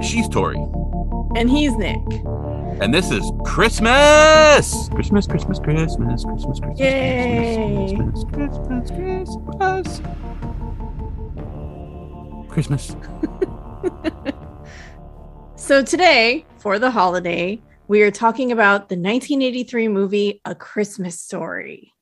She's 0.00 0.28
Tori, 0.28 0.56
And 1.36 1.50
he's 1.50 1.76
Nic. 1.76 1.98
and 2.80 2.94
this 2.94 3.10
is 3.10 3.30
Christmas. 3.44 4.88
Christmas, 4.88 5.26
Christmas, 5.26 5.58
Christmas, 5.58 5.96
Christmas, 5.96 6.24
Christmas, 6.24 6.78
Yay. 6.80 7.94
Christmas, 7.96 8.24
Christmas, 8.32 8.90
Christmas, 8.90 10.00
Christmas. 12.48 12.96
Christmas. 12.96 14.34
So 15.56 15.82
today, 15.82 16.46
for 16.56 16.78
the 16.78 16.90
holiday, 16.90 17.60
we 17.88 18.00
are 18.02 18.10
talking 18.10 18.52
about 18.52 18.88
the 18.88 18.94
1983 18.96 19.88
movie 19.88 20.40
A 20.46 20.54
Christmas 20.54 21.20
Story. 21.20 21.92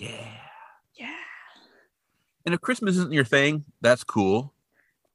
Yeah. 0.00 0.26
Yeah. 0.98 1.14
And 2.46 2.54
if 2.54 2.60
Christmas 2.60 2.96
isn't 2.96 3.12
your 3.12 3.24
thing, 3.24 3.64
that's 3.82 4.02
cool. 4.02 4.54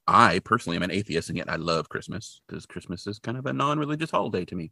I 0.08 0.40
personally 0.40 0.78
am 0.78 0.84
an 0.84 0.92
atheist, 0.92 1.30
and 1.30 1.38
yet 1.38 1.50
I 1.50 1.56
love 1.56 1.90
Christmas 1.90 2.42
because 2.48 2.68
Christmas 2.68 3.08
is 3.08 3.18
kind 3.18 3.38
of 3.38 3.48
a 3.48 3.54
non-religious 3.54 4.12
holiday 4.12 4.46
to 4.46 4.56
me. 4.56 4.72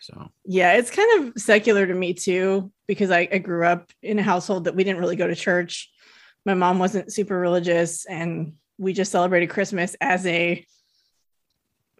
So 0.00 0.32
Yeah, 0.44 0.72
it's 0.72 0.90
kind 0.90 1.28
of 1.28 1.40
secular 1.40 1.86
to 1.86 1.94
me 1.94 2.14
too, 2.14 2.72
because 2.88 3.12
I, 3.12 3.28
I 3.32 3.38
grew 3.38 3.64
up 3.64 3.92
in 4.02 4.18
a 4.18 4.24
household 4.24 4.64
that 4.64 4.74
we 4.74 4.82
didn't 4.82 4.98
really 4.98 5.14
go 5.14 5.28
to 5.28 5.36
church. 5.36 5.90
My 6.44 6.54
mom 6.54 6.80
wasn't 6.80 7.12
super 7.12 7.38
religious, 7.38 8.04
and 8.06 8.54
we 8.76 8.92
just 8.92 9.12
celebrated 9.12 9.50
Christmas 9.50 9.94
as 10.00 10.26
a 10.26 10.66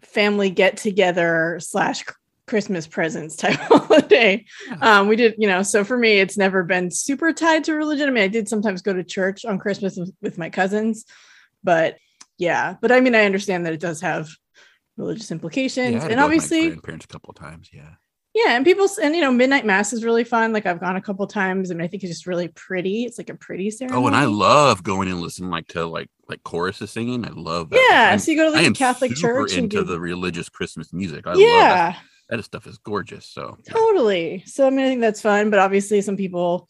family 0.03 0.51
get 0.51 0.77
together 0.77 1.59
slash 1.61 2.05
Christmas 2.47 2.87
presents 2.87 3.37
type 3.37 3.55
holiday. 3.61 4.45
Yeah. 4.69 4.99
Um, 5.01 5.09
we 5.09 5.17
did, 5.17 5.35
you 5.39 5.49
know, 5.49 5.63
so 5.63 5.83
for 5.85 5.97
me, 5.97 6.19
it's 6.21 6.37
never 6.37 6.63
been 6.63 6.91
super 6.91 7.33
tied 7.33 7.65
to 7.65 7.75
religion. 7.75 8.09
I 8.09 8.13
mean, 8.13 8.25
I 8.25 8.29
did 8.29 8.49
sometimes 8.49 8.83
go 8.83 8.93
to 8.93 9.03
church 9.05 9.45
on 9.45 9.59
Christmas 9.59 9.99
with- 10.21 10.39
my 10.39 10.51
cousins, 10.51 11.05
but 11.63 11.97
yeah, 12.39 12.75
but 12.81 12.91
I 12.93 13.01
mean, 13.01 13.15
I 13.15 13.25
understand 13.25 13.65
that 13.67 13.73
it 13.73 13.81
does 13.81 14.01
have 14.01 14.29
religious 14.97 15.31
implications, 15.31 15.95
to 15.95 15.95
and 15.95 16.03
go 16.03 16.09
with 16.09 16.17
my 16.19 16.23
obviously, 16.25 16.67
grandparents 16.69 17.05
a 17.05 17.09
couple 17.09 17.31
of 17.31 17.37
times. 17.37 17.71
Yeah. 17.73 17.91
yeah, 18.35 18.57
and 18.57 18.65
people 18.65 18.89
and 19.03 19.15
you 19.15 19.21
know, 19.23 19.33
midnight 19.33 19.65
mass 19.65 19.93
is 19.93 20.05
really 20.05 20.25
fun. 20.25 20.53
Like 20.53 20.67
I've 20.67 20.81
gone 20.81 20.97
a 20.97 21.01
couple 21.01 21.27
times, 21.27 21.71
and 21.71 21.81
I 21.81 21.87
think 21.87 22.03
it's 22.03 22.13
just 22.13 22.27
really 22.27 22.49
pretty. 22.49 23.05
It's 23.05 23.17
like 23.19 23.31
a 23.31 23.35
pretty 23.37 23.71
ceremony. 23.71 24.03
Oh, 24.03 24.07
and 24.09 24.17
I 24.17 24.25
love 24.27 24.83
going 24.83 25.09
and 25.11 25.21
listening 25.21 25.51
like 25.51 25.69
to 25.69 25.87
like 25.87 26.09
like 26.29 26.43
choruses 26.43 26.91
singing. 26.91 27.25
I 27.25 27.31
love 27.31 27.71
that. 27.71 27.87
Yeah, 27.91 28.09
I'm- 28.11 28.19
so 28.19 28.33
you 28.33 28.37
go 28.37 28.45
to 28.45 28.49
I 28.51 28.53
like 28.59 28.65
a 28.65 28.67
am 28.67 28.75
Catholic 28.75 29.15
church 29.15 29.53
and 29.55 29.65
into 29.65 29.79
do- 29.79 29.85
the 29.85 30.01
religious 30.01 30.49
Christmas 30.49 30.93
music. 30.93 31.27
I 31.27 31.31
love 31.31 31.39
that. 31.39 31.99
That 32.31 32.43
stuff 32.45 32.67
is 32.67 32.79
gorgeous. 32.79 33.27
So 33.27 33.59
totally. 33.69 34.43
So 34.47 34.67
I 34.67 34.71
mean, 34.71 34.87
I 34.87 34.89
think 34.89 35.01
that's 35.01 35.21
fun, 35.23 35.51
but 35.51 35.59
obviously, 35.59 36.01
some 36.01 36.17
people 36.17 36.69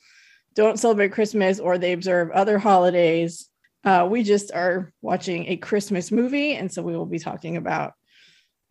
don't 0.55 0.79
celebrate 0.79 1.13
Christmas 1.13 1.59
or 1.61 1.79
they 1.79 1.93
observe 1.93 2.31
other 2.31 2.59
holidays. 2.59 3.49
Uh, 3.85 4.07
we 4.11 4.23
just 4.23 4.51
are 4.53 4.93
watching 5.03 5.47
a 5.49 5.57
Christmas 5.57 6.11
movie, 6.11 6.55
and 6.55 6.73
so 6.73 6.83
we 6.83 6.97
will 6.97 7.07
be 7.07 7.19
talking 7.19 7.57
about 7.57 7.93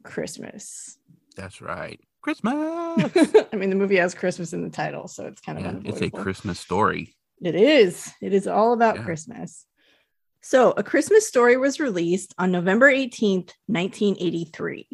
Christmas. 0.03 0.97
that's 1.35 1.61
right. 1.61 1.99
Christmas. 2.21 2.53
I 3.53 3.55
mean, 3.55 3.69
the 3.69 3.75
movie 3.75 3.97
has 3.97 4.15
Christmas 4.15 4.53
in 4.53 4.63
the 4.63 4.69
title, 4.69 5.07
so 5.07 5.25
it's 5.25 5.41
kind 5.41 5.57
of 5.57 5.65
yeah, 5.83 5.91
it's 5.91 6.01
a. 6.01 6.09
Christmas 6.09 6.59
story. 6.59 7.15
It 7.41 7.55
is. 7.55 8.11
It 8.21 8.33
is 8.33 8.47
all 8.47 8.71
about 8.73 8.95
Yeah. 8.95 9.03
Christmas. 9.03 9.65
So, 10.41 10.71
A 10.77 10.83
Christmas 10.83 11.27
Story 11.27 11.57
was 11.57 11.79
released 11.79 12.33
on 12.37 12.51
November 12.51 12.89
18th, 12.91 13.51
1983. 13.67 14.87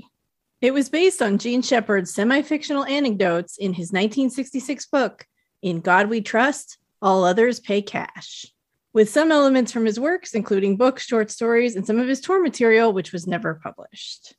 It 0.62 0.74
was 0.74 0.90
based 0.90 1.22
on 1.22 1.38
Jean 1.38 1.62
Shepherd's 1.62 2.14
semi 2.14 2.42
fictional 2.42 2.84
anecdotes 2.84 3.58
in 3.58 3.74
his 3.74 3.88
1966 3.94 4.88
book, 4.88 5.26
In 5.62 5.80
God 5.80 6.10
We 6.10 6.20
Trust, 6.22 6.78
All 7.02 7.24
Others 7.24 7.62
Pay 7.62 7.82
Cash, 7.82 8.46
with 8.92 9.10
some 9.10 9.32
elements 9.32 9.72
from 9.72 9.86
his 9.86 10.00
works, 10.00 10.36
including 10.36 10.76
books, 10.76 11.06
short 11.06 11.32
stories, 11.32 11.78
and 11.78 11.88
some 11.88 11.98
of 11.98 12.10
his 12.10 12.20
tour 12.20 12.42
material, 12.42 12.92
which 12.92 13.14
was 13.14 13.26
never 13.26 13.56
published. 13.56 14.36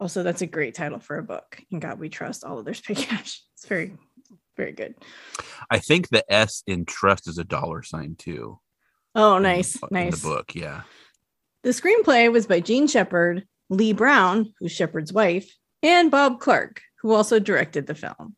Also, 0.00 0.24
that's 0.24 0.42
a 0.42 0.46
great 0.46 0.74
title 0.74 0.98
for 0.98 1.18
a 1.18 1.22
book. 1.22 1.62
In 1.70 1.78
God 1.78 2.00
We 2.00 2.08
Trust, 2.08 2.44
All 2.44 2.58
Others 2.58 2.80
Pay 2.80 2.94
Cash. 2.94 3.42
It's 3.56 3.66
very, 3.66 3.96
very 4.58 4.72
good. 4.72 4.96
I 5.70 5.78
think 5.78 6.10
the 6.10 6.22
S 6.30 6.62
in 6.66 6.84
trust 6.84 7.26
is 7.26 7.38
a 7.38 7.44
dollar 7.44 7.82
sign 7.82 8.16
too. 8.18 8.60
Oh, 9.14 9.38
in- 9.38 9.44
nice. 9.44 9.76
In 9.76 9.88
nice. 9.92 10.20
the 10.20 10.28
book, 10.28 10.54
yeah. 10.54 10.82
The 11.62 11.70
screenplay 11.70 12.30
was 12.30 12.46
by 12.46 12.60
Jean 12.60 12.86
Shepherd, 12.86 13.46
Leigh 13.68 13.92
Brown, 13.92 14.52
who's 14.58 14.72
Shepherd's 14.72 15.12
wife, 15.12 15.52
and 15.82 16.10
Bob 16.10 16.40
Clark, 16.40 16.82
who 17.00 17.12
also 17.12 17.38
directed 17.38 17.86
the 17.86 17.94
film. 17.94 18.36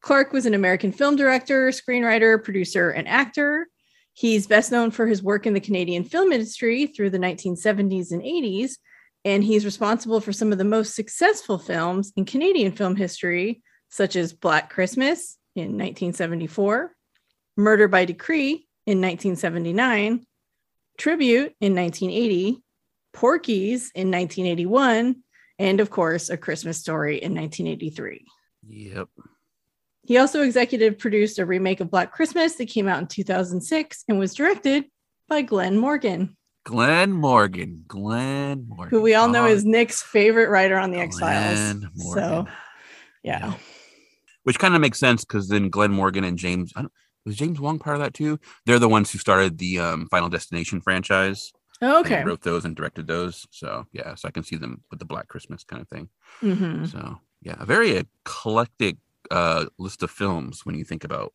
Clark 0.00 0.32
was 0.32 0.46
an 0.46 0.54
American 0.54 0.92
film 0.92 1.16
director, 1.16 1.68
screenwriter, 1.70 2.42
producer, 2.42 2.90
and 2.90 3.08
actor. 3.08 3.66
He's 4.12 4.46
best 4.46 4.72
known 4.72 4.90
for 4.90 5.06
his 5.06 5.22
work 5.22 5.46
in 5.46 5.52
the 5.52 5.60
Canadian 5.60 6.04
film 6.04 6.32
industry 6.32 6.86
through 6.86 7.10
the 7.10 7.18
1970s 7.18 8.12
and 8.12 8.22
80s, 8.22 8.72
and 9.24 9.42
he's 9.42 9.64
responsible 9.64 10.20
for 10.20 10.32
some 10.32 10.52
of 10.52 10.58
the 10.58 10.64
most 10.64 10.94
successful 10.94 11.58
films 11.58 12.12
in 12.16 12.24
Canadian 12.24 12.72
film 12.72 12.96
history, 12.96 13.62
such 13.90 14.16
as 14.16 14.32
Black 14.32 14.70
Christmas 14.70 15.36
in 15.54 15.72
1974, 15.72 16.94
Murder 17.56 17.88
by 17.88 18.04
Decree 18.04 18.66
in 18.86 19.00
1979, 19.00 20.24
Tribute 20.98 21.54
in 21.60 21.74
1980, 21.74 22.62
Porky's 23.16 23.90
in 23.94 24.10
1981, 24.10 25.16
and 25.58 25.80
of 25.80 25.88
course, 25.88 26.28
A 26.28 26.36
Christmas 26.36 26.78
Story 26.78 27.16
in 27.16 27.34
1983. 27.34 28.26
Yep. 28.68 29.08
He 30.04 30.18
also 30.18 30.42
executive 30.42 30.98
produced 30.98 31.38
a 31.38 31.46
remake 31.46 31.80
of 31.80 31.90
Black 31.90 32.12
Christmas 32.12 32.56
that 32.56 32.68
came 32.68 32.86
out 32.86 33.00
in 33.00 33.06
2006 33.06 34.04
and 34.08 34.18
was 34.18 34.34
directed 34.34 34.84
by 35.28 35.40
Glen 35.40 35.78
Morgan, 35.78 36.36
Glen 36.64 37.10
Morgan. 37.10 37.84
Glen 37.88 38.66
Morgan. 38.68 38.90
who 38.90 39.00
we 39.00 39.14
all 39.14 39.28
know 39.28 39.44
Oh, 39.44 39.48
is 39.48 39.64
Nic's 39.64 40.02
favorite 40.02 40.50
writer 40.50 40.76
on 40.76 40.90
the 40.90 40.98
X 40.98 41.18
Files. 41.18 41.54
Glen 41.54 41.90
Morgan. 41.96 42.22
So, 42.22 42.46
yeah. 43.22 43.54
Which 44.42 44.58
kind 44.58 44.74
of 44.74 44.80
makes 44.82 45.00
sense 45.00 45.24
because 45.24 45.48
then 45.48 45.70
Glen 45.70 45.90
Morgan 45.90 46.22
and 46.22 46.36
James 46.36 46.72
I 46.76 46.82
don't, 46.82 46.92
was 47.24 47.34
James 47.34 47.58
Wong 47.60 47.78
part 47.78 47.96
of 47.96 48.02
that 48.02 48.14
too? 48.14 48.38
They're 48.66 48.78
the 48.78 48.90
ones 48.90 49.10
who 49.10 49.18
started 49.18 49.56
the 49.58 49.80
um, 49.80 50.06
Final 50.10 50.28
Destination 50.28 50.80
franchise. 50.82 51.50
Okay. 51.82 52.24
wrote 52.24 52.42
those 52.42 52.64
and 52.64 52.74
directed 52.74 53.06
those. 53.06 53.46
So 53.50 53.86
yeah, 53.92 54.14
so 54.14 54.28
I 54.28 54.30
can 54.30 54.42
see 54.42 54.56
them 54.56 54.82
with 54.90 54.98
the 54.98 55.04
Black 55.04 55.28
Christmas 55.28 55.64
kind 55.64 55.82
of 55.82 55.88
thing. 55.88 56.08
Mhm. 56.40 56.90
So 56.90 57.20
yeah, 57.42 57.56
a 57.58 57.66
very 57.66 57.96
eclectic 57.96 58.96
uh, 59.30 59.66
list 59.78 60.02
of 60.02 60.10
films 60.10 60.64
when 60.64 60.74
you 60.76 60.84
think 60.84 61.04
about 61.04 61.32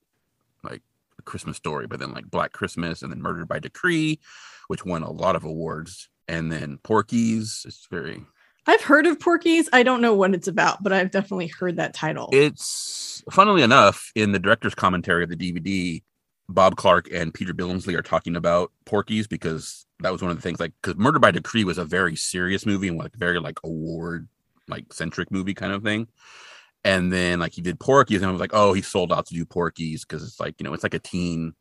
like 0.63 0.81
a 1.19 1.21
Christmas 1.21 1.57
story, 1.57 1.87
but 1.87 1.99
then 1.99 2.11
like 2.13 2.25
Black 2.31 2.51
Christmas 2.53 3.01
and 3.01 3.11
then 3.11 3.21
Murdered 3.21 3.47
by 3.47 3.59
Decree, 3.59 4.19
which 4.67 4.85
won 4.85 5.03
a 5.03 5.11
lot 5.11 5.35
of 5.35 5.43
awards, 5.43 6.09
and 6.27 6.51
then 6.51 6.79
Porky's. 6.83 7.63
It's 7.67 7.87
very 7.91 8.23
I've 8.67 8.81
heard 8.81 9.07
of 9.07 9.19
Porky's. 9.19 9.67
I 9.73 9.83
don't 9.83 10.01
know 10.01 10.13
what 10.13 10.33
it's 10.35 10.47
about, 10.47 10.83
but 10.83 10.93
I've 10.93 11.11
definitely 11.11 11.47
heard 11.47 11.77
that 11.77 11.93
title. 11.93 12.29
it's 12.31 13.23
funnily 13.31 13.61
enough 13.63 14.11
in 14.15 14.31
the 14.31 14.39
director's 14.39 14.75
commentary 14.75 15.23
of 15.23 15.29
the 15.29 15.35
DVD. 15.35 16.01
Bob 16.49 16.75
Clark 16.75 17.07
and 17.11 17.33
Peter 17.33 17.53
Billingsley 17.53 17.95
are 17.97 18.01
talking 18.01 18.35
about 18.35 18.71
Porky's 18.85 19.25
because 19.27 19.85
that 20.01 20.11
was 20.11 20.21
one 20.21 20.31
of 20.31 20.37
the 20.37 20.43
things 20.43 20.59
like 20.59 20.73
because 20.81 20.97
Murder 20.97 21.19
by 21.19 21.31
Decree 21.31 21.63
was 21.63 21.77
a 21.77 21.85
very 21.85 22.15
serious 22.15 22.65
movie 22.65 22.87
and 22.87 22.97
like 22.97 23.15
very 23.15 23.39
like 23.39 23.59
award 23.63 24.27
like 24.67 24.93
centric 24.93 25.31
movie 25.31 25.53
kind 25.53 25.73
of 25.73 25.83
thing. 25.83 26.07
And 26.83 27.13
then 27.13 27.39
like 27.39 27.53
he 27.53 27.61
did 27.61 27.79
Porky's 27.79 28.21
and 28.21 28.29
I 28.29 28.31
was 28.31 28.41
like, 28.41 28.53
oh, 28.53 28.73
he 28.73 28.81
sold 28.81 29.11
out 29.11 29.27
to 29.27 29.33
do 29.33 29.45
Porky's 29.45 30.03
because 30.03 30.23
it's 30.23 30.39
like, 30.39 30.55
you 30.59 30.63
know, 30.63 30.73
it's 30.73 30.83
like 30.83 30.95
a 30.95 30.99
teen, 30.99 31.53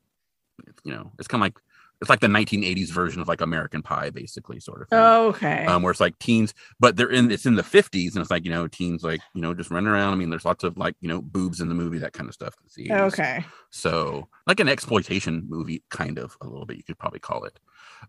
you 0.83 0.93
know, 0.93 1.13
it's 1.19 1.29
kind 1.29 1.43
of 1.43 1.47
like 1.47 1.59
it's 2.01 2.09
like 2.09 2.21
the 2.21 2.29
1980s 2.29 2.89
version 2.89 3.21
of 3.21 3.29
like 3.29 3.43
American 3.43 3.83
Pie, 3.83 4.09
basically, 4.09 4.59
sort 4.59 4.81
of 4.81 4.89
thing 4.89 4.99
okay. 4.99 5.67
um, 5.67 5.83
where 5.83 5.91
it's 5.91 6.01
like 6.01 6.19
teens, 6.19 6.55
but 6.79 6.97
they're 6.97 7.11
in 7.11 7.31
it's 7.31 7.45
in 7.45 7.57
the 7.57 7.63
50s, 7.63 8.13
and 8.15 8.23
it's 8.23 8.31
like 8.31 8.45
you 8.47 8.51
know 8.51 8.67
teens 8.67 9.03
like 9.03 9.21
you 9.35 9.43
know 9.43 9.53
just 9.53 9.71
running 9.71 9.89
around. 9.89 10.15
I 10.15 10.17
mean, 10.17 10.31
there's 10.31 10.47
lots 10.47 10.65
of 10.65 10.79
like 10.79 10.95
you 11.03 11.09
know 11.09 11.21
boobs 11.21 11.61
in 11.61 11.69
the 11.69 11.75
movie, 11.75 11.99
that 11.99 12.15
kind 12.15 12.27
of 12.27 12.35
stuff. 12.35 12.55
It's 12.65 12.75
the 12.75 12.89
80s. 12.89 13.01
okay. 13.13 13.45
so 13.69 14.29
like 14.47 14.61
an 14.61 14.69
exploitation 14.69 15.45
movie, 15.47 15.83
kind 15.91 16.19
of 16.19 16.39
a 16.41 16.47
little 16.47 16.65
bit, 16.65 16.79
you 16.79 16.83
could 16.83 16.99
probably 16.99 17.21
call 17.21 17.45
it. 17.45 17.61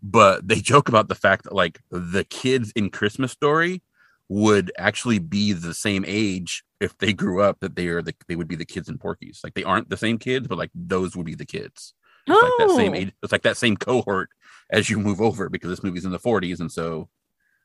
But 0.02 0.46
they 0.46 0.60
joke 0.60 0.88
about 0.88 1.08
the 1.08 1.14
fact 1.14 1.44
that 1.44 1.54
like 1.54 1.80
the 1.90 2.24
kids 2.24 2.72
in 2.76 2.90
Christmas 2.90 3.32
Story 3.32 3.82
would 4.28 4.72
actually 4.78 5.18
be 5.18 5.52
the 5.52 5.74
same 5.74 6.04
age 6.06 6.62
if 6.80 6.96
they 6.98 7.12
grew 7.12 7.42
up 7.42 7.58
that 7.60 7.76
they 7.76 7.88
are 7.88 8.00
the 8.02 8.14
they 8.28 8.36
would 8.36 8.48
be 8.48 8.56
the 8.56 8.64
kids 8.64 8.88
in 8.88 8.98
Porky's. 8.98 9.40
Like 9.44 9.54
they 9.54 9.64
aren't 9.64 9.90
the 9.90 9.96
same 9.96 10.18
kids, 10.18 10.46
but 10.48 10.58
like 10.58 10.70
those 10.74 11.14
would 11.16 11.26
be 11.26 11.34
the 11.34 11.44
kids. 11.44 11.94
It's 12.26 12.42
like 12.42 12.52
that 12.68 12.76
same 12.76 12.92
Oh. 12.92 12.96
age. 12.96 13.12
It's 13.22 13.32
like 13.32 13.42
that 13.42 13.56
same 13.56 13.76
cohort 13.76 14.30
as 14.70 14.88
you 14.88 14.98
move 15.00 15.20
over 15.20 15.48
because 15.48 15.70
this 15.70 15.82
movie's 15.82 16.04
in 16.04 16.12
the 16.12 16.18
40s, 16.20 16.60
and 16.60 16.70
so 16.70 17.08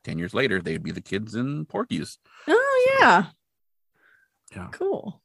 ten 0.04 0.18
years 0.18 0.34
later 0.34 0.60
they'd 0.60 0.82
be 0.82 0.90
the 0.90 1.00
kids 1.00 1.34
in 1.34 1.64
Porky's. 1.66 2.18
Oh 2.48 2.96
yeah. 3.00 3.26
Yeah. 4.54 4.68
Cool. 4.72 5.22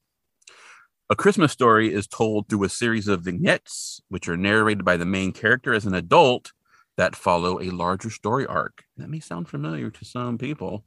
A 1.09 1.15
Christmas 1.15 1.51
Story 1.51 1.93
is 1.93 2.07
told 2.07 2.47
through 2.47 2.63
a 2.63 2.69
series 2.69 3.07
of 3.07 3.21
vignettes, 3.23 4.01
which 4.09 4.27
are 4.29 4.37
narrated 4.37 4.85
by 4.85 4.97
the 4.97 5.05
main 5.05 5.31
character 5.33 5.73
as 5.73 5.85
an 5.85 5.93
adult 5.93 6.53
that 6.97 7.15
follow 7.15 7.59
a 7.59 7.69
larger 7.69 8.09
story 8.09 8.45
arc. 8.45 8.83
That 8.97 9.09
may 9.09 9.19
sound 9.19 9.49
familiar 9.49 9.89
to 9.89 10.05
some 10.05 10.37
people. 10.37 10.85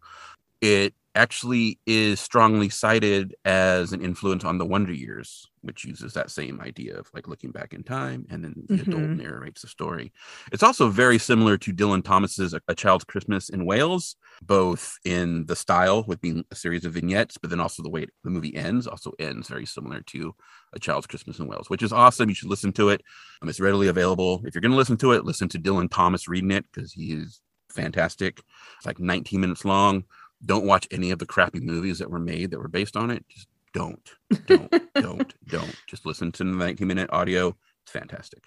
It 0.61 0.94
actually 1.17 1.79
is 1.87 2.21
strongly 2.21 2.69
cited 2.69 3.35
as 3.45 3.93
an 3.93 4.03
influence 4.03 4.45
on 4.45 4.59
the 4.59 4.65
Wonder 4.67 4.93
Years, 4.93 5.47
which 5.63 5.85
uses 5.85 6.13
that 6.13 6.31
same 6.31 6.61
idea 6.61 6.97
of 6.99 7.09
like 7.15 7.27
looking 7.27 7.51
back 7.51 7.73
in 7.75 7.83
time 7.83 8.27
and 8.31 8.45
then 8.45 8.55
the 8.69 8.83
adult 8.83 9.03
Mhm. 9.03 9.17
narrates 9.17 9.63
the 9.63 9.69
story. 9.69 10.13
It's 10.53 10.63
also 10.63 10.89
very 10.89 11.19
similar 11.19 11.57
to 11.59 11.73
Dylan 11.73 12.05
Thomas's 12.05 12.55
A, 12.55 12.61
A 12.69 12.75
Child's 12.75 13.05
Christmas 13.05 13.49
in 13.49 13.65
Wales, 13.65 14.17
both 14.43 14.97
in 15.05 15.47
the 15.47 15.57
style 15.57 16.05
with 16.07 16.21
being 16.21 16.45
a 16.51 16.55
series 16.55 16.85
of 16.85 16.93
vignettes, 16.93 17.39
but 17.39 17.51
then 17.51 17.61
also 17.61 17.83
the 17.83 17.91
way 17.91 18.07
the 18.23 18.31
movie 18.31 18.55
ends 18.55 18.87
also 18.87 19.12
ends 19.19 19.49
very 19.49 19.67
similar 19.67 20.03
to 20.03 20.35
A 20.75 20.79
Child's 20.79 21.07
Christmas 21.07 21.39
in 21.39 21.49
Wales, 21.49 21.71
which 21.71 21.83
is 21.83 21.93
awesome. 21.93 22.29
You 22.29 22.35
should 22.35 22.51
listen 22.51 22.73
to 22.75 22.91
it. 22.91 23.03
Um, 23.43 23.49
it's 23.49 23.61
readily 23.61 23.89
available. 23.89 24.43
If 24.47 24.55
you're 24.55 24.62
going 24.62 24.73
to 24.73 24.77
listen 24.79 24.97
to 24.99 25.12
it, 25.12 25.25
listen 25.25 25.49
to 25.49 25.59
Dylan 25.59 25.89
Thomas 25.91 26.29
reading 26.29 26.51
it 26.53 26.67
because 26.73 26.93
he 26.93 27.12
is 27.12 27.41
fantastic. 27.71 28.41
It's 28.79 28.87
like 28.87 28.99
19 29.01 29.41
minutes 29.41 29.65
long. 29.65 30.05
Don't 30.44 30.67
watch 30.67 30.87
any 30.91 31.11
of 31.11 31.19
the 31.19 31.27
crappy 31.27 31.61
movies 31.61 31.99
that 31.99 32.11
were 32.11 32.19
made 32.19 32.50
that 32.50 32.59
were 32.59 32.69
based 32.69 32.97
on 32.97 33.11
it. 33.11 33.25
Just 33.29 33.49
don't, 33.73 34.11
don't, 34.47 34.71
don't, 34.94 35.35
don't. 35.49 35.77
Just 35.87 36.06
listen 36.06 36.33
to 36.33 36.44
the 36.44 36.50
19 36.50 36.87
minute 36.87 37.11
audio. 37.12 37.56
It's 37.83 37.93
fantastic. 37.93 38.44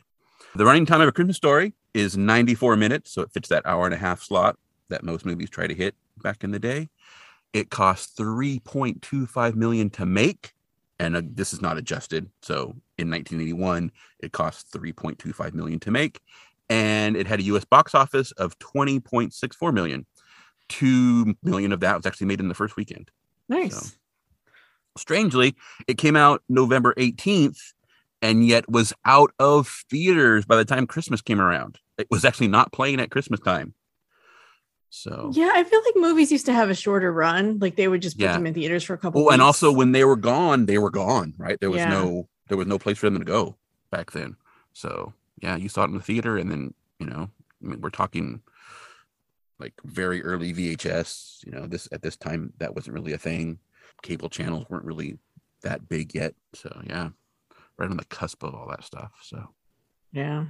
The 0.56 0.66
running 0.66 0.86
time 0.86 1.02
of 1.02 1.08
a 1.08 1.12
Christmas 1.12 1.38
story 1.38 1.74
is 1.94 2.18
94 2.18 2.76
minutes, 2.76 3.12
so 3.12 3.22
it 3.22 3.32
fits 3.32 3.50
that 3.50 3.66
hour 3.66 3.86
and 3.86 3.94
a 3.94 3.98
half 3.98 4.22
slot 4.22 4.58
that 4.90 5.04
most 5.04 5.26
movies 5.26 5.50
try 5.50 5.68
to 5.68 5.76
hit 5.76 5.96
back 6.22 6.44
in 6.44 6.52
the 6.52 6.60
day. 6.60 6.90
It 7.54 7.70
cost 7.70 8.18
3.25 8.18 9.56
million 9.56 9.90
to 9.92 10.06
make, 10.06 10.54
and 11.00 11.16
uh, 11.16 11.22
this 11.24 11.54
is 11.54 11.62
not 11.62 11.78
adjusted. 11.78 12.30
So 12.42 12.76
in 12.98 13.10
1981, 13.10 13.92
it 14.20 14.32
cost 14.32 14.72
3.25 14.74 15.54
million 15.54 15.80
to 15.82 15.92
make, 15.92 16.20
and 16.70 17.16
it 17.16 17.28
had 17.28 17.40
a 17.40 17.44
U.S. 17.44 17.66
box 17.66 17.96
office 17.96 18.32
of 18.34 18.58
20.64 18.60 19.74
million. 19.74 20.06
Two 20.70 21.36
million 21.44 21.72
of 21.74 21.82
that 21.82 21.98
was 21.98 22.06
actually 22.06 22.28
made 22.28 22.40
in 22.40 22.48
the 22.48 22.54
first 22.56 22.76
weekend. 22.78 23.12
Nice. 23.50 23.76
So- 23.92 23.96
Strangely, 24.98 25.56
it 25.88 25.98
came 25.98 26.16
out 26.16 26.42
November 26.50 26.94
18th 26.98 27.58
and 28.22 28.46
yet 28.46 28.70
was 28.70 28.92
out 29.06 29.32
of 29.40 29.84
theaters 29.90 30.46
by 30.46 30.56
the 30.58 30.66
time 30.66 30.86
Christmas 30.88 31.22
came 31.22 31.40
around. 31.40 31.80
It 31.98 32.08
was 32.10 32.26
actually 32.26 32.48
not 32.50 32.74
playing 32.74 33.00
at 33.00 33.10
Christmas 33.12 33.40
time. 33.40 33.74
So, 34.90 35.32
Yeah, 35.34 35.52
I 35.54 35.64
feel 35.64 35.82
like 35.86 35.96
movies 35.96 36.32
used 36.32 36.48
to 36.48 36.54
have 36.54 36.70
a 36.70 36.76
shorter 36.76 37.14
run. 37.14 37.60
Like 37.60 37.76
they 37.76 37.88
would 37.88 38.02
just 38.02 38.18
put 38.18 38.24
Yeah. 38.24 38.34
them 38.34 38.48
in 38.48 38.54
theaters 38.56 38.84
for 38.84 38.94
a 38.94 38.98
couple. 38.98 39.26
oh, 39.26 39.30
and 39.30 39.42
also 39.42 39.72
when 39.72 39.92
they 39.92 40.04
were 40.04 40.16
gone, 40.16 40.66
they 40.66 40.80
were 40.80 40.90
gone, 40.90 41.34
right? 41.38 41.60
There 41.60 41.70
was 41.70 41.80
Yeah. 41.80 41.90
no 41.90 42.28
there 42.48 42.58
was 42.58 42.66
no 42.68 42.80
place 42.80 42.98
for 42.98 43.08
them 43.08 43.20
to 43.20 43.26
go 43.26 43.56
back 43.92 44.10
then. 44.12 44.36
So, 44.74 45.14
yeah, 45.40 45.56
you 45.56 45.70
saw 45.70 45.84
it 45.84 45.90
in 45.90 45.94
the 45.94 46.02
theater 46.02 46.36
and 46.36 46.50
then, 46.50 46.74
you 47.00 47.06
know, 47.06 47.30
I 47.64 47.68
mean, 47.68 47.80
we're 47.80 47.92
talking 47.92 48.42
like 49.60 49.74
very 49.84 50.24
early 50.24 50.54
VHS, 50.54 51.46
you 51.46 51.52
know, 51.52 51.68
this 51.68 51.88
at 51.92 52.02
this 52.02 52.16
time 52.18 52.54
that 52.60 52.74
wasn't 52.76 52.94
really 52.94 53.14
a 53.14 53.18
thing. 53.18 53.60
Cable 54.02 54.30
channels 54.30 54.66
weren't 54.70 54.86
really 54.86 55.18
that 55.62 55.90
big 55.90 56.16
yet. 56.16 56.34
So, 56.54 56.82
yeah. 56.88 57.10
Right 57.78 57.90
on 57.90 57.98
the 57.98 58.06
cusp 58.06 58.44
of 58.44 58.54
all 58.56 58.68
that 58.70 58.84
stuff. 58.84 59.12
So, 59.22 59.50
yeah, 60.12 60.46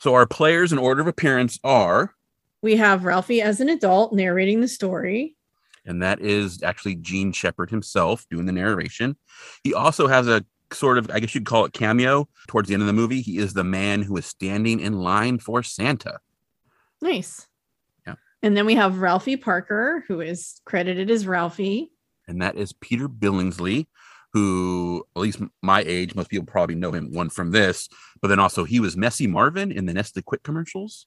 so 0.00 0.14
our 0.14 0.26
players 0.26 0.72
in 0.72 0.78
order 0.78 1.00
of 1.00 1.06
appearance 1.06 1.58
are 1.64 2.14
we 2.62 2.76
have 2.76 3.04
Ralphie 3.04 3.42
as 3.42 3.60
an 3.60 3.68
adult 3.68 4.12
narrating 4.12 4.60
the 4.60 4.68
story. 4.68 5.36
and 5.84 6.02
that 6.02 6.20
is 6.20 6.62
actually 6.62 6.96
Jean 6.96 7.32
Shepherd 7.32 7.70
himself 7.70 8.26
doing 8.30 8.46
the 8.46 8.52
narration. 8.52 9.16
He 9.64 9.72
also 9.74 10.06
has 10.06 10.28
a 10.28 10.44
sort 10.72 10.98
of, 10.98 11.10
I 11.10 11.20
guess 11.20 11.34
you'd 11.34 11.46
call 11.46 11.64
it 11.64 11.72
cameo 11.72 12.28
towards 12.46 12.68
the 12.68 12.74
end 12.74 12.82
of 12.82 12.86
the 12.86 12.92
movie. 12.92 13.22
He 13.22 13.38
is 13.38 13.54
the 13.54 13.64
man 13.64 14.02
who 14.02 14.16
is 14.16 14.26
standing 14.26 14.80
in 14.80 14.94
line 14.94 15.38
for 15.38 15.62
Santa. 15.62 16.18
Nice. 17.00 17.46
And 18.42 18.56
then 18.56 18.66
we 18.66 18.74
have 18.76 18.98
Ralphie 19.00 19.36
Parker, 19.36 20.04
who 20.08 20.20
is 20.20 20.60
credited 20.64 21.10
as 21.10 21.26
Ralphie. 21.26 21.90
and 22.28 22.40
that 22.42 22.56
is 22.56 22.72
Peter 22.72 23.08
Billingsley, 23.08 23.86
who, 24.32 25.04
at 25.16 25.20
least 25.22 25.40
my 25.62 25.82
age, 25.86 26.14
most 26.14 26.28
people 26.30 26.46
probably 26.46 26.74
know 26.74 26.92
him 26.92 27.12
one 27.12 27.30
from 27.30 27.50
this, 27.50 27.88
but 28.20 28.28
then 28.28 28.38
also 28.38 28.64
he 28.64 28.78
was 28.78 28.96
Messy 28.96 29.26
Marvin 29.26 29.72
in 29.72 29.86
the 29.86 29.94
Nestle 29.94 30.22
Quik 30.22 30.42
commercials. 30.42 31.06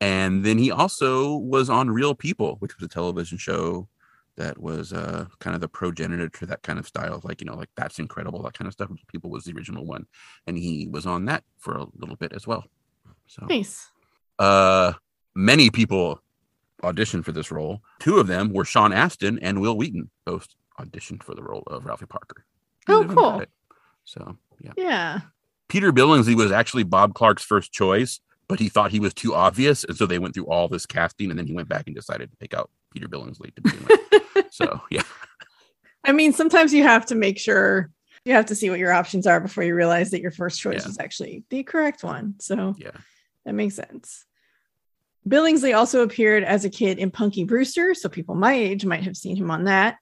And 0.00 0.44
then 0.44 0.56
he 0.56 0.70
also 0.70 1.36
was 1.36 1.68
on 1.68 1.90
Real 1.90 2.14
People, 2.14 2.56
which 2.60 2.76
was 2.76 2.84
a 2.84 2.88
television 2.88 3.36
show 3.38 3.88
that 4.36 4.56
was 4.56 4.92
uh, 4.92 5.26
kind 5.40 5.54
of 5.54 5.60
the 5.60 5.68
progenitor 5.68 6.28
to 6.28 6.46
that 6.46 6.62
kind 6.62 6.78
of 6.78 6.86
style, 6.86 7.16
of 7.16 7.24
like, 7.24 7.40
you 7.42 7.46
know, 7.46 7.56
like 7.56 7.68
That's 7.76 7.98
Incredible, 7.98 8.40
that 8.42 8.54
kind 8.56 8.66
of 8.66 8.72
stuff. 8.72 8.88
People 9.08 9.30
was 9.30 9.44
the 9.44 9.52
original 9.52 9.84
one. 9.84 10.06
And 10.46 10.56
he 10.56 10.88
was 10.90 11.04
on 11.06 11.26
that 11.26 11.42
for 11.58 11.76
a 11.76 11.86
little 11.98 12.16
bit 12.16 12.32
as 12.32 12.46
well. 12.46 12.64
So, 13.26 13.44
Nice. 13.46 13.90
uh, 14.38 14.92
many 15.34 15.68
people 15.70 16.22
auditioned 16.82 17.24
for 17.24 17.32
this 17.32 17.50
role. 17.50 17.82
Two 18.00 18.18
of 18.18 18.26
them 18.26 18.52
were 18.52 18.64
Sean 18.64 18.92
Astin 18.92 19.38
and 19.40 19.60
Wil 19.60 19.76
Wheaton, 19.76 20.10
both 20.24 20.46
auditioned 20.80 21.22
for 21.22 21.34
the 21.34 21.42
role 21.42 21.62
of 21.66 21.84
Ralphie 21.86 22.06
Parker. 22.06 22.44
Oh, 22.88 23.00
Neither 23.00 23.02
of 23.02 23.08
them 23.08 23.16
got 23.16 23.38
cool. 23.38 23.46
So 24.04 24.36
yeah, 24.60 24.72
Yeah. 24.76 25.20
Peter 25.68 25.92
Billingsley 25.92 26.34
was 26.34 26.50
actually 26.50 26.84
Bob 26.84 27.14
Clark's 27.14 27.42
first 27.42 27.72
choice, 27.72 28.20
but 28.48 28.58
he 28.58 28.68
thought 28.70 28.90
he 28.90 29.00
was 29.00 29.12
too 29.12 29.34
obvious, 29.34 29.84
and 29.84 29.94
so 29.96 30.06
they 30.06 30.18
went 30.18 30.34
through 30.34 30.46
all 30.46 30.66
this 30.68 30.86
casting, 30.86 31.28
and 31.30 31.38
then 31.38 31.46
he 31.46 31.52
went 31.52 31.68
back 31.68 31.86
and 31.86 31.94
decided 31.94 32.30
to 32.30 32.36
pick 32.38 32.54
out 32.54 32.70
Peter 32.94 33.06
Billingsley 33.08 33.54
to 33.54 33.60
begin 33.60 33.86
with. 33.86 34.46
so 34.50 34.80
yeah, 34.90 35.02
I 36.04 36.12
mean, 36.12 36.32
sometimes 36.32 36.72
you 36.72 36.84
have 36.84 37.04
to 37.06 37.14
make 37.14 37.38
sure 37.38 37.90
you 38.24 38.32
have 38.32 38.46
to 38.46 38.54
see 38.54 38.70
what 38.70 38.78
your 38.78 38.92
options 38.92 39.26
are 39.26 39.40
before 39.40 39.64
you 39.64 39.74
realize 39.74 40.10
that 40.12 40.20
your 40.22 40.30
first 40.30 40.60
choice 40.60 40.80
Yeah. 40.82 40.86
was 40.88 40.98
actually 40.98 41.44
the 41.50 41.62
correct 41.64 42.02
one. 42.02 42.36
So 42.40 42.74
yeah. 42.78 42.90
that 43.44 43.54
makes 43.54 43.74
sense. 43.74 44.24
Billingsley 45.26 45.76
also 45.76 46.02
appeared 46.02 46.44
as 46.44 46.64
a 46.64 46.70
kid 46.70 46.98
in 46.98 47.10
Punky 47.10 47.44
Brewster, 47.44 47.94
so 47.94 48.08
people 48.08 48.34
my 48.34 48.52
age 48.52 48.84
might 48.84 49.04
have 49.04 49.16
seen 49.16 49.36
him 49.36 49.50
on 49.50 49.64
that. 49.64 49.96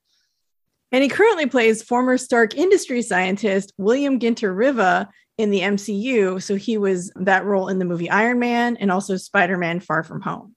And 0.92 1.02
he 1.02 1.08
currently 1.08 1.46
plays 1.46 1.82
former 1.82 2.16
Stark 2.16 2.56
industry 2.56 3.02
scientist 3.02 3.72
William 3.76 4.18
Ginter 4.20 4.56
Riva 4.56 5.08
in 5.36 5.50
the 5.50 5.60
MCU. 5.60 6.40
So 6.40 6.54
he 6.54 6.78
was 6.78 7.12
that 7.16 7.44
role 7.44 7.68
in 7.68 7.78
the 7.78 7.84
movie 7.84 8.08
Iron 8.08 8.38
Man 8.38 8.76
and 8.76 8.90
also 8.90 9.16
Spider 9.16 9.58
Man 9.58 9.80
Far 9.80 10.02
From 10.02 10.20
Home. 10.22 10.54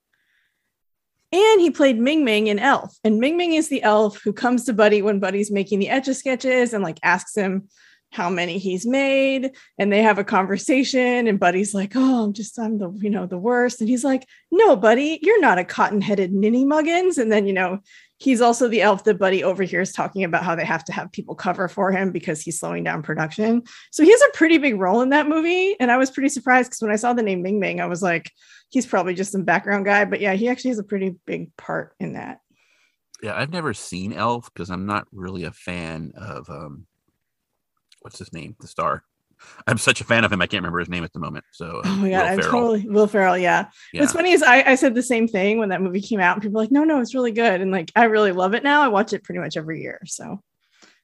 And 1.31 1.61
he 1.61 1.69
played 1.69 1.99
Ming 1.99 2.25
Ming 2.25 2.47
in 2.47 2.57
Elf. 2.57 2.95
And 3.03 3.19
Ming 3.19 3.37
Ming 3.37 3.53
is 3.53 3.69
the 3.69 3.83
elf 3.83 4.19
who 4.23 4.33
comes 4.33 4.65
to 4.65 4.73
Buddy 4.73 5.01
when 5.01 5.19
Buddy's 5.19 5.51
making 5.51 5.79
the 5.79 5.89
etch 5.89 6.07
a 6.07 6.13
sketches 6.13 6.73
and 6.73 6.83
like 6.83 6.99
asks 7.03 7.35
him 7.35 7.67
how 8.11 8.29
many 8.29 8.57
he's 8.57 8.85
made. 8.85 9.51
And 9.77 9.91
they 9.91 10.01
have 10.01 10.17
a 10.17 10.23
conversation. 10.23 11.27
And 11.27 11.39
Buddy's 11.39 11.73
like, 11.73 11.93
Oh, 11.95 12.23
I'm 12.23 12.33
just, 12.33 12.57
I'm 12.59 12.77
the, 12.77 12.91
you 13.01 13.09
know, 13.09 13.25
the 13.25 13.37
worst. 13.37 13.81
And 13.81 13.89
he's 13.89 14.03
like, 14.03 14.25
No, 14.51 14.75
Buddy, 14.75 15.19
you're 15.21 15.41
not 15.41 15.59
a 15.59 15.63
cotton 15.63 16.01
headed 16.01 16.33
ninny 16.33 16.65
muggins. 16.65 17.17
And 17.17 17.31
then, 17.31 17.45
you 17.45 17.53
know, 17.53 17.79
he's 18.17 18.41
also 18.41 18.67
the 18.67 18.81
elf 18.81 19.03
that 19.05 19.19
Buddy 19.19 19.43
overhears 19.43 19.91
talking 19.91 20.23
about 20.23 20.43
how 20.43 20.55
they 20.55 20.65
have 20.65 20.83
to 20.85 20.91
have 20.91 21.11
people 21.11 21.35
cover 21.35 21.67
for 21.67 21.91
him 21.91 22.11
because 22.11 22.41
he's 22.41 22.59
slowing 22.59 22.83
down 22.83 23.01
production. 23.01 23.63
So 23.91 24.03
he 24.03 24.11
has 24.11 24.21
a 24.21 24.37
pretty 24.37 24.57
big 24.57 24.79
role 24.79 25.01
in 25.01 25.09
that 25.09 25.27
movie. 25.27 25.79
And 25.79 25.91
I 25.91 25.97
was 25.97 26.11
pretty 26.11 26.29
surprised 26.29 26.69
because 26.69 26.81
when 26.81 26.91
I 26.91 26.97
saw 26.97 27.13
the 27.13 27.23
name 27.23 27.41
Ming 27.41 27.59
Ming, 27.59 27.79
I 27.79 27.85
was 27.85 28.01
like, 28.01 28.31
he's 28.69 28.85
probably 28.85 29.13
just 29.13 29.31
some 29.31 29.43
background 29.43 29.85
guy. 29.85 30.05
But 30.05 30.19
yeah, 30.19 30.33
he 30.33 30.49
actually 30.49 30.71
has 30.71 30.79
a 30.79 30.83
pretty 30.83 31.15
big 31.25 31.55
part 31.57 31.95
in 31.99 32.13
that. 32.13 32.41
Yeah, 33.21 33.35
I've 33.35 33.51
never 33.51 33.73
seen 33.73 34.13
Elf 34.13 34.49
because 34.53 34.69
I'm 34.69 34.85
not 34.85 35.07
really 35.11 35.43
a 35.43 35.51
fan 35.51 36.13
of 36.15 36.49
um, 36.49 36.85
what's 38.01 38.19
his 38.19 38.31
name, 38.33 38.55
the 38.59 38.67
star. 38.67 39.03
I'm 39.67 39.77
such 39.77 40.01
a 40.01 40.03
fan 40.03 40.25
of 40.25 40.33
him, 40.33 40.41
I 40.41 40.47
can't 40.47 40.61
remember 40.61 40.79
his 40.79 40.89
name 40.89 41.05
at 41.05 41.13
the 41.13 41.19
moment. 41.19 41.45
So, 41.51 41.81
Oh 41.85 41.89
um, 41.89 42.01
my 42.01 42.09
god, 42.09 42.29
Will 42.31 42.37
Ferrell. 42.43 42.51
totally 42.51 42.87
Will 42.89 43.07
Ferrell. 43.07 43.37
Yeah. 43.37 43.67
yeah. 43.93 44.01
What's 44.01 44.11
funny 44.13 44.31
is 44.31 44.43
I, 44.43 44.63
I 44.71 44.75
said 44.75 44.95
the 44.95 45.01
same 45.03 45.27
thing 45.29 45.59
when 45.59 45.69
that 45.69 45.81
movie 45.81 46.01
came 46.01 46.19
out, 46.19 46.35
and 46.35 46.41
people 46.41 46.55
were 46.55 46.63
like, 46.63 46.71
no, 46.71 46.83
no, 46.83 46.99
it's 46.99 47.15
really 47.15 47.31
good. 47.31 47.61
And 47.61 47.71
like 47.71 47.89
I 47.95 48.03
really 48.05 48.33
love 48.33 48.53
it 48.53 48.63
now. 48.63 48.81
I 48.81 48.89
watch 48.89 49.13
it 49.13 49.23
pretty 49.23 49.39
much 49.39 49.55
every 49.55 49.81
year. 49.81 50.01
So 50.05 50.41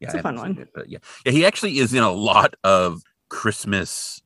yeah, 0.01 0.07
It's 0.07 0.15
I 0.15 0.19
a 0.19 0.23
fun 0.23 0.35
one. 0.35 0.57
It, 0.57 0.69
but 0.75 0.89
yeah, 0.89 0.97
yeah, 1.25 1.31
he 1.31 1.45
actually 1.45 1.77
is 1.79 1.93
in 1.93 2.03
a 2.03 2.11
lot 2.11 2.55
of 2.65 3.01
Christmas 3.29 4.21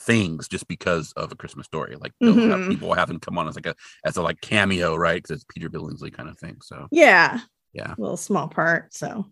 things 0.00 0.48
just 0.48 0.66
because 0.68 1.12
of 1.12 1.30
a 1.32 1.36
Christmas 1.36 1.64
story. 1.66 1.96
Like 1.96 2.12
they'll 2.20 2.34
have 2.34 2.68
people 2.68 2.92
have 2.94 3.08
him 3.08 3.18
come 3.20 3.38
on 3.38 3.48
as 3.48 3.54
like 3.54 3.66
a 3.66 3.74
as 4.04 4.16
a 4.18 4.22
like 4.22 4.40
cameo, 4.42 4.94
right? 4.96 5.22
Because 5.22 5.36
it's 5.36 5.44
Peter 5.48 5.70
Billingsley 5.70 6.12
kind 6.12 6.28
of 6.28 6.36
thing. 6.38 6.56
So 6.62 6.88
yeah, 6.90 7.40
Yeah. 7.72 7.94
a 7.96 8.00
little 8.00 8.16
small 8.18 8.48
part. 8.48 8.92
So, 8.92 9.24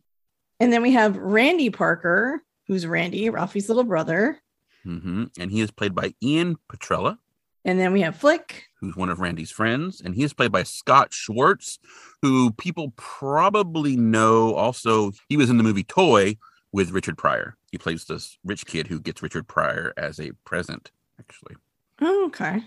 and 0.60 0.72
then 0.72 0.80
we 0.80 0.92
have 0.92 1.16
Randy 1.18 1.68
Parker, 1.70 2.40
who's 2.66 2.86
Randy, 2.86 3.28
Ralphie's 3.30 3.68
little 3.68 3.84
brother. 3.84 4.38
hmm 4.84 5.24
and 5.38 5.50
he 5.50 5.60
is 5.60 5.70
played 5.70 5.94
by 5.94 6.14
Ian 6.22 6.56
Petrella, 6.70 7.18
And 7.64 7.78
then 7.78 7.92
we 7.92 8.00
have 8.02 8.16
Flick. 8.16 8.64
who's 8.80 8.96
one 8.96 9.08
of 9.10 9.20
Randy's 9.20 9.50
friends, 9.50 10.00
and 10.00 10.14
he 10.14 10.22
is 10.24 10.32
played 10.32 10.50
by 10.52 10.62
Scott 10.64 11.12
Schwartz, 11.12 11.78
who 12.20 12.52
people 12.52 12.92
probably 12.96 13.96
know. 13.96 14.54
Also, 14.54 15.12
he 15.28 15.36
was 15.36 15.50
in 15.50 15.56
the 15.58 15.62
movie 15.62 15.84
Toy 15.84 16.36
with 16.72 16.90
Richard 16.90 17.16
Pryor. 17.18 17.56
He 17.70 17.78
plays 17.78 18.04
this 18.04 18.38
rich 18.44 18.66
kid 18.66 18.86
who 18.88 18.98
gets 19.00 19.22
Richard 19.22 19.46
Pryor 19.46 19.92
as 19.96 20.18
a 20.18 20.32
present. 20.44 20.90
Actually, 21.20 21.56
Oh, 22.00 22.26
okay. 22.26 22.64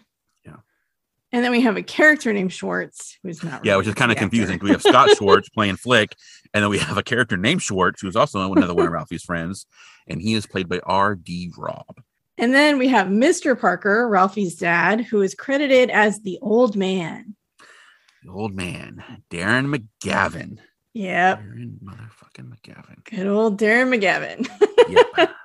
And 1.35 1.43
then 1.43 1.51
we 1.51 1.59
have 1.59 1.75
a 1.75 1.83
character 1.83 2.31
named 2.31 2.53
Schwartz, 2.53 3.17
who's 3.21 3.43
not. 3.43 3.65
yeah, 3.65 3.75
which 3.75 3.87
is 3.87 3.93
kind 3.93 4.09
of 4.09 4.17
confusing. 4.17 4.57
We 4.63 4.69
have 4.69 4.81
Scott 4.81 5.09
Schwartz 5.17 5.49
playing 5.49 5.75
Flick, 5.75 6.15
and 6.53 6.63
then 6.63 6.69
we 6.69 6.77
have 6.77 6.97
a 6.97 7.03
character 7.03 7.35
named 7.35 7.61
Schwartz, 7.61 8.01
who's 8.01 8.15
also 8.15 8.53
another 8.53 8.73
one 8.73 8.85
of 8.85 8.93
Ralphie's 8.93 9.25
friends, 9.25 9.65
and 10.07 10.21
he 10.21 10.33
is 10.33 10.45
played 10.45 10.69
by 10.69 10.79
R.D. 10.85 11.51
Robb. 11.57 12.01
And 12.37 12.53
then 12.53 12.77
we 12.77 12.87
have 12.87 13.07
Mr. 13.07 13.59
Parker, 13.59 14.07
Ralphie's 14.07 14.55
dad, 14.55 15.01
who 15.01 15.21
is 15.21 15.35
credited 15.35 15.89
as 15.89 16.21
the 16.21 16.39
old 16.41 16.77
man. 16.77 17.35
The 18.23 18.31
old 18.31 18.55
man, 18.55 19.03
Darren 19.29 19.75
McGavin. 19.75 20.59
Yep. 20.93 21.41
Darren 21.41 21.79
motherfucking 21.83 22.49
McGavin. 22.49 23.03
Good 23.03 23.27
old 23.27 23.59
Darren 23.59 23.93
McGavin. 23.93 24.47
Yep. 24.87 25.31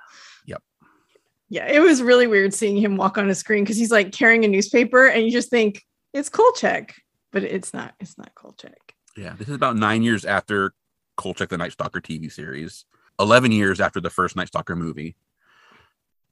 yeah, 1.51 1.67
it 1.67 1.79
was 1.81 2.01
really 2.01 2.25
weird 2.27 2.53
seeing 2.53 2.77
him 2.77 2.95
walk 2.95 3.17
on 3.17 3.29
a 3.29 3.35
screen 3.35 3.63
because 3.63 3.77
he's 3.77 3.91
like 3.91 4.11
carrying 4.13 4.45
a 4.45 4.47
newspaper 4.47 5.05
and 5.05 5.23
you 5.25 5.31
just 5.31 5.49
think 5.49 5.83
it's 6.13 6.29
Kolchak, 6.29 6.95
but 7.31 7.43
it's 7.43 7.73
not. 7.73 7.93
It's 7.99 8.17
not 8.17 8.33
Kolchak. 8.35 8.95
Yeah, 9.17 9.33
this 9.37 9.49
is 9.49 9.55
about 9.55 9.75
nine 9.75 10.01
years 10.01 10.23
after 10.25 10.73
Kolchak 11.17 11.49
the 11.49 11.57
Night 11.57 11.73
Stalker 11.73 11.99
TV 11.99 12.31
series, 12.31 12.85
11 13.19 13.51
years 13.51 13.81
after 13.81 13.99
the 13.99 14.09
first 14.09 14.35
Night 14.37 14.47
Stalker 14.47 14.75
movie. 14.77 15.15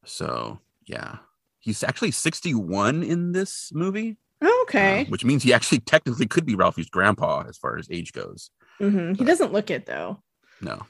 So, 0.05 0.59
yeah, 0.85 1.17
he's 1.59 1.83
actually 1.83 2.11
61 2.11 3.03
in 3.03 3.33
this 3.33 3.71
movie, 3.73 4.17
Oh, 4.41 4.47
uh, 4.47 4.63
okay. 4.63 5.05
which 5.09 5.25
means 5.25 5.43
he 5.43 5.53
actually 5.53 5.79
technically 5.79 6.25
could 6.27 6.45
be 6.45 6.55
Ralphie's 6.55 6.89
grandpa 6.89 7.43
as 7.47 7.57
far 7.57 7.77
as 7.77 7.88
age 7.91 8.13
goes. 8.13 8.51
Mhm. 8.79 9.17
He 9.17 9.25
doesn't 9.25 9.51
look 9.51 9.69
it 9.69 9.85
though. 9.85 10.23
No. 10.61 10.85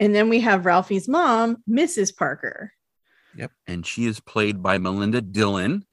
And 0.00 0.14
then 0.14 0.28
we 0.30 0.40
have 0.40 0.64
Ralphie's 0.64 1.08
mom, 1.08 1.62
Mrs. 1.68 2.16
Parker. 2.16 2.72
Yep. 3.38 3.52
And 3.66 3.86
she 3.86 4.04
is 4.06 4.20
played 4.20 4.62
by 4.62 4.76
Melinda 4.78 5.20
Dillon. 5.22 5.84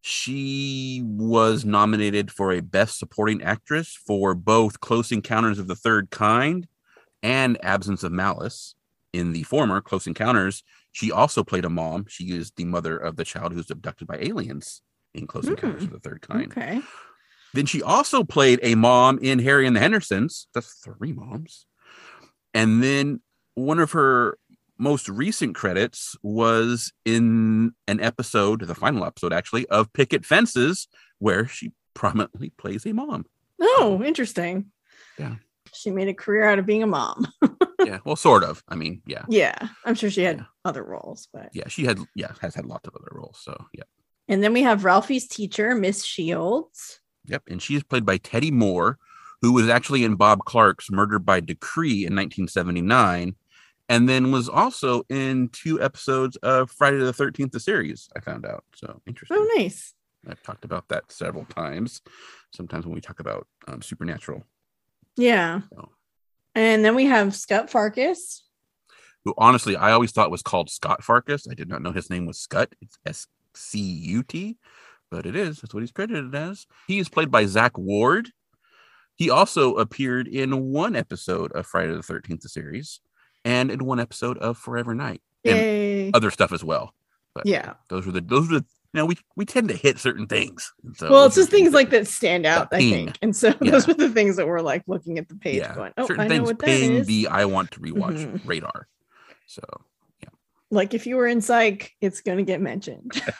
She 0.00 1.02
was 1.04 1.64
nominated 1.64 2.30
for 2.32 2.52
a 2.52 2.60
Best 2.60 2.98
Supporting 2.98 3.42
Actress 3.42 3.96
for 4.06 4.34
both 4.34 4.80
Close 4.80 5.12
Encounters 5.12 5.58
of 5.58 5.68
the 5.68 5.76
Third 5.76 6.10
Kind 6.10 6.66
and 7.22 7.62
Absence 7.64 8.02
of 8.02 8.12
Malice. 8.12 8.74
In 9.12 9.32
the 9.32 9.42
former 9.42 9.80
Close 9.82 10.06
Encounters, 10.06 10.64
she 10.90 11.12
also 11.12 11.44
played 11.44 11.64
a 11.66 11.70
mom. 11.70 12.06
She 12.08 12.30
is 12.36 12.50
the 12.56 12.64
mother 12.64 12.96
of 12.96 13.16
the 13.16 13.24
child 13.24 13.52
who's 13.52 13.70
abducted 13.70 14.08
by 14.08 14.16
aliens 14.20 14.80
in 15.12 15.26
Close 15.26 15.46
Encounters 15.46 15.82
Hmm. 15.82 15.94
of 15.94 16.02
the 16.02 16.08
Third 16.08 16.22
Kind. 16.22 16.50
Okay. 16.52 16.80
Then 17.52 17.66
she 17.66 17.82
also 17.82 18.24
played 18.24 18.58
a 18.62 18.74
mom 18.74 19.18
in 19.20 19.38
Harry 19.40 19.66
and 19.66 19.76
the 19.76 19.80
Hendersons. 19.80 20.46
That's 20.54 20.74
three 20.82 21.12
moms. 21.12 21.66
And 22.54 22.82
then 22.82 23.20
one 23.54 23.78
of 23.78 23.92
her 23.92 24.38
most 24.82 25.08
recent 25.08 25.54
credits 25.54 26.16
was 26.22 26.92
in 27.04 27.72
an 27.86 28.00
episode, 28.00 28.62
the 28.62 28.74
final 28.74 29.04
episode 29.04 29.32
actually, 29.32 29.66
of 29.68 29.92
Picket 29.92 30.24
Fences, 30.26 30.88
where 31.18 31.46
she 31.46 31.72
prominently 31.94 32.50
plays 32.50 32.84
a 32.84 32.92
mom. 32.92 33.26
Oh, 33.60 33.94
um, 33.96 34.02
interesting. 34.04 34.72
Yeah. 35.18 35.36
She 35.72 35.90
made 35.90 36.08
a 36.08 36.14
career 36.14 36.44
out 36.44 36.58
of 36.58 36.66
being 36.66 36.82
a 36.82 36.86
mom. 36.86 37.26
yeah, 37.84 37.98
well, 38.04 38.16
sort 38.16 38.42
of. 38.44 38.62
I 38.68 38.74
mean, 38.74 39.02
yeah, 39.06 39.24
yeah. 39.28 39.56
I'm 39.84 39.94
sure 39.94 40.10
she 40.10 40.22
had 40.22 40.38
Yeah. 40.38 40.44
other 40.64 40.82
roles, 40.82 41.28
but 41.32 41.48
yeah, 41.54 41.68
she 41.68 41.84
had, 41.84 41.98
yeah, 42.14 42.32
has 42.40 42.54
had 42.54 42.66
lots 42.66 42.86
of 42.88 42.94
other 42.96 43.08
roles. 43.12 43.38
So, 43.40 43.56
yeah, 43.72 43.84
and 44.28 44.42
then 44.42 44.52
we 44.52 44.62
have 44.62 44.84
Ralphie's 44.84 45.26
teacher, 45.28 45.74
Miss 45.74 46.04
Shields. 46.04 47.00
yep. 47.24 47.42
And 47.48 47.62
she 47.62 47.74
is 47.76 47.84
played 47.84 48.04
by 48.04 48.18
Tedde 48.18 48.50
Moore, 48.52 48.98
who 49.40 49.52
was 49.52 49.68
actually 49.68 50.04
in 50.04 50.16
Bob 50.16 50.40
Clark's 50.44 50.90
Murder 50.90 51.18
by 51.18 51.40
Decree 51.40 52.04
in 52.04 52.14
1979, 52.16 53.36
and 53.88 54.08
then 54.08 54.30
was 54.32 54.48
also 54.48 55.02
in 55.08 55.48
two 55.50 55.80
episodes 55.82 56.36
of 56.36 56.70
Friday 56.70 56.98
the 56.98 57.12
13th, 57.12 57.52
the 57.52 57.60
series. 57.60 58.08
I 58.16 58.20
found 58.20 58.46
out. 58.46 58.64
So 58.74 59.00
interesting. 59.06 59.36
Oh, 59.40 59.50
nice. 59.56 59.94
I've 60.28 60.42
talked 60.42 60.64
about 60.64 60.88
that 60.88 61.10
several 61.10 61.44
times. 61.46 62.00
Sometimes 62.54 62.86
when 62.86 62.94
we 62.94 63.00
talk 63.00 63.20
about 63.20 63.46
um, 63.66 63.82
supernatural, 63.82 64.44
Yeah. 65.16 65.62
So. 65.74 65.90
And 66.54 66.84
then 66.84 66.94
we 66.94 67.06
have 67.06 67.34
Scott 67.34 67.70
Farkus. 67.70 68.42
who 69.24 69.34
honestly 69.38 69.74
I 69.74 69.92
always 69.92 70.12
thought 70.12 70.30
was 70.30 70.42
called 70.42 70.70
Scott 70.70 71.02
Farkus. 71.02 71.50
I 71.50 71.54
did 71.54 71.68
not 71.68 71.82
know 71.82 71.92
his 71.92 72.10
name 72.10 72.26
was 72.26 72.38
Scut. 72.38 72.74
It's 72.80 72.98
S 73.06 73.26
C 73.54 73.80
U 73.80 74.22
T, 74.22 74.58
but 75.10 75.26
it 75.26 75.34
is. 75.34 75.60
That's 75.60 75.74
what 75.74 75.82
he's 75.82 75.92
credited 75.92 76.34
as. 76.34 76.66
He 76.86 76.98
is 76.98 77.08
played 77.08 77.30
by 77.30 77.46
Zach 77.46 77.76
Ward. 77.76 78.30
He 79.16 79.28
also 79.30 79.74
appeared 79.76 80.28
in 80.28 80.70
one 80.70 80.94
episode 80.96 81.52
of 81.52 81.66
Friday 81.66 81.92
the 81.92 81.98
13th, 81.98 82.40
the 82.42 82.48
series, 82.48 83.00
and 83.44 83.70
in 83.70 83.84
one 83.84 84.00
episode 84.00 84.38
of 84.38 84.56
Forever 84.58 84.94
Knight, 84.94 85.20
and 85.44 85.58
Yay. 85.58 86.10
other 86.12 86.30
stuff 86.30 86.52
as 86.52 86.62
well. 86.64 86.94
But 87.34 87.46
Yeah. 87.46 87.74
those 87.88 88.06
were 88.06 88.12
the 88.12 88.20
those 88.20 88.48
were 88.50 88.58
the 88.60 88.66
you 88.94 88.98
know 88.98 89.06
we 89.06 89.16
we 89.36 89.44
tend 89.46 89.68
to 89.70 89.74
hit 89.76 89.98
certain 89.98 90.26
things. 90.26 90.72
So 90.96 91.10
well, 91.10 91.24
it's 91.26 91.34
just 91.34 91.50
things 91.50 91.72
like 91.72 91.90
that 91.90 92.06
stand 92.06 92.44
out, 92.46 92.68
I 92.72 92.78
think. 92.78 93.18
And 93.22 93.34
so 93.34 93.54
Yeah. 93.60 93.70
those 93.72 93.86
were 93.86 93.94
the 93.94 94.10
things 94.10 94.36
that 94.36 94.46
were 94.46 94.60
like 94.62 94.82
looking 94.86 95.18
at 95.18 95.28
the 95.28 95.36
page 95.36 95.56
yeah, 95.56 95.74
going, 95.74 95.92
oh, 95.96 96.06
certain 96.06 96.20
I 96.24 96.28
know 96.28 96.42
what 96.42 96.58
that 96.58 96.68
is. 96.68 97.06
the 97.06 97.28
I 97.28 97.46
want 97.46 97.70
to 97.72 97.80
rewatch 97.80 98.18
Mhm. 98.26 98.40
radar. 98.44 98.86
So 99.46 99.62
yeah, 100.22 100.28
like 100.70 100.92
if 100.94 101.06
you 101.06 101.16
were 101.16 101.26
in 101.26 101.40
psych, 101.40 101.92
it's 102.02 102.20
going 102.20 102.38
to 102.38 102.44
get 102.44 102.60
mentioned. 102.60 103.20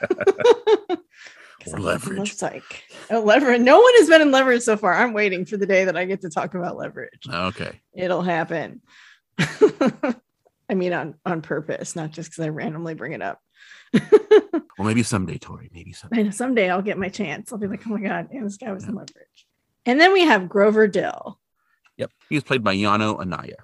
Or 1.72 1.78
Leverage. 1.78 2.34
Psych. 2.34 2.82
Oh, 3.08 3.20
leverage. 3.20 3.60
No 3.60 3.78
one 3.80 3.92
has 3.98 4.08
been 4.08 4.20
in 4.20 4.32
leverage 4.32 4.62
so 4.62 4.76
far. 4.76 4.94
I'm 4.94 5.12
waiting 5.12 5.44
for 5.46 5.56
the 5.56 5.64
day 5.66 5.84
that 5.84 5.96
I 5.96 6.06
get 6.06 6.22
to 6.22 6.28
talk 6.28 6.56
about 6.56 6.76
leverage. 6.76 7.20
okay. 7.32 7.80
It'll 7.94 8.22
happen. 8.22 8.80
I 10.68 10.74
mean, 10.74 10.92
on 10.92 11.14
on 11.24 11.42
purpose, 11.42 11.96
not 11.96 12.10
just 12.10 12.30
because 12.30 12.44
I 12.44 12.48
randomly 12.48 12.94
bring 12.94 13.12
it 13.12 13.22
up. 13.22 13.40
Well, 14.78 14.88
maybe 14.88 15.02
someday, 15.02 15.38
Tori. 15.38 15.70
Maybe 15.72 15.92
someday. 15.92 16.20
I 16.20 16.22
know 16.24 16.30
someday 16.30 16.70
I'll 16.70 16.82
get 16.82 16.98
my 16.98 17.08
chance. 17.08 17.52
I'll 17.52 17.58
be 17.58 17.66
like, 17.66 17.86
oh 17.86 17.90
my 17.90 18.00
god, 18.00 18.28
and 18.32 18.46
this 18.46 18.56
guy 18.56 18.72
was 18.72 18.84
in 18.84 18.94
leverage. 18.94 19.46
And 19.84 20.00
then 20.00 20.12
we 20.12 20.22
have 20.22 20.48
Grover 20.48 20.88
Dill. 20.88 21.38
Yep. 21.98 22.10
He's 22.28 22.42
played 22.42 22.64
by 22.64 22.74
Yano 22.74 23.20
Anaya. 23.20 23.58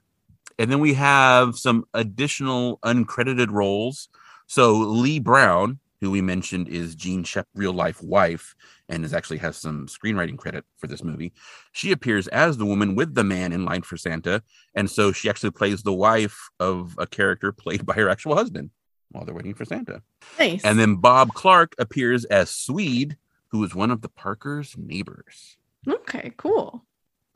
And 0.58 0.70
then 0.70 0.80
we 0.80 0.94
have 0.94 1.56
some 1.56 1.86
additional 1.94 2.78
uncredited 2.84 3.50
roles. 3.50 4.08
So 4.46 4.74
Leigh 4.74 5.20
Brown, 5.20 5.78
who 6.00 6.10
we 6.10 6.20
mentioned 6.20 6.68
is 6.68 6.94
Jean 6.94 7.24
Shep 7.24 7.46
real 7.54 7.72
life 7.72 8.02
wife 8.02 8.54
and 8.88 9.04
is 9.04 9.12
actually 9.12 9.38
has 9.38 9.56
some 9.56 9.86
screenwriting 9.86 10.38
credit 10.38 10.64
for 10.76 10.86
this 10.86 11.02
movie. 11.02 11.32
She 11.72 11.92
appears 11.92 12.28
as 12.28 12.56
the 12.56 12.66
woman 12.66 12.94
with 12.94 13.14
the 13.14 13.24
man 13.24 13.52
in 13.52 13.64
line 13.64 13.82
for 13.82 13.96
Santa. 13.96 14.42
And 14.74 14.90
so 14.90 15.12
she 15.12 15.28
actually 15.28 15.50
plays 15.50 15.82
the 15.82 15.92
wife 15.92 16.48
of 16.60 16.94
a 16.98 17.06
character 17.06 17.52
played 17.52 17.84
by 17.84 17.94
her 17.94 18.08
actual 18.08 18.36
husband 18.36 18.70
while 19.10 19.24
they're 19.24 19.34
waiting 19.34 19.54
for 19.54 19.64
Santa. 19.64 20.02
Nice. 20.38 20.64
And 20.64 20.78
then 20.78 20.96
Bob 20.96 21.32
Clark 21.34 21.74
appears 21.78 22.24
as 22.26 22.50
Swede, 22.50 23.16
who 23.48 23.64
is 23.64 23.74
one 23.74 23.90
of 23.90 24.02
the 24.02 24.08
Parker's 24.08 24.76
neighbors. 24.76 25.56
okay, 25.86 26.32
cool. 26.36 26.84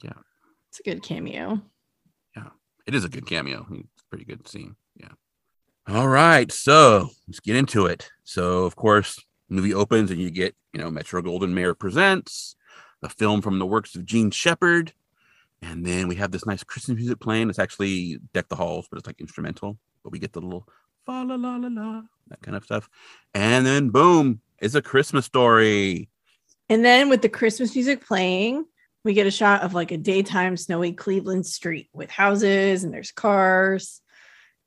Yeah. 0.03 0.13
it's 0.69 0.81
a 0.81 0.83
good 0.83 1.03
cameo. 1.03 1.63
Yeah. 2.37 2.49
It 2.87 2.95
is 2.95 3.05
a 3.05 3.09
good 3.09 3.27
cameo. 3.27 3.67
It's 3.71 4.03
a 4.03 4.09
pretty 4.11 4.25
good 4.25 4.47
scene. 4.47 4.77
All 5.89 6.09
right. 6.09 6.51
So 6.53 7.11
let's 7.27 7.41
get 7.41 7.57
into 7.57 7.87
it. 7.87 8.09
So 8.25 8.65
of 8.65 8.77
course, 8.77 9.21
movie 9.49 9.75
opens 9.75 10.11
and 10.11 10.21
you 10.21 10.31
get, 10.31 10.55
you 10.73 10.81
know, 10.81 10.91
Metro 10.91 11.21
Goldwyn 11.23 11.53
Mayer 11.53 11.75
presents 11.75 12.57
a 13.03 13.09
film 13.09 13.43
from 13.43 13.59
the 13.59 13.67
works 13.67 13.95
of 13.95 14.05
Jean 14.05 14.31
Shepherd. 14.31 14.93
And 15.61 15.85
then 15.85 16.09
we 16.09 16.17
have 16.17 16.31
this 16.31 16.47
nice 16.47 16.65
Christmas 16.65 16.99
music 16.99 17.21
playing. 17.21 17.49
It's 17.49 17.59
actually 17.59 18.19
Deck 18.33 18.49
the 18.49 18.57
Halls, 18.57 18.87
but 18.91 18.99
it's 18.99 19.07
like 19.07 19.21
instrumental. 19.21 19.79
But 20.03 20.11
we 20.11 20.19
get 20.19 20.33
the 20.33 20.41
little 20.41 20.67
fa 21.07 21.25
la 21.25 21.35
la 21.35 21.57
la 21.57 21.69
la, 21.69 22.03
that 22.29 22.43
kind 22.43 22.57
of 22.57 22.65
stuff. 22.65 22.89
And 23.35 23.65
then 23.65 23.91
boom, 23.91 24.41
it's 24.59 24.75
a 24.75 24.83
Christmas 24.83 25.25
story. 25.25 26.09
And 26.69 26.85
then 26.85 27.09
with 27.09 27.23
the 27.23 27.29
Christmas 27.29 27.75
music 27.75 28.05
playing, 28.07 28.65
we 29.05 29.15
get 29.15 29.27
a 29.27 29.33
shot 29.33 29.63
of 29.63 29.75
like 29.75 29.91
a 29.91 29.97
daytime 29.97 30.57
snowy 30.57 30.93
Cleveland 30.93 31.47
street 31.47 31.89
with 31.93 32.11
houses 32.11 32.85
and 32.85 32.95
there's 32.95 33.11
cars. 33.11 34.01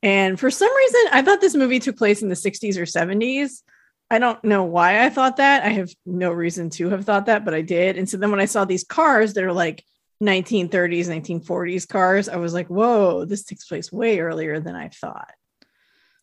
And 0.05 0.39
for 0.39 0.51
some 0.51 0.73
reason, 0.73 1.01
I 1.13 1.23
thought 1.23 1.41
this 1.41 1.55
movie 1.55 1.79
took 1.79 1.97
place 1.97 2.21
in 2.21 2.29
the 2.29 2.35
60s 2.35 2.77
or 2.77 2.83
70s. 2.83 3.63
I 4.11 4.19
don't 4.19 4.41
know 4.43 4.63
why 4.63 5.03
I 5.03 5.09
thought 5.09 5.37
that. 5.37 5.63
I 5.63 5.69
have 5.69 5.89
no 6.05 6.31
reason 6.31 6.69
to 6.71 6.91
have 6.91 7.05
thought 7.05 7.25
that, 7.25 7.43
but 7.43 7.55
I 7.55 7.61
did. 7.61 7.97
And 7.97 8.07
so 8.07 8.17
then 8.17 8.29
when 8.29 8.39
I 8.39 8.45
saw 8.45 8.65
these 8.65 8.83
cars 8.83 9.33
that 9.33 9.43
are 9.43 9.51
like 9.51 9.83
1930s, 10.23 11.07
1940s 11.07 11.87
cars, 11.87 12.29
I 12.29 12.35
was 12.35 12.53
like, 12.53 12.67
whoa, 12.67 13.25
this 13.25 13.45
takes 13.45 13.65
place 13.65 13.91
way 13.91 14.19
earlier 14.19 14.59
than 14.59 14.75
I 14.75 14.89
thought. 14.89 15.33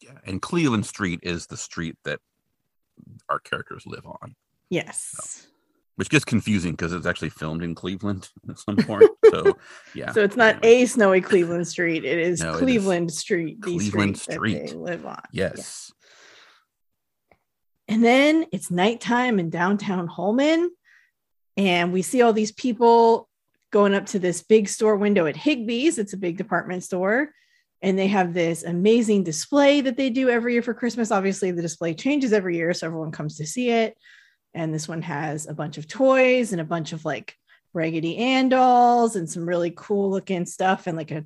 Yeah. 0.01 0.17
And 0.25 0.41
Cleveland 0.41 0.87
Street 0.87 1.19
is 1.25 1.49
the 1.49 1.57
street 1.57 1.97
that 2.05 2.21
our 3.29 3.41
characters 3.41 3.83
live 3.85 4.07
on. 4.07 4.37
Yes. 4.71 5.49
Which 5.97 6.09
gets 6.09 6.25
confusing 6.25 6.73
because 6.73 6.93
it's 6.95 7.07
actually 7.07 7.29
filmed 7.31 7.63
in 7.63 7.75
Cleveland 7.75 8.31
at 8.49 8.59
some 8.59 8.77
point. 8.77 9.11
So 9.31 9.59
yeah. 9.95 10.13
So 10.13 10.23
it's 10.23 10.37
not 10.37 10.57
Anyway. 10.63 10.83
a 10.83 10.87
snowy 10.87 11.21
Cleveland 11.21 11.69
street. 11.69 12.05
It 12.05 12.19
is 12.19 12.41
No, 12.41 12.51
it 12.51 12.55
is 12.55 12.59
Cleveland 12.61 13.13
Street. 13.13 13.61
the 13.61 13.77
Cleveland 13.77 14.19
street, 14.19 14.35
Street. 14.37 14.67
they 14.69 14.75
live 14.75 15.05
on. 15.07 15.21
Yes. 15.33 15.93
And 17.89 18.03
then 18.03 18.47
it's 18.53 18.71
nighttime 18.71 19.39
in 19.39 19.51
downtown 19.51 20.09
Hohman. 20.09 20.69
And 21.57 21.93
we 21.93 22.03
see 22.03 22.23
all 22.23 22.33
these 22.33 22.53
people 22.53 23.29
going 23.71 23.95
up 23.95 24.07
to 24.07 24.19
this 24.19 24.43
big 24.43 24.69
store 24.69 24.97
window 24.97 25.27
at 25.27 25.37
Higbee's. 25.37 25.99
It's 25.99 26.13
a 26.13 26.19
big 26.19 26.37
department 26.39 26.85
store. 26.85 27.31
And 27.83 27.99
they 27.99 28.07
have 28.09 28.33
this 28.33 28.63
amazing 28.63 29.25
display 29.25 29.81
that 29.83 29.97
they 29.97 30.09
do 30.09 30.31
every 30.31 30.53
year 30.55 30.63
for 30.63 30.73
Christmas. 30.73 31.11
Obviously, 31.11 31.51
the 31.51 31.63
display 31.63 31.95
changes 31.95 32.33
every 32.33 32.57
year, 32.57 32.73
so 32.73 32.87
everyone 32.87 33.11
comes 33.11 33.37
to 33.39 33.47
see 33.47 33.71
it. 33.71 33.97
And 34.55 34.73
this 34.73 34.89
one 34.89 35.03
has 35.03 35.47
a 35.47 35.55
bunch 35.55 35.79
of 35.79 35.89
toys 35.89 36.53
and 36.53 36.61
a 36.61 36.65
bunch 36.65 36.93
of 36.93 37.05
like 37.05 37.37
Raggedy 37.73 38.19
Ann 38.19 38.49
dolls 38.49 39.17
and 39.17 39.29
some 39.29 39.49
really 39.49 39.73
cool 39.75 40.11
looking 40.11 40.45
stuff 40.45 40.87
and 40.87 40.97
like 40.97 41.11
a 41.11 41.25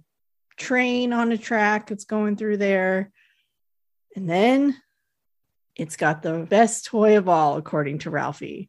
train 0.57 1.13
on 1.13 1.33
a 1.33 1.39
track 1.39 1.89
that's 1.89 2.05
going 2.05 2.37
through 2.37 2.59
there. 2.59 3.11
And 4.15 4.31
then 4.31 4.77
it's 5.75 5.97
got 5.97 6.23
the 6.23 6.47
best 6.49 6.87
toy 6.87 7.19
of 7.19 7.29
all, 7.29 7.57
according 7.57 7.99
to 7.99 8.11
Ralphie, 8.11 8.69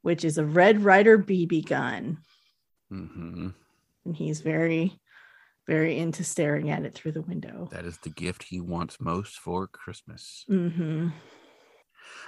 which 0.00 0.24
is 0.24 0.38
a 0.38 0.44
Red 0.44 0.82
Ryder 0.82 1.18
BB 1.18 1.66
gun. 1.66 2.18
hmm 2.88 3.50
and 4.04 4.16
he's 4.16 4.40
very, 4.40 5.00
very 5.66 5.98
into 5.98 6.24
staring 6.24 6.70
at 6.70 6.84
it 6.84 6.94
through 6.94 7.12
the 7.12 7.22
window. 7.22 7.68
That 7.72 7.84
is 7.84 7.98
the 7.98 8.10
gift 8.10 8.44
he 8.44 8.60
wants 8.60 9.00
most 9.00 9.38
for 9.38 9.66
Christmas. 9.66 10.44
Mm-hmm. 10.50 11.08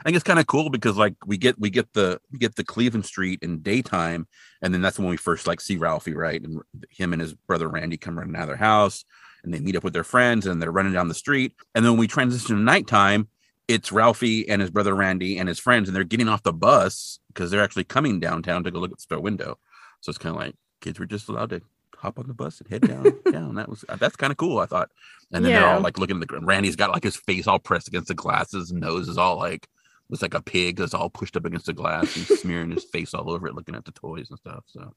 I 0.04 0.08
think 0.08 0.16
it's 0.16 0.24
kind 0.24 0.38
of 0.38 0.46
cool 0.46 0.68
because 0.68 0.98
like 0.98 1.14
we 1.24 1.38
get 1.38 1.58
we 1.58 1.70
get 1.70 1.94
the 1.94 2.20
we 2.30 2.38
get 2.38 2.56
the 2.56 2.64
Cleveland 2.64 3.06
Street 3.06 3.38
in 3.42 3.62
daytime, 3.62 4.26
and 4.60 4.74
then 4.74 4.82
that's 4.82 4.98
when 4.98 5.08
we 5.08 5.16
first 5.16 5.46
like 5.46 5.62
see 5.62 5.76
Ralphie, 5.78 6.14
right? 6.14 6.42
And 6.42 6.60
him 6.90 7.14
and 7.14 7.22
his 7.22 7.32
brother 7.32 7.68
Randy 7.68 7.96
come 7.96 8.18
running 8.18 8.36
out 8.36 8.42
of 8.42 8.48
their 8.48 8.56
house, 8.56 9.06
and 9.42 9.54
they 9.54 9.60
meet 9.60 9.76
up 9.76 9.84
with 9.84 9.94
their 9.94 10.04
friends, 10.04 10.46
and 10.46 10.60
they're 10.60 10.70
running 10.70 10.92
down 10.92 11.08
the 11.08 11.14
street. 11.14 11.54
And 11.74 11.84
then 11.84 11.92
when 11.92 12.00
we 12.00 12.06
transition 12.06 12.56
to 12.56 12.62
nighttime, 12.62 13.28
it's 13.66 13.92
Ralphie 13.92 14.46
and 14.46 14.60
his 14.60 14.70
brother 14.70 14.94
Randy 14.94 15.38
and 15.38 15.48
his 15.48 15.58
friends, 15.58 15.88
and 15.88 15.96
they're 15.96 16.04
getting 16.04 16.28
off 16.28 16.42
the 16.42 16.52
bus 16.52 17.18
because 17.28 17.50
they're 17.50 17.64
actually 17.64 17.84
coming 17.84 18.20
downtown 18.20 18.62
to 18.64 18.70
go 18.70 18.80
look 18.80 18.92
at 18.92 18.98
the 18.98 19.02
store 19.02 19.20
window. 19.20 19.58
So 20.02 20.10
it's 20.10 20.18
kind 20.18 20.36
of 20.36 20.40
like 20.40 20.54
kids 20.82 20.98
were 20.98 21.06
just 21.06 21.30
allowed 21.30 21.48
to 21.48 21.62
hop 21.96 22.18
on 22.18 22.28
the 22.28 22.34
bus 22.34 22.60
and 22.60 22.68
head 22.68 22.82
down 22.82 23.04
down. 23.32 23.54
That 23.54 23.70
was 23.70 23.86
uh, 23.88 23.96
that's 23.96 24.16
kind 24.16 24.30
of 24.30 24.36
cool, 24.36 24.58
I 24.58 24.66
thought. 24.66 24.90
And 25.32 25.42
then 25.42 25.52
they're 25.52 25.66
all 25.66 25.80
like 25.80 25.98
looking 25.98 26.20
at 26.20 26.28
the 26.28 26.40
Randy's 26.40 26.76
got 26.76 26.90
like 26.90 27.04
his 27.04 27.16
face 27.16 27.46
all 27.46 27.58
pressed 27.58 27.88
against 27.88 28.08
the 28.08 28.14
glasses, 28.14 28.70
nose 28.70 29.08
is 29.08 29.16
all 29.16 29.38
like 29.38 29.66
looks 30.08 30.22
like 30.22 30.34
a 30.34 30.42
pig 30.42 30.76
that's 30.76 30.94
all 30.94 31.10
pushed 31.10 31.36
up 31.36 31.44
against 31.44 31.66
the 31.66 31.72
glass. 31.72 32.16
and 32.16 32.26
smearing 32.38 32.70
his 32.70 32.84
face 32.84 33.14
all 33.14 33.30
over 33.30 33.46
it, 33.46 33.54
looking 33.54 33.74
at 33.74 33.84
the 33.84 33.92
toys 33.92 34.30
and 34.30 34.38
stuff. 34.38 34.64
So 34.66 34.94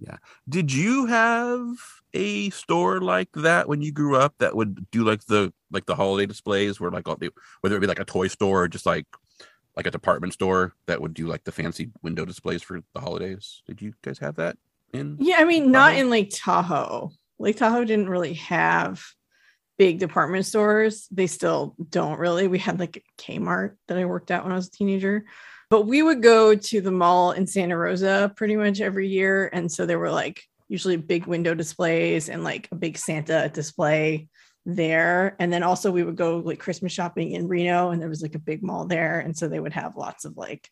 yeah. 0.00 0.16
Did 0.48 0.72
you 0.72 1.06
have 1.06 1.76
a 2.14 2.50
store 2.50 3.00
like 3.00 3.28
that 3.34 3.68
when 3.68 3.82
you 3.82 3.92
grew 3.92 4.16
up 4.16 4.34
that 4.38 4.56
would 4.56 4.90
do 4.90 5.04
like 5.04 5.24
the 5.26 5.52
like 5.70 5.86
the 5.86 5.94
holiday 5.94 6.26
displays 6.26 6.80
where 6.80 6.90
like 6.90 7.06
all 7.06 7.16
the 7.16 7.30
whether 7.60 7.76
it 7.76 7.80
be 7.80 7.86
like 7.86 8.00
a 8.00 8.04
toy 8.04 8.26
store 8.26 8.64
or 8.64 8.68
just 8.68 8.86
like 8.86 9.06
like 9.76 9.86
a 9.86 9.90
department 9.90 10.32
store 10.32 10.74
that 10.86 11.00
would 11.00 11.14
do 11.14 11.26
like 11.26 11.44
the 11.44 11.52
fancy 11.52 11.90
window 12.02 12.24
displays 12.24 12.62
for 12.62 12.80
the 12.94 13.00
holidays? 13.00 13.62
Did 13.66 13.82
you 13.82 13.92
guys 14.02 14.18
have 14.18 14.36
that 14.36 14.56
in? 14.92 15.16
Yeah, 15.20 15.36
I 15.38 15.44
mean, 15.44 15.70
not 15.70 15.94
in 15.94 16.10
Lake 16.10 16.30
Tahoe. 16.34 17.12
Lake 17.38 17.56
Tahoe 17.56 17.84
didn't 17.84 18.08
really 18.08 18.34
have 18.34 19.02
big 19.80 19.98
department 19.98 20.44
stores. 20.44 21.08
They 21.10 21.26
still 21.26 21.74
don't 21.88 22.18
really. 22.18 22.48
We 22.48 22.58
had 22.58 22.78
like 22.78 23.02
Kmart 23.16 23.76
that 23.88 23.96
I 23.96 24.04
worked 24.04 24.30
at 24.30 24.42
when 24.42 24.52
I 24.52 24.56
was 24.56 24.66
a 24.66 24.70
teenager, 24.70 25.24
but 25.70 25.86
we 25.86 26.02
would 26.02 26.22
go 26.22 26.54
to 26.54 26.82
the 26.82 26.90
mall 26.90 27.32
in 27.32 27.46
Santa 27.46 27.78
Rosa 27.78 28.30
pretty 28.36 28.56
much 28.56 28.82
every 28.82 29.08
year. 29.08 29.48
And 29.50 29.72
so 29.72 29.86
there 29.86 29.98
were 29.98 30.10
like 30.10 30.42
usually 30.68 30.98
big 30.98 31.24
window 31.24 31.54
displays 31.54 32.28
and 32.28 32.44
like 32.44 32.68
a 32.70 32.74
big 32.74 32.98
Santa 32.98 33.48
display 33.48 34.28
there. 34.66 35.34
And 35.38 35.50
then 35.50 35.62
also 35.62 35.90
we 35.90 36.04
would 36.04 36.16
go 36.16 36.40
like 36.40 36.58
Christmas 36.58 36.92
shopping 36.92 37.32
in 37.32 37.48
Reno, 37.48 37.90
and 37.90 38.02
there 38.02 38.10
was 38.10 38.20
like 38.20 38.34
a 38.34 38.38
big 38.38 38.62
mall 38.62 38.84
there. 38.84 39.20
And 39.20 39.34
so 39.34 39.48
they 39.48 39.60
would 39.60 39.72
have 39.72 39.96
lots 39.96 40.26
of 40.26 40.36
like, 40.36 40.68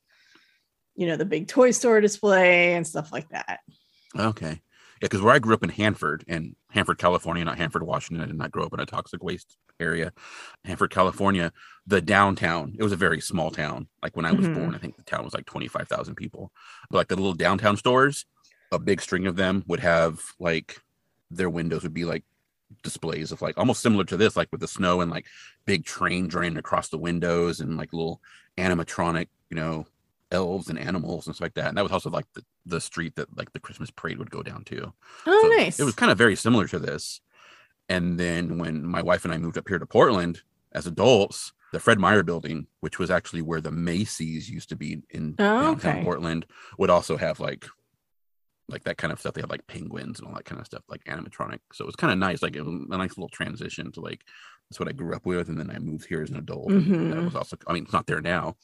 you 0.96 1.06
know, 1.06 1.16
the 1.16 1.24
big 1.24 1.48
toy 1.48 1.70
store 1.70 2.02
display 2.02 2.74
and 2.74 2.86
stuff 2.86 3.10
like 3.10 3.30
that. 3.30 3.60
Okay. 4.14 4.60
Yeah, 5.00 5.06
because 5.06 5.22
where 5.22 5.34
I 5.34 5.38
grew 5.38 5.54
up 5.54 5.62
in 5.62 5.70
Hanford, 5.70 6.24
and 6.26 6.56
Hanford, 6.70 6.98
California, 6.98 7.44
not 7.44 7.58
Hanford, 7.58 7.82
Washington. 7.84 8.22
I 8.22 8.26
did 8.26 8.36
not 8.36 8.50
grow 8.50 8.64
up 8.64 8.74
in 8.74 8.80
a 8.80 8.86
toxic 8.86 9.22
waste 9.22 9.56
area. 9.80 10.12
Hanford, 10.64 10.90
California, 10.90 11.52
the 11.86 12.00
downtown, 12.00 12.74
it 12.78 12.82
was 12.82 12.92
a 12.92 12.96
very 12.96 13.20
small 13.20 13.50
town. 13.50 13.88
Like 14.02 14.16
when 14.16 14.24
I 14.24 14.32
was 14.32 14.46
Mhm. 14.48 14.54
born, 14.54 14.74
I 14.74 14.78
think 14.78 14.96
the 14.96 15.04
town 15.04 15.24
was 15.24 15.34
like 15.34 15.46
25,000 15.46 16.16
people. 16.16 16.52
But 16.90 16.98
like 16.98 17.08
the 17.08 17.16
little 17.16 17.34
downtown 17.34 17.76
stores, 17.76 18.26
a 18.72 18.78
big 18.78 19.00
string 19.00 19.26
of 19.26 19.36
them 19.36 19.62
would 19.66 19.80
have 19.80 20.20
like 20.38 20.82
their 21.30 21.48
windows 21.50 21.82
would 21.84 21.94
be 21.94 22.04
like 22.04 22.24
displays 22.82 23.32
of 23.32 23.40
like 23.40 23.56
almost 23.56 23.80
similar 23.82 24.04
to 24.04 24.16
this, 24.16 24.36
like 24.36 24.48
with 24.50 24.60
the 24.60 24.68
snow 24.68 25.00
and 25.00 25.10
like 25.10 25.26
big 25.64 25.84
train 25.84 26.26
draining 26.28 26.58
across 26.58 26.88
the 26.88 26.98
windows 26.98 27.60
and 27.60 27.76
like 27.76 27.92
little 27.92 28.20
animatronic, 28.58 29.28
you 29.50 29.56
know, 29.56 29.86
elves 30.30 30.68
and 30.68 30.78
animals 30.78 31.26
and 31.26 31.34
stuff 31.34 31.46
like 31.46 31.54
that. 31.54 31.68
And 31.68 31.78
that 31.78 31.82
was 31.82 31.92
also 31.92 32.10
like 32.10 32.26
the, 32.34 32.42
the 32.68 32.80
street 32.80 33.16
that 33.16 33.36
like 33.36 33.52
the 33.52 33.60
Christmas 33.60 33.90
parade 33.90 34.18
would 34.18 34.30
go 34.30 34.42
down 34.42 34.64
to. 34.64 34.92
Oh, 35.26 35.40
So 35.42 35.48
nice. 35.56 35.80
It 35.80 35.84
was 35.84 35.94
kind 35.94 36.12
of 36.12 36.18
very 36.18 36.36
similar 36.36 36.66
to 36.68 36.78
this. 36.78 37.20
And 37.88 38.18
then 38.18 38.58
when 38.58 38.84
my 38.84 39.02
wife 39.02 39.24
and 39.24 39.32
I 39.32 39.38
moved 39.38 39.56
up 39.58 39.68
here 39.68 39.78
to 39.78 39.86
Portland 39.86 40.42
as 40.72 40.86
adults, 40.86 41.52
the 41.72 41.80
Fred 41.80 41.98
Meyer 41.98 42.22
building, 42.22 42.66
which 42.80 42.98
was 42.98 43.10
actually 43.10 43.42
where 43.42 43.60
the 43.60 43.70
Macy's 43.70 44.48
used 44.50 44.68
to 44.70 44.76
be 44.76 45.02
in 45.10 45.34
Oh, 45.38 45.62
downtown 45.74 45.96
okay. 45.96 46.04
Portland, 46.04 46.46
would 46.78 46.90
also 46.90 47.16
have 47.16 47.40
like 47.40 47.66
like 48.70 48.84
that 48.84 48.98
kind 48.98 49.12
of 49.12 49.18
stuff. 49.18 49.32
They 49.32 49.40
had 49.40 49.50
like 49.50 49.66
penguins 49.66 50.18
and 50.18 50.28
all 50.28 50.34
that 50.34 50.44
kind 50.44 50.60
of 50.60 50.66
stuff, 50.66 50.82
like 50.88 51.02
animatronic. 51.04 51.60
So 51.72 51.84
it 51.84 51.86
was 51.86 51.96
kind 51.96 52.12
of 52.12 52.18
nice, 52.18 52.42
like 52.42 52.56
a 52.56 52.62
nice 52.62 53.16
little 53.16 53.30
transition 53.30 53.90
to 53.92 54.00
like 54.00 54.24
that's 54.68 54.78
what 54.78 54.88
I 54.88 54.92
grew 54.92 55.14
up 55.14 55.24
with. 55.24 55.48
And 55.48 55.58
then 55.58 55.70
I 55.70 55.78
moved 55.78 56.06
here 56.06 56.22
as 56.22 56.28
an 56.30 56.36
adult. 56.36 56.70
and 56.70 56.84
That 56.86 57.16
mm-hmm. 57.16 57.24
was 57.24 57.34
also 57.34 57.56
I 57.66 57.72
mean, 57.72 57.84
it's 57.84 57.92
not 57.92 58.06
there 58.06 58.20
now, 58.20 58.56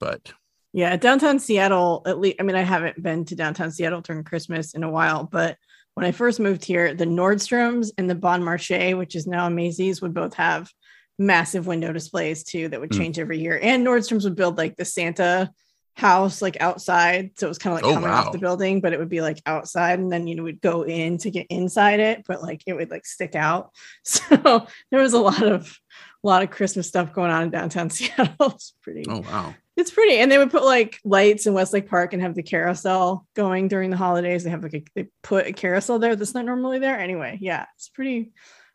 but 0.00 0.32
Yeah, 0.76 0.96
downtown 0.96 1.38
Seattle, 1.38 2.02
at 2.04 2.18
least, 2.18 2.36
I 2.40 2.42
mean, 2.42 2.56
I 2.56 2.62
haven't 2.62 3.00
been 3.00 3.24
to 3.26 3.36
downtown 3.36 3.70
Seattle 3.70 4.00
during 4.00 4.24
Christmas 4.24 4.74
in 4.74 4.82
a 4.82 4.90
while, 4.90 5.22
but 5.24 5.56
when 5.94 6.04
I 6.04 6.10
first 6.10 6.40
moved 6.40 6.64
here, 6.64 6.92
the 6.94 7.04
Nordstroms 7.06 7.92
and 7.96 8.10
the 8.10 8.16
Bon 8.16 8.42
Marché, 8.42 8.98
which 8.98 9.14
is 9.14 9.28
now 9.28 9.46
a 9.46 9.50
Macy's, 9.50 10.02
would 10.02 10.12
both 10.12 10.34
have 10.34 10.68
massive 11.16 11.68
window 11.68 11.92
displays 11.92 12.42
too 12.42 12.68
that 12.70 12.80
would 12.80 12.90
Mm. 12.90 12.98
change 12.98 13.18
every 13.20 13.38
year. 13.38 13.60
And 13.62 13.86
Nordstrom's 13.86 14.24
would 14.24 14.34
build 14.34 14.58
like 14.58 14.76
the 14.76 14.84
Santa 14.84 15.48
house 15.96 16.42
like 16.42 16.60
outside. 16.60 17.30
So 17.38 17.46
it 17.46 17.50
was 17.50 17.58
kind 17.58 17.76
of 17.78 17.80
like 17.80 17.88
Oh, 17.88 17.94
coming 17.94 18.10
wow. 18.10 18.24
off 18.24 18.32
the 18.32 18.38
building, 18.38 18.80
but 18.80 18.92
it 18.92 18.98
would 18.98 19.08
be 19.08 19.20
like 19.20 19.40
outside. 19.46 20.00
And 20.00 20.10
then 20.10 20.26
you 20.26 20.34
know, 20.34 20.42
would 20.42 20.60
go 20.60 20.82
in 20.82 21.18
to 21.18 21.30
get 21.30 21.46
inside 21.50 22.00
it, 22.00 22.24
but 22.26 22.42
like 22.42 22.64
it 22.66 22.72
would 22.72 22.90
like 22.90 23.06
stick 23.06 23.36
out. 23.36 23.70
So 24.04 24.66
there 24.90 25.00
was 25.00 25.12
a 25.12 25.20
lot 25.20 25.44
of 25.44 25.78
a 26.24 26.26
lot 26.26 26.42
of 26.42 26.50
Christmas 26.50 26.88
stuff 26.88 27.12
going 27.12 27.30
on 27.30 27.44
in 27.44 27.50
downtown 27.50 27.90
Seattle. 27.96 28.34
It's 28.40 28.74
pretty 28.82 29.04
oh 29.08 29.20
wow. 29.20 29.54
It's 29.76 29.90
pretty. 29.90 30.18
And 30.18 30.30
they 30.30 30.38
would 30.38 30.50
put 30.50 30.64
like 30.64 31.00
lights 31.04 31.46
in 31.46 31.54
Westlake 31.54 31.88
Park 31.88 32.12
and 32.12 32.22
have 32.22 32.34
the 32.34 32.42
carousel 32.42 33.26
going 33.34 33.68
during 33.68 33.90
the 33.90 33.96
holidays. 33.96 34.44
They 34.44 34.50
have 34.50 34.62
like 34.62 34.74
a, 34.74 34.84
they 34.94 35.08
put 35.22 35.46
a 35.46 35.52
carousel 35.52 35.98
there 35.98 36.16
that's 36.16 36.34
not 36.34 36.44
normally 36.44 36.78
there. 36.78 36.98
Anyway, 36.98 37.38
yeah, 37.40 37.66
it's 37.76 37.88
pretty, 37.88 38.32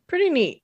pretty 0.07 0.29
neat. 0.29 0.63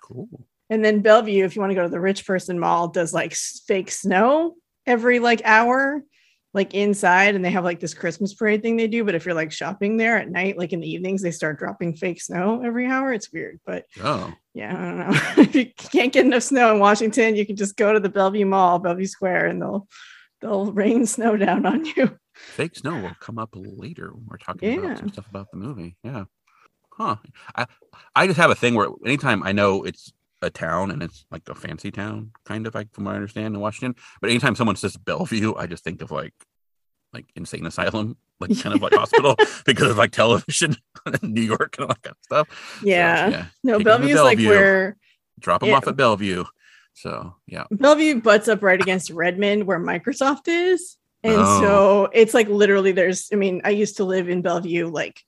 Cool. 0.00 0.28
And 0.70 0.84
then 0.84 1.00
Bellevue, 1.00 1.44
if 1.44 1.54
you 1.54 1.60
want 1.60 1.70
to 1.72 1.74
go 1.74 1.82
to 1.82 1.88
the 1.88 2.00
rich 2.00 2.26
person 2.26 2.58
mall, 2.58 2.88
does 2.88 3.12
like 3.12 3.34
fake 3.34 3.90
snow 3.90 4.54
every 4.86 5.18
like 5.18 5.42
hour, 5.44 6.02
like 6.54 6.74
inside. 6.74 7.34
And 7.34 7.44
they 7.44 7.50
have 7.50 7.64
like 7.64 7.80
this 7.80 7.94
Christmas 7.94 8.34
parade 8.34 8.62
thing 8.62 8.76
they 8.76 8.88
do. 8.88 9.04
But 9.04 9.14
if 9.14 9.24
you're 9.24 9.34
like 9.34 9.52
shopping 9.52 9.96
there 9.96 10.18
at 10.18 10.30
night, 10.30 10.58
like 10.58 10.72
in 10.72 10.80
the 10.80 10.90
evenings, 10.90 11.22
they 11.22 11.30
start 11.30 11.58
dropping 11.58 11.94
fake 11.96 12.20
snow 12.20 12.62
every 12.64 12.86
hour. 12.86 13.12
It's 13.12 13.32
weird, 13.32 13.60
but 13.64 13.86
Oh. 14.02 14.32
yeah, 14.54 14.76
I 14.76 14.84
don't 14.84 14.98
know. 14.98 15.20
if 15.42 15.54
you 15.54 15.66
can't 15.76 16.12
get 16.12 16.26
enough 16.26 16.42
snow 16.42 16.72
in 16.74 16.78
Washington, 16.80 17.36
you 17.36 17.46
can 17.46 17.56
just 17.56 17.76
go 17.76 17.92
to 17.92 18.00
the 18.00 18.08
Bellevue 18.10 18.46
Mall, 18.46 18.78
Bellevue 18.78 19.06
Square, 19.06 19.46
and 19.46 19.62
they'll 19.62 19.88
they'll 20.40 20.72
rain 20.72 21.06
snow 21.14 21.36
down 21.36 21.64
on 21.66 21.84
you. 21.84 22.18
Fake 22.34 22.76
snow 22.76 23.00
will 23.00 23.14
come 23.20 23.38
up 23.38 23.50
later 23.54 24.10
when 24.12 24.24
we're 24.26 24.36
talking 24.38 24.78
about 24.78 24.98
some 24.98 25.10
stuff 25.10 25.26
about 25.30 25.50
the 25.52 25.58
movie. 25.58 25.96
Yeah. 26.02 26.24
Huh. 26.90 27.16
I 27.56 27.66
I 28.14 28.26
just 28.26 28.38
have 28.38 28.50
a 28.50 28.54
thing 28.54 28.74
where 28.74 28.88
anytime 29.06 29.42
I 29.42 29.52
know 29.52 29.84
it's 29.84 30.12
a 30.42 30.50
town 30.50 30.90
and 30.90 31.02
it's 31.02 31.24
like 31.30 31.42
a 31.48 31.54
fancy 31.54 31.90
town, 31.90 32.30
kind 32.44 32.66
of 32.66 32.74
like 32.74 32.92
from 32.92 33.04
what 33.04 33.12
I 33.12 33.16
understand 33.16 33.54
in 33.54 33.60
Washington, 33.60 33.94
but 34.20 34.30
anytime 34.30 34.54
someone 34.56 34.76
says 34.76 34.96
Bellevue, 34.96 35.54
I 35.56 35.66
just 35.66 35.84
think 35.84 36.02
of 36.02 36.10
like 36.10 36.34
like 37.12 37.26
insane 37.36 37.66
asylum, 37.66 38.16
like 38.40 38.58
kind 38.60 38.74
of 38.74 38.80
like 38.82 38.94
hospital 38.94 39.36
because 39.66 39.90
of 39.90 39.98
like 39.98 40.12
television 40.12 40.76
in 41.22 41.32
New 41.34 41.42
York 41.42 41.76
and 41.78 41.84
all 41.84 41.88
that 41.88 42.02
kind 42.02 42.16
of 42.16 42.24
stuff. 42.24 42.78
So, 42.80 42.86
Yeah. 42.86 43.46
No, 43.62 43.78
Take 43.78 43.86
'em 43.86 44.00
to 44.02 44.06
Bellevue's 44.08 44.20
like 44.22 44.38
where 44.38 44.96
Drop 45.38 45.60
them 45.60 45.70
Yeah. 45.70 45.76
off 45.76 45.86
at 45.88 45.96
Bellevue. 45.96 46.44
So 46.94 47.34
yeah. 47.46 47.64
Bellevue 47.70 48.20
butts 48.20 48.48
up 48.48 48.62
right 48.62 48.80
against 48.80 49.10
Redmond, 49.10 49.64
where 49.66 49.78
Microsoft 49.80 50.48
is. 50.48 50.96
And 51.22 51.34
Oh. 51.36 51.60
so 51.60 52.08
it's 52.12 52.34
like 52.34 52.48
literally 52.48 52.92
there's, 52.92 53.28
I 53.32 53.36
mean, 53.36 53.60
I 53.64 53.70
used 53.70 53.98
to 53.98 54.04
live 54.04 54.28
in 54.28 54.42
Bellevue, 54.42 54.88
like 54.88 55.20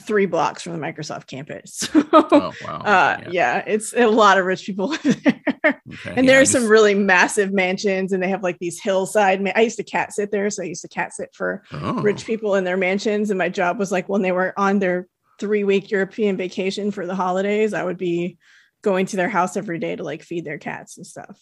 three 0.00 0.26
blocks 0.26 0.62
from 0.62 0.72
the 0.72 0.78
Microsoft 0.78 1.26
campus. 1.26 1.88
Oh 2.12 2.52
wow. 2.64 2.78
uh, 2.78 3.20
yeah. 3.30 3.62
it's 3.66 3.94
a 3.94 4.06
lot 4.06 4.36
of 4.36 4.44
rich 4.44 4.66
people 4.66 4.88
live 5.04 5.22
there. 5.22 5.42
Okay. 5.64 6.14
and 6.16 6.26
Yeah, 6.26 6.32
I 6.32 6.34
there's 6.34 6.50
some 6.50 6.66
really 6.66 6.94
massive 6.94 7.52
mansions, 7.52 8.12
and 8.12 8.22
they 8.22 8.28
have 8.28 8.42
like 8.42 8.58
these 8.58 8.80
hillside. 8.80 9.40
Ma- 9.40 9.52
I 9.54 9.60
used 9.60 9.76
to 9.76 9.84
cat 9.84 10.12
sit 10.12 10.30
there, 10.30 10.50
so 10.50 10.62
I 10.62 10.66
used 10.66 10.82
to 10.82 10.88
cat 10.88 11.12
sit 11.12 11.30
for 11.34 11.62
oh, 11.72 11.94
rich 12.02 12.26
people 12.26 12.56
in 12.56 12.64
their 12.64 12.76
mansions. 12.76 13.30
And 13.30 13.38
my 13.38 13.48
job 13.48 13.78
was 13.78 13.92
like 13.92 14.08
when 14.08 14.22
they 14.22 14.32
were 14.32 14.52
on 14.56 14.80
their 14.80 15.06
three 15.38 15.64
week 15.64 15.90
European 15.90 16.36
vacation 16.36 16.90
for 16.90 17.06
the 17.06 17.14
holidays, 17.14 17.74
I 17.74 17.84
would 17.84 17.98
be 17.98 18.38
going 18.82 19.06
to 19.06 19.16
their 19.16 19.28
house 19.28 19.56
every 19.56 19.78
day 19.78 19.94
to 19.96 20.02
like 20.02 20.22
feed 20.22 20.44
their 20.44 20.58
cats 20.58 20.96
and 20.96 21.06
stuff. 21.06 21.40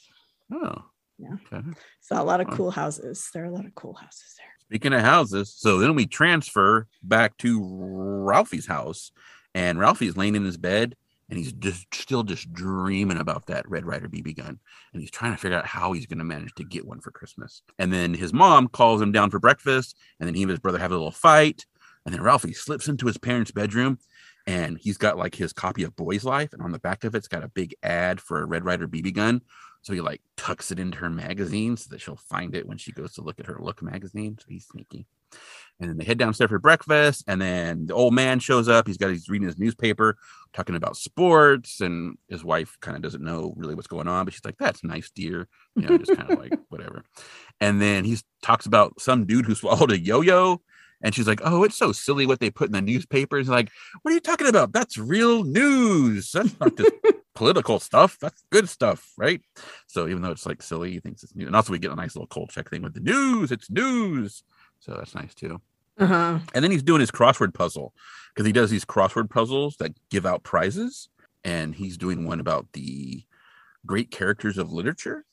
Oh. 0.52 0.84
Yeah. 1.18 1.36
Okay. 1.52 1.66
So 2.00 2.20
a 2.20 2.24
lot 2.24 2.40
of 2.40 2.50
cool 2.50 2.70
houses. 2.70 3.28
There 3.34 3.42
are 3.42 3.46
a 3.46 3.52
lot 3.52 3.66
of 3.66 3.74
cool 3.74 3.94
houses 3.94 4.34
there. 4.38 4.46
Speaking 4.68 4.92
of 4.92 5.00
houses, 5.00 5.54
so 5.56 5.78
then 5.78 5.94
we 5.94 6.04
transfer 6.04 6.86
back 7.02 7.38
to 7.38 7.58
Ralphie's 7.64 8.66
house, 8.66 9.12
and 9.54 9.78
Ralphie's 9.78 10.14
laying 10.14 10.34
in 10.34 10.44
his 10.44 10.58
bed, 10.58 10.94
and 11.30 11.38
he's 11.38 11.54
just 11.54 11.86
still 11.94 12.22
just 12.22 12.52
dreaming 12.52 13.16
about 13.16 13.46
that 13.46 13.66
Red 13.66 13.86
Ryder 13.86 14.10
BB 14.10 14.36
gun, 14.36 14.58
and 14.92 15.00
he's 15.00 15.10
trying 15.10 15.32
to 15.32 15.38
figure 15.38 15.56
out 15.56 15.64
how 15.64 15.92
he's 15.92 16.04
going 16.04 16.18
to 16.18 16.24
manage 16.24 16.52
to 16.56 16.64
get 16.64 16.86
one 16.86 17.00
for 17.00 17.10
Christmas. 17.10 17.62
And 17.78 17.90
then 17.90 18.12
his 18.12 18.34
mom 18.34 18.68
calls 18.68 19.00
him 19.00 19.10
down 19.10 19.30
for 19.30 19.38
breakfast, 19.38 19.96
and 20.20 20.26
then 20.26 20.34
he 20.34 20.42
and 20.42 20.50
his 20.50 20.60
brother 20.60 20.78
have 20.78 20.92
a 20.92 20.96
little 20.96 21.10
fight, 21.12 21.64
and 22.04 22.14
then 22.14 22.20
Ralphie 22.22 22.52
slips 22.52 22.88
into 22.88 23.06
his 23.06 23.16
parents' 23.16 23.50
bedroom. 23.50 23.98
And 24.46 24.78
he's 24.78 24.96
got 24.96 25.18
like 25.18 25.34
his 25.34 25.52
copy 25.52 25.82
of 25.82 25.96
Boy's 25.96 26.24
Life, 26.24 26.52
and 26.52 26.62
on 26.62 26.72
the 26.72 26.78
back 26.78 27.04
of 27.04 27.14
it's 27.14 27.28
got 27.28 27.44
a 27.44 27.48
big 27.48 27.74
ad 27.82 28.20
for 28.20 28.40
a 28.40 28.46
Red 28.46 28.64
Ryder 28.64 28.88
BB 28.88 29.14
gun. 29.14 29.42
So 29.82 29.92
he 29.92 30.00
like 30.00 30.20
tucks 30.36 30.70
it 30.70 30.78
into 30.78 30.98
her 30.98 31.10
magazine 31.10 31.76
so 31.76 31.88
that 31.90 32.00
she'll 32.00 32.16
find 32.16 32.54
it 32.54 32.66
when 32.66 32.78
she 32.78 32.92
goes 32.92 33.14
to 33.14 33.22
look 33.22 33.40
at 33.40 33.46
her 33.46 33.58
Look 33.60 33.82
magazine. 33.82 34.36
So 34.38 34.46
he's 34.48 34.66
sneaky. 34.66 35.06
And 35.80 35.88
then 35.88 35.96
they 35.96 36.04
head 36.04 36.18
downstairs 36.18 36.48
for 36.48 36.58
breakfast, 36.58 37.24
and 37.28 37.40
then 37.40 37.86
the 37.86 37.94
old 37.94 38.12
man 38.12 38.40
shows 38.40 38.68
up. 38.68 38.86
He's 38.86 38.96
got 38.96 39.10
he's 39.10 39.28
reading 39.28 39.46
his 39.46 39.58
newspaper, 39.58 40.16
talking 40.52 40.74
about 40.74 40.96
sports, 40.96 41.80
and 41.80 42.16
his 42.28 42.42
wife 42.42 42.76
kind 42.80 42.96
of 42.96 43.02
doesn't 43.02 43.22
know 43.22 43.54
really 43.56 43.74
what's 43.74 43.86
going 43.86 44.08
on, 44.08 44.24
but 44.24 44.34
she's 44.34 44.44
like, 44.44 44.56
"That's 44.58 44.82
nice, 44.82 45.10
dear," 45.10 45.46
you 45.76 45.82
know, 45.82 45.96
just 45.98 46.16
kind 46.16 46.30
of 46.30 46.38
like 46.38 46.58
whatever. 46.68 47.04
And 47.60 47.80
then 47.80 48.04
he 48.04 48.18
talks 48.42 48.66
about 48.66 49.00
some 49.00 49.26
dude 49.26 49.46
who 49.46 49.54
swallowed 49.54 49.92
a 49.92 50.00
yo-yo, 50.00 50.60
and 51.02 51.14
she's 51.14 51.28
like, 51.28 51.40
"Oh, 51.44 51.64
it's 51.64 51.76
so 51.76 51.92
silly 51.92 52.26
what 52.26 52.40
they 52.40 52.50
put 52.50 52.68
in 52.68 52.72
the 52.72 52.80
newspapers." 52.80 53.48
Like, 53.48 53.70
what 54.02 54.10
are 54.10 54.14
you 54.14 54.20
talking 54.20 54.48
about? 54.48 54.72
That's 54.72 54.98
real 54.98 55.44
news. 55.44 56.32
That's 56.32 56.58
not 56.58 56.76
just 56.76 56.92
political 57.34 57.78
stuff. 57.78 58.18
That's 58.20 58.42
good 58.50 58.68
stuff, 58.68 59.12
right? 59.16 59.40
So 59.86 60.08
even 60.08 60.22
though 60.22 60.32
it's 60.32 60.46
like 60.46 60.60
silly, 60.60 60.92
he 60.92 61.00
thinks 61.00 61.22
it's 61.22 61.36
new. 61.36 61.46
And 61.46 61.54
also 61.54 61.72
we 61.72 61.78
get 61.78 61.92
a 61.92 61.96
nice 61.96 62.16
little 62.16 62.26
Kolchak 62.26 62.68
thing 62.68 62.82
with 62.82 62.94
the 62.94 63.00
news. 63.00 63.52
It's 63.52 63.70
news. 63.70 64.42
So 64.80 64.94
that's 64.94 65.14
nice 65.14 65.34
too. 65.34 65.60
Uh-huh. 65.98 66.38
And 66.54 66.64
then 66.64 66.70
he's 66.70 66.82
doing 66.82 67.00
his 67.00 67.10
crossword 67.10 67.54
puzzle 67.54 67.92
because 68.34 68.46
he 68.46 68.52
does 68.52 68.70
these 68.70 68.84
crossword 68.84 69.30
puzzles 69.30 69.76
that 69.76 69.94
give 70.10 70.26
out 70.26 70.42
prizes. 70.42 71.08
And 71.44 71.74
he's 71.74 71.96
doing 71.96 72.26
one 72.26 72.40
about 72.40 72.66
the 72.72 73.22
great 73.86 74.10
characters 74.10 74.58
of 74.58 74.72
literature. 74.72 75.24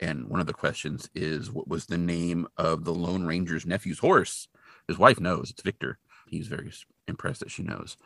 And 0.00 0.28
one 0.28 0.40
of 0.40 0.46
the 0.46 0.54
questions 0.54 1.08
is 1.14 1.50
what 1.50 1.68
was 1.68 1.86
the 1.86 1.98
name 1.98 2.46
of 2.56 2.84
the 2.84 2.94
Lone 2.94 3.26
Ranger's 3.26 3.66
nephew's 3.66 3.98
horse? 3.98 4.48
His 4.88 4.98
wife 4.98 5.20
knows 5.20 5.50
it's 5.50 5.62
Victor. 5.62 5.98
He's 6.26 6.48
very 6.48 6.72
impressed 7.06 7.40
that 7.40 7.50
she 7.50 7.62
knows. 7.62 7.96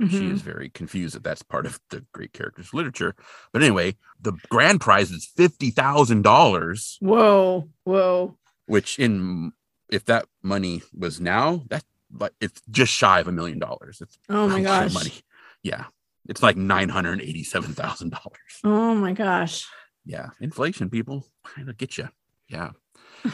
Mm-hmm. 0.00 0.18
She 0.18 0.30
is 0.30 0.42
very 0.42 0.68
confused 0.68 1.14
that 1.14 1.24
that's 1.24 1.42
part 1.42 1.64
of 1.64 1.80
the 1.88 2.04
great 2.12 2.32
characters 2.32 2.74
literature. 2.74 3.14
But 3.52 3.62
anyway, 3.62 3.96
the 4.20 4.32
grand 4.50 4.80
prize 4.80 5.10
is 5.10 5.24
fifty 5.24 5.70
thousand 5.70 6.22
dollars. 6.22 6.98
Whoa, 7.00 7.70
whoa! 7.84 8.36
Which 8.66 8.98
in 8.98 9.52
if 9.90 10.04
that 10.06 10.26
money 10.42 10.82
was 10.96 11.20
now, 11.20 11.62
that 11.68 11.84
but 12.10 12.34
it's 12.40 12.60
just 12.70 12.92
shy 12.92 13.20
of 13.20 13.28
a 13.28 13.32
million 13.32 13.58
dollars. 13.58 14.00
It's 14.02 14.18
oh 14.28 14.48
my 14.48 14.62
gosh, 14.62 14.92
money. 14.92 15.12
Yeah, 15.62 15.84
it's 16.28 16.42
like 16.42 16.56
nine 16.56 16.90
hundred 16.90 17.22
eighty-seven 17.22 17.72
thousand 17.72 18.10
dollars. 18.10 18.60
Oh 18.64 18.94
my 18.94 19.12
gosh. 19.12 19.66
Yeah, 20.04 20.30
inflation, 20.40 20.90
people, 20.90 21.26
kind 21.42 21.68
of 21.68 21.76
get 21.78 21.98
you. 21.98 22.08
Yeah. 22.48 22.70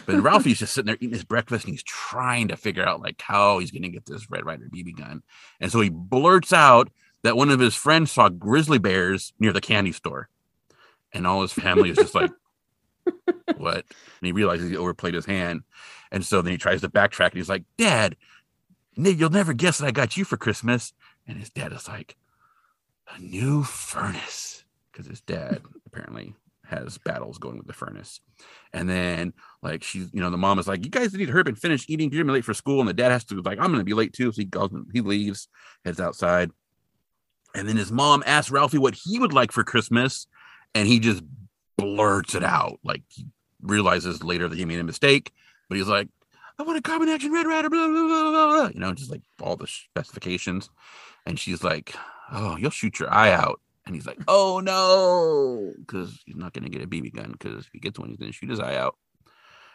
But 0.07 0.23
Ralphie's 0.23 0.59
just 0.59 0.75
sitting 0.75 0.87
there 0.87 0.97
eating 0.97 1.11
his 1.11 1.25
breakfast 1.25 1.65
and 1.65 1.75
he's 1.75 1.83
trying 1.83 2.49
to 2.49 2.57
figure 2.57 2.85
out 2.85 3.01
like 3.01 3.21
how 3.21 3.59
he's 3.59 3.71
going 3.71 3.83
to 3.83 3.89
get 3.89 4.07
this 4.07 4.31
Red 4.31 4.47
Ryder 4.47 4.69
BB 4.73 4.97
gun. 4.97 5.23
And 5.61 5.71
so 5.71 5.81
he 5.81 5.91
blurts 5.91 6.53
out 6.53 6.91
that 7.23 7.37
one 7.37 7.51
of 7.51 7.61
his 7.61 7.75
friends 7.75 8.11
saw 8.11 8.29
grizzly 8.29 8.79
bears 8.79 9.33
near 9.39 9.53
the 9.53 9.61
candy 9.61 9.93
store. 9.93 10.29
And 11.13 11.27
all 11.27 11.43
his 11.43 11.53
family 11.53 11.91
is 11.91 11.99
just 11.99 12.15
like, 12.15 12.31
what? 13.57 13.85
And 13.85 14.27
he 14.27 14.33
realizes 14.33 14.71
he 14.71 14.77
overplayed 14.77 15.15
his 15.15 15.27
hand. 15.27 15.63
And 16.11 16.25
so 16.25 16.43
then 16.43 16.53
he 16.53 16.59
tries 16.59 16.81
to 16.81 16.89
backtrack 16.89 17.31
and 17.31 17.37
he's 17.37 17.49
like, 17.49 17.65
Dad, 17.77 18.17
you'll 18.95 19.31
never 19.31 19.53
guess 19.53 19.79
that 19.79 19.87
I 19.87 19.91
got 19.91 20.17
you 20.17 20.25
for 20.25 20.37
Christmas. 20.37 20.93
And 21.27 21.39
his 21.39 21.51
dad 21.51 21.73
is 21.73 21.89
like, 21.89 22.17
a 23.15 23.21
new 23.21 23.63
furnace. 23.63 24.65
Because 24.91 25.07
his 25.07 25.21
dad 25.21 25.63
apparently 25.87 26.35
has 26.73 26.99
battles 26.99 27.39
going 27.39 27.59
with 27.59 27.67
the 27.67 27.73
furnace. 27.73 28.21
And 28.73 28.89
then 28.89 29.33
like 29.63 29.83
she's, 29.83 30.09
you 30.13 30.21
know, 30.21 30.31
the 30.31 30.37
mom 30.37 30.59
is 30.59 30.67
like, 30.67 30.85
You 30.85 30.91
guys 30.91 31.13
need 31.13 31.27
to 31.27 31.33
hurry 31.33 31.43
up 31.43 31.49
and 31.49 31.59
finish 31.59 31.85
eating. 31.89 32.11
You're 32.11 32.23
gonna 32.23 32.33
be 32.33 32.39
late 32.39 32.45
for 32.45 32.55
school. 32.55 32.81
And 32.81 32.89
the 32.89 32.95
dad 32.95 33.13
has 33.13 33.25
to 33.27 33.41
like, 33.43 33.59
I'm 33.59 33.71
gonna 33.71 33.85
be 33.85 33.95
late 33.95 34.13
too. 34.13 34.33
So 34.33 34.37
he 34.37 34.45
goes 34.45 34.71
he 34.93 35.01
leaves, 35.01 35.49
heads 35.85 36.01
outside. 36.01 36.51
And 37.55 37.69
then 37.69 37.77
his 37.77 37.93
mom 37.93 38.23
asks 38.27 38.51
Ralphie 38.51 38.79
what 38.79 38.95
he 38.95 39.19
would 39.19 39.35
like 39.35 39.53
for 39.53 39.63
Christmas, 39.63 40.27
and 40.75 40.89
he 40.89 40.99
just 40.99 41.23
blurts 41.77 42.35
it 42.35 42.43
out. 42.43 42.79
Like 42.83 43.03
he 43.09 43.27
realizes 43.61 44.25
later 44.25 44.49
that 44.49 44.59
he 44.59 44.65
made 44.65 44.81
a 44.81 44.85
mistake, 44.85 45.33
but 45.69 45.77
he's 45.77 45.89
like, 45.89 46.09
I 46.59 46.63
want 46.63 46.79
a 46.79 46.83
carbine 46.83 47.09
action 47.09 47.33
Red 47.33 47.47
Ryder, 47.47 47.69
blah, 47.69 47.89
blah, 47.89 48.07
blah, 48.07 48.31
blah. 48.31 48.69
You 48.73 48.81
know, 48.81 48.93
just 48.93 49.11
like 49.11 49.23
all 49.41 49.57
the 49.57 49.67
specifications. 49.67 50.71
And 51.27 51.39
she's 51.39 51.63
like, 51.63 51.95
Oh, 52.31 52.57
you'll 52.57 52.71
shoot 52.71 52.99
your 52.99 53.13
eye 53.13 53.33
out. 53.33 53.61
And 53.87 53.95
he's 53.95 54.07
like, 54.07 54.19
oh 54.29 54.61
no, 54.61 55.73
because 55.79 56.21
he's 56.25 56.37
not 56.37 56.53
going 56.53 56.65
to 56.65 56.71
get 56.71 56.83
a 56.83 56.87
BB 56.87 57.15
gun 57.15 57.33
because 57.33 57.65
if 57.65 57.71
he 57.73 57.81
gets 57.81 57.99
one, 57.99 58.09
he's 58.09 58.19
going 58.19 58.31
to 58.31 58.37
shoot 58.37 58.51
his 58.51 58.61
eye 58.61 58.77
out. 58.77 58.97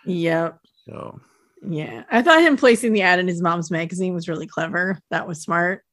Yep. 0.05 0.59
So, 0.85 1.19
yeah, 1.61 2.03
I 2.09 2.21
thought 2.21 2.41
him 2.41 2.55
placing 2.55 2.93
the 2.93 3.01
ad 3.01 3.19
in 3.19 3.27
his 3.27 3.41
mom's 3.41 3.69
magazine 3.69 4.13
was 4.13 4.29
really 4.29 4.47
clever. 4.47 4.99
That 5.09 5.27
was 5.27 5.41
smart. 5.41 5.83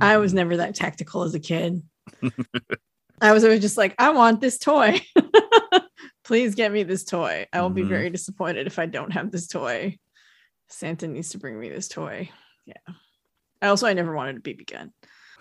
Mm-hmm. 0.00 0.04
I 0.04 0.16
was 0.18 0.32
mm-hmm. 0.32 0.38
never 0.38 0.56
that 0.58 0.74
tactical 0.74 1.22
as 1.22 1.34
a 1.34 1.40
kid. 1.40 1.82
I 3.20 3.32
was 3.32 3.44
always 3.44 3.60
just 3.60 3.78
like, 3.78 3.94
I 3.98 4.10
want 4.10 4.40
this 4.40 4.58
toy. 4.58 5.00
Please 6.24 6.54
get 6.54 6.72
me 6.72 6.82
this 6.82 7.04
toy. 7.04 7.46
I 7.52 7.60
will 7.62 7.68
mm-hmm. 7.68 7.76
be 7.76 7.82
very 7.82 8.10
disappointed 8.10 8.66
if 8.66 8.78
I 8.78 8.86
don't 8.86 9.12
have 9.12 9.30
this 9.30 9.46
toy. 9.46 9.98
Santa 10.68 11.06
needs 11.06 11.30
to 11.30 11.38
bring 11.38 11.58
me 11.58 11.70
this 11.70 11.88
toy. 11.88 12.30
Yeah. 12.66 12.94
I 13.62 13.68
also 13.68 13.86
I 13.86 13.92
never 13.94 14.14
wanted 14.14 14.36
a 14.36 14.40
BB 14.40 14.70
gun. 14.70 14.92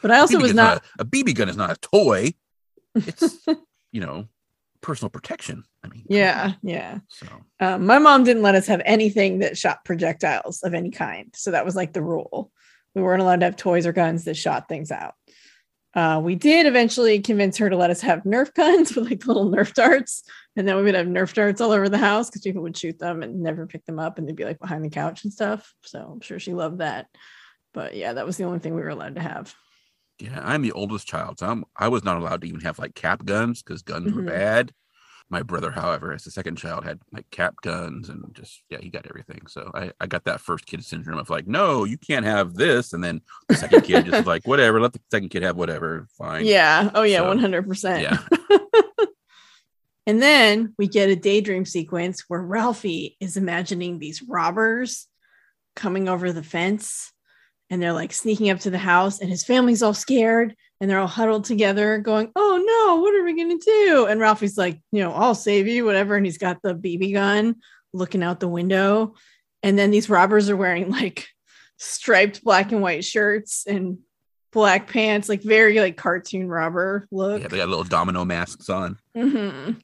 But 0.04 0.12
I 0.12 0.20
also 0.20 0.38
was 0.38 0.54
not, 0.54 0.76
not 0.76 0.84
a, 1.00 1.02
a 1.02 1.06
BB 1.06 1.34
gun 1.34 1.50
is 1.50 1.58
not 1.58 1.72
a 1.72 1.78
toy. 1.78 2.34
It's 2.94 3.44
you 3.92 4.02
know 4.02 4.28
personal 4.82 5.10
protection. 5.10 5.63
I 5.84 5.88
mean, 5.88 6.06
yeah, 6.10 6.54
yeah. 6.62 7.00
So 7.08 7.28
um, 7.60 7.88
my 7.88 7.98
mom 7.98 8.24
didn't 8.24 8.44
let 8.44 8.54
us 8.54 8.68
have 8.68 8.82
anything 8.86 9.39
that 9.39 9.58
shot 9.58 9.84
projectiles 9.86 10.62
of 10.62 10.76
any 10.76 10.92
kind. 10.92 11.32
So 11.34 11.52
that 11.52 11.66
was 11.66 11.76
like 11.76 11.94
the 11.94 12.04
rule. 12.04 12.52
We 12.94 13.02
weren't 13.02 13.22
allowed 13.22 13.39
to 13.39 13.46
have 13.46 13.56
toys 13.56 13.88
or 13.88 13.94
guns 13.94 14.26
that 14.26 14.38
shot 14.38 14.68
things 14.68 14.92
out. 14.92 15.16
Uh, 15.96 16.20
we 16.24 16.36
did 16.36 16.66
eventually 16.66 17.20
convince 17.20 17.58
her 17.58 17.70
to 17.70 17.78
let 17.78 17.92
us 17.92 18.02
have 18.02 18.24
Nerf 18.24 18.54
guns 18.54 18.96
with 18.96 19.10
like 19.10 19.26
little 19.26 19.50
Nerf 19.50 19.74
darts. 19.74 20.24
And 20.56 20.68
then 20.68 20.76
we 20.76 20.84
would 20.84 20.96
have 20.96 21.08
Nerf 21.08 21.34
darts 21.34 21.62
all 21.62 21.72
over 21.72 21.88
the 21.88 21.98
house 21.98 22.30
because 22.30 22.42
people 22.42 22.63
would 22.63 22.78
shoot 22.78 23.00
them 23.00 23.24
and 23.24 23.42
never 23.42 23.68
pick 23.68 23.86
them 23.86 24.00
up 24.00 24.18
and 24.18 24.28
they'd 24.28 24.36
be 24.36 24.46
like 24.46 24.60
behind 24.60 24.84
the 24.84 24.89
couch 24.89 25.24
and 25.24 25.32
stuff. 25.32 25.74
So 25.82 26.00
I'm 26.13 26.22
sure 26.22 26.39
she 26.39 26.54
loved 26.54 26.80
that. 26.80 27.08
But 27.74 27.96
yeah, 27.96 28.13
that 28.13 28.26
was 28.26 28.38
the 28.38 28.44
only 28.44 28.60
thing 28.60 28.76
we 28.76 28.82
were 28.82 28.89
allowed 28.89 29.16
to 29.16 29.22
have. 29.22 29.56
Yeah, 30.19 30.39
I'm 30.43 30.62
the 30.62 30.71
oldest 30.73 31.08
child, 31.08 31.39
so 31.39 31.47
I'm 31.47 31.65
I 31.76 31.88
was 31.88 32.04
not 32.04 32.17
allowed 32.17 32.41
to 32.41 32.47
even 32.47 32.62
have 32.62 32.80
like 32.80 32.95
cap 32.95 33.26
guns 33.26 33.63
because 33.63 33.82
guns 33.82 34.08
mm-hmm. 34.08 34.17
were 34.17 34.23
bad. 34.23 34.71
My 35.30 35.41
brother, 35.41 35.71
however, 35.71 36.13
as 36.13 36.23
the 36.23 36.32
second 36.32 36.58
child, 36.58 36.84
had 36.84 36.99
like 37.12 37.30
cap 37.32 37.56
guns 37.63 38.10
and 38.10 38.23
just 38.34 38.62
yeah, 38.69 38.78
he 38.80 38.89
got 38.89 39.08
everything. 39.08 39.47
So 39.47 39.71
I, 39.73 39.91
I 39.99 40.06
got 40.06 40.26
that 40.26 40.41
first 40.41 40.67
kid 40.67 40.84
syndrome 40.84 41.17
of 41.17 41.30
like, 41.30 41.47
no, 41.47 41.86
you 41.86 41.97
can't 41.97 42.26
have 42.26 42.54
this, 42.54 42.93
and 42.93 43.04
then 43.04 43.21
the 43.49 43.56
second 43.56 43.82
kid 43.82 44.06
just 44.06 44.28
like 44.28 44.45
whatever, 44.45 44.80
let 44.80 44.93
the 44.93 45.02
second 45.10 45.30
kid 45.30 45.43
have 45.43 45.56
whatever, 45.56 46.08
fine. 46.17 46.45
Yeah. 46.45 46.91
Oh 46.93 47.04
yeah, 47.04 47.21
one 47.21 47.39
hundred 47.39 47.67
percent. 47.67 48.04
Yeah. 48.04 48.19
and 50.06 50.21
then 50.21 50.76
we 50.78 50.88
get 50.88 51.10
a 51.10 51.15
daydream 51.15 51.65
sequence 51.65 52.26
where 52.28 52.41
Ralphie 52.41 53.17
is 53.19 53.36
imagining 53.36 53.97
these 53.97 54.21
robbers 54.21 55.08
coming 55.76 56.08
over 56.08 56.32
the 56.32 56.43
fence 56.43 57.12
and 57.73 57.81
they're 57.81 57.91
like 57.91 58.13
sneaking 58.13 58.51
up 58.51 58.59
to 58.59 58.69
the 58.69 58.77
house 58.77 59.19
and 59.19 59.31
his 59.31 59.43
family's 59.43 59.81
all 59.81 59.95
scared 59.95 60.55
and 60.79 60.88
they're 60.88 60.99
all 60.99 61.07
huddled 61.07 61.43
together 61.43 61.97
going 61.97 62.31
oh 62.36 62.63
no 62.63 63.01
what 63.01 63.15
are 63.15 63.23
we 63.23 63.36
going 63.36 63.59
to 63.59 63.65
do? 63.65 64.05
And 64.05 64.21
ralphie's 64.21 64.59
like 64.59 64.79
you 64.91 65.01
know 65.01 65.12
i'll 65.12 65.33
save 65.33 65.67
you 65.67 65.83
whatever 65.83 66.15
and 66.15 66.23
he's 66.23 66.38
got 66.38 66.62
the 66.62 66.75
bb 66.75 67.13
gun 67.13 67.55
looking 67.91 68.21
out 68.21 68.39
the 68.39 68.47
window. 68.47 69.15
And 69.63 69.79
then 69.79 69.89
these 69.89 70.07
robbers 70.07 70.51
are 70.51 70.55
wearing 70.55 70.91
like 70.91 71.27
striped 71.77 72.43
black 72.43 72.71
and 72.71 72.81
white 72.83 73.03
shirts 73.03 73.65
and 73.65 73.97
black 74.51 74.88
pants 74.88 75.27
like 75.27 75.41
very 75.41 75.79
like 75.79 75.97
cartoon 75.97 76.47
robber 76.47 77.07
look. 77.09 77.41
Yeah 77.41 77.47
they 77.47 77.57
got 77.57 77.69
little 77.69 77.83
domino 77.83 78.23
masks 78.23 78.69
on. 78.69 78.99
Mm-hmm. 79.17 79.79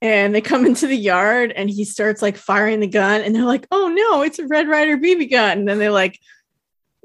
and 0.00 0.34
they 0.34 0.40
come 0.40 0.64
into 0.64 0.86
the 0.86 0.96
yard 0.96 1.52
and 1.54 1.68
he 1.68 1.84
starts 1.84 2.22
like 2.22 2.38
firing 2.38 2.80
the 2.80 2.86
gun 2.86 3.20
and 3.20 3.34
they're 3.36 3.44
like 3.44 3.66
oh 3.70 3.88
no 3.88 4.22
it's 4.22 4.38
a 4.38 4.46
red 4.46 4.66
ryder 4.66 4.96
bb 4.96 5.30
gun. 5.30 5.58
And 5.58 5.68
then 5.68 5.78
they 5.78 5.90
like 5.90 6.18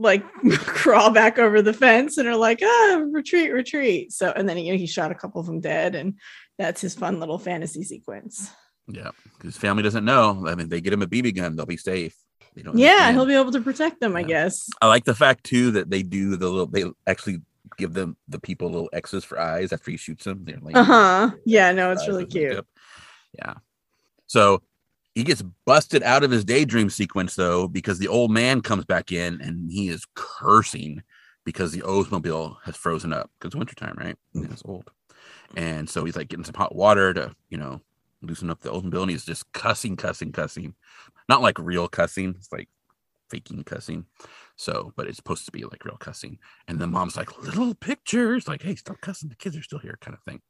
like 0.04 0.24
crawl 0.60 1.12
back 1.12 1.40
over 1.40 1.62
the 1.62 1.74
fence 1.74 2.18
and 2.18 2.28
are 2.28 2.36
like, 2.36 2.60
ah, 2.64 3.04
retreat, 3.12 3.52
retreat. 3.52 4.12
So, 4.12 4.32
and 4.32 4.48
then 4.48 4.58
you 4.58 4.74
know, 4.74 4.78
he 4.78 4.86
shot 4.86 5.12
a 5.12 5.16
couple 5.16 5.42
of 5.42 5.48
them 5.48 5.60
dead, 5.60 5.96
and 5.96 6.20
that's 6.58 6.82
his 6.82 6.94
fun 6.94 7.20
little 7.20 7.40
fantasy 7.40 7.84
sequence. 7.84 8.52
Yeah, 8.88 9.12
his 9.42 9.58
family 9.58 9.82
doesn't 9.82 10.06
know. 10.06 10.46
I 10.48 10.56
mean, 10.56 10.70
they 10.70 10.82
get 10.82 10.94
him 10.94 11.02
a 11.02 11.08
BB 11.08 11.36
gun, 11.36 11.56
they'll 11.56 11.66
be 11.66 11.78
safe. 11.78 12.16
They 12.56 12.62
don't 12.62 12.78
yeah, 12.78 12.92
understand. 12.92 13.16
he'll 13.16 13.26
be 13.26 13.36
able 13.36 13.52
to 13.54 13.62
protect 13.62 14.00
them, 14.00 14.12
yeah. 14.12 14.20
I 14.20 14.24
guess. 14.24 14.70
I 14.82 14.88
like 14.88 15.06
the 15.06 15.16
fact 15.16 15.46
too 15.46 15.72
that 15.72 15.90
they 15.90 16.04
do 16.04 16.36
the 16.36 16.50
little. 16.50 16.68
They 16.68 16.86
actually 17.08 17.42
give 17.78 17.94
them 17.94 18.18
the 18.28 18.40
people 18.40 18.70
little 18.70 18.90
X's 18.94 19.24
for 19.24 19.40
eyes 19.40 19.74
after 19.74 19.90
he 19.90 19.98
shoots 19.98 20.26
them. 20.26 20.44
They're 20.44 20.60
like, 20.62 20.76
uh 20.76 20.84
huh. 20.84 21.32
Yeah, 21.46 21.72
no, 21.72 21.92
it's 21.92 22.08
really 22.08 22.26
cute. 22.26 22.64
Yeah. 23.34 23.56
So 24.28 24.62
he 25.16 25.24
gets 25.24 25.44
busted 25.66 26.04
out 26.04 26.24
of 26.24 26.32
his 26.32 26.44
daydream 26.44 26.90
sequence 26.90 27.36
though 27.36 27.68
because 27.68 28.00
the 28.00 28.08
old 28.08 28.32
man 28.32 28.62
comes 28.62 28.86
back 28.86 29.12
in 29.12 29.42
and 29.42 29.72
he 29.72 29.90
is 29.90 30.06
cursing 30.16 31.04
because 31.46 31.72
the 31.72 31.82
Oldsmobile 31.82 32.58
has 32.64 32.76
frozen 32.76 33.14
up 33.14 33.30
because 33.38 33.50
it's 33.50 33.56
wintertime, 33.56 33.96
right? 33.98 34.16
And 34.34 34.52
it's 34.52 34.64
old. 34.66 34.90
And 35.56 35.90
so 35.90 36.06
he's 36.06 36.16
like 36.16 36.30
getting 36.30 36.46
some 36.46 36.56
hot 36.56 36.76
water 36.76 37.14
to, 37.14 37.36
you 37.50 37.58
know, 37.58 37.82
loosen 38.22 38.50
up 38.50 38.62
the 38.62 38.72
Oldsmobile 38.72 39.02
and 39.02 39.12
he's 39.12 39.26
just 39.26 39.52
cussing, 39.54 39.96
cussing, 39.96 40.32
cussing. 40.32 40.74
Not 41.30 41.42
like 41.42 41.60
real 41.60 41.88
cussing, 41.88 42.34
it's 42.38 42.52
like 42.52 42.70
faking 43.30 43.64
cussing. 43.64 44.06
So, 44.56 44.94
but 44.96 45.08
it's 45.08 45.18
supposed 45.18 45.46
to 45.46 45.52
be 45.52 45.64
like 45.64 45.86
real 45.86 45.98
cussing. 45.98 46.40
And 46.68 46.80
the 46.80 46.88
mom's 46.88 47.18
like, 47.18 47.38
little 47.42 47.74
pictures, 47.74 48.48
like, 48.48 48.62
hey, 48.62 48.76
stop 48.76 49.02
cussing. 49.02 49.30
The 49.30 49.36
kids 49.36 49.58
are 49.58 49.64
still 49.64 49.80
here, 49.80 49.98
kind 50.02 50.16
of 50.16 50.24
thing. 50.24 50.42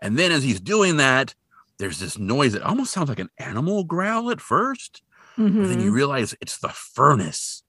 And 0.00 0.18
then 0.18 0.32
as 0.32 0.42
he's 0.42 0.60
doing 0.60 0.96
that, 0.98 1.34
there's 1.78 1.98
this 2.00 2.18
noise 2.18 2.52
that 2.52 2.62
almost 2.62 2.92
sounds 2.92 3.08
like 3.08 3.18
an 3.20 3.30
animal 3.38 3.84
growl 3.84 4.30
at 4.30 4.40
first 4.40 5.02
But 5.60 5.68
then 5.68 5.80
you 5.80 5.90
Mhm. 5.92 5.96
realize 5.96 6.36
it's 6.40 6.58
the 6.58 6.70
furnace, 6.70 7.62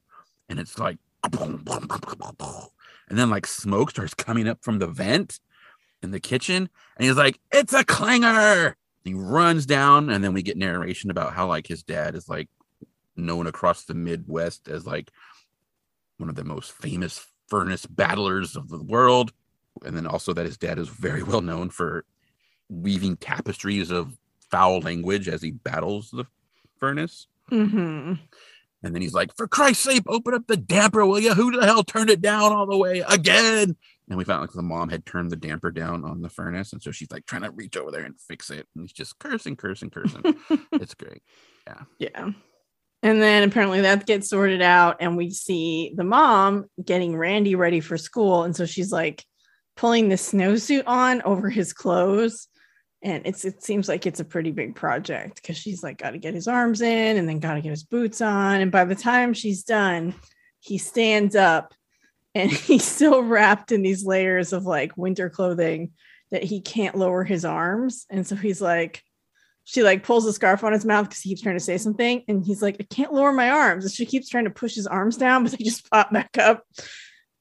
and 0.50 0.60
it's 0.60 0.80
like, 0.80 1.00
and 3.10 3.18
then 3.18 3.30
like 3.30 3.48
smoke 3.48 3.92
starts 3.92 4.14
coming 4.14 4.48
up 4.48 4.60
from 4.64 4.80
the 4.80 4.88
vent 4.88 5.40
in 6.04 6.12
the 6.12 6.20
kitchen, 6.20 6.70
and 6.98 7.06
he's 7.08 7.18
like, 7.18 7.40
"It's 7.52 7.74
a 7.74 7.84
clanger!" 7.86 8.78
He 9.04 9.14
runs 9.16 9.66
down, 9.66 10.10
and 10.10 10.24
then 10.24 10.34
we 10.34 10.44
get 10.44 10.58
narration 10.58 11.12
about 11.12 11.34
how 11.34 11.48
like 11.48 11.68
his 11.68 11.84
dad 11.84 12.16
is 12.16 12.30
like 12.30 12.50
known 13.18 13.48
across 13.48 13.86
the 13.86 13.96
Midwest 13.96 14.68
as 14.70 14.86
like 14.88 15.12
one 16.18 16.30
of 16.30 16.36
the 16.36 16.44
most 16.44 16.72
famous 16.72 17.26
furnace 17.48 17.86
battlers 17.86 18.56
of 18.56 18.70
the 18.70 18.82
world, 18.84 19.32
and 19.86 19.96
then 19.96 20.06
also 20.06 20.34
that 20.34 20.46
his 20.46 20.58
dad 20.58 20.78
is 20.78 20.90
very 20.90 21.24
well 21.24 21.42
known 21.42 21.70
for 21.70 22.06
weaving 22.70 23.18
tapestries 23.18 23.92
of 23.92 24.18
foul 24.52 24.80
language 24.80 25.28
as 25.28 25.42
he 25.42 25.52
battles 25.52 26.12
the 26.12 26.26
furnace. 26.78 27.28
Mhm. 27.52 28.20
And 28.82 28.96
then 28.96 29.02
he's 29.02 29.14
like, 29.14 29.36
"For 29.36 29.48
Christ's 29.48 29.84
sake, 29.84 30.04
open 30.08 30.34
up 30.34 30.48
the 30.48 30.56
damper, 30.56 31.06
will 31.06 31.20
you? 31.20 31.34
Who 31.34 31.52
the 31.52 31.66
hell 31.66 31.84
turned 31.84 32.10
it 32.10 32.22
down 32.22 32.54
all 32.54 32.66
the 32.66 32.78
way 32.78 33.04
again?" 33.08 33.76
And 34.08 34.18
we 34.18 34.24
found 34.24 34.42
like 34.42 34.52
the 34.52 34.62
mom 34.62 34.90
had 34.90 35.06
turned 35.06 35.32
the 35.32 35.36
damper 35.36 35.70
down 35.72 36.04
on 36.04 36.22
the 36.22 36.30
furnace, 36.30 36.74
and 36.74 36.82
so 36.82 36.92
she's 36.92 37.12
like 37.12 37.26
trying 37.26 37.44
to 37.44 37.52
reach 37.52 37.76
over 37.78 37.92
there 37.92 38.06
and 38.06 38.20
fix 38.20 38.50
it, 38.50 38.68
and 38.76 38.84
he's 38.84 38.94
just 38.94 39.20
cursing, 39.20 39.56
cursing, 39.56 39.90
cursing. 39.90 40.24
it's 40.74 40.94
great. 40.94 41.22
Yeah. 41.68 41.82
Yeah. 42.00 42.32
And 43.02 43.22
then 43.22 43.48
apparently 43.48 43.82
that 43.82 44.06
gets 44.06 44.30
sorted 44.30 44.62
out, 44.62 44.98
and 45.00 45.16
we 45.16 45.30
see 45.30 45.94
the 45.96 46.04
mom 46.04 46.66
getting 46.84 47.16
Randy 47.16 47.56
ready 47.56 47.80
for 47.80 47.98
school. 47.98 48.44
And 48.44 48.56
so 48.56 48.66
she's 48.66 48.92
like 48.92 49.24
pulling 49.78 50.10
the 50.10 50.16
snowsuit 50.16 50.84
on 50.86 51.22
over 51.22 51.50
his 51.50 51.72
clothes. 51.72 52.49
And 53.02 53.26
it's 53.26 53.46
it 53.46 53.64
seems 53.64 53.88
like 53.88 54.06
it's 54.06 54.20
a 54.20 54.26
pretty 54.26 54.52
big 54.52 54.76
project 54.76 55.36
because 55.36 55.58
she's 55.58 55.82
like 55.82 55.98
got 55.98 56.12
to 56.12 56.18
get 56.18 56.34
his 56.34 56.48
arms 56.48 56.82
in 56.82 57.18
and 57.18 57.28
then 57.30 57.40
got 57.40 57.54
to 57.54 57.62
get 57.62 57.70
his 57.70 57.84
boots 57.84 58.20
on. 58.22 58.60
And 58.60 58.72
by 58.72 58.84
the 58.84 58.96
time 58.96 59.34
she's 59.34 59.64
done, 59.64 60.14
he 60.60 60.78
stands 60.78 61.36
up 61.36 61.74
and 62.36 62.52
he's 62.68 62.86
still 62.86 63.24
wrapped 63.24 63.72
in 63.72 63.82
these 63.82 64.06
layers 64.06 64.54
of 64.54 64.66
like 64.66 64.98
winter 64.98 65.30
clothing 65.30 65.92
that 66.32 66.44
he 66.44 66.62
can't 66.62 66.98
lower 66.98 67.24
his 67.24 67.46
arms. 67.46 68.06
And 68.10 68.28
so 68.28 68.36
he's 68.36 68.62
like, 68.62 69.04
she 69.64 69.84
like 69.84 70.04
pulls 70.04 70.26
the 70.26 70.34
scarf 70.34 70.64
on 70.64 70.74
his 70.74 70.86
mouth 70.86 71.08
because 71.08 71.22
he 71.22 71.30
keeps 71.30 71.42
trying 71.42 71.56
to 71.56 71.64
say 71.64 71.78
something. 71.78 72.24
And 72.28 72.46
he's 72.46 72.62
like 72.62 72.78
i 72.80 72.84
can't 72.84 73.14
lower 73.14 73.32
my 73.32 73.50
arms. 73.50 73.86
And 73.86 73.94
she 73.94 74.06
keeps 74.06 74.28
trying 74.28 74.46
to 74.46 74.50
push 74.50 74.76
his 74.76 74.88
arms 74.88 75.16
down 75.16 75.44
but 75.44 75.52
they 75.54 75.64
just 75.64 75.90
pop 75.90 76.12
back 76.12 76.38
up. 76.38 76.64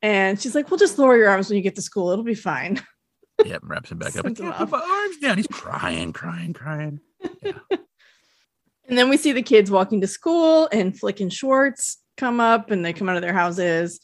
And 0.03 0.40
she's 0.40 0.55
like 0.55 0.71
well 0.71 0.79
just 0.79 0.99
lower 0.99 1.16
your 1.16 1.31
arms 1.31 1.49
when 1.49 1.57
you 1.57 1.62
get 1.62 1.75
to 1.77 1.83
school. 1.83 2.11
It'll 2.11 2.25
be 2.25 2.35
fine 2.35 2.81
Yep, 3.44 3.62
wraps 3.64 3.90
him 3.92 3.98
back 3.98 4.16
up. 4.16 4.24
Sends 4.24 4.40
put 4.40 4.70
my 4.70 4.81
arms 4.81 5.18
down. 5.18 5.37
He's 5.37 5.46
crying, 5.46 6.12
crying, 6.12 6.53
crying. 6.53 7.01
and 7.70 8.98
then 8.98 9.09
we 9.09 9.16
see 9.16 9.33
the 9.33 9.42
kids 9.42 9.70
walking 9.70 10.01
to 10.01 10.07
school 10.07 10.68
and 10.72 10.98
flick 10.98 11.20
and 11.20 11.33
schwartz 11.33 11.98
come 12.16 12.40
up 12.40 12.70
and 12.70 12.85
they 12.85 12.92
come 12.92 13.09
out 13.09 13.16
of 13.16 13.22
their 13.22 13.33
houses 13.33 14.01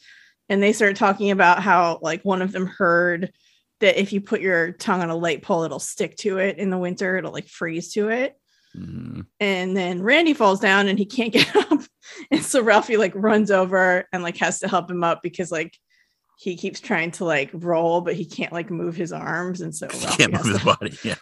and 0.49 0.63
they 0.63 0.73
start 0.73 0.97
talking 0.97 1.31
about 1.31 1.63
how 1.63 1.99
like 2.03 2.23
one 2.23 2.43
of 2.43 2.53
them 2.53 2.67
heard 2.67 3.33
that 3.81 4.01
if 4.01 4.13
you 4.13 4.21
put 4.21 4.41
your 4.41 4.73
tongue 4.73 5.03
on 5.03 5.11
a 5.11 5.17
light 5.17 5.43
pole 5.43 5.65
it'll 5.65 5.81
stick 5.81 6.17
to 6.17 6.39
it 6.39 6.59
in 6.59 6.71
the 6.71 6.79
winter 6.79 7.17
it'll 7.17 7.33
like 7.33 7.49
freeze 7.49 7.93
to 7.93 8.09
it 8.09 8.37
Mhm. 8.77 9.27
and 9.39 9.77
then 9.77 10.03
Randy 10.03 10.35
falls 10.35 10.59
down 10.59 10.89
and 10.89 10.99
he 10.99 11.07
can't 11.07 11.33
get 11.33 11.55
up. 11.55 11.79
And 12.33 12.43
so 12.43 12.61
Ralphie 12.61 12.97
like 12.97 13.13
runs 13.15 13.53
over 13.53 14.05
and 14.13 14.21
like 14.25 14.37
has 14.39 14.59
to 14.61 14.69
help 14.69 14.91
him 14.91 15.05
up 15.05 15.23
because 15.23 15.53
like 15.53 15.79
he 16.37 16.57
keeps 16.57 16.81
trying 16.81 17.11
to 17.13 17.25
like 17.25 17.51
roll, 17.53 18.01
but 18.01 18.15
he 18.15 18.25
can't 18.25 18.53
like 18.53 18.71
move 18.71 18.97
his 18.97 19.13
arms. 19.13 19.61
And 19.61 19.75
so 19.75 19.89
He 19.93 20.07
can't 20.17 20.33
move 20.33 20.45
his 20.45 20.59
to, 20.59 20.65
body. 20.65 20.99
Yeah, 21.05 21.15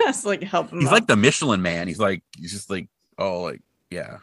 that's 0.00 0.24
like 0.24 0.42
help 0.42 0.70
him 0.70 0.80
he's 0.80 0.88
up. 0.88 0.92
like 0.92 1.06
the 1.06 1.16
Michelin 1.16 1.62
man. 1.62 1.88
He's 1.88 1.98
like, 1.98 2.22
he's 2.36 2.52
just 2.52 2.70
like, 2.70 2.88
oh, 3.18 3.42
like, 3.42 3.60
yeah. 3.90 4.18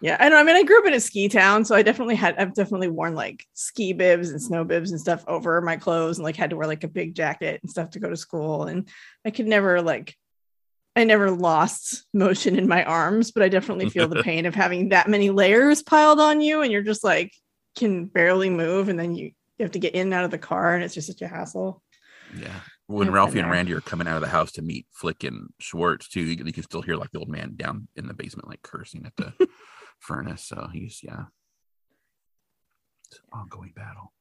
yeah, 0.00 0.16
I 0.20 0.28
know. 0.28 0.36
I 0.36 0.42
mean, 0.42 0.56
I 0.56 0.62
grew 0.64 0.78
up 0.78 0.86
in 0.86 0.94
a 0.94 1.00
ski 1.00 1.28
town, 1.28 1.64
so 1.64 1.74
I 1.74 1.82
definitely 1.82 2.14
had 2.14 2.36
I've 2.38 2.54
definitely 2.54 2.88
worn 2.88 3.14
like 3.14 3.46
ski 3.54 3.92
bibs 3.92 4.30
and 4.30 4.42
snow 4.42 4.64
bibs 4.64 4.90
and 4.90 5.00
stuff 5.00 5.24
over 5.26 5.60
my 5.60 5.76
clothes 5.76 6.18
and 6.18 6.24
like 6.24 6.36
had 6.36 6.50
to 6.50 6.56
wear 6.56 6.66
like 6.66 6.84
a 6.84 6.88
big 6.88 7.14
jacket 7.14 7.60
and 7.62 7.70
stuff 7.70 7.90
to 7.90 8.00
go 8.00 8.10
to 8.10 8.16
school. 8.16 8.64
And 8.64 8.88
I 9.24 9.30
could 9.30 9.46
never 9.46 9.82
like 9.82 10.16
I 10.96 11.04
never 11.04 11.30
lost 11.30 12.04
motion 12.12 12.58
in 12.58 12.68
my 12.68 12.84
arms, 12.84 13.30
but 13.30 13.42
I 13.42 13.48
definitely 13.48 13.90
feel 13.90 14.08
the 14.08 14.22
pain 14.24 14.46
of 14.46 14.54
having 14.54 14.90
that 14.90 15.08
many 15.08 15.30
layers 15.30 15.82
piled 15.82 16.20
on 16.20 16.40
you 16.40 16.62
and 16.62 16.72
you're 16.72 16.82
just 16.82 17.04
like 17.04 17.32
can 17.76 18.06
barely 18.06 18.50
move 18.50 18.88
and 18.88 18.98
then 18.98 19.14
you, 19.14 19.30
you 19.60 19.64
have 19.64 19.72
to 19.72 19.78
get 19.78 19.94
in 19.94 20.06
and 20.06 20.14
out 20.14 20.24
of 20.24 20.30
the 20.30 20.38
car 20.38 20.74
and 20.74 20.82
it's 20.82 20.94
just 20.94 21.06
such 21.06 21.20
a 21.20 21.28
hassle. 21.28 21.82
Yeah. 22.34 22.60
When 22.86 23.12
Ralphie 23.12 23.40
and. 23.40 23.50
Randy 23.50 23.74
are 23.74 23.82
coming 23.82 24.08
out 24.08 24.16
of 24.16 24.22
the 24.22 24.28
house 24.28 24.52
to 24.52 24.62
meet 24.62 24.86
Flick 24.90 25.22
and 25.22 25.50
Schwartz 25.60 26.08
too, 26.08 26.22
you, 26.22 26.42
you 26.44 26.52
can 26.52 26.62
still 26.62 26.80
hear 26.80 26.96
like 26.96 27.10
the 27.10 27.18
old 27.18 27.28
man 27.28 27.52
down 27.56 27.86
in 27.94 28.06
the 28.06 28.14
basement, 28.14 28.48
like 28.48 28.62
cursing 28.62 29.04
at 29.04 29.14
the 29.16 29.48
furnace. 30.00 30.44
So 30.44 30.68
he's 30.72 31.00
yeah. 31.02 31.24
It's 33.10 33.20
an 33.20 33.38
ongoing 33.38 33.72
battle. 33.76 34.14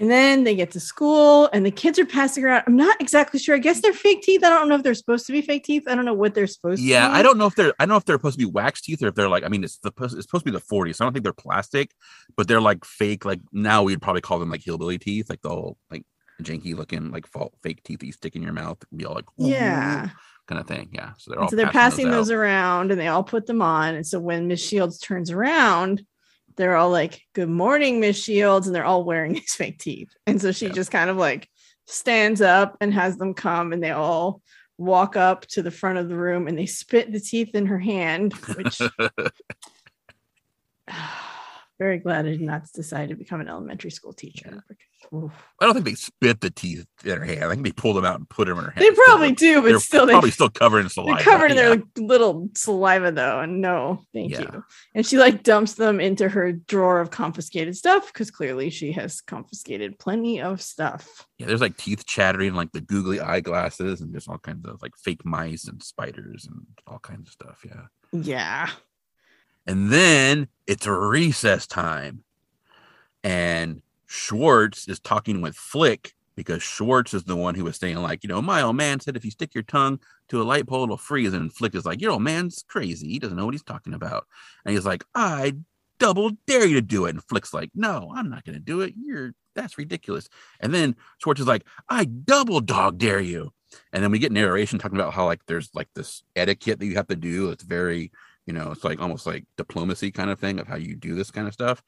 And 0.00 0.10
then 0.10 0.42
they 0.42 0.56
get 0.56 0.72
to 0.72 0.80
school 0.80 1.48
and 1.52 1.64
the 1.64 1.70
kids 1.70 2.00
are 2.00 2.04
passing 2.04 2.44
around. 2.44 2.64
I'm 2.66 2.74
not 2.74 3.00
exactly 3.00 3.38
sure. 3.38 3.54
I 3.54 3.58
guess 3.58 3.80
they're 3.80 3.92
fake 3.92 4.22
teeth. 4.22 4.42
I 4.42 4.48
don't 4.48 4.68
know 4.68 4.74
if 4.74 4.82
they're 4.82 4.92
supposed 4.94 5.24
to 5.26 5.32
be 5.32 5.40
fake 5.40 5.62
teeth. 5.62 5.84
I 5.86 5.94
don't 5.94 6.04
know 6.04 6.14
what 6.14 6.34
they're 6.34 6.48
supposed 6.48 6.82
to 6.82 6.88
Yeah. 6.88 7.08
I 7.12 7.22
don't 7.22 7.38
know 7.38 7.46
if 7.46 7.54
they're 7.54 7.72
I 7.78 7.84
don't 7.84 7.90
know 7.90 7.96
if 7.96 8.04
they're 8.04 8.16
supposed 8.16 8.36
to 8.38 8.44
be 8.44 8.50
wax 8.50 8.80
teeth 8.80 9.02
or 9.04 9.06
if 9.08 9.14
they're 9.14 9.28
like 9.28 9.44
I 9.44 9.48
mean 9.48 9.62
it's 9.62 9.78
the 9.78 9.92
it's 10.00 10.22
supposed 10.22 10.44
to 10.44 10.50
be 10.50 10.56
the 10.58 10.60
40s. 10.60 10.96
So 10.96 11.04
I 11.04 11.06
don't 11.06 11.12
think 11.12 11.22
they're 11.22 11.32
plastic, 11.32 11.92
but 12.36 12.48
they're 12.48 12.60
like 12.60 12.84
fake. 12.84 13.24
Like 13.24 13.38
now 13.52 13.84
we'd 13.84 14.02
probably 14.02 14.20
call 14.20 14.40
them 14.40 14.50
like 14.50 14.64
hillbilly 14.64 14.98
teeth, 14.98 15.30
like 15.30 15.42
the 15.42 15.50
whole 15.50 15.78
like 15.92 16.02
janky 16.42 16.74
looking 16.76 17.12
like 17.12 17.26
fake 17.62 17.80
teeth 17.84 18.02
you 18.02 18.10
stick 18.10 18.34
in 18.34 18.42
your 18.42 18.52
mouth 18.52 18.78
and 18.90 18.98
be 18.98 19.04
all 19.04 19.14
like 19.14 19.26
"Ooh," 19.40 19.46
Yeah. 19.48 20.10
kind 20.48 20.60
of 20.60 20.66
thing. 20.66 20.88
Yeah, 20.92 21.12
so 21.18 21.30
they're 21.30 21.38
And 21.38 21.44
all 21.44 21.50
so 21.50 21.54
they're 21.54 21.70
passing 21.70 22.10
those, 22.10 22.32
out. 22.32 22.34
around 22.34 22.90
and 22.90 23.00
they 23.00 23.06
all 23.06 23.22
put 23.22 23.46
them 23.46 23.62
on. 23.62 23.94
And 23.94 24.04
so 24.04 24.18
when 24.18 24.48
Miss 24.48 24.60
Shields 24.60 24.98
turns 24.98 25.30
around, 25.30 26.04
they're 26.56 26.76
all 26.76 26.90
like, 26.90 27.22
Good 27.34 27.48
morning, 27.48 28.00
Miss 28.00 28.22
Shields. 28.22 28.66
And 28.66 28.74
they're 28.74 28.84
all 28.84 29.04
wearing 29.04 29.32
these 29.34 29.54
fake 29.54 29.78
teeth. 29.78 30.10
And 30.26 30.40
so 30.40 30.52
she 30.52 30.66
Yeah. 30.66 30.72
just 30.72 30.90
kind 30.90 31.10
of 31.10 31.16
like 31.16 31.48
stands 31.86 32.40
up 32.40 32.76
and 32.80 32.92
has 32.94 33.16
them 33.16 33.34
come 33.34 33.72
and 33.72 33.82
they 33.82 33.90
all 33.90 34.40
walk 34.78 35.16
up 35.16 35.46
to 35.46 35.62
the 35.62 35.70
front 35.70 35.98
of 35.98 36.08
the 36.08 36.16
room 36.16 36.48
and 36.48 36.58
they 36.58 36.66
spit 36.66 37.12
the 37.12 37.20
teeth 37.20 37.54
in 37.54 37.66
her 37.66 37.78
hand, 37.78 38.32
which 38.56 38.80
very 41.78 41.98
glad 41.98 42.26
I 42.26 42.30
did 42.30 42.40
not 42.40 42.62
decide 42.72 43.08
to 43.08 43.16
become 43.16 43.40
an 43.40 43.48
elementary 43.48 43.90
school 43.90 44.12
teacher. 44.12 44.62
oof. 45.12 45.32
I 45.60 45.64
don't 45.64 45.74
think 45.74 45.86
they 45.86 45.94
spit 45.94 46.40
the 46.40 46.50
teeth 46.50 46.86
in 47.04 47.18
her 47.18 47.24
hand. 47.24 47.44
I 47.44 47.50
think 47.50 47.64
they 47.64 47.72
pulled 47.72 47.96
them 47.96 48.04
out 48.04 48.16
and 48.16 48.28
put 48.28 48.46
them 48.46 48.58
in 48.58 48.64
her 48.64 48.70
hand. 48.70 48.84
They 48.84 48.90
probably 49.06 49.32
do, 49.32 49.60
but 49.60 49.68
They're 49.68 49.80
still, 49.80 50.06
they 50.06 50.12
probably 50.12 50.30
still 50.30 50.48
covered 50.48 50.80
in 50.80 50.88
saliva. 50.88 51.16
They're 51.16 51.24
covered 51.24 51.50
in 51.50 51.56
yeah. 51.56 51.74
their 51.74 51.82
little 51.96 52.48
saliva 52.54 53.10
though, 53.10 53.40
and 53.40 53.60
no, 53.60 54.02
thank 54.12 54.32
Yeah. 54.32 54.40
you. 54.42 54.64
And 54.94 55.04
she 55.04 55.18
like 55.18 55.42
dumps 55.42 55.74
them 55.74 56.00
into 56.00 56.28
her 56.28 56.52
drawer 56.52 57.00
of 57.00 57.10
confiscated 57.10 57.76
stuff 57.76 58.06
because 58.12 58.30
clearly 58.30 58.70
she 58.70 58.92
has 58.92 59.20
confiscated 59.20 59.98
plenty 59.98 60.40
of 60.40 60.62
stuff. 60.62 61.26
Yeah, 61.38 61.46
there's 61.46 61.60
like 61.60 61.76
teeth 61.76 62.06
chattering, 62.06 62.54
like 62.54 62.70
the 62.72 62.80
googly 62.80 63.20
eyeglasses, 63.20 64.00
and 64.00 64.14
just 64.14 64.28
all 64.28 64.38
kinds 64.38 64.64
of 64.66 64.80
like 64.80 64.92
fake 64.96 65.24
mice 65.24 65.66
and 65.66 65.82
spiders 65.82 66.46
and 66.46 66.64
all 66.86 67.00
kinds 67.00 67.28
of 67.28 67.32
stuff. 67.32 67.64
Yeah. 67.64 67.86
Yeah. 68.12 68.70
And 69.66 69.90
then 69.90 70.48
it's 70.66 70.86
recess 70.86 71.66
time. 71.66 72.24
And 73.22 73.82
Schwartz 74.06 74.86
is 74.88 75.00
talking 75.00 75.40
with 75.40 75.56
Flick 75.56 76.14
because 76.36 76.62
Schwartz 76.62 77.14
is 77.14 77.24
the 77.24 77.36
one 77.36 77.54
who 77.54 77.64
was 77.64 77.76
saying, 77.76 77.96
like, 77.96 78.22
you 78.22 78.28
know, 78.28 78.42
my 78.42 78.60
old 78.60 78.76
man 78.76 79.00
said 79.00 79.16
if 79.16 79.24
you 79.24 79.30
stick 79.30 79.54
your 79.54 79.62
tongue 79.62 80.00
to 80.28 80.42
a 80.42 80.44
light 80.44 80.66
pole, 80.66 80.84
it'll 80.84 80.96
freeze. 80.96 81.32
And 81.32 81.52
Flick 81.52 81.74
is 81.74 81.84
like, 81.84 82.00
your 82.00 82.12
old 82.12 82.22
man's 82.22 82.64
crazy. 82.68 83.08
He 83.08 83.18
doesn't 83.18 83.36
know 83.36 83.44
what 83.44 83.54
he's 83.54 83.62
talking 83.62 83.94
about. 83.94 84.26
And 84.64 84.74
he's 84.74 84.84
like, 84.84 85.04
I 85.14 85.54
double 85.98 86.32
dare 86.46 86.66
you 86.66 86.74
to 86.74 86.82
do 86.82 87.06
it. 87.06 87.10
And 87.10 87.24
Flick's 87.24 87.54
like, 87.54 87.70
no, 87.74 88.12
I'm 88.14 88.28
not 88.28 88.44
going 88.44 88.54
to 88.54 88.60
do 88.60 88.80
it. 88.80 88.94
You're 88.96 89.34
that's 89.54 89.78
ridiculous. 89.78 90.28
And 90.60 90.74
then 90.74 90.96
Schwartz 91.18 91.40
is 91.40 91.46
like, 91.46 91.64
I 91.88 92.04
double 92.04 92.60
dog 92.60 92.98
dare 92.98 93.20
you. 93.20 93.52
And 93.92 94.02
then 94.02 94.10
we 94.10 94.18
get 94.18 94.32
narration 94.32 94.78
talking 94.78 94.98
about 94.98 95.14
how 95.14 95.26
like 95.26 95.46
there's 95.46 95.70
like 95.74 95.88
this 95.94 96.22
etiquette 96.36 96.78
that 96.80 96.86
you 96.86 96.96
have 96.96 97.08
to 97.08 97.16
do. 97.16 97.50
It's 97.50 97.64
very, 97.64 98.12
you 98.46 98.52
know, 98.52 98.70
it's 98.72 98.84
like 98.84 99.00
almost 99.00 99.26
like 99.26 99.44
diplomacy 99.56 100.10
kind 100.10 100.30
of 100.30 100.38
thing 100.38 100.58
of 100.60 100.66
how 100.66 100.76
you 100.76 100.94
do 100.96 101.14
this 101.14 101.30
kind 101.30 101.46
of 101.48 101.54
stuff. 101.54 101.82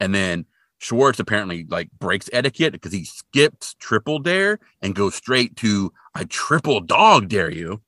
And 0.00 0.14
then 0.14 0.44
Schwartz 0.78 1.20
apparently 1.20 1.64
like 1.68 1.88
breaks 1.98 2.28
etiquette 2.32 2.72
because 2.72 2.92
he 2.92 3.04
skips 3.04 3.74
triple 3.78 4.18
dare 4.18 4.58
and 4.82 4.94
goes 4.94 5.14
straight 5.14 5.56
to 5.56 5.92
I 6.14 6.24
triple 6.24 6.80
dog 6.80 7.28
dare 7.28 7.50
you. 7.50 7.80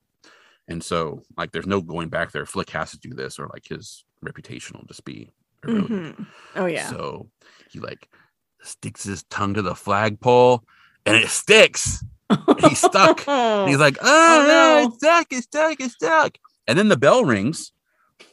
And 0.69 0.83
so 0.83 1.23
like 1.37 1.53
there's 1.53 1.67
no 1.67 1.81
going 1.83 2.09
back 2.09 2.33
there. 2.33 2.47
Flick 2.47 2.71
has 2.71 2.93
to 2.93 2.99
do 2.99 3.11
this 3.11 3.39
or 3.39 3.49
like 3.53 3.67
his 3.69 4.05
reputation 4.23 4.77
will 4.79 4.87
just 4.87 5.05
be 5.05 5.31
eroded. 5.67 5.91
Mhm. 5.91 6.27
Oh 6.57 6.67
yeah. 6.67 6.89
So 6.89 7.29
he 7.71 7.81
like 7.81 8.09
sticks 8.63 9.05
his 9.05 9.25
tongue 9.25 9.55
to 9.55 9.63
the 9.63 9.75
flagpole 9.75 10.65
and 11.05 11.17
it 11.17 11.29
sticks. 11.29 12.03
he's 12.61 12.79
stuck. 12.79 13.29
And 13.29 13.69
he's 13.69 13.79
like, 13.79 13.99
oh, 14.01 14.07
Oh, 14.07 14.47
no, 14.47 14.81
no. 14.83 14.89
it's 14.89 14.97
stuck, 14.97 15.27
it's 15.31 15.43
stuck, 15.45 15.81
it's 15.81 15.93
stuck. 15.95 16.39
And 16.67 16.79
then 16.79 16.89
the 16.89 16.97
bell 16.97 17.25
rings. 17.27 17.73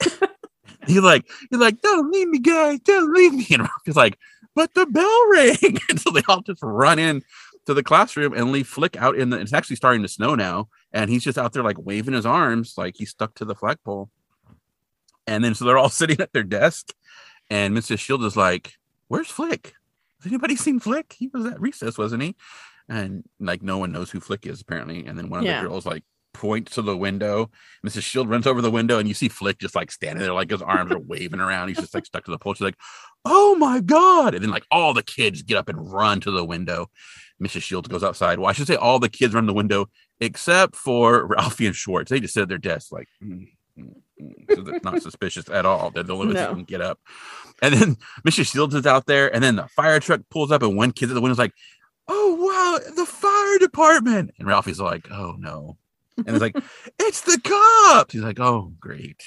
he's 0.88 1.00
like, 1.00 1.26
he's 1.50 1.60
like, 1.60 1.82
don't 1.82 2.12
leave 2.12 2.28
me, 2.30 2.40
guys, 2.40 2.80
don't 2.82 3.14
leave 3.14 3.34
me. 3.34 3.46
And 3.52 3.68
he's 3.86 3.96
like, 3.96 4.18
but 4.56 4.74
the 4.74 4.86
bell 4.86 5.30
rang. 5.32 5.78
And 5.90 6.00
so 6.00 6.12
they 6.12 6.22
all 6.28 6.42
just 6.42 6.62
run 6.64 7.00
in 7.00 7.24
to 7.66 7.74
the 7.74 7.84
classroom 7.84 8.34
and 8.34 8.52
leave 8.52 8.68
Flick 8.68 8.98
out 8.98 9.16
in 9.16 9.30
the 9.30 9.40
it's 9.40 9.54
actually 9.54 9.76
starting 9.76 10.02
to 10.02 10.08
snow 10.08 10.36
now. 10.36 10.68
And 10.94 11.10
he's 11.10 11.24
just 11.24 11.38
out 11.38 11.54
there 11.54 11.64
like 11.64 11.78
waving 11.80 12.14
his 12.14 12.26
arms 12.26 12.74
like 12.78 12.96
he's 12.98 13.12
stuck 13.12 13.36
to 13.36 13.46
the 13.46 13.56
flagpole. 13.56 14.10
And 15.28 15.44
then 15.44 15.54
so 15.56 15.66
they're 15.66 15.78
all 15.78 15.90
sitting 15.90 16.20
at 16.20 16.34
their 16.34 16.44
desk, 16.44 16.94
and 17.50 17.78
Mrs. 17.78 18.00
Shield 18.00 18.24
is 18.26 18.36
like, 18.36 18.74
"Where's 19.08 19.28
Flick? 19.28 19.74
Has 20.20 20.32
anybody 20.32 20.56
seen 20.56 20.80
Flick? 20.80 21.14
He 21.18 21.28
was 21.28 21.46
at 21.46 21.62
recess, 21.62 21.98
wasn't 21.98 22.24
he?" 22.24 22.36
And 22.90 23.24
like 23.40 23.62
no 23.62 23.78
one 23.78 23.92
knows 23.92 24.10
who 24.10 24.20
Flick 24.20 24.46
is 24.48 24.62
apparently. 24.62 25.06
And 25.06 25.18
then 25.18 25.30
one 25.30 25.42
of 25.42 25.46
Yeah. 25.46 25.62
the 25.62 25.70
girls 25.70 25.86
like 25.86 26.04
points 26.34 26.76
to 26.76 26.82
the 26.82 26.98
window. 26.98 27.50
Mrs. 27.86 28.04
Shield 28.04 28.30
runs 28.30 28.48
over 28.48 28.62
the 28.62 28.72
window, 28.72 29.00
and 29.00 29.08
you 29.08 29.14
see 29.14 29.28
Flick 29.30 29.60
just 29.60 29.76
like 29.76 29.92
standing 29.92 30.22
there, 30.24 30.34
like 30.34 30.52
his 30.52 30.62
arms 30.62 30.92
are 30.92 31.00
waving 31.00 31.40
around. 31.40 31.68
He's 31.70 31.78
just 31.78 31.94
like 31.94 32.06
stuck 32.06 32.26
to 32.26 32.32
the 32.32 32.38
pole. 32.38 32.54
She's 32.54 32.62
like, 32.62 32.78
"Oh 33.26 33.56
my 33.56 33.82
god!" 33.82 34.34
And 34.34 34.44
then 34.44 34.52
like 34.52 34.66
all 34.72 34.94
the 34.94 35.04
kids 35.04 35.42
get 35.42 35.58
up 35.58 35.70
and 35.70 35.92
run 35.92 36.20
to 36.22 36.32
the 36.32 36.46
window. 36.46 36.90
Mrs. 37.42 37.64
Shields 37.64 37.88
goes 37.88 38.04
outside. 38.04 38.40
Well, 38.40 38.50
I 38.50 38.54
should 38.54 38.68
say 38.68 38.76
all 38.76 39.00
the 39.00 39.10
kids 39.10 39.34
run 39.34 39.44
to 39.44 39.48
the 39.48 39.54
window 39.54 39.90
except 40.20 40.76
for 40.76 41.26
Ralphie 41.28 41.68
and 41.68 41.76
Schwartz. 41.76 42.12
They 42.12 42.20
just 42.20 42.34
sit 42.34 42.44
at 42.44 42.50
their 42.50 42.58
desks 42.58 42.92
like. 42.92 43.08
"Mm, 43.24 43.48
mm, 43.78 43.94
mm." 44.22 44.56
So 44.56 44.62
they're 44.62 44.80
not 44.84 45.02
suspicious 45.02 45.50
at 45.50 45.66
all. 45.66 45.92
They're 45.92 46.04
the 46.04 46.14
only 46.14 46.28
ones 46.28 46.38
that 46.38 46.50
can 46.52 46.64
get 46.64 46.82
up. 46.82 47.00
And 47.62 47.74
then 47.74 47.98
Mrs. 48.28 48.52
Shields 48.52 48.76
is 48.76 48.86
out 48.86 49.06
there, 49.06 49.34
and 49.34 49.44
then 49.44 49.56
the 49.56 49.68
fire 49.70 50.00
truck 50.00 50.22
pulls 50.30 50.52
up, 50.52 50.64
and 50.64 50.76
one 50.78 50.92
kid 50.92 51.10
at 51.10 51.14
the 51.14 51.22
window's 51.22 51.40
like, 51.40 51.54
"Oh 52.08 52.36
wow, 52.36 52.94
the 52.96 53.06
fire 53.06 53.60
department!" 53.60 54.32
And 54.40 54.48
Ralphie's 54.48 54.80
like, 54.80 55.10
"Oh 55.12 55.36
no," 55.38 55.78
and 56.18 56.30
it's 56.30 56.42
like, 56.42 56.56
"It's 57.00 57.22
the 57.22 57.40
cops." 57.44 58.14
He's 58.14 58.22
like, 58.22 58.40
"Oh 58.40 58.74
great," 58.80 59.24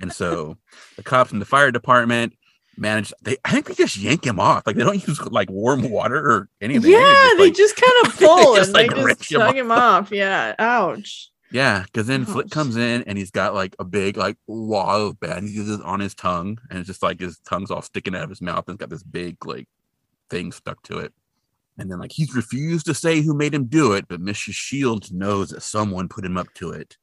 and 0.00 0.12
so 0.12 0.58
the 0.96 1.02
cops 1.02 1.32
in 1.32 1.38
the 1.38 1.44
fire 1.44 1.70
department 1.70 2.34
manage. 2.76 3.12
They, 3.22 3.36
I 3.44 3.52
think 3.52 3.66
they 3.66 3.74
just 3.74 3.96
yank 3.96 4.26
him 4.26 4.38
off. 4.40 4.66
Like 4.66 4.76
they 4.76 4.84
don't 4.84 5.06
use 5.06 5.20
like 5.26 5.50
warm 5.50 5.88
water 5.90 6.18
or 6.18 6.48
anything. 6.60 6.90
Yeah, 6.90 6.98
just, 7.00 7.36
they 7.38 7.44
like- 7.44 7.54
just 7.54 7.76
kind 7.76 8.06
of 8.06 8.16
pull 8.18 8.56
just, 8.56 8.68
and 8.68 8.74
like, 8.74 8.90
they 8.94 9.14
just 9.14 9.32
him 9.32 9.40
off. 9.42 9.54
him 9.54 9.72
off. 9.72 10.12
Yeah. 10.12 10.54
Ouch. 10.58 11.30
Yeah, 11.52 11.84
because 11.84 12.08
then 12.08 12.24
Flick 12.24 12.50
comes 12.50 12.76
in 12.76 13.04
and 13.04 13.16
he's 13.16 13.30
got 13.30 13.54
like 13.54 13.76
a 13.78 13.84
big 13.84 14.16
like 14.16 14.36
wall 14.48 15.06
of 15.06 15.20
bandages 15.20 15.80
on 15.80 16.00
his 16.00 16.14
tongue, 16.14 16.58
and 16.68 16.80
it's 16.80 16.88
just 16.88 17.02
like 17.04 17.20
his 17.20 17.38
tongue's 17.48 17.70
all 17.70 17.82
sticking 17.82 18.16
out 18.16 18.24
of 18.24 18.30
his 18.30 18.42
mouth 18.42 18.64
and 18.66 18.74
it's 18.74 18.80
got 18.80 18.90
this 18.90 19.04
big 19.04 19.46
like 19.46 19.68
thing 20.28 20.50
stuck 20.50 20.82
to 20.82 20.98
it. 20.98 21.12
And 21.78 21.90
then 21.90 21.98
like 21.98 22.12
he's 22.12 22.34
refused 22.34 22.86
to 22.86 22.94
say 22.94 23.20
who 23.20 23.34
made 23.34 23.52
him 23.54 23.66
do 23.66 23.92
it, 23.92 24.06
but 24.08 24.20
Mrs. 24.20 24.54
Shields 24.54 25.12
knows 25.12 25.50
that 25.50 25.62
someone 25.62 26.08
put 26.08 26.24
him 26.24 26.36
up 26.38 26.46
to 26.54 26.70
it. 26.70 26.96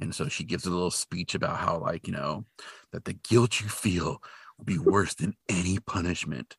And 0.00 0.14
so 0.14 0.28
she 0.28 0.44
gives 0.44 0.64
a 0.66 0.70
little 0.70 0.90
speech 0.90 1.34
about 1.34 1.58
how 1.58 1.78
like, 1.78 2.06
you 2.06 2.12
know, 2.12 2.44
that 2.92 3.04
the 3.04 3.12
guilt 3.12 3.60
you 3.60 3.68
feel 3.68 4.22
will 4.56 4.64
be 4.64 4.78
worse 4.94 5.14
than 5.14 5.34
any 5.48 5.78
punishment. 5.80 6.56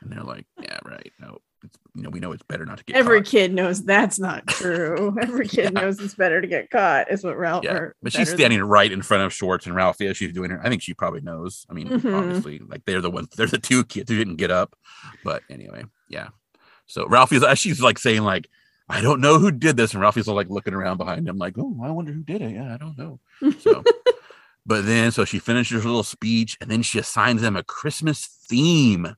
And 0.00 0.10
they're 0.12 0.24
like, 0.24 0.46
Yeah, 0.60 0.78
right. 0.84 1.12
No, 1.20 1.38
it's, 1.62 1.78
you 1.94 2.02
know, 2.02 2.10
we 2.10 2.18
know 2.18 2.32
it's 2.32 2.42
better 2.42 2.66
not 2.66 2.78
to 2.78 2.84
get 2.84 2.96
Every 2.96 3.20
caught. 3.22 3.30
kid 3.30 3.54
knows 3.54 3.84
that's 3.84 4.18
not 4.18 4.44
true. 4.48 5.16
Every 5.22 5.46
kid 5.46 5.72
Yeah. 5.72 5.80
knows 5.80 6.00
it's 6.00 6.16
better 6.16 6.40
to 6.40 6.46
get 6.48 6.70
caught, 6.70 7.08
is 7.10 7.22
what 7.22 7.38
Ralph. 7.38 7.62
Yeah, 7.64 7.90
but 8.02 8.12
she's 8.12 8.30
standing 8.32 8.60
right 8.62 8.90
in 8.90 9.00
front 9.00 9.22
of 9.22 9.32
Schwartz 9.32 9.64
and 9.66 9.76
Ralphie 9.76 10.08
as 10.08 10.16
she's 10.16 10.32
doing 10.32 10.50
her. 10.50 10.60
I 10.60 10.68
think 10.68 10.82
she 10.82 10.92
probably 10.92 11.20
knows. 11.20 11.64
I 11.70 11.74
mean, 11.74 11.86
Mhm. 11.88 12.18
obviously, 12.18 12.58
like 12.66 12.84
they're 12.84 13.00
the 13.00 13.12
ones. 13.12 13.28
They're 13.36 13.46
the 13.46 13.58
two 13.58 13.84
kids 13.84 14.10
who 14.10 14.18
didn't 14.18 14.36
get 14.36 14.50
up. 14.50 14.74
But 15.22 15.44
anyway, 15.48 15.84
yeah. 16.08 16.28
So 16.86 17.06
Ralphie's 17.06 17.44
as 17.44 17.58
she's 17.58 17.80
like 17.80 17.98
saying 17.98 18.22
like, 18.22 18.48
I 18.88 19.00
don't 19.00 19.20
know 19.20 19.38
who 19.38 19.50
did 19.50 19.76
this, 19.76 19.92
and 19.92 20.00
Ralphie's 20.02 20.28
all 20.28 20.34
like 20.34 20.50
looking 20.50 20.74
around 20.74 20.98
behind 20.98 21.26
him 21.26 21.38
like, 21.38 21.54
oh, 21.58 21.76
I 21.82 21.90
wonder 21.90 22.12
who 22.12 22.22
did 22.22 22.42
it. 22.42 22.52
Yeah, 22.52 22.74
I 22.74 22.76
don't 22.76 22.98
know. 22.98 23.20
So, 23.60 23.82
but 24.66 24.84
then 24.86 25.12
so 25.12 25.24
she 25.24 25.38
finishes 25.38 25.82
her 25.82 25.88
little 25.88 26.02
speech, 26.02 26.58
and 26.60 26.70
then 26.70 26.82
she 26.82 26.98
assigns 26.98 27.40
them 27.42 27.56
a 27.56 27.62
Christmas 27.62 28.26
theme. 28.26 29.16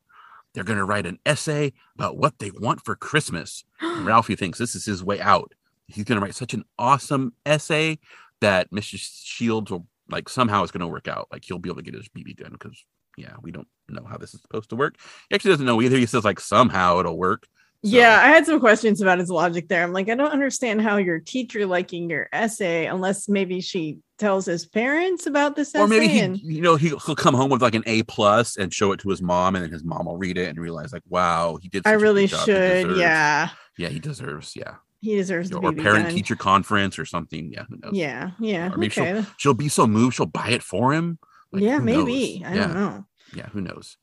They're 0.53 0.65
going 0.65 0.79
to 0.79 0.85
write 0.85 1.07
an 1.07 1.19
essay 1.27 1.73
about 1.97 2.17
what 2.17 2.39
they 2.39 2.53
want 2.53 2.85
for 2.85 2.95
Christmas. 2.95 3.65
And 3.81 4.07
Ralphie 4.07 4.37
thinks 4.37 4.59
this 4.59 4.77
is 4.77 4.85
his 4.85 5.03
way 5.03 5.21
out. 5.21 5.53
He's 5.89 6.05
going 6.05 6.21
to 6.21 6.25
write 6.25 6.37
such 6.37 6.55
an 6.55 6.65
awesome 6.79 7.33
essay 7.45 7.99
that 8.41 8.71
Mr. 8.71 8.97
Shields 8.97 9.71
will 9.71 9.87
like 10.09 10.29
somehow 10.29 10.63
it's 10.63 10.71
going 10.71 10.81
to 10.81 10.87
work 10.87 11.09
out. 11.09 11.29
Like 11.33 11.45
he'll 11.45 11.59
be 11.59 11.69
able 11.69 11.83
to 11.83 11.83
get 11.83 11.95
his 11.95 12.09
BB 12.09 12.37
gun 12.37 12.53
because 12.53 12.85
yeah, 13.17 13.35
we 13.43 13.51
don't 13.51 13.69
know 13.89 14.05
how 14.05 14.17
this 14.17 14.35
is 14.35 14.43
supposed 14.43 14.71
to 14.71 14.77
work. 14.77 14.97
He 15.29 15.35
actually 15.35 15.53
doesn't 15.53 15.67
know 15.67 15.83
either. 15.83 15.97
He 15.97 16.07
says 16.07 16.25
like 16.25 16.41
somehow 16.41 17.01
it'll 17.01 17.19
work. 17.19 17.49
Yeah, 17.87 18.19
I 18.19 18.29
had 18.29 18.47
some 18.47 18.61
questions 18.61 19.03
about 19.03 19.19
his 19.19 19.29
logic 19.29 19.69
there. 19.69 19.83
I'm 19.83 19.93
like, 19.93 20.09
I 20.09 20.15
don't 20.15 20.33
understand 20.33 20.81
how 20.81 20.97
your 20.97 21.19
teacher 21.19 21.67
liking 21.67 22.09
your 22.09 22.31
essay, 22.33 22.87
unless 22.87 23.29
maybe 23.29 23.61
she 23.61 23.99
tells 24.19 24.47
his 24.47 24.65
parents 24.65 25.27
about 25.27 25.55
this 25.55 25.75
or 25.75 25.87
maybe 25.87 26.09
he, 26.09 26.21
and 26.21 26.39
you 26.39 26.63
know, 26.63 26.77
he'll, 26.77 26.99
come 26.99 27.35
home 27.35 27.51
with 27.51 27.61
like 27.61 27.75
an 27.75 27.83
A 27.85 28.03
plus 28.05 28.57
and 28.57 28.73
show 28.73 28.93
it 28.93 29.01
to 29.01 29.11
his 29.11 29.21
mom, 29.21 29.55
and 29.55 29.63
then 29.63 29.71
his 29.71 29.85
mom 29.85 30.07
will 30.07 30.17
read 30.17 30.39
it 30.39 30.49
and 30.49 30.59
realize 30.59 30.95
like, 30.95 31.03
wow, 31.11 31.59
he 31.61 31.69
did. 31.69 31.87
I 31.87 31.91
such 31.91 31.97
a 31.97 31.97
good 31.97 32.03
really. 32.03 32.27
Should. 32.27 32.97
Yeah, 32.97 33.51
yeah, 33.77 33.89
he 33.89 33.99
deserves. 33.99 34.57
Yeah, 34.57 34.77
he 35.03 35.17
deserves 35.17 35.51
the 35.51 35.59
or 35.59 35.73
parent 35.75 36.07
gun. 36.07 36.15
teacher 36.15 36.37
conference 36.37 36.99
or 36.99 37.05
something. 37.05 37.53
Yeah, 37.53 37.65
who 37.69 37.77
knows? 37.83 37.93
Yeah, 37.93 38.31
yeah. 38.41 38.73
Or 38.73 38.79
maybe 38.79 38.95
okay. 38.99 39.27
She'll 39.37 39.53
be 39.53 39.69
so 39.69 39.87
moved 39.87 40.17
she'll 40.17 40.25
buy 40.25 40.49
it 40.49 40.63
for 40.63 40.95
him. 40.95 41.19
Like, 41.53 41.63
yeah, 41.63 41.79
maybe. 41.81 42.41
knows? 42.41 42.51
I 42.51 42.55
yeah. 42.55 42.67
don't 42.67 42.75
know. 42.75 43.07
yeah, 43.35 43.47
who 43.49 43.61
knows? 43.61 43.99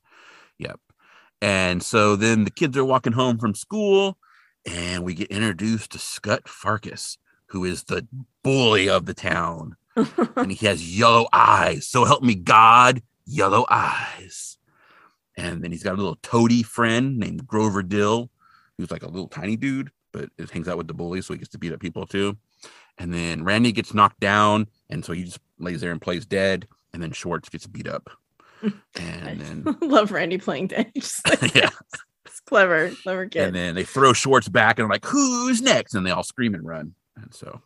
Yep. 0.58 0.78
And 1.42 1.82
so 1.82 2.14
then 2.14 2.44
the 2.44 2.52
kids 2.52 2.78
are 2.78 2.84
walking 2.84 3.14
home 3.14 3.36
from 3.36 3.56
school, 3.56 4.16
and 4.64 5.02
we 5.02 5.12
get 5.12 5.28
introduced 5.28 5.90
to 5.90 5.98
Scott 5.98 6.44
Farkus, 6.44 7.18
who 7.46 7.64
is 7.64 7.82
the 7.82 8.06
bully 8.44 8.88
of 8.88 9.06
the 9.06 9.12
town, 9.12 9.74
and 10.36 10.52
he 10.52 10.66
has 10.66 10.96
yellow 10.96 11.26
eyes. 11.32 11.88
So 11.88 12.04
help 12.04 12.22
me 12.22 12.36
God, 12.36 13.02
yellow 13.26 13.66
eyes. 13.68 14.56
And 15.36 15.64
then 15.64 15.72
he's 15.72 15.82
got 15.82 15.94
a 15.94 15.96
little 15.96 16.18
toady 16.22 16.62
friend 16.62 17.18
named 17.18 17.44
Grover 17.44 17.82
Dill, 17.82 18.30
who's 18.78 18.92
like 18.92 19.02
a 19.02 19.08
little 19.08 19.26
tiny 19.26 19.56
dude, 19.56 19.90
but 20.12 20.30
it 20.38 20.48
hangs 20.50 20.68
out 20.68 20.78
with 20.78 20.86
the 20.86 20.94
bully, 20.94 21.22
so 21.22 21.34
he 21.34 21.38
gets 21.38 21.50
to 21.50 21.58
beat 21.58 21.72
up 21.72 21.80
people 21.80 22.06
too. 22.06 22.36
And 22.98 23.12
then 23.12 23.42
Randy 23.42 23.72
gets 23.72 23.92
knocked 23.92 24.20
down, 24.20 24.68
and 24.90 25.04
so 25.04 25.12
he 25.12 25.24
just 25.24 25.40
lays 25.58 25.80
there 25.80 25.90
and 25.90 26.00
plays 26.00 26.24
dead. 26.24 26.68
And 26.94 27.02
then 27.02 27.10
Schwartz 27.10 27.48
gets 27.48 27.66
beat 27.66 27.88
up. 27.88 28.10
And 28.62 29.40
then 29.40 29.76
Love 29.82 30.12
Randy 30.12 30.38
playing 30.38 30.68
dead. 30.68 30.92
Like, 31.28 31.54
yeah. 31.54 31.70
it's 32.24 32.40
clever, 32.40 32.90
clever 33.02 33.26
kid. 33.26 33.46
And 33.48 33.56
then 33.56 33.74
they 33.74 33.84
throw 33.84 34.12
Schwartz 34.12 34.48
back 34.48 34.78
and 34.78 34.86
are 34.86 34.90
like, 34.92 35.04
who's 35.04 35.60
next? 35.60 35.94
And 35.94 36.06
they 36.06 36.10
all 36.10 36.22
scream 36.22 36.54
and 36.54 36.66
run. 36.66 36.94
And 37.16 37.32
so, 37.34 37.60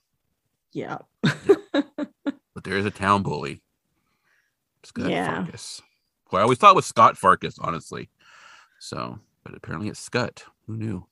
yeah. 0.73 0.99
but 1.23 2.65
there 2.65 2.77
is 2.77 2.87
a 2.87 2.91
town 2.91 3.23
bully. 3.23 3.63
Scott 4.85 5.11
Yeah. 5.11 5.45
Farkus. 5.45 5.83
Who 6.31 6.37
I 6.37 6.43
always 6.43 6.59
thought 6.59 6.73
it 6.73 6.77
was 6.77 6.87
Scott 6.87 7.17
Farkus, 7.17 7.59
honestly. 7.61 8.09
So, 8.81 9.19
but 9.45 9.55
apparently 9.55 9.89
it's 9.89 10.01
Scott. 10.01 10.45
Who 10.67 10.77
knew? 10.77 11.07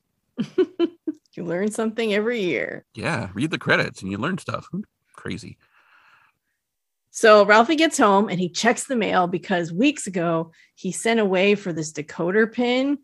You 1.36 1.44
learn 1.44 1.70
something 1.70 2.14
every 2.14 2.40
year. 2.42 2.84
Yeah, 2.94 3.30
read 3.34 3.50
the 3.50 3.58
credits 3.58 4.02
and 4.02 4.10
you 4.10 4.18
learn 4.18 4.38
stuff. 4.38 4.68
Crazy. 5.14 5.58
So 7.16 7.44
Ralphie 7.46 7.76
gets 7.76 7.96
home 7.96 8.28
and 8.28 8.40
he 8.40 8.48
checks 8.48 8.84
the 8.88 8.96
mail 8.96 9.28
because 9.28 9.72
weeks 9.72 10.08
ago 10.08 10.50
he 10.74 10.90
sent 10.90 11.20
away 11.20 11.54
for 11.54 11.72
this 11.72 11.92
decoder 11.92 12.52
pin 12.52 12.98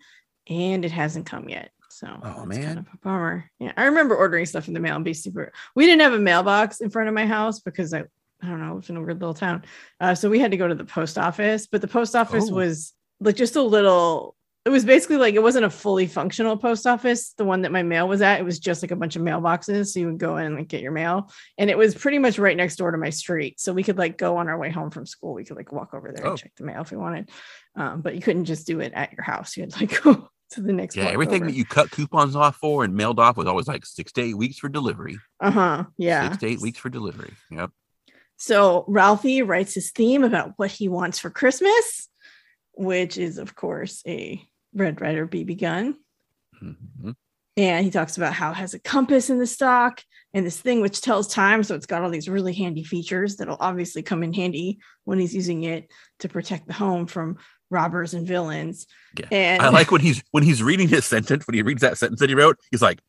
and 0.48 0.84
it 0.84 0.90
hasn't 0.90 1.26
come 1.26 1.48
yet. 1.48 1.70
So 1.90 2.08
Oh, 2.24 2.44
man. 2.44 2.62
kind 2.64 2.78
of 2.80 2.86
a 2.92 2.96
bummer. 3.04 3.48
Yeah, 3.60 3.72
I 3.76 3.84
remember 3.84 4.16
ordering 4.16 4.46
stuff 4.46 4.66
in 4.66 4.74
the 4.74 4.80
mail 4.80 4.96
and 4.96 5.04
be 5.04 5.14
super. 5.14 5.52
We 5.76 5.86
didn't 5.86 6.00
have 6.00 6.12
a 6.14 6.18
mailbox 6.18 6.80
in 6.80 6.90
front 6.90 7.08
of 7.08 7.14
my 7.14 7.24
house 7.24 7.60
because 7.60 7.94
I, 7.94 8.00
I 8.42 8.46
don't 8.48 8.60
know, 8.60 8.78
it's 8.78 8.90
in 8.90 8.96
a 8.96 9.00
weird 9.00 9.20
little 9.20 9.32
town. 9.32 9.62
Uh, 10.00 10.16
so 10.16 10.28
we 10.28 10.40
had 10.40 10.50
to 10.50 10.56
go 10.56 10.66
to 10.66 10.74
the 10.74 10.84
post 10.84 11.16
office, 11.16 11.68
but 11.68 11.80
the 11.80 11.86
post 11.86 12.16
office 12.16 12.48
Oh. 12.50 12.54
was 12.54 12.92
like 13.20 13.36
just 13.36 13.54
a 13.54 13.62
little. 13.62 14.34
It 14.66 14.68
was 14.68 14.84
basically 14.84 15.16
like 15.16 15.34
it 15.34 15.42
wasn't 15.42 15.64
a 15.64 15.70
fully 15.70 16.06
functional 16.06 16.54
post 16.56 16.86
office. 16.86 17.32
The 17.38 17.46
one 17.46 17.62
that 17.62 17.72
my 17.72 17.82
mail 17.82 18.06
was 18.06 18.20
at, 18.20 18.40
it 18.40 18.44
was 18.44 18.58
just 18.58 18.82
like 18.82 18.90
a 18.90 18.96
bunch 18.96 19.16
of 19.16 19.22
mailboxes. 19.22 19.86
So 19.88 20.00
you 20.00 20.06
would 20.08 20.18
go 20.18 20.36
in 20.36 20.44
and 20.44 20.54
like 20.54 20.68
get 20.68 20.82
your 20.82 20.92
mail, 20.92 21.30
and 21.56 21.70
it 21.70 21.78
was 21.78 21.94
pretty 21.94 22.18
much 22.18 22.38
right 22.38 22.56
next 22.56 22.76
door 22.76 22.90
to 22.90 22.98
my 22.98 23.08
street. 23.08 23.58
So 23.58 23.72
we 23.72 23.82
could 23.82 23.96
like 23.96 24.18
go 24.18 24.36
on 24.36 24.48
our 24.48 24.58
way 24.58 24.70
home 24.70 24.90
from 24.90 25.06
school. 25.06 25.32
We 25.32 25.44
could 25.44 25.56
like 25.56 25.72
walk 25.72 25.94
over 25.94 26.12
there 26.14 26.26
Oh. 26.26 26.30
and 26.30 26.38
check 26.38 26.52
the 26.56 26.64
mail 26.64 26.82
if 26.82 26.90
we 26.90 26.98
wanted. 26.98 27.30
Um, 27.74 28.02
but 28.02 28.14
you 28.14 28.20
couldn't 28.20 28.44
just 28.44 28.66
do 28.66 28.80
it 28.80 28.92
at 28.94 29.12
your 29.12 29.22
house. 29.22 29.56
You 29.56 29.62
had 29.62 29.72
to 29.72 29.80
like 29.80 30.02
go 30.02 30.28
to 30.50 30.60
the 30.60 30.72
next. 30.74 30.94
Yeah, 30.94 31.04
everything 31.06 31.42
over. 31.42 31.50
that 31.50 31.56
you 31.56 31.64
cut 31.64 31.90
coupons 31.90 32.36
off 32.36 32.56
for 32.56 32.84
and 32.84 32.94
mailed 32.94 33.18
off 33.18 33.38
was 33.38 33.46
always 33.46 33.66
like 33.66 33.86
six 33.86 34.12
to 34.12 34.20
eight 34.22 34.36
weeks 34.36 34.58
for 34.58 34.68
delivery. 34.68 35.16
Uh-huh. 35.40 35.84
Yeah. 35.96 36.28
Six 36.28 36.36
to 36.42 36.46
eight 36.48 36.60
weeks 36.60 36.78
for 36.78 36.90
delivery. 36.90 37.32
Yep. 37.50 37.70
So 38.36 38.84
Ralphie 38.88 39.40
writes 39.40 39.72
his 39.74 39.90
theme 39.90 40.22
about 40.22 40.52
what 40.56 40.70
he 40.70 40.88
wants 40.88 41.18
for 41.18 41.30
Christmas, 41.30 42.08
which 42.74 43.16
is, 43.16 43.38
of 43.38 43.54
course, 43.54 44.02
a 44.06 44.42
Red 44.74 45.00
Ryder 45.00 45.26
BB 45.26 45.60
gun. 45.60 45.96
Mhm. 46.62 47.14
And 47.56 47.84
he 47.84 47.90
talks 47.90 48.16
about 48.16 48.32
how 48.32 48.52
it 48.52 48.56
has 48.56 48.74
a 48.74 48.78
compass 48.78 49.28
in 49.28 49.38
the 49.38 49.46
stock 49.46 50.02
and 50.32 50.46
this 50.46 50.60
thing 50.60 50.80
which 50.80 51.00
tells 51.00 51.28
time. 51.28 51.62
So 51.62 51.74
it's 51.74 51.86
got 51.86 52.02
all 52.02 52.10
these 52.10 52.28
really 52.28 52.52
handy 52.54 52.84
features 52.84 53.36
that'll 53.36 53.56
obviously 53.60 54.02
come 54.02 54.22
in 54.22 54.32
handy 54.32 54.78
when 55.04 55.18
he's 55.18 55.34
using 55.34 55.64
it 55.64 55.90
to 56.20 56.28
protect 56.28 56.66
the 56.66 56.72
home 56.72 57.06
from 57.06 57.38
robbers 57.68 58.14
and 58.14 58.26
villains. 58.26 58.86
Yeah. 59.18 59.26
And 59.30 59.62
I 59.62 59.68
like 59.68 59.90
when 59.90 60.00
he's 60.00 60.22
when 60.30 60.42
he's 60.42 60.62
reading 60.62 60.88
his 60.88 61.04
sentence, 61.04 61.46
when 61.46 61.54
he 61.54 61.62
reads 61.62 61.82
that 61.82 61.98
sentence 61.98 62.20
that 62.20 62.28
he 62.28 62.34
wrote, 62.34 62.58
he's 62.70 62.82
like, 62.82 63.00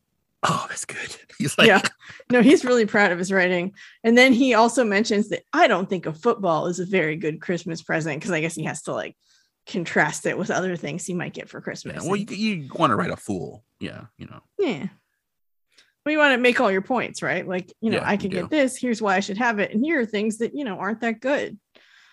Oh, 0.44 0.66
that's 0.68 0.84
good. 0.84 0.96
He's 1.38 1.56
like, 1.58 1.66
yeah, 1.66 1.82
no, 2.30 2.40
he's 2.40 2.64
really 2.64 2.86
proud 2.86 3.10
of 3.10 3.18
his 3.18 3.32
writing. 3.32 3.72
And 4.04 4.16
then 4.16 4.32
he 4.32 4.54
also 4.54 4.84
mentions 4.84 5.28
that 5.30 5.42
I 5.52 5.66
don't 5.66 5.88
think 5.88 6.06
a 6.06 6.12
football 6.12 6.66
is 6.66 6.78
a 6.78 6.84
very 6.86 7.16
good 7.16 7.40
Christmas 7.40 7.82
present 7.82 8.20
because 8.20 8.30
I 8.30 8.40
guess 8.40 8.54
he 8.54 8.62
has 8.64 8.82
to 8.82 8.92
like 8.92 9.16
contrast 9.66 10.26
it 10.26 10.36
with 10.36 10.50
other 10.50 10.76
things 10.76 11.08
you 11.08 11.14
might 11.14 11.32
get 11.34 11.48
for 11.48 11.58
Yeah, 11.58 11.62
Christmas. 11.64 12.04
well, 12.04 12.16
you, 12.16 12.26
you 12.30 12.68
want 12.74 12.90
to 12.90 12.96
write 12.96 13.10
a 13.10 13.16
fool. 13.16 13.64
Yeah, 13.80 14.02
you 14.18 14.26
know. 14.26 14.40
yeah. 14.58 14.86
Well, 16.04 16.12
you 16.12 16.18
want 16.18 16.32
to 16.34 16.38
make 16.38 16.60
all 16.60 16.70
your 16.72 16.82
points, 16.82 17.22
right? 17.22 17.46
Like, 17.46 17.72
you 17.80 17.90
know, 17.90 17.98
Yeah, 17.98 18.08
I 18.10 18.16
do. 18.16 18.28
get 18.28 18.50
this. 18.50 18.76
Here's 18.76 19.00
why 19.00 19.14
I 19.16 19.20
should 19.20 19.38
have 19.38 19.60
it. 19.60 19.72
And 19.72 19.84
here 19.84 20.00
are 20.00 20.06
things 20.06 20.38
that, 20.38 20.52
you 20.54 20.64
know, 20.64 20.78
aren't 20.78 21.00
that 21.02 21.20
good. 21.20 21.58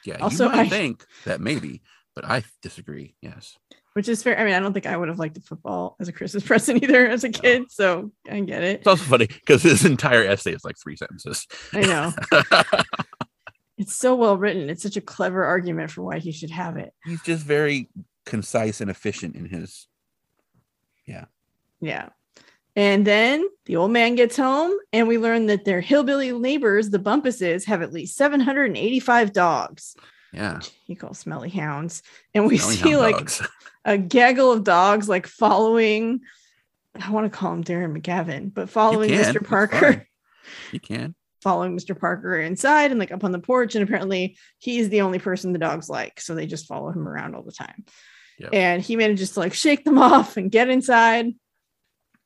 Yeah, 0.05 0.17
Also, 0.17 0.47
I- 0.47 0.69
think 0.69 1.03
that 1.25 1.41
maybe, 1.41 1.81
but 2.15 2.23
I 2.25 2.43
disagree. 2.61 3.15
Yes. 3.21 3.57
which 3.93 4.07
is 4.07 4.21
fair. 4.21 4.37
I 4.39 4.45
mean, 4.45 4.53
I 4.53 4.59
don't 4.59 4.71
think 4.73 4.85
I 4.85 4.95
would 4.95 5.09
have 5.09 5.17
liked 5.19 5.33
the 5.35 5.41
football 5.41 5.95
as 5.99 6.07
a 6.07 6.13
Christmas 6.13 6.43
present 6.47 6.83
either 6.83 7.07
as 7.07 7.23
a 7.23 7.29
kid. 7.29 7.63
So 7.71 8.11
I 8.29 8.39
get 8.41 8.63
it. 8.63 8.77
It's 8.81 8.87
also 8.87 9.03
funny 9.03 9.25
because 9.25 9.63
his 9.63 9.83
entire 9.83 10.23
essay 10.23 10.53
is 10.53 10.63
like 10.63 10.75
three 10.81 10.95
sentences. 10.95 11.47
I 11.73 11.81
know. 11.81 12.13
It's 13.79 13.95
so 13.95 14.13
well 14.13 14.37
written. 14.37 14.69
It's 14.69 14.83
such 14.83 14.97
a 14.97 15.01
clever 15.01 15.43
argument 15.45 15.89
for 15.89 16.03
why 16.03 16.19
he 16.19 16.33
should 16.33 16.51
have 16.51 16.75
it. 16.75 16.93
He's 17.05 17.21
just 17.21 17.45
very 17.45 17.89
concise 18.25 18.81
and 18.81 18.91
efficient 18.91 19.35
in 19.35 19.45
his. 19.45 19.87
Yeah. 21.07 21.25
Yeah. 21.79 22.09
And 22.75 23.07
then 23.07 23.47
the 23.65 23.77
old 23.77 23.91
man 23.91 24.15
gets 24.15 24.35
home, 24.35 24.77
and 24.91 25.07
we 25.07 25.17
learn 25.17 25.47
that 25.47 25.63
their 25.63 25.79
hillbilly 25.79 26.31
neighbors, 26.33 26.89
the 26.89 26.99
Bumpuses, 26.99 27.65
have 27.65 27.81
at 27.81 27.93
least 27.93 28.17
785 28.17 29.31
dogs. 29.31 29.95
Yeah. 30.33 30.59
He 30.85 30.93
calls 30.93 31.19
smelly 31.19 31.49
hounds. 31.49 32.03
And 32.33 32.45
we 32.45 32.57
Smelly 32.57 32.75
see 32.75 32.97
like 32.97 33.15
dogs. 33.15 33.47
a 33.85 33.97
gaggle 33.97 34.51
of 34.51 34.65
dogs 34.65 35.07
like 35.07 35.25
following, 35.25 36.19
I 36.99 37.09
want 37.11 37.31
to 37.31 37.37
call 37.37 37.53
him 37.53 37.63
Darren 37.63 37.97
McGavin, 37.97 38.53
but 38.53 38.69
following. 38.69 39.09
Mr. 39.11 39.45
Parker. 39.45 40.05
You 40.71 40.79
can. 40.79 41.13
Following 41.41 41.77
Mr. 41.77 41.97
Parker 41.97 42.39
inside 42.39 42.91
and 42.91 42.99
like 42.99 43.11
up 43.11 43.23
on 43.23 43.31
the 43.31 43.39
porch. 43.39 43.75
And 43.75 43.83
apparently 43.83 44.37
he's 44.57 44.89
the 44.89 45.01
only 45.01 45.19
person 45.19 45.53
the 45.53 45.59
dogs 45.59 45.89
like. 45.89 46.19
So 46.21 46.35
they 46.35 46.45
just 46.45 46.67
follow 46.67 46.91
him 46.91 47.07
around 47.07 47.35
all 47.35 47.43
the 47.43 47.51
time. 47.51 47.85
Yep. 48.39 48.49
And 48.53 48.81
he 48.81 48.95
manages 48.95 49.31
to 49.31 49.39
like 49.39 49.53
shake 49.53 49.83
them 49.83 49.97
off 49.99 50.37
and 50.37 50.51
get 50.51 50.69
inside. 50.69 51.33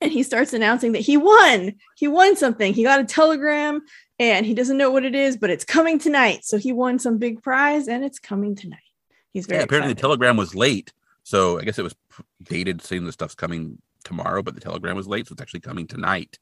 And 0.01 0.11
he 0.11 0.24
starts 0.24 0.53
announcing 0.53 0.93
that 0.93 0.99
he 0.99 1.16
won. 1.16 1.76
He 1.95 2.07
won 2.07 2.36
something. 2.36 2.74
He 2.74 2.84
got 2.84 2.99
a 2.99 3.05
telegram 3.05 3.82
and 4.20 4.45
he 4.45 4.53
doesn't 4.53 4.78
know 4.78 4.91
what 4.91 5.05
it 5.05 5.16
is, 5.16 5.38
but 5.38 5.49
it's 5.49 5.64
coming 5.64 5.97
tonight. 5.97 6.43
So 6.43 6.57
he 6.57 6.74
won 6.74 6.99
some 6.99 7.18
big 7.18 7.41
prize 7.41 7.88
and 7.88 8.03
it's 8.03 8.20
coming 8.20 8.55
tonight. 8.55 8.80
He's 9.32 9.45
very 9.45 9.59
Yeah, 9.59 9.64
apparently 9.64 9.93
the 9.93 10.01
telegram 10.01 10.38
was 10.38 10.53
late. 10.53 10.91
So 11.24 11.57
I 11.57 11.64
guess 11.64 11.80
it 11.80 11.84
was 11.84 11.95
dated 12.43 12.82
saying 12.82 13.05
the 13.05 13.11
stuff's 13.11 13.36
coming 13.36 13.82
tomorrow, 14.03 14.43
but 14.43 14.55
the 14.55 14.61
telegram 14.61 14.95
was 14.95 15.07
late, 15.07 15.28
so 15.28 15.34
it's 15.34 15.41
actually 15.41 15.61
coming 15.61 15.88
tonight. 15.88 16.38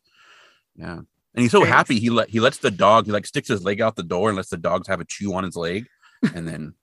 Yeah. 0.76 1.02
And 1.34 1.42
he's 1.42 1.52
so 1.52 1.60
Very 1.60 1.72
happy 1.72 2.00
he 2.00 2.10
let 2.10 2.30
he 2.30 2.40
lets 2.40 2.58
the 2.58 2.72
dog, 2.72 3.06
he 3.06 3.12
like 3.12 3.26
sticks 3.26 3.48
his 3.48 3.64
leg 3.64 3.82
out 3.82 3.96
the 3.96 4.04
door 4.04 4.30
and 4.30 4.36
lets 4.36 4.50
the 4.50 4.58
dogs 4.58 4.88
have 4.88 5.00
a 5.00 5.06
chew 5.06 5.34
on 5.34 5.44
his 5.44 5.56
leg. 5.56 5.88
And 6.36 6.48
then 6.48 6.76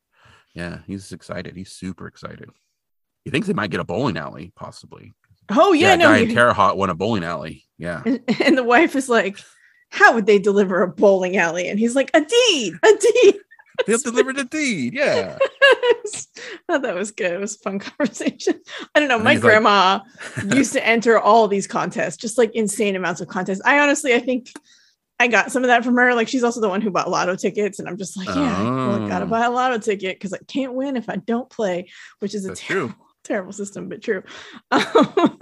yeah, 0.53 0.79
he's 0.87 1.13
excited. 1.13 1.55
He's 1.55 1.71
super 1.71 2.09
excited. 2.09 2.51
He 3.25 3.31
thinks 3.31 3.47
they 3.47 3.53
might 3.53 3.71
get 3.71 3.79
a 3.79 3.85
bowling 3.85 4.17
alley, 4.17 4.53
possibly. 4.57 5.13
Oh, 5.51 5.73
yeah. 5.73 5.91
Yeah, 5.91 5.97
no. 5.97 6.05
guy 6.07 6.19
in 6.19 6.35
Terre 6.35 6.53
Haute 6.53 6.77
won 6.77 6.91
a 6.91 6.95
bowling 6.95 7.25
alley. 7.25 7.65
Yeah. 7.79 8.03
and, 8.05 8.21
and 8.41 8.59
the 8.59 8.65
wife 8.65 8.97
is 8.97 9.09
like, 9.09 9.39
How 9.91 10.15
would 10.15 10.27
they 10.27 10.39
deliver 10.39 10.83
a 10.83 10.89
bowling 10.89 11.37
alley? 11.37 11.69
And 11.69 11.79
he's 11.79 11.95
like, 11.95 12.11
A 12.15 12.21
deed, 12.21 12.75
a 12.83 12.89
deed. 13.01 13.35
They 13.87 13.93
have 13.93 14.03
delivered 14.03 14.39
a 14.39 14.45
deed. 14.45 14.95
Yeah. 14.95 15.39
I 15.65 15.93
thought 16.67 16.83
that 16.83 16.95
was 16.95 17.11
good. 17.11 17.33
It 17.33 17.41
was 17.41 17.55
a 17.57 17.59
fun 17.59 17.79
conversation. 17.79 18.61
I 18.95 19.01
don't 19.01 19.09
know. 19.09 19.17
And 19.17 19.25
My 19.25 19.33
he's 19.35 19.43
like- 19.43 19.51
grandma 19.53 20.01
used 20.55 20.73
to 20.75 20.87
enter 20.87 21.19
all 21.19 21.49
these 21.49 21.67
contests, 21.67 22.17
just 22.17 22.39
like 22.39 22.55
insane 22.55 22.97
amounts 22.97 23.21
of 23.21 23.29
contests. 23.29 23.63
I 23.65 23.79
honestly, 23.81 24.15
I 24.15 24.19
think 24.21 24.51
I 25.21 25.27
got 25.29 25.51
some 25.53 25.65
of 25.65 25.69
that 25.69 25.85
from 25.85 25.97
her. 25.97 26.15
Like 26.15 26.29
she's 26.29 26.45
also 26.45 26.61
the 26.61 26.69
one 26.69 26.81
who 26.81 26.91
bought 26.91 27.11
lotto 27.11 27.37
tickets, 27.37 27.79
and 27.79 27.89
I'm 27.89 27.97
just 27.99 28.17
like, 28.17 28.29
yeah, 28.29 28.63
well, 28.63 29.05
I 29.05 29.09
gotta 29.09 29.25
Oh. 29.25 29.29
buy 29.29 29.45
a 29.45 29.51
lotto 29.51 29.79
ticket 29.79 30.17
because 30.17 30.33
I 30.33 30.39
can't 30.49 30.75
win 30.75 30.97
if 30.97 31.09
I 31.09 31.17
don't 31.17 31.49
play, 31.51 31.89
which 32.21 32.35
is 32.35 32.45
a 32.45 32.49
That's 32.49 32.61
terrible, 32.61 32.89
true. 32.95 33.05
terrible 33.25 33.53
system, 33.53 33.89
but 33.89 34.03
true. 34.03 34.23
Um, 34.71 35.37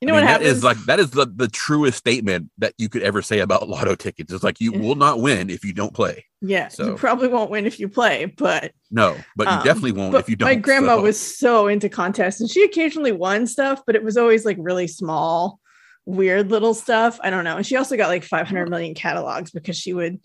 you 0.00 0.06
know 0.08 0.14
I 0.14 0.16
mean, 0.16 0.24
what 0.24 0.28
that 0.28 0.40
happens? 0.42 0.58
is 0.58 0.64
like 0.64 0.78
that 0.86 0.98
is 1.00 1.10
the, 1.10 1.26
the 1.26 1.48
truest 1.48 1.98
statement 1.98 2.50
that 2.58 2.74
you 2.78 2.88
could 2.88 3.02
ever 3.02 3.20
say 3.22 3.40
about 3.40 3.68
lotto 3.68 3.94
tickets. 3.94 4.32
It's 4.32 4.42
like 4.44 4.60
you 4.60 4.72
will 4.72 4.94
not 4.94 5.20
win 5.20 5.50
if 5.50 5.64
you 5.64 5.72
don't 5.72 5.92
play. 5.92 6.24
yeah, 6.40 6.64
you 6.64 6.70
so- 6.70 6.94
probably 6.96 7.28
won't 7.28 7.50
win 7.50 7.66
if 7.66 7.78
you 7.78 7.88
play, 7.88 8.24
but 8.26 8.72
No, 8.90 9.16
but 9.36 9.46
you 9.46 9.52
Um, 9.54 9.64
definitely 9.64 9.92
won't 9.92 10.14
if 10.14 10.28
you 10.28 10.36
don't. 10.36 10.48
My 10.48 10.54
grandma 10.54 10.96
so- 10.96 11.02
was 11.02 11.20
so 11.20 11.66
into 11.68 11.88
contests, 11.88 12.40
and 12.40 12.48
she 12.50 12.64
occasionally 12.64 13.12
won 13.12 13.46
stuff, 13.46 13.82
but 13.86 13.94
it 13.94 14.02
was 14.02 14.16
always 14.16 14.44
like 14.44 14.56
really 14.58 14.86
small, 14.86 15.60
weird 16.06 16.50
little 16.50 16.72
stuff. 16.74 17.20
I 17.22 17.28
don't 17.30 17.44
know. 17.44 17.56
And 17.58 17.66
she 17.66 17.76
also 17.76 17.96
got 17.96 18.08
like 18.08 18.24
500 18.24 18.68
million 18.70 18.94
catalogs 18.94 19.50
because 19.50 19.76
she 19.76 19.92
would 19.92 20.18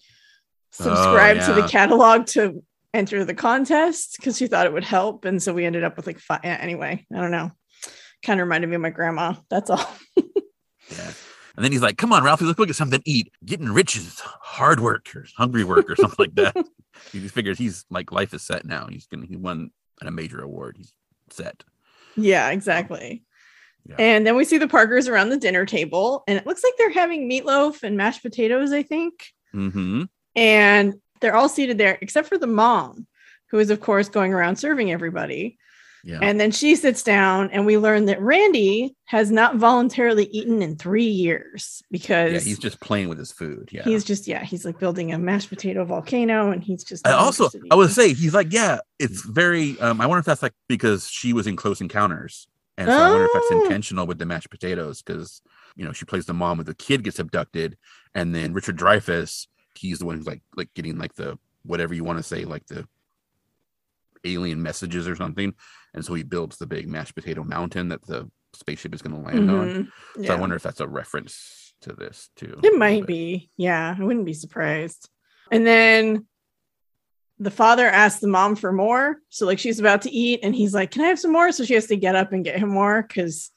subscribe 0.72 1.42
to 1.46 1.54
the 1.54 1.68
catalog 1.68 2.26
to 2.28 2.64
enter 2.94 3.26
the 3.26 3.34
contest 3.34 4.16
because 4.18 4.38
she 4.38 4.48
thought 4.48 4.66
it 4.66 4.74
would 4.74 4.84
help. 4.86 5.26
And 5.26 5.42
so 5.44 5.54
we 5.54 5.66
ended 5.66 5.84
up 5.84 5.98
with 5.98 6.08
like 6.08 6.20
five. 6.20 6.40
Anyway, 6.44 7.06
I 7.14 7.18
don't 7.22 7.32
know. 7.32 7.52
Kind 8.26 8.40
of 8.42 8.46
reminded 8.48 8.68
me 8.70 8.76
of 8.76 8.82
my 8.82 8.90
grandma. 8.90 9.36
That's 9.50 9.70
all. 9.70 9.88
Yeah. 10.92 11.12
And 11.56 11.66
then 11.66 11.72
he's 11.72 11.82
like, 11.82 11.98
"Come 11.98 12.14
on, 12.14 12.24
Ralphie, 12.24 12.46
let's 12.46 12.58
go 12.58 12.66
get 12.66 12.76
something 12.76 13.02
to 13.02 13.10
eat. 13.10 13.32
Getting 13.44 13.72
rich 13.72 13.96
is 13.96 14.20
hard 14.20 14.80
work 14.80 15.08
or 15.16 15.26
hungry 15.36 15.64
work 15.64 15.90
or 15.90 15.96
something 15.96 16.18
like 16.20 16.36
that." 16.36 16.56
He 17.12 17.20
just 17.20 17.34
figures 17.34 17.58
he's 17.58 17.86
like 17.90 18.12
life 18.12 18.34
is 18.36 18.42
set 18.44 18.66
now. 18.66 18.88
He's 18.88 19.08
gonna 19.08 19.26
he 19.26 19.36
won 19.36 19.72
a 20.02 20.12
major 20.12 20.42
award. 20.42 20.76
He's 20.78 20.94
set. 21.32 21.64
yeah, 22.16 22.50
exactly. 22.52 23.24
Yeah. 23.90 23.96
And 23.98 24.28
then 24.28 24.36
we 24.36 24.46
see 24.46 24.58
the 24.60 24.68
Parkers 24.68 25.08
around 25.08 25.30
the 25.30 25.38
dinner 25.38 25.66
table, 25.66 26.24
and 26.28 26.38
it 26.38 26.46
looks 26.46 26.64
like 26.64 26.74
they're 26.78 26.92
having 26.92 27.30
meatloaf 27.30 27.84
and 27.84 27.98
mashed 27.98 28.22
potatoes, 28.22 28.72
I 28.72 28.84
think. 28.84 29.26
Mm-hmm. 29.56 30.04
and 30.36 30.94
they're 31.20 31.36
all 31.36 31.50
seated 31.50 31.78
there 31.78 31.98
except 32.02 32.28
for 32.30 32.38
the 32.38 32.48
mom 32.48 33.08
who 33.50 33.58
is 33.60 33.70
of 33.72 33.80
course 33.80 34.08
going 34.10 34.34
around 34.34 34.58
serving 34.58 34.92
everybody 34.92 35.58
Yeah. 36.08 36.20
and 36.22 36.40
then 36.40 36.52
she 36.52 36.76
sits 36.76 37.02
down 37.02 37.50
and 37.52 37.66
we 37.66 37.80
learn 37.80 38.06
that 38.06 38.22
randy 38.22 38.96
has 39.06 39.32
not 39.32 39.56
voluntarily 39.56 40.26
eaten 40.26 40.62
in 40.62 40.76
three 40.76 41.08
years 41.08 41.82
because 41.90 42.32
yeah, 42.34 42.40
he's 42.40 42.60
just 42.60 42.80
playing 42.80 43.10
with 43.10 43.18
his 43.18 43.32
food. 43.32 43.70
Yeah. 43.72 43.82
he's 43.84 44.04
just 44.04 44.28
yeah 44.28 44.44
he's 44.44 44.66
like 44.66 44.78
building 44.80 45.12
a 45.12 45.18
mashed 45.18 45.50
potato 45.50 45.84
volcano 45.84 46.52
and 46.52 46.64
he's 46.64 46.84
just 46.84 47.08
I 47.08 47.14
also 47.14 47.50
I 47.72 47.76
would 47.76 47.90
say 47.92 48.14
he's 48.14 48.36
like, 48.36 48.54
yeah, 48.54 48.78
it's 49.00 49.26
very 49.26 49.80
um 49.80 50.00
I 50.00 50.06
wonder 50.06 50.20
if 50.20 50.26
that's 50.26 50.44
like 50.44 50.54
because 50.68 51.10
she 51.10 51.34
was 51.34 51.48
in 51.48 51.56
close 51.56 51.82
encounters. 51.82 52.48
And 52.78 52.88
so 52.88 52.94
I 52.96 53.10
wonder 53.10 53.26
if 53.26 53.32
that's 53.34 53.48
Oh. 53.52 53.64
intentional 53.64 54.06
with 54.06 54.20
the 54.20 54.26
mashed 54.28 54.50
potatoes 54.52 55.02
because 55.02 55.42
you 55.76 55.86
know 55.86 55.92
she 55.94 56.06
plays 56.06 56.26
the 56.28 56.34
mom 56.34 56.58
with 56.60 56.68
the 56.68 56.76
kid 56.76 57.04
gets 57.04 57.18
abducted, 57.20 57.78
and 58.14 58.36
then 58.36 58.54
Richard 58.54 58.78
Dreyfuss, 58.78 59.48
he's 59.76 60.00
the 60.00 60.06
one 60.06 60.18
who's 60.18 60.28
like 60.28 60.42
like 60.56 60.74
getting 60.76 60.98
like 60.98 61.16
the 61.16 61.38
whatever 61.64 61.94
you 61.96 62.04
want 62.04 62.20
to 62.20 62.24
say, 62.24 62.46
like 62.46 62.66
the 62.68 62.86
alien 64.26 64.62
messages 64.62 65.08
or 65.08 65.16
something. 65.16 65.54
And 65.94 66.04
so 66.04 66.14
he 66.14 66.24
builds 66.24 66.58
the 66.58 66.66
big 66.68 66.88
mashed 66.90 67.16
potato 67.16 67.44
mountain 67.44 67.90
that 67.90 68.06
the 68.06 68.30
spaceship 68.54 68.94
is 68.96 69.02
gonna 69.02 69.22
land 69.22 69.50
on. 69.52 69.68
Mhm. 69.70 69.86
So 70.18 70.22
Yeah. 70.22 70.34
I 70.34 70.36
wonder 70.40 70.56
if 70.56 70.64
that's 70.64 70.80
a 70.80 70.88
reference 70.88 71.74
to 71.82 71.94
this 71.94 72.30
too. 72.36 72.60
It 72.64 72.78
might 72.78 73.06
be. 73.06 73.50
Yeah, 73.58 73.96
I 73.98 74.04
wouldn't 74.04 74.26
be 74.26 74.34
surprised. 74.34 75.10
And 75.52 75.66
then 75.68 76.26
the 77.38 77.52
father 77.52 77.86
asks 77.86 78.22
the 78.22 78.28
mom 78.30 78.56
for 78.56 78.72
more. 78.72 79.18
So 79.30 79.46
like 79.46 79.60
she's 79.60 79.80
about 79.80 80.02
to 80.04 80.12
eat 80.12 80.40
and 80.42 80.56
he's 80.56 80.74
like, 80.74 80.92
"Can 80.92 81.04
I 81.04 81.08
have 81.10 81.20
some 81.20 81.34
more?" 81.34 81.52
So 81.52 81.66
she 81.66 81.74
has 81.74 81.88
to 81.88 81.98
get 81.98 82.16
up 82.16 82.32
and 82.32 82.46
get 82.46 82.58
him 82.60 82.70
more 82.70 83.04
cuz 83.04 83.52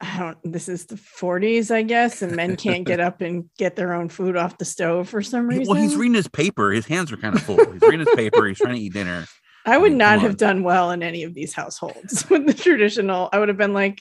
I 0.00 0.18
don't 0.18 0.36
this 0.52 0.68
is 0.68 0.84
the 0.86 0.96
40s, 0.96 1.70
I 1.70 1.82
guess, 1.82 2.20
and 2.20 2.34
men 2.36 2.56
can't 2.56 2.84
get 2.84 3.00
up 3.08 3.20
and 3.22 3.48
get 3.58 3.76
their 3.76 3.94
own 3.94 4.08
food 4.08 4.36
off 4.36 4.58
the 4.58 4.64
stove 4.66 5.08
for 5.08 5.22
some 5.22 5.46
reason. 5.46 5.66
well, 5.72 5.80
he's 5.80 5.96
reading 5.96 6.14
his 6.14 6.28
paper. 6.28 6.70
His 6.72 6.86
hands 6.86 7.12
are 7.12 7.16
kind 7.16 7.34
of 7.34 7.42
full. 7.42 7.56
He's 7.72 7.80
reading 7.80 8.00
his 8.00 8.14
paper. 8.14 8.46
He's 8.46 8.58
trying 8.58 8.74
to 8.74 8.80
eat 8.80 8.92
dinner. 8.92 9.24
I 9.66 9.76
would 9.76 9.92
mean, 9.92 9.98
not 9.98 10.20
have 10.20 10.36
done 10.36 10.62
well 10.62 10.92
in 10.92 11.02
any 11.02 11.24
of 11.24 11.34
these 11.34 11.52
households 11.52 12.24
with 12.30 12.46
the 12.46 12.54
traditional. 12.54 13.28
I 13.32 13.38
would 13.38 13.48
have 13.48 13.58
been 13.58 13.74
like 13.74 14.00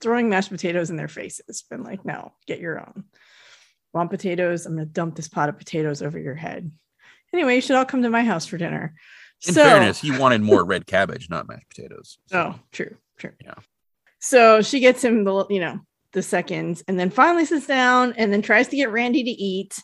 throwing 0.00 0.28
mashed 0.28 0.50
potatoes 0.50 0.90
in 0.90 0.96
their 0.96 1.08
faces. 1.08 1.64
Been 1.70 1.82
like, 1.82 2.04
"No, 2.04 2.32
get 2.46 2.60
your 2.60 2.78
own." 2.78 3.04
Want 3.94 4.10
potatoes? 4.10 4.66
I'm 4.66 4.74
going 4.74 4.86
to 4.86 4.92
dump 4.92 5.16
this 5.16 5.28
pot 5.28 5.48
of 5.48 5.56
potatoes 5.56 6.02
over 6.02 6.18
your 6.18 6.34
head. 6.34 6.70
Anyway, 7.32 7.54
you 7.54 7.60
should 7.62 7.76
all 7.76 7.86
come 7.86 8.02
to 8.02 8.10
my 8.10 8.24
house 8.24 8.44
for 8.44 8.58
dinner. 8.58 8.94
In 9.46 9.54
so, 9.54 9.64
fairness, 9.64 10.00
he 10.00 10.16
wanted 10.16 10.42
more 10.42 10.64
red 10.64 10.86
cabbage, 10.86 11.30
not 11.30 11.48
mashed 11.48 11.68
potatoes. 11.70 12.18
So, 12.26 12.38
oh, 12.54 12.60
true, 12.72 12.96
true. 13.18 13.32
Yeah. 13.42 13.54
So 14.18 14.60
she 14.60 14.80
gets 14.80 15.02
him 15.02 15.24
the, 15.24 15.46
you 15.48 15.60
know, 15.60 15.80
the 16.12 16.22
seconds, 16.22 16.84
and 16.88 16.98
then 16.98 17.10
finally 17.10 17.46
sits 17.46 17.66
down, 17.66 18.12
and 18.18 18.32
then 18.32 18.42
tries 18.42 18.68
to 18.68 18.76
get 18.76 18.90
Randy 18.90 19.24
to 19.24 19.30
eat. 19.30 19.78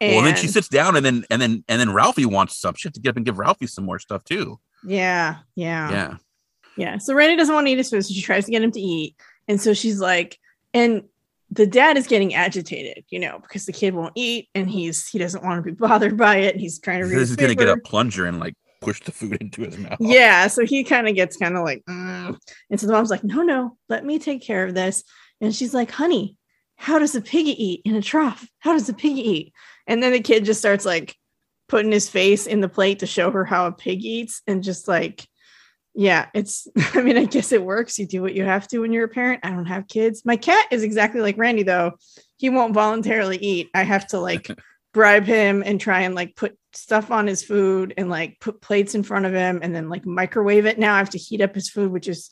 Well, 0.00 0.18
and 0.18 0.26
then 0.26 0.36
she 0.36 0.48
sits 0.48 0.68
down, 0.68 0.96
and 0.96 1.04
then 1.04 1.24
and 1.30 1.40
then 1.40 1.64
and 1.68 1.80
then 1.80 1.92
Ralphie 1.92 2.26
wants 2.26 2.58
some. 2.58 2.74
She 2.74 2.88
has 2.88 2.94
to 2.94 3.00
get 3.00 3.10
up 3.10 3.16
and 3.16 3.24
give 3.24 3.38
Ralphie 3.38 3.66
some 3.66 3.84
more 3.84 3.98
stuff 3.98 4.24
too. 4.24 4.58
Yeah, 4.86 5.36
yeah, 5.54 5.90
Yeah, 5.90 6.16
Yeah. 6.76 6.98
So 6.98 7.14
Randy 7.14 7.36
doesn't 7.36 7.54
want 7.54 7.66
to 7.66 7.72
eat 7.72 7.78
his 7.78 7.90
food, 7.90 8.04
so 8.04 8.12
she 8.12 8.22
tries 8.22 8.44
to 8.46 8.50
get 8.50 8.62
him 8.62 8.72
to 8.72 8.80
eat. 8.80 9.16
And 9.48 9.60
so 9.60 9.72
she's 9.74 10.00
like, 10.00 10.38
and 10.72 11.04
the 11.50 11.66
dad 11.66 11.96
is 11.96 12.06
getting 12.06 12.34
agitated, 12.34 13.04
you 13.08 13.20
know, 13.20 13.38
because 13.40 13.66
the 13.66 13.72
kid 13.72 13.94
won't 13.94 14.12
eat 14.14 14.48
and 14.54 14.68
he's 14.68 15.06
he 15.08 15.18
doesn't 15.18 15.44
want 15.44 15.64
to 15.64 15.72
be 15.72 15.76
bothered 15.78 16.16
by 16.16 16.36
it. 16.36 16.54
And 16.54 16.60
he's 16.60 16.78
trying 16.78 17.00
to 17.00 17.06
read 17.06 17.18
this 17.18 17.30
is 17.30 17.36
gonna 17.36 17.54
get 17.54 17.68
a 17.68 17.76
plunger 17.76 18.26
and 18.26 18.40
like 18.40 18.54
push 18.80 19.00
the 19.00 19.12
food 19.12 19.40
into 19.40 19.62
his 19.62 19.78
mouth. 19.78 19.96
Yeah. 20.00 20.46
So 20.48 20.64
he 20.64 20.84
kind 20.84 21.08
of 21.08 21.14
gets 21.14 21.36
kind 21.36 21.56
of 21.56 21.64
like, 21.64 21.82
"Mm." 21.88 22.36
and 22.70 22.80
so 22.80 22.86
the 22.86 22.92
mom's 22.92 23.10
like, 23.10 23.24
no, 23.24 23.42
no, 23.42 23.76
let 23.88 24.04
me 24.04 24.18
take 24.18 24.42
care 24.42 24.64
of 24.64 24.74
this. 24.74 25.04
And 25.40 25.54
she's 25.54 25.74
like, 25.74 25.90
honey, 25.90 26.36
how 26.76 26.98
does 26.98 27.14
a 27.14 27.20
piggy 27.20 27.64
eat 27.64 27.82
in 27.84 27.94
a 27.94 28.02
trough? 28.02 28.46
How 28.58 28.72
does 28.72 28.88
a 28.88 28.94
piggy 28.94 29.28
eat? 29.28 29.52
And 29.86 30.02
then 30.02 30.12
the 30.12 30.20
kid 30.20 30.44
just 30.44 30.60
starts 30.60 30.84
like 30.84 31.16
putting 31.68 31.92
his 31.92 32.08
face 32.08 32.46
in 32.46 32.60
the 32.60 32.68
plate 32.68 33.00
to 33.00 33.06
show 33.06 33.30
her 33.30 33.44
how 33.44 33.66
a 33.66 33.72
pig 33.72 34.04
eats 34.04 34.42
and 34.46 34.62
just 34.62 34.86
like 34.86 35.26
yeah 35.96 36.26
it's 36.34 36.66
i 36.94 37.00
mean 37.00 37.16
i 37.16 37.24
guess 37.24 37.52
it 37.52 37.62
works 37.62 37.98
you 37.98 38.06
do 38.06 38.20
what 38.20 38.34
you 38.34 38.44
have 38.44 38.66
to 38.68 38.80
when 38.80 38.92
you're 38.92 39.04
a 39.04 39.08
parent 39.08 39.40
i 39.44 39.50
don't 39.50 39.64
have 39.64 39.86
kids 39.86 40.24
my 40.24 40.36
cat 40.36 40.66
is 40.72 40.82
exactly 40.82 41.20
like 41.20 41.38
randy 41.38 41.62
though 41.62 41.92
he 42.36 42.50
won't 42.50 42.74
voluntarily 42.74 43.38
eat 43.38 43.70
i 43.74 43.82
have 43.82 44.06
to 44.06 44.18
like 44.18 44.48
bribe 44.94 45.24
him 45.24 45.62
and 45.66 45.80
try 45.80 46.00
and 46.00 46.14
like 46.14 46.34
put 46.36 46.56
stuff 46.72 47.10
on 47.10 47.26
his 47.26 47.42
food 47.42 47.92
and 47.98 48.08
like 48.08 48.38
put 48.40 48.62
plates 48.62 48.94
in 48.94 49.02
front 49.02 49.26
of 49.26 49.34
him 49.34 49.60
and 49.62 49.74
then 49.74 49.88
like 49.88 50.06
microwave 50.06 50.66
it. 50.66 50.78
Now 50.78 50.94
I 50.94 50.98
have 50.98 51.10
to 51.10 51.18
heat 51.18 51.40
up 51.40 51.54
his 51.54 51.68
food, 51.68 51.90
which 51.90 52.08
is 52.08 52.30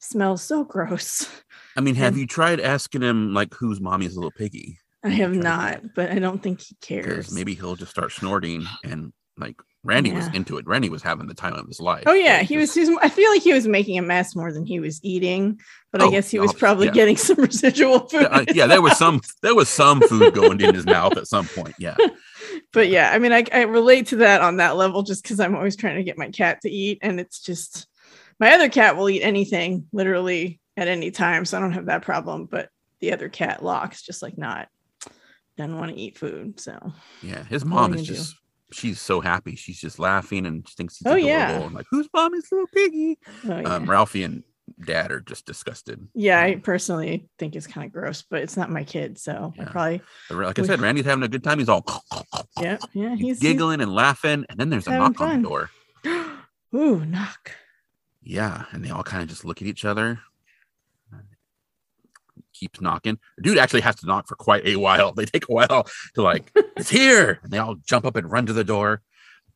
smells 0.00 0.42
so 0.42 0.64
gross. 0.64 1.30
I 1.76 1.80
mean, 1.80 1.94
have 1.94 2.12
And- 2.12 2.20
you 2.20 2.26
tried 2.26 2.60
asking 2.60 3.02
him 3.02 3.32
like 3.32 3.54
whose 3.54 3.80
mommy's 3.80 4.16
little 4.16 4.32
piggy? 4.32 4.78
I 5.04 5.10
have 5.10 5.32
not, 5.34 5.94
but 5.94 6.10
I 6.10 6.18
don't 6.18 6.42
think 6.42 6.60
he 6.60 6.76
cares. 6.80 7.32
maybe 7.32 7.54
he'll 7.54 7.76
just 7.76 7.90
start 7.90 8.12
snorting 8.12 8.66
and 8.84 9.12
like 9.36 9.56
Randy 9.84 10.12
was 10.12 10.28
into 10.28 10.58
it. 10.58 10.66
Randy 10.66 10.88
was 10.90 11.02
having 11.02 11.26
the 11.26 11.34
time 11.34 11.54
of 11.54 11.66
his 11.66 11.80
life. 11.80 12.04
Oh 12.06 12.12
yeah, 12.12 12.42
he 12.42 12.56
was, 12.56 12.72
he 12.72 12.80
was. 12.80 12.90
I 13.02 13.08
feel 13.08 13.28
like 13.30 13.42
he 13.42 13.52
was 13.52 13.66
making 13.66 13.98
a 13.98 14.02
mess 14.02 14.36
more 14.36 14.52
than 14.52 14.64
he 14.64 14.78
was 14.78 15.00
eating, 15.02 15.58
but 15.90 16.00
I 16.00 16.04
Oh, 16.04 16.10
guess 16.12 16.30
he 16.30 16.38
was 16.38 16.52
probably 16.52 16.86
yeah. 16.86 16.92
getting 16.92 17.16
some 17.28 17.36
residual 17.36 18.00
food. 18.08 18.22
Yeah, 18.22 18.28
uh, 18.28 18.44
yeah, 18.54 18.66
there 18.68 18.80
was 18.82 18.96
some 18.96 19.20
there 19.42 19.56
was 19.56 19.68
some 19.68 20.00
food 20.02 20.34
going 20.34 20.60
in 20.60 20.72
his 20.74 20.86
mouth 20.86 21.16
at 21.16 21.26
some 21.26 21.46
point. 21.48 21.74
Yeah. 21.80 21.96
but 22.72 22.88
yeah, 22.90 23.10
I 23.12 23.18
mean, 23.18 23.32
I, 23.32 23.44
I 23.52 23.62
relate 23.62 24.06
to 24.08 24.16
that 24.16 24.40
on 24.40 24.58
that 24.58 24.76
level 24.76 25.02
just 25.02 25.24
because 25.24 25.40
I'm 25.40 25.56
always 25.56 25.74
trying 25.74 25.96
to 25.96 26.04
get 26.04 26.16
my 26.18 26.30
cat 26.30 26.60
to 26.62 26.70
eat, 26.70 26.98
and 27.02 27.18
it's 27.18 27.40
just 27.42 27.88
my 28.38 28.52
other 28.54 28.68
cat 28.68 28.96
will 28.96 29.10
eat 29.10 29.22
anything 29.22 29.86
literally 29.92 30.60
at 30.76 30.86
any 30.86 31.10
time, 31.10 31.44
so 31.44 31.56
I 31.58 31.60
don't 31.60 31.72
have 31.72 31.86
that 31.86 32.02
problem. 32.02 32.44
But 32.44 32.68
the 33.00 33.12
other 33.12 33.28
cat 33.28 33.64
locks 33.64 34.02
just 34.02 34.22
like 34.22 34.38
not 34.38 34.68
doesn't 35.56 35.76
want 35.78 35.92
to 35.92 35.98
eat 35.98 36.18
food. 36.18 36.58
So 36.60 36.92
Yeah. 37.22 37.44
His 37.44 37.64
mom 37.64 37.92
is 37.94 38.02
gonna 38.02 38.06
do? 38.08 38.14
just 38.14 38.36
she's 38.72 39.00
so 39.00 39.20
happy. 39.20 39.54
She's 39.56 39.78
just 39.80 39.98
laughing 39.98 40.46
and 40.46 40.66
she 40.68 40.74
thinks 40.74 40.96
he's 40.98 41.06
Oh, 41.06 41.10
adorable. 41.14 41.26
yeah. 41.28 41.50
And 41.60 41.74
like, 41.74 41.86
whose 41.90 42.08
mom 42.14 42.34
is 42.34 42.50
little 42.50 42.66
piggy? 42.68 43.18
oh, 43.44 43.58
yeah. 43.58 43.74
Um, 43.74 43.88
Ralphie 43.90 44.22
and 44.24 44.42
dad 44.86 45.10
are 45.12 45.20
just 45.20 45.44
disgusted. 45.44 46.08
yeah, 46.14 46.40
I 46.40 46.54
personally 46.54 47.28
think 47.38 47.54
it's 47.56 47.66
kind 47.66 47.84
of 47.84 47.92
gross, 47.92 48.22
but 48.22 48.40
it's 48.42 48.56
not 48.56 48.70
my 48.70 48.84
kid, 48.84 49.18
so 49.18 49.52
I 49.58 49.64
probably 49.64 50.00
Like 50.30 50.58
I 50.58 50.62
said, 50.62 50.80
Randy's 50.80 51.04
having 51.04 51.24
a 51.24 51.28
good 51.28 51.44
time. 51.44 51.58
He's 51.58 51.68
all 51.68 51.84
yeah 52.60 52.78
yeah 52.94 53.10
he's 53.10 53.18
he's, 53.18 53.20
he's 53.20 53.38
giggling 53.40 53.80
and 53.82 53.92
laughing, 53.92 54.46
and 54.48 54.58
then 54.58 54.70
there's 54.70 54.86
a 54.86 54.92
knock 54.92 55.20
on 55.20 55.42
the 55.42 55.48
door. 55.48 55.70
Ooh, 56.74 57.04
knock. 57.04 57.52
Yeah, 58.22 58.64
and 58.70 58.84
they 58.84 58.90
all 58.90 59.02
kind 59.02 59.22
of 59.22 59.28
just 59.28 59.44
look 59.44 59.60
at 59.60 59.68
each 59.68 59.84
other. 59.84 60.20
Keeps 62.62 62.80
knocking. 62.80 63.18
The 63.36 63.42
dude 63.42 63.58
actually 63.58 63.80
has 63.80 63.96
to 63.96 64.06
knock 64.06 64.28
for 64.28 64.36
quite 64.36 64.64
a 64.64 64.76
while. 64.76 65.12
They 65.16 65.24
take 65.24 65.48
a 65.48 65.52
while 65.52 65.88
to 66.14 66.22
like, 66.22 66.52
it's 66.76 66.88
here. 66.88 67.40
And 67.42 67.52
they 67.52 67.58
all 67.58 67.74
jump 67.74 68.06
up 68.06 68.14
and 68.14 68.30
run 68.30 68.46
to 68.46 68.52
the 68.52 68.62
door. 68.62 69.02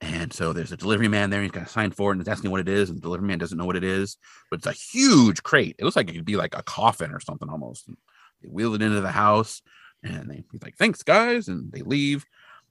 And 0.00 0.32
so 0.32 0.52
there's 0.52 0.72
a 0.72 0.76
delivery 0.76 1.06
man 1.06 1.30
there. 1.30 1.40
He's 1.40 1.52
got 1.52 1.68
a 1.68 1.68
sign 1.68 1.92
for 1.92 2.10
it 2.10 2.14
and 2.14 2.20
it's 2.20 2.28
asking 2.28 2.50
what 2.50 2.58
it 2.58 2.68
is. 2.68 2.90
And 2.90 2.98
the 2.98 3.02
delivery 3.02 3.28
man 3.28 3.38
doesn't 3.38 3.56
know 3.56 3.64
what 3.64 3.76
it 3.76 3.84
is, 3.84 4.16
but 4.50 4.58
it's 4.58 4.66
a 4.66 4.72
huge 4.72 5.44
crate. 5.44 5.76
It 5.78 5.84
looks 5.84 5.94
like 5.94 6.10
it 6.10 6.14
could 6.14 6.24
be 6.24 6.34
like 6.34 6.58
a 6.58 6.64
coffin 6.64 7.12
or 7.12 7.20
something 7.20 7.48
almost. 7.48 7.86
And 7.86 7.96
they 8.42 8.48
wheel 8.48 8.74
it 8.74 8.82
into 8.82 9.00
the 9.00 9.12
house 9.12 9.62
and 10.02 10.28
they, 10.28 10.42
he's 10.50 10.62
like, 10.62 10.76
thanks, 10.76 11.04
guys. 11.04 11.46
And 11.46 11.70
they 11.70 11.82
leave. 11.82 12.26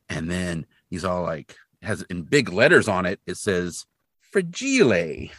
And 0.09 0.29
then 0.29 0.65
he's 0.89 1.05
all 1.05 1.23
like, 1.23 1.55
has 1.81 2.01
in 2.09 2.23
big 2.23 2.49
letters 2.49 2.89
on 2.89 3.05
it, 3.05 3.21
it 3.25 3.37
says 3.37 3.85
fragile. 4.19 5.29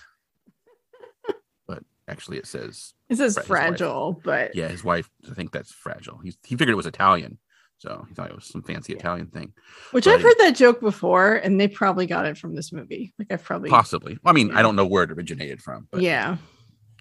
Actually 2.08 2.38
it 2.38 2.46
says 2.46 2.94
It 3.08 3.16
says 3.16 3.34
Fra- 3.34 3.44
fragile, 3.44 4.20
but 4.24 4.54
yeah, 4.54 4.68
his 4.68 4.84
wife. 4.84 5.10
I 5.30 5.34
think 5.34 5.52
that's 5.52 5.72
fragile. 5.72 6.18
He's, 6.22 6.36
he 6.44 6.54
figured 6.56 6.70
it 6.72 6.76
was 6.76 6.86
Italian, 6.86 7.38
so 7.78 8.04
he 8.08 8.14
thought 8.14 8.30
it 8.30 8.36
was 8.36 8.46
some 8.46 8.62
fancy 8.62 8.92
Yeah. 8.92 8.98
Italian 9.00 9.26
thing. 9.28 9.52
which 9.92 10.04
but- 10.04 10.14
I've 10.14 10.22
heard 10.22 10.36
that 10.38 10.56
joke 10.56 10.80
before, 10.80 11.34
and 11.34 11.60
they 11.60 11.68
probably 11.68 12.06
got 12.06 12.26
it 12.26 12.38
from 12.38 12.54
this 12.54 12.72
movie. 12.72 13.12
Like 13.18 13.32
I've 13.32 13.44
probably 13.44 13.70
Possibly. 13.70 14.18
Well, 14.22 14.32
I 14.32 14.34
mean, 14.34 14.48
Yeah. 14.48 14.58
I 14.58 14.62
don't 14.62 14.76
know 14.76 14.86
where 14.86 15.04
it 15.04 15.10
originated 15.12 15.60
from, 15.62 15.88
but 15.90 16.00
yeah. 16.02 16.36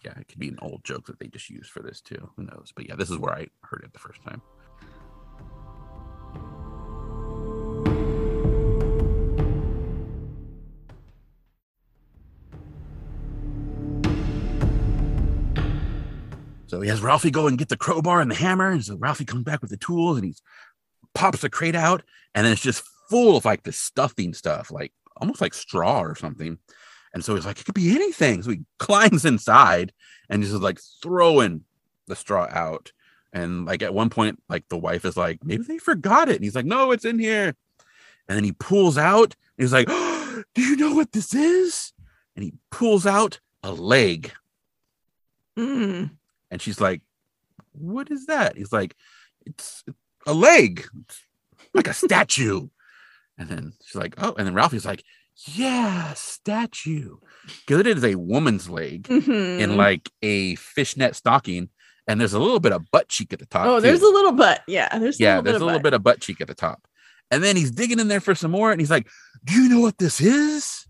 yeah, 0.03 0.13
it 0.19 0.27
could 0.27 0.39
be 0.39 0.49
an 0.49 0.59
old 0.61 0.83
joke 0.83 1.05
that 1.07 1.19
they 1.19 1.27
just 1.27 1.49
used 1.49 1.71
for 1.71 1.81
this 1.81 2.01
too. 2.01 2.29
Who 2.37 2.43
knows? 2.43 2.71
But 2.75 2.87
yeah, 2.87 2.95
this 2.95 3.09
is 3.09 3.17
where 3.17 3.33
I 3.33 3.47
heard 3.63 3.83
it 3.83 3.93
the 3.93 3.99
first 3.99 4.21
time. 4.23 4.41
So 16.75 16.81
he 16.81 16.89
has 16.89 17.01
Ralphie 17.01 17.31
go 17.31 17.47
and 17.47 17.57
get 17.57 17.69
the 17.69 17.77
crowbar 17.77 18.19
and 18.19 18.29
the 18.29 18.35
hammer. 18.35 18.69
And 18.69 18.83
so 18.83 18.97
Ralphie 18.97 19.23
comes 19.23 19.45
back 19.45 19.61
with 19.61 19.69
the 19.69 19.77
tools 19.77 20.17
and 20.17 20.25
he 20.25 20.35
pops 21.13 21.39
the 21.39 21.49
crate 21.49 21.73
out. 21.73 22.03
And 22.33 22.45
then 22.45 22.51
it's 22.51 22.61
just 22.61 22.83
full 23.09 23.37
of 23.37 23.45
like 23.45 23.63
the 23.63 23.71
stuffing 23.71 24.33
stuff, 24.33 24.71
like 24.71 24.91
almost 25.15 25.39
like 25.39 25.53
straw 25.53 26.01
or 26.01 26.15
something. 26.15 26.57
And 27.13 27.23
so 27.23 27.33
he's 27.33 27.45
like, 27.45 27.61
it 27.61 27.63
could 27.63 27.75
be 27.75 27.95
anything. 27.95 28.43
So 28.43 28.51
he 28.51 28.65
climbs 28.77 29.23
inside 29.23 29.93
and 30.29 30.43
just 30.43 30.53
like 30.55 30.81
throwing 31.01 31.63
the 32.07 32.15
straw 32.17 32.45
out. 32.51 32.91
And 33.31 33.63
like 33.63 33.81
at 33.81 33.93
one 33.93 34.09
point, 34.09 34.43
like 34.49 34.67
the 34.67 34.77
wife 34.77 35.05
is 35.05 35.15
like, 35.15 35.45
maybe 35.45 35.63
they 35.63 35.77
forgot 35.77 36.27
it. 36.27 36.35
And 36.35 36.43
he's 36.43 36.55
like, 36.55 36.65
no, 36.65 36.91
it's 36.91 37.05
in 37.05 37.19
here. 37.19 37.55
And 38.27 38.35
then 38.35 38.43
he 38.43 38.51
pulls 38.51 38.97
out. 38.97 39.33
He's 39.57 39.71
like, 39.71 39.87
oh, 39.89 40.43
do 40.53 40.61
you 40.61 40.75
know 40.75 40.93
what 40.93 41.13
this 41.13 41.33
is? 41.33 41.93
And 42.35 42.43
he 42.43 42.51
pulls 42.69 43.05
out 43.05 43.39
a 43.63 43.71
leg. 43.71 44.33
Mm. 45.57 46.09
And 46.55 46.61
she's 46.61 46.79
like, 46.79 47.01
What 47.73 48.09
is 48.09 48.27
that? 48.27 48.55
He's 48.55 48.71
like, 48.71 48.95
It's 49.45 49.83
a 50.25 50.33
leg, 50.33 50.87
like 51.73 51.87
a 51.89 51.93
statue. 51.93 52.69
And 53.37 53.49
then 53.49 53.73
she's 53.83 53.95
like, 53.95 54.13
Oh, 54.17 54.33
and 54.37 54.47
then 54.47 54.53
Ralphie's 54.53 54.85
like, 54.85 55.03
Yeah, 55.53 56.13
statue. 56.13 57.17
Because 57.67 57.81
it 57.81 57.87
is 57.87 58.05
a 58.05 58.15
woman's 58.15 58.69
leg 58.69 59.03
Mhm. 59.09 59.59
in 59.59 59.75
like 59.75 60.09
a 60.21 60.55
fishnet 60.55 61.17
stocking. 61.17 61.67
And 62.07 62.21
there's 62.21 62.31
a 62.31 62.39
little 62.39 62.61
bit 62.61 62.71
of 62.71 62.89
butt 62.91 63.09
cheek 63.09 63.33
at 63.33 63.39
the 63.39 63.45
top. 63.47 63.67
oh, 63.67 63.75
too. 63.75 63.81
there's 63.81 64.01
a 64.01 64.07
little 64.07 64.31
butt. 64.31 64.61
Yeah, 64.67 64.97
there's 64.97 65.19
yeah, 65.19 65.35
a 65.35 65.41
little 65.41 65.43
there's 65.43 65.55
bit 65.55 65.61
a 65.61 65.65
little 65.65 65.77
of 65.77 65.83
bit 65.83 65.93
of 65.93 66.03
butt 66.03 66.21
cheek 66.21 66.39
at 66.39 66.47
the 66.47 66.55
top. 66.55 66.87
And 67.29 67.43
then 67.43 67.57
he's 67.57 67.71
digging 67.71 67.99
in 67.99 68.07
there 68.07 68.21
for 68.21 68.33
some 68.35 68.51
more, 68.51 68.71
and 68.71 68.79
he's 68.79 68.91
like, 68.91 69.09
Do 69.43 69.61
you 69.61 69.67
know 69.67 69.81
what 69.81 69.97
this 69.97 70.21
is? 70.21 70.87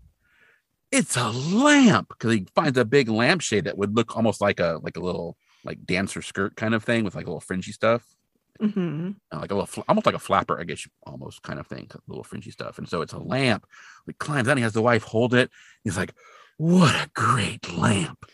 It's 0.92 1.16
a 1.16 1.30
lamp. 1.30 2.10
Because 2.10 2.32
he 2.32 2.46
finds 2.54 2.78
a 2.78 2.84
big 2.84 3.08
lampshade 3.08 3.64
that 3.64 3.76
would 3.76 3.96
look 3.96 4.14
almost 4.16 4.40
like 4.40 4.60
a 4.60 4.78
like 4.84 4.96
a 4.96 5.00
little 5.00 5.36
like 5.66 5.84
dancer 5.84 6.22
skirt 6.22 6.56
kind 6.56 6.74
of 6.74 6.84
thing 6.84 7.04
with 7.04 7.14
like 7.14 7.26
a 7.26 7.28
little 7.28 7.40
fringy 7.40 7.72
stuff. 7.72 8.02
hmm 8.60 9.10
uh, 9.32 9.38
like 9.40 9.50
a 9.50 9.54
little, 9.54 9.66
fl- 9.66 9.82
almost 9.88 10.06
like 10.06 10.14
a 10.14 10.18
flapper, 10.20 10.58
I 10.58 10.64
guess, 10.64 10.84
you- 10.86 10.92
almost 11.06 11.42
kind 11.42 11.58
of 11.58 11.66
thing, 11.66 11.90
little 12.08 12.24
fringy 12.24 12.50
stuff. 12.50 12.78
And 12.78 12.88
so 12.88 13.02
it's 13.02 13.12
a 13.12 13.18
lamp. 13.18 13.66
He 14.06 14.12
climbs 14.14 14.46
down. 14.48 14.56
He 14.56 14.62
has 14.62 14.72
the 14.72 14.82
wife 14.82 15.02
hold 15.02 15.34
it. 15.34 15.50
He's 15.84 15.96
like, 15.96 16.14
"What 16.56 16.94
a 16.94 17.10
great 17.14 17.70
lamp!" 17.76 18.24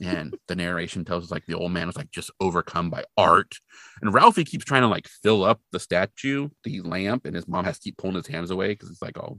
And 0.00 0.36
the 0.46 0.54
narration 0.56 1.04
tells 1.04 1.24
us 1.24 1.30
like 1.30 1.46
the 1.46 1.56
old 1.56 1.72
man 1.72 1.86
was 1.86 1.96
like 1.96 2.10
just 2.10 2.30
overcome 2.38 2.90
by 2.90 3.04
art. 3.16 3.56
And 4.00 4.12
Ralphie 4.14 4.44
keeps 4.44 4.64
trying 4.64 4.82
to 4.82 4.88
like 4.88 5.08
fill 5.08 5.42
up 5.42 5.60
the 5.72 5.80
statue, 5.80 6.48
the 6.64 6.80
lamp, 6.82 7.24
and 7.26 7.34
his 7.34 7.48
mom 7.48 7.64
has 7.64 7.78
to 7.78 7.84
keep 7.84 7.96
pulling 7.96 8.16
his 8.16 8.26
hands 8.26 8.50
away 8.50 8.68
because 8.68 8.90
it's 8.90 9.02
like 9.02 9.18
all 9.18 9.36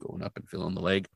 going 0.00 0.22
up 0.22 0.36
and 0.36 0.48
filling 0.48 0.74
the 0.74 0.80
leg. 0.82 1.06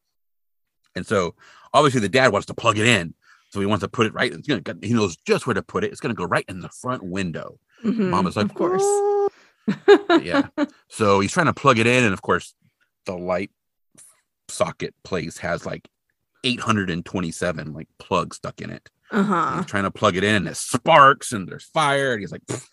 And 0.94 1.06
so 1.06 1.34
obviously 1.74 2.00
the 2.00 2.08
dad 2.08 2.32
wants 2.32 2.46
to 2.46 2.54
plug 2.54 2.78
it 2.78 2.86
in. 2.86 3.14
So 3.50 3.60
he 3.60 3.66
wants 3.66 3.82
to 3.82 3.88
put 3.88 4.06
it 4.06 4.14
right. 4.14 4.32
It's 4.32 4.46
gonna. 4.46 4.62
He 4.82 4.92
knows 4.92 5.16
just 5.26 5.46
where 5.46 5.54
to 5.54 5.62
put 5.62 5.84
it. 5.84 5.90
It's 5.90 6.00
gonna 6.00 6.14
go 6.14 6.24
right 6.24 6.44
in 6.48 6.60
the 6.60 6.68
front 6.68 7.02
window. 7.02 7.58
Mom 7.82 8.26
is 8.26 8.36
like, 8.36 8.46
Mm-hmm. 8.48 8.50
of 8.50 8.56
course. 8.56 8.84
Yeah. 10.24 10.48
So 10.88 11.20
he's 11.20 11.32
trying 11.32 11.46
to 11.46 11.54
plug 11.54 11.78
it 11.78 11.86
in, 11.86 12.04
and 12.04 12.12
of 12.14 12.22
course, 12.22 12.54
the 13.06 13.14
light 13.16 13.50
socket 14.48 14.94
place 15.04 15.36
has 15.38 15.66
like 15.66 15.86
827 16.44 17.72
like 17.74 17.88
plugs 17.98 18.36
stuck 18.38 18.60
in 18.60 18.70
it. 18.70 18.88
Uh-huh. 19.10 19.56
He's 19.56 19.66
trying 19.66 19.84
to 19.84 19.90
plug 19.90 20.16
it 20.16 20.24
in, 20.24 20.34
and 20.34 20.48
it 20.48 20.56
sparks, 20.56 21.32
and 21.32 21.48
there's 21.48 21.64
fire, 21.64 22.12
and 22.12 22.20
he's 22.20 22.32
like, 22.32 22.44
"Pfft." 22.46 22.68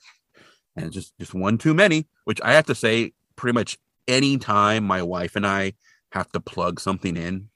and 0.75 0.85
it's 0.87 0.95
just 0.95 1.13
just 1.19 1.33
one 1.33 1.57
too 1.57 1.73
many. 1.73 2.07
Which 2.25 2.41
I 2.41 2.53
have 2.53 2.65
to 2.67 2.75
say, 2.75 3.13
pretty 3.35 3.53
much 3.53 3.77
any 4.07 4.37
time 4.37 4.83
my 4.83 5.01
wife 5.01 5.35
and 5.35 5.45
I 5.47 5.73
have 6.11 6.29
to 6.33 6.39
plug 6.39 6.79
something 6.79 7.15
in 7.17 7.49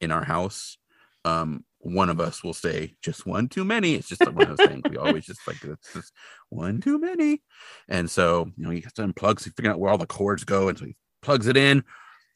in 0.00 0.10
our 0.10 0.24
house, 0.24 0.78
um, 1.24 1.64
one 1.80 2.10
of 2.10 2.20
us 2.20 2.44
will 2.44 2.54
say 2.54 2.94
just 3.02 3.26
one 3.26 3.48
too 3.48 3.64
many. 3.64 3.94
It's 3.94 4.08
just 4.08 4.20
one 4.20 4.48
of 4.48 4.56
those 4.56 4.68
things 4.68 4.82
we 4.88 4.96
always 4.96 5.24
just 5.24 5.46
like 5.46 5.62
it's 5.64 5.92
just 5.92 6.12
one 6.50 6.80
too 6.80 6.98
many. 6.98 7.42
And 7.88 8.10
so 8.10 8.50
you 8.56 8.64
know 8.64 8.70
he 8.70 8.80
gets 8.80 8.94
to 8.94 9.02
unplug, 9.02 9.40
so 9.40 9.50
he's 9.56 9.66
out 9.66 9.78
where 9.78 9.90
all 9.90 9.98
the 9.98 10.06
cords 10.06 10.44
go, 10.44 10.68
and 10.68 10.78
so 10.78 10.84
he 10.84 10.96
plugs 11.22 11.46
it 11.46 11.56
in, 11.56 11.82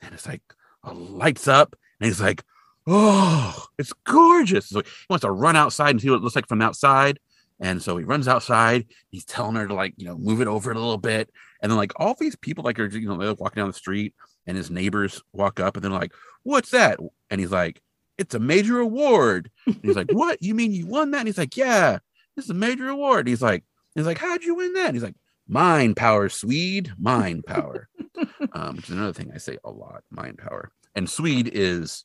and 0.03 0.15
it's 0.15 0.27
like 0.27 0.43
uh, 0.85 0.95
lights 0.95 1.47
up, 1.47 1.77
and 2.01 2.07
he's 2.07 2.21
like, 2.21 2.43
"Oh, 2.87 3.67
it's 3.79 3.93
gorgeous!" 4.05 4.69
So 4.69 4.81
he 4.81 4.91
wants 5.11 5.23
to 5.23 5.31
run 5.31 5.57
outside 5.57 5.91
and 5.91 6.01
see 6.01 6.11
what 6.11 6.17
it 6.17 6.23
looks 6.23 6.37
like 6.37 6.49
from 6.49 6.63
outside. 6.63 7.19
And 7.61 7.81
so 7.81 7.97
he 7.97 8.05
runs 8.05 8.27
outside. 8.29 8.87
He's 9.11 9.25
telling 9.25 9.55
her 9.57 9.67
to 9.67 9.75
like, 9.75 9.95
you 9.97 10.07
know, 10.07 10.19
move 10.19 10.41
it 10.41 10.49
over 10.49 10.73
a 10.73 10.75
little 10.75 10.99
bit. 10.99 11.31
And 11.63 11.71
then 11.71 11.79
like 11.79 11.93
all 11.97 12.17
these 12.19 12.37
people 12.37 12.65
like 12.65 12.79
are, 12.79 12.87
you 12.87 13.09
know, 13.09 13.17
they're 13.17 13.35
walking 13.35 13.61
down 13.61 13.69
the 13.69 13.75
street 13.75 14.13
and 14.47 14.57
his 14.57 14.71
neighbors 14.71 15.23
walk 15.33 15.61
up 15.61 15.77
and 15.77 15.85
they're 15.85 15.93
like, 15.93 16.13
what's 16.43 16.71
that? 16.71 16.99
And 17.31 17.41
he's 17.41 17.53
like, 17.53 17.81
it's 18.19 18.35
a 18.35 18.39
major 18.39 18.79
award. 18.81 19.51
And 19.67 19.79
he's 19.83 19.97
like, 19.97 20.11
what? 20.13 20.43
You 20.43 20.55
mean 20.55 20.73
you 20.73 20.87
won 20.87 21.11
that? 21.13 21.19
And 21.21 21.29
he's 21.29 21.39
like, 21.39 21.57
yeah, 21.57 21.99
this 22.37 22.45
is 22.47 22.51
a 22.51 22.55
major 22.55 22.89
award. 22.89 23.21
And 23.21 23.29
he's 23.29 23.43
like, 23.43 23.65
he's 23.95 24.07
like, 24.07 24.19
how'd 24.19 24.43
you 24.43 24.55
win 24.55 24.73
that? 24.75 24.87
And 24.87 24.95
he's 24.97 25.03
like, 25.03 25.17
mind 25.49 25.97
power, 25.97 26.29
Swede, 26.29 26.93
mind 26.99 27.45
power. 27.47 27.89
um, 28.53 28.77
which 28.77 28.85
is 28.87 28.91
another 28.91 29.13
thing 29.13 29.31
I 29.35 29.39
say 29.39 29.59
a 29.65 29.71
lot, 29.71 30.03
mind 30.11 30.39
power. 30.39 30.71
And 30.95 31.09
Swede 31.11 31.51
is 31.53 32.05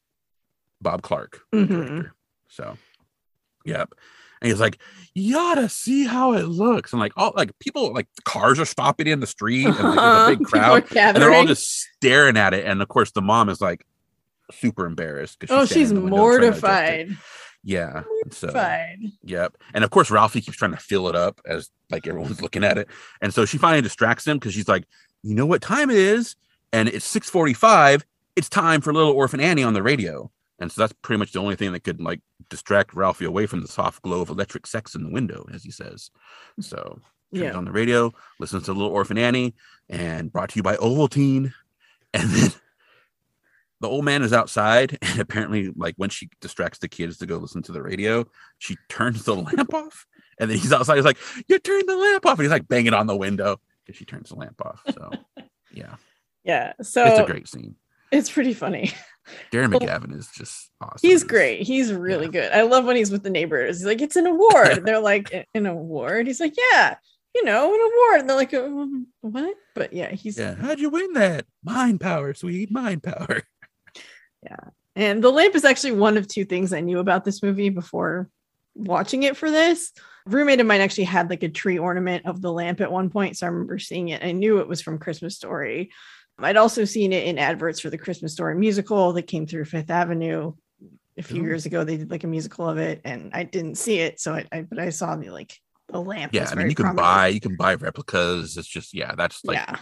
Bob 0.81 1.01
Clark, 1.03 1.41
Mhm. 1.53 1.67
director. 1.67 2.13
So, 2.47 2.77
yep. 3.65 3.93
And 4.41 4.49
he's 4.49 4.59
like, 4.61 4.79
"You 5.13 5.33
gotta 5.35 5.67
see 5.67 6.05
how 6.05 6.31
it 6.33 6.45
looks." 6.45 6.93
And 6.93 6.99
like 7.01 7.11
all 7.17 7.33
like 7.35 7.51
people 7.59 7.93
like 7.93 8.07
cars 8.23 8.57
are 8.57 8.65
stopping 8.65 9.05
in 9.07 9.19
the 9.19 9.27
street 9.27 9.65
and 9.65 9.75
like, 9.77 9.95
there's 9.97 10.27
a 10.27 10.37
big 10.37 10.47
crowd, 10.47 10.85
and 10.95 11.17
they're 11.17 11.33
all 11.33 11.45
just 11.45 11.67
staring 11.95 12.37
at 12.37 12.53
it. 12.53 12.65
And 12.65 12.81
of 12.81 12.87
course, 12.87 13.11
the 13.11 13.21
mom 13.21 13.49
is 13.49 13.59
like 13.59 13.85
super 14.51 14.85
embarrassed. 14.85 15.39
'cause 15.39 15.49
oh, 15.51 15.65
she's 15.65 15.89
in 15.91 15.95
the 15.95 16.01
window 16.01 16.17
trying 16.17 16.41
to 16.41 16.47
adjust 16.47 16.63
it. 16.63 16.67
mortified. 16.67 17.17
Yeah. 17.63 18.03
So 18.31 18.47
Mortified. 18.47 18.99
Yep. 19.23 19.57
And 19.73 19.83
of 19.83 19.89
course, 19.89 20.09
Ralphie 20.09 20.41
keeps 20.41 20.57
trying 20.57 20.71
to 20.71 20.77
fill 20.77 21.07
it 21.09 21.15
up 21.15 21.41
as 21.45 21.69
like 21.89 22.07
everyone's 22.07 22.41
looking 22.43 22.63
at 22.63 22.77
it. 22.77 22.87
And 23.21 23.33
so 23.33 23.45
she 23.45 23.57
finally 23.57 23.81
distracts 23.81 24.25
him 24.25 24.37
because 24.37 24.53
she's 24.53 24.67
like, 24.67 24.85
you 25.23 25.35
know 25.35 25.45
what 25.45 25.61
time 25.61 25.89
it 25.89 25.97
is? 25.97 26.35
And 26.71 26.87
it's 26.87 27.05
645. 27.05 28.05
It's 28.35 28.47
time 28.49 28.79
for 28.81 28.93
little 28.93 29.11
orphan 29.11 29.39
Annie 29.41 29.63
on 29.63 29.73
the 29.73 29.83
radio. 29.83 30.31
And 30.59 30.71
so 30.71 30.81
that's 30.81 30.93
pretty 31.01 31.19
much 31.19 31.31
the 31.33 31.39
only 31.39 31.55
thing 31.55 31.71
that 31.73 31.83
could 31.83 31.99
like 31.99 32.21
distract 32.49 32.93
Ralphie 32.93 33.25
away 33.25 33.45
from 33.45 33.61
the 33.61 33.67
soft 33.67 34.01
glow 34.03 34.21
of 34.21 34.29
electric 34.29 34.65
sex 34.67 34.95
in 34.95 35.03
the 35.03 35.09
window, 35.09 35.45
as 35.53 35.63
he 35.63 35.71
says. 35.71 36.11
So 36.61 36.99
Yeah. 37.31 37.51
on 37.57 37.65
the 37.65 37.71
radio, 37.71 38.13
listens 38.39 38.63
to 38.65 38.73
little 38.73 38.91
orphan 38.91 39.17
Annie, 39.17 39.53
and 39.89 40.31
brought 40.31 40.49
to 40.51 40.55
you 40.57 40.63
by 40.63 40.75
Ovaltine. 40.77 41.53
And 42.13 42.29
then 42.29 42.51
the 43.81 43.87
old 43.87 44.05
man 44.05 44.21
is 44.23 44.33
outside, 44.33 44.97
and 45.01 45.19
apparently, 45.19 45.71
like 45.75 45.95
when 45.97 46.09
she 46.09 46.29
distracts 46.41 46.79
the 46.79 46.87
kids 46.87 47.17
to 47.17 47.25
go 47.25 47.37
listen 47.37 47.61
to 47.63 47.71
the 47.71 47.81
radio, 47.81 48.25
she 48.57 48.77
turns 48.89 49.23
the 49.23 49.35
lamp 49.55 49.73
off. 49.73 50.05
And 50.39 50.49
then 50.49 50.57
he's 50.57 50.71
outside. 50.71 50.95
He's 50.95 51.05
like, 51.05 51.17
"You 51.47 51.59
turned 51.59 51.87
the 51.87 51.97
lamp 51.97 52.25
off," 52.25 52.33
and 52.39 52.43
he's 52.43 52.51
like 52.51 52.67
banging 52.67 52.93
on 52.93 53.07
the 53.07 53.15
window 53.15 53.59
because 53.85 53.97
she 53.97 54.05
turns 54.05 54.29
the 54.29 54.35
lamp 54.35 54.61
off. 54.65 54.81
So, 54.93 55.11
yeah, 55.73 55.95
Yeah. 56.43 56.73
So 56.81 57.05
it's 57.05 57.19
a 57.19 57.25
great 57.25 57.47
scene. 57.47 57.75
it's 58.11 58.31
pretty 58.31 58.53
funny. 58.53 58.91
Darren 59.51 59.71
McGavin 59.73 60.15
is 60.17 60.27
just 60.33 60.71
awesome. 60.81 60.97
He's 61.01 61.11
He's- 61.11 61.23
great. 61.23 61.61
He's 61.63 61.91
really 61.93 62.25
Yeah. 62.25 62.31
good. 62.31 62.51
I 62.53 62.61
love 62.63 62.85
when 62.85 62.95
he's 62.95 63.11
with 63.11 63.21
the 63.23 63.29
neighbors. 63.29 63.77
He's 63.79 63.85
like, 63.85 64.01
it's 64.01 64.15
an 64.15 64.25
award. 64.25 64.85
They're 64.85 64.99
like, 64.99 65.47
an 65.53 65.65
award? 65.67 66.25
He's 66.27 66.39
like, 66.39 66.55
yeah, 66.71 66.95
you 67.35 67.43
know, 67.45 67.73
an 67.73 67.79
award. 67.79 68.21
And 68.21 68.29
they're 68.29 68.37
like, 68.37 68.53
"Um, 68.55 69.07
what? 69.21 69.55
But 69.75 69.93
yeah, 69.93 70.09
he's 70.11 70.37
Yeah, 70.39 70.55
how'd 70.55 70.79
you 70.79 70.89
win 70.89 71.13
that? 71.13 71.45
Mind 71.63 71.99
power, 72.01 72.33
sweet 72.33 72.71
mind 72.71 73.03
power. 73.03 73.43
And 74.95 75.23
the 75.23 75.31
lamp 75.31 75.55
is 75.55 75.65
actually 75.65 75.93
one 75.93 76.17
of 76.17 76.27
two 76.27 76.43
things 76.45 76.73
I 76.73 76.81
knew 76.81 76.99
about 76.99 77.23
this 77.23 77.41
movie 77.41 77.69
before 77.69 78.29
watching 78.75 79.23
it 79.23 79.37
for 79.37 79.49
this. 79.49 79.93
A 80.27 80.29
roommate 80.29 80.59
of 80.59 80.67
mine 80.67 80.81
actually 80.81 81.05
had 81.05 81.29
like 81.29 81.43
a 81.43 81.49
tree 81.49 81.79
ornament 81.79 82.25
of 82.25 82.41
the 82.41 82.51
lamp 82.51 82.81
at 82.81 82.91
one 82.91 83.09
point. 83.09 83.37
So 83.37 83.45
I 83.45 83.49
remember 83.49 83.79
seeing 83.79 84.09
it. 84.09 84.23
I 84.23 84.33
knew 84.33 84.59
it 84.59 84.67
was 84.67 84.81
from 84.81 84.99
Christmas 84.99 85.35
Story. 85.35 85.91
I'd 86.37 86.57
also 86.57 86.85
seen 86.85 87.13
it 87.13 87.27
in 87.27 87.37
adverts 87.37 87.79
for 87.79 87.89
the 87.89 87.97
Christmas 87.97 88.33
Story 88.33 88.55
musical 88.55 89.13
that 89.13 89.23
came 89.23 89.45
through 89.45 89.65
Fifth 89.65 89.89
Avenue 89.89 90.53
a 91.17 91.23
few 91.23 91.41
Ooh. 91.41 91.45
years 91.45 91.65
ago. 91.65 91.83
They 91.83 91.97
did 91.97 92.11
like 92.11 92.23
a 92.23 92.27
musical 92.27 92.67
of 92.67 92.77
it, 92.77 93.01
and 93.03 93.31
I 93.33 93.43
didn't 93.43 93.75
see 93.75 93.99
it. 93.99 94.19
So 94.19 94.33
I, 94.33 94.45
I 94.51 94.61
but 94.61 94.79
I 94.79 94.89
saw 94.89 95.15
the 95.15 95.29
like 95.29 95.57
the 95.89 96.01
lamp. 96.01 96.33
Yeah, 96.33 96.49
I 96.49 96.55
mean, 96.55 96.69
you 96.69 96.75
can 96.75 96.85
prominent. 96.85 97.05
buy 97.05 97.27
you 97.27 97.41
can 97.41 97.55
buy 97.57 97.75
replicas. 97.75 98.57
It's 98.57 98.67
just 98.67 98.93
yeah, 98.93 99.15
that's 99.15 99.43
like 99.43 99.57
yeah. 99.57 99.75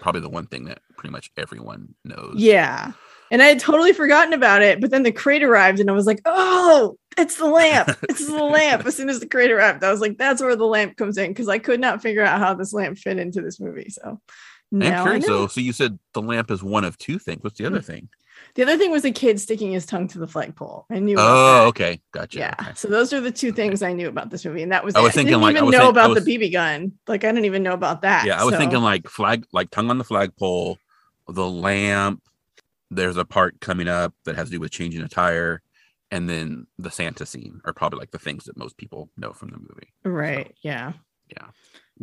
probably 0.00 0.20
the 0.20 0.28
one 0.28 0.46
thing 0.46 0.64
that 0.66 0.80
pretty 0.96 1.12
much 1.12 1.30
everyone 1.36 1.94
knows. 2.04 2.34
Yeah. 2.36 2.92
And 3.30 3.42
I 3.42 3.46
had 3.46 3.58
totally 3.58 3.92
forgotten 3.92 4.32
about 4.32 4.62
it, 4.62 4.80
but 4.80 4.90
then 4.90 5.02
the 5.02 5.10
crate 5.12 5.42
arrived 5.42 5.80
and 5.80 5.90
I 5.90 5.92
was 5.94 6.06
like, 6.06 6.20
oh, 6.24 6.96
it's 7.16 7.36
the 7.36 7.46
lamp. 7.46 7.90
It's 8.08 8.26
the 8.26 8.44
lamp. 8.44 8.86
As 8.86 8.96
soon 8.96 9.08
as 9.08 9.20
the 9.20 9.26
crate 9.26 9.50
arrived, 9.50 9.82
I 9.82 9.90
was 9.90 10.00
like, 10.00 10.18
that's 10.18 10.42
where 10.42 10.56
the 10.56 10.66
lamp 10.66 10.96
comes 10.96 11.16
in 11.18 11.30
because 11.30 11.48
I 11.48 11.58
could 11.58 11.80
not 11.80 12.02
figure 12.02 12.22
out 12.22 12.38
how 12.38 12.54
this 12.54 12.72
lamp 12.72 12.98
fit 12.98 13.18
into 13.18 13.40
this 13.40 13.58
movie. 13.60 13.88
So 13.90 14.20
I'm 14.72 14.78
now 14.78 15.00
I 15.02 15.04
curious 15.04 15.26
though. 15.26 15.46
So 15.46 15.60
you 15.60 15.72
said 15.72 15.98
the 16.12 16.22
lamp 16.22 16.50
is 16.50 16.62
one 16.62 16.84
of 16.84 16.98
two 16.98 17.18
things. 17.18 17.42
What's 17.42 17.58
the 17.58 17.66
other 17.66 17.80
Mm. 17.80 17.84
thing? 17.84 18.08
The 18.56 18.62
other 18.62 18.76
thing 18.76 18.90
was 18.92 19.04
a 19.04 19.10
kid 19.10 19.40
sticking 19.40 19.72
his 19.72 19.86
tongue 19.86 20.06
to 20.08 20.18
the 20.18 20.26
flagpole. 20.28 20.86
I 20.90 20.98
knew. 21.00 21.16
Oh, 21.18 21.66
okay, 21.68 22.00
gotcha. 22.12 22.38
Yeah. 22.38 22.54
okay. 22.60 22.70
So 22.74 22.88
those 22.88 23.12
are 23.12 23.20
the 23.20 23.30
two 23.32 23.50
things 23.52 23.82
I 23.82 23.92
knew 23.92 24.08
about 24.08 24.30
this 24.30 24.44
movie. 24.44 24.62
And 24.62 24.70
that 24.72 24.84
was 24.84 24.94
I 24.94 25.00
was 25.00 25.10
it. 25.10 25.14
thinking, 25.14 25.32
didn't 25.32 25.42
like, 25.42 25.56
I 25.56 25.58
even 25.60 25.70
know 25.70 25.78
think- 25.78 25.90
about 25.90 26.10
was- 26.10 26.24
the 26.24 26.38
BB 26.38 26.52
gun. 26.52 26.92
Like 27.08 27.24
I 27.24 27.28
didn't 27.28 27.46
even 27.46 27.62
know 27.62 27.72
about 27.72 28.02
that. 28.02 28.26
Yeah, 28.26 28.40
I 28.40 28.44
was 28.44 28.54
So- 28.54 28.58
thinking 28.60 28.80
like 28.80 29.08
flag, 29.08 29.44
like 29.52 29.70
tongue 29.70 29.90
on 29.90 29.98
the 29.98 30.04
flagpole, 30.04 30.78
the 31.28 31.48
lamp. 31.48 32.22
There's 32.90 33.16
a 33.16 33.24
part 33.24 33.60
coming 33.60 33.88
up 33.88 34.14
that 34.24 34.36
has 34.36 34.48
to 34.48 34.52
do 34.52 34.60
with 34.60 34.70
changing 34.70 35.02
a 35.02 35.08
tire, 35.08 35.62
and 36.10 36.28
then 36.28 36.66
the 36.78 36.90
Santa 36.90 37.26
scene 37.26 37.60
are 37.64 37.72
probably 37.72 37.98
like 37.98 38.10
the 38.10 38.18
things 38.18 38.44
that 38.44 38.56
most 38.56 38.76
people 38.76 39.10
know 39.16 39.32
from 39.32 39.50
the 39.50 39.58
movie. 39.58 39.92
Right. 40.04 40.54
Yeah. 40.62 40.92
Yeah. 41.28 41.46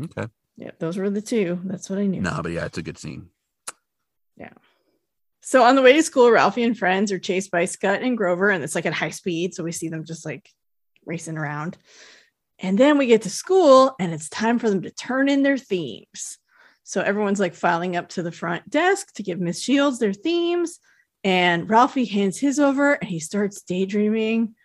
Okay. 0.05 0.27
Yeah. 0.57 0.71
Those 0.79 0.97
were 0.97 1.09
the 1.09 1.21
two. 1.21 1.59
That's 1.63 1.89
what 1.89 1.99
I 1.99 2.07
knew. 2.07 2.21
No, 2.21 2.41
but 2.41 2.51
yeah, 2.51 2.65
it's 2.65 2.77
a 2.77 2.84
good 2.84 2.97
scene. 2.97 3.29
Yeah. 4.38 4.53
So 5.41 5.63
on 5.63 5.75
the 5.75 5.82
way 5.82 5.93
to 5.93 6.03
school, 6.03 6.32
Ralphie 6.32 6.63
and 6.63 6.77
friends 6.77 7.11
are 7.11 7.19
chased 7.19 7.51
by 7.51 7.65
Scott 7.65 8.01
and 8.01 8.17
Grover, 8.17 8.49
and 8.49 8.63
it's 8.63 8.75
like 8.75 8.86
at 8.86 8.93
high 8.93 9.09
speed. 9.09 9.53
So 9.53 9.63
we 9.63 9.71
see 9.71 9.89
them 9.89 10.05
just 10.05 10.25
like 10.25 10.49
racing 11.05 11.38
around. 11.38 11.77
And 12.59 12.77
then 12.77 12.97
we 12.99 13.07
get 13.07 13.23
to 13.23 13.29
school, 13.29 13.95
and 13.99 14.13
it's 14.13 14.29
time 14.29 14.59
for 14.59 14.69
them 14.69 14.84
to 14.84 14.91
turn 14.91 15.29
in 15.29 15.41
their 15.41 15.57
themes. 15.57 16.38
So 16.92 17.00
everyone's 17.00 17.39
like 17.39 17.56
filing 17.56 17.96
up 17.96 18.10
to 18.10 18.22
the 18.22 18.34
front 18.34 18.70
desk 18.70 19.14
to 19.14 19.24
give 19.24 19.39
Miss 19.39 19.62
Shields 19.62 19.98
their 19.98 20.12
themes. 20.12 20.78
And 21.24 21.70
Ralphie 21.70 22.04
hands 22.04 22.38
his 22.38 22.60
over 22.60 22.96
and 22.96 23.10
he 23.10 23.22
starts 23.22 23.62
daydreaming 23.62 24.56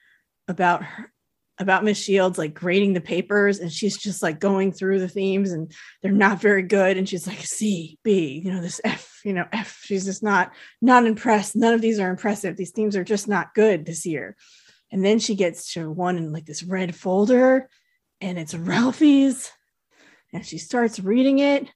about 0.49 0.83
her, 0.83 1.13
about 1.61 1.85
Miss 1.85 1.99
Shields, 1.99 2.37
like 2.37 2.53
grading 2.53 2.95
the 2.95 3.01
papers. 3.01 3.61
And 3.61 3.73
she's 3.73 3.97
just 3.97 4.25
like 4.25 4.41
going 4.41 4.73
through 4.73 4.99
the 4.99 5.09
themes 5.09 5.53
and 5.53 5.71
they're 6.03 6.11
not 6.11 6.41
very 6.41 6.65
good. 6.65 6.97
And 6.97 7.09
she's 7.09 7.29
like, 7.29 7.39
C, 7.39 7.97
B, 8.03 8.43
you 8.45 8.53
know, 8.53 8.61
this 8.61 8.81
F, 8.83 9.21
you 9.25 9.33
know, 9.33 9.47
F. 9.53 9.83
She's 9.85 10.05
just 10.05 10.25
not, 10.25 10.51
not 10.83 11.07
impressed. 11.07 11.55
None 11.55 11.75
of 11.75 11.81
these 11.81 12.01
are 12.01 12.11
impressive. 12.11 12.57
These 12.57 12.73
themes 12.73 12.97
are 12.97 13.05
just 13.05 13.29
not 13.29 13.55
good 13.55 13.87
this 13.87 14.05
year. 14.05 14.37
And 14.91 15.05
then 15.05 15.21
she 15.21 15.37
gets 15.37 15.75
to 15.75 15.89
one 15.89 16.17
in 16.17 16.33
like 16.33 16.47
this 16.47 16.65
red 16.65 16.93
folder 16.93 17.69
and 18.21 18.37
it's 18.37 18.53
Ralphie's. 18.53 19.53
And 20.33 20.45
she 20.45 20.59
starts 20.59 20.99
reading 20.99 21.39
it 21.39 21.69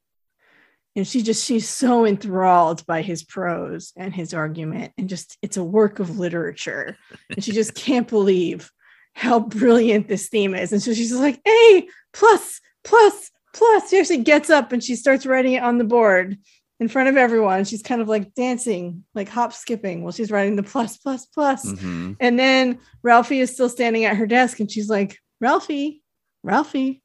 and 1.00 1.08
she 1.08 1.22
just 1.22 1.46
she's 1.46 1.66
so 1.66 2.04
enthralled 2.04 2.84
by 2.84 3.00
his 3.00 3.24
prose 3.24 3.94
and 3.96 4.14
his 4.14 4.34
argument 4.34 4.92
and 4.98 5.08
just 5.08 5.38
it's 5.40 5.56
a 5.56 5.64
work 5.64 5.98
of 5.98 6.18
literature. 6.18 6.98
And 7.30 7.42
she 7.42 7.52
just 7.52 7.74
can't 7.74 8.06
believe 8.16 8.70
how 9.14 9.40
brilliant 9.40 10.08
this 10.08 10.28
theme 10.28 10.54
is. 10.54 10.72
And 10.72 10.82
so 10.82 10.92
she's 10.92 11.08
just 11.08 11.22
like 11.22 11.40
a 11.48 11.88
plus 12.12 12.60
plus 12.84 13.30
plus. 13.54 13.88
She 13.88 13.98
actually 13.98 14.24
gets 14.24 14.50
up 14.50 14.72
and 14.72 14.84
she 14.84 14.94
starts 14.94 15.24
writing 15.24 15.54
it 15.54 15.62
on 15.62 15.78
the 15.78 15.84
board 15.84 16.36
in 16.80 16.88
front 16.88 17.08
of 17.08 17.16
everyone. 17.16 17.64
She's 17.64 17.82
kind 17.82 18.02
of 18.02 18.08
like 18.08 18.34
dancing 18.34 19.02
like 19.14 19.30
hop 19.30 19.54
skipping 19.54 20.02
while 20.02 20.12
she's 20.12 20.30
writing 20.30 20.56
the 20.56 20.62
plus 20.62 20.98
plus 20.98 21.24
plus. 21.24 21.64
Mhm. 21.64 22.16
and 22.20 22.38
then 22.38 22.78
Ralphie 23.02 23.40
is 23.40 23.50
still 23.50 23.70
standing 23.70 24.04
at 24.04 24.18
her 24.18 24.26
desk 24.26 24.60
and 24.60 24.70
she's 24.70 24.90
like, 24.90 25.16
Ralphie, 25.40 26.02
Ralphie, 26.42 27.02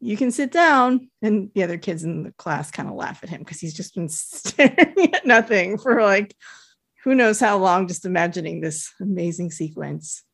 you 0.00 0.16
can 0.16 0.30
sit 0.30 0.52
down. 0.52 1.10
And 1.22 1.50
the 1.54 1.62
other 1.64 1.78
kids 1.78 2.04
in 2.04 2.22
the 2.22 2.32
class 2.32 2.70
kind 2.70 2.88
of 2.88 2.94
laugh 2.94 3.20
at 3.22 3.28
him 3.28 3.40
because 3.40 3.60
he's 3.60 3.74
just 3.74 3.94
been 3.94 4.08
staring 4.08 5.14
at 5.14 5.26
nothing 5.26 5.78
for 5.78 6.02
like 6.02 6.34
who 7.04 7.14
knows 7.14 7.40
how 7.40 7.58
long, 7.58 7.88
just 7.88 8.04
imagining 8.04 8.60
this 8.60 8.92
amazing 9.00 9.50
sequence. 9.50 10.24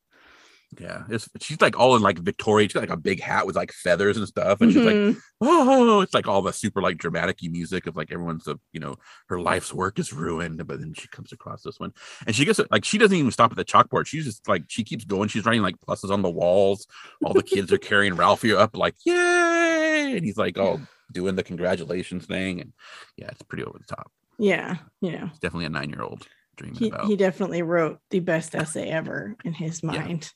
Yeah, 0.79 1.03
it's 1.09 1.29
she's 1.39 1.61
like 1.61 1.79
all 1.79 1.95
in 1.95 2.01
like 2.01 2.19
Victoria. 2.19 2.67
She's 2.67 2.73
got 2.73 2.81
like 2.81 2.89
a 2.89 2.97
big 2.97 3.21
hat 3.21 3.45
with 3.47 3.55
like 3.55 3.71
feathers 3.71 4.17
and 4.17 4.27
stuff, 4.27 4.59
and 4.61 4.73
she's 4.73 4.83
like, 4.83 4.95
Mhm. 4.95 5.17
oh, 5.39 6.01
it's 6.01 6.13
like 6.13 6.27
all 6.27 6.41
the 6.41 6.51
super 6.51 6.81
like 6.81 6.97
dramatic 6.97 7.39
music 7.43 7.87
of 7.87 7.95
like 7.95 8.11
everyone's 8.11 8.47
uh, 8.47 8.55
you 8.73 8.79
know 8.79 8.95
her 9.29 9.39
life's 9.39 9.73
work 9.73 9.99
is 9.99 10.11
ruined, 10.11 10.65
but 10.67 10.79
then 10.79 10.93
she 10.93 11.07
comes 11.07 11.31
across 11.31 11.61
this 11.61 11.79
one, 11.79 11.93
and 12.27 12.35
she 12.35 12.43
gets 12.43 12.59
like 12.71 12.83
she 12.83 12.97
doesn't 12.97 13.15
even 13.15 13.31
stop 13.31 13.51
at 13.51 13.57
the 13.57 13.63
chalkboard. 13.63 14.05
She's 14.07 14.25
just 14.25 14.47
like 14.49 14.63
she 14.67 14.83
keeps 14.83 15.05
going. 15.05 15.29
She's 15.29 15.45
writing 15.45 15.61
like 15.61 15.75
pluses 15.79 16.11
on 16.11 16.21
the 16.21 16.29
walls. 16.29 16.87
All 17.23 17.33
the 17.33 17.43
kids 17.43 17.71
are 17.71 17.77
carrying 17.89 18.15
Ralphie 18.15 18.53
up 18.53 18.75
like 18.75 18.95
yay, 19.05 20.13
and 20.17 20.25
he's 20.25 20.37
like 20.37 20.57
all 20.57 20.81
doing 21.11 21.35
the 21.35 21.43
congratulations 21.43 22.25
thing, 22.25 22.59
and 22.59 22.73
yeah, 23.17 23.27
it's 23.29 23.41
pretty 23.43 23.63
over 23.63 23.77
the 23.79 23.95
top. 23.95 24.11
yeah, 24.37 24.77
know, 25.01 25.29
It's 25.29 25.39
definitely 25.39 25.65
a 25.65 25.69
nine 25.69 25.89
year 25.89 26.01
old 26.01 26.27
dreaming 26.57 26.79
he, 26.79 26.87
about. 26.89 27.05
he 27.05 27.15
definitely 27.15 27.61
wrote 27.61 27.99
the 28.09 28.19
best 28.19 28.55
essay 28.55 28.89
ever 28.89 29.35
in 29.45 29.53
his 29.53 29.83
mind. 29.83 30.23
Yeah. 30.23 30.29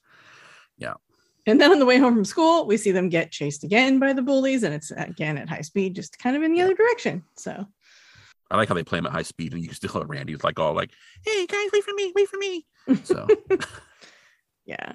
And 1.48 1.60
then 1.60 1.72
on 1.72 1.80
the 1.80 1.86
way 1.86 1.98
home 1.98 2.14
from 2.14 2.26
school, 2.26 2.68
we 2.68 2.78
see 2.78 2.92
them 2.92 3.10
get 3.10 3.32
chased 3.32 3.64
again 3.64 3.98
by 3.98 4.14
the 4.14 4.22
bullies, 4.22 4.64
and 4.64 4.74
it's 4.74 4.92
again 4.92 5.38
at 5.38 5.50
high 5.50 5.62
speed, 5.62 5.96
just 5.96 6.20
kind 6.20 6.36
of 6.36 6.44
in 6.44 6.52
the 6.52 6.60
Yeah. 6.60 6.66
other 6.66 6.76
direction. 6.76 7.24
So 7.38 7.66
I 8.52 8.58
like 8.58 8.68
how 8.70 8.76
they 8.76 8.84
play 8.84 9.00
him 9.00 9.06
at 9.08 9.14
high 9.14 9.24
speed, 9.24 9.54
and 9.54 9.62
you 9.62 9.68
can 9.70 9.76
still 9.76 9.92
hear 9.92 10.04
Randy's 10.06 10.44
like 10.44 10.60
all 10.60 10.74
like, 10.74 10.92
"Hey 11.26 11.48
guys, 11.48 11.70
wait 11.74 11.84
for 11.84 11.94
me, 11.94 12.12
wait 12.16 12.28
for 12.28 12.38
me." 12.38 12.66
So 13.04 13.26
Yeah. 14.66 14.94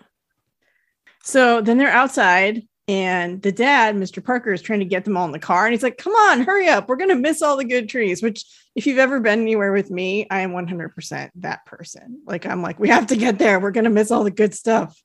So 1.22 1.60
then 1.62 1.78
they're 1.78 1.88
outside, 1.90 2.62
and 2.86 3.40
the 3.40 3.50
dad, 3.50 3.96
Mr. 3.96 4.22
Parker, 4.22 4.52
is 4.52 4.60
trying 4.60 4.80
to 4.80 4.84
get 4.84 5.04
them 5.04 5.16
all 5.16 5.24
in 5.24 5.32
the 5.32 5.38
car. 5.38 5.64
And 5.64 5.72
he's 5.72 5.82
like, 5.82 5.96
Come 5.96 6.12
on, 6.12 6.42
hurry 6.42 6.68
up. 6.68 6.86
We're 6.88 6.96
going 6.96 7.08
to 7.10 7.16
miss 7.16 7.40
all 7.40 7.56
the 7.56 7.64
good 7.64 7.88
trees. 7.88 8.22
Which, 8.22 8.44
if 8.74 8.86
you've 8.86 8.98
ever 8.98 9.20
been 9.20 9.40
anywhere 9.40 9.72
with 9.72 9.90
me, 9.90 10.26
I 10.30 10.40
am 10.40 10.52
100% 10.52 11.30
that 11.36 11.64
person. 11.64 12.20
Like, 12.26 12.44
I'm 12.44 12.60
like, 12.60 12.78
We 12.78 12.90
have 12.90 13.06
to 13.06 13.16
get 13.16 13.38
there. 13.38 13.58
We're 13.58 13.70
going 13.70 13.84
to 13.84 13.90
miss 13.90 14.10
all 14.10 14.22
the 14.22 14.30
good 14.30 14.52
stuff. 14.54 15.00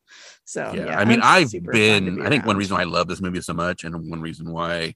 So, 0.49 0.73
yeah, 0.73 0.85
yeah, 0.87 0.99
I 0.99 1.05
mean, 1.05 1.19
I'm 1.21 1.43
I've 1.43 1.49
super 1.49 1.71
fun 1.71 1.79
to 1.79 2.01
been. 2.01 2.15
be 2.15 2.21
I 2.23 2.29
think 2.29 2.43
one 2.43 2.57
reason 2.57 2.75
why 2.75 2.81
I 2.81 2.85
love 2.85 3.07
this 3.07 3.21
movie 3.21 3.39
so 3.39 3.53
much, 3.53 3.83
and 3.83 4.09
one 4.09 4.19
reason 4.19 4.51
why, 4.51 4.95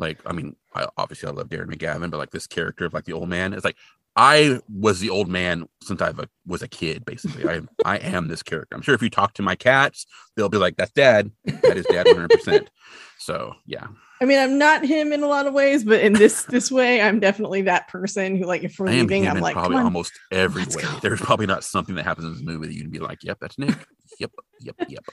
like, 0.00 0.18
I 0.26 0.32
mean, 0.32 0.56
I 0.74 0.88
obviously 0.96 1.28
I 1.28 1.32
love 1.32 1.48
Darren 1.48 1.72
McGavin, 1.72 2.10
but 2.10 2.16
like 2.16 2.32
this 2.32 2.48
character 2.48 2.86
of 2.86 2.92
like 2.92 3.04
the 3.04 3.12
old 3.12 3.28
man 3.28 3.52
is 3.52 3.62
like 3.62 3.76
I 4.16 4.58
was 4.68 4.98
the 4.98 5.10
old 5.10 5.28
man 5.28 5.68
since 5.80 6.02
I 6.02 6.08
uh, 6.08 6.24
was 6.44 6.62
a 6.62 6.66
kid. 6.68 7.04
Basically, 7.04 7.48
I 7.48 7.60
I 7.84 7.98
am 7.98 8.26
this 8.26 8.42
character. 8.42 8.74
I'm 8.74 8.82
sure 8.82 8.96
if 8.96 9.02
you 9.02 9.10
talk 9.10 9.34
to 9.34 9.42
my 9.42 9.54
cats, 9.54 10.06
they'll 10.34 10.48
be 10.48 10.58
like, 10.58 10.76
"That's 10.76 10.90
Dad. 10.90 11.30
That 11.44 11.76
is 11.76 11.86
Dad 11.86 12.06
100." 12.06 12.28
percent 12.28 12.70
So 13.20 13.54
yeah. 13.66 13.86
I 14.22 14.24
mean, 14.24 14.38
I'm 14.38 14.56
not 14.56 14.84
him 14.84 15.12
in 15.12 15.22
a 15.22 15.26
lot 15.26 15.46
of 15.46 15.52
ways, 15.52 15.84
but 15.84 16.00
in 16.00 16.14
this 16.14 16.42
this 16.48 16.72
way, 16.72 17.02
I'm 17.02 17.20
definitely 17.20 17.62
that 17.62 17.86
person 17.88 18.34
who, 18.34 18.46
like, 18.46 18.64
if 18.64 18.78
we're 18.78 18.88
leaving, 18.88 19.28
I'm 19.28 19.40
like, 19.40 19.52
probably 19.52 19.76
almost 19.76 20.12
every 20.32 20.64
way. 20.64 20.84
There's 21.02 21.20
probably 21.20 21.46
not 21.46 21.62
something 21.62 21.94
that 21.96 22.04
happens 22.04 22.26
in 22.26 22.32
this 22.32 22.42
movie 22.42 22.66
that 22.66 22.74
you 22.74 22.80
can 22.80 22.90
be 22.90 22.98
like, 22.98 23.22
"Yep, 23.22 23.38
that's 23.40 23.58
Nic." 23.58 23.76
yep, 24.18 24.32
yep, 24.60 24.74
yep. 24.88 25.04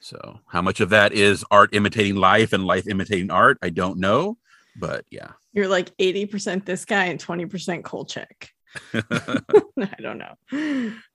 So, 0.00 0.40
how 0.46 0.62
much 0.62 0.80
of 0.80 0.90
that 0.90 1.12
is 1.12 1.44
art 1.50 1.74
imitating 1.74 2.16
life 2.16 2.52
and 2.52 2.64
life 2.64 2.88
imitating 2.88 3.30
art? 3.30 3.58
I 3.62 3.70
don't 3.70 3.98
know, 3.98 4.36
but 4.76 5.04
yeah. 5.10 5.32
You're 5.52 5.68
like 5.68 5.96
80% 5.96 6.64
this 6.64 6.84
guy 6.84 7.06
and 7.06 7.20
20% 7.20 7.82
Kolchak. 7.82 8.50
I 8.94 10.00
don't 10.00 10.18
know. 10.18 10.34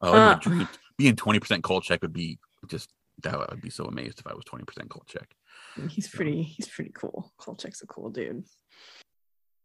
Oh, 0.02 0.14
uh, 0.14 0.36
dream. 0.36 0.68
being 0.98 1.16
20% 1.16 1.62
Kolchak 1.64 2.02
would 2.02 2.14
be 2.14 2.40
just 2.68 2.90
that 3.22 3.36
I 3.36 3.46
would 3.50 3.62
be 3.62 3.70
so 3.70 3.86
amazed 3.86 4.20
if 4.20 4.28
I 4.28 4.34
was 4.34 4.44
20% 4.46 4.90
Kolchak. 4.90 5.34
He's 5.90 6.08
pretty, 6.08 6.44
he's 6.44 6.68
pretty 6.68 6.92
cool. 6.92 7.32
Kolchak's 7.40 7.82
a 7.82 7.88
cool 7.88 8.10
dude. 8.10 8.44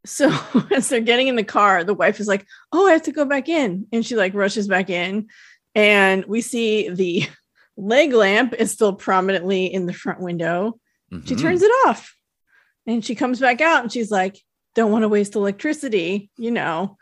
So 0.05 0.31
as 0.75 0.89
they're 0.89 1.01
getting 1.01 1.29
in 1.29 1.37
the 1.37 1.45
car, 1.45 1.85
the 1.85 1.95
wife 1.95 2.21
is 2.21 2.29
like, 2.29 2.47
Oh, 2.73 2.89
I 2.89 2.93
have 2.93 3.03
to 3.03 3.13
go 3.13 3.25
back 3.25 3.49
in. 3.49 3.87
And 3.93 4.05
she 4.05 4.17
like 4.17 4.35
rushes 4.35 4.69
back 4.69 4.91
in. 4.91 5.29
And 5.75 6.25
we 6.27 6.41
see 6.41 6.89
the 6.89 7.29
leg 7.77 8.13
lamp 8.13 8.55
is 8.55 8.73
still 8.73 8.93
prominently 8.93 9.67
in 9.67 9.87
the 9.87 9.93
front 9.93 10.21
window. 10.21 10.79
Mm-hmm. 11.13 11.27
She 11.27 11.37
turns 11.37 11.63
it 11.63 11.71
off 11.87 12.15
and 12.87 13.05
she 13.05 13.15
comes 13.15 13.39
back 13.39 13.61
out 13.61 13.83
and 13.83 13.93
she's 13.93 14.11
like, 14.11 14.39
don't 14.75 14.93
want 14.93 15.03
to 15.03 15.09
waste 15.09 15.35
electricity, 15.35 16.31
you 16.37 16.51
know. 16.51 16.97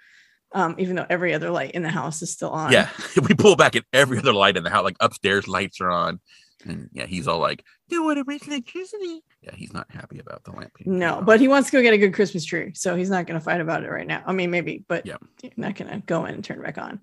Um, 0.53 0.77
even 0.79 0.97
though 0.97 1.07
every 1.11 1.35
other 1.35 1.51
light 1.51 1.73
in 1.73 1.83
the 1.83 1.91
house 1.91 2.23
is 2.23 2.33
still 2.33 2.51
on. 2.51 2.73
Yeah, 2.73 2.89
we 3.29 3.35
pull 3.35 3.57
back 3.57 3.77
at 3.77 3.85
every 3.93 4.19
other 4.19 4.33
light 4.33 4.57
in 4.57 4.65
the 4.65 4.71
house, 4.71 4.85
like 4.85 4.97
upstairs 5.01 5.47
lights 5.47 5.81
are 5.81 5.91
on. 5.91 6.21
And 6.69 6.91
yeah, 6.93 7.07
he's 7.07 7.29
all 7.29 7.39
like, 7.39 7.65
"Don't 7.89 8.05
want 8.05 8.19
to 8.19 8.25
waste 8.25 8.49
electricity." 8.49 9.23
Yeah, 9.43 9.55
he's 9.55 9.73
not 9.73 9.91
happy 9.91 10.19
about 10.19 10.45
the 10.45 10.53
lamp. 10.53 10.73
No, 10.85 11.23
but 11.25 11.41
he 11.41 11.49
wants 11.49 11.71
to 11.71 11.77
go 11.77 11.83
get 11.83 11.95
a 11.95 11.99
good 11.99 12.15
Christmas 12.15 12.45
tree, 12.45 12.73
so 12.75 12.97
he's 12.97 13.11
not 13.11 13.27
going 13.27 13.39
to 13.39 13.45
fight 13.45 13.61
about 13.61 13.85
it 13.85 13.91
right 13.91 14.07
now. 14.07 14.23
I 14.27 14.33
mean, 14.33 14.51
maybe, 14.51 14.85
but 14.89 15.07
yeah, 15.07 15.17
not 15.57 15.77
going 15.77 15.91
to 15.91 15.99
go 16.07 16.25
in 16.27 16.35
and 16.35 16.45
turn 16.45 16.59
it 16.59 16.65
back 16.65 16.79
on. 16.79 17.01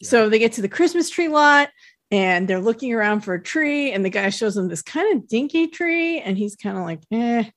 Yeah. 0.00 0.08
So 0.08 0.28
they 0.28 0.38
get 0.38 0.52
to 0.54 0.62
the 0.62 0.68
Christmas 0.68 1.10
tree 1.10 1.28
lot, 1.28 1.70
and 2.10 2.46
they're 2.48 2.60
looking 2.60 2.92
around 2.92 3.20
for 3.20 3.34
a 3.34 3.42
tree, 3.42 3.92
and 3.92 4.04
the 4.04 4.10
guy 4.10 4.28
shows 4.30 4.54
them 4.54 4.68
this 4.68 4.82
kind 4.82 5.16
of 5.16 5.28
dinky 5.28 5.68
tree, 5.68 6.20
and 6.20 6.36
he's 6.36 6.56
kind 6.56 6.76
of 6.76 6.84
like, 6.84 7.00
"Eh." 7.10 7.50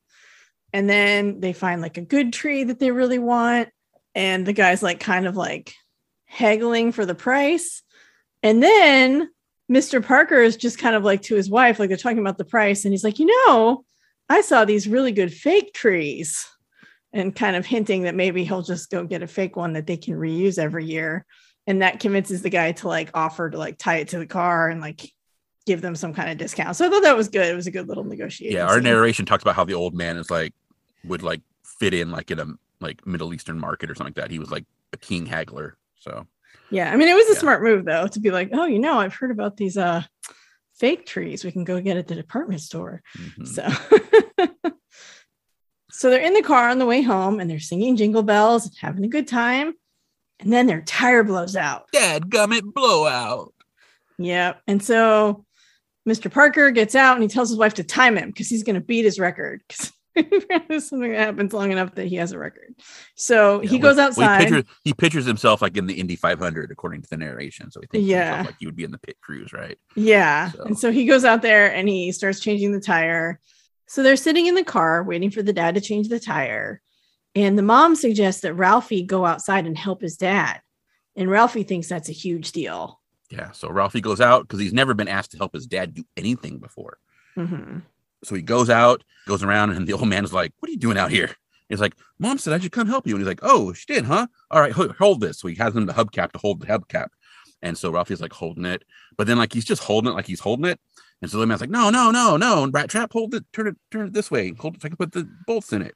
And 0.73 0.89
then 0.89 1.39
they 1.39 1.53
find 1.53 1.81
like 1.81 1.97
a 1.97 2.01
good 2.01 2.33
tree 2.33 2.63
that 2.63 2.79
they 2.79 2.91
really 2.91 3.19
want. 3.19 3.69
And 4.15 4.45
the 4.45 4.53
guy's 4.53 4.83
like 4.83 4.99
kind 4.99 5.27
of 5.27 5.35
like 5.35 5.73
haggling 6.25 6.91
for 6.91 7.05
the 7.05 7.15
price. 7.15 7.83
And 8.43 8.61
then 8.61 9.29
Mr. 9.71 10.05
Parker 10.05 10.41
is 10.41 10.57
just 10.57 10.77
kind 10.77 10.95
of 10.95 11.03
like 11.03 11.21
to 11.23 11.35
his 11.35 11.49
wife, 11.49 11.79
like 11.79 11.87
they're 11.87 11.97
talking 11.97 12.19
about 12.19 12.37
the 12.37 12.43
price. 12.43 12.83
And 12.83 12.93
he's 12.93 13.05
like, 13.05 13.19
you 13.19 13.25
know, 13.47 13.85
I 14.29 14.41
saw 14.41 14.65
these 14.65 14.87
really 14.87 15.13
good 15.13 15.33
fake 15.33 15.73
trees 15.73 16.45
and 17.13 17.33
kind 17.33 17.55
of 17.55 17.65
hinting 17.65 18.03
that 18.03 18.15
maybe 18.15 18.43
he'll 18.43 18.61
just 18.61 18.91
go 18.91 19.05
get 19.05 19.23
a 19.23 19.27
fake 19.27 19.55
one 19.55 19.73
that 19.73 19.87
they 19.87 19.95
can 19.95 20.15
reuse 20.15 20.57
every 20.57 20.85
year. 20.85 21.25
And 21.67 21.81
that 21.81 22.01
convinces 22.01 22.41
the 22.41 22.49
guy 22.49 22.73
to 22.73 22.87
like 22.89 23.11
offer 23.13 23.49
to 23.49 23.57
like 23.57 23.77
tie 23.77 23.97
it 23.97 24.09
to 24.09 24.19
the 24.19 24.25
car 24.25 24.67
and 24.67 24.81
like 24.81 25.09
give 25.65 25.81
them 25.81 25.95
some 25.95 26.13
kind 26.13 26.29
of 26.29 26.37
discount. 26.37 26.75
So 26.75 26.85
I 26.85 26.89
thought 26.89 27.03
that 27.03 27.15
was 27.15 27.29
good. 27.29 27.47
It 27.47 27.55
was 27.55 27.67
a 27.67 27.71
good 27.71 27.87
little 27.87 28.03
negotiation. 28.03 28.57
Yeah, 28.57 28.65
our 28.65 28.75
scene. 28.75 28.83
narration 28.83 29.25
talks 29.25 29.43
about 29.43 29.55
how 29.55 29.63
the 29.63 29.73
old 29.73 29.93
man 29.93 30.17
is 30.17 30.29
like 30.29 30.53
would 31.05 31.23
like 31.23 31.41
fit 31.63 31.93
in 31.93 32.11
like 32.11 32.29
in 32.29 32.39
a 32.39 32.47
like 32.81 33.05
Middle 33.07 33.33
Eastern 33.33 33.59
market 33.59 33.89
or 33.89 33.95
something 33.95 34.13
like 34.15 34.23
that. 34.23 34.31
He 34.31 34.39
was 34.39 34.51
like 34.51 34.65
a 34.91 34.97
king 34.97 35.25
haggler. 35.25 35.77
So 35.95 36.25
yeah, 36.71 36.91
I 36.91 36.95
mean 36.95 37.07
it 37.07 37.15
was 37.15 37.29
a 37.29 37.33
yeah. 37.33 37.39
smart 37.39 37.63
move 37.63 37.85
though 37.85 38.07
to 38.07 38.19
be 38.19 38.31
like, 38.31 38.49
oh, 38.53 38.65
you 38.65 38.79
know, 38.79 38.99
I've 38.99 39.15
heard 39.15 39.31
about 39.31 39.57
these 39.57 39.77
uh 39.77 40.03
fake 40.79 41.05
trees 41.05 41.45
we 41.45 41.51
can 41.51 41.63
go 41.63 41.79
get 41.79 41.97
at 41.97 42.07
the 42.07 42.15
department 42.15 42.61
store. 42.61 43.03
Mm-hmm. 43.17 43.45
So 43.45 44.71
so 45.91 46.09
they're 46.09 46.21
in 46.21 46.33
the 46.33 46.41
car 46.41 46.69
on 46.69 46.79
the 46.79 46.85
way 46.85 47.01
home 47.01 47.39
and 47.39 47.49
they're 47.49 47.59
singing 47.59 47.95
jingle 47.95 48.23
bells 48.23 48.65
and 48.65 48.75
having 48.79 49.05
a 49.05 49.09
good 49.09 49.27
time. 49.27 49.73
And 50.39 50.51
then 50.51 50.65
their 50.65 50.81
tire 50.81 51.23
blows 51.23 51.55
out. 51.55 51.85
Dad 51.93 52.23
gummit 52.23 52.73
blowout. 52.73 53.53
Yep. 54.17 54.61
And 54.65 54.83
so 54.83 55.45
Mr. 56.07 56.31
Parker 56.31 56.71
gets 56.71 56.95
out 56.95 57.15
and 57.15 57.21
he 57.21 57.29
tells 57.29 57.49
his 57.49 57.59
wife 57.59 57.75
to 57.75 57.83
time 57.83 58.17
him 58.17 58.29
because 58.29 58.49
he's 58.49 58.63
going 58.63 58.73
to 58.73 58.81
beat 58.81 59.05
his 59.05 59.19
record. 59.19 59.61
something 60.79 61.11
that 61.11 61.19
happens 61.19 61.53
long 61.53 61.71
enough 61.71 61.95
that 61.95 62.07
he 62.07 62.15
has 62.15 62.31
a 62.31 62.37
record. 62.37 62.75
So 63.15 63.61
yeah, 63.61 63.69
he 63.69 63.79
goes 63.79 63.97
outside. 63.97 64.39
He 64.39 64.45
pictures, 64.45 64.75
he 64.83 64.93
pictures, 64.93 65.25
himself 65.25 65.61
like 65.61 65.77
in 65.77 65.87
the 65.87 65.93
Indy 65.93 66.15
500, 66.15 66.71
according 66.71 67.01
to 67.03 67.09
the 67.09 67.17
narration. 67.17 67.71
So 67.71 67.79
he 67.81 67.87
thinks 67.87 68.07
yeah, 68.07 68.43
like 68.45 68.55
he 68.59 68.65
would 68.65 68.75
be 68.75 68.83
in 68.83 68.91
the 68.91 68.97
pit 68.97 69.17
crews, 69.21 69.53
right? 69.53 69.77
Yeah. 69.95 70.51
So. 70.51 70.63
And 70.63 70.77
so 70.77 70.91
he 70.91 71.05
goes 71.05 71.23
out 71.23 71.41
there 71.41 71.73
and 71.73 71.87
he 71.87 72.11
starts 72.11 72.39
changing 72.39 72.71
the 72.71 72.81
tire. 72.81 73.39
So 73.87 74.03
they're 74.03 74.15
sitting 74.15 74.47
in 74.47 74.55
the 74.55 74.63
car 74.63 75.03
waiting 75.03 75.31
for 75.31 75.43
the 75.43 75.53
dad 75.53 75.75
to 75.75 75.81
change 75.81 76.09
the 76.09 76.19
tire. 76.19 76.81
And 77.35 77.57
the 77.57 77.63
mom 77.63 77.95
suggests 77.95 78.41
that 78.41 78.53
Ralphie 78.53 79.03
go 79.03 79.25
outside 79.25 79.65
and 79.65 79.77
help 79.77 80.01
his 80.01 80.17
dad. 80.17 80.61
And 81.15 81.29
Ralphie 81.29 81.63
thinks 81.63 81.87
that's 81.87 82.09
a 82.09 82.13
huge 82.13 82.51
deal. 82.51 82.99
Yeah. 83.29 83.51
So 83.51 83.69
Ralphie 83.69 84.01
goes 84.01 84.19
out 84.19 84.43
because 84.43 84.59
he's 84.59 84.73
never 84.73 84.93
been 84.93 85.07
asked 85.07 85.31
to 85.31 85.37
help 85.37 85.53
his 85.53 85.67
dad 85.67 85.93
do 85.93 86.03
anything 86.17 86.59
before. 86.59 86.97
Mm-hmm. 87.37 87.79
So 88.23 88.35
he 88.35 88.41
goes 88.41 88.69
out, 88.69 89.03
goes 89.27 89.43
around, 89.43 89.71
and 89.71 89.87
the 89.87 89.93
old 89.93 90.07
man's 90.07 90.33
like, 90.33 90.53
What 90.59 90.69
are 90.69 90.73
you 90.73 90.79
doing 90.79 90.97
out 90.97 91.11
here? 91.11 91.31
He's 91.69 91.81
like, 91.81 91.95
Mom 92.19 92.37
said 92.37 92.53
I 92.53 92.59
should 92.59 92.71
come 92.71 92.87
help 92.87 93.07
you. 93.07 93.15
And 93.15 93.21
he's 93.21 93.27
like, 93.27 93.39
Oh, 93.43 93.73
she 93.73 93.85
did, 93.85 94.05
huh? 94.05 94.27
All 94.49 94.61
right, 94.61 94.71
hold 94.73 95.21
this. 95.21 95.39
So 95.39 95.47
he 95.47 95.55
has 95.55 95.75
him 95.75 95.85
the 95.85 95.93
hubcap 95.93 96.31
to 96.33 96.39
hold 96.39 96.61
the 96.61 96.67
hubcap. 96.67 97.07
And 97.61 97.77
so 97.77 97.91
Ralphie's 97.91 98.21
like 98.21 98.33
holding 98.33 98.65
it, 98.65 98.83
but 99.17 99.27
then 99.27 99.37
like 99.37 99.53
he's 99.53 99.65
just 99.65 99.83
holding 99.83 100.11
it 100.11 100.15
like 100.15 100.25
he's 100.25 100.39
holding 100.39 100.65
it. 100.65 100.79
And 101.21 101.29
so 101.29 101.37
the 101.37 101.45
man's 101.45 101.61
like, 101.61 101.69
No, 101.69 101.89
no, 101.89 102.11
no, 102.11 102.37
no. 102.37 102.63
And 102.63 102.73
Rat 102.73 102.89
Trap, 102.89 103.13
hold 103.13 103.33
it, 103.35 103.45
turn 103.53 103.67
it, 103.67 103.77
turn 103.91 104.07
it 104.07 104.13
this 104.13 104.31
way. 104.31 104.53
Hold 104.53 104.75
it 104.75 104.81
so 104.81 104.87
I 104.87 104.89
can 104.89 104.97
put 104.97 105.11
the 105.11 105.29
bolts 105.45 105.71
in 105.71 105.81
it. 105.81 105.95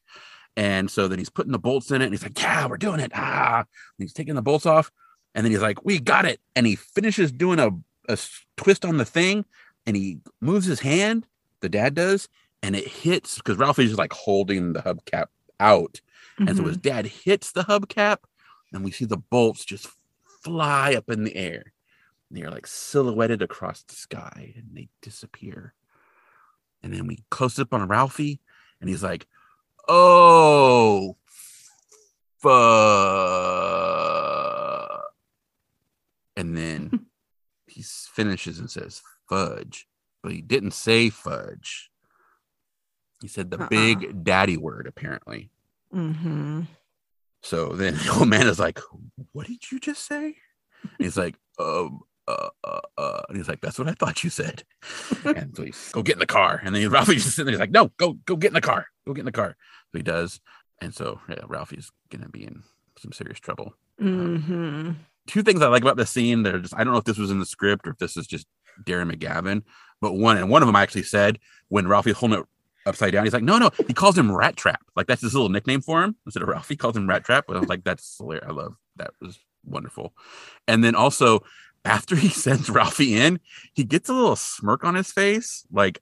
And 0.57 0.89
so 0.89 1.07
then 1.07 1.19
he's 1.19 1.29
putting 1.29 1.51
the 1.51 1.59
bolts 1.59 1.91
in 1.91 2.01
it, 2.01 2.05
and 2.05 2.13
he's 2.13 2.23
like, 2.23 2.39
Yeah, 2.41 2.67
we're 2.67 2.77
doing 2.77 2.99
it. 2.99 3.11
Ah, 3.13 3.59
and 3.59 3.65
he's 3.97 4.13
taking 4.13 4.35
the 4.35 4.41
bolts 4.41 4.65
off. 4.65 4.91
And 5.33 5.43
then 5.43 5.51
he's 5.51 5.61
like, 5.61 5.83
We 5.83 5.99
got 5.99 6.25
it. 6.25 6.39
And 6.55 6.65
he 6.65 6.75
finishes 6.75 7.31
doing 7.31 7.59
a, 7.59 7.71
a 8.07 8.17
twist 8.55 8.85
on 8.85 8.97
the 8.97 9.05
thing, 9.05 9.45
and 9.85 9.95
he 9.95 10.19
moves 10.41 10.65
his 10.65 10.79
hand, 10.79 11.25
the 11.65 11.69
dad 11.69 11.95
does, 11.95 12.29
and 12.61 12.75
it 12.75 12.87
hits 12.87 13.37
because 13.37 13.57
Ralphie's 13.57 13.89
just 13.89 13.97
like 13.97 14.13
holding 14.13 14.73
the 14.73 14.81
hubcap 14.81 15.25
out. 15.59 15.99
Mm-hmm. 16.39 16.47
And 16.47 16.57
so 16.57 16.63
his 16.65 16.77
mm-hmm. 16.77 16.89
dad 16.89 17.07
hits 17.07 17.51
the 17.51 17.63
hubcap, 17.63 18.17
and 18.71 18.83
we 18.83 18.91
see 18.91 19.05
the 19.05 19.17
bolts 19.17 19.65
just 19.65 19.87
fly 20.43 20.93
up 20.93 21.09
in 21.09 21.23
the 21.23 21.35
air. 21.35 21.73
And 22.29 22.37
they're 22.37 22.51
like 22.51 22.67
silhouetted 22.67 23.41
across 23.41 23.81
the 23.81 23.95
sky 23.95 24.53
and 24.55 24.67
they 24.73 24.89
disappear. 25.01 25.73
And 26.83 26.93
then 26.93 27.07
we 27.07 27.23
close 27.31 27.57
up 27.57 27.73
on 27.73 27.87
Ralphie, 27.87 28.39
and 28.79 28.87
he's 28.87 29.01
like, 29.01 29.25
Oh, 29.87 31.17
fuck. 32.37 32.51
And 36.37 36.55
then 36.55 37.07
he 37.67 37.81
finishes 37.83 38.59
and 38.59 38.69
says, 38.69 39.01
Fudge. 39.27 39.87
But 40.25 40.33
he 40.33 40.41
didn't 40.41 40.71
say 40.71 41.11
fudge. 41.11 41.91
He 43.21 43.27
said 43.27 43.51
the 43.51 43.61
uh-uh. 43.61 43.67
big 43.67 44.23
daddy 44.23 44.57
word, 44.57 44.87
apparently. 44.87 45.51
Mm-hmm. 45.93 46.61
So 47.43 47.69
then 47.73 47.93
the 48.03 48.11
old 48.11 48.27
man 48.27 48.47
is 48.47 48.57
like, 48.57 48.79
What 49.33 49.45
did 49.45 49.71
you 49.71 49.79
just 49.79 50.03
say? 50.03 50.35
And 50.81 50.91
he's 50.97 51.15
like, 51.15 51.35
Um, 51.59 51.99
uh, 52.27 52.49
uh, 52.63 52.79
uh, 52.97 53.21
and 53.29 53.37
he's 53.37 53.47
like, 53.47 53.61
That's 53.61 53.77
what 53.77 53.87
I 53.87 53.91
thought 53.91 54.23
you 54.23 54.31
said. 54.31 54.63
and 55.25 55.55
so 55.55 55.63
he's 55.63 55.91
go 55.91 56.01
get 56.01 56.15
in 56.15 56.19
the 56.19 56.25
car. 56.25 56.59
And 56.63 56.73
then 56.73 56.89
Ralphie's 56.89 57.23
just 57.23 57.35
sitting 57.35 57.45
there, 57.45 57.53
he's 57.53 57.59
like, 57.59 57.69
No, 57.69 57.91
go, 57.97 58.13
go 58.25 58.35
get 58.35 58.47
in 58.47 58.55
the 58.55 58.61
car. 58.61 58.87
Go 59.05 59.13
get 59.13 59.19
in 59.19 59.25
the 59.27 59.31
car. 59.31 59.55
So 59.91 59.99
he 59.99 60.03
does. 60.03 60.41
And 60.81 60.91
so 60.91 61.21
yeah, 61.29 61.43
Ralphie's 61.45 61.91
gonna 62.09 62.29
be 62.29 62.45
in 62.45 62.63
some 62.97 63.11
serious 63.11 63.39
trouble. 63.39 63.75
Um, 64.01 64.39
mm-hmm. 64.39 64.53
Um, 64.53 64.99
two 65.27 65.43
things 65.43 65.61
I 65.61 65.67
like 65.67 65.83
about 65.83 65.97
the 65.97 66.05
scene. 66.07 66.41
They're 66.41 66.57
just 66.57 66.73
I 66.75 66.83
don't 66.83 66.93
know 66.93 66.99
if 66.99 67.05
this 67.05 67.19
was 67.19 67.29
in 67.29 67.39
the 67.39 67.45
script 67.45 67.87
or 67.87 67.91
if 67.91 67.99
this 67.99 68.17
is 68.17 68.25
just 68.25 68.47
Darren 68.83 69.11
McGavin, 69.11 69.63
but 70.01 70.13
one 70.13 70.37
and 70.37 70.49
one 70.49 70.61
of 70.61 70.67
them 70.67 70.75
actually 70.75 71.03
said 71.03 71.39
when 71.69 71.87
Ralphie's 71.87 72.15
holding 72.15 72.39
it 72.39 72.45
upside 72.85 73.13
down. 73.13 73.23
He's 73.23 73.33
like, 73.33 73.43
no, 73.43 73.57
no. 73.57 73.71
He 73.87 73.93
calls 73.93 74.17
him 74.17 74.35
Rat 74.35 74.55
Trap. 74.55 74.81
Like 74.95 75.07
that's 75.07 75.21
his 75.21 75.33
little 75.33 75.49
nickname 75.49 75.81
for 75.81 76.03
him 76.03 76.15
instead 76.25 76.43
of 76.43 76.49
Ralphie 76.49 76.75
calls 76.75 76.95
him 76.95 77.07
Rat 77.07 77.23
Trap. 77.23 77.45
I 77.49 77.59
was 77.59 77.69
like, 77.69 77.83
that's 77.83 78.17
hilarious. 78.17 78.45
I 78.47 78.51
love 78.51 78.75
that 78.97 79.11
was 79.21 79.39
wonderful. 79.63 80.13
And 80.67 80.83
then 80.83 80.95
also 80.95 81.43
after 81.83 82.15
he 82.15 82.29
sends 82.29 82.69
Ralphie 82.69 83.15
in, 83.15 83.39
he 83.73 83.83
gets 83.83 84.09
a 84.09 84.13
little 84.13 84.35
smirk 84.35 84.83
on 84.83 84.95
his 84.95 85.11
face. 85.11 85.65
Like 85.71 86.01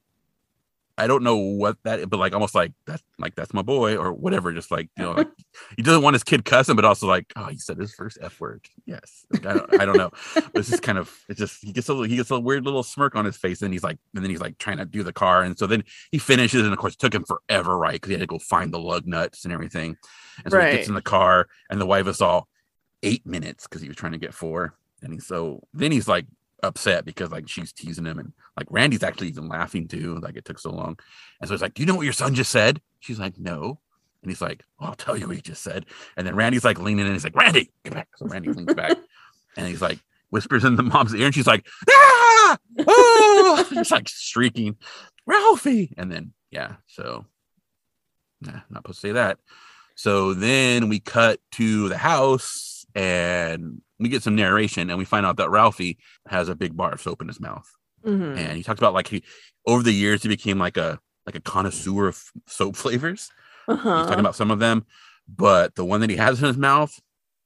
I 0.96 1.08
don't 1.08 1.24
know 1.24 1.36
what 1.36 1.76
that, 1.82 2.08
but 2.08 2.18
like 2.18 2.34
almost 2.34 2.54
like 2.54 2.72
that's 2.86 3.02
like 3.18 3.34
that's 3.34 3.52
my 3.52 3.62
boy 3.62 3.96
or 3.96 4.12
whatever. 4.12 4.52
Just 4.52 4.70
like 4.70 4.88
you 4.96 5.04
know, 5.04 5.12
like 5.12 5.28
he 5.76 5.82
doesn't 5.82 6.02
want 6.02 6.14
his 6.14 6.22
kid 6.22 6.44
cussing, 6.44 6.76
but 6.76 6.84
also 6.84 7.08
like 7.08 7.32
oh, 7.34 7.46
he 7.46 7.58
said 7.58 7.78
his 7.78 7.92
first 7.94 8.18
f 8.20 8.40
word. 8.40 8.64
Yes, 8.86 9.26
like, 9.32 9.46
I 9.46 9.54
don't, 9.54 9.80
I 9.80 9.84
don't 9.84 9.96
know. 9.96 10.10
This 10.54 10.72
is 10.72 10.80
kind 10.80 10.98
of 10.98 11.12
it's 11.28 11.40
just 11.40 11.64
he 11.64 11.72
gets 11.72 11.88
a 11.88 12.06
he 12.06 12.16
gets 12.16 12.30
a 12.30 12.38
weird 12.38 12.64
little 12.64 12.84
smirk 12.84 13.16
on 13.16 13.24
his 13.24 13.36
face, 13.36 13.62
and 13.62 13.72
he's 13.72 13.82
like, 13.82 13.98
and 14.14 14.22
then 14.22 14.30
he's 14.30 14.40
like 14.40 14.58
trying 14.58 14.78
to 14.78 14.84
do 14.84 15.02
the 15.02 15.12
car, 15.12 15.42
and 15.42 15.58
so 15.58 15.66
then 15.66 15.82
he 16.12 16.18
finishes, 16.18 16.62
and 16.62 16.72
of 16.72 16.78
course 16.78 16.94
it 16.94 17.00
took 17.00 17.14
him 17.14 17.24
forever, 17.24 17.76
right? 17.76 17.94
Because 17.94 18.08
he 18.08 18.14
had 18.14 18.20
to 18.20 18.26
go 18.26 18.38
find 18.38 18.72
the 18.72 18.78
lug 18.78 19.06
nuts 19.06 19.44
and 19.44 19.52
everything, 19.52 19.96
and 20.44 20.52
so 20.52 20.58
right. 20.58 20.70
he 20.70 20.76
gets 20.76 20.88
in 20.88 20.94
the 20.94 21.02
car, 21.02 21.48
and 21.70 21.80
the 21.80 21.86
wife 21.86 22.06
is 22.06 22.20
all, 22.20 22.48
eight 23.02 23.26
minutes 23.26 23.66
because 23.66 23.82
he 23.82 23.88
was 23.88 23.96
trying 23.96 24.12
to 24.12 24.18
get 24.18 24.34
four. 24.34 24.74
And 25.02 25.12
he's 25.12 25.26
so 25.26 25.62
then 25.72 25.92
he's 25.92 26.08
like 26.08 26.26
upset 26.64 27.04
because 27.04 27.30
like 27.30 27.48
she's 27.48 27.72
teasing 27.72 28.06
him 28.06 28.18
and 28.18 28.32
like 28.56 28.66
Randy's 28.70 29.02
actually 29.02 29.28
even 29.28 29.48
laughing 29.48 29.88
too. 29.88 30.18
Like 30.20 30.36
it 30.36 30.44
took 30.44 30.58
so 30.58 30.70
long. 30.70 30.98
And 31.40 31.48
so 31.48 31.54
he's 31.54 31.62
like, 31.62 31.74
Do 31.74 31.82
you 31.82 31.86
know 31.86 31.94
what 31.94 32.04
your 32.04 32.12
son 32.12 32.34
just 32.34 32.50
said? 32.50 32.80
She's 33.00 33.18
like, 33.18 33.38
No. 33.38 33.78
And 34.22 34.30
he's 34.30 34.40
like, 34.40 34.64
I'll 34.80 34.94
tell 34.94 35.18
you 35.18 35.26
what 35.26 35.36
he 35.36 35.42
just 35.42 35.62
said. 35.62 35.84
And 36.16 36.26
then 36.26 36.34
Randy's 36.34 36.64
like 36.64 36.78
leaning 36.78 37.06
in. 37.06 37.12
He's 37.12 37.24
like, 37.24 37.36
Randy, 37.36 37.70
get 37.84 37.92
back. 37.92 38.08
So 38.16 38.26
Randy 38.26 38.50
leans 38.50 38.72
back 38.72 38.96
and 39.56 39.66
he's 39.66 39.82
like, 39.82 39.98
whispers 40.30 40.64
in 40.64 40.76
the 40.76 40.82
mom's 40.82 41.14
ear. 41.14 41.26
And 41.26 41.34
she's 41.34 41.46
like, 41.46 41.66
ah, 41.88 42.56
oh, 42.80 43.68
just 43.72 43.90
like 43.90 44.08
shrieking, 44.08 44.76
Ralphie. 45.26 45.94
And 45.96 46.10
then, 46.10 46.32
yeah. 46.50 46.76
So, 46.86 47.26
nah, 48.40 48.60
not 48.70 48.78
supposed 48.80 49.00
to 49.02 49.08
say 49.08 49.12
that. 49.12 49.38
So 49.94 50.34
then 50.34 50.88
we 50.88 50.98
cut 50.98 51.38
to 51.52 51.88
the 51.88 51.98
house 51.98 52.84
and 52.94 53.80
we 53.98 54.08
get 54.08 54.22
some 54.22 54.34
narration 54.36 54.90
and 54.90 54.98
we 54.98 55.04
find 55.04 55.24
out 55.26 55.36
that 55.36 55.50
Ralphie 55.50 55.98
has 56.28 56.48
a 56.48 56.54
big 56.54 56.76
bar 56.76 56.92
of 56.92 57.00
soap 57.00 57.22
in 57.22 57.28
his 57.28 57.40
mouth. 57.40 57.68
Mhm. 58.04 58.36
And 58.36 58.56
he 58.56 58.62
talks 58.62 58.78
about 58.80 58.94
like 58.94 59.08
he, 59.08 59.22
over 59.66 59.82
the 59.82 59.92
years, 59.92 60.22
he 60.22 60.28
became 60.28 60.58
like 60.58 60.76
a, 60.76 60.98
like 61.26 61.34
a 61.36 61.40
connoisseur 61.40 62.08
of 62.08 62.22
soap 62.46 62.76
flavors. 62.76 63.30
Uh-huh. 63.68 63.98
He's 63.98 64.06
talking 64.06 64.20
about 64.20 64.36
some 64.36 64.50
of 64.50 64.58
them, 64.58 64.84
but 65.28 65.74
the 65.74 65.84
one 65.84 66.00
that 66.02 66.10
he 66.10 66.16
has 66.16 66.40
in 66.40 66.46
his 66.48 66.56
mouth, 66.58 66.92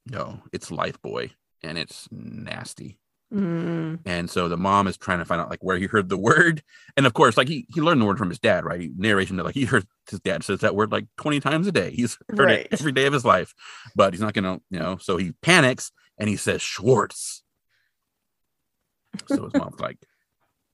no, 0.07 0.41
it's 0.53 0.71
Lifebuoy, 0.71 1.31
and 1.63 1.79
it's 1.79 2.09
nasty. 2.11 2.99
Mm. 3.33 3.99
And 4.07 4.31
so 4.31 4.49
the 4.49 4.57
mom 4.57 4.87
is 4.89 4.97
trying 4.97 5.19
to 5.19 5.27
find 5.27 5.39
out 5.41 5.51
like 5.51 5.63
where 5.63 5.77
he 5.77 5.85
heard 5.85 6.09
the 6.09 6.17
word, 6.17 6.63
and 6.97 7.05
of 7.07 7.13
course, 7.13 7.37
like 7.37 7.47
he 7.47 7.67
he 7.75 7.83
learned 7.83 8.01
the 8.01 8.07
word 8.07 8.17
from 8.19 8.31
his 8.31 8.39
dad, 8.39 8.65
right? 8.65 8.81
He, 8.81 8.91
narration 8.97 9.37
that 9.37 9.45
like 9.45 9.55
he 9.55 9.67
heard 9.67 9.85
his 10.11 10.19
dad 10.21 10.43
says 10.43 10.61
that 10.61 10.75
word 10.75 10.91
like 10.91 11.05
twenty 11.19 11.39
times 11.39 11.67
a 11.67 11.73
day. 11.73 11.91
He's 11.91 12.17
heard 12.31 12.39
Right. 12.39 12.59
it 12.61 12.69
every 12.73 12.91
day 12.93 13.05
of 13.05 13.13
his 13.13 13.27
life, 13.27 13.53
but 13.95 14.15
he's 14.15 14.23
not 14.23 14.33
gonna, 14.33 14.61
you 14.71 14.79
know. 14.79 14.97
So 14.97 15.19
he 15.19 15.33
panics 15.43 15.93
and 16.19 16.29
he 16.29 16.37
says 16.37 16.63
Schwartz. 16.63 17.43
So 19.27 19.45
his 19.45 19.55
mom's 19.55 19.81
like, 19.81 19.99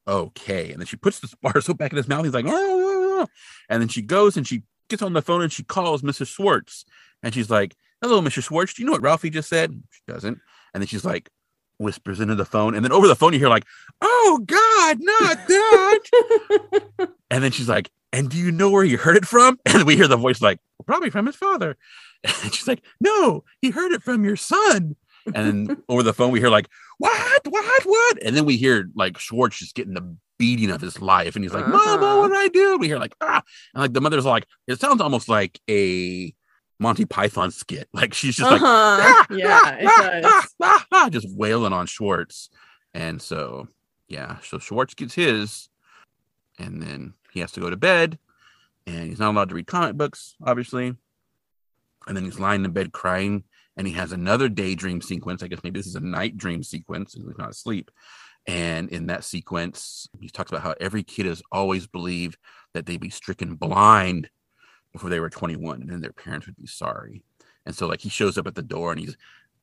okay, 0.07 0.71
and 0.71 0.81
then 0.81 0.87
she 0.87 0.97
puts 0.97 1.21
the 1.21 1.33
bar 1.41 1.61
soap 1.61 1.79
back 1.79 1.93
in 1.93 1.97
his 1.97 2.09
mouth. 2.09 2.25
He's 2.25 2.35
like, 2.35 2.47
"Oh," 2.49 3.27
and 3.69 3.81
then 3.81 3.89
she 3.89 4.03
goes 4.03 4.37
and 4.37 4.47
she 4.47 4.63
gets 4.89 5.03
on 5.03 5.13
the 5.13 5.23
phone 5.23 5.43
and 5.43 5.53
she 5.53 5.63
calls 5.63 6.03
Mrs. 6.03 6.29
Schwartz, 6.29 6.85
and 7.23 7.33
she's 7.33 7.51
like, 7.51 7.75
"Hello, 8.03 8.21
Mr. 8.21 8.43
Schwartz. 8.43 8.75
Do 8.75 8.83
you 8.83 8.87
know 8.87 8.93
what 8.93 9.03
Ralphie 9.03 9.31
just 9.31 9.49
said?" 9.49 9.83
She 9.91 10.03
doesn't, 10.07 10.39
and 10.73 10.83
then 10.83 10.87
she's 10.87 11.05
like, 11.05 11.31
whispers 11.79 12.21
into 12.21 12.35
the 12.35 12.45
phone, 12.45 12.75
and 12.75 12.85
then 12.85 12.93
over 12.93 13.09
the 13.09 13.17
phone 13.17 13.33
you 13.33 13.39
hear 13.39 13.49
like, 13.49 13.67
"Oh 14.01 14.41
God, 14.45 14.99
not 15.01 15.49
that!" 15.49 17.09
and 17.31 17.43
then 17.43 17.53
she's 17.53 17.69
like, 17.69 17.91
"And 18.13 18.29
do 18.29 18.37
you 18.37 18.51
know 18.53 18.71
where 18.71 18.85
he 18.85 18.95
heard 18.95 19.17
it 19.17 19.27
from?" 19.27 19.59
And 19.67 19.85
we 19.85 19.97
hear 19.97 20.09
the 20.09 20.17
voice 20.17 20.41
like, 20.41 20.59
"Probably 20.87 21.11
from 21.11 21.27
his 21.27 21.37
father." 21.37 21.77
And 22.43 22.55
she's 22.55 22.69
like, 22.69 22.83
"No, 23.01 23.45
he 23.61 23.71
heard 23.71 23.93
it 23.93 24.03
from 24.03 24.25
your 24.25 24.37
son." 24.37 24.97
And 25.35 25.69
then 25.69 25.83
over 25.89 26.03
the 26.03 26.13
phone 26.13 26.31
we 26.31 26.41
hear 26.41 26.51
like, 26.51 26.69
"What? 26.99 27.47
What? 27.49 27.83
What?" 27.85 28.23
And 28.23 28.37
then 28.37 28.45
we 28.45 28.57
hear 28.57 28.91
like 28.95 29.19
Schwartz 29.19 29.59
just 29.59 29.75
getting 29.75 29.95
the 29.95 30.17
beating 30.39 30.71
of 30.71 30.81
his 30.81 31.01
life, 31.01 31.35
and 31.37 31.45
he's 31.45 31.55
like, 31.55 31.67
"Mama, 31.67 32.05
Uh-huh. 32.05 32.19
what 32.21 32.29
did 32.29 32.37
I 32.39 32.49
do?" 32.49 32.77
We 32.79 32.89
hear 32.89 32.99
like, 32.99 33.15
"Ah," 33.21 33.43
and 33.75 33.83
like 33.83 33.93
the 33.95 34.01
mother's 34.01 34.25
like, 34.27 34.47
it 34.67 34.81
sounds 34.81 35.01
almost 35.01 35.29
like 35.29 35.61
a 35.71 36.35
Monty 36.79 37.05
Python 37.07 37.51
skit. 37.51 37.89
Like 37.95 38.13
she's 38.13 38.37
just 38.37 38.51
like, 38.51 38.61
uh-huh. 38.61 39.25
yeah, 39.31 39.77
it 39.77 39.85
does. 39.85 40.25
ah, 40.27 40.47
ah, 40.63 40.87
ah, 40.93 41.09
just 41.11 41.29
wailing 41.31 41.73
on 41.73 41.87
Schwartz. 41.87 42.51
And 42.93 43.21
so, 43.23 43.69
yeah, 44.09 44.39
so 44.43 44.59
Schwartz 44.59 44.95
gets 44.95 45.15
his, 45.15 45.69
and 46.59 46.83
then 46.83 47.15
he 47.33 47.41
has 47.41 47.53
to 47.53 47.61
go 47.61 47.71
to 47.71 47.77
bed, 47.77 48.19
and 48.87 49.09
he's 49.09 49.19
not 49.21 49.31
allowed 49.35 49.49
to 49.49 49.55
read 49.55 49.67
comic 49.67 49.97
books, 49.97 50.35
obviously. 50.45 50.95
And 52.07 52.17
then 52.17 52.25
he's 52.25 52.39
lying 52.39 52.65
in 52.65 52.71
bed 52.73 52.93
crying, 52.93 53.45
and 53.77 53.87
he 53.87 53.93
has 53.95 54.13
another 54.13 54.49
daydream 54.49 55.01
sequence. 55.01 55.43
I 55.43 55.49
guess 55.49 55.63
maybe 55.65 55.79
this 55.79 55.87
is 55.87 55.97
a 55.97 56.01
night 56.01 56.37
dream 56.37 56.63
sequence, 56.63 57.15
he's 57.15 57.25
not 57.39 57.51
asleep. 57.51 57.91
And 58.47 58.91
in 58.91 59.07
that 59.07 59.25
sequence, 59.25 60.09
he 60.21 60.29
talks 60.29 60.51
about 60.51 60.63
how 60.63 60.75
every 60.81 61.03
kid 61.03 61.27
has 61.27 61.43
always 61.51 61.87
believed 61.87 62.37
that 62.75 62.87
they'd 62.87 63.01
be 63.01 63.11
stricken 63.11 63.55
blind 63.55 64.29
before 64.93 65.11
they 65.11 65.21
were 65.21 65.31
21, 65.31 65.81
and 65.81 65.91
then 65.91 66.01
their 66.01 66.13
parents 66.13 66.47
would 66.47 66.57
be 66.57 66.67
sorry. 66.67 67.23
And 67.67 67.75
so, 67.75 67.87
like, 67.87 68.01
he 68.01 68.11
shows 68.11 68.37
up 68.37 68.47
at 68.47 68.55
the 68.55 68.63
door 68.63 68.93
and 68.93 69.01
he's 69.01 69.17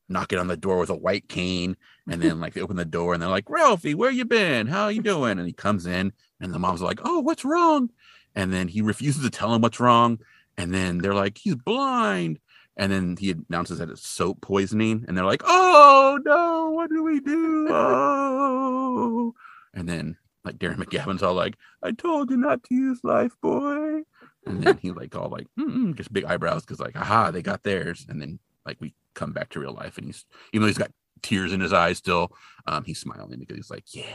knocking 0.10 0.40
on 0.40 0.48
the 0.48 0.58
door 0.58 0.80
with 0.80 0.90
a 0.90 0.96
white 0.96 1.30
cane. 1.30 1.78
And 2.10 2.22
then, 2.22 2.40
like, 2.40 2.54
they 2.54 2.62
open 2.62 2.76
the 2.76 2.86
door 2.86 3.14
and 3.14 3.22
they're 3.22 3.30
like, 3.30 3.50
Ralphie, 3.50 3.94
where 3.94 4.12
you 4.12 4.26
been? 4.26 4.68
How 4.68 4.86
are 4.86 4.92
you 4.92 5.02
doing? 5.02 5.38
And 5.38 5.48
he 5.48 5.54
comes 5.54 5.86
in, 5.86 6.12
and 6.40 6.54
the 6.54 6.60
mom's 6.60 6.82
like, 6.82 7.00
Oh, 7.04 7.20
what's 7.20 7.46
wrong? 7.46 7.90
And 8.36 8.52
then 8.52 8.68
he 8.68 8.82
refuses 8.82 9.24
to 9.24 9.30
tell 9.30 9.54
him 9.54 9.62
what's 9.62 9.80
wrong. 9.80 10.20
And 10.58 10.74
then 10.74 10.98
they're 10.98 11.14
like, 11.14 11.38
He's 11.38 11.56
blind. 11.56 12.40
And 12.82 12.92
then 12.92 13.16
he 13.16 13.36
announces 13.48 13.78
that 13.78 13.92
it's 13.92 14.08
soap 14.08 14.42
poisoning. 14.42 15.06
And 15.08 15.16
they're 15.16 15.24
like, 15.24 15.44
Oh, 15.46 16.20
no, 16.26 16.72
what 16.72 16.90
do 16.90 17.04
we 17.04 17.20
do? 17.20 17.68
Oh. 17.70 19.34
And 19.76 19.88
then, 19.88 20.18
like, 20.44 20.58
Darren 20.58 20.78
McGavin's 20.78 21.22
all 21.22 21.36
like, 21.36 21.58
I 21.84 21.92
told 21.92 22.32
you 22.32 22.38
not 22.38 22.64
to 22.64 22.74
use 22.74 23.00
Lifebuoy. 23.02 24.02
And 24.48 24.64
then 24.64 24.78
he 24.78 24.90
like 24.90 25.16
all 25.16 25.30
like 25.30 25.46
mm 25.60 25.96
just 25.96 26.12
big 26.12 26.26
eyebrows 26.26 26.64
because 26.64 26.80
like 26.80 26.96
aha 26.96 27.30
they 27.30 27.44
got 27.44 27.62
theirs. 27.62 28.08
And 28.10 28.20
then 28.20 28.40
like 28.66 28.78
we 28.82 28.96
come 29.14 29.32
back 29.32 29.50
to 29.50 29.60
real 29.60 29.74
life 29.74 30.00
and 30.00 30.08
he's 30.08 30.26
even 30.52 30.64
though 30.64 30.68
he's 30.68 30.80
got 30.80 30.92
tears 31.22 31.54
in 31.54 31.62
his 31.62 31.72
eyes 31.74 32.00
still, 32.00 32.32
um 32.66 32.84
he's 32.84 33.00
smiling 33.00 33.38
because 33.38 33.58
he's 33.58 33.70
like 33.70 33.84
yeah 33.94 34.06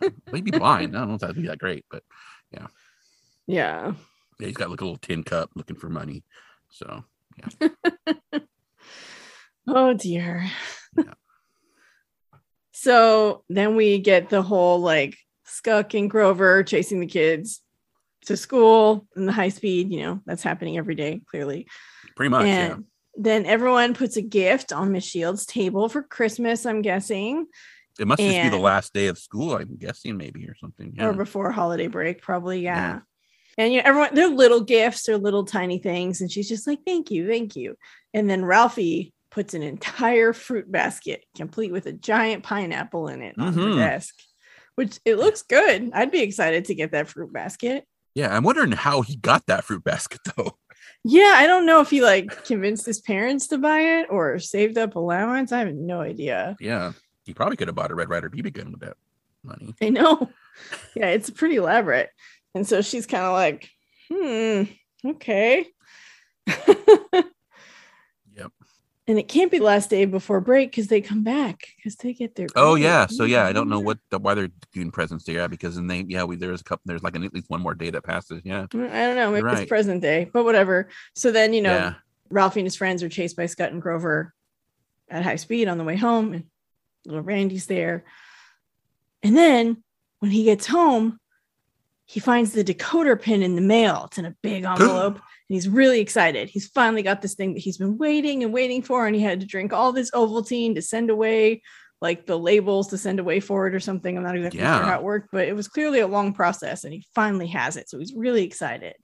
be. 0.00 0.06
Um, 0.06 0.14
Maybe 0.30 0.50
blind. 0.50 0.94
I 0.94 1.00
don't 1.00 1.08
know 1.08 1.14
if 1.14 1.20
that'd 1.22 1.36
be 1.36 1.46
that 1.48 1.58
great, 1.58 1.86
but 1.90 2.02
Yeah. 2.50 2.66
yeah, 3.46 3.92
he's 4.38 4.56
got 4.56 4.68
like 4.70 4.82
a 4.82 4.84
little 4.84 4.98
tin 4.98 5.24
cup 5.24 5.48
looking 5.54 5.76
for 5.76 5.88
money. 5.88 6.22
So 6.68 7.04
Oh 9.66 9.94
dear. 9.94 10.50
Yeah. 10.96 11.14
so 12.72 13.44
then 13.48 13.76
we 13.76 13.98
get 13.98 14.28
the 14.28 14.42
whole 14.42 14.80
like 14.80 15.16
Scut 15.44 15.94
and 15.94 16.10
Grover 16.10 16.64
chasing 16.64 17.00
the 17.00 17.06
kids 17.06 17.60
to 18.26 18.36
school 18.36 19.06
in 19.16 19.26
the 19.26 19.32
high 19.32 19.50
speed. 19.50 19.92
You 19.92 20.02
know, 20.02 20.20
that's 20.26 20.42
happening 20.42 20.78
every 20.78 20.94
day, 20.94 21.22
clearly. 21.30 21.68
pretty 22.16 22.30
much, 22.30 22.46
yeah. 22.46 22.76
then 23.16 23.46
everyone 23.46 23.94
puts 23.94 24.16
a 24.16 24.22
gift 24.22 24.72
on 24.72 24.92
Miss 24.92 25.04
Shields' 25.04 25.46
table 25.46 25.88
for 25.88 26.02
Christmas, 26.02 26.66
I'm 26.66 26.82
guessing, 26.82 27.46
It 27.98 28.06
must 28.06 28.20
just 28.20 28.42
be 28.42 28.48
the 28.48 28.58
last 28.58 28.92
day 28.92 29.06
of 29.06 29.18
school, 29.18 29.54
I'm 29.56 29.76
guessing, 29.76 30.16
maybe 30.16 30.46
or 30.48 30.56
something. 30.56 30.94
Yeah. 30.96 31.06
or 31.06 31.12
before 31.12 31.52
holiday 31.52 31.86
break, 31.86 32.20
probably. 32.20 32.60
Yeah. 32.60 33.00
And 33.58 33.72
you 33.72 33.78
know, 33.80 33.84
everyone, 33.88 34.14
they're 34.14 34.28
little 34.28 34.60
gifts, 34.62 35.04
they're 35.04 35.18
little 35.18 35.44
tiny 35.44 35.78
things. 35.78 36.20
And 36.20 36.30
she's 36.30 36.48
just 36.48 36.66
like, 36.66 36.80
thank 36.86 37.10
you, 37.10 37.28
thank 37.28 37.54
you. 37.56 37.76
And 38.14 38.28
then 38.28 38.44
Ralphie 38.44 39.12
puts 39.30 39.54
an 39.54 39.62
entire 39.62 40.32
fruit 40.32 40.70
basket, 40.70 41.24
complete 41.36 41.72
with 41.72 41.86
a 41.86 41.92
giant 41.92 42.42
pineapple 42.44 43.08
in 43.08 43.22
it, 43.22 43.34
on 43.38 43.54
Mhm. 43.54 43.72
her 43.74 43.78
desk, 43.78 44.14
which 44.74 44.98
it 45.04 45.16
looks 45.16 45.42
good. 45.42 45.90
I'd 45.94 46.10
be 46.10 46.20
excited 46.20 46.66
to 46.66 46.74
get 46.74 46.92
that 46.92 47.08
fruit 47.08 47.32
basket. 47.32 47.86
yeah, 48.14 48.34
I'm 48.36 48.42
wondering 48.44 48.72
how 48.72 49.00
he 49.00 49.16
got 49.16 49.46
that 49.46 49.64
fruit 49.64 49.82
basket 49.84 50.20
though. 50.36 50.58
Yeah, 51.04 51.32
I 51.36 51.46
don't 51.46 51.64
know 51.66 51.80
if 51.80 51.88
he 51.90 52.02
like 52.02 52.44
convinced 52.44 52.84
his 52.86 53.00
parents 53.00 53.48
to 53.48 53.58
buy 53.58 53.80
it 53.80 54.06
or 54.10 54.38
saved 54.38 54.76
up 54.78 54.94
allowance. 54.96 55.50
I 55.50 55.60
have 55.60 55.74
no 55.74 56.00
idea. 56.00 56.56
yeah. 56.60 56.92
He 57.24 57.32
probably 57.34 57.56
could 57.56 57.68
have 57.68 57.74
bought 57.76 57.90
a 57.92 57.94
Red 57.94 58.08
Ryder 58.10 58.28
BB 58.30 58.52
gun 58.52 58.72
with 58.72 58.80
that 58.80 58.96
money. 59.44 59.74
I 59.80 59.88
know. 59.90 60.30
Yeah, 60.94 61.06
it's 61.06 61.30
pretty 61.30 61.56
elaborate. 61.56 62.10
And 62.54 62.66
so 62.66 62.82
she's 62.82 63.06
kind 63.06 63.24
of 63.24 63.32
like, 63.32 63.70
hmm, 64.08 64.64
okay. 65.04 65.66
Yep. 68.34 68.52
And 69.08 69.18
it 69.18 69.28
can't 69.28 69.50
be 69.50 69.58
last 69.58 69.90
day 69.90 70.04
before 70.04 70.40
break 70.40 70.70
because 70.70 70.86
they 70.86 71.00
come 71.00 71.24
back 71.24 71.66
because 71.76 71.96
they 71.96 72.12
get 72.12 72.34
their. 72.34 72.46
Oh 72.54 72.76
yeah, 72.76 73.06
so 73.06 73.24
yeah, 73.24 73.44
I 73.44 73.52
don't 73.52 73.68
know 73.68 73.80
what 73.80 73.98
the, 74.10 74.18
why 74.18 74.34
they're 74.34 74.48
doing 74.72 74.90
presents 74.90 75.24
there, 75.24 75.36
yeah, 75.36 75.46
because 75.48 75.74
then 75.74 75.86
they 75.86 76.04
yeah, 76.08 76.24
we 76.24 76.36
there's 76.36 76.60
a 76.60 76.64
couple 76.64 76.82
there's 76.86 77.02
like 77.02 77.16
an, 77.16 77.24
at 77.24 77.34
least 77.34 77.50
one 77.50 77.60
more 77.60 77.74
day 77.74 77.90
that 77.90 78.04
passes, 78.04 78.42
yeah, 78.44 78.62
I 78.62 78.76
don't 78.76 79.16
know. 79.16 79.32
Maybe 79.32 79.42
right. 79.42 79.58
it's 79.58 79.68
present 79.68 80.02
day, 80.02 80.30
but 80.32 80.44
whatever. 80.44 80.88
So 81.14 81.32
then, 81.32 81.52
you 81.52 81.62
know, 81.62 81.74
yeah, 81.74 81.94
Ralphie 82.30 82.60
and 82.60 82.66
his 82.66 82.76
friends 82.76 83.02
are 83.02 83.08
chased 83.08 83.36
by 83.36 83.46
Scott 83.46 83.72
and 83.72 83.82
Grover 83.82 84.32
at 85.10 85.24
high 85.24 85.36
speed 85.36 85.68
on 85.68 85.78
the 85.78 85.84
way 85.84 85.96
home, 85.96 86.32
and 86.32 86.44
little 87.04 87.22
Randy's 87.22 87.66
there. 87.66 88.04
And 89.22 89.36
then 89.36 89.82
when 90.20 90.30
he 90.30 90.44
gets 90.44 90.66
home, 90.66 91.18
he 92.12 92.20
finds 92.20 92.52
the 92.52 92.62
decoder 92.62 93.20
pin 93.20 93.42
in 93.42 93.54
the 93.54 93.62
mail. 93.62 94.04
It's 94.06 94.18
in 94.18 94.26
a 94.26 94.36
big 94.42 94.64
envelope, 94.72 95.14
and 95.14 95.22
he's 95.48 95.68
really 95.68 96.00
excited. 96.00 96.48
He's 96.50 96.68
finally 96.68 97.02
got 97.02 97.22
this 97.22 97.34
thing 97.34 97.54
that 97.54 97.60
he's 97.60 97.78
been 97.78 97.96
waiting 97.98 98.44
and 98.44 98.52
waiting 98.52 98.82
for, 98.82 99.06
and 99.06 99.16
he 99.16 99.22
had 99.22 99.40
to 99.40 99.46
drink 99.46 99.72
all 99.72 99.92
this 99.92 100.10
Ovaltine 100.10 100.74
to 100.74 100.82
send 100.82 101.08
away, 101.10 101.62
like 102.00 102.26
the 102.26 102.38
labels 102.38 102.88
to 102.88 102.98
send 102.98 103.18
away 103.18 103.40
for 103.40 103.66
it 103.66 103.74
or 103.74 103.80
something. 103.80 104.16
I'm 104.16 104.24
not 104.24 104.36
exactly 104.36 104.60
Yeah. 104.60 104.78
sure 104.78 104.86
how 104.86 104.98
it 104.98 105.02
worked, 105.04 105.28
but 105.32 105.48
it 105.48 105.54
was 105.56 105.68
clearly 105.68 106.00
a 106.00 106.06
long 106.06 106.32
process, 106.34 106.84
and 106.84 106.92
he 106.92 107.06
finally 107.14 107.46
has 107.48 107.76
it. 107.76 107.88
So 107.88 107.98
he's 107.98 108.12
really 108.14 108.44
excited. 108.44 108.94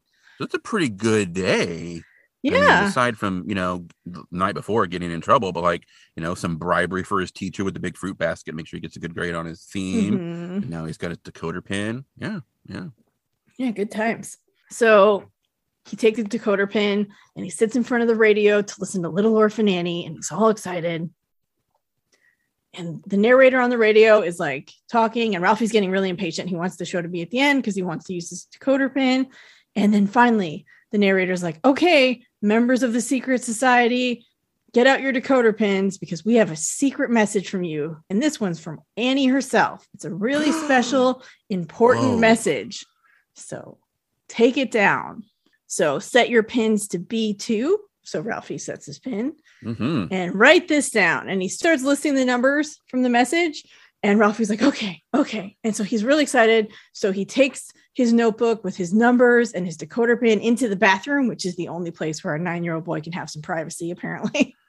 it's 0.41 0.55
a 0.55 0.59
pretty 0.61 0.89
good 0.89 1.33
day. 1.33 2.03
I 2.47 2.51
mean, 2.51 2.63
Yeah. 2.63 2.87
aside 2.89 3.19
from 3.19 3.43
you 3.49 3.57
know 3.57 3.87
the 4.07 4.23
night 4.31 4.55
before 4.55 4.87
getting 4.87 5.11
in 5.11 5.21
trouble, 5.21 5.51
but 5.51 5.65
like 5.65 5.83
you 6.17 6.23
know 6.23 6.37
some 6.37 6.57
bribery 6.57 7.03
for 7.03 7.21
his 7.21 7.33
teacher 7.33 7.65
with 7.65 7.75
the 7.75 7.81
big 7.81 7.97
fruit 7.97 8.17
basket, 8.17 8.55
make 8.55 8.69
sure 8.69 8.77
he 8.77 8.81
gets 8.81 8.95
a 8.95 9.01
good 9.01 9.15
grade 9.15 9.35
on 9.35 9.47
his 9.47 9.65
theme. 9.65 10.15
Mhm. 10.17 10.57
And 10.59 10.71
now 10.71 10.85
he's 10.85 10.97
got 10.99 11.11
a 11.11 11.17
decoder 11.17 11.65
pin. 11.65 12.05
Yeah, 12.17 12.41
yeah. 12.69 12.87
Yeah, 13.59 13.73
good 13.73 13.91
times. 13.91 14.37
So 14.71 15.25
he 15.87 15.97
takes 15.97 16.19
the 16.19 16.25
decoder 16.25 16.71
pin 16.71 17.09
and 17.35 17.45
he 17.45 17.51
sits 17.51 17.75
in 17.75 17.83
front 17.83 18.03
of 18.03 18.09
the 18.09 18.15
radio 18.15 18.63
to 18.63 18.75
listen 18.79 19.03
to 19.03 19.09
Little 19.09 19.37
Orphan 19.37 19.69
Annie, 19.69 20.07
and 20.07 20.17
he's 20.17 20.31
all 20.31 20.51
excited. 20.51 21.11
And 22.75 23.03
the 23.07 23.17
narrator 23.17 23.61
on 23.61 23.71
the 23.71 23.79
radio 23.79 24.21
is 24.21 24.39
like 24.39 24.71
talking, 24.91 25.35
and 25.35 25.43
Ralphie's 25.43 25.73
getting 25.73 25.91
really 25.91 26.11
impatient. 26.11 26.49
He 26.49 26.57
wants 26.57 26.77
the 26.77 26.85
show 26.85 27.03
to 27.03 27.09
be 27.09 27.23
at 27.23 27.31
the 27.31 27.41
end 27.41 27.63
because 27.63 27.75
he 27.75 27.83
wants 27.83 28.05
to 28.07 28.15
use 28.15 28.31
his 28.31 28.47
decoder 28.55 28.93
pin. 28.93 29.29
And 29.75 29.93
then 29.93 30.07
finally, 30.07 30.67
the 30.93 30.99
narrator's 30.99 31.43
like, 31.43 31.59
okay, 31.65 32.23
members 32.43 32.83
of 32.83 32.93
the 32.93 33.01
secret 33.01 33.43
society, 33.43 34.27
get 34.79 34.87
out 34.87 35.01
your 35.01 35.13
decoder 35.13 35.57
pins 35.57 35.99
because 35.99 36.25
we 36.25 36.37
have 36.37 36.53
a 36.53 36.57
secret 36.57 37.11
message 37.11 37.49
from 37.49 37.65
you. 37.65 37.97
And 38.11 38.23
this 38.23 38.41
one's 38.41 38.61
from 38.61 38.81
Annie 38.97 39.27
herself. 39.27 39.85
It's 39.93 40.05
a 40.05 40.15
really 40.15 40.53
special, 40.65 41.25
important 41.51 42.13
Whoa. 42.13 42.19
message. 42.19 42.87
So 43.35 43.79
take 44.29 44.57
it 44.57 44.71
down. 44.71 45.25
So 45.67 45.99
set 45.99 46.31
your 46.31 46.45
pins 46.45 46.87
to 46.89 47.01
B2. 47.01 47.75
So 48.05 48.21
Ralphie 48.21 48.59
sets 48.59 48.87
his 48.87 49.01
pin 49.01 49.35
hmm 49.63 50.05
and 50.13 50.33
write 50.37 50.69
this 50.69 50.91
down. 50.91 51.29
And 51.29 51.43
he 51.43 51.49
starts 51.49 51.83
listing 51.83 52.15
the 52.15 52.25
numbers 52.25 52.79
from 52.87 53.03
the 53.03 53.11
message. 53.11 53.65
And 54.05 54.21
Ralphie's 54.21 54.49
like, 54.49 54.63
okay, 54.63 55.03
okay. 55.13 55.57
And 55.65 55.75
so 55.75 55.83
he's 55.83 56.05
really 56.05 56.23
excited. 56.23 56.71
So 56.93 57.11
he 57.11 57.25
takes 57.25 57.73
his 57.95 58.13
notebook 58.13 58.63
with 58.63 58.77
his 58.77 58.95
numbers 58.95 59.51
and 59.55 59.67
his 59.67 59.77
decoder 59.77 60.21
pin 60.21 60.39
into 60.39 60.69
the 60.69 60.77
bathroom, 60.77 61.27
which 61.27 61.45
is 61.45 61.57
the 61.57 61.67
only 61.67 61.91
place 61.91 62.23
where 62.23 62.37
a 62.37 62.39
nine 62.39 62.63
year 62.63 62.77
old 62.77 62.85
boy 62.85 63.01
can 63.01 63.13
have 63.13 63.29
some 63.29 63.43
privacy, 63.43 63.91
apparently. 63.91 64.55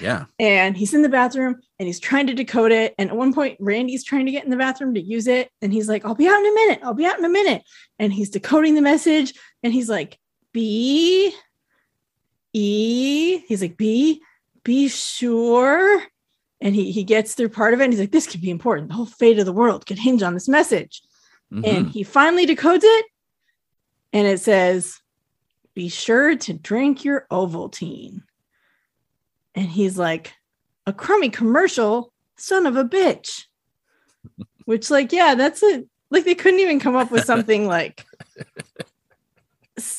Yeah. 0.00 0.24
And 0.38 0.76
he's 0.76 0.94
in 0.94 1.02
the 1.02 1.08
bathroom 1.08 1.60
and 1.78 1.86
he's 1.86 2.00
trying 2.00 2.26
to 2.26 2.34
decode 2.34 2.72
it. 2.72 2.94
And 2.98 3.10
at 3.10 3.16
one 3.16 3.32
point, 3.32 3.56
Randy's 3.60 4.04
trying 4.04 4.26
to 4.26 4.32
get 4.32 4.44
in 4.44 4.50
the 4.50 4.56
bathroom 4.56 4.94
to 4.94 5.00
use 5.00 5.26
it. 5.26 5.50
And 5.62 5.72
he's 5.72 5.88
like, 5.88 6.04
I'll 6.04 6.14
be 6.14 6.28
out 6.28 6.40
in 6.40 6.46
a 6.46 6.54
minute. 6.54 6.80
I'll 6.82 6.94
be 6.94 7.06
out 7.06 7.18
in 7.18 7.24
a 7.24 7.28
minute. 7.28 7.62
And 7.98 8.12
he's 8.12 8.30
decoding 8.30 8.74
the 8.74 8.82
message. 8.82 9.34
And 9.62 9.72
he's 9.72 9.88
like, 9.88 10.18
B, 10.52 11.32
E. 12.52 13.38
He's 13.46 13.62
like, 13.62 13.76
B, 13.76 14.22
be 14.64 14.88
sure. 14.88 16.02
And 16.60 16.74
he, 16.74 16.90
he 16.92 17.04
gets 17.04 17.34
through 17.34 17.50
part 17.50 17.72
of 17.74 17.80
it. 17.80 17.84
And 17.84 17.92
he's 17.92 18.00
like, 18.00 18.12
this 18.12 18.26
could 18.26 18.40
be 18.40 18.50
important. 18.50 18.88
The 18.88 18.94
whole 18.94 19.06
fate 19.06 19.38
of 19.38 19.46
the 19.46 19.52
world 19.52 19.86
could 19.86 19.98
hinge 19.98 20.22
on 20.22 20.34
this 20.34 20.48
message. 20.48 21.02
Mhm. 21.52 21.66
And 21.66 21.88
he 21.88 22.02
finally 22.02 22.46
decodes 22.46 22.82
it. 22.82 23.06
And 24.12 24.26
it 24.26 24.40
says, 24.40 24.98
be 25.74 25.88
sure 25.88 26.36
to 26.36 26.52
drink 26.52 27.04
your 27.04 27.26
Ovaltine. 27.30 28.22
And 29.60 29.68
he's 29.68 29.98
like, 29.98 30.32
a 30.86 30.92
crummy 30.94 31.28
commercial, 31.28 32.14
son 32.38 32.64
of 32.64 32.76
a 32.76 32.84
bitch. 32.84 33.44
Which, 34.64 34.90
like, 34.90 35.12
yeah, 35.12 35.34
that's 35.34 35.62
it. 35.62 35.86
Like, 36.10 36.24
they 36.24 36.34
couldn't 36.34 36.60
even 36.60 36.80
come 36.80 36.96
up 36.96 37.10
with 37.10 37.26
something 37.26 37.66
like, 37.66 38.06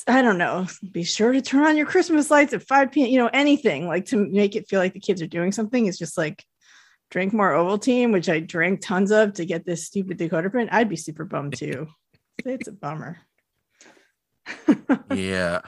I 0.07 0.23
don't 0.23 0.39
know, 0.39 0.65
be 0.91 1.03
sure 1.03 1.31
to 1.31 1.41
turn 1.41 1.63
on 1.63 1.77
your 1.77 1.85
Christmas 1.85 2.31
lights 2.31 2.53
at 2.53 2.63
5 2.63 2.91
p.m., 2.91 3.09
you 3.09 3.19
know, 3.19 3.29
anything 3.31 3.87
like 3.87 4.07
to 4.07 4.17
make 4.17 4.55
it 4.55 4.67
feel 4.67 4.79
like 4.79 4.93
the 4.93 4.99
kids 4.99 5.21
are 5.21 5.27
doing 5.27 5.51
something. 5.51 5.85
It's 5.85 5.99
just 5.99 6.17
like, 6.17 6.43
drink 7.11 7.31
more 7.31 7.51
Ovaltine, 7.51 8.11
which 8.11 8.27
I 8.27 8.39
drank 8.39 8.81
tons 8.81 9.11
of 9.11 9.33
to 9.33 9.45
get 9.45 9.63
this 9.63 9.85
stupid 9.85 10.17
decoder 10.17 10.49
print. 10.49 10.73
I'd 10.73 10.89
be 10.89 10.95
super 10.95 11.23
bummed 11.23 11.55
too. 11.55 11.87
it's 12.45 12.67
a 12.67 12.71
bummer. 12.71 13.19
yeah. 15.13 15.61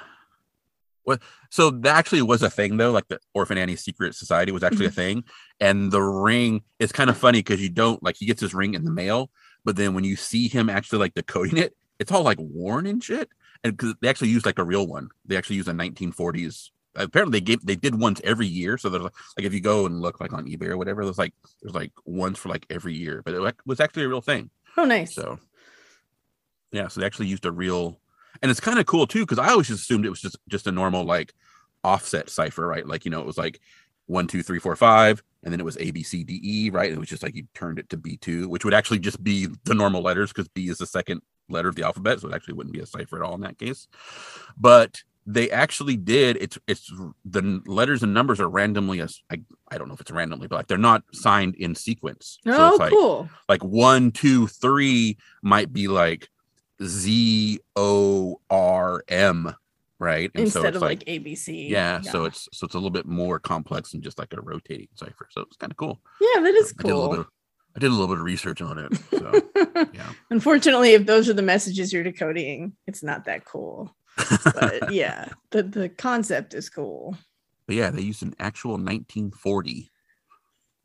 So 1.49 1.70
that 1.70 1.95
actually 1.95 2.22
was 2.22 2.41
a 2.41 2.49
thing 2.49 2.78
though. 2.78 2.91
Like 2.91 3.08
the 3.08 3.20
Orphan 3.34 3.58
Annie 3.58 3.76
Secret 3.76 4.16
Society 4.16 4.51
was 4.51 4.64
actually 4.64 4.88
a 4.88 4.89
Mm-hmm. 4.89 4.95
thing, 4.95 5.24
and 5.60 5.91
the 5.91 6.01
ring 6.01 6.64
is 6.80 6.91
kind 6.91 7.10
of 7.10 7.18
funny 7.18 7.39
because 7.39 7.62
you 7.62 7.70
don't 7.70 8.01
like 8.04 8.16
he 8.18 8.26
gets 8.26 8.41
his 8.41 8.54
ring 8.54 8.74
in 8.74 8.86
the 8.86 8.91
mail, 8.91 9.30
but 9.66 9.76
then 9.76 9.93
when 9.93 10.04
you 10.04 10.16
see 10.16 10.47
him 10.47 10.70
actually 10.70 10.99
like 10.99 11.14
decoding 11.14 11.58
it, 11.58 11.76
it's 11.99 12.12
all 12.12 12.24
like 12.24 12.38
worn 12.39 12.86
and 12.86 13.04
shit. 13.04 13.30
And 13.64 13.76
because 13.78 13.95
they 14.01 14.10
actually 14.10 14.30
used 14.30 14.45
like 14.45 14.60
a 14.60 14.64
real 14.64 14.88
one, 14.88 15.10
they 15.26 15.38
actually 15.38 15.56
used 15.58 15.70
a 15.70 15.74
1940s. 15.74 16.70
Apparently, 16.95 17.39
they 17.39 17.43
gave 17.43 17.66
they 17.66 17.76
did 17.76 17.99
ones 17.99 18.22
every 18.24 18.47
year. 18.47 18.78
So 18.78 18.89
there's 18.89 19.04
like, 19.04 19.14
like 19.38 19.45
if 19.45 19.54
you 19.54 19.62
go 19.62 19.86
and 19.86 20.01
look 20.01 20.20
like 20.20 20.34
on 20.34 20.45
eBay 20.45 20.68
or 20.68 20.78
whatever, 20.78 21.04
there's 21.06 21.18
like 21.18 21.34
there's 21.62 21.76
like 21.76 21.91
ones 22.06 22.38
for 22.38 22.49
like 22.49 22.66
every 22.70 22.93
year, 22.93 23.22
but 23.24 23.34
it 23.34 23.41
like, 23.41 23.56
was 23.66 23.80
actually 23.80 24.04
a 24.04 24.10
real 24.10 24.22
thing. 24.22 24.49
Oh, 24.78 24.86
nice. 24.86 25.14
So 25.14 25.39
yeah, 26.72 26.88
so 26.88 26.99
they 26.99 27.06
actually 27.06 27.28
used 27.28 27.45
a 27.45 27.51
real, 27.51 27.99
and 28.41 28.51
it's 28.51 28.59
kind 28.59 28.79
of 28.79 28.86
cool 28.86 29.07
too 29.07 29.21
because 29.21 29.39
I 29.39 29.49
always 29.49 29.67
just 29.67 29.84
assumed 29.84 30.05
it 30.05 30.09
was 30.09 30.21
just 30.21 30.38
just 30.49 30.67
a 30.67 30.71
normal 30.71 31.03
like 31.03 31.34
offset 31.84 32.29
cipher, 32.29 32.65
right? 32.65 32.88
Like 32.88 33.05
you 33.05 33.11
know, 33.11 33.19
it 33.19 33.27
was 33.27 33.38
like 33.38 33.59
one, 34.07 34.27
two, 34.27 34.43
three, 34.43 34.59
four, 34.59 34.75
five, 34.75 35.23
and 35.43 35.51
then 35.51 35.59
it 35.59 35.65
was 35.65 35.77
A, 35.79 35.91
B, 35.91 36.03
C, 36.03 36.23
D, 36.23 36.39
E, 36.43 36.69
right? 36.69 36.89
And 36.89 36.97
it 36.97 36.99
was 36.99 37.09
just 37.09 37.23
like 37.23 37.36
you 37.36 37.47
turned 37.53 37.79
it 37.79 37.89
to 37.89 37.97
B 37.97 38.17
two, 38.17 38.49
which 38.49 38.65
would 38.65 38.73
actually 38.73 38.99
just 38.99 39.23
be 39.23 39.47
the 39.63 39.75
normal 39.75 40.01
letters 40.01 40.31
because 40.31 40.47
B 40.49 40.67
is 40.67 40.77
the 40.77 40.86
second 40.86 41.21
letter 41.49 41.69
of 41.69 41.75
the 41.75 41.84
alphabet, 41.84 42.19
so 42.19 42.29
it 42.29 42.34
actually 42.34 42.55
wouldn't 42.55 42.73
be 42.73 42.81
a 42.81 42.86
cipher 42.86 43.17
at 43.17 43.27
all 43.27 43.36
in 43.36 43.41
that 43.41 43.59
case. 43.59 43.88
But 44.57 45.03
they 45.25 45.49
actually 45.51 45.95
did 45.95 46.38
it's 46.41 46.57
it's 46.67 46.91
the 47.23 47.61
letters 47.65 48.03
and 48.03 48.13
numbers 48.13 48.41
are 48.41 48.49
randomly 48.49 48.99
as 48.99 49.21
I, 49.31 49.41
I 49.71 49.77
don't 49.77 49.88
know 49.88 49.93
if 49.93 50.01
it's 50.01 50.11
randomly 50.11 50.47
but 50.47 50.57
like 50.57 50.67
they're 50.67 50.77
not 50.77 51.03
signed 51.13 51.55
in 51.55 51.75
sequence 51.75 52.39
so 52.43 52.51
oh, 52.51 52.69
it's 52.71 52.79
like 52.79 52.91
cool. 52.91 53.29
like 53.47 53.63
one, 53.63 54.11
two, 54.11 54.47
three 54.47 55.17
might 55.41 55.71
be 55.71 55.88
like 55.88 56.29
Z 56.86 57.59
O 57.75 58.39
R 58.49 59.03
M, 59.07 59.53
right? 59.99 60.31
And 60.36 60.51
so 60.51 60.59
Instead 60.59 60.65
it's 60.67 60.75
of 60.77 60.81
like, 60.81 60.99
ABC. 61.05 61.69
yeah, 61.69 62.01
so 62.01 62.25
it's 62.25 62.47
so 62.51 62.65
it's 62.65 62.75
a 62.75 62.77
little 62.77 62.89
bit 62.89 63.05
more 63.05 63.39
complex 63.39 63.91
than 63.91 64.01
just 64.01 64.19
like 64.19 64.34
a 64.34 64.41
rotating 64.41 64.88
cipher. 64.95 65.27
So 65.31 65.41
it's 65.41 65.57
kind 65.57 65.71
of 65.71 65.77
cool. 65.77 65.99
yeah, 66.21 66.41
that 66.41 66.53
is 66.55 66.73
I 66.79 66.84
did 66.84 66.91
a 66.91 66.95
little 66.95 67.09
bit. 67.09 67.15
cool. 67.15 67.21
Of, 67.21 67.27
I 67.75 67.79
did 67.79 67.88
a 67.88 67.91
little 67.91 68.07
bit 68.07 68.17
of 68.19 68.23
research 68.23 68.61
on 68.61 68.77
it. 68.77 68.93
So 69.09 69.41
yeah, 69.93 70.11
Unfortunately, 70.29 70.91
if 70.93 71.05
those 71.05 71.27
are 71.29 71.34
the 71.34 71.41
messages 71.41 71.91
you're 71.91 72.03
decoding, 72.03 72.73
it's 72.88 73.01
not 73.03 73.25
that 73.25 73.45
cool. 73.45 73.95
But 74.53 74.91
yeah, 74.93 75.29
the, 75.49 75.63
the 75.63 75.89
concept 75.89 76.53
is 76.53 76.69
cool. 76.69 77.17
but 77.65 77.75
yeah, 77.75 77.89
they 77.89 78.01
used 78.01 78.21
an 78.21 78.36
actual 78.39 78.73
1940 78.73 79.89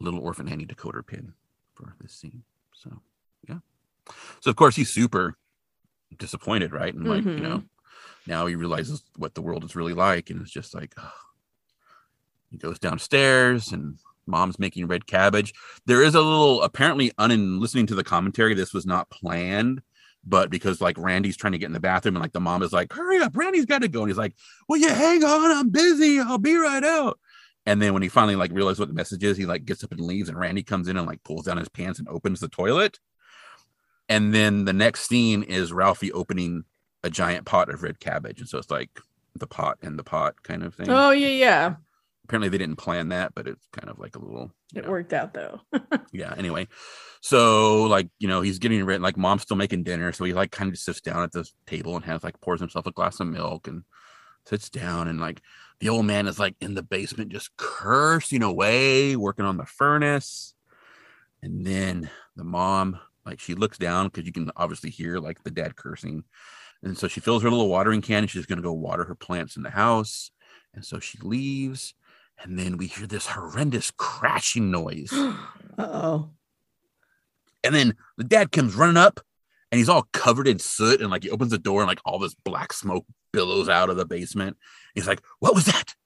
Little 0.01 0.21
Orphan 0.21 0.49
Annie 0.49 0.65
decoder 0.65 1.07
pin 1.07 1.35
for 1.75 1.95
this 2.01 2.13
scene. 2.15 2.43
So 2.73 3.03
yeah, 3.49 3.59
so 4.41 4.49
of 4.51 4.57
course 4.57 4.77
he's 4.77 4.89
super 4.91 5.37
disappointed, 6.19 6.73
right? 6.73 6.95
And 6.95 7.07
like 7.07 7.25
you 7.25 7.31
Mhm. 7.33 7.43
know, 7.43 7.63
now 8.27 8.47
he 8.47 8.55
realizes 8.57 9.03
what 9.17 9.35
the 9.35 9.43
world 9.43 9.65
is 9.65 9.77
really 9.77 9.95
like, 9.95 10.31
and 10.31 10.41
it's 10.43 10.51
just 10.51 10.75
like 10.75 10.95
ugh. 10.97 11.13
he 12.51 12.59
goes 12.59 12.79
downstairs 12.79 13.73
and 13.73 13.99
mom's 14.27 14.59
making 14.59 14.87
red 14.87 15.07
cabbage. 15.07 15.53
There 15.87 16.03
is 16.03 16.15
a 16.15 16.21
little 16.21 16.63
apparently 16.63 17.13
un 17.19 17.61
listening 17.61 17.87
to 17.87 17.95
the 17.95 18.05
commentary, 18.05 18.55
this 18.55 18.75
was 18.75 18.87
not 18.87 19.11
planned. 19.11 19.83
But 20.25 20.51
because 20.51 20.81
like 20.81 20.99
Randy's 20.99 21.37
trying 21.37 21.53
to 21.53 21.59
get 21.59 21.67
in 21.67 21.73
the 21.73 21.81
bathroom 21.81 22.17
and 22.17 22.23
like 22.23 22.33
the 22.33 22.41
mom 22.41 22.63
is 22.63 22.73
like, 22.73 22.93
hurry 22.93 23.19
up, 23.19 23.37
Randy's 23.37 23.65
got 23.65 23.83
to 23.83 23.89
go. 23.89 24.01
And 24.03 24.11
he's 24.11 24.19
like, 24.19 24.35
Well, 24.69 24.79
you 24.79 24.89
hang 24.89 25.25
on, 25.25 25.51
I'm 25.53 25.71
busy. 25.71 26.19
I'll 26.21 26.39
be 26.39 26.57
right 26.57 26.85
out. 26.85 27.19
And 27.65 27.81
then 27.81 27.93
when 27.95 28.03
he 28.03 28.09
finally 28.09 28.37
like 28.37 28.51
realizes 28.53 28.81
what 28.81 28.89
the 28.89 28.95
message 28.95 29.23
is, 29.23 29.37
he 29.37 29.47
like 29.47 29.65
gets 29.65 29.85
up 29.85 29.93
and 29.93 30.01
leaves, 30.01 30.29
and 30.29 30.39
Randy 30.39 30.63
comes 30.63 30.89
in 30.89 30.97
and 30.97 31.07
like 31.07 31.23
pulls 31.23 31.45
down 31.45 31.57
his 31.59 31.69
pants 31.69 31.99
and 31.99 32.09
opens 32.09 32.41
the 32.41 32.49
toilet. 32.49 32.99
And 34.09 34.35
then 34.35 34.65
the 34.65 34.73
next 34.73 35.09
scene 35.09 35.43
is 35.43 35.73
Ralphie 35.73 36.13
opening 36.13 36.65
a 37.03 37.11
giant 37.11 37.47
pot 37.47 37.69
of 37.69 37.83
red 37.83 38.01
cabbage. 38.01 38.41
And 38.41 38.49
so 38.49 38.59
it's 38.59 38.71
like 38.71 38.91
the 39.35 39.47
pot 39.47 39.79
and 39.83 39.99
the 39.99 40.05
pot 40.05 40.43
kind 40.43 40.63
of 40.63 40.75
thing. 40.75 40.89
Oh, 40.89 41.11
yeah, 41.11 41.29
yeah. 41.29 41.75
Apparently 42.25 42.49
they 42.49 42.59
didn't 42.59 42.77
plan 42.77 43.09
that, 43.09 43.35
but 43.35 43.47
it's 43.49 43.67
kind 43.73 43.89
of 43.89 43.99
like 43.99 44.15
a 44.17 44.19
little 44.19 44.51
It 44.75 44.85
know, 44.85 44.91
worked 44.91 45.15
out 45.15 45.33
though. 45.33 45.61
yeah. 46.13 46.35
Anyway, 46.37 46.69
so 47.23 47.85
like 47.85 48.11
you 48.19 48.29
know 48.29 48.43
he's 48.43 48.59
getting 48.59 48.85
ready, 48.85 48.99
like 48.99 49.17
mom's 49.17 49.43
still 49.43 49.57
making 49.57 49.85
dinner, 49.85 50.13
so 50.13 50.25
he 50.25 50.35
like 50.35 50.51
kind 50.51 50.71
of 50.71 50.79
sits 50.79 51.01
down 51.01 51.23
at 51.23 51.33
the 51.33 51.49
table 51.67 51.97
and 51.97 52.05
has 52.05 52.23
like 52.23 52.39
pours 52.43 52.61
himself 52.61 52.87
a 52.87 52.93
glass 52.93 53.19
of 53.21 53.29
milk 53.29 53.67
and 53.67 53.83
sits 54.45 54.69
down 54.69 55.09
and 55.09 55.21
like 55.21 55.41
the 55.81 55.89
old 55.89 56.05
man 56.05 56.27
is 56.27 56.39
like 56.39 56.55
in 56.61 56.75
the 56.75 56.83
basement 56.83 57.33
just 57.33 57.57
cursing 57.57 58.43
away, 58.43 59.17
working 59.17 59.47
on 59.47 59.57
the 59.57 59.65
furnace, 59.65 60.53
and 61.43 61.65
then 61.65 62.11
the 62.37 62.45
mom 62.45 62.99
like 63.29 63.41
she 63.41 63.55
looks 63.55 63.79
down 63.79 64.07
because 64.07 64.27
you 64.27 64.33
can 64.33 64.51
obviously 64.57 64.91
hear 64.91 65.19
like 65.19 65.43
the 65.43 65.51
dad 65.51 65.77
cursing, 65.77 66.25
and 66.83 66.97
so 66.97 67.09
she 67.09 67.21
fills 67.21 67.43
her 67.43 67.51
little 67.51 67.69
watering 67.69 68.03
can 68.03 68.25
and 68.25 68.31
she's 68.31 68.47
gonna 68.47 68.63
go 68.63 68.73
water 68.73 69.05
her 69.05 69.15
plants 69.15 69.57
in 69.57 69.63
the 69.63 69.71
house, 69.71 70.31
and 70.75 70.85
so 70.85 70.99
she 70.99 71.19
leaves. 71.23 71.95
And 72.41 72.57
then 72.57 72.77
we 72.77 72.87
hear 72.87 73.09
this 73.09 73.27
horrendous 73.27 73.91
crashing 73.91 74.71
noise. 74.71 75.13
uh 75.13 75.35
oh. 75.79 76.31
And 77.65 77.75
then 77.75 77.97
the 78.17 78.23
dad 78.23 78.53
comes 78.53 78.77
running 78.77 78.97
up 78.97 79.19
and 79.73 79.79
he's 79.79 79.89
all 79.89 80.07
covered 80.13 80.47
in 80.47 80.61
soot 80.61 81.01
and 81.01 81.11
like 81.11 81.25
he 81.25 81.31
opens 81.31 81.51
the 81.51 81.59
door 81.59 81.81
and 81.81 81.89
like 81.89 81.99
all 82.05 82.21
this 82.21 82.37
black 82.45 82.73
smoke 82.73 83.05
billows 83.33 83.69
out 83.69 83.91
of 83.91 83.97
the 83.97 84.07
basement. 84.07 84.57
He's 84.95 85.09
like, 85.09 85.21
What 85.41 85.57
was 85.57 85.65
that? 85.65 85.97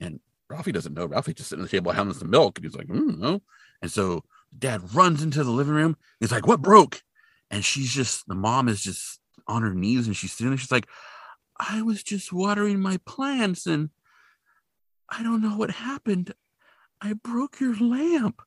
And 0.00 0.20
Ralphie 0.48 0.72
doesn't 0.72 0.94
know. 0.94 1.06
Ralphie 1.06 1.34
just 1.34 1.48
sitting 1.48 1.64
at 1.64 1.70
the 1.70 1.76
table 1.76 1.92
having 1.92 2.12
some 2.12 2.30
milk. 2.30 2.58
And 2.58 2.64
he's 2.64 2.76
like, 2.76 2.86
mm, 2.86 3.18
no. 3.18 3.42
And 3.82 3.90
so 3.90 4.24
dad 4.58 4.94
runs 4.94 5.22
into 5.22 5.44
the 5.44 5.50
living 5.50 5.74
room. 5.74 5.96
He's 6.20 6.32
like, 6.32 6.46
What 6.46 6.62
broke? 6.62 7.02
And 7.50 7.64
she's 7.64 7.92
just, 7.92 8.26
the 8.26 8.34
mom 8.34 8.68
is 8.68 8.82
just 8.82 9.20
on 9.46 9.62
her 9.62 9.74
knees 9.74 10.06
and 10.06 10.16
she's 10.16 10.32
sitting 10.32 10.50
there. 10.50 10.58
She's 10.58 10.72
like, 10.72 10.88
I 11.58 11.82
was 11.82 12.02
just 12.02 12.32
watering 12.32 12.80
my 12.80 12.98
plants 13.06 13.66
and 13.66 13.90
I 15.08 15.22
don't 15.22 15.42
know 15.42 15.56
what 15.56 15.70
happened. 15.70 16.34
I 17.00 17.12
broke 17.12 17.60
your 17.60 17.76
lamp. 17.76 18.42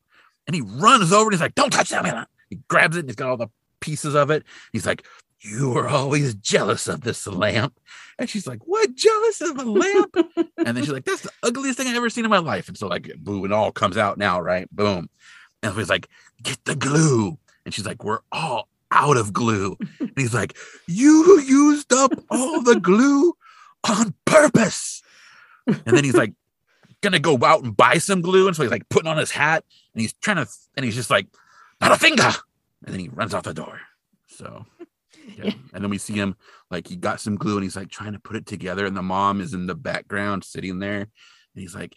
And 0.47 0.55
he 0.55 0.61
runs 0.61 1.13
over 1.13 1.25
and 1.25 1.33
he's 1.33 1.41
like, 1.41 1.55
Don't 1.55 1.71
touch 1.71 1.89
that 1.89 2.03
lamp. 2.03 2.27
He 2.49 2.59
grabs 2.67 2.97
it 2.97 3.01
and 3.01 3.09
he's 3.09 3.15
got 3.15 3.29
all 3.29 3.37
the 3.37 3.49
pieces 3.79 4.15
of 4.15 4.31
it. 4.31 4.43
He's 4.73 4.85
like, 4.85 5.05
You 5.39 5.69
were 5.69 5.87
always 5.87 6.33
jealous 6.35 6.87
of 6.87 7.01
this 7.01 7.25
lamp. 7.27 7.79
And 8.17 8.29
she's 8.29 8.47
like, 8.47 8.59
What? 8.65 8.95
Jealous 8.95 9.41
of 9.41 9.57
a 9.59 9.63
lamp? 9.63 10.15
and 10.57 10.75
then 10.75 10.83
she's 10.83 10.91
like, 10.91 11.05
That's 11.05 11.21
the 11.21 11.31
ugliest 11.43 11.77
thing 11.77 11.87
I've 11.87 11.95
ever 11.95 12.09
seen 12.09 12.25
in 12.25 12.31
my 12.31 12.39
life. 12.39 12.67
And 12.67 12.77
so, 12.77 12.87
like, 12.87 13.11
boo, 13.17 13.45
it 13.45 13.51
all 13.51 13.71
comes 13.71 13.97
out 13.97 14.17
now, 14.17 14.41
right? 14.41 14.67
Boom. 14.71 15.09
And 15.63 15.75
he's 15.75 15.89
like, 15.89 16.07
Get 16.41 16.63
the 16.65 16.75
glue. 16.75 17.37
And 17.65 17.73
she's 17.73 17.85
like, 17.85 18.03
We're 18.03 18.19
all 18.31 18.67
out 18.91 19.17
of 19.17 19.33
glue. 19.33 19.77
And 19.99 20.13
he's 20.15 20.33
like, 20.33 20.57
You 20.87 21.39
used 21.41 21.93
up 21.93 22.11
all 22.29 22.61
the 22.61 22.79
glue 22.79 23.33
on 23.87 24.13
purpose. 24.25 25.01
And 25.67 25.81
then 25.85 26.03
he's 26.03 26.15
like, 26.15 26.33
Gonna 27.01 27.19
go 27.19 27.37
out 27.43 27.63
and 27.63 27.75
buy 27.75 27.97
some 27.97 28.21
glue. 28.21 28.47
And 28.47 28.55
so 28.55 28.63
he's 28.63 28.71
like 28.71 28.89
putting 28.89 29.09
on 29.09 29.17
his 29.17 29.31
hat 29.31 29.63
and 29.93 30.01
he's 30.01 30.13
trying 30.13 30.37
to, 30.37 30.47
and 30.75 30.85
he's 30.85 30.95
just 30.95 31.09
like, 31.09 31.27
Not 31.81 31.91
a 31.91 31.97
finger. 31.97 32.31
And 32.85 32.93
then 32.93 32.99
he 32.99 33.09
runs 33.09 33.33
out 33.33 33.43
the 33.43 33.53
door. 33.53 33.81
So, 34.27 34.65
yeah. 34.77 34.85
Yeah. 35.37 35.53
And 35.73 35.83
then 35.83 35.91
we 35.91 35.99
see 35.99 36.15
him 36.15 36.35
like 36.71 36.87
he 36.87 36.95
got 36.95 37.21
some 37.21 37.35
glue 37.35 37.55
and 37.55 37.63
he's 37.63 37.75
like 37.75 37.89
trying 37.89 38.13
to 38.13 38.19
put 38.19 38.35
it 38.35 38.47
together. 38.47 38.85
And 38.85 38.97
the 38.97 39.03
mom 39.03 39.41
is 39.41 39.53
in 39.53 39.67
the 39.67 39.75
background 39.75 40.43
sitting 40.43 40.79
there. 40.79 41.01
And 41.01 41.09
he's 41.53 41.75
like, 41.75 41.95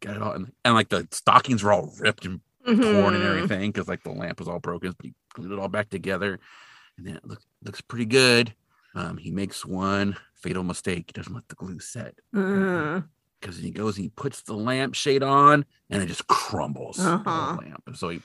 Got 0.00 0.16
it 0.16 0.22
all. 0.22 0.32
And, 0.32 0.52
and 0.64 0.74
like 0.74 0.90
the 0.90 1.08
stockings 1.10 1.62
were 1.62 1.72
all 1.72 1.94
ripped 1.98 2.26
and 2.26 2.40
torn 2.64 3.14
and 3.14 3.22
Mhm. 3.24 3.28
everything 3.28 3.70
because 3.72 3.88
like 3.88 4.02
the 4.02 4.10
lamp 4.12 4.38
was 4.38 4.48
all 4.48 4.60
broken. 4.60 4.92
But 4.96 5.06
he 5.06 5.14
glued 5.34 5.52
it 5.52 5.58
all 5.58 5.68
back 5.68 5.90
together, 5.90 6.38
and 6.96 7.06
then 7.06 7.16
it 7.16 7.24
look, 7.24 7.40
looks 7.62 7.80
pretty 7.80 8.06
good. 8.06 8.54
Um, 8.94 9.16
he 9.16 9.30
makes 9.30 9.64
one 9.64 10.16
fatal 10.34 10.62
mistake. 10.62 11.04
He 11.08 11.12
doesn't 11.12 11.34
let 11.34 11.48
the 11.48 11.56
glue 11.56 11.80
set 11.80 12.14
because 13.40 13.56
he 13.58 13.70
goes 13.70 13.96
and 13.96 14.04
he 14.04 14.08
puts 14.10 14.42
the 14.42 14.54
lamp 14.54 14.94
shade 14.94 15.22
on, 15.22 15.64
and 15.90 16.02
it 16.02 16.06
just 16.06 16.26
crumbles 16.28 16.96
the 16.98 17.10
Uh-huh. 17.12 17.56
lamp. 17.60 17.82
And 17.86 17.96
so 17.96 18.08
he 18.08 18.20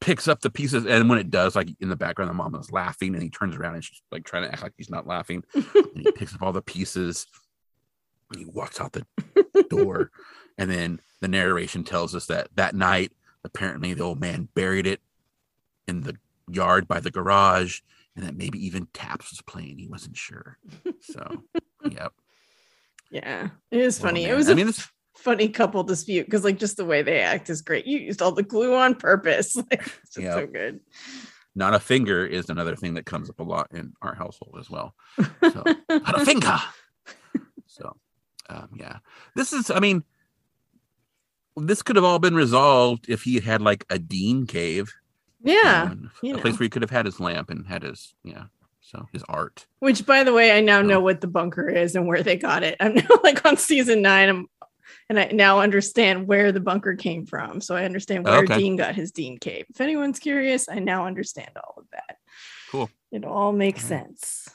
picks 0.00 0.26
up 0.28 0.40
the 0.40 0.50
pieces, 0.50 0.86
and 0.86 1.08
when 1.10 1.18
it 1.18 1.30
does, 1.30 1.54
like 1.56 1.68
in 1.80 1.88
the 1.88 1.96
background, 1.96 2.30
the 2.30 2.34
mom 2.34 2.54
is 2.54 2.70
laughing, 2.72 3.14
and 3.14 3.22
he 3.22 3.30
turns 3.30 3.56
around 3.56 3.74
and 3.74 3.84
she's 3.84 4.02
like 4.10 4.24
trying 4.24 4.44
to 4.44 4.52
act 4.52 4.62
like 4.62 4.72
he's 4.76 4.90
not 4.90 5.06
laughing, 5.06 5.42
and 5.54 5.96
he 6.06 6.10
picks 6.12 6.34
up 6.34 6.42
all 6.42 6.52
the 6.52 6.62
pieces, 6.62 7.26
and 8.30 8.38
he 8.40 8.46
walks 8.46 8.80
out 8.80 8.92
the 8.92 9.04
door, 9.68 10.10
and 10.58 10.70
then 10.70 11.00
the 11.20 11.28
narration 11.28 11.84
tells 11.84 12.14
us 12.14 12.26
that 12.26 12.48
that 12.54 12.74
night 12.74 13.12
apparently 13.44 13.94
the 13.94 14.02
old 14.02 14.20
man 14.20 14.48
buried 14.54 14.86
it 14.86 15.00
in 15.86 16.02
the 16.02 16.16
yard 16.50 16.86
by 16.88 17.00
the 17.00 17.10
garage 17.10 17.80
and 18.16 18.24
that 18.26 18.36
maybe 18.36 18.64
even 18.64 18.86
taps 18.92 19.30
was 19.30 19.40
playing 19.42 19.78
he 19.78 19.86
wasn't 19.86 20.16
sure 20.16 20.58
so 21.00 21.44
yep 21.90 22.12
yeah, 23.10 23.48
it 23.70 23.80
is 23.80 23.98
Oh, 24.00 24.02
funny. 24.02 24.26
it 24.26 24.34
was 24.34 24.48
i 24.48 24.52
a 24.52 24.54
mean 24.54 24.66
this 24.66 24.86
funny 25.16 25.48
couple 25.48 25.82
dispute 25.82 26.26
because 26.26 26.44
like 26.44 26.58
just 26.58 26.76
the 26.76 26.84
way 26.84 27.02
they 27.02 27.20
act 27.20 27.48
is 27.50 27.62
great. 27.62 27.86
You 27.86 27.98
used 27.98 28.20
all 28.22 28.32
the 28.32 28.42
glue 28.42 28.74
on 28.74 28.94
purpose. 28.94 29.56
Like 29.70 29.80
it's 30.02 30.14
just 30.14 30.18
Yeah. 30.18 30.34
so 30.34 30.46
good. 30.46 30.80
not 31.56 31.74
a 31.74 31.80
finger 31.80 32.24
is 32.26 32.50
another 32.50 32.76
thing 32.76 32.94
that 32.94 33.06
comes 33.06 33.28
up 33.30 33.40
a 33.40 33.42
lot 33.42 33.68
in 33.72 33.94
our 34.02 34.14
household 34.14 34.56
as 34.60 34.68
well 34.70 34.94
so 35.52 35.62
not 35.88 36.20
a 36.20 36.24
finger 36.24 36.56
so 37.66 37.96
um, 38.50 38.68
yeah 38.76 38.98
this 39.34 39.52
is 39.52 39.70
i 39.70 39.80
mean 39.80 40.04
this 41.58 41.82
could 41.82 41.96
have 41.96 42.04
all 42.04 42.18
been 42.18 42.34
resolved 42.34 43.06
if 43.08 43.22
he 43.22 43.40
had 43.40 43.60
like 43.62 43.84
a 43.90 43.98
dean 43.98 44.46
cave 44.46 44.92
you 45.44 45.52
Yeah. 45.54 45.92
know, 46.22 46.36
a 46.36 46.38
place 46.40 46.54
know. 46.54 46.58
where 46.58 46.64
he 46.64 46.68
could 46.68 46.82
have 46.82 46.90
had 46.90 47.06
his 47.06 47.20
lamp 47.20 47.50
and 47.50 47.66
had 47.66 47.82
his 47.82 48.14
yeah 48.24 48.44
so 48.80 49.06
his 49.12 49.22
art 49.28 49.66
Which 49.80 50.06
by 50.06 50.24
the 50.24 50.32
way, 50.32 50.56
I 50.56 50.60
now 50.60 50.80
know 50.82 50.96
Oh. 50.98 51.00
what 51.00 51.20
the 51.20 51.26
bunker 51.28 51.68
is 51.68 51.94
and 51.94 52.06
where 52.06 52.22
they 52.22 52.36
got 52.36 52.62
it. 52.62 52.76
I'm 52.80 52.94
now 52.94 53.06
like 53.22 53.44
on 53.44 53.56
season 53.56 54.00
nine. 54.02 54.28
I'm 54.30 54.46
and 55.10 55.18
I 55.20 55.26
now 55.26 55.60
understand 55.60 56.26
where 56.26 56.50
the 56.52 56.60
bunker 56.60 56.96
came 56.96 57.26
from. 57.26 57.60
So 57.60 57.76
I 57.76 57.84
understand 57.84 58.24
where 58.24 58.38
Okay. 58.44 58.56
Dean 58.56 58.76
got 58.76 58.94
his 58.94 59.12
Dean 59.12 59.36
cave. 59.38 59.66
If 59.68 59.80
anyone's 59.82 60.18
curious, 60.18 60.68
I 60.70 60.78
now 60.78 61.06
understand 61.06 61.50
all 61.56 61.74
of 61.76 61.84
that. 61.92 62.16
Cool. 62.70 62.88
It 63.12 63.24
all 63.26 63.52
makes 63.52 63.84
All 63.90 63.96
right. 63.98 64.06
sense. 64.06 64.48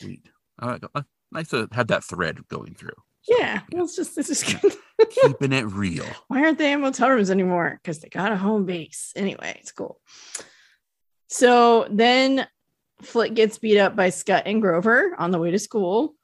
Sweet. 0.00 0.28
Uh, 0.60 0.78
uh, 0.94 1.02
nice 1.32 1.48
to 1.48 1.68
have 1.72 1.88
that 1.88 2.04
thread 2.04 2.46
going 2.48 2.74
through. 2.74 2.94
Yeah. 3.28 3.60
Well, 3.72 3.84
it's 3.84 3.94
just 3.96 4.16
this 4.16 4.28
is 4.30 4.42
keeping 5.10 5.52
it 5.52 5.66
real. 5.66 6.04
why 6.28 6.42
aren't 6.42 6.58
they 6.58 6.72
in 6.72 6.80
motel 6.80 7.10
rooms 7.10 7.30
anymore? 7.30 7.78
Because 7.82 8.00
they 8.00 8.08
got 8.08 8.32
a 8.32 8.36
home 8.36 8.64
base. 8.66 9.12
Anyway, 9.14 9.56
it's 9.60 9.72
cool. 9.72 10.00
So 11.28 11.86
then 11.90 12.46
Flick 13.02 13.34
gets 13.34 13.58
beat 13.58 13.78
up 13.78 13.96
by 13.96 14.10
Scut 14.10 14.46
and 14.46 14.60
Grover 14.60 15.14
on 15.18 15.30
the 15.30 15.38
way 15.38 15.50
to 15.50 15.58
school. 15.58 16.14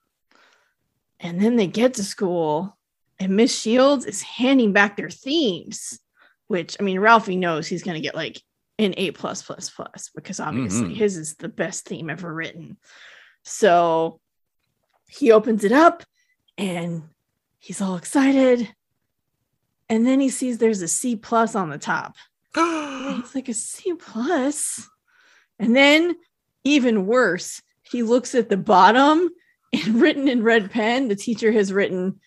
And 1.20 1.40
then 1.40 1.56
they 1.56 1.66
get 1.66 1.94
to 1.94 2.04
school, 2.04 2.76
and 3.18 3.34
Miss 3.36 3.58
Shields 3.58 4.04
is 4.06 4.22
handing 4.22 4.72
back 4.72 4.96
their 4.96 5.10
themes, 5.10 5.98
which 6.46 6.76
I 6.78 6.84
mean, 6.84 7.00
Ralphie 7.00 7.34
knows 7.36 7.66
he's 7.66 7.82
going 7.82 7.96
to 7.96 8.00
get 8.00 8.14
like 8.14 8.40
an 8.78 8.94
A 8.96 9.10
plus 9.10 9.42
plus 9.42 9.68
plus 9.70 10.10
because 10.14 10.38
obviously 10.38 10.90
Mhm. 10.90 10.96
his 10.96 11.16
is 11.16 11.34
the 11.34 11.48
best 11.48 11.86
theme 11.86 12.08
ever 12.10 12.32
written. 12.32 12.76
So 13.42 14.20
he 15.08 15.32
opens 15.32 15.64
it 15.64 15.72
up 15.72 16.04
and 16.58 17.04
he's 17.58 17.80
all 17.80 17.96
excited. 17.96 18.68
And 19.88 20.06
then 20.06 20.20
he 20.20 20.28
sees 20.28 20.58
there's 20.58 20.82
a 20.82 20.88
C 20.88 21.16
plus 21.16 21.54
on 21.54 21.70
the 21.70 21.78
top. 21.78 22.16
It's 23.10 23.34
like 23.34 23.48
a 23.48 23.54
C 23.54 23.94
plus. 23.94 24.86
And 25.58 25.74
then, 25.74 26.14
even 26.62 27.06
worse, 27.06 27.62
he 27.80 28.02
looks 28.02 28.34
at 28.34 28.50
the 28.50 28.58
bottom 28.58 29.30
and 29.72 29.94
written 30.00 30.28
in 30.28 30.42
red 30.42 30.70
pen, 30.70 31.08
the 31.08 31.16
teacher 31.16 31.50
has 31.50 31.72
written, 31.72 32.20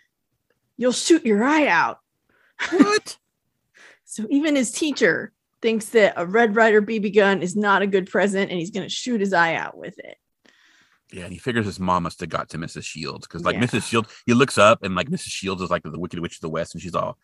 You'll 0.77 0.91
shoot 0.91 1.23
your 1.23 1.43
eye 1.43 1.67
out. 1.67 1.99
what? 2.71 3.17
So 4.03 4.27
even 4.29 4.57
his 4.57 4.73
teacher 4.73 5.31
thinks 5.61 5.85
that 5.89 6.15
a 6.17 6.25
Red 6.25 6.53
Ryder 6.53 6.81
BB 6.81 7.15
gun 7.15 7.41
is 7.41 7.55
not 7.55 7.81
a 7.81 7.87
good 7.87 8.09
present 8.09 8.51
and 8.51 8.59
he's 8.59 8.71
going 8.71 8.85
to 8.85 8.93
shoot 8.93 9.21
his 9.21 9.31
eye 9.31 9.55
out 9.55 9.77
with 9.77 9.97
it. 9.99 10.17
Yeah, 11.11 11.23
and 11.25 11.33
he 11.33 11.39
figures 11.39 11.65
his 11.65 11.79
mom 11.79 12.03
must 12.03 12.19
have 12.21 12.29
got 12.29 12.49
to 12.49 12.57
Mrs. 12.57 12.83
Shields 12.83 13.27
because, 13.27 13.43
like, 13.43 13.55
Yeah. 13.55 13.63
Mrs. 13.63 13.87
Shields, 13.87 14.09
he 14.25 14.33
looks 14.33 14.57
up 14.57 14.83
and 14.83 14.95
like 14.95 15.09
Mrs. 15.09 15.29
Shields 15.29 15.61
is 15.61 15.69
like 15.69 15.83
the 15.83 15.99
Wicked 15.99 16.19
Witch 16.19 16.35
of 16.35 16.41
the 16.41 16.49
West, 16.49 16.73
and 16.73 16.81
she's 16.81 16.95
all 16.95 17.17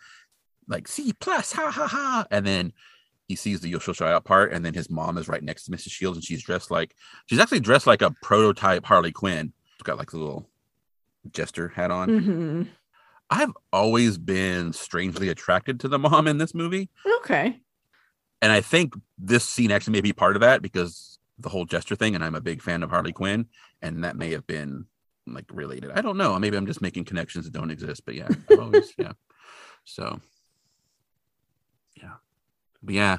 like 0.67 0.87
C 0.87 1.13
plus, 1.19 1.53
ha 1.53 1.71
ha 1.71 1.87
ha, 1.87 2.25
and 2.29 2.45
then 2.45 2.73
he 3.27 3.35
sees 3.35 3.61
the 3.61 3.77
Show 3.79 4.05
Out 4.05 4.25
part, 4.25 4.51
and 4.51 4.65
then 4.65 4.73
his 4.73 4.89
mom 4.89 5.17
is 5.17 5.27
right 5.27 5.41
next 5.43 5.63
to 5.65 5.71
Mrs. 5.71 5.91
Shields, 5.91 6.17
and 6.17 6.23
she's 6.23 6.43
dressed 6.43 6.69
like 6.71 6.95
she's 7.27 7.39
actually 7.39 7.59
dressed 7.61 7.87
like 7.87 8.01
a 8.01 8.11
prototype 8.21 8.85
Harley 8.85 9.11
Quinn. 9.11 9.53
She's 9.77 9.83
got 9.83 9.97
like 9.97 10.11
the 10.11 10.17
little 10.17 10.49
jester 11.31 11.69
hat 11.69 11.91
on. 11.91 12.09
Mhm. 12.09 12.67
I've 13.29 13.51
always 13.73 14.17
been 14.17 14.71
strangely 14.73 15.27
attracted 15.29 15.79
to 15.81 15.87
the 15.89 15.99
mom 15.99 16.27
in 16.27 16.37
this 16.37 16.53
movie. 16.53 16.89
Okay. 17.19 17.61
and 18.41 18.51
I 18.51 18.61
think 18.61 18.93
this 19.17 19.43
scene 19.43 19.71
actually 19.71 19.93
may 19.93 20.01
be 20.01 20.13
part 20.13 20.35
of 20.35 20.41
that 20.41 20.61
because 20.61 21.16
the 21.39 21.49
whole 21.49 21.65
gesture 21.65 21.95
thing, 21.95 22.15
and 22.15 22.23
I'm 22.23 22.35
a 22.35 22.41
big 22.41 22.61
fan 22.61 22.83
of 22.83 22.89
Harley 22.89 23.13
Quinn, 23.13 23.47
and 23.81 24.03
that 24.03 24.15
may 24.15 24.31
have 24.31 24.47
been 24.47 24.85
like 25.25 25.45
related. 25.51 25.91
I 25.91 26.01
don't 26.01 26.17
know. 26.17 26.37
Maybe 26.39 26.57
I'm 26.57 26.67
just 26.67 26.81
making 26.81 27.05
connections 27.05 27.45
that 27.45 27.53
don't 27.53 27.71
exist, 27.71 28.03
but 28.05 28.15
yeah, 28.15 28.29
always 28.57 28.93
yeah. 28.97 29.13
So 29.83 30.19
yeah, 32.01 32.15
but 32.81 32.95
yeah. 32.95 33.17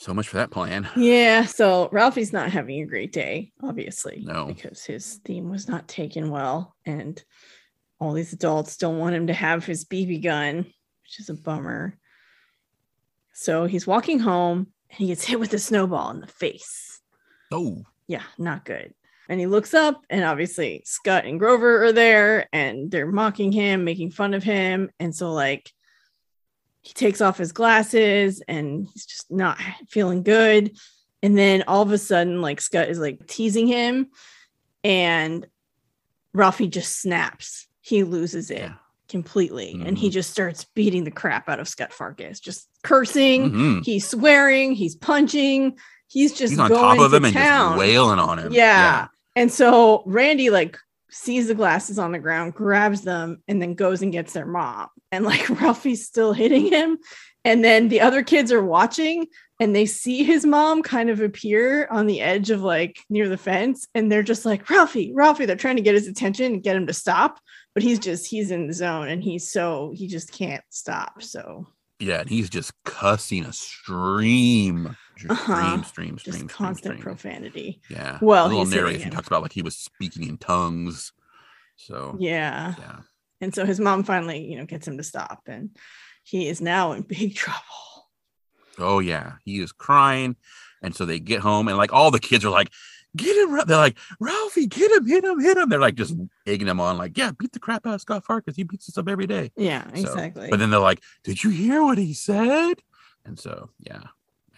So 0.00 0.14
much 0.14 0.28
for 0.28 0.36
that 0.36 0.52
plan. 0.52 0.88
Yeah. 0.96 1.44
So 1.44 1.88
Ralphie's 1.90 2.32
not 2.32 2.52
having 2.52 2.80
a 2.80 2.86
great 2.86 3.12
day, 3.12 3.52
obviously. 3.60 4.22
No. 4.24 4.46
Because 4.46 4.84
his 4.84 5.16
theme 5.24 5.50
was 5.50 5.68
not 5.68 5.88
taken 5.88 6.30
well. 6.30 6.76
And 6.86 7.22
all 7.98 8.12
these 8.12 8.32
adults 8.32 8.76
don't 8.76 8.98
want 8.98 9.16
him 9.16 9.26
to 9.26 9.32
have 9.32 9.66
his 9.66 9.84
BB 9.84 10.22
gun, 10.22 10.58
which 10.58 11.18
is 11.18 11.30
a 11.30 11.34
bummer. 11.34 11.98
So 13.32 13.66
he's 13.66 13.88
walking 13.88 14.20
home 14.20 14.68
and 14.90 14.98
he 14.98 15.06
gets 15.08 15.24
hit 15.24 15.40
with 15.40 15.52
a 15.54 15.58
snowball 15.58 16.10
in 16.10 16.20
the 16.20 16.26
face. 16.26 17.00
Oh, 17.52 17.84
Yeah, 18.06 18.22
not 18.38 18.64
good. 18.64 18.94
And 19.28 19.38
he 19.38 19.46
looks 19.46 19.74
up, 19.74 20.02
and 20.08 20.24
obviously 20.24 20.82
Scut 20.86 21.26
and 21.26 21.38
Grover 21.38 21.84
are 21.84 21.92
there, 21.92 22.48
and 22.52 22.90
they're 22.90 23.10
mocking 23.10 23.52
him, 23.52 23.84
making 23.84 24.10
fun 24.10 24.32
of 24.32 24.42
him. 24.42 24.90
And 24.98 25.14
so, 25.14 25.32
like, 25.32 25.70
he 26.80 26.94
takes 26.94 27.20
off 27.20 27.36
his 27.36 27.52
glasses 27.52 28.40
and 28.48 28.88
he's 28.90 29.04
just 29.04 29.30
not 29.30 29.58
feeling 29.90 30.22
good. 30.22 30.74
And 31.22 31.36
then 31.36 31.64
all 31.66 31.82
of 31.82 31.92
a 31.92 31.98
sudden, 31.98 32.40
like, 32.40 32.60
Scut 32.60 32.88
is 32.88 32.98
like 32.98 33.26
teasing 33.26 33.66
him, 33.66 34.08
and 34.82 35.46
Ralphie 36.32 36.68
just 36.68 37.00
snaps. 37.00 37.66
He 37.80 38.04
loses 38.04 38.50
it 38.50 38.60
yeah. 38.60 38.74
Completely, 39.08 39.80
and 39.84 39.96
he 39.96 40.08
Mhm. 40.08 40.12
just 40.12 40.30
starts 40.30 40.66
beating 40.74 41.04
the 41.04 41.10
crap 41.10 41.48
out 41.48 41.60
of 41.60 41.68
Scut 41.68 41.90
Farkus, 41.92 42.40
just 42.40 42.68
cursing. 42.82 43.50
Mhm. 43.50 43.84
He's 43.84 44.06
swearing, 44.06 44.72
he's 44.72 44.94
punching, 44.96 45.78
he's 46.08 46.32
just 46.34 46.52
He's 46.52 46.58
on 46.58 46.68
going 46.68 46.80
top 46.98 46.98
of 47.06 47.10
to 47.12 47.16
him 47.16 47.24
and 47.24 47.34
town. 47.34 47.70
just 47.72 47.78
wailing 47.78 48.18
on 48.18 48.38
him. 48.38 48.52
Yeah. 48.52 49.08
And 49.34 49.50
so 49.52 50.02
Randy 50.06 50.50
like 50.50 50.78
sees 51.10 51.48
the 51.48 51.54
glasses 51.54 51.98
on 51.98 52.12
the 52.12 52.18
ground, 52.18 52.54
grabs 52.54 53.00
them, 53.02 53.42
and 53.48 53.62
then 53.62 53.72
goes 53.74 54.02
and 54.02 54.12
gets 54.12 54.34
their 54.34 54.44
mom. 54.46 54.88
And 55.10 55.24
like 55.24 55.48
Ralphie's 55.60 56.04
still 56.06 56.34
hitting 56.34 56.66
him. 56.66 56.98
And 57.44 57.64
then 57.64 57.88
the 57.88 58.02
other 58.02 58.22
kids 58.22 58.52
are 58.52 58.62
watching 58.62 59.26
and 59.58 59.74
they 59.74 59.86
see 59.86 60.22
his 60.22 60.44
mom 60.44 60.82
kind 60.82 61.08
of 61.08 61.20
appear 61.22 61.86
on 61.90 62.06
the 62.06 62.20
edge 62.20 62.50
of 62.50 62.60
like 62.62 62.98
near 63.08 63.28
the 63.28 63.38
fence. 63.38 63.86
And 63.94 64.12
they're 64.12 64.22
just 64.22 64.44
like, 64.44 64.68
Ralphie, 64.68 65.12
Ralphie, 65.14 65.46
they're 65.46 65.56
trying 65.56 65.76
to 65.76 65.82
get 65.82 65.94
his 65.94 66.06
attention 66.08 66.52
and 66.52 66.62
get 66.62 66.76
him 66.76 66.86
to 66.86 66.92
stop. 66.92 67.40
But 67.78 67.84
he's 67.84 68.00
just, 68.00 68.26
he's 68.26 68.50
in 68.50 68.66
the 68.66 68.72
zone 68.72 69.06
and 69.08 69.22
he's 69.22 69.52
so, 69.52 69.92
he 69.94 70.08
just 70.08 70.32
can't 70.32 70.64
stop. 70.68 71.22
So 71.22 71.68
Yeah, 72.00 72.22
and 72.22 72.28
he's 72.28 72.50
just 72.50 72.72
cussing 72.82 73.44
a 73.44 73.52
stream, 73.52 74.96
stream, 75.16 75.30
Uh-huh. 75.30 75.82
stream, 75.84 76.16
Just 76.16 76.38
stream, 76.38 76.48
constant 76.48 76.94
stream. 76.94 77.02
profanity. 77.04 77.80
Yeah. 77.88 78.18
Well, 78.20 78.48
the 78.48 78.56
little 78.56 78.66
narration 78.68 79.12
talks 79.12 79.28
about 79.28 79.42
like 79.42 79.52
he 79.52 79.62
was 79.62 79.76
speaking 79.76 80.26
in 80.28 80.38
tongues. 80.38 81.12
So 81.76 82.16
Yeah. 82.18 82.74
yeah. 82.80 82.96
And 83.40 83.54
so 83.54 83.64
his 83.64 83.78
mom 83.78 84.02
finally, 84.02 84.40
you 84.44 84.56
know, 84.58 84.66
gets 84.66 84.88
him 84.88 84.96
to 84.96 85.04
stop 85.04 85.42
and 85.46 85.70
he 86.24 86.48
is 86.48 86.60
now 86.60 86.90
in 86.94 87.02
big 87.02 87.34
trouble. 87.44 87.62
Oh 88.76 88.98
yeah, 88.98 89.34
he 89.44 89.60
is 89.60 89.70
crying, 89.70 90.34
and 90.82 90.94
so 90.96 91.04
they 91.04 91.18
get 91.20 91.40
home, 91.40 91.66
and 91.68 91.76
like 91.76 91.92
all 91.92 92.10
the 92.10 92.20
kids 92.20 92.44
are 92.44 92.50
like, 92.50 92.70
"Get 93.18 93.36
him!" 93.36 93.52
Ra-" 93.52 93.64
They're 93.64 93.76
like, 93.76 93.98
"Ralphie, 94.20 94.66
get 94.66 94.90
him, 94.90 95.06
hit 95.06 95.24
him, 95.24 95.40
hit 95.40 95.56
him!" 95.56 95.68
They're 95.68 95.78
like 95.80 95.96
just 95.96 96.14
egging 96.46 96.68
him 96.68 96.80
on, 96.80 96.96
like, 96.96 97.18
"Yeah, 97.18 97.32
beat 97.38 97.52
the 97.52 97.58
crap 97.58 97.86
out 97.86 97.94
of 97.94 98.00
Scut 98.00 98.24
Farkus. 98.24 98.56
He 98.56 98.62
beats 98.62 98.88
us 98.88 98.96
up 98.96 99.08
every 99.08 99.26
day." 99.26 99.52
Yeah, 99.56 99.84
So, 99.94 100.00
exactly. 100.00 100.48
But 100.50 100.58
then 100.58 100.70
they're 100.70 100.80
like, 100.80 101.02
"Did 101.24 101.44
you 101.44 101.50
hear 101.50 101.82
what 101.82 101.98
he 101.98 102.14
said?" 102.14 102.74
And 103.24 103.38
so 103.38 103.70
yeah, 103.78 104.04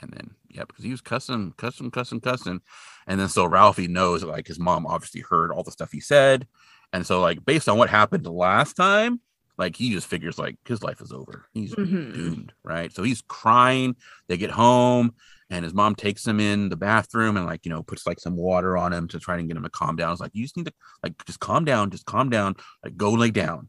and 0.01 0.13
then 0.13 0.31
yeah, 0.49 0.65
because 0.65 0.85
he 0.85 0.91
was 0.91 1.01
cussing, 1.01 1.53
cussing, 1.57 1.91
cussing, 1.91 2.21
cussing, 2.21 2.61
and 3.07 3.19
then 3.21 3.29
so 3.29 3.47
Ralphie 3.47 3.89
knows 3.89 4.23
like 4.23 4.47
his 4.47 4.59
mom 4.59 4.87
obviously 4.87 5.23
heard 5.23 5.51
all 5.51 5.63
the 5.63 5.73
stuff 5.73 5.91
he 5.93 6.01
said, 6.01 6.47
and 6.93 7.07
so 7.07 7.21
like 7.21 7.45
based 7.45 7.69
on 7.69 7.79
what 7.79 7.91
happened 7.91 8.27
last 8.27 8.75
time, 8.75 9.21
like 9.61 9.77
he 9.77 9.93
just 9.93 10.09
figures 10.09 10.39
like 10.39 10.57
his 10.65 10.83
life 10.83 11.01
is 11.01 11.13
over. 11.13 11.45
He's 11.53 11.73
Mhm. 11.75 12.15
doomed, 12.15 12.53
right? 12.65 12.93
So 12.93 13.03
he's 13.05 13.23
crying. 13.29 13.95
They 14.27 14.37
get 14.37 14.51
home, 14.51 15.15
and 15.51 15.65
his 15.65 15.75
mom 15.75 15.95
takes 15.95 16.27
him 16.27 16.41
in 16.41 16.69
the 16.71 16.77
bathroom 16.77 17.37
and 17.37 17.47
like 17.47 17.65
you 17.65 17.71
know 17.71 17.83
puts 17.85 18.07
like 18.07 18.19
some 18.19 18.35
water 18.37 18.77
on 18.77 18.93
him 18.93 19.07
to 19.09 19.21
try 19.21 19.37
and 19.39 19.47
get 19.47 19.57
him 19.57 19.63
to 19.63 19.71
calm 19.71 19.95
down. 19.95 20.11
It's 20.13 20.21
like 20.21 20.33
you 20.35 20.43
just 20.43 20.57
need 20.57 20.67
to 20.67 20.73
like 21.05 21.25
just 21.27 21.39
calm 21.39 21.65
down, 21.65 21.91
just 21.91 22.07
calm 22.07 22.29
down, 22.31 22.57
like 22.83 22.97
go 22.97 23.13
lay 23.13 23.31
down. 23.31 23.69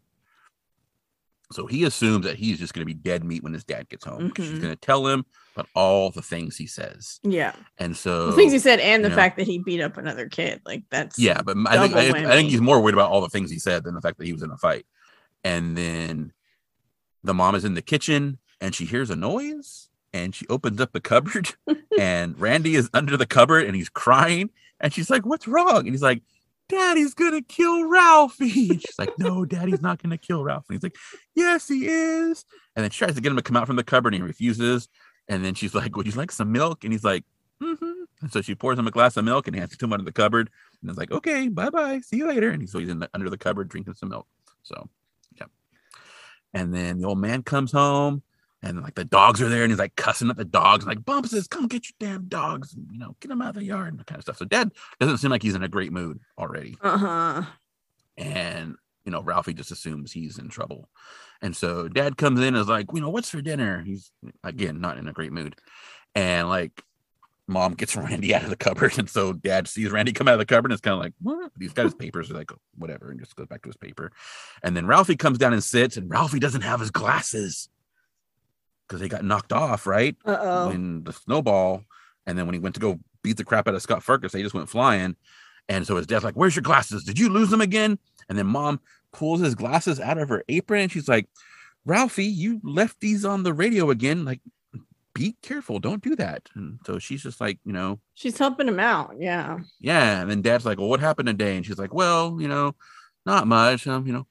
So 1.51 1.67
he 1.67 1.83
assumes 1.83 2.25
that 2.25 2.37
he's 2.37 2.57
just 2.59 2.73
going 2.73 2.81
to 2.81 2.85
be 2.85 2.93
dead 2.93 3.25
meat 3.25 3.43
when 3.43 3.51
his 3.51 3.65
dad 3.65 3.89
gets 3.89 4.05
home. 4.05 4.31
She's 4.37 4.47
Mhm. 4.51 4.61
going 4.61 4.73
to 4.73 4.77
tell 4.77 5.05
him 5.05 5.25
about 5.53 5.67
all 5.75 6.09
the 6.09 6.21
things 6.21 6.55
he 6.55 6.65
says, 6.65 7.19
yeah. 7.23 7.53
and 7.77 7.97
so 7.97 8.27
the 8.27 8.37
things 8.37 8.53
he 8.53 8.59
said 8.59 8.79
and 8.79 9.03
the 9.03 9.09
yeah. 9.09 9.15
fact 9.15 9.35
that 9.35 9.45
he 9.47 9.59
beat 9.59 9.81
up 9.81 9.97
another 9.97 10.29
kid. 10.29 10.61
Like 10.65 10.83
that's 10.89 11.19
yeah, 11.19 11.41
but 11.41 11.57
I 11.67 11.77
think 11.77 11.93
I, 11.93 12.31
I 12.31 12.35
think 12.37 12.49
he's 12.51 12.61
more 12.61 12.79
worried 12.81 12.93
about 12.93 13.11
all 13.11 13.19
the 13.19 13.27
things 13.27 13.51
he 13.51 13.59
said 13.59 13.83
than 13.83 13.93
the 13.93 13.99
fact 13.99 14.17
that 14.19 14.25
he 14.25 14.31
was 14.31 14.43
in 14.43 14.49
a 14.51 14.57
fight. 14.57 14.85
And 15.43 15.77
then 15.77 16.33
the 17.23 17.33
mom 17.33 17.55
is 17.55 17.65
in 17.65 17.73
the 17.73 17.81
kitchen 17.81 18.39
and 18.59 18.75
she 18.75 18.85
hears 18.85 19.09
a 19.09 19.15
noise 19.15 19.89
and 20.13 20.35
she 20.35 20.45
opens 20.47 20.81
up 20.81 20.91
the 20.91 21.01
cupboard 21.01 21.49
and 21.99 22.39
Randy 22.39 22.75
is 22.75 22.89
under 22.93 23.17
the 23.17 23.25
cupboard 23.25 23.65
and 23.65 23.75
he's 23.75 23.89
crying 23.89 24.49
and 24.79 24.93
she's 24.93 25.09
like, 25.09 25.25
"What's 25.25 25.47
wrong?" 25.47 25.79
And 25.79 25.89
he's 25.89 26.01
like, 26.01 26.23
"Daddy's 26.69 27.13
gonna 27.13 27.41
kill 27.41 27.85
Ralphie." 27.85 28.69
And 28.69 28.81
she's 28.81 28.99
like, 28.99 29.17
"No, 29.19 29.45
Daddy's 29.45 29.81
not 29.81 30.01
gonna 30.01 30.17
kill 30.17 30.43
Ralphie." 30.43 30.65
And 30.69 30.77
he's 30.77 30.83
like, 30.83 30.97
"Yes, 31.35 31.67
he 31.67 31.87
is." 31.87 32.45
And 32.75 32.83
then 32.83 32.91
she 32.91 32.99
tries 32.99 33.15
to 33.15 33.21
get 33.21 33.31
him 33.31 33.37
to 33.37 33.43
come 33.43 33.57
out 33.57 33.67
from 33.67 33.75
the 33.75 33.83
cupboard 33.83 34.13
and 34.13 34.23
he 34.23 34.27
refuses. 34.27 34.87
And 35.27 35.45
then 35.45 35.53
she's 35.53 35.75
like, 35.75 35.95
"Would 35.95 36.07
you 36.07 36.13
like 36.13 36.31
some 36.31 36.51
milk?" 36.51 36.83
And 36.83 36.91
he's 36.91 37.03
like, 37.03 37.23
"Mm-hmm." 37.61 38.01
And 38.21 38.31
so 38.31 38.41
she 38.41 38.55
pours 38.55 38.77
him 38.77 38.87
a 38.87 38.91
glass 38.91 39.17
of 39.17 39.25
milk 39.25 39.47
and 39.47 39.55
hands 39.55 39.73
it 39.73 39.79
to 39.79 39.85
him 39.85 39.93
under 39.93 40.05
the 40.05 40.11
cupboard. 40.11 40.49
And 40.81 40.89
it's 40.89 40.99
like, 40.99 41.11
okay, 41.11 41.47
bye 41.47 41.69
bye, 41.69 41.99
see 41.99 42.17
you 42.17 42.27
later. 42.27 42.51
And 42.51 42.69
so 42.69 42.79
he's 42.79 42.89
in 42.89 42.99
the, 42.99 43.09
under 43.13 43.29
the 43.29 43.37
cupboard 43.37 43.69
drinking 43.69 43.95
some 43.95 44.09
milk. 44.09 44.27
So. 44.63 44.89
And 46.53 46.73
then 46.73 46.99
the 46.99 47.07
old 47.07 47.19
man 47.19 47.43
comes 47.43 47.71
home, 47.71 48.23
and 48.61 48.81
like 48.81 48.95
the 48.95 49.05
dogs 49.05 49.41
are 49.41 49.49
there, 49.49 49.63
and 49.63 49.71
he's 49.71 49.79
like 49.79 49.95
cussing 49.95 50.29
at 50.29 50.37
the 50.37 50.45
dogs, 50.45 50.85
like 50.85 51.05
Bumps 51.05 51.31
says, 51.31 51.47
"Come 51.47 51.67
get 51.67 51.85
your 51.85 51.95
damn 51.99 52.25
dogs," 52.25 52.73
and, 52.73 52.87
you 52.91 52.99
know, 52.99 53.15
get 53.19 53.29
them 53.29 53.41
out 53.41 53.49
of 53.49 53.55
the 53.55 53.63
yard, 53.63 53.89
and 53.89 53.99
that 53.99 54.07
kind 54.07 54.17
of 54.17 54.23
stuff. 54.23 54.37
So 54.37 54.45
Dad 54.45 54.71
doesn't 54.99 55.17
seem 55.17 55.31
like 55.31 55.43
he's 55.43 55.55
in 55.55 55.63
a 55.63 55.69
great 55.69 55.91
mood 55.91 56.19
already, 56.37 56.77
uh-huh. 56.81 57.43
and 58.17 58.75
you 59.05 59.11
know, 59.11 59.21
Ralphie 59.21 59.53
just 59.53 59.71
assumes 59.71 60.11
he's 60.11 60.37
in 60.37 60.49
trouble. 60.49 60.89
And 61.41 61.55
so 61.55 61.87
Dad 61.87 62.17
comes 62.17 62.39
in 62.39 62.49
and 62.49 62.57
is 62.57 62.67
like, 62.67 62.85
you 62.93 63.01
know, 63.01 63.09
what's 63.09 63.29
for 63.29 63.41
dinner? 63.41 63.81
He's 63.81 64.11
again 64.43 64.79
not 64.79 64.97
in 64.97 65.07
a 65.07 65.13
great 65.13 65.31
mood, 65.31 65.55
and 66.13 66.49
like 66.49 66.83
mom 67.51 67.73
gets 67.73 67.95
Randy 67.97 68.33
out 68.33 68.43
of 68.43 68.49
the 68.49 68.55
cupboard, 68.55 68.97
and 68.97 69.09
so 69.09 69.33
dad 69.33 69.67
sees 69.67 69.91
Randy 69.91 70.13
come 70.13 70.27
out 70.27 70.33
of 70.33 70.39
the 70.39 70.45
cupboard 70.45 70.71
and 70.71 70.73
it's 70.73 70.81
kind 70.81 70.95
of 70.95 70.99
like, 70.99 71.13
what? 71.21 71.51
He's 71.59 71.73
got 71.73 71.85
his 71.85 71.95
papers, 71.95 72.31
are 72.31 72.35
like 72.35 72.51
whatever, 72.75 73.11
and 73.11 73.19
just 73.19 73.35
goes 73.35 73.47
back 73.47 73.61
to 73.63 73.69
his 73.69 73.77
paper. 73.77 74.11
And 74.63 74.75
then 74.75 74.87
Ralphie 74.87 75.15
comes 75.15 75.37
down 75.37 75.53
and 75.53 75.63
sits, 75.63 75.97
and 75.97 76.09
Ralphie 76.09 76.39
doesn't 76.39 76.61
have 76.61 76.79
his 76.79 76.91
glasses 76.91 77.69
because 78.87 78.99
they 78.99 79.07
got 79.07 79.23
knocked 79.23 79.53
off, 79.53 79.87
right? 79.87 80.15
Uh-oh. 80.25 80.69
When 80.69 81.03
the 81.03 81.13
snowball, 81.13 81.83
and 82.25 82.37
then 82.37 82.45
when 82.45 82.53
he 82.53 82.59
went 82.59 82.75
to 82.75 82.81
go 82.81 82.99
beat 83.23 83.37
the 83.37 83.45
crap 83.45 83.67
out 83.67 83.75
of 83.75 83.81
Scut 83.81 83.99
Farkus, 83.99 84.31
they 84.31 84.43
just 84.43 84.55
went 84.55 84.69
flying. 84.69 85.15
And 85.69 85.85
so 85.85 85.95
his 85.95 86.07
dad's 86.07 86.23
like, 86.23 86.35
Where's 86.35 86.55
your 86.55 86.63
glasses? 86.63 87.03
Did 87.03 87.19
you 87.19 87.29
lose 87.29 87.49
them 87.49 87.61
again? 87.61 87.97
And 88.27 88.37
then 88.37 88.47
mom 88.47 88.79
pulls 89.13 89.41
his 89.41 89.55
glasses 89.55 89.99
out 89.99 90.17
of 90.17 90.29
her 90.29 90.43
apron 90.49 90.83
and 90.83 90.91
she's 90.91 91.07
like, 91.07 91.27
Ralphie, 91.85 92.25
you 92.25 92.61
left 92.63 92.99
these 92.99 93.25
on 93.25 93.43
the 93.43 93.53
radio 93.53 93.89
again. 93.89 94.23
Like, 94.23 94.39
be 95.13 95.35
careful. 95.41 95.79
Don't 95.79 96.01
do 96.03 96.15
that. 96.15 96.49
And 96.55 96.79
so 96.85 96.99
she's 96.99 97.23
just 97.23 97.41
like, 97.41 97.59
you 97.65 97.73
know, 97.73 97.99
She's 98.13 98.37
helping 98.37 98.67
him 98.67 98.79
out. 98.79 99.15
Yeah. 99.19 99.59
yeah. 99.79 100.21
And 100.21 100.29
then 100.29 100.41
dad's 100.41 100.65
like, 100.65 100.77
Well, 100.79 100.89
what 100.89 100.99
happened 100.99 101.27
today? 101.27 101.55
And 101.57 101.65
she's 101.65 101.77
like, 101.79 101.93
Well, 101.93 102.37
you 102.39 102.47
know, 102.47 102.75
not 103.25 103.47
much. 103.47 103.87
Um, 103.87 104.05
you 104.07 104.13
know, 104.13 104.27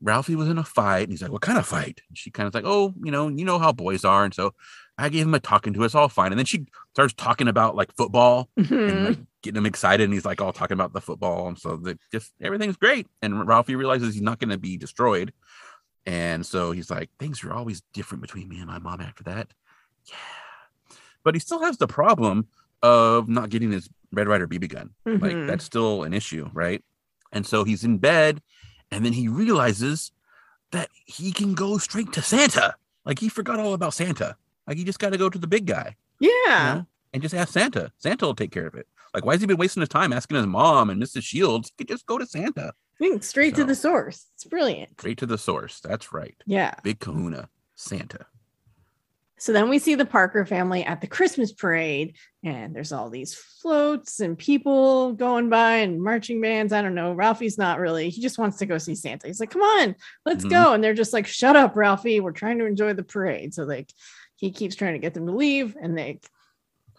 Ralphie 0.00 0.36
was 0.36 0.48
in 0.48 0.58
a 0.58 0.64
fight. 0.64 1.02
And 1.04 1.12
he's 1.12 1.22
like, 1.22 1.32
What 1.32 1.42
kind 1.42 1.58
of 1.58 1.66
fight? 1.66 2.00
And 2.08 2.18
she 2.18 2.30
kind 2.30 2.46
of 2.46 2.54
like, 2.54 2.64
Oh, 2.66 2.92
you 3.02 3.10
know, 3.10 3.28
you 3.28 3.44
know 3.44 3.58
how 3.58 3.72
boys 3.72 4.04
are. 4.04 4.24
And 4.24 4.34
so 4.34 4.54
I 4.98 5.08
gave 5.08 5.26
him 5.26 5.34
a 5.34 5.40
talking 5.40 5.72
to. 5.74 5.84
It's 5.84 5.94
all 5.94 6.08
fine. 6.08 6.32
And 6.32 6.38
then 6.38 6.46
she 6.46 6.66
starts 6.94 7.14
talking 7.14 7.46
about 7.48 7.76
like 7.76 7.94
football 7.96 8.48
and 8.56 8.66
Mhm. 8.66 9.04
like 9.06 9.18
getting 9.42 9.58
him 9.58 9.66
excited. 9.66 10.04
And 10.04 10.12
he's 10.12 10.24
like 10.24 10.40
all 10.40 10.52
talking 10.52 10.74
about 10.74 10.92
the 10.92 11.00
football. 11.00 11.46
And 11.48 11.56
so 11.58 11.76
the, 11.76 11.96
just 12.12 12.32
everything's 12.40 12.76
great. 12.76 13.06
And 13.22 13.46
Ralphie 13.46 13.76
realizes 13.76 14.14
he's 14.14 14.22
not 14.22 14.40
going 14.40 14.50
to 14.50 14.58
be 14.58 14.76
destroyed. 14.76 15.32
And 16.06 16.44
so 16.44 16.72
he's 16.72 16.90
like, 16.90 17.10
things 17.18 17.44
are 17.44 17.52
always 17.52 17.82
different 17.92 18.22
between 18.22 18.48
me 18.48 18.58
and 18.58 18.66
my 18.66 18.78
mom 18.78 19.00
after 19.00 19.22
that. 19.24 19.48
Yeah. 20.08 20.96
But 21.24 21.34
he 21.34 21.40
still 21.40 21.60
has 21.62 21.76
the 21.78 21.86
problem 21.86 22.46
of 22.82 23.28
not 23.28 23.50
getting 23.50 23.70
his 23.72 23.88
Red 24.12 24.28
Ryder 24.28 24.46
BB 24.46 24.68
gun. 24.68 24.90
Like 25.04 25.32
Mhm. 25.32 25.46
that's 25.46 25.64
still 25.64 26.04
an 26.04 26.14
issue, 26.14 26.48
right? 26.54 26.82
And 27.32 27.46
so 27.46 27.64
he's 27.64 27.84
in 27.84 27.98
bed 27.98 28.40
and 28.90 29.04
then 29.04 29.12
he 29.12 29.28
realizes 29.28 30.12
that 30.70 30.88
he 31.04 31.32
can 31.32 31.54
go 31.54 31.76
straight 31.78 32.12
to 32.14 32.22
Santa. 32.22 32.74
Like 33.04 33.18
he 33.18 33.28
forgot 33.28 33.58
all 33.58 33.74
about 33.74 33.94
Santa. 33.94 34.36
Like 34.66 34.76
he 34.78 34.84
just 34.84 34.98
got 34.98 35.12
to 35.12 35.18
go 35.18 35.28
to 35.28 35.38
the 35.38 35.46
big 35.46 35.66
guy 35.66 35.96
yeah. 36.20 36.28
you 36.28 36.74
know, 36.80 36.86
and 37.12 37.22
just 37.22 37.34
ask 37.34 37.52
Santa. 37.52 37.92
Santa 37.98 38.26
will 38.26 38.34
take 38.34 38.50
care 38.52 38.66
of 38.66 38.74
it. 38.74 38.86
Like, 39.14 39.24
why 39.24 39.32
has 39.32 39.40
he 39.40 39.46
been 39.46 39.56
wasting 39.56 39.80
his 39.80 39.88
time 39.88 40.12
asking 40.12 40.36
his 40.36 40.46
mom 40.46 40.90
and 40.90 41.02
Mrs. 41.02 41.22
Shields? 41.22 41.70
He 41.70 41.84
could 41.84 41.88
just 41.88 42.04
go 42.04 42.18
to 42.18 42.26
Santa. 42.26 42.74
Think 42.98 43.22
straight 43.24 43.54
to 43.54 43.64
the 43.64 43.74
source. 43.74 44.26
It's 44.34 44.44
brilliant. 44.44 45.00
Straight 45.00 45.16
to 45.18 45.26
the 45.26 45.38
source. 45.38 45.80
That's 45.80 46.12
right. 46.12 46.36
Yeah. 46.44 46.74
Big 46.82 46.98
kahuna, 47.00 47.48
Santa. 47.74 48.26
So 49.38 49.52
then 49.52 49.68
we 49.68 49.78
see 49.78 49.94
the 49.94 50.04
Parker 50.04 50.44
family 50.44 50.84
at 50.84 51.00
the 51.00 51.06
Christmas 51.06 51.52
parade, 51.52 52.16
and 52.44 52.74
there's 52.74 52.92
all 52.92 53.08
these 53.08 53.34
floats 53.34 54.20
and 54.20 54.36
people 54.36 55.12
going 55.12 55.48
by 55.48 55.76
and 55.76 56.02
marching 56.02 56.40
bands. 56.40 56.72
I 56.72 56.82
don't 56.82 56.94
know. 56.94 57.12
Ralphie's 57.12 57.58
not 57.58 57.78
really, 57.78 58.10
he 58.10 58.20
just 58.20 58.38
wants 58.38 58.58
to 58.58 58.66
go 58.66 58.78
see 58.78 58.94
Santa. 58.94 59.26
He's 59.26 59.40
like, 59.40 59.50
come 59.50 59.62
on, 59.62 59.94
let's 60.26 60.44
Mhm. 60.44 60.50
go. 60.50 60.72
And 60.72 60.82
they're 60.82 60.94
just 60.94 61.12
like, 61.12 61.26
shut 61.26 61.56
up, 61.56 61.76
Ralphie. 61.76 62.20
We're 62.20 62.32
trying 62.32 62.58
to 62.58 62.66
enjoy 62.66 62.94
the 62.94 63.04
parade. 63.04 63.54
So 63.54 63.64
like 63.64 63.92
he 64.36 64.50
keeps 64.50 64.74
trying 64.76 64.94
to 64.94 64.98
get 64.98 65.14
them 65.14 65.26
to 65.26 65.32
leave, 65.32 65.76
and 65.80 65.96
they 65.96 66.20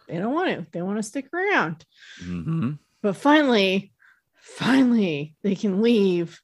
they 0.07 0.17
don't 0.17 0.33
want 0.33 0.49
to. 0.49 0.65
They 0.71 0.81
want 0.81 0.97
to 0.97 1.03
stick 1.03 1.27
around. 1.33 1.85
hmm 2.19 2.71
But 3.01 3.15
finally, 3.15 3.91
finally, 4.39 5.35
they 5.43 5.55
can 5.55 5.81
leave. 5.81 6.39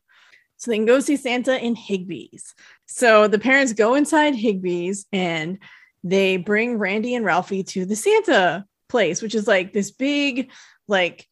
So 0.57 0.71
they 0.71 0.77
can 0.77 0.85
go 0.85 0.99
see 0.99 1.17
Santa 1.17 1.57
in 1.63 1.75
Higbee's. 1.75 2.53
So 2.85 3.27
the 3.27 3.39
parents 3.39 3.73
go 3.73 3.95
inside 3.95 4.35
Higbee's 4.35 5.05
and 5.11 5.57
they 6.05 6.37
bring 6.37 6.77
Randy 6.77 7.15
and 7.15 7.25
Ralphie 7.25 7.63
to 7.63 7.85
the 7.85 7.95
Santa 7.95 8.65
place, 8.87 9.21
which 9.21 9.33
is 9.35 9.47
like 9.47 9.73
this 9.73 9.89
big, 9.91 10.51
like 10.87 11.27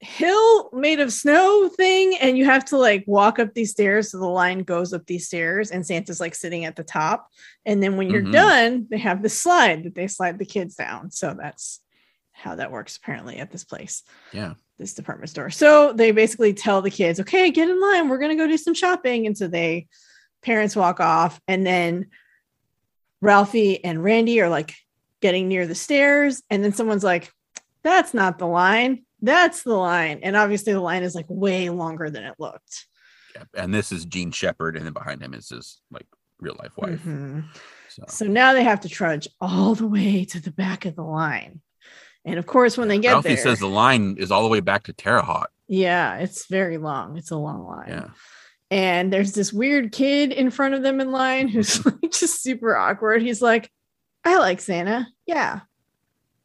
hill 0.00 0.70
made 0.72 1.00
of 1.00 1.12
snow 1.12 1.68
thing. 1.68 2.16
And 2.20 2.38
you 2.38 2.44
have 2.44 2.64
to 2.66 2.76
like 2.76 3.04
walk 3.06 3.38
up 3.38 3.54
these 3.54 3.72
stairs. 3.72 4.10
So 4.12 4.18
the 4.18 4.26
line 4.26 4.60
goes 4.60 4.92
up 4.92 5.04
these 5.06 5.26
stairs 5.26 5.70
and 5.70 5.84
Santa's 5.86 6.20
like 6.20 6.34
sitting 6.34 6.64
at 6.64 6.76
the 6.76 6.84
top. 6.84 7.28
And 7.66 7.82
then 7.82 7.96
when 7.96 8.08
you're 8.08 8.22
Mhm. 8.22 8.32
done, 8.32 8.86
they 8.90 8.98
have 8.98 9.22
the 9.22 9.28
slide 9.28 9.84
that 9.84 9.94
they 9.94 10.06
slide 10.08 10.38
the 10.38 10.44
kids 10.44 10.74
down. 10.76 11.10
So 11.10 11.34
that's 11.38 11.80
how 12.32 12.54
that 12.56 12.72
works 12.72 12.96
apparently 12.96 13.36
at 13.38 13.50
this 13.52 13.64
place 13.64 14.02
Yeah. 14.32 14.54
this 14.78 14.94
department 14.94 15.30
store. 15.30 15.50
So 15.50 15.92
they 15.92 16.10
basically 16.10 16.54
tell 16.54 16.82
the 16.82 16.90
kids, 16.90 17.20
okay, 17.20 17.50
get 17.50 17.68
in 17.68 17.80
line. 17.80 18.08
We're 18.08 18.18
going 18.18 18.36
to 18.36 18.42
go 18.42 18.48
do 18.48 18.56
some 18.56 18.74
shopping. 18.74 19.26
And 19.26 19.36
so 19.38 19.46
they, 19.46 19.86
parents 20.42 20.74
walk 20.74 20.98
off. 20.98 21.40
And 21.46 21.64
then 21.64 22.06
Ralphie 23.22 23.82
and 23.82 24.04
Randy 24.04 24.40
are 24.42 24.50
like 24.50 24.74
getting 25.22 25.48
near 25.48 25.66
the 25.66 25.74
stairs. 25.74 26.42
And 26.50 26.62
then 26.62 26.72
someone's 26.74 27.04
like, 27.04 27.32
that's 27.82 28.12
not 28.12 28.38
the 28.38 28.46
line. 28.46 29.04
That's 29.22 29.62
the 29.62 29.74
line. 29.76 30.20
And 30.22 30.36
obviously 30.36 30.72
the 30.74 30.80
line 30.80 31.04
is 31.04 31.14
like 31.14 31.26
way 31.28 31.70
longer 31.70 32.10
than 32.10 32.24
it 32.24 32.34
looked. 32.38 32.86
yeah. 33.34 33.44
And 33.56 33.72
this 33.72 33.92
is 33.92 34.04
Jean 34.04 34.30
Shepherd, 34.32 34.76
and 34.76 34.84
then 34.84 34.92
behind 34.92 35.22
him 35.22 35.32
is 35.32 35.48
his 35.48 35.80
like 35.90 36.06
real 36.40 36.56
life 36.58 36.76
wife. 36.76 37.00
Mhm. 37.04 37.44
So 37.88 38.04
So 38.08 38.24
now 38.26 38.52
they 38.52 38.64
have 38.64 38.80
to 38.80 38.88
trudge 38.88 39.28
all 39.40 39.74
the 39.76 39.86
way 39.86 40.24
to 40.26 40.40
the 40.40 40.50
back 40.50 40.84
of 40.84 40.96
the 40.96 41.02
line. 41.04 41.60
And 42.24 42.38
of 42.38 42.46
course, 42.46 42.76
when 42.76 42.88
they 42.88 42.98
get 42.98 43.12
Ralphie 43.12 43.30
there, 43.34 43.36
says 43.44 43.58
the 43.60 43.66
line 43.68 44.16
is 44.18 44.30
all 44.30 44.42
the 44.42 44.48
way 44.48 44.60
back 44.60 44.82
to 44.84 44.92
Terre 44.92 45.22
Haute. 45.22 45.50
yeah, 45.68 46.16
it's 46.18 46.46
very 46.46 46.78
long. 46.78 47.16
It's 47.16 47.30
a 47.30 47.36
long 47.36 47.64
line. 47.64 47.88
Yeah. 47.88 48.08
And 48.72 49.12
there's 49.12 49.32
this 49.32 49.52
weird 49.52 49.92
kid 49.92 50.32
in 50.32 50.50
front 50.50 50.72
of 50.72 50.82
them 50.82 50.98
in 50.98 51.10
line 51.10 51.46
who's 51.46 51.84
like 51.84 52.10
just 52.10 52.42
super 52.42 52.74
awkward. 52.74 53.20
He's 53.20 53.42
like, 53.42 53.70
I 54.24 54.38
like 54.38 54.62
Santa. 54.62 55.06
Yeah. 55.26 55.60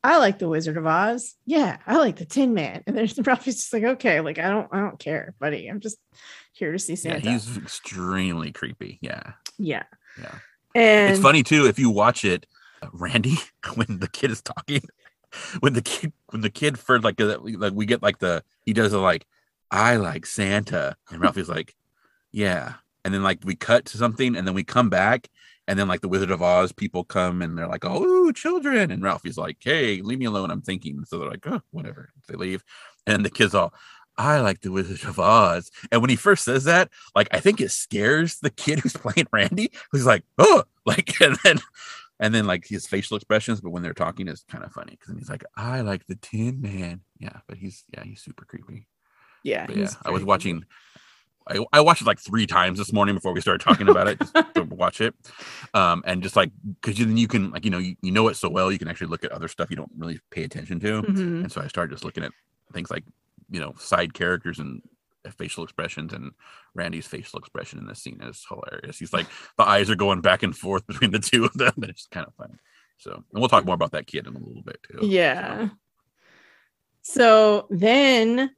I 0.04 0.18
like 0.18 0.38
the 0.38 0.49
Wizard 0.49 0.76
of 0.76 0.86
Oz. 0.86 1.36
Yeah, 1.45 1.78
I 1.88 1.95
like 1.95 2.18
the 2.18 2.26
Tin 2.26 2.54
Man. 2.54 2.84
And 2.86 2.98
there's 2.98 3.18
Ralphie's 3.26 3.56
just 3.56 3.72
like, 3.72 3.84
okay, 3.84 4.20
like 4.20 4.40
I 4.40 4.49
don't 4.49 4.68
I 4.74 4.82
don't 4.82 4.99
care, 4.99 5.36
buddy. 5.40 5.70
I'm 5.70 5.80
just 5.80 5.99
here 6.52 6.74
to 6.74 6.80
see 6.80 6.98
Santa. 6.98 7.22
Yeah, 7.24 7.32
he's 7.32 7.56
extremely 7.56 8.52
creepy. 8.52 8.99
Yeah. 9.02 9.32
Yeah. 9.58 9.84
Yeah. 10.22 10.36
And 10.76 11.14
It's 11.14 11.22
funny 11.22 11.44
too 11.44 11.66
if 11.66 11.80
you 11.80 11.90
watch 11.90 12.26
it, 12.26 12.45
uh, 12.82 12.88
Randy, 12.91 13.38
when 13.76 13.99
the 13.99 14.10
kid 14.10 14.32
is 14.32 14.41
talking, 14.41 14.82
when 15.62 15.72
the 15.72 15.82
kid 15.82 16.12
when 16.32 16.41
the 16.41 16.49
kid 16.49 16.78
for 16.78 16.99
like 16.99 17.22
uh, 17.22 17.38
like 17.41 17.72
we 17.74 17.86
get 17.86 18.04
like 18.04 18.20
the 18.20 18.44
he 18.66 18.74
does 18.74 18.91
a 18.91 18.99
like 18.99 19.26
I 19.72 19.95
like 19.95 20.26
Santa 20.26 20.98
and 21.10 21.22
Ralphie's 21.22 21.48
like 21.48 21.74
yeah 22.32 22.74
and 23.06 23.14
then 23.14 23.24
like 23.24 23.40
we 23.44 23.56
cut 23.56 23.86
to 23.86 23.98
something 23.98 24.36
and 24.36 24.48
then 24.48 24.54
we 24.54 24.64
come 24.64 24.90
back 24.90 25.28
and 25.70 25.78
then 25.78 25.88
like 25.88 26.02
the 26.02 26.08
Wizard 26.08 26.32
of 26.32 26.41
Oz 26.41 26.72
people 26.72 27.04
come 27.04 27.41
and 27.41 27.58
they're 27.58 27.68
like 27.68 27.86
oh 27.86 28.32
children 28.32 28.91
and 28.91 29.04
Ralphie's 29.04 29.38
like 29.38 29.58
hey 29.60 30.02
leave 30.02 30.20
me 30.20 30.26
alone 30.26 30.52
I'm 30.52 30.62
thinking 30.62 31.04
so 31.06 31.20
they're 31.20 31.30
like 31.30 31.45
oh 31.48 31.62
whatever 31.72 32.10
they 32.28 32.36
leave 32.36 32.64
and 33.06 33.26
the 33.26 33.30
kids 33.30 33.56
all 33.56 33.74
I 34.18 34.40
like 34.40 34.62
the 34.62 34.72
Wizard 34.72 35.08
of 35.08 35.20
Oz. 35.20 35.70
And 35.91 36.02
when 36.02 36.10
he 36.10 36.16
first 36.16 36.44
says 36.44 36.64
that, 36.64 36.90
like 37.16 37.28
I 37.32 37.40
think 37.40 37.62
it 37.62 37.70
scares 37.70 38.40
the 38.40 38.49
kid 38.49 38.80
who's 38.80 38.94
playing 38.98 39.28
Randy, 39.32 39.72
who's 39.91 40.06
like, 40.06 40.24
oh, 40.38 40.64
like, 40.86 41.22
and 41.22 41.38
then 41.44 41.60
and 42.20 42.34
then 42.34 42.48
like 42.48 42.66
his 42.66 42.88
facial 42.88 43.16
expressions, 43.16 43.62
but 43.62 43.70
when 43.70 43.84
they're 43.84 43.94
talking 43.94 44.28
is 44.28 44.44
kind 44.49 44.64
of 44.64 44.72
funny 44.72 44.98
because 44.99 45.16
he's 45.16 45.30
like, 45.30 45.44
I 45.56 45.82
like 45.82 46.08
the 46.08 46.16
Tin 46.16 46.62
Man. 46.62 47.02
Yeah, 47.20 47.40
but 47.48 47.58
he's 47.58 47.84
yeah, 47.94 48.04
he's 48.04 48.22
super 48.22 48.45
creepy. 48.45 48.88
yeah, 49.44 49.68
yeah, 49.70 49.90
I 50.04 50.12
was 50.12 50.24
watching. 50.24 50.66
I, 51.49 51.65
I 51.74 51.82
watched 51.82 52.02
it 52.02 52.06
like 52.07 52.19
three 52.19 52.45
times 52.48 52.78
this 52.78 52.91
morning 52.94 53.15
before 53.15 53.34
we 53.34 53.41
started 53.41 53.64
talking 53.64 53.88
about 53.90 54.07
it. 54.07 54.19
Just 54.19 54.34
to 54.56 54.64
watch 54.64 55.02
it, 55.02 55.14
um, 55.74 56.03
and 56.06 56.22
just 56.24 56.36
like 56.36 56.52
because 56.82 56.98
then 56.98 57.18
you 57.18 57.28
can 57.28 57.52
like 57.52 57.64
you 57.65 57.72
know 57.72 57.78
you, 57.78 57.95
you 58.02 58.11
know 58.11 58.28
it 58.28 58.36
so 58.36 58.49
well 58.49 58.72
you 58.72 58.80
can 58.80 58.88
actually 58.88 59.07
look 59.07 59.24
at 59.24 59.32
other 59.32 59.48
stuff 59.48 59.69
you 59.69 59.76
don't 59.76 59.91
really 59.98 60.19
pay 60.32 60.44
attention 60.44 60.80
to, 60.82 61.02
Mhm. 61.03 61.41
and 61.44 61.52
so 61.52 61.61
I 61.61 61.68
started 61.68 61.91
just 61.94 62.03
looking 62.06 62.24
at 62.24 62.32
things 62.74 62.91
like 62.91 63.03
you 63.49 63.60
know 63.60 63.74
side 63.78 64.14
characters 64.14 64.60
and 64.60 64.82
facial 65.38 65.64
expressions 65.64 66.14
and 66.14 66.32
Randy's 66.74 67.06
facial 67.07 67.38
expression 67.40 67.80
in 67.80 67.86
this 67.86 67.99
scene 68.02 68.19
is 68.22 68.45
hilarious. 68.48 68.98
He's 68.99 69.11
like 69.14 69.28
the 69.57 69.68
eyes 69.68 69.90
are 69.90 69.95
going 69.95 70.22
back 70.22 70.41
and 70.44 70.56
forth 70.56 70.88
between 70.88 71.11
the 71.11 71.19
two 71.19 71.44
of 71.45 71.53
them, 71.53 71.74
and 71.78 71.86
it's 71.90 72.07
kind 72.07 72.26
of 72.26 72.34
funny. 72.36 72.56
So, 72.98 73.11
and 73.11 73.24
we'll 73.41 73.49
talk 73.49 73.65
more 73.65 73.76
about 73.76 73.91
that 73.91 74.07
kid 74.07 74.26
in 74.26 74.36
a 74.36 74.40
little 74.40 74.64
bit 74.64 74.80
too. 74.90 75.06
Yeah. 75.06 75.69
So 77.02 77.68
then 77.69 78.52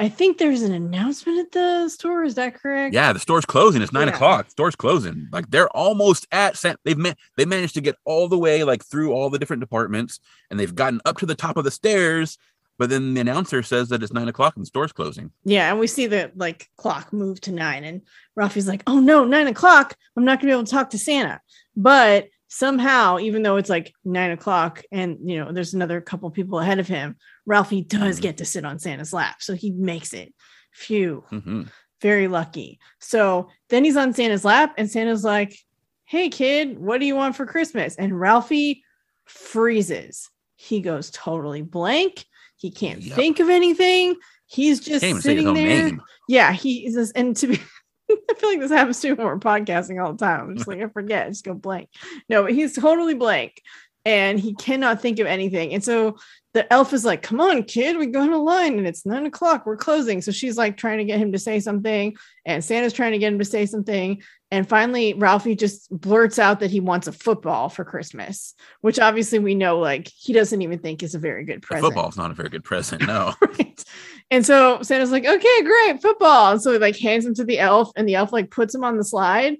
I 0.00 0.08
think 0.08 0.38
there's 0.38 0.62
an 0.62 0.72
announcement 0.72 1.38
at 1.38 1.52
the 1.52 1.88
store. 1.88 2.24
Is 2.24 2.34
that 2.34 2.54
correct? 2.54 2.92
Yeah, 2.94 3.12
the 3.12 3.18
store's 3.20 3.44
closing. 3.44 3.82
It's 3.82 3.92
nine 3.92 4.08
Yeah. 4.08 4.14
o'clock. 4.14 4.50
Store's 4.50 4.74
closing. 4.74 5.28
Like 5.32 5.50
they're 5.50 5.68
almost 5.70 6.26
at. 6.32 6.56
San- 6.56 6.76
they've 6.84 6.98
they 7.36 7.44
managed 7.44 7.74
to 7.74 7.80
get 7.80 7.96
all 8.04 8.28
the 8.28 8.38
way 8.38 8.64
like 8.64 8.84
through 8.84 9.12
all 9.12 9.30
the 9.30 9.38
different 9.38 9.60
departments, 9.60 10.18
and 10.50 10.58
they've 10.58 10.74
gotten 10.74 11.00
up 11.04 11.18
to 11.18 11.26
the 11.26 11.34
top 11.36 11.56
of 11.56 11.64
the 11.64 11.70
stairs. 11.70 12.36
But 12.78 12.88
then 12.88 13.14
the 13.14 13.20
announcer 13.20 13.62
says 13.62 13.90
that 13.90 14.02
it's 14.02 14.12
nine 14.14 14.28
o'clock 14.28 14.56
and 14.56 14.62
the 14.62 14.66
store's 14.66 14.92
closing. 14.92 15.30
Yeah, 15.44 15.70
and 15.70 15.78
we 15.78 15.86
see 15.86 16.06
the 16.06 16.32
like 16.34 16.68
clock 16.76 17.12
move 17.12 17.40
to 17.42 17.52
nine, 17.52 17.84
and 17.84 18.00
Ralphie's 18.34 18.66
like, 18.66 18.82
"Oh 18.88 18.98
no, 18.98 19.24
nine 19.24 19.46
o'clock! 19.46 19.94
I'm 20.16 20.24
not 20.24 20.40
gonna 20.40 20.48
be 20.48 20.52
able 20.52 20.64
to 20.64 20.70
talk 20.72 20.90
to 20.90 20.98
Santa." 20.98 21.40
But 21.76 22.28
somehow, 22.48 23.18
even 23.18 23.42
though 23.42 23.56
it's 23.56 23.70
like 23.70 23.94
nine 24.04 24.30
o'clock, 24.32 24.82
and 24.90 25.18
you 25.22 25.38
know, 25.38 25.52
there's 25.52 25.74
another 25.74 26.00
couple 26.00 26.28
people 26.30 26.58
ahead 26.58 26.78
of 26.80 26.88
him, 26.88 27.16
Ralphie 27.46 27.82
does 27.82 28.18
Mhm. 28.18 28.22
get 28.22 28.36
to 28.38 28.44
sit 28.44 28.64
on 28.64 28.78
Santa's 28.78 29.12
lap, 29.12 29.42
so 29.42 29.54
he 29.54 29.70
makes 29.70 30.12
it. 30.12 30.32
Phew, 30.72 31.24
hmm 31.28 31.62
very 32.00 32.26
lucky. 32.26 32.80
So 32.98 33.48
then 33.68 33.84
he's 33.84 33.96
on 33.96 34.12
Santa's 34.12 34.44
lap, 34.44 34.74
and 34.76 34.90
Santa's 34.90 35.22
like, 35.22 35.56
"Hey 36.04 36.28
kid, 36.30 36.76
what 36.78 36.98
do 36.98 37.06
you 37.06 37.14
want 37.14 37.36
for 37.36 37.46
Christmas?" 37.46 37.94
And 37.94 38.18
Ralphie 38.18 38.82
freezes. 39.24 40.28
He 40.56 40.80
goes 40.80 41.10
totally 41.12 41.62
blank. 41.62 42.24
He 42.56 42.70
can't 42.70 43.02
Yep. 43.02 43.14
think 43.16 43.40
of 43.40 43.48
anything. 43.48 44.16
He's 44.46 44.80
just 44.80 45.00
Can't 45.02 45.10
even 45.10 45.22
say 45.22 45.34
his 45.36 45.44
sitting 45.44 45.54
there. 45.54 45.82
name. 45.90 46.02
Yeah, 46.28 46.52
he 46.52 46.86
is. 46.86 46.94
Just, 46.94 47.12
and 47.16 47.36
to 47.36 47.46
be, 47.48 47.60
I 48.10 48.34
feel 48.36 48.50
like 48.50 48.60
this 48.60 48.70
happens 48.70 49.00
to 49.00 49.08
me 49.10 49.14
when 49.14 49.26
we're 49.26 49.38
podcasting 49.38 50.04
all 50.04 50.12
the 50.12 50.18
time. 50.24 50.40
I'm 50.40 50.56
just 50.56 50.68
like, 50.68 50.80
I 50.82 50.88
forget, 50.88 51.26
I 51.26 51.30
just 51.30 51.44
go 51.44 51.54
blank. 51.54 51.88
No, 52.28 52.42
but 52.42 52.52
he's 52.52 52.74
totally 52.74 53.14
blank 53.14 53.60
and 54.04 54.38
he 54.38 54.54
cannot 54.54 55.00
think 55.00 55.18
of 55.18 55.26
anything. 55.26 55.72
And 55.74 55.82
so 55.82 56.16
the 56.54 56.70
elf 56.72 56.92
is 56.92 57.04
like, 57.04 57.22
Come 57.22 57.40
on, 57.40 57.62
kid, 57.62 57.96
we 57.96 58.06
go 58.06 58.20
on 58.20 58.32
a 58.32 58.38
line 58.38 58.78
and 58.78 58.86
it's 58.86 59.06
nine 59.06 59.26
o'clock. 59.26 59.64
We're 59.64 59.76
closing. 59.76 60.20
So 60.20 60.32
she's 60.32 60.58
like 60.58 60.76
trying 60.76 60.98
to 60.98 61.04
get 61.04 61.18
him 61.18 61.32
to 61.32 61.38
say 61.38 61.60
something, 61.60 62.16
and 62.44 62.64
Santa's 62.64 62.92
trying 62.92 63.12
to 63.12 63.18
get 63.18 63.32
him 63.32 63.38
to 63.38 63.44
say 63.44 63.66
something. 63.66 64.22
And 64.50 64.68
finally, 64.68 65.14
Ralphie 65.14 65.56
just 65.56 65.88
blurts 65.90 66.38
out 66.38 66.60
that 66.60 66.70
he 66.70 66.80
wants 66.80 67.06
a 67.06 67.12
football 67.12 67.70
for 67.70 67.86
Christmas, 67.86 68.54
which 68.82 68.98
obviously 68.98 69.38
we 69.38 69.54
know, 69.54 69.78
like, 69.78 70.10
he 70.14 70.34
doesn't 70.34 70.60
even 70.60 70.78
think 70.78 71.02
is 71.02 71.14
a 71.14 71.18
very 71.18 71.46
good 71.46 71.62
present. 71.62 71.84
present. 71.84 71.94
football's 71.94 72.18
not 72.18 72.30
a 72.30 72.34
very 72.34 72.50
good 72.50 72.62
present. 72.62 73.06
No. 73.06 73.32
right. 73.40 73.82
And 74.30 74.44
so 74.44 74.82
Santa's 74.82 75.10
like, 75.10 75.24
okay, 75.24 75.62
great, 75.62 76.02
football. 76.02 76.52
And 76.52 76.60
so 76.60 76.72
he 76.72 76.78
like 76.78 76.98
hands 76.98 77.24
him 77.24 77.34
to 77.36 77.44
the 77.44 77.60
elf, 77.60 77.92
and 77.96 78.06
the 78.06 78.16
elf 78.16 78.30
like 78.30 78.50
puts 78.50 78.74
him 78.74 78.84
on 78.84 78.98
the 78.98 79.04
slide. 79.04 79.56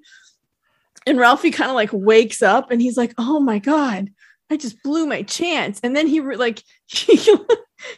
And 1.05 1.19
Ralphie 1.19 1.51
kind 1.51 1.69
of 1.69 1.75
like 1.75 1.89
wakes 1.91 2.41
up 2.41 2.71
and 2.71 2.81
he's 2.81 2.95
like, 2.95 3.13
oh 3.17 3.39
my 3.39 3.59
God, 3.59 4.09
I 4.49 4.57
just 4.57 4.81
blew 4.83 5.05
my 5.05 5.23
chance. 5.23 5.79
And 5.83 5.95
then 5.95 6.07
he 6.07 6.19
re- 6.19 6.35
like 6.35 6.63
he, 6.87 7.15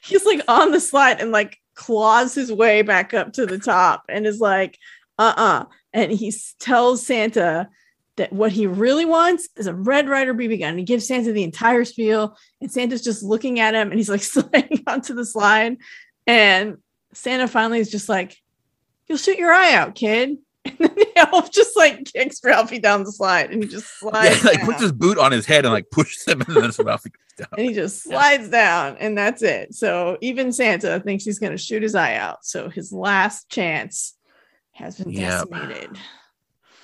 he's 0.03 0.25
like 0.25 0.41
on 0.47 0.71
the 0.71 0.79
slide 0.79 1.19
and 1.19 1.31
like 1.31 1.57
claws 1.75 2.33
his 2.33 2.51
way 2.51 2.81
back 2.81 3.13
up 3.13 3.33
to 3.33 3.45
the 3.45 3.59
top 3.59 4.03
and 4.09 4.25
is 4.25 4.39
like, 4.39 4.77
uh-uh. 5.17 5.65
And 5.93 6.11
he 6.11 6.33
tells 6.59 7.05
Santa 7.05 7.69
that 8.17 8.31
what 8.31 8.51
he 8.51 8.67
really 8.67 9.05
wants 9.05 9.49
is 9.57 9.67
a 9.67 9.73
Red 9.73 10.07
Ryder 10.07 10.33
BB 10.33 10.59
gun. 10.59 10.77
He 10.77 10.83
gives 10.83 11.07
Santa 11.07 11.31
the 11.31 11.43
entire 11.43 11.83
spiel, 11.85 12.37
and 12.61 12.71
Santa's 12.71 13.03
just 13.03 13.23
looking 13.23 13.59
at 13.59 13.75
him 13.75 13.89
and 13.89 13.99
he's 13.99 14.09
like 14.09 14.23
sliding 14.23 14.83
onto 14.87 15.13
the 15.13 15.25
slide. 15.25 15.77
And 16.27 16.77
Santa 17.13 17.47
finally 17.47 17.79
is 17.79 17.91
just 17.91 18.09
like, 18.09 18.37
You'll 19.07 19.19
shoot 19.19 19.37
your 19.37 19.53
eye 19.53 19.73
out, 19.73 19.93
kid. 19.93 20.37
And 20.65 20.75
then 20.79 20.95
the 20.95 21.07
elf 21.15 21.51
just 21.51 21.75
like 21.77 22.05
kicks 22.05 22.39
Ralphie 22.43 22.79
down 22.79 23.03
the 23.03 23.11
slide 23.11 23.51
and 23.51 23.61
he 23.63 23.69
just 23.69 23.99
slides. 23.99 24.15
Yeah, 24.25 24.31
slides. 24.31 24.43
like 24.45 24.57
down. 24.57 24.65
puts 24.65 24.81
his 24.81 24.91
boot 24.91 25.17
on 25.17 25.31
his 25.31 25.45
head 25.45 25.63
and 25.65 25.73
like 25.73 25.89
pushes 25.91 26.25
him, 26.25 26.41
and 26.41 26.55
then 26.57 26.71
Ralphie 26.85 27.11
goes 27.11 27.37
down. 27.37 27.47
and 27.57 27.67
he 27.67 27.73
just 27.73 28.05
Yeah. 28.05 28.11
slides 28.11 28.49
down, 28.49 28.97
and 28.99 29.17
that's 29.17 29.41
it. 29.43 29.73
So 29.75 30.17
even 30.21 30.51
Santa 30.51 30.99
thinks 30.99 31.23
he's 31.23 31.39
going 31.39 31.51
to 31.51 31.57
shoot 31.57 31.83
his 31.83 31.93
eye 31.95 32.15
out. 32.15 32.43
So 32.45 32.69
his 32.69 32.91
last 32.91 33.49
chance 33.49 34.15
has 34.71 34.97
been 34.97 35.11
Yep. 35.11 35.49
decimated. 35.49 35.97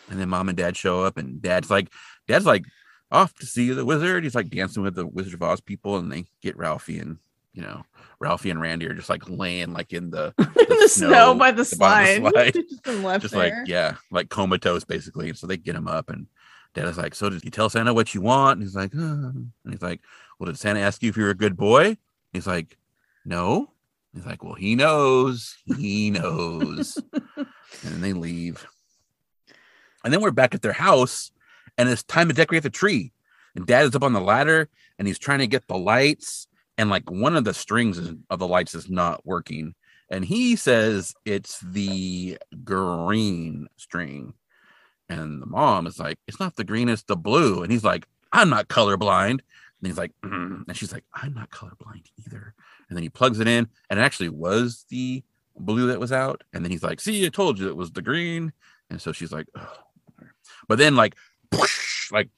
And 0.10 0.20
then 0.20 0.30
mom 0.30 0.49
and 0.49 0.58
dad 0.58 0.78
show 0.78 1.03
up, 1.03 1.18
and 1.18 1.41
dad's 1.41 1.70
like, 1.72 1.88
dad's 2.28 2.45
like 2.45 2.64
off 3.12 3.34
to 3.40 3.45
see 3.45 3.72
the 3.72 3.84
wizard. 3.86 4.24
He's 4.24 4.36
like 4.36 4.49
dancing 4.49 4.84
with 4.84 4.95
the 4.95 5.06
Wizard 5.08 5.34
of 5.34 5.44
Oz 5.44 5.60
people, 5.62 5.98
and 5.98 6.12
they 6.12 6.26
get 6.41 6.56
Ralphie, 6.58 6.99
and 6.99 7.18
you 7.53 7.61
know, 7.61 7.84
Ralphie 8.19 8.49
and 8.49 8.61
Randy 8.61 8.88
are 8.88 8.94
just 8.94 9.10
like 9.10 9.30
laying 9.30 9.73
like 9.73 9.94
in 9.94 10.10
the, 10.10 10.34
the, 10.38 10.88
snow, 10.88 11.10
snow 11.10 11.36
by 11.36 11.52
the 11.52 11.57
the 11.57 11.65
slide. 11.65 12.23
the 12.23 12.30
slide. 12.84 13.22
Just 13.22 13.22
just 13.22 13.36
like 13.36 13.53
yeah, 13.65 13.95
like 14.10 14.30
comatose 14.30 14.84
basically. 14.84 15.30
And 15.30 15.38
so 15.38 15.48
they 15.48 15.57
get 15.57 15.76
him 15.76 15.88
up, 15.88 16.10
and 16.10 16.28
dad 16.73 16.86
is 16.86 16.98
like, 16.98 17.15
so 17.15 17.30
did 17.30 17.44
you 17.44 17.52
tell 17.52 17.69
Santa 17.69 17.94
what 17.94 18.14
you 18.14 18.22
want? 18.22 18.57
And 18.57 18.64
he's 18.64 18.76
like, 18.76 18.95
uh. 18.95 18.99
and 18.99 19.52
he's 19.69 19.82
like, 19.82 20.02
well, 20.40 20.48
did 20.48 20.57
Santa 20.57 20.80
ask 20.80 21.03
you 21.03 21.10
if 21.10 21.18
you're 21.18 21.30
a 21.30 21.36
good 21.36 21.57
boy? 21.57 21.98
He's 22.34 22.48
like, 22.48 22.78
no. 23.26 23.72
He's 24.14 24.26
like, 24.26 24.44
well, 24.44 24.56
he 24.56 24.76
knows. 24.76 25.57
He 25.78 26.10
knows. 26.11 26.98
and 27.38 27.48
then 27.84 28.02
they 28.02 28.14
leave. 28.14 28.65
And 30.03 30.14
then 30.14 30.22
we're 30.22 30.32
back 30.32 30.53
at 30.56 30.61
their 30.61 30.73
house, 30.73 31.32
and 31.78 31.88
it's 31.88 32.03
time 32.03 32.28
to 32.28 32.34
decorate 32.34 32.64
the 32.64 32.69
tree. 32.69 33.14
And 33.56 33.65
dad 33.65 33.86
is 33.86 33.95
up 33.95 34.03
on 34.03 34.14
the 34.14 34.22
ladder, 34.22 34.69
and 34.98 35.07
he's 35.07 35.19
trying 35.19 35.40
to 35.40 35.48
get 35.48 35.68
the 35.68 35.78
lights, 35.78 36.48
and 36.82 36.90
like 36.90 37.12
one 37.12 37.36
of 37.36 37.44
the 37.44 37.53
strings 37.53 37.99
of 38.32 38.40
the 38.40 38.48
lights 38.48 38.74
is 38.74 38.90
not 38.90 39.24
working. 39.24 39.76
And 40.10 40.26
he 40.26 40.56
says 40.56 41.14
it's 41.26 41.60
the 41.60 42.40
green 42.64 43.68
string. 43.78 44.34
And 45.08 45.40
the 45.40 45.45
mom 45.45 45.86
is 45.86 45.99
like, 45.99 46.18
it's 46.28 46.40
not 46.40 46.56
the 46.56 46.64
green, 46.64 46.90
it's 46.90 47.03
the 47.03 47.16
blue. 47.16 47.62
And 47.62 47.72
he's 47.72 47.84
like, 47.84 48.08
I'm 48.32 48.49
not 48.49 48.68
colorblind. 48.68 49.30
And 49.30 49.41
he's 49.84 49.98
like, 49.98 50.12
"Mm." 50.24 50.64
and 50.68 50.76
she's 50.76 50.91
like, 50.91 51.03
I'm 51.14 51.36
not 51.36 51.52
colorblind 51.52 52.08
either. 52.26 52.56
And 52.90 52.98
then 52.98 53.03
he 53.03 53.10
plugs 53.10 53.40
it 53.40 53.48
in, 53.48 53.68
and 53.91 53.99
it 53.99 54.03
actually 54.03 54.30
was 54.30 54.88
the 54.90 55.24
blue 55.56 55.86
that 55.86 55.99
was 55.99 56.12
out. 56.12 56.44
And 56.52 56.66
then 56.66 56.72
he's 56.72 56.84
like, 56.84 56.99
See, 56.99 57.24
I 57.28 57.30
told 57.30 57.60
you 57.60 57.68
it 57.68 57.78
was 57.78 57.91
the 57.91 58.02
green. 58.02 58.53
And 58.90 58.99
so 58.99 59.12
she's 59.12 59.32
like, 59.32 59.45
but 60.68 60.80
then 60.80 60.95
like, 60.95 61.16
whoosh, 61.52 62.12
like 62.12 62.30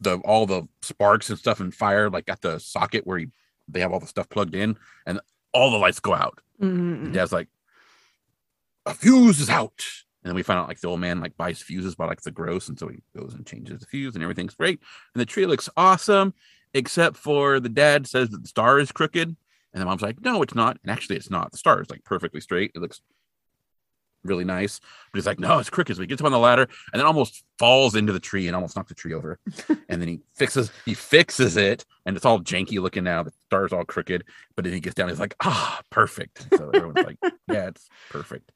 the 0.00 0.18
all 0.18 0.44
the 0.44 0.68
sparks 0.82 1.30
and 1.30 1.38
stuff 1.38 1.60
and 1.60 1.74
fire 1.74 2.10
like 2.10 2.28
at 2.28 2.42
the 2.42 2.58
socket 2.58 3.06
where 3.06 3.18
he, 3.18 3.28
they 3.72 3.80
have 3.80 3.92
all 3.92 4.00
the 4.00 4.06
stuff 4.06 4.28
plugged 4.28 4.54
in, 4.54 4.76
and 5.06 5.20
all 5.52 5.70
the 5.70 5.78
lights 5.78 6.00
go 6.00 6.14
out. 6.14 6.40
Mhm. 6.60 7.12
dad's 7.12 7.32
like, 7.32 7.48
a 8.86 8.94
fuse 8.94 9.40
is 9.40 9.50
out. 9.50 9.82
And 10.22 10.28
then 10.30 10.34
we 10.34 10.42
find 10.42 10.58
out 10.58 10.68
like 10.68 10.80
the 10.80 10.88
old 10.88 11.00
man 11.00 11.20
like 11.20 11.36
buys 11.36 11.62
fuses 11.62 11.94
by 11.94 12.06
like 12.06 12.20
the 12.20 12.30
gross, 12.30 12.68
and 12.68 12.78
so 12.78 12.88
he 12.88 12.98
goes 13.16 13.32
and 13.34 13.46
changes 13.46 13.80
the 13.80 13.86
fuse, 13.86 14.14
and 14.14 14.22
everything's 14.22 14.54
great. 14.54 14.80
And 15.14 15.20
the 15.20 15.26
tree 15.26 15.46
looks 15.46 15.70
awesome, 15.76 16.34
except 16.74 17.16
for 17.16 17.58
the 17.60 17.68
dad 17.70 18.06
says 18.06 18.28
that 18.30 18.42
the 18.42 18.48
star 18.48 18.78
is 18.78 18.92
crooked, 18.92 19.34
and 19.72 19.80
the 19.80 19.86
mom's 19.86 20.02
like, 20.02 20.20
no, 20.20 20.42
it's 20.42 20.54
not. 20.54 20.78
And 20.82 20.90
actually, 20.90 21.16
it's 21.16 21.30
not. 21.30 21.52
The 21.52 21.58
star 21.58 21.80
is 21.80 21.88
like 21.88 22.04
perfectly 22.04 22.40
straight. 22.40 22.72
It 22.74 22.80
looks 22.80 23.00
really 24.24 24.44
nice. 24.44 24.80
But 25.12 25.18
he's 25.18 25.26
like, 25.26 25.40
no, 25.40 25.58
it's 25.58 25.70
crickets. 25.70 25.98
But 25.98 26.02
he 26.02 26.06
gets 26.06 26.20
up 26.20 26.26
on 26.26 26.32
the 26.32 26.38
ladder 26.38 26.68
and 26.92 27.00
then 27.00 27.06
almost 27.06 27.42
falls 27.58 27.94
into 27.94 28.12
the 28.12 28.20
tree 28.20 28.46
and 28.46 28.54
almost 28.54 28.76
knocks 28.76 28.88
the 28.88 28.94
tree 28.94 29.14
over. 29.14 29.38
and 29.88 30.00
then 30.00 30.08
he 30.08 30.20
fixes 30.34 30.70
he 30.84 30.94
fixes 30.94 31.56
it 31.56 31.84
and 32.06 32.16
it's 32.16 32.24
all 32.24 32.40
janky 32.40 32.80
looking 32.80 33.04
now. 33.04 33.22
The 33.22 33.32
star's 33.46 33.72
all 33.72 33.84
crooked. 33.84 34.24
But 34.56 34.64
then 34.64 34.74
he 34.74 34.80
gets 34.80 34.94
down. 34.94 35.08
He's 35.08 35.20
like, 35.20 35.34
ah, 35.42 35.80
perfect. 35.90 36.46
So 36.56 36.70
everyone's 36.70 37.06
like, 37.06 37.18
yeah, 37.48 37.68
it's 37.68 37.88
perfect. 38.10 38.52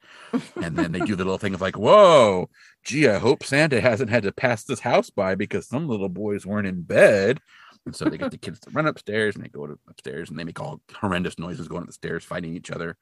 And 0.61 0.75
then 0.75 0.91
they 0.91 0.99
do 0.99 1.15
the 1.15 1.23
little 1.23 1.37
thing 1.37 1.53
of 1.53 1.61
like, 1.61 1.77
whoa, 1.77 2.49
gee, 2.83 3.07
I 3.07 3.17
hope 3.17 3.43
Santa 3.43 3.81
hasn't 3.81 4.09
had 4.09 4.23
to 4.23 4.31
pass 4.31 4.63
this 4.63 4.79
house 4.79 5.09
by 5.09 5.35
because 5.35 5.67
some 5.67 5.87
little 5.87 6.09
boys 6.09 6.45
weren't 6.45 6.67
in 6.67 6.81
bed. 6.81 7.39
And 7.85 7.95
so 7.95 8.05
they 8.05 8.17
get 8.17 8.31
the 8.31 8.37
kids 8.37 8.59
to 8.61 8.71
run 8.71 8.87
upstairs 8.87 9.35
and 9.35 9.43
they 9.43 9.49
go 9.49 9.67
to 9.67 9.77
upstairs 9.87 10.29
and 10.29 10.39
they 10.39 10.43
make 10.43 10.59
all 10.59 10.81
horrendous 10.95 11.37
noises 11.37 11.67
going 11.67 11.81
up 11.83 11.87
the 11.87 11.93
stairs, 11.93 12.23
fighting 12.23 12.55
each 12.55 12.71
other. 12.71 12.97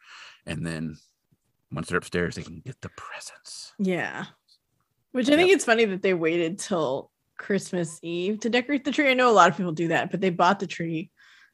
And 0.45 0.65
then 0.65 0.98
once 1.74 1.90
they're 1.90 1.98
upstairs, 1.98 2.36
they 2.36 2.44
can 2.44 2.62
get 2.66 2.82
the 2.82 2.90
presents. 2.90 3.74
Yeah. 3.80 4.26
Which 5.12 5.30
I 5.30 5.36
think 5.36 5.52
it's 5.52 5.66
funny 5.66 5.86
that 5.86 6.02
they 6.02 6.14
waited 6.14 6.60
till 6.60 7.12
Christmas 7.38 8.00
Eve 8.02 8.40
to 8.41 8.50
decorate 8.50 8.84
the 8.84 8.91
tree. 8.91 9.10
I 9.10 9.14
know 9.14 9.30
a 9.30 9.34
lot 9.34 9.50
of 9.50 9.58
people 9.58 9.72
do 9.72 9.90
that, 9.90 10.12
but 10.12 10.22
they 10.22 10.30
bought 10.30 10.60
the 10.60 10.68
tree 10.68 11.12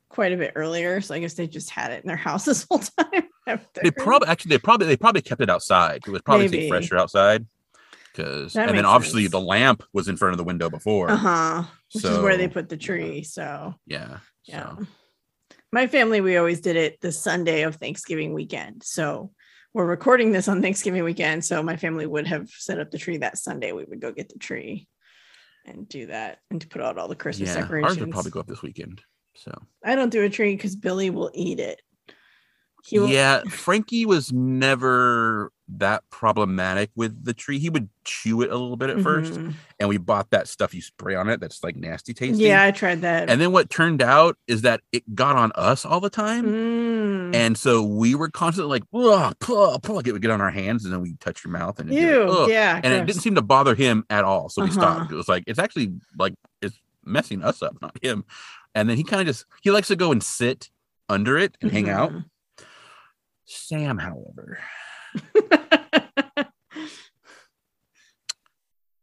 quite 0.10 0.34
a 0.34 0.38
bit 0.38 0.54
earlier. 0.56 1.02
So 1.02 1.16
I 1.16 1.20
guess 1.20 1.34
they 1.34 1.48
just 1.48 1.70
had 1.70 1.92
it 1.92 2.04
in 2.04 2.08
their 2.08 2.18
house 2.28 2.46
this 2.46 2.66
whole 2.70 2.80
time. 2.80 3.64
they 3.82 3.92
probably 3.92 4.28
actually 4.28 4.50
they 4.50 4.60
probably 4.60 4.88
they 4.88 4.98
probably 4.98 5.22
kept 5.22 5.42
it 5.42 5.50
outside. 5.50 6.04
It 6.06 6.12
was 6.12 6.22
probably 6.22 6.70
fresher 6.70 6.98
outside. 6.98 7.46
Because 8.14 8.56
and 8.56 8.76
then 8.76 8.86
obviously 8.86 9.24
sense. 9.24 9.32
the 9.32 9.40
lamp 9.40 9.84
was 9.94 10.08
in 10.08 10.18
front 10.18 10.34
of 10.34 10.38
the 10.38 10.44
window 10.44 10.70
before. 10.70 11.12
Uh-huh. 11.12 11.64
Which 11.94 12.04
so, 12.04 12.12
is 12.12 12.20
where 12.20 12.38
they 12.38 12.48
put 12.48 12.70
the 12.70 12.78
tree. 12.78 13.24
So 13.24 13.76
yeah. 13.86 14.18
Yeah. 14.46 14.76
So. 14.78 14.86
My 15.72 15.86
family, 15.86 16.20
we 16.20 16.38
always 16.38 16.62
did 16.62 16.76
it 16.76 17.00
the 17.00 17.12
Sunday 17.12 17.62
of 17.62 17.76
Thanksgiving 17.76 18.34
weekend. 18.34 18.82
So 18.84 19.32
we're 19.74 19.86
recording 19.86 20.32
this 20.32 20.48
on 20.48 20.62
Thanksgiving 20.62 21.04
weekend, 21.04 21.46
so 21.46 21.62
my 21.62 21.78
family 21.78 22.08
would 22.08 22.28
have 22.28 22.50
set 22.50 22.80
up 22.80 22.92
the 22.92 22.98
tree 22.98 23.18
that 23.18 23.38
Sunday. 23.38 23.72
We 23.72 23.86
would 23.86 24.02
go 24.02 24.12
get 24.12 24.30
the 24.30 24.40
tree 24.40 24.88
and 25.66 25.88
do 25.88 26.08
that 26.08 26.40
and 26.50 26.60
to 26.62 26.68
put 26.68 26.82
out 26.82 26.98
all 26.98 27.08
the 27.08 27.16
Christmas 27.16 27.50
yeah, 27.50 27.62
decorations. 27.62 27.98
Ours 27.98 28.00
would 28.00 28.12
probably 28.12 28.32
go 28.32 28.40
up 28.40 28.48
this 28.48 28.62
weekend. 28.62 29.02
So 29.36 29.52
I 29.84 29.96
don't 29.96 30.10
do 30.10 30.24
a 30.24 30.30
tree 30.30 30.56
because 30.56 30.76
Billy 30.76 31.10
will 31.10 31.32
eat 31.34 31.60
it. 31.60 31.82
Will- 32.92 33.08
yeah, 33.08 33.42
Frankie 33.44 34.06
was 34.06 34.32
never 34.34 35.52
that 35.78 36.04
problematic 36.10 36.90
with 36.96 37.24
the 37.24 37.34
tree. 37.34 37.60
He 37.60 37.70
would 37.70 37.90
chew 38.04 38.42
it 38.42 38.50
a 38.50 38.58
little 38.58 38.78
bit 38.78 38.90
at 38.90 38.98
mm-hmm. 38.98 39.04
first, 39.04 39.34
and 39.80 39.90
we 39.90 39.98
bought 39.98 40.30
that 40.32 40.48
stuff 40.48 40.74
you 40.74 40.82
spray 40.82 41.16
on 41.16 41.30
it 41.30 41.40
that's 41.40 41.64
like 41.64 41.76
nasty 41.76 42.14
tasting. 42.14 42.46
Yeah, 42.46 42.64
I 42.64 42.72
tried 42.72 43.02
that. 43.02 43.30
And 43.30 43.40
then 43.40 43.52
what 43.52 43.70
turned 43.70 44.02
out 44.02 44.38
is 44.48 44.64
that 44.64 44.82
it 44.92 45.16
got 45.16 45.36
on 45.36 45.52
us 45.56 45.86
all 45.86 46.00
the 46.00 46.10
time, 46.10 46.46
mm. 46.46 47.36
and 47.36 47.58
so 47.58 47.84
we 47.84 48.16
were 48.16 48.30
constantly 48.30 48.80
like, 48.80 48.90
"Pull, 48.92 49.80
pull!" 49.82 49.96
Like 49.96 50.08
it 50.08 50.14
would 50.14 50.22
get 50.22 50.32
on 50.32 50.42
our 50.42 50.52
hands, 50.52 50.86
and 50.86 50.94
then 50.94 51.02
we 51.02 51.16
touch 51.20 51.44
your 51.44 51.52
mouth, 51.52 51.80
and 51.80 51.94
Ew, 51.94 52.50
yeah, 52.50 52.76
and 52.76 52.84
gross. 52.84 52.94
it 52.94 53.06
didn't 53.06 53.22
seem 53.22 53.36
to 53.36 53.42
bother 53.42 53.76
him 53.76 54.06
at 54.10 54.24
all. 54.24 54.50
So 54.50 54.62
we 54.62 54.70
uh-huh. 54.70 54.80
stopped. 54.80 55.12
It 55.12 55.16
was 55.16 55.28
like 55.30 55.44
it's 55.48 55.60
actually 55.60 55.94
like 56.18 56.34
it's 56.62 56.80
messing 57.04 57.44
us 57.44 57.62
up, 57.62 57.76
not 57.82 57.98
him. 58.02 58.24
And 58.76 58.90
then 58.90 58.98
he 58.98 59.04
kind 59.04 59.22
of 59.22 59.28
just 59.28 59.46
he 59.62 59.72
likes 59.72 59.88
to 59.88 59.96
go 59.96 60.12
and 60.12 60.24
sit 60.24 60.70
under 61.08 61.38
it 61.38 61.58
and 61.62 61.72
mm-hmm. 61.72 61.86
hang 61.86 61.90
out. 61.90 62.12
Mm-hmm. 62.12 62.66
Sam, 63.46 63.98
however. 63.98 64.60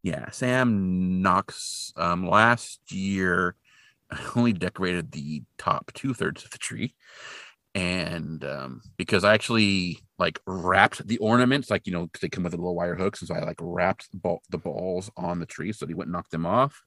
yeah, 0.02 0.30
Sam 0.30 1.22
Knox 1.22 1.92
um, 1.96 2.28
last 2.28 2.80
year 2.90 3.56
I 4.10 4.18
only 4.36 4.52
decorated 4.52 5.12
the 5.12 5.42
top 5.58 5.92
two 5.94 6.14
thirds 6.14 6.44
of 6.44 6.50
the 6.50 6.58
tree. 6.58 6.94
And 7.74 8.42
um, 8.44 8.80
because 8.96 9.22
I 9.24 9.34
actually 9.34 9.98
like 10.18 10.40
wrapped 10.46 11.06
the 11.06 11.18
ornaments, 11.18 11.70
like 11.70 11.86
you 11.86 11.92
know, 11.92 12.08
they 12.20 12.28
come 12.30 12.44
with 12.44 12.52
the 12.52 12.58
little 12.58 12.74
wire 12.74 12.94
hooks, 12.94 13.20
and 13.20 13.28
so 13.28 13.34
I 13.34 13.40
like 13.40 13.58
wrapped 13.60 14.10
the, 14.12 14.18
ball, 14.18 14.40
the 14.48 14.56
balls 14.56 15.10
on 15.16 15.40
the 15.40 15.46
tree 15.46 15.72
so 15.72 15.84
they 15.84 15.92
wouldn't 15.92 16.12
knock 16.12 16.30
them 16.30 16.46
off 16.46 16.80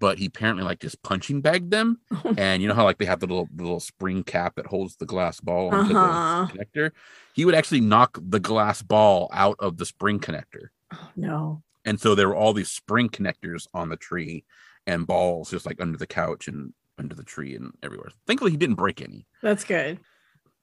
but 0.00 0.18
he 0.18 0.26
apparently 0.26 0.64
like 0.64 0.80
just 0.80 1.00
punching 1.02 1.42
bagged 1.42 1.70
them. 1.70 2.00
and 2.36 2.60
you 2.60 2.66
know 2.66 2.74
how 2.74 2.84
like 2.84 2.98
they 2.98 3.04
have 3.04 3.20
the 3.20 3.26
little 3.26 3.48
the 3.54 3.62
little 3.62 3.78
spring 3.78 4.24
cap 4.24 4.56
that 4.56 4.66
holds 4.66 4.96
the 4.96 5.06
glass 5.06 5.38
ball 5.38 5.72
onto 5.72 5.96
uh-huh. 5.96 6.46
the 6.46 6.58
connector. 6.58 6.90
He 7.34 7.44
would 7.44 7.54
actually 7.54 7.82
knock 7.82 8.18
the 8.20 8.40
glass 8.40 8.82
ball 8.82 9.30
out 9.32 9.56
of 9.60 9.76
the 9.76 9.86
spring 9.86 10.18
connector. 10.18 10.68
Oh 10.92 11.10
no. 11.14 11.62
And 11.84 12.00
so 12.00 12.14
there 12.14 12.28
were 12.28 12.34
all 12.34 12.52
these 12.52 12.70
spring 12.70 13.08
connectors 13.08 13.66
on 13.72 13.88
the 13.88 13.96
tree 13.96 14.44
and 14.86 15.06
balls 15.06 15.50
just 15.50 15.66
like 15.66 15.80
under 15.80 15.96
the 15.96 16.06
couch 16.06 16.48
and 16.48 16.72
under 16.98 17.14
the 17.14 17.22
tree 17.22 17.54
and 17.54 17.72
everywhere. 17.82 18.10
Thankfully 18.26 18.50
he 18.50 18.56
didn't 18.56 18.76
break 18.76 19.00
any. 19.00 19.26
That's 19.42 19.64
good. 19.64 20.00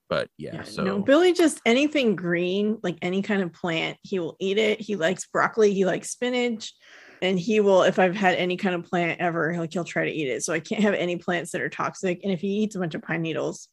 But 0.09 0.29
yeah, 0.37 0.55
yeah 0.55 0.63
so 0.63 0.83
no, 0.83 0.99
Billy 0.99 1.33
just 1.33 1.61
anything 1.65 2.15
green, 2.15 2.79
like 2.81 2.97
any 3.01 3.21
kind 3.21 3.41
of 3.41 3.51
plant, 3.51 3.97
he 4.03 4.19
will 4.19 4.37
eat 4.39 4.57
it. 4.57 4.79
He 4.79 4.95
likes 4.95 5.27
broccoli, 5.27 5.73
he 5.73 5.85
likes 5.85 6.11
spinach 6.11 6.73
and 7.21 7.39
he 7.39 7.59
will 7.59 7.83
if 7.83 7.99
i've 7.99 8.15
had 8.15 8.35
any 8.35 8.57
kind 8.57 8.75
of 8.75 8.83
plant 8.83 9.19
ever 9.19 9.57
like 9.57 9.73
he'll 9.73 9.83
try 9.83 10.05
to 10.05 10.11
eat 10.11 10.27
it. 10.27 10.43
So 10.43 10.53
i 10.53 10.59
can't 10.59 10.81
have 10.81 10.93
any 10.93 11.17
plants 11.17 11.51
that 11.51 11.61
are 11.61 11.69
toxic. 11.69 12.21
And 12.23 12.31
if 12.31 12.41
he 12.41 12.47
eats 12.47 12.75
a 12.75 12.79
bunch 12.79 12.95
of 12.95 13.01
pine 13.01 13.21
needles 13.21 13.69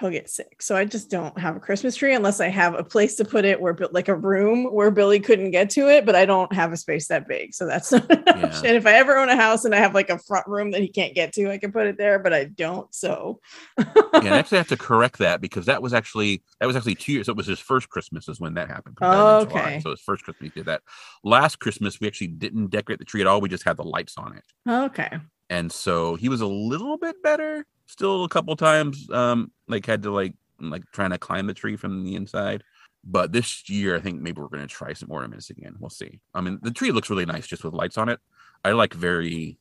he'll 0.00 0.10
get 0.10 0.30
sick. 0.30 0.62
So 0.62 0.74
I 0.74 0.86
just 0.86 1.10
don't 1.10 1.38
have 1.38 1.56
a 1.56 1.60
Christmas 1.60 1.94
tree 1.94 2.14
unless 2.14 2.40
I 2.40 2.48
have 2.48 2.74
a 2.74 2.82
place 2.82 3.16
to 3.16 3.24
put 3.24 3.44
it 3.44 3.60
where 3.60 3.76
like 3.92 4.08
a 4.08 4.14
room 4.14 4.64
where 4.64 4.90
Billy 4.90 5.20
couldn't 5.20 5.50
get 5.50 5.68
to 5.70 5.88
it, 5.88 6.06
but 6.06 6.16
I 6.16 6.24
don't 6.24 6.52
have 6.52 6.72
a 6.72 6.76
space 6.76 7.08
that 7.08 7.28
big. 7.28 7.54
So 7.54 7.66
that's 7.66 7.92
not 7.92 8.10
an 8.10 8.22
yeah. 8.26 8.46
option. 8.46 8.74
If 8.74 8.86
I 8.86 8.94
ever 8.94 9.18
own 9.18 9.28
a 9.28 9.36
house 9.36 9.64
and 9.64 9.74
I 9.74 9.78
have 9.78 9.94
like 9.94 10.08
a 10.08 10.18
front 10.18 10.46
room 10.46 10.70
that 10.70 10.80
he 10.80 10.88
can't 10.88 11.14
get 11.14 11.34
to, 11.34 11.50
I 11.50 11.58
can 11.58 11.70
put 11.70 11.86
it 11.86 11.98
there, 11.98 12.18
but 12.18 12.32
I 12.32 12.44
don't. 12.44 12.92
So 12.94 13.40
yeah, 13.78 13.84
I 14.14 14.38
actually 14.38 14.58
have 14.58 14.68
to 14.68 14.76
correct 14.76 15.18
that 15.18 15.40
because 15.40 15.66
that 15.66 15.82
was 15.82 15.92
actually 15.92 16.42
that 16.58 16.66
was 16.66 16.76
actually 16.76 16.94
two 16.94 17.12
years. 17.12 17.26
So 17.26 17.32
it 17.32 17.36
was 17.36 17.46
his 17.46 17.60
first 17.60 17.90
Christmas 17.90 18.28
is 18.28 18.40
when 18.40 18.54
that 18.54 18.68
happened. 18.68 18.96
Oh, 19.02 19.40
okay. 19.40 19.80
So 19.80 19.90
his 19.90 20.00
first 20.00 20.24
Christmas 20.24 20.50
he 20.52 20.60
did 20.60 20.66
that. 20.66 20.82
Last 21.22 21.58
Christmas 21.58 22.00
we 22.00 22.06
actually 22.06 22.28
didn't 22.28 22.68
decorate 22.68 22.98
the 22.98 23.04
tree 23.04 23.20
at 23.20 23.26
all. 23.26 23.40
We 23.40 23.50
just 23.50 23.64
had 23.64 23.76
the 23.76 23.84
lights 23.84 24.16
on 24.16 24.36
it. 24.36 24.44
Okay. 24.66 25.18
And 25.50 25.70
so 25.70 26.14
he 26.14 26.28
was 26.28 26.40
a 26.40 26.46
little 26.46 26.96
bit 26.96 27.22
better 27.22 27.66
still 27.90 28.24
a 28.24 28.28
couple 28.28 28.54
times 28.56 29.08
um 29.10 29.50
like 29.68 29.86
had 29.86 30.02
to 30.02 30.10
like 30.10 30.34
like 30.60 30.82
trying 30.92 31.10
to 31.10 31.18
climb 31.18 31.46
the 31.46 31.54
tree 31.54 31.76
from 31.76 32.04
the 32.04 32.14
inside. 32.14 32.62
But 33.02 33.32
this 33.32 33.68
year 33.68 33.96
i 33.96 34.00
think 34.00 34.20
maybe 34.20 34.40
we're 34.40 34.48
going 34.48 34.66
to 34.66 34.74
try 34.74 34.92
some 34.92 35.10
ornaments 35.10 35.50
again. 35.50 35.76
We'll 35.78 35.90
see. 35.90 36.20
I 36.34 36.40
mean 36.40 36.58
the 36.62 36.70
tree 36.70 36.92
looks 36.92 37.10
really 37.10 37.26
nice 37.26 37.46
just 37.46 37.64
with 37.64 37.74
lights 37.74 37.98
on 37.98 38.08
it. 38.08 38.20
I 38.64 38.72
like 38.72 38.94
very 38.94 39.58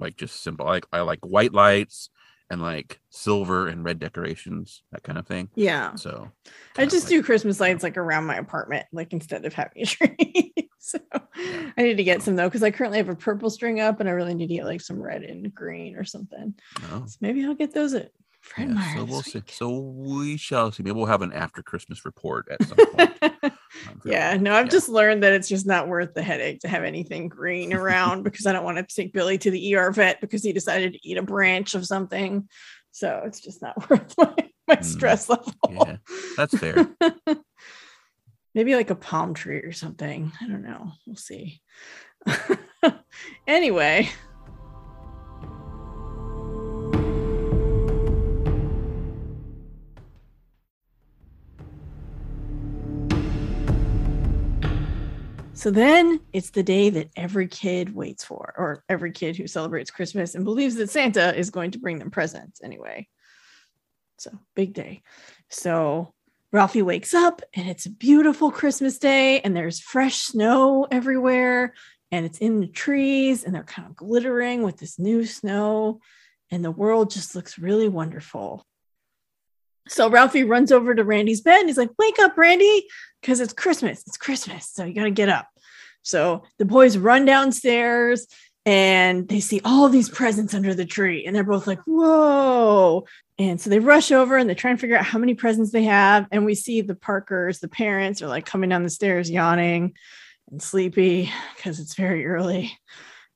like 0.00 0.16
just 0.16 0.42
simple 0.42 0.66
like 0.66 0.84
i 0.92 1.00
like 1.00 1.20
white 1.24 1.52
lights 1.52 2.10
and 2.50 2.60
like 2.60 3.00
silver 3.10 3.68
and 3.68 3.84
red 3.84 3.98
decorations 3.98 4.82
that 4.92 5.02
kind 5.02 5.18
of 5.18 5.26
thing 5.26 5.48
yeah 5.54 5.94
so 5.94 6.30
i 6.76 6.84
just 6.84 7.04
like, 7.04 7.10
do 7.10 7.22
christmas 7.22 7.58
lights 7.58 7.82
like 7.82 7.96
around 7.96 8.26
my 8.26 8.36
apartment 8.36 8.86
like 8.92 9.12
instead 9.12 9.44
of 9.44 9.54
having 9.54 9.82
a 9.82 9.86
tree 9.86 10.54
so 10.84 10.98
yeah. 11.10 11.70
I 11.78 11.82
need 11.82 11.96
to 11.96 12.04
get 12.04 12.18
oh. 12.18 12.20
some 12.20 12.36
though 12.36 12.46
because 12.46 12.62
I 12.62 12.70
currently 12.70 12.98
have 12.98 13.08
a 13.08 13.16
purple 13.16 13.48
string 13.48 13.80
up 13.80 14.00
and 14.00 14.08
I 14.08 14.12
really 14.12 14.34
need 14.34 14.48
to 14.48 14.54
get 14.54 14.66
like 14.66 14.82
some 14.82 15.00
red 15.00 15.22
and 15.22 15.52
green 15.54 15.96
or 15.96 16.04
something. 16.04 16.54
Oh. 16.92 17.04
So 17.06 17.16
maybe 17.22 17.42
I'll 17.42 17.54
get 17.54 17.72
those 17.72 17.94
at 17.94 18.10
Fred 18.42 18.68
yeah, 18.68 18.74
Meyer. 18.74 18.96
So 18.98 19.04
we'll 19.04 19.22
see. 19.22 19.42
So 19.48 19.78
we 19.78 20.36
shall 20.36 20.70
see. 20.70 20.82
Maybe 20.82 20.94
we'll 20.94 21.06
have 21.06 21.22
an 21.22 21.32
after 21.32 21.62
Christmas 21.62 22.04
report 22.04 22.48
at 22.50 22.62
some 22.62 22.76
point. 22.76 23.54
yeah, 24.04 24.36
no, 24.36 24.54
I've 24.54 24.66
yeah. 24.66 24.70
just 24.70 24.88
learned 24.88 25.22
that 25.22 25.32
it's 25.32 25.48
just 25.48 25.66
not 25.66 25.88
worth 25.88 26.14
the 26.14 26.22
headache 26.22 26.60
to 26.60 26.68
have 26.68 26.84
anything 26.84 27.28
green 27.28 27.72
around 27.72 28.22
because 28.24 28.46
I 28.46 28.52
don't 28.52 28.64
want 28.64 28.78
to 28.78 28.94
take 28.94 29.12
Billy 29.12 29.38
to 29.38 29.50
the 29.50 29.76
ER 29.76 29.90
vet 29.92 30.20
because 30.20 30.42
he 30.42 30.52
decided 30.52 30.92
to 30.92 31.08
eat 31.08 31.18
a 31.18 31.22
branch 31.22 31.74
of 31.74 31.86
something. 31.86 32.48
So 32.92 33.22
it's 33.24 33.40
just 33.40 33.62
not 33.62 33.90
worth 33.90 34.14
my, 34.16 34.34
my 34.68 34.76
mm. 34.76 34.84
stress 34.84 35.28
level. 35.28 35.52
Yeah, 35.70 35.96
that's 36.36 36.56
fair. 36.56 36.86
maybe 38.54 38.76
like 38.76 38.90
a 38.90 38.96
palm 38.96 39.34
tree 39.34 39.58
or 39.58 39.72
something. 39.72 40.32
I 40.40 40.46
don't 40.46 40.62
know. 40.62 40.92
We'll 41.06 41.16
see. 41.16 41.60
anyway. 43.46 44.10
So 55.54 55.70
then 55.70 56.20
it's 56.32 56.50
the 56.50 56.64
day 56.64 56.90
that 56.90 57.10
every 57.16 57.46
kid 57.46 57.94
waits 57.94 58.24
for, 58.24 58.52
or 58.58 58.84
every 58.88 59.12
kid 59.12 59.36
who 59.36 59.46
celebrates 59.46 59.90
Christmas 59.90 60.34
and 60.34 60.44
believes 60.44 60.74
that 60.74 60.90
Santa 60.90 61.34
is 61.34 61.50
going 61.50 61.70
to 61.70 61.78
bring 61.78 61.98
them 61.98 62.10
presents 62.10 62.60
anyway. 62.62 63.08
So 64.18 64.32
big 64.56 64.74
day. 64.74 65.02
So 65.50 66.12
Ralphie 66.52 66.82
wakes 66.82 67.14
up 67.14 67.40
and 67.54 67.68
it's 67.68 67.86
a 67.86 67.90
beautiful 67.90 68.50
Christmas 68.50 68.98
day 68.98 69.40
and 69.40 69.56
there's 69.56 69.80
fresh 69.80 70.16
snow 70.16 70.88
everywhere 70.90 71.74
and 72.10 72.26
it's 72.26 72.38
in 72.38 72.60
the 72.60 72.66
trees 72.66 73.44
and 73.44 73.54
they're 73.54 73.62
kind 73.62 73.88
of 73.88 73.96
glittering 73.96 74.62
with 74.62 74.78
this 74.78 74.98
new 74.98 75.24
snow 75.24 76.00
and 76.50 76.64
the 76.64 76.70
world 76.70 77.10
just 77.10 77.34
looks 77.34 77.58
really 77.58 77.88
wonderful. 77.88 78.66
So 79.88 80.08
Ralphie 80.08 80.44
runs 80.44 80.72
over 80.72 80.94
to 80.94 81.04
Randy's 81.04 81.40
bed 81.40 81.60
and 81.60 81.68
he's 81.68 81.78
like, 81.78 81.90
Wake 81.98 82.18
up, 82.20 82.36
Randy, 82.36 82.86
because 83.20 83.40
it's 83.40 83.52
Christmas. 83.52 84.02
It's 84.06 84.16
Christmas. 84.16 84.70
So 84.70 84.84
you 84.84 84.94
got 84.94 85.04
to 85.04 85.10
get 85.10 85.28
up. 85.28 85.48
So 86.02 86.44
the 86.58 86.64
boys 86.64 86.96
run 86.96 87.24
downstairs 87.24 88.26
and 88.66 89.28
they 89.28 89.40
see 89.40 89.60
all 89.64 89.88
these 89.88 90.08
presents 90.08 90.54
under 90.54 90.74
the 90.74 90.86
tree 90.86 91.26
and 91.26 91.36
they're 91.36 91.44
both 91.44 91.66
like 91.66 91.80
whoa 91.86 93.04
and 93.38 93.60
so 93.60 93.68
they 93.68 93.78
rush 93.78 94.10
over 94.10 94.36
and 94.36 94.48
they 94.48 94.54
try 94.54 94.70
and 94.70 94.80
figure 94.80 94.96
out 94.96 95.04
how 95.04 95.18
many 95.18 95.34
presents 95.34 95.70
they 95.70 95.84
have 95.84 96.26
and 96.30 96.44
we 96.44 96.54
see 96.54 96.80
the 96.80 96.94
parkers 96.94 97.58
the 97.58 97.68
parents 97.68 98.22
are 98.22 98.28
like 98.28 98.46
coming 98.46 98.70
down 98.70 98.82
the 98.82 98.90
stairs 98.90 99.30
yawning 99.30 99.92
and 100.50 100.62
sleepy 100.62 101.30
because 101.56 101.78
it's 101.78 101.94
very 101.94 102.24
early 102.26 102.76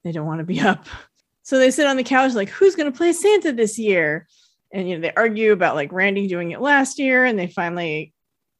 they 0.04 0.12
don't 0.12 0.26
want 0.26 0.38
to 0.38 0.46
be 0.46 0.60
up 0.60 0.86
so 1.42 1.58
they 1.58 1.70
sit 1.70 1.86
on 1.86 1.96
the 1.96 2.04
couch 2.04 2.32
like 2.32 2.48
who's 2.48 2.74
going 2.74 2.90
to 2.90 2.96
play 2.96 3.12
santa 3.12 3.52
this 3.52 3.78
year 3.78 4.26
and 4.72 4.88
you 4.88 4.96
know 4.96 5.02
they 5.02 5.12
argue 5.14 5.52
about 5.52 5.74
like 5.74 5.92
randy 5.92 6.26
doing 6.28 6.50
it 6.50 6.60
last 6.60 6.98
year 6.98 7.24
and 7.24 7.38
they 7.38 7.46
finally 7.46 8.12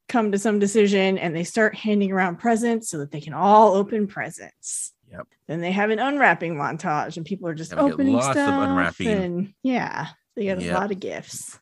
come 0.09 0.33
to 0.33 0.39
some 0.39 0.59
decision 0.59 1.19
and 1.19 1.37
they 1.37 1.45
start 1.45 1.75
handing 1.75 2.11
around 2.13 2.39
presents 2.39 2.89
so 2.89 2.99
that 2.99 3.11
they 3.11 3.21
can 3.21 3.35
all 3.35 3.75
open 3.75 4.07
presents 4.07 4.93
Yep. 5.11 5.27
then 5.47 5.61
they 5.61 5.73
have 5.73 5.89
an 5.89 5.99
unwrapping 5.99 6.55
montage, 6.55 7.17
and 7.17 7.25
people 7.25 7.49
are 7.49 7.55
just 7.55 7.75
we 7.75 7.81
opening 7.81 8.13
lots 8.13 8.37
of 8.37 8.37
unwrapping. 8.37 9.09
And 9.09 9.55
yeah, 9.63 10.09
they 10.37 10.45
get 10.45 10.63
a 10.63 10.75
lot 10.75 10.93
of 10.93 11.01
gifts. 11.01 11.59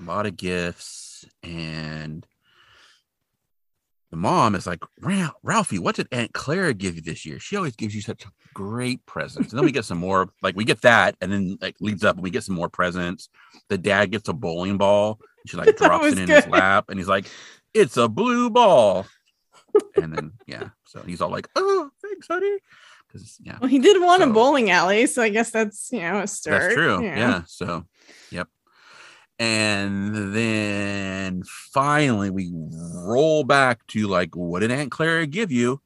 a 0.00 0.02
lot 0.02 0.26
of 0.26 0.36
gifts 0.36 1.24
and 1.44 2.26
the 4.10 4.16
mom 4.16 4.54
is 4.54 4.66
like 4.66 4.82
ralphie 5.42 5.78
what 5.78 5.94
did 5.96 6.08
aunt 6.12 6.32
clara 6.32 6.72
give 6.74 6.94
you 6.96 7.02
this 7.02 7.26
year 7.26 7.38
she 7.38 7.56
always 7.56 7.76
gives 7.76 7.94
you 7.94 8.00
such 8.00 8.24
great 8.54 9.04
presents 9.06 9.50
and 9.50 9.58
then 9.58 9.64
we 9.66 9.72
get 9.72 9.84
some 9.84 9.98
more 9.98 10.28
like 10.42 10.56
we 10.56 10.64
get 10.64 10.80
that 10.82 11.14
and 11.20 11.30
then 11.32 11.58
like 11.60 11.76
leads 11.80 12.04
up 12.04 12.16
and 12.16 12.22
we 12.22 12.30
get 12.30 12.42
some 12.42 12.54
more 12.54 12.68
presents 12.68 13.28
the 13.68 13.76
dad 13.78 14.10
gets 14.10 14.28
a 14.28 14.32
bowling 14.32 14.78
ball 14.78 15.18
she 15.46 15.56
like 15.56 15.76
drops 15.78 16.06
it 16.06 16.18
in 16.18 16.28
his 16.28 16.46
lap 16.48 16.86
and 16.88 16.98
he's 16.98 17.08
like 17.08 17.26
it's 17.74 17.96
a 17.96 18.08
blue 18.08 18.48
ball 18.50 19.06
and 20.00 20.14
then 20.14 20.32
yeah 20.46 20.68
so 20.84 21.02
he's 21.02 21.20
all 21.20 21.30
like 21.30 21.46
oh 21.56 21.90
thanks 22.02 22.26
honey 22.26 22.56
because 23.06 23.38
yeah 23.42 23.58
Well, 23.60 23.68
he 23.70 23.78
did 23.78 24.00
want 24.02 24.22
So- 24.22 24.30
a 24.30 24.32
bowling 24.32 24.70
alley, 24.70 25.06
so 25.06 25.22
I 25.22 25.28
guess 25.30 25.50
that's 25.50 25.90
you 25.92 26.00
know 26.00 26.20
a 26.20 26.26
start. 26.26 26.60
that's 26.62 26.74
true. 26.74 26.98
know. 27.00 27.02
Yeah. 27.02 27.42
So, 27.46 27.84
yep. 28.30 28.48
And 29.38 30.34
then 30.34 31.42
finally, 31.44 32.30
we 32.30 32.50
roll 32.52 33.44
back 33.44 33.86
to 33.88 34.08
like, 34.08 34.34
what 34.34 34.60
did 34.60 34.70
Aunt 34.72 34.90
Clara 34.90 35.26
give 35.26 35.52
you? 35.52 35.80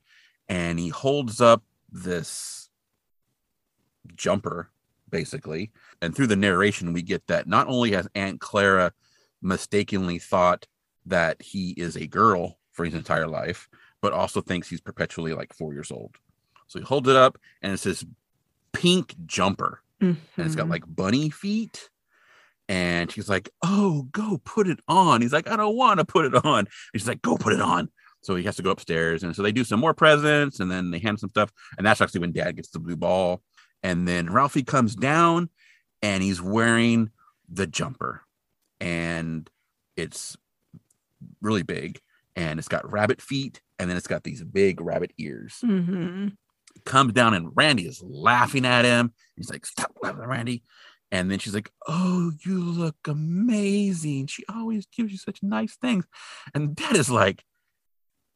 And 0.48 0.78
he 0.78 0.88
holds 0.88 1.40
up 1.40 1.62
this 1.90 2.70
jumper, 4.16 4.70
basically. 5.10 5.70
And 6.00 6.14
through 6.14 6.28
the 6.28 6.36
narration, 6.36 6.92
we 6.92 7.02
get 7.02 7.26
that 7.26 7.46
not 7.46 7.68
only 7.68 7.92
has 7.92 8.08
Aunt 8.14 8.40
Clara 8.40 8.92
mistakenly 9.42 10.18
thought 10.18 10.66
that 11.06 11.42
he 11.42 11.70
is 11.72 11.96
a 11.96 12.06
girl 12.06 12.58
for 12.70 12.84
his 12.84 12.94
entire 12.94 13.28
life, 13.28 13.68
but 14.00 14.12
also 14.12 14.40
thinks 14.40 14.68
he's 14.68 14.80
perpetually 14.80 15.34
like 15.34 15.52
four 15.52 15.74
years 15.74 15.90
old. 15.90 16.16
So 16.68 16.78
he 16.78 16.84
holds 16.84 17.08
it 17.08 17.16
up, 17.16 17.38
and 17.60 17.72
it's 17.72 17.82
this 17.82 18.04
pink 18.72 19.14
jumper 19.26 19.82
and 20.36 20.46
it's 20.46 20.56
got 20.56 20.66
Mhm. 20.66 20.70
like 20.70 20.84
bunny 20.96 21.28
feet. 21.28 21.90
And 22.68 23.10
she's 23.10 23.28
like, 23.28 23.50
Oh, 23.64 24.08
go 24.12 24.40
put 24.44 24.66
it 24.68 24.80
on. 24.88 25.20
He's 25.22 25.32
like, 25.32 25.48
I 25.48 25.56
don't 25.56 25.76
want 25.76 25.98
to 25.98 26.04
put 26.04 26.24
it 26.26 26.34
on. 26.44 26.60
And 26.60 26.68
she's 26.96 27.08
like, 27.08 27.22
Go 27.22 27.36
put 27.36 27.52
it 27.52 27.60
on. 27.60 27.88
So 28.22 28.36
he 28.36 28.44
has 28.44 28.56
to 28.56 28.62
go 28.62 28.70
upstairs. 28.70 29.22
And 29.24 29.34
so 29.34 29.42
they 29.42 29.50
do 29.52 29.64
some 29.64 29.80
more 29.80 29.94
presents 29.94 30.60
and 30.60 30.70
then 30.70 30.90
they 30.92 31.00
hand 31.00 31.18
some 31.18 31.30
stuff. 31.30 31.50
And 31.76 31.84
that's 31.86 32.00
actually 32.00 32.20
when 32.20 32.32
dad 32.32 32.54
gets 32.56 32.68
the 32.70 32.78
blue 32.78 32.96
ball. 32.96 33.42
And 33.82 34.06
then 34.06 34.30
Ralphie 34.32 34.62
comes 34.62 34.94
down 34.94 35.48
and 36.02 36.22
he's 36.22 36.40
wearing 36.40 37.10
the 37.48 37.66
jumper. 37.66 38.22
And 38.80 39.50
it's 39.96 40.36
really 41.40 41.62
big. 41.64 42.00
And 42.36 42.58
it's 42.60 42.68
got 42.68 42.90
rabbit 42.90 43.20
feet. 43.20 43.60
And 43.78 43.90
then 43.90 43.96
it's 43.96 44.06
got 44.06 44.22
these 44.22 44.44
big 44.44 44.80
rabbit 44.80 45.12
ears 45.18 45.58
Mhm. 45.64 46.36
comes 46.84 47.12
down 47.12 47.34
and 47.34 47.50
Randy 47.56 47.86
is 47.88 48.00
laughing 48.04 48.64
at 48.64 48.84
him. 48.84 49.12
He's 49.36 49.50
like, 49.50 49.66
Stop 49.66 49.96
laughing, 50.00 50.20
Randy. 50.26 50.62
And 51.12 51.30
then 51.30 51.38
she's 51.38 51.54
like, 51.54 51.70
Oh, 51.86 52.32
you 52.44 52.58
look 52.58 52.96
amazing. 53.06 54.26
She 54.26 54.44
always 54.52 54.86
gives 54.86 55.12
you 55.12 55.18
such 55.18 55.42
nice 55.42 55.76
things. 55.76 56.06
And 56.54 56.74
dad 56.74 56.96
is 56.96 57.10
like, 57.10 57.44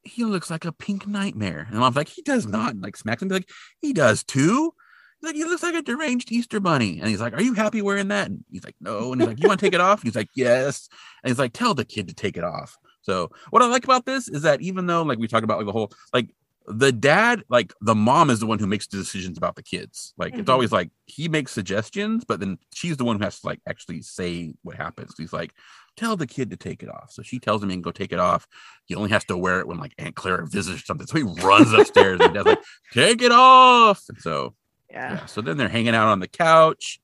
He 0.04 0.24
looks 0.24 0.50
like 0.50 0.66
a 0.66 0.72
pink 0.72 1.06
nightmare. 1.06 1.66
And 1.68 1.80
mom's 1.80 1.96
like, 1.96 2.08
He 2.08 2.22
does 2.22 2.46
not. 2.46 2.74
And 2.74 2.82
like 2.82 2.96
smacks 2.96 3.22
him 3.22 3.28
Be 3.28 3.36
like, 3.36 3.50
He 3.80 3.94
does 3.94 4.22
too. 4.22 4.74
He's 5.20 5.28
like, 5.28 5.36
He 5.36 5.44
looks 5.44 5.62
like 5.62 5.74
a 5.74 5.82
deranged 5.82 6.30
Easter 6.30 6.60
bunny. 6.60 7.00
And 7.00 7.08
he's 7.08 7.20
like, 7.20 7.32
Are 7.32 7.42
you 7.42 7.54
happy 7.54 7.80
wearing 7.80 8.08
that? 8.08 8.28
And 8.28 8.44
he's 8.52 8.64
like, 8.64 8.76
No. 8.78 9.12
And 9.12 9.22
he's 9.22 9.28
like, 9.28 9.42
You 9.42 9.48
want 9.48 9.58
to 9.58 9.66
take 9.66 9.74
it 9.74 9.80
off? 9.80 10.00
And 10.00 10.08
he's 10.08 10.16
like, 10.16 10.30
Yes. 10.36 10.88
And 11.24 11.30
he's 11.30 11.38
like, 11.38 11.54
Tell 11.54 11.74
the 11.74 11.84
kid 11.86 12.08
to 12.08 12.14
take 12.14 12.36
it 12.36 12.44
off. 12.44 12.76
So 13.00 13.30
what 13.50 13.62
I 13.62 13.66
like 13.66 13.84
about 13.84 14.04
this 14.04 14.28
is 14.28 14.42
that 14.42 14.60
even 14.60 14.86
though 14.86 15.02
like 15.02 15.18
we 15.18 15.28
talk 15.28 15.44
about 15.44 15.58
like 15.58 15.66
the 15.66 15.72
whole 15.72 15.92
like 16.12 16.28
the 16.68 16.90
dad 16.92 17.44
like 17.48 17.72
the 17.80 17.94
mom 17.94 18.28
is 18.30 18.40
the 18.40 18.46
one 18.46 18.58
who 18.58 18.66
makes 18.66 18.86
the 18.88 18.96
decisions 18.96 19.38
about 19.38 19.54
the 19.56 19.62
kids. 19.62 20.12
Like 20.18 20.34
it's 20.34 20.48
Mhm. 20.48 20.52
always 20.52 20.72
like 20.72 20.90
he 21.06 21.28
makes 21.28 21.52
suggestions 21.52 22.24
but 22.24 22.40
then 22.40 22.58
she's 22.74 22.96
the 22.96 23.04
one 23.04 23.18
who 23.18 23.24
has 23.24 23.40
to 23.40 23.46
like 23.46 23.60
actually 23.68 24.02
say 24.02 24.54
what 24.62 24.76
happens. 24.76 25.14
He's 25.16 25.32
like 25.32 25.52
tell 25.96 26.16
the 26.16 26.26
kid 26.26 26.50
to 26.50 26.56
take 26.56 26.82
it 26.82 26.88
off. 26.90 27.10
So 27.10 27.22
she 27.22 27.38
tells 27.38 27.62
him 27.62 27.70
he 27.70 27.76
can 27.76 27.82
go 27.82 27.90
take 27.92 28.12
it 28.12 28.18
off. 28.18 28.46
He 28.84 28.94
only 28.94 29.10
has 29.10 29.24
to 29.26 29.36
wear 29.36 29.60
it 29.60 29.66
when 29.68 29.78
like 29.78 29.94
aunt 29.98 30.14
clara 30.16 30.46
visits 30.46 30.82
or 30.82 30.84
something. 30.84 31.06
So 31.06 31.16
he 31.18 31.22
runs 31.42 31.72
upstairs 31.72 32.20
and 32.20 32.34
dad's 32.34 32.46
like 32.46 32.58
take 32.92 33.22
it 33.22 33.32
off. 33.32 34.02
And 34.08 34.18
so 34.20 34.54
Yeah. 34.90 35.12
yeah 35.14 35.26
so 35.26 35.40
then 35.40 35.56
they're 35.56 35.68
hanging 35.68 35.94
out 35.94 36.08
on 36.08 36.20
the 36.20 36.28
couch 36.28 36.98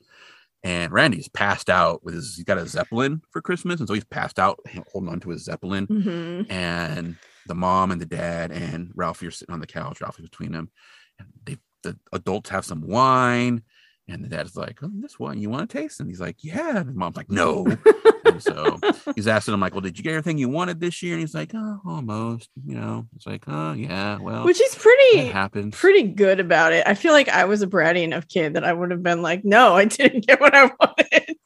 and 0.65 0.93
randy's 0.93 1.29
passed 1.29 1.69
out 1.71 2.05
with 2.05 2.15
his 2.15 2.37
he's 2.37 2.45
got 2.45 2.57
a 2.59 2.67
zeppelin 2.69 3.21
for 3.33 3.41
christmas 3.43 3.81
and 3.81 3.89
so 3.89 3.95
he's 3.95 4.05
passed 4.05 4.39
out 4.39 4.61
holding 4.93 5.11
on 5.11 5.19
to 5.21 5.31
his 5.31 5.45
zeppelin. 5.45 5.87
Mhm. 5.89 6.51
and 6.51 7.17
the 7.47 7.55
mom 7.55 7.91
and 7.91 8.01
the 8.01 8.07
dad 8.07 8.53
and 8.53 8.91
Ralphie 8.95 9.27
are 9.27 9.31
sitting 9.31 9.53
on 9.53 9.61
the 9.61 9.67
couch. 9.67 10.01
Ralphie's 10.01 10.29
between 10.29 10.53
them, 10.53 10.71
and 11.19 11.29
they 11.45 11.57
the 11.83 11.99
adults 12.13 12.51
have 12.51 12.65
some 12.65 12.83
wine, 12.83 13.63
and 14.09 14.25
the 14.25 14.29
dad's 14.29 14.57
like, 14.57 14.79
"Oh, 14.83 14.91
this 14.95 15.19
wine 15.19 15.39
you 15.39 15.51
want 15.51 15.69
to 15.69 15.79
taste?" 15.79 16.01
And 16.01 16.09
he's 16.09 16.21
like, 16.21 16.43
"Yeah." 16.43 16.79
And 16.79 16.89
the 16.89 16.95
mom's 16.95 17.17
like, 17.17 17.31
"No." 17.31 17.67
and 18.33 18.43
so 18.43 18.79
he's 19.15 19.29
asking 19.29 19.55
him 19.55 19.61
like, 19.61 19.75
"Well, 19.75 19.81
did 19.81 19.97
you 19.99 20.05
get 20.05 20.13
everything 20.13 20.39
you 20.39 20.49
wanted 20.49 20.81
this 20.81 21.03
year?" 21.03 21.15
And 21.15 21.21
he's 21.21 21.35
like, 21.35 21.53
"Oh, 21.55 21.81
almost." 21.87 22.51
You 22.67 22.77
know, 22.77 23.07
it's 23.15 23.27
like, 23.27 23.45
"Oh, 23.47 23.73
yeah, 23.73 24.19
well, 24.19 24.45
Which 24.45 24.61
is 24.61 24.75
pretty 24.75 25.27
happens." 25.27 25.77
pretty 25.77 26.03
good 26.03 26.41
about 26.41 26.73
it. 26.73 26.87
I 26.87 26.95
feel 26.95 27.13
like 27.13 27.29
I 27.29 27.45
was 27.45 27.63
a 27.63 27.67
bratty 27.67 28.03
enough 28.03 28.29
kid 28.29 28.55
that 28.55 28.65
I 28.65 28.73
would 28.73 28.91
have 28.91 29.03
been 29.03 29.23
like, 29.23 29.45
no, 29.45 29.75
I 29.75 29.85
didn't 29.85 30.27
get 30.27 30.41
what 30.41 30.55
I 30.55 30.71
wanted. 30.81 31.37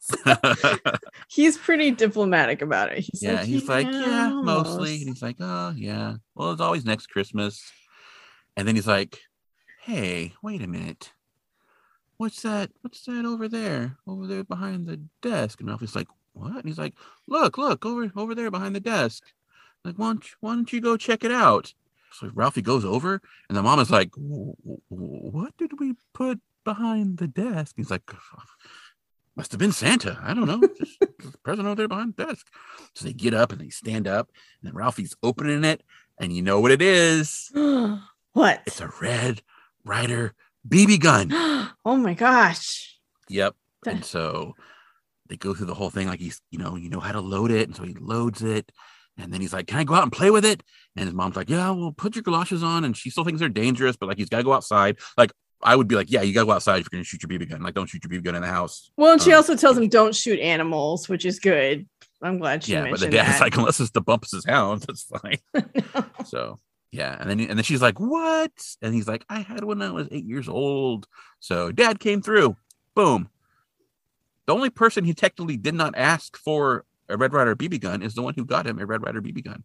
he's 1.28 1.56
pretty 1.56 1.90
diplomatic 1.90 2.62
about 2.62 2.92
it. 2.92 2.98
He's 2.98 3.22
yeah, 3.22 3.34
like, 3.34 3.46
he's 3.46 3.68
like, 3.68 3.86
yeah, 3.86 4.30
mostly. 4.30 4.96
And 4.96 5.08
he's 5.08 5.22
like, 5.22 5.36
oh, 5.40 5.72
yeah. 5.76 6.16
Well, 6.34 6.52
it's 6.52 6.60
always 6.60 6.84
next 6.84 7.06
Christmas. 7.08 7.62
And 8.56 8.66
then 8.66 8.74
he's 8.74 8.86
like, 8.86 9.20
hey, 9.82 10.34
wait 10.42 10.62
a 10.62 10.66
minute. 10.66 11.12
What's 12.18 12.42
that? 12.42 12.70
What's 12.80 13.04
that 13.04 13.26
over 13.26 13.48
there? 13.48 13.96
Over 14.06 14.26
there 14.26 14.44
behind 14.44 14.86
the 14.86 15.00
desk. 15.20 15.60
And 15.60 15.68
Ralphie's 15.68 15.96
like, 15.96 16.08
what? 16.36 16.56
And 16.56 16.66
he's 16.66 16.78
like, 16.78 16.94
look, 17.26 17.58
look, 17.58 17.84
over 17.86 18.10
over 18.16 18.34
there 18.34 18.50
behind 18.50 18.76
the 18.76 18.80
desk. 18.80 19.24
Like, 19.84 19.96
why 19.96 20.08
don't 20.08 20.24
you, 20.24 20.36
why 20.40 20.54
don't 20.54 20.72
you 20.72 20.80
go 20.80 20.96
check 20.96 21.24
it 21.24 21.32
out? 21.32 21.72
So 22.12 22.30
Ralphie 22.34 22.62
goes 22.62 22.84
over, 22.84 23.20
and 23.48 23.56
the 23.56 23.62
mom 23.62 23.78
is 23.78 23.90
like, 23.90 24.10
"W- 24.12 24.54
w- 24.64 24.80
what 24.88 25.56
did 25.56 25.78
we 25.78 25.94
put 26.14 26.40
behind 26.64 27.18
the 27.18 27.28
desk? 27.28 27.74
He's 27.76 27.90
like, 27.90 28.02
must 29.36 29.52
have 29.52 29.58
been 29.58 29.72
Santa. 29.72 30.18
I 30.22 30.32
don't 30.32 30.46
know. 30.46 30.60
Just 31.20 31.42
present 31.42 31.66
over 31.66 31.74
there 31.74 31.88
behind 31.88 32.14
the 32.16 32.24
desk. 32.24 32.46
So 32.94 33.04
they 33.04 33.12
get 33.12 33.34
up 33.34 33.52
and 33.52 33.60
they 33.60 33.68
stand 33.68 34.08
up, 34.08 34.30
and 34.60 34.68
then 34.68 34.74
Ralphie's 34.74 35.14
opening 35.22 35.64
it, 35.64 35.82
and 36.18 36.32
you 36.32 36.42
know 36.42 36.60
what 36.60 36.72
it 36.72 36.80
is? 36.80 37.50
what? 38.32 38.62
It's 38.66 38.80
a 38.80 38.90
Red 39.00 39.42
Ryder 39.84 40.34
BB 40.66 41.00
gun. 41.00 41.28
oh 41.84 41.96
my 41.96 42.14
gosh. 42.14 42.98
Yep. 43.28 43.54
And 43.86 44.04
so 44.04 44.54
they 45.28 45.36
go 45.36 45.54
through 45.54 45.66
the 45.66 45.74
whole 45.74 45.90
thing 45.90 46.06
like 46.08 46.20
he's, 46.20 46.40
you 46.50 46.58
know, 46.58 46.76
you 46.76 46.88
know 46.88 47.00
how 47.00 47.12
to 47.12 47.20
load 47.20 47.50
it, 47.50 47.68
and 47.68 47.76
so 47.76 47.82
he 47.84 47.94
loads 47.94 48.42
it, 48.42 48.70
and 49.18 49.32
then 49.32 49.40
he's 49.40 49.52
like, 49.52 49.66
"Can 49.66 49.78
I 49.78 49.84
go 49.84 49.94
out 49.94 50.02
and 50.02 50.12
play 50.12 50.30
with 50.30 50.44
it?" 50.44 50.62
And 50.96 51.06
his 51.06 51.14
mom's 51.14 51.36
like, 51.36 51.48
"Yeah, 51.50 51.70
well, 51.70 51.92
put 51.92 52.14
your 52.16 52.22
galoshes 52.22 52.62
on." 52.62 52.84
And 52.84 52.96
she 52.96 53.10
still 53.10 53.24
thinks 53.24 53.40
they're 53.40 53.48
dangerous, 53.48 53.96
but 53.96 54.08
like 54.08 54.18
he's 54.18 54.28
got 54.28 54.38
to 54.38 54.44
go 54.44 54.52
outside. 54.52 54.98
Like 55.16 55.32
I 55.62 55.74
would 55.76 55.88
be 55.88 55.94
like, 55.94 56.10
"Yeah, 56.10 56.22
you 56.22 56.32
got 56.34 56.40
to 56.42 56.46
go 56.46 56.52
outside 56.52 56.78
if 56.78 56.84
you're 56.90 56.96
going 56.98 57.04
to 57.04 57.08
shoot 57.08 57.22
your 57.22 57.30
BB 57.38 57.50
gun. 57.50 57.62
Like, 57.62 57.74
don't 57.74 57.86
shoot 57.88 58.02
your 58.04 58.10
BB 58.20 58.24
gun 58.24 58.34
in 58.34 58.42
the 58.42 58.48
house." 58.48 58.90
Well, 58.96 59.12
and 59.12 59.22
she 59.22 59.32
Um, 59.32 59.36
also 59.38 59.56
tells 59.56 59.78
him 59.78 59.88
don't 59.88 60.14
shoot 60.14 60.38
animals, 60.40 61.08
which 61.08 61.24
is 61.24 61.38
good. 61.38 61.88
I'm 62.22 62.38
glad 62.38 62.64
she 62.64 62.72
yeah, 62.72 62.88
but 62.90 63.00
the 63.00 63.08
dad's 63.10 63.38
that. 63.38 63.40
like, 63.40 63.56
"Unless 63.56 63.80
it's 63.80 63.90
the 63.90 64.00
bumps 64.00 64.30
Bumpus' 64.32 64.46
hound, 64.46 64.82
that's 64.82 65.02
fine." 65.02 65.38
So 66.26 66.58
yeah, 66.92 67.16
and 67.20 67.28
then 67.28 67.40
and 67.40 67.58
then 67.58 67.62
she's 67.64 67.82
like, 67.82 68.00
"What?" 68.00 68.52
And 68.82 68.94
he's 68.94 69.06
like, 69.08 69.24
"I 69.28 69.40
had 69.40 69.64
one 69.64 69.78
when 69.80 69.88
I 69.88 69.92
was 69.92 70.08
eight 70.10 70.24
years 70.24 70.48
old." 70.48 71.06
So 71.40 71.72
dad 71.72 72.00
came 72.00 72.22
through. 72.22 72.56
Boom. 72.94 73.28
The 74.46 74.54
only 74.54 74.70
person 74.70 75.04
he 75.04 75.14
technically 75.14 75.56
did 75.56 75.74
not 75.74 75.94
ask 75.96 76.36
for 76.36 76.84
a 77.08 77.16
Red 77.16 77.32
Ryder 77.32 77.54
BB 77.56 77.80
gun 77.80 78.02
is 78.02 78.14
the 78.14 78.22
one 78.22 78.34
who 78.34 78.44
got 78.44 78.66
him 78.66 78.78
a 78.78 78.86
Red 78.86 79.02
Ryder 79.04 79.20
BB 79.22 79.44
gun. 79.44 79.64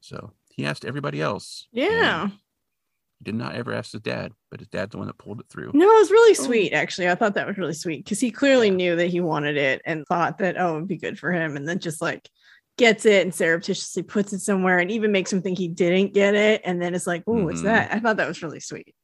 So 0.00 0.32
he 0.54 0.64
asked 0.66 0.84
everybody 0.84 1.20
else. 1.20 1.66
yeah. 1.72 2.28
he 2.28 3.24
did 3.24 3.34
not 3.34 3.54
ever 3.56 3.72
ask 3.72 3.90
his 3.92 4.00
dad, 4.00 4.32
but 4.50 4.60
his 4.60 4.68
dad's 4.68 4.92
the 4.92 4.98
one 4.98 5.08
that 5.08 5.18
pulled 5.18 5.40
it 5.40 5.46
through. 5.48 5.72
No, 5.74 5.84
it 5.90 5.98
was 6.00 6.10
really 6.10 6.36
Oh. 6.38 6.44
sweet, 6.44 6.72
actually. 6.72 7.08
I 7.08 7.14
thought 7.16 7.34
that 7.34 7.46
was 7.48 7.58
really 7.58 7.74
sweet 7.74 8.04
because 8.04 8.20
he 8.20 8.30
clearly 8.30 8.70
knew 8.70 8.94
that 8.96 9.08
he 9.08 9.20
wanted 9.20 9.56
it 9.56 9.82
and 9.84 10.04
thought 10.06 10.38
that, 10.38 10.56
oh, 10.58 10.76
it'd 10.76 10.86
be 10.88 10.96
good 10.98 11.18
for 11.18 11.32
him. 11.32 11.56
And 11.56 11.66
then 11.68 11.80
just 11.80 12.00
like 12.00 12.28
gets 12.76 13.04
it 13.06 13.22
and 13.22 13.34
surreptitiously 13.34 14.04
puts 14.04 14.32
it 14.32 14.38
somewhere 14.38 14.78
and 14.78 14.88
even 14.92 15.10
makes 15.10 15.32
him 15.32 15.42
think 15.42 15.58
he 15.58 15.66
didn't 15.66 16.14
get 16.14 16.36
it. 16.36 16.62
And 16.64 16.80
then 16.80 16.94
it's 16.94 17.08
like, 17.08 17.24
oh, 17.26 17.42
what's 17.44 17.60
Mhm. 17.60 17.64
that? 17.64 17.92
I 17.92 17.98
thought 17.98 18.18
that 18.18 18.28
was 18.28 18.40
really 18.40 18.60
sweet. 18.60 18.94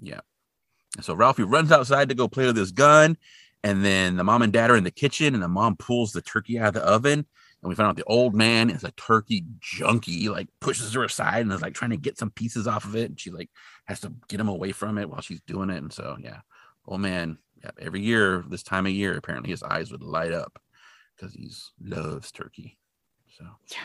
Yeah. 0.00 0.20
So 1.02 1.14
Ralphie 1.14 1.42
runs 1.42 1.70
outside 1.70 2.08
to 2.08 2.14
go 2.14 2.28
play 2.28 2.46
with 2.46 2.56
his 2.56 2.72
gun, 2.72 3.18
and 3.64 3.84
then 3.84 4.16
the 4.16 4.24
mom 4.24 4.42
and 4.42 4.52
dad 4.52 4.70
are 4.70 4.76
in 4.76 4.84
the 4.84 4.90
kitchen, 4.90 5.34
and 5.34 5.42
the 5.42 5.48
mom 5.48 5.76
pulls 5.76 6.12
the 6.12 6.22
turkey 6.22 6.58
out 6.58 6.68
of 6.68 6.74
the 6.74 6.80
oven, 6.80 7.26
and 7.62 7.68
we 7.68 7.74
find 7.74 7.88
out 7.88 7.96
the 7.96 8.04
old 8.04 8.34
man 8.34 8.70
is 8.70 8.84
a 8.84 8.92
turkey 8.92 9.44
junkie, 9.60 10.28
like 10.28 10.48
pushes 10.60 10.92
her 10.94 11.04
aside 11.04 11.42
and 11.42 11.52
is 11.52 11.62
like 11.62 11.74
trying 11.74 11.90
to 11.90 11.96
get 11.96 12.18
some 12.18 12.30
pieces 12.30 12.66
off 12.66 12.84
of 12.84 12.96
it, 12.96 13.10
and 13.10 13.20
she 13.20 13.30
like 13.30 13.50
has 13.86 14.00
to 14.00 14.12
get 14.28 14.40
him 14.40 14.48
away 14.48 14.72
from 14.72 14.98
it 14.98 15.10
while 15.10 15.20
she's 15.20 15.40
doing 15.42 15.70
it, 15.70 15.78
and 15.78 15.92
so 15.92 16.16
yeah, 16.22 16.40
old 16.86 17.00
man, 17.00 17.38
yeah, 17.62 17.70
every 17.80 18.00
year 18.00 18.44
this 18.48 18.62
time 18.62 18.86
of 18.86 18.92
year, 18.92 19.16
apparently 19.16 19.50
his 19.50 19.62
eyes 19.62 19.90
would 19.90 20.02
light 20.02 20.32
up 20.32 20.58
because 21.16 21.34
he 21.34 21.50
loves 21.82 22.30
turkey. 22.30 22.78
So 23.36 23.44
yeah, 23.72 23.78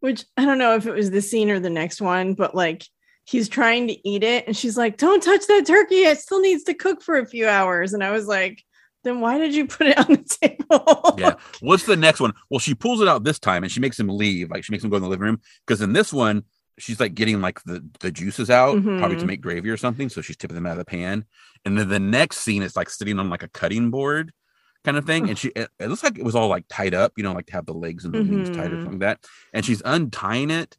which 0.00 0.24
I 0.36 0.44
don't 0.44 0.58
know 0.58 0.74
if 0.74 0.86
it 0.86 0.94
was 0.94 1.10
the 1.10 1.22
scene 1.22 1.50
or 1.50 1.60
the 1.60 1.70
next 1.70 2.00
one, 2.00 2.34
but 2.34 2.54
like 2.54 2.84
he's 3.24 3.48
trying 3.48 3.88
to 3.88 4.08
eat 4.08 4.22
it 4.22 4.46
and 4.46 4.56
she's 4.56 4.76
like 4.76 4.96
don't 4.96 5.22
touch 5.22 5.46
that 5.46 5.66
turkey 5.66 6.02
it 6.02 6.18
still 6.18 6.40
needs 6.40 6.64
to 6.64 6.74
cook 6.74 7.02
for 7.02 7.18
a 7.18 7.26
few 7.26 7.48
hours 7.48 7.94
and 7.94 8.02
i 8.02 8.10
was 8.10 8.26
like 8.26 8.62
then 9.04 9.20
why 9.20 9.38
did 9.38 9.54
you 9.54 9.66
put 9.66 9.86
it 9.86 9.98
on 9.98 10.06
the 10.06 10.38
table 10.42 11.14
yeah 11.18 11.34
what's 11.60 11.84
the 11.84 11.96
next 11.96 12.20
one 12.20 12.32
well 12.50 12.58
she 12.58 12.74
pulls 12.74 13.00
it 13.00 13.08
out 13.08 13.24
this 13.24 13.38
time 13.38 13.62
and 13.62 13.72
she 13.72 13.80
makes 13.80 13.98
him 13.98 14.08
leave 14.08 14.50
like 14.50 14.64
she 14.64 14.72
makes 14.72 14.82
him 14.82 14.90
go 14.90 14.96
in 14.96 15.02
the 15.02 15.08
living 15.08 15.24
room 15.24 15.40
because 15.66 15.80
in 15.80 15.92
this 15.92 16.12
one 16.12 16.44
she's 16.78 17.00
like 17.00 17.14
getting 17.14 17.40
like 17.40 17.62
the 17.64 17.84
the 18.00 18.10
juices 18.10 18.50
out 18.50 18.76
mm-hmm. 18.76 18.98
probably 18.98 19.16
to 19.16 19.20
mm-hmm. 19.20 19.28
make 19.28 19.40
gravy 19.40 19.70
or 19.70 19.76
something 19.76 20.08
so 20.08 20.20
she's 20.20 20.36
tipping 20.36 20.54
them 20.54 20.66
out 20.66 20.72
of 20.72 20.78
the 20.78 20.84
pan 20.84 21.24
and 21.64 21.78
then 21.78 21.88
the 21.88 22.00
next 22.00 22.38
scene 22.38 22.62
is 22.62 22.76
like 22.76 22.90
sitting 22.90 23.18
on 23.18 23.30
like 23.30 23.42
a 23.42 23.48
cutting 23.48 23.90
board 23.90 24.32
kind 24.84 24.96
of 24.96 25.04
thing 25.04 25.28
and 25.28 25.38
she 25.38 25.48
it, 25.54 25.68
it 25.78 25.88
looks 25.88 26.02
like 26.02 26.18
it 26.18 26.24
was 26.24 26.34
all 26.34 26.48
like 26.48 26.64
tied 26.68 26.94
up 26.94 27.12
you 27.16 27.22
know 27.22 27.32
like 27.32 27.46
to 27.46 27.52
have 27.52 27.66
the 27.66 27.74
legs 27.74 28.04
and 28.04 28.14
the 28.14 28.18
mm-hmm. 28.18 28.36
wings 28.36 28.50
tied 28.50 28.72
or 28.72 28.76
mm-hmm. 28.76 28.84
something 28.84 29.00
like 29.00 29.20
that 29.20 29.30
and 29.52 29.64
she's 29.64 29.82
untying 29.84 30.50
it 30.50 30.76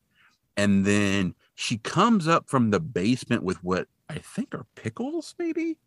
and 0.57 0.85
then 0.85 1.33
she 1.55 1.77
comes 1.77 2.27
up 2.27 2.49
from 2.49 2.71
the 2.71 2.79
basement 2.79 3.43
with 3.43 3.63
what 3.63 3.87
I 4.09 4.15
think 4.19 4.53
are 4.53 4.65
pickles, 4.75 5.35
maybe. 5.37 5.77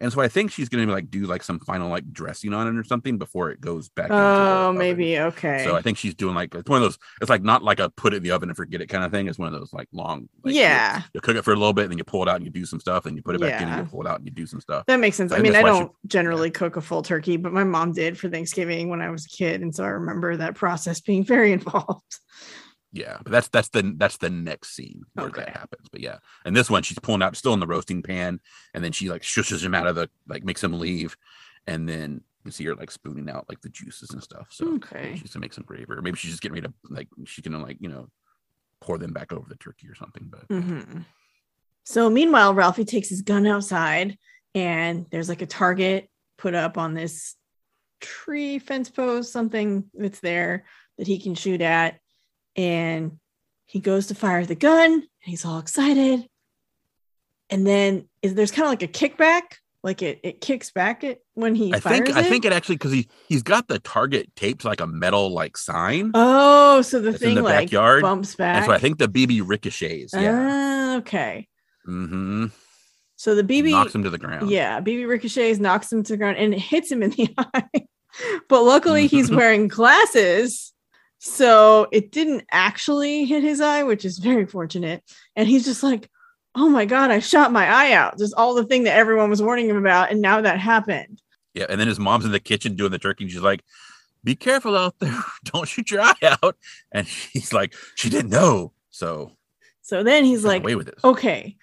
And 0.00 0.12
so 0.12 0.20
I 0.20 0.28
think 0.28 0.50
she's 0.50 0.68
gonna 0.68 0.90
like 0.90 1.10
do 1.10 1.24
like 1.26 1.42
some 1.42 1.58
final 1.60 1.88
like 1.88 2.10
dressing 2.12 2.52
on 2.52 2.66
it 2.66 2.78
or 2.78 2.84
something 2.84 3.18
before 3.18 3.50
it 3.50 3.60
goes 3.60 3.88
back. 3.88 4.10
Oh, 4.10 4.72
maybe 4.72 5.18
okay. 5.18 5.64
So 5.64 5.76
I 5.76 5.82
think 5.82 5.98
she's 5.98 6.14
doing 6.14 6.34
like 6.34 6.54
it's 6.54 6.68
one 6.68 6.78
of 6.78 6.82
those. 6.82 6.98
It's 7.20 7.30
like 7.30 7.42
not 7.42 7.62
like 7.62 7.78
a 7.78 7.90
put 7.90 8.14
it 8.14 8.18
in 8.18 8.22
the 8.22 8.30
oven 8.30 8.48
and 8.48 8.56
forget 8.56 8.80
it 8.80 8.86
kind 8.86 9.04
of 9.04 9.10
thing. 9.10 9.28
It's 9.28 9.38
one 9.38 9.52
of 9.52 9.58
those 9.58 9.72
like 9.72 9.88
long. 9.92 10.28
Like, 10.42 10.54
yeah. 10.54 10.98
You, 10.98 11.04
you, 11.14 11.20
cook 11.20 11.36
it 11.36 11.42
for 11.42 11.52
a 11.52 11.56
little 11.56 11.72
bit, 11.72 11.82
and 11.82 11.92
then 11.92 11.98
you 11.98 12.04
pull 12.04 12.22
it 12.22 12.28
out 12.28 12.36
and 12.36 12.44
you 12.44 12.50
do 12.50 12.64
some 12.64 12.80
stuff, 12.80 13.06
and 13.06 13.16
you 13.16 13.22
put 13.22 13.34
it 13.34 13.40
back 13.40 13.60
yeah. 13.60 13.62
in 13.62 13.68
and 13.68 13.86
you 13.86 13.90
pull 13.90 14.02
it 14.02 14.06
out 14.06 14.18
and 14.18 14.26
you 14.26 14.32
do 14.32 14.46
some 14.46 14.60
stuff. 14.60 14.84
That 14.86 15.00
makes 15.00 15.16
sense. 15.16 15.30
So 15.30 15.36
I, 15.36 15.40
I 15.40 15.42
mean, 15.42 15.54
I 15.54 15.62
don't 15.62 15.92
she, 16.02 16.08
generally 16.08 16.48
yeah. 16.48 16.54
cook 16.54 16.76
a 16.76 16.80
full 16.80 17.02
turkey, 17.02 17.36
but 17.36 17.52
my 17.52 17.64
mom 17.64 17.92
did 17.92 18.18
for 18.18 18.28
Thanksgiving 18.28 18.88
when 18.88 19.02
I 19.02 19.10
was 19.10 19.26
a 19.26 19.28
kid, 19.28 19.62
and 19.62 19.74
so 19.74 19.84
I 19.84 19.88
remember 19.88 20.36
that 20.36 20.54
process 20.54 21.00
being 21.00 21.24
very 21.24 21.52
involved 21.58 22.18
yeah 22.96 23.18
but 23.22 23.30
that's 23.30 23.48
that's 23.48 23.68
the 23.68 23.94
that's 23.96 24.16
the 24.16 24.30
next 24.30 24.74
scene 24.74 25.02
where 25.14 25.26
okay. 25.26 25.42
that 25.42 25.56
happens 25.56 25.88
but 25.90 26.00
yeah 26.00 26.18
and 26.44 26.56
this 26.56 26.70
one 26.70 26.82
she's 26.82 26.98
pulling 26.98 27.22
out 27.22 27.36
still 27.36 27.52
in 27.52 27.60
the 27.60 27.66
roasting 27.66 28.02
pan 28.02 28.40
and 28.74 28.82
then 28.82 28.92
she 28.92 29.10
like 29.10 29.22
shushes 29.22 29.62
him 29.62 29.74
out 29.74 29.86
of 29.86 29.94
the 29.94 30.08
like 30.26 30.44
makes 30.44 30.64
him 30.64 30.78
leave 30.78 31.16
and 31.66 31.88
then 31.88 32.22
you 32.44 32.50
see 32.50 32.64
her 32.64 32.74
like 32.74 32.90
spooning 32.90 33.28
out 33.28 33.44
like 33.48 33.60
the 33.60 33.68
juices 33.68 34.10
and 34.10 34.22
stuff 34.22 34.48
so 34.50 34.74
okay 34.74 35.16
she's 35.20 35.32
to 35.32 35.38
make 35.38 35.52
some 35.52 35.64
gravy 35.64 35.84
or 35.88 36.00
maybe 36.00 36.16
she's 36.16 36.30
just 36.30 36.42
getting 36.42 36.54
ready 36.54 36.66
to 36.66 36.74
like 36.88 37.08
she 37.24 37.42
can 37.42 37.60
like 37.60 37.76
you 37.80 37.88
know 37.88 38.08
pour 38.80 38.98
them 38.98 39.12
back 39.12 39.32
over 39.32 39.48
the 39.48 39.56
turkey 39.56 39.88
or 39.88 39.94
something 39.94 40.28
but 40.30 40.48
mm-hmm. 40.48 41.00
so 41.84 42.08
meanwhile 42.08 42.54
ralphie 42.54 42.84
takes 42.84 43.08
his 43.08 43.22
gun 43.22 43.46
outside 43.46 44.16
and 44.54 45.06
there's 45.10 45.28
like 45.28 45.42
a 45.42 45.46
target 45.46 46.08
put 46.38 46.54
up 46.54 46.78
on 46.78 46.94
this 46.94 47.34
tree 48.00 48.58
fence 48.58 48.90
post 48.90 49.32
something 49.32 49.84
that's 49.94 50.20
there 50.20 50.64
that 50.98 51.06
he 51.06 51.18
can 51.18 51.34
shoot 51.34 51.60
at 51.60 51.98
and 52.56 53.18
he 53.66 53.80
goes 53.80 54.06
to 54.08 54.14
fire 54.14 54.44
the 54.44 54.54
gun 54.54 54.92
and 54.92 55.02
he's 55.22 55.44
all 55.44 55.58
excited 55.58 56.26
and 57.50 57.66
then 57.66 58.08
is 58.22 58.34
there's 58.34 58.50
kind 58.50 58.66
of 58.66 58.70
like 58.70 58.82
a 58.82 58.88
kickback 58.88 59.58
like 59.82 60.02
it 60.02 60.18
it 60.24 60.40
kicks 60.40 60.72
back 60.72 61.04
it 61.04 61.24
when 61.34 61.54
he 61.54 61.72
I 61.72 61.78
think 61.78 62.08
it? 62.08 62.16
I 62.16 62.22
think 62.24 62.44
it 62.44 62.52
actually 62.52 62.74
because 62.74 62.90
he 62.90 63.08
he's 63.28 63.44
got 63.44 63.68
the 63.68 63.78
target 63.78 64.34
taped 64.34 64.64
like 64.64 64.80
a 64.80 64.86
metal 64.86 65.30
like 65.30 65.56
sign. 65.56 66.10
Oh, 66.12 66.82
so 66.82 67.00
the 67.00 67.12
thing 67.12 67.36
the 67.36 67.42
like 67.42 67.66
backyard 67.66 68.02
bumps 68.02 68.34
back. 68.34 68.56
And 68.56 68.66
so 68.66 68.72
I 68.72 68.78
think 68.78 68.98
the 68.98 69.08
BB 69.08 69.42
ricochets. 69.46 70.12
Yeah. 70.12 70.94
Uh, 70.94 70.98
okay. 70.98 71.46
Mm-hmm. 71.86 72.46
So 73.14 73.36
the 73.36 73.44
BB 73.44 73.70
knocks 73.70 73.94
him 73.94 74.02
to 74.02 74.10
the 74.10 74.18
ground. 74.18 74.50
Yeah, 74.50 74.80
BB 74.80 75.06
ricochets 75.06 75.60
knocks 75.60 75.92
him 75.92 76.02
to 76.02 76.14
the 76.14 76.16
ground 76.16 76.36
and 76.38 76.52
it 76.52 76.60
hits 76.60 76.90
him 76.90 77.04
in 77.04 77.10
the 77.10 77.32
eye. 77.38 77.86
but 78.48 78.62
luckily 78.62 79.06
he's 79.06 79.30
wearing 79.30 79.68
glasses 79.68 80.72
so 81.26 81.88
it 81.92 82.12
didn't 82.12 82.44
actually 82.50 83.24
hit 83.24 83.42
his 83.42 83.60
eye, 83.60 83.82
which 83.82 84.04
is 84.04 84.18
very 84.18 84.46
fortunate. 84.46 85.02
And 85.34 85.48
he's 85.48 85.64
just 85.64 85.82
like, 85.82 86.08
oh 86.54 86.68
my 86.68 86.84
God, 86.84 87.10
I 87.10 87.18
shot 87.18 87.52
my 87.52 87.66
eye 87.66 87.92
out. 87.92 88.18
Just 88.18 88.34
all 88.34 88.54
the 88.54 88.64
thing 88.64 88.84
that 88.84 88.96
everyone 88.96 89.28
was 89.28 89.42
warning 89.42 89.68
him 89.68 89.76
about. 89.76 90.10
And 90.10 90.22
now 90.22 90.40
that 90.40 90.58
happened. 90.58 91.20
Yeah. 91.54 91.66
And 91.68 91.80
then 91.80 91.88
his 91.88 91.98
mom's 91.98 92.24
in 92.24 92.32
the 92.32 92.40
kitchen 92.40 92.76
doing 92.76 92.92
the 92.92 92.98
turkey. 92.98 93.24
And 93.24 93.30
she's 93.30 93.42
like, 93.42 93.62
be 94.24 94.34
careful 94.34 94.76
out 94.76 94.98
there. 94.98 95.22
Don't 95.44 95.68
shoot 95.68 95.90
your 95.90 96.00
eye 96.00 96.36
out. 96.42 96.56
And 96.92 97.06
he's 97.06 97.52
like, 97.52 97.74
she 97.94 98.08
didn't 98.08 98.30
know. 98.30 98.72
So, 98.90 99.32
so 99.82 100.02
then 100.02 100.24
he's 100.24 100.44
like, 100.44 100.62
away 100.62 100.74
with 100.74 100.88
it. 100.88 100.94
okay, 101.04 101.56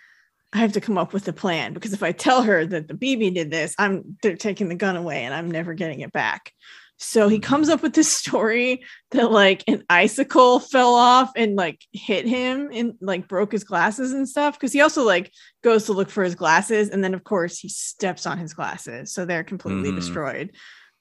I 0.54 0.60
have 0.60 0.74
to 0.74 0.82
come 0.82 0.98
up 0.98 1.14
with 1.14 1.28
a 1.28 1.34
plan 1.34 1.74
because 1.74 1.94
if 1.94 2.04
I 2.04 2.12
tell 2.12 2.44
her 2.44 2.66
that 2.66 2.88
the 2.88 2.94
BB 2.94 3.34
did 3.34 3.50
this, 3.50 3.76
I'm 3.80 4.18
they're 4.22 4.36
taking 4.36 4.70
the 4.70 4.76
gun 4.76 4.96
away 4.96 5.24
and 5.24 5.34
I'm 5.34 5.50
never 5.50 5.74
getting 5.74 6.02
it 6.02 6.14
back. 6.14 6.54
So 6.98 7.28
he 7.28 7.40
comes 7.40 7.70
up 7.70 7.82
with 7.82 7.94
this 7.94 8.12
story 8.18 8.84
that 9.12 9.32
like 9.32 9.64
an 9.68 9.84
icicle 9.90 10.60
fell 10.60 10.96
off 10.96 11.32
and 11.36 11.56
like 11.56 11.82
hit 11.92 12.26
him 12.26 12.70
and 12.72 12.94
like 13.02 13.28
broke 13.28 13.52
his 13.52 13.64
glasses 13.64 14.14
and 14.14 14.28
stuff. 14.28 14.58
Cause 14.60 14.74
he 14.74 14.82
also 14.82 15.04
like 15.04 15.32
goes 15.64 15.86
to 15.86 15.94
look 15.94 16.10
for 16.10 16.24
his 16.24 16.36
glasses. 16.36 16.90
And 16.90 17.04
then 17.04 17.14
of 17.14 17.24
course 17.24 17.60
he 17.60 17.70
steps 17.70 18.26
on 18.26 18.38
his 18.38 18.54
glasses. 18.54 19.14
So 19.14 19.26
they're 19.26 19.44
completely 19.44 19.92
mm. 19.92 19.96
destroyed. 19.96 20.52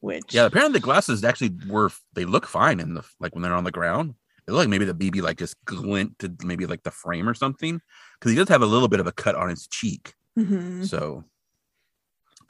Which 0.01 0.35
yeah, 0.35 0.47
apparently 0.47 0.81
the 0.81 0.85
glasses 0.85 1.23
actually 1.23 1.53
were 1.69 1.91
they 2.15 2.25
look 2.25 2.47
fine 2.47 2.81
in 2.81 2.95
the 2.95 3.05
like 3.21 3.35
when 3.35 3.43
they're 3.43 3.55
on 3.55 3.65
the 3.65 3.71
ground. 3.71 4.15
It 4.49 4.51
looked 4.51 4.63
like 4.63 4.69
maybe 4.69 4.85
the 4.85 4.95
BB 4.95 5.23
like 5.23 5.39
just 5.39 5.65
glinted 5.65 6.43
maybe 6.43 6.67
like 6.67 6.83
the 6.83 6.91
frame 6.91 7.29
or 7.29 7.35
something. 7.35 7.81
Cause 8.21 8.33
he 8.33 8.37
does 8.37 8.49
have 8.49 8.63
a 8.63 8.67
little 8.67 8.89
bit 8.89 8.99
of 8.99 9.07
a 9.07 9.13
cut 9.13 9.37
on 9.37 9.49
his 9.49 9.69
cheek. 9.69 10.15
Mm-hmm. 10.37 10.83
So 10.85 11.23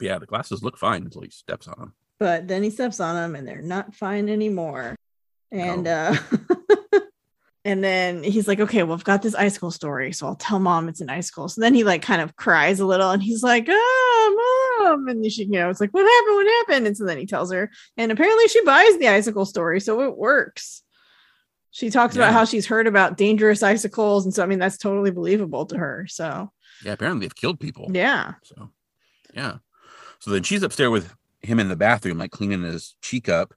yeah, 0.01 0.17
the 0.17 0.25
glasses 0.25 0.63
look 0.63 0.79
fine 0.79 1.03
until 1.03 1.21
he 1.21 1.29
steps 1.29 1.67
on 1.67 1.75
them 1.77 1.93
but 2.19 2.47
then 2.47 2.63
he 2.63 2.69
steps 2.69 2.99
on 2.99 3.15
them 3.15 3.35
and 3.35 3.47
they're 3.47 3.61
not 3.61 3.95
fine 3.95 4.29
anymore. 4.29 4.95
And 5.51 5.87
uh 5.87 6.15
and 7.65 7.83
then 7.83 8.23
he's 8.23 8.47
like, 8.47 8.59
okay, 8.59 8.83
well, 8.83 8.95
I've 8.95 9.03
got 9.03 9.21
this 9.21 9.35
icicle 9.35 9.71
story, 9.71 10.11
so 10.13 10.27
I'll 10.27 10.35
tell 10.35 10.59
mom 10.59 10.89
it's 10.89 11.01
an 11.01 11.09
icicle. 11.09 11.47
So 11.49 11.61
then 11.61 11.73
he 11.73 11.83
like 11.83 12.01
kind 12.01 12.21
of 12.21 12.35
cries 12.35 12.79
a 12.79 12.85
little 12.85 13.11
and 13.11 13.23
he's 13.23 13.43
like, 13.43 13.67
oh 13.69 14.79
mom. 14.79 15.07
And 15.07 15.31
she, 15.31 15.45
you 15.45 15.51
know, 15.51 15.69
it's 15.69 15.79
like, 15.79 15.93
what 15.93 16.05
happened? 16.05 16.35
What 16.35 16.47
happened? 16.47 16.87
And 16.87 16.97
so 16.97 17.05
then 17.05 17.17
he 17.17 17.25
tells 17.25 17.51
her, 17.51 17.71
and 17.97 18.11
apparently 18.11 18.47
she 18.47 18.63
buys 18.63 18.97
the 18.97 19.07
icicle 19.07 19.45
story, 19.45 19.79
so 19.79 20.01
it 20.01 20.17
works. 20.17 20.83
She 21.71 21.89
talks 21.89 22.15
yeah. 22.15 22.23
about 22.23 22.33
how 22.33 22.45
she's 22.45 22.67
heard 22.67 22.85
about 22.85 23.17
dangerous 23.17 23.63
icicles, 23.63 24.25
and 24.25 24.33
so 24.33 24.43
I 24.43 24.45
mean 24.45 24.59
that's 24.59 24.77
totally 24.77 25.09
believable 25.09 25.65
to 25.67 25.77
her. 25.77 26.05
So 26.07 26.51
yeah, 26.85 26.93
apparently 26.93 27.25
they've 27.25 27.35
killed 27.35 27.59
people. 27.59 27.89
Yeah. 27.91 28.33
So 28.43 28.69
yeah. 29.33 29.57
So 30.19 30.31
then 30.31 30.43
she's 30.43 30.61
upstairs 30.61 30.91
with 30.91 31.15
him 31.43 31.59
in 31.59 31.69
the 31.69 31.75
bathroom, 31.75 32.17
like 32.17 32.31
cleaning 32.31 32.63
his 32.63 32.95
cheek 33.01 33.29
up. 33.29 33.53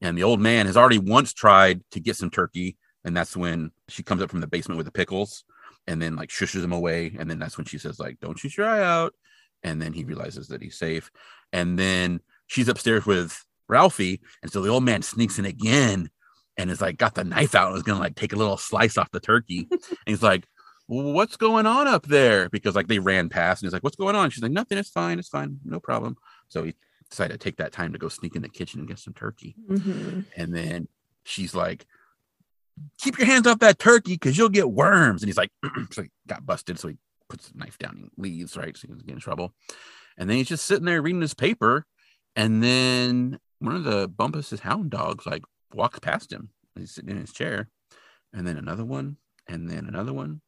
And 0.00 0.16
the 0.16 0.22
old 0.22 0.40
man 0.40 0.66
has 0.66 0.76
already 0.76 0.98
once 0.98 1.32
tried 1.32 1.82
to 1.92 2.00
get 2.00 2.16
some 2.16 2.30
turkey. 2.30 2.76
And 3.04 3.16
that's 3.16 3.36
when 3.36 3.70
she 3.88 4.02
comes 4.02 4.22
up 4.22 4.30
from 4.30 4.40
the 4.40 4.46
basement 4.46 4.76
with 4.76 4.86
the 4.86 4.92
pickles 4.92 5.44
and 5.86 6.00
then 6.00 6.16
like 6.16 6.28
shushes 6.28 6.62
him 6.62 6.72
away. 6.72 7.16
And 7.18 7.30
then 7.30 7.38
that's 7.38 7.56
when 7.56 7.64
she 7.64 7.78
says, 7.78 7.98
like, 7.98 8.20
don't 8.20 8.38
shoot 8.38 8.56
your 8.56 8.68
eye 8.68 8.82
out. 8.82 9.14
And 9.62 9.80
then 9.82 9.92
he 9.92 10.04
realizes 10.04 10.48
that 10.48 10.62
he's 10.62 10.78
safe. 10.78 11.10
And 11.52 11.78
then 11.78 12.20
she's 12.46 12.68
upstairs 12.68 13.06
with 13.06 13.44
Ralphie. 13.68 14.20
And 14.42 14.52
so 14.52 14.60
the 14.62 14.68
old 14.68 14.84
man 14.84 15.02
sneaks 15.02 15.38
in 15.38 15.44
again 15.44 16.10
and 16.56 16.70
is 16.70 16.80
like, 16.80 16.98
got 16.98 17.14
the 17.14 17.24
knife 17.24 17.54
out 17.54 17.66
and 17.66 17.74
was 17.74 17.82
gonna 17.82 18.00
like 18.00 18.16
take 18.16 18.32
a 18.32 18.36
little 18.36 18.56
slice 18.56 18.98
off 18.98 19.10
the 19.10 19.20
turkey. 19.20 19.66
and 19.70 19.80
he's 20.06 20.22
like, 20.22 20.46
what's 20.86 21.36
going 21.36 21.66
on 21.66 21.86
up 21.86 22.06
there? 22.06 22.48
Because 22.48 22.74
like 22.74 22.88
they 22.88 22.98
ran 22.98 23.28
past 23.28 23.62
and 23.62 23.66
he's 23.66 23.72
like, 23.72 23.84
what's 23.84 23.96
going 23.96 24.16
on? 24.16 24.30
She's 24.30 24.42
like, 24.42 24.52
nothing, 24.52 24.78
it's 24.78 24.90
fine, 24.90 25.18
it's 25.18 25.28
fine, 25.28 25.58
no 25.64 25.80
problem. 25.80 26.16
So 26.48 26.64
he 26.64 26.74
decided 27.10 27.32
to 27.32 27.38
take 27.38 27.56
that 27.56 27.72
time 27.72 27.92
to 27.92 27.98
go 27.98 28.08
sneak 28.08 28.36
in 28.36 28.42
the 28.42 28.48
kitchen 28.48 28.80
and 28.80 28.88
get 28.88 28.98
some 28.98 29.14
turkey. 29.14 29.54
Mm-hmm. 29.70 30.20
And 30.36 30.54
then 30.54 30.88
she's 31.24 31.54
like, 31.54 31.86
keep 32.98 33.18
your 33.18 33.26
hands 33.26 33.46
off 33.46 33.58
that 33.60 33.78
turkey 33.78 34.14
because 34.14 34.36
you'll 34.36 34.48
get 34.48 34.70
worms. 34.70 35.22
And 35.22 35.28
he's 35.28 35.36
like, 35.36 35.50
so 35.90 36.02
he 36.02 36.10
got 36.26 36.46
busted. 36.46 36.78
So 36.78 36.88
he 36.88 36.96
puts 37.28 37.48
the 37.48 37.58
knife 37.58 37.78
down 37.78 37.96
and 37.96 38.10
leaves, 38.16 38.56
right? 38.56 38.76
So 38.76 38.88
he's 38.88 38.96
getting 38.98 39.16
in 39.16 39.20
trouble. 39.20 39.54
And 40.16 40.28
then 40.28 40.36
he's 40.36 40.48
just 40.48 40.66
sitting 40.66 40.84
there 40.84 41.02
reading 41.02 41.20
his 41.20 41.34
paper. 41.34 41.86
And 42.36 42.62
then 42.62 43.38
one 43.58 43.74
of 43.74 43.84
the 43.84 44.08
Bumpus's 44.08 44.60
hound 44.60 44.90
dogs 44.90 45.26
like 45.26 45.44
walks 45.72 45.98
past 45.98 46.32
him. 46.32 46.50
He's 46.76 46.92
sitting 46.92 47.10
in 47.10 47.20
his 47.20 47.32
chair. 47.32 47.68
And 48.32 48.46
then 48.46 48.56
another 48.56 48.84
one. 48.84 49.16
And 49.46 49.68
then 49.68 49.86
another 49.86 50.12
one. 50.12 50.40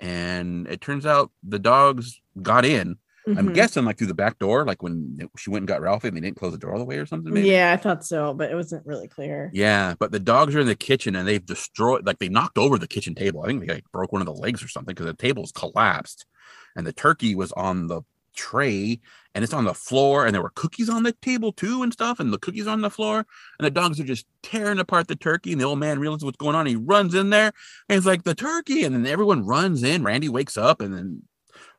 And 0.00 0.66
it 0.66 0.80
turns 0.80 1.06
out 1.06 1.30
the 1.42 1.58
dogs 1.58 2.20
got 2.40 2.64
in 2.64 2.96
Mm-hmm. 3.26 3.38
I'm 3.38 3.52
guessing 3.52 3.84
like 3.84 3.98
through 3.98 4.08
the 4.08 4.14
back 4.14 4.38
door, 4.38 4.64
like 4.64 4.82
when 4.82 5.28
she 5.36 5.50
went 5.50 5.62
and 5.62 5.68
got 5.68 5.80
Ralphie 5.80 6.08
and 6.08 6.16
they 6.16 6.20
didn't 6.20 6.36
close 6.36 6.52
the 6.52 6.58
door 6.58 6.72
all 6.72 6.78
the 6.78 6.84
way 6.84 6.98
or 6.98 7.06
something. 7.06 7.32
Maybe? 7.32 7.48
Yeah, 7.48 7.72
I 7.72 7.76
thought 7.76 8.04
so, 8.04 8.34
but 8.34 8.50
it 8.50 8.54
wasn't 8.54 8.84
really 8.84 9.06
clear. 9.06 9.50
Yeah, 9.54 9.94
but 9.98 10.10
the 10.10 10.18
dogs 10.18 10.54
are 10.56 10.60
in 10.60 10.66
the 10.66 10.74
kitchen 10.74 11.14
and 11.14 11.26
they've 11.26 11.44
destroyed, 11.44 12.04
like 12.04 12.18
they 12.18 12.28
knocked 12.28 12.58
over 12.58 12.78
the 12.78 12.88
kitchen 12.88 13.14
table. 13.14 13.42
I 13.42 13.46
think 13.46 13.64
they 13.66 13.74
like 13.74 13.92
broke 13.92 14.12
one 14.12 14.22
of 14.22 14.26
the 14.26 14.34
legs 14.34 14.62
or 14.62 14.68
something 14.68 14.94
because 14.94 15.06
the 15.06 15.14
table's 15.14 15.52
collapsed, 15.52 16.26
and 16.74 16.86
the 16.86 16.92
turkey 16.92 17.34
was 17.34 17.52
on 17.52 17.86
the 17.86 18.02
tray 18.34 18.98
and 19.34 19.44
it's 19.44 19.52
on 19.52 19.64
the 19.64 19.74
floor 19.74 20.26
and 20.26 20.34
there 20.34 20.42
were 20.42 20.52
cookies 20.54 20.88
on 20.88 21.02
the 21.02 21.12
table 21.12 21.52
too 21.52 21.82
and 21.82 21.92
stuff 21.92 22.20
and 22.20 22.32
the 22.32 22.38
cookies 22.38 22.66
on 22.66 22.80
the 22.80 22.90
floor 22.90 23.26
and 23.58 23.66
the 23.66 23.70
dogs 23.70 24.00
are 24.00 24.04
just 24.04 24.26
tearing 24.42 24.78
apart 24.78 25.06
the 25.08 25.14
turkey 25.14 25.52
and 25.52 25.60
the 25.60 25.64
old 25.66 25.78
man 25.78 25.98
realizes 25.98 26.24
what's 26.24 26.36
going 26.36 26.56
on 26.56 26.66
he 26.66 26.76
runs 26.76 27.14
in 27.14 27.30
there 27.30 27.52
and 27.88 27.98
it's 27.98 28.06
like 28.06 28.24
the 28.24 28.34
turkey 28.34 28.84
and 28.84 28.94
then 28.94 29.06
everyone 29.06 29.44
runs 29.44 29.82
in 29.82 30.02
randy 30.02 30.28
wakes 30.28 30.56
up 30.56 30.80
and 30.80 30.94
then 30.94 31.22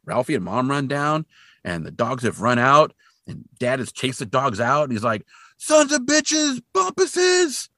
ralphie 0.05 0.35
and 0.35 0.43
mom 0.45 0.69
run 0.69 0.87
down 0.87 1.25
and 1.63 1.85
the 1.85 1.91
dogs 1.91 2.23
have 2.23 2.41
run 2.41 2.59
out 2.59 2.93
and 3.27 3.45
dad 3.59 3.79
has 3.79 3.91
chased 3.91 4.19
the 4.19 4.25
dogs 4.25 4.59
out 4.59 4.83
and 4.83 4.91
he's 4.91 5.03
like 5.03 5.25
sons 5.57 5.91
of 5.91 6.01
bitches 6.01 6.61
bumpuses 6.73 7.69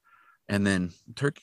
and 0.48 0.66
then 0.66 0.90
turkey 1.14 1.42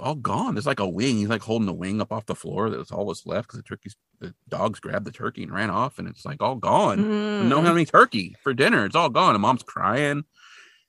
all 0.00 0.14
gone. 0.14 0.54
There's 0.54 0.66
like 0.66 0.80
a 0.80 0.88
wing. 0.88 1.16
He's 1.18 1.28
like 1.28 1.42
holding 1.42 1.66
the 1.66 1.72
wing 1.74 2.00
up 2.00 2.12
off 2.12 2.24
the 2.26 2.34
floor. 2.34 2.70
That 2.70 2.78
was 2.78 2.90
all 2.90 3.06
that's 3.06 3.26
left 3.26 3.48
because 3.48 3.58
the 3.58 3.62
turkeys, 3.64 3.96
the 4.18 4.34
dogs 4.48 4.80
grabbed 4.80 5.04
the 5.04 5.10
turkey 5.10 5.42
and 5.42 5.52
ran 5.52 5.68
off, 5.68 5.98
and 5.98 6.08
it's 6.08 6.24
like 6.24 6.40
all 6.40 6.54
gone. 6.56 6.98
Mm. 6.98 7.48
No 7.48 7.60
have 7.60 7.74
any 7.74 7.84
turkey 7.84 8.34
for 8.42 8.54
dinner. 8.54 8.86
It's 8.86 8.96
all 8.96 9.10
gone. 9.10 9.34
And 9.34 9.42
mom's 9.42 9.62
crying, 9.62 10.24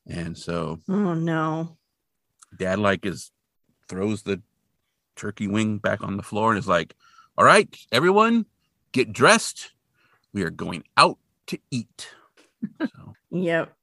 and 0.07 0.37
so 0.37 0.79
Oh 0.87 1.13
no. 1.13 1.77
dad 2.57 2.79
like 2.79 3.05
is 3.05 3.31
throws 3.89 4.21
the 4.21 4.41
turkey 5.17 5.47
wing 5.47 5.77
back 5.79 6.03
on 6.03 6.15
the 6.15 6.23
floor 6.23 6.51
and 6.51 6.59
is 6.59 6.67
like, 6.67 6.95
"All 7.37 7.43
right, 7.43 7.67
everyone, 7.91 8.45
get 8.91 9.13
dressed. 9.13 9.71
We 10.33 10.43
are 10.43 10.49
going 10.49 10.83
out 10.97 11.17
to 11.47 11.59
eat." 11.69 12.09
So 12.79 13.13
Yep. 13.31 13.73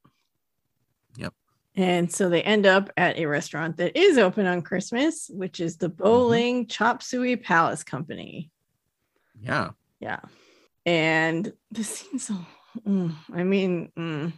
Yep. 1.16 1.34
And 1.74 2.12
so 2.12 2.28
they 2.28 2.42
end 2.42 2.66
up 2.66 2.90
at 2.96 3.18
a 3.18 3.26
restaurant 3.26 3.76
that 3.78 3.96
is 3.96 4.18
open 4.18 4.46
on 4.46 4.62
Christmas, 4.62 5.30
which 5.32 5.60
is 5.60 5.76
the 5.76 5.88
Bowling 5.88 6.66
Chop 6.66 7.02
Suey 7.02 7.36
Palace 7.36 7.82
Company. 7.82 8.50
yeah, 9.40 9.70
Yeah. 10.00 10.20
And 10.84 11.52
this 11.70 11.88
seems 11.98 12.26
so, 12.26 12.34
mm, 12.86 13.14
I 13.32 13.42
mean, 13.42 13.92
mm, 13.96 14.32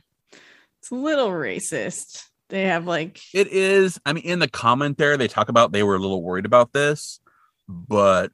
it's 0.78 0.90
a 0.90 0.94
little 0.94 1.28
racist. 1.28 2.24
They 2.48 2.64
have 2.64 2.86
like, 2.86 3.20
It 3.32 3.48
is. 3.48 4.00
I 4.04 4.12
mean, 4.12 4.24
in 4.24 4.38
the 4.38 4.48
comment 4.48 4.98
there, 4.98 5.16
they 5.16 5.28
talk 5.28 5.48
about 5.48 5.72
they 5.72 5.82
were 5.82 5.94
a 5.94 6.00
little 6.00 6.22
worried 6.22 6.46
about 6.46 6.72
this, 6.72 7.20
but 7.68 8.32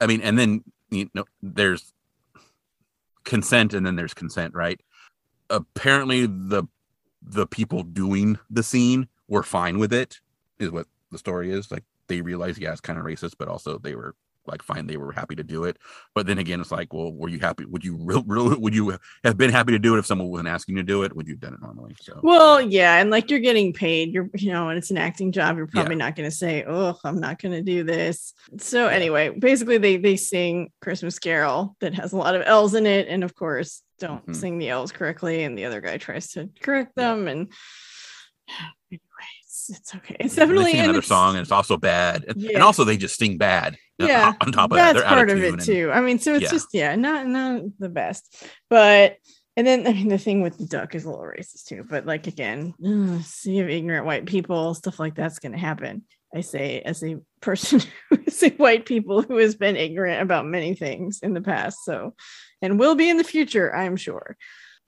I 0.00 0.06
mean, 0.06 0.20
and 0.22 0.38
then 0.38 0.64
you 0.92 1.10
know, 1.14 1.24
there's 1.42 1.92
consent, 3.24 3.74
and 3.74 3.84
then 3.86 3.96
there's 3.96 4.14
consent, 4.14 4.54
right? 4.54 4.80
Apparently, 5.50 6.26
the 6.26 6.64
the 7.22 7.46
people 7.46 7.82
doing 7.82 8.38
the 8.50 8.62
scene 8.62 9.08
were 9.28 9.42
fine 9.42 9.78
with 9.78 9.92
it, 9.92 10.20
is 10.58 10.70
what 10.70 10.86
the 11.10 11.18
story 11.18 11.50
is. 11.50 11.70
Like 11.70 11.84
they 12.08 12.20
realized, 12.20 12.58
yeah, 12.58 12.72
it's 12.72 12.80
kind 12.80 12.98
of 12.98 13.04
racist, 13.04 13.34
but 13.38 13.48
also 13.48 13.78
they 13.78 13.94
were 13.94 14.14
like 14.46 14.62
fine 14.62 14.86
they 14.86 14.96
were 14.96 15.12
happy 15.12 15.34
to 15.36 15.44
do 15.44 15.64
it 15.64 15.76
but 16.14 16.26
then 16.26 16.38
again 16.38 16.60
it's 16.60 16.72
like 16.72 16.92
well 16.92 17.12
were 17.12 17.28
you 17.28 17.38
happy 17.38 17.64
would 17.64 17.84
you 17.84 17.96
really 18.00 18.24
real 18.26 18.58
would 18.58 18.74
you 18.74 18.96
have 19.24 19.36
been 19.36 19.50
happy 19.50 19.72
to 19.72 19.78
do 19.78 19.94
it 19.94 19.98
if 19.98 20.06
someone 20.06 20.28
wasn't 20.28 20.48
asking 20.48 20.76
you 20.76 20.82
to 20.82 20.86
do 20.86 21.02
it 21.04 21.14
would 21.14 21.26
you 21.28 21.34
have 21.34 21.40
done 21.40 21.54
it 21.54 21.60
normally 21.62 21.94
so 22.00 22.18
well, 22.22 22.60
yeah. 22.60 22.96
And 22.96 23.10
like 23.10 23.30
you're 23.30 23.38
getting 23.40 23.72
paid, 23.72 24.12
you're, 24.12 24.28
you 24.34 24.50
know, 24.52 24.68
and 24.68 24.78
it's 24.78 24.90
an 24.90 24.98
acting 24.98 25.32
job. 25.32 25.56
You're 25.56 25.66
probably 25.66 25.94
not 25.96 26.16
going 26.16 26.28
to 26.28 26.34
say, 26.34 26.64
oh, 26.66 26.98
I'm 27.04 27.20
not 27.20 27.40
going 27.40 27.52
to 27.52 27.62
do 27.62 27.84
this. 27.84 28.32
So 28.58 28.86
anyway, 28.86 29.28
basically 29.30 29.78
they, 29.78 29.96
they 29.96 30.16
sing 30.16 30.70
Christmas 30.80 31.18
Carol 31.18 31.76
that 31.80 31.94
has 31.94 32.12
a 32.12 32.16
lot 32.16 32.34
of 32.34 32.42
L's 32.44 32.74
in 32.74 32.86
it. 32.86 33.08
And 33.08 33.22
of 33.24 33.34
course, 33.34 33.82
don't 33.98 34.26
Mhm. 34.26 34.36
sing 34.36 34.58
the 34.58 34.68
L's 34.70 34.92
correctly. 34.92 35.42
And 35.44 35.56
the 35.58 35.64
other 35.66 35.80
guy 35.80 35.98
tries 35.98 36.30
to 36.32 36.48
correct 36.60 36.92
Yeah. 36.96 37.14
them. 37.14 37.28
And 37.28 37.52
anyway, 38.90 39.00
it's, 39.44 39.70
it's 39.70 39.94
okay. 39.94 40.16
It's 40.20 40.34
definitely 40.34 40.72
another 40.78 40.98
it's- 40.98 41.06
song 41.06 41.34
and 41.36 41.42
it's 41.42 41.52
also 41.52 41.76
bad 41.76 42.24
and, 42.28 42.42
and 42.42 42.62
also 42.62 42.84
they 42.84 42.96
just 42.96 43.16
sing 43.18 43.38
bad 43.38 43.76
Yeah, 44.08 44.32
on 44.40 44.52
top 44.52 44.70
of 44.70 44.76
that's 44.76 45.00
that 45.00 45.08
part 45.08 45.30
of 45.30 45.42
it 45.42 45.52
and- 45.54 45.62
too. 45.62 45.90
I 45.92 46.00
mean, 46.00 46.18
so 46.18 46.34
it's 46.34 46.44
Yeah. 46.44 46.50
just 46.50 46.68
yeah, 46.72 46.96
not 46.96 47.26
not 47.26 47.62
the 47.78 47.88
best, 47.88 48.34
but 48.70 49.16
and 49.56 49.66
then 49.66 49.86
I 49.86 49.92
mean 49.92 50.08
the 50.08 50.18
thing 50.18 50.40
with 50.42 50.58
the 50.58 50.66
duck 50.66 50.94
is 50.94 51.04
a 51.04 51.10
little 51.10 51.24
racist 51.24 51.66
too. 51.66 51.84
But 51.88 52.06
like 52.06 52.26
again, 52.26 52.74
ugh, 52.84 53.22
sea 53.22 53.60
of 53.60 53.68
ignorant 53.68 54.06
white 54.06 54.26
people, 54.26 54.74
stuff 54.74 54.98
like 54.98 55.14
that's 55.14 55.38
going 55.38 55.52
to 55.52 55.58
happen. 55.58 56.04
I 56.34 56.40
say 56.40 56.80
as 56.80 57.04
a 57.04 57.16
person 57.42 57.80
who 58.10 58.18
is 58.26 58.42
a 58.42 58.50
white 58.50 58.86
people 58.86 59.20
who 59.22 59.36
has 59.36 59.54
been 59.54 59.76
ignorant 59.76 60.22
about 60.22 60.46
many 60.46 60.74
things 60.74 61.20
in 61.22 61.34
the 61.34 61.42
past, 61.42 61.84
so 61.84 62.14
and 62.62 62.78
will 62.78 62.94
be 62.94 63.10
in 63.10 63.18
the 63.18 63.24
future, 63.24 63.74
I'm 63.74 63.96
sure. 63.96 64.36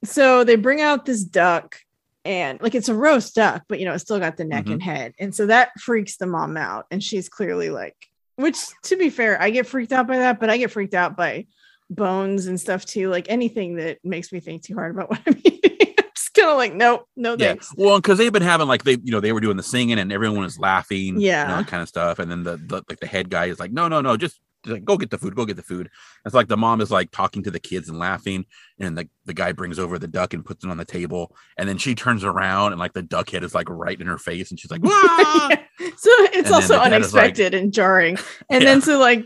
So 0.03 0.43
they 0.43 0.55
bring 0.55 0.81
out 0.81 1.05
this 1.05 1.23
duck 1.23 1.75
and 2.23 2.59
like 2.61 2.73
it's 2.73 2.89
a 2.89 2.95
roast 2.95 3.35
duck, 3.35 3.63
but 3.69 3.79
you 3.79 3.85
know, 3.85 3.93
it's 3.93 4.03
still 4.03 4.17
got 4.19 4.37
the 4.37 4.45
neck 4.45 4.65
Mhm. 4.65 4.73
and 4.73 4.83
head. 4.83 5.13
And 5.19 5.35
so 5.35 5.45
that 5.45 5.69
freaks 5.79 6.17
the 6.17 6.25
mom 6.25 6.57
out. 6.57 6.85
And 6.89 7.03
she's 7.03 7.29
clearly 7.29 7.69
like, 7.69 7.95
which 8.35 8.57
to 8.83 8.97
be 8.97 9.09
fair, 9.09 9.41
I 9.41 9.49
get 9.49 9.67
freaked 9.67 9.91
out 9.93 10.07
by 10.07 10.17
that, 10.19 10.39
but 10.39 10.49
I 10.49 10.57
get 10.57 10.71
freaked 10.71 10.93
out 10.93 11.15
by 11.15 11.47
bones 11.89 12.47
and 12.47 12.59
stuff 12.59 12.85
too. 12.85 13.09
Like 13.09 13.27
anything 13.29 13.75
that 13.75 13.99
makes 14.03 14.31
me 14.31 14.39
think 14.39 14.63
too 14.63 14.73
hard 14.75 14.95
about 14.95 15.09
what 15.11 15.19
I'm 15.27 15.37
eating. 15.43 15.93
I'm 15.99 16.05
just 16.15 16.33
kind 16.33 16.49
of 16.49 16.57
like, 16.57 16.73
nope, 16.73 17.07
no 17.15 17.31
yeah 17.37 17.49
thanks. 17.49 17.73
well 17.77 17.97
because 17.99 18.17
they've 18.17 18.33
been 18.33 18.41
having 18.41 18.67
like 18.67 18.83
they 18.83 18.97
you 19.03 19.11
know 19.11 19.19
they 19.19 19.31
were 19.33 19.39
doing 19.41 19.57
the 19.57 19.63
singing 19.63 19.99
and 19.99 20.11
everyone 20.11 20.41
was 20.41 20.57
laughing 20.59 21.09
and 21.15 21.21
Yeah. 21.21 21.49
all 21.51 21.57
that 21.61 21.67
kind 21.67 21.81
of 21.83 21.87
stuff 21.89 22.19
and 22.19 22.29
then 22.31 22.43
the, 22.43 22.57
the 22.57 22.83
like 22.89 22.99
the 22.99 23.07
head 23.07 23.29
guy 23.29 23.45
is 23.45 23.59
like 23.59 23.71
no 23.71 23.87
no 23.87 24.01
no 24.01 24.17
just, 24.17 24.39
like 24.67 24.83
go 24.85 24.97
get 24.97 25.09
the 25.11 25.17
food 25.17 25.35
go 25.35 25.45
get 25.45 25.55
the 25.55 25.61
food 25.63 25.89
it's 26.25 26.33
like 26.35 26.47
the 26.47 26.57
mom 26.57 26.81
is 26.81 26.91
like 26.91 27.11
talking 27.11 27.43
to 27.43 27.51
the 27.51 27.59
kids 27.59 27.89
and 27.89 27.99
laughing 27.99 28.45
and 28.79 28.97
the, 28.97 29.07
the 29.25 29.33
guy 29.33 29.51
brings 29.51 29.77
over 29.79 29.97
the 29.99 30.07
duck 30.07 30.33
and 30.33 30.43
puts 30.45 30.63
it 30.63 30.69
on 30.71 30.77
the 30.77 30.85
table 30.85 31.35
and 31.57 31.67
then 31.69 31.77
she 31.77 31.93
turns 31.95 32.23
around 32.23 32.71
and 32.71 32.79
like 32.79 32.93
the 32.93 33.01
duck 33.01 33.29
head 33.29 33.43
is 33.43 33.53
like 33.55 33.69
right 33.69 33.99
in 34.01 34.07
her 34.07 34.17
face 34.17 34.49
and 34.51 34.59
she's 34.59 34.71
like! 34.71 34.81
Yeah. 34.83 35.61
So 35.97 36.09
it's 36.09 36.47
And 36.47 36.55
also 36.55 36.57
is 36.57 36.69
like- 36.69 36.85
unexpected 36.93 37.53
and 37.53 37.71
jarring. 37.73 38.17
And 38.49 38.63
Yeah. 38.63 38.69
then 38.71 38.81
so 38.81 38.97
like 38.97 39.25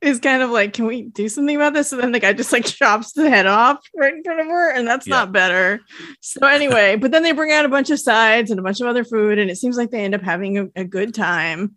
is 0.00 0.20
kind 0.20 0.42
of 0.42 0.50
like, 0.50 0.72
can 0.74 0.84
we 0.86 1.02
do 1.02 1.28
something 1.30 1.56
about 1.56 1.72
this? 1.72 1.88
So 1.88 1.96
then 1.96 2.12
the 2.12 2.20
guy 2.20 2.32
just 2.34 2.52
like 2.52 2.64
chops 2.66 3.12
the 3.12 3.28
head 3.30 3.46
off 3.46 3.78
right 3.96 4.12
in 4.12 4.22
front 4.22 4.38
of 4.40 4.46
her, 4.46 4.70
and 4.70 4.86
that's 4.86 5.06
Yeah. 5.06 5.14
not 5.16 5.32
better. 5.32 5.80
So 6.20 6.46
anyway, 6.46 6.96
but 6.96 7.10
then 7.10 7.22
they 7.22 7.32
bring 7.32 7.52
out 7.52 7.64
a 7.64 7.70
bunch 7.70 7.88
of 7.90 7.98
sides 7.98 8.50
and 8.50 8.60
a 8.60 8.62
bunch 8.62 8.80
of 8.82 8.86
other 8.86 9.02
food, 9.04 9.38
and 9.38 9.50
it 9.50 9.56
seems 9.56 9.76
like 9.78 9.90
they 9.90 10.04
end 10.04 10.14
up 10.14 10.20
having 10.22 10.58
a, 10.58 10.66
a 10.76 10.84
good 10.84 11.14
time. 11.14 11.74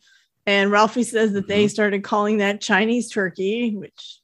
And 0.47 0.71
Ralphie 0.71 1.03
says 1.03 1.33
that 1.33 1.47
they 1.47 1.65
Mhm. 1.65 1.69
started 1.69 2.03
calling 2.03 2.37
that 2.37 2.61
Chinese 2.61 3.09
turkey, 3.09 3.75
which 3.75 4.21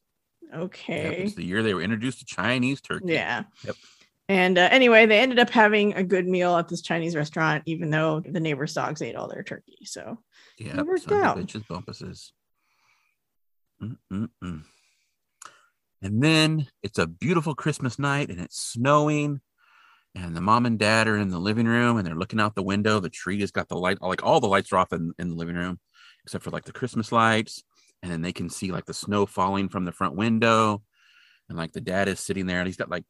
Yep, 0.51 0.61
okay, 0.61 1.23
it's 1.25 1.35
the 1.35 1.43
year 1.45 1.61
they 1.61 1.73
were 1.73 1.81
introduced 1.81 2.19
to 2.19 2.25
chinese 2.25 2.79
turkey 2.79 3.13
yeah. 3.13 3.43
Yep. 3.65 3.75
And 4.29 4.57
uh, 4.57 4.69
anyway, 4.71 5.05
they 5.05 5.19
ended 5.19 5.37
up 5.39 5.49
having 5.49 5.93
a 5.95 6.03
good 6.03 6.25
meal 6.27 6.55
at 6.55 6.69
this 6.69 6.81
Chinese 6.81 7.13
restaurant, 7.15 7.63
even 7.65 7.89
though 7.89 8.21
the 8.21 8.39
neighbor's 8.39 8.73
dogs 8.73 9.01
ate 9.01 9.15
all 9.15 9.27
their 9.27 9.43
turkey. 9.43 9.79
So 9.83 10.19
yeah 10.57 10.79
It 10.79 10.85
worked 10.85 11.11
out. 11.11 11.37
bitches 11.37 11.65
bumpuses 11.67 12.31
Mm-mm-mm. 13.81 14.63
And 16.01 16.23
then 16.23 16.67
it's 16.83 16.99
a 16.99 17.07
beautiful 17.07 17.55
Christmas 17.55 17.97
night 17.99 18.29
and 18.29 18.39
it's 18.39 18.57
snowing. 18.61 19.41
And 20.15 20.35
the 20.35 20.41
mom 20.41 20.65
and 20.65 20.77
dad 20.77 21.07
are 21.07 21.17
in 21.17 21.29
the 21.29 21.39
living 21.39 21.65
room 21.65 21.97
and 21.97 22.05
they're 22.05 22.15
looking 22.15 22.39
out 22.39 22.55
the 22.55 22.61
window. 22.63 22.99
The 22.99 23.09
tree 23.09 23.39
has 23.41 23.51
got 23.51 23.67
the 23.67 23.75
light, 23.77 24.01
like 24.01 24.23
all 24.23 24.39
the 24.39 24.47
lights 24.47 24.71
are 24.71 24.77
off 24.77 24.93
in, 24.93 25.13
in 25.17 25.29
the 25.29 25.35
living 25.35 25.55
room, 25.55 25.79
except 26.25 26.43
for 26.43 26.51
like 26.51 26.65
the 26.65 26.71
Christmas 26.71 27.11
lights. 27.11 27.63
And 28.01 28.11
then 28.11 28.21
they 28.21 28.33
can 28.33 28.49
see 28.49 28.71
like 28.71 28.85
the 28.85 28.93
snow 28.93 29.25
falling 29.25 29.69
from 29.69 29.85
the 29.85 29.91
front 29.91 30.15
window. 30.15 30.81
And 31.49 31.57
like 31.57 31.71
the 31.71 31.81
dad 31.81 32.07
is 32.07 32.19
sitting 32.19 32.45
there 32.45 32.59
and 32.59 32.67
he's 32.67 32.77
got 32.77 32.89
like 32.89 33.05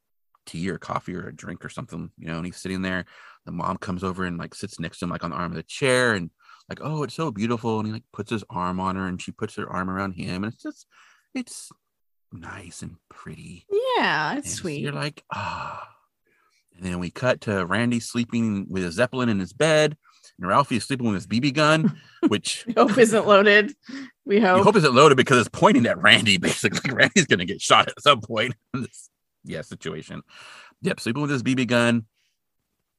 tea 0.45 0.69
or 0.69 0.77
coffee 0.77 1.15
or 1.15 1.27
a 1.27 1.35
drink 1.35 1.64
or 1.65 1.69
something, 1.69 2.11
you 2.18 2.27
know, 2.27 2.38
and 2.38 2.45
he's 2.45 2.57
sitting 2.57 2.81
there. 2.81 3.06
The 3.45 3.52
mom 3.52 3.77
comes 3.77 4.03
over 4.03 4.26
and 4.26 4.38
like 4.38 4.53
sits 4.56 4.80
next 4.80 4.99
to 4.99 5.06
him, 5.06 5.11
like 5.11 5.23
on 5.23 5.31
the 5.31 5.35
arm 5.35 5.52
of 5.52 5.56
the 5.56 5.64
chair, 5.64 6.14
and 6.14 6.30
like, 6.69 6.80
oh, 6.81 7.03
it's 7.03 7.15
so 7.15 7.31
beautiful. 7.31 7.80
And 7.80 7.88
he 7.88 7.94
like 7.94 8.03
puts 8.14 8.31
his 8.31 8.44
arm 8.49 8.80
on 8.80 8.95
her 8.95 9.07
and 9.07 9.22
she 9.22 9.31
puts 9.31 9.56
her 9.56 9.69
arm 9.69 9.90
around 9.90 10.14
him. 10.14 10.44
And 10.44 10.53
it's 10.53 10.64
just, 10.64 10.85
it's 11.34 11.72
nice 12.31 12.81
and 12.81 12.95
pretty. 13.10 13.65
yeah, 13.98 14.38
it's 14.38 14.48
And 14.48 14.56
sweet. 14.56 14.81
You're 14.81 14.91
like, 14.91 15.23
ah. 15.34 15.90
And 16.76 16.85
then 16.85 16.99
we 16.99 17.11
cut 17.11 17.41
to 17.41 17.65
Randy 17.65 17.99
sleeping 17.99 18.68
with 18.69 18.84
a 18.84 18.91
Zeppelin 18.91 19.30
in 19.30 19.40
his 19.40 19.53
bed, 19.53 19.95
and 20.40 20.48
Ralphie 20.48 20.78
is 20.78 20.84
sleeping 20.86 21.06
with 21.08 21.16
his 21.16 21.28
BB 21.28 21.54
gun, 21.54 22.00
which 22.28 22.66
We 22.68 22.74
hope 22.74 22.98
isn't 22.98 23.28
loaded. 23.28 23.74
We 24.26 24.40
hope. 24.40 24.64
hope 24.64 24.76
isn't 24.76 24.94
loaded 24.95 25.16
because 25.16 25.40
it's 25.40 25.50
pointing 25.50 25.86
at 25.86 26.02
Randy. 26.02 26.38
Basically, 26.40 26.94
Randy's 26.94 27.26
going 27.28 27.40
to 27.40 27.45
get 27.45 27.62
shot 27.62 27.88
at 27.88 28.02
some 28.02 28.22
point 28.22 28.56
in 28.74 28.82
this 28.82 29.10
yeah 29.44 29.62
situation. 29.62 30.22
Yep, 30.82 31.00
sleeping 31.00 31.22
with 31.22 31.32
his 31.32 31.44
BB 31.44 31.68
gun, 31.68 32.06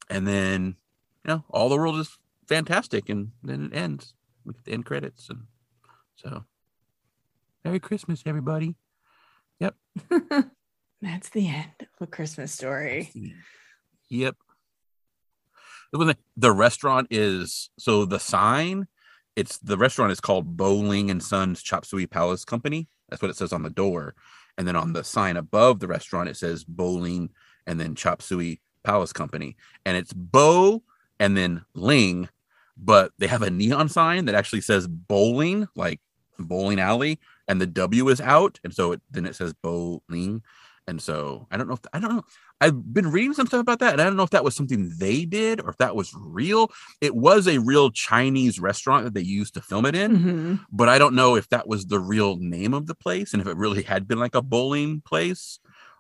and 0.08 0.26
then 0.26 0.76
you 1.24 1.28
know 1.28 1.44
all 1.50 1.68
the 1.68 1.76
world 1.76 1.98
is 1.98 2.16
fantastic, 2.48 3.08
and 3.08 3.32
then 3.42 3.70
it 3.72 3.76
ends 3.76 4.14
with 4.44 4.62
the 4.64 4.72
end 4.72 4.84
credits, 4.84 5.28
and 5.28 5.44
so 6.16 6.44
Merry 7.64 7.80
Christmas, 7.80 8.22
everybody. 8.26 8.76
Yep. 9.60 9.74
That's 11.00 11.28
the 11.30 11.48
end 11.48 11.72
of 11.80 11.86
a 12.00 12.06
Christmas 12.06 12.52
story. 12.52 13.12
Yep. 14.10 14.36
The 16.36 16.52
restaurant 16.52 17.08
is 17.10 17.70
so 17.78 18.04
the 18.04 18.18
sign. 18.18 18.88
It's 19.36 19.58
the 19.58 19.78
restaurant 19.78 20.12
is 20.12 20.20
called 20.20 20.56
Bowling 20.56 21.10
and 21.10 21.22
Sons 21.22 21.62
Chop 21.62 21.84
Suey 21.84 22.06
Palace 22.06 22.44
Company. 22.44 22.88
That's 23.08 23.22
what 23.22 23.30
it 23.30 23.36
says 23.36 23.52
on 23.52 23.62
the 23.62 23.70
door, 23.70 24.14
and 24.58 24.66
then 24.66 24.76
on 24.76 24.92
the 24.92 25.04
sign 25.04 25.36
above 25.36 25.80
the 25.80 25.86
restaurant 25.88 26.28
it 26.28 26.36
says 26.36 26.64
Bowling 26.64 27.30
and 27.66 27.80
then 27.80 27.94
Chop 27.94 28.22
Suey 28.22 28.60
Palace 28.82 29.12
Company, 29.12 29.56
and 29.86 29.96
it's 29.96 30.12
Bow 30.12 30.82
and 31.20 31.36
then 31.36 31.64
Ling, 31.74 32.28
but 32.76 33.12
they 33.18 33.26
have 33.26 33.42
a 33.42 33.50
neon 33.50 33.88
sign 33.88 34.24
that 34.26 34.34
actually 34.34 34.60
says 34.60 34.86
bowling, 34.88 35.68
like 35.76 36.00
bowling 36.38 36.80
alley, 36.80 37.20
and 37.48 37.60
the 37.60 37.66
W 37.66 38.08
is 38.08 38.20
out, 38.20 38.58
and 38.64 38.74
so 38.74 38.92
it, 38.92 39.00
then 39.10 39.26
it 39.26 39.36
says 39.36 39.54
bowling, 39.62 40.42
And 40.86 41.00
so 41.00 41.46
I 41.50 41.56
don't 41.56 41.68
know 41.68 41.74
if 41.74 41.80
I 41.92 42.00
don't 42.00 42.14
know. 42.14 42.24
I've 42.64 42.94
been 42.94 43.10
reading 43.10 43.34
some 43.34 43.46
stuff 43.46 43.60
about 43.60 43.80
that, 43.80 43.92
and 43.92 44.00
I 44.00 44.04
don't 44.04 44.16
know 44.16 44.22
if 44.22 44.30
that 44.30 44.42
was 44.44 44.54
something 44.56 44.90
they 44.98 45.24
did 45.26 45.60
or 45.60 45.68
if 45.70 45.76
that 45.78 45.94
was 45.94 46.14
real. 46.16 46.70
It 47.02 47.14
was 47.14 47.46
a 47.46 47.58
real 47.58 47.90
Chinese 47.90 48.58
restaurant 48.58 49.04
that 49.04 49.12
they 49.14 49.20
used 49.20 49.54
to 49.54 49.60
film 49.60 49.84
it 49.84 49.94
in, 49.94 50.18
Mhm. 50.18 50.60
but 50.72 50.88
I 50.88 50.98
don't 50.98 51.14
know 51.14 51.36
if 51.36 51.48
that 51.50 51.68
was 51.68 51.86
the 51.86 52.00
real 52.00 52.36
name 52.36 52.72
of 52.72 52.86
the 52.86 52.94
place 52.94 53.32
and 53.34 53.42
if 53.42 53.46
it 53.48 53.56
really 53.56 53.82
had 53.82 54.08
been 54.08 54.18
like 54.18 54.34
a 54.34 54.42
bowling 54.42 55.02
place 55.02 55.58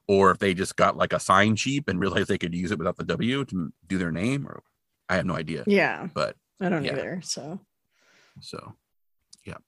or 0.08 0.30
if 0.30 0.38
they 0.38 0.54
just 0.54 0.76
got 0.76 0.96
like 0.96 1.12
a 1.12 1.20
sign 1.20 1.56
cheap 1.56 1.88
and 1.88 2.00
realized 2.00 2.28
they 2.28 2.38
could 2.38 2.54
use 2.54 2.70
it 2.70 2.78
without 2.78 2.96
the 2.96 3.04
W 3.04 3.44
to 3.46 3.72
do 3.86 3.98
their 3.98 4.12
name 4.12 4.46
or 4.46 4.62
I 5.08 5.16
have 5.16 5.26
no 5.26 5.34
idea. 5.36 5.64
Yeah, 5.66 6.08
But 6.14 6.36
I 6.60 6.68
don't 6.70 6.84
Yeah. 6.84 6.92
either. 6.92 7.20
So 7.24 7.60
so 8.40 8.74
yeah. 9.44 9.58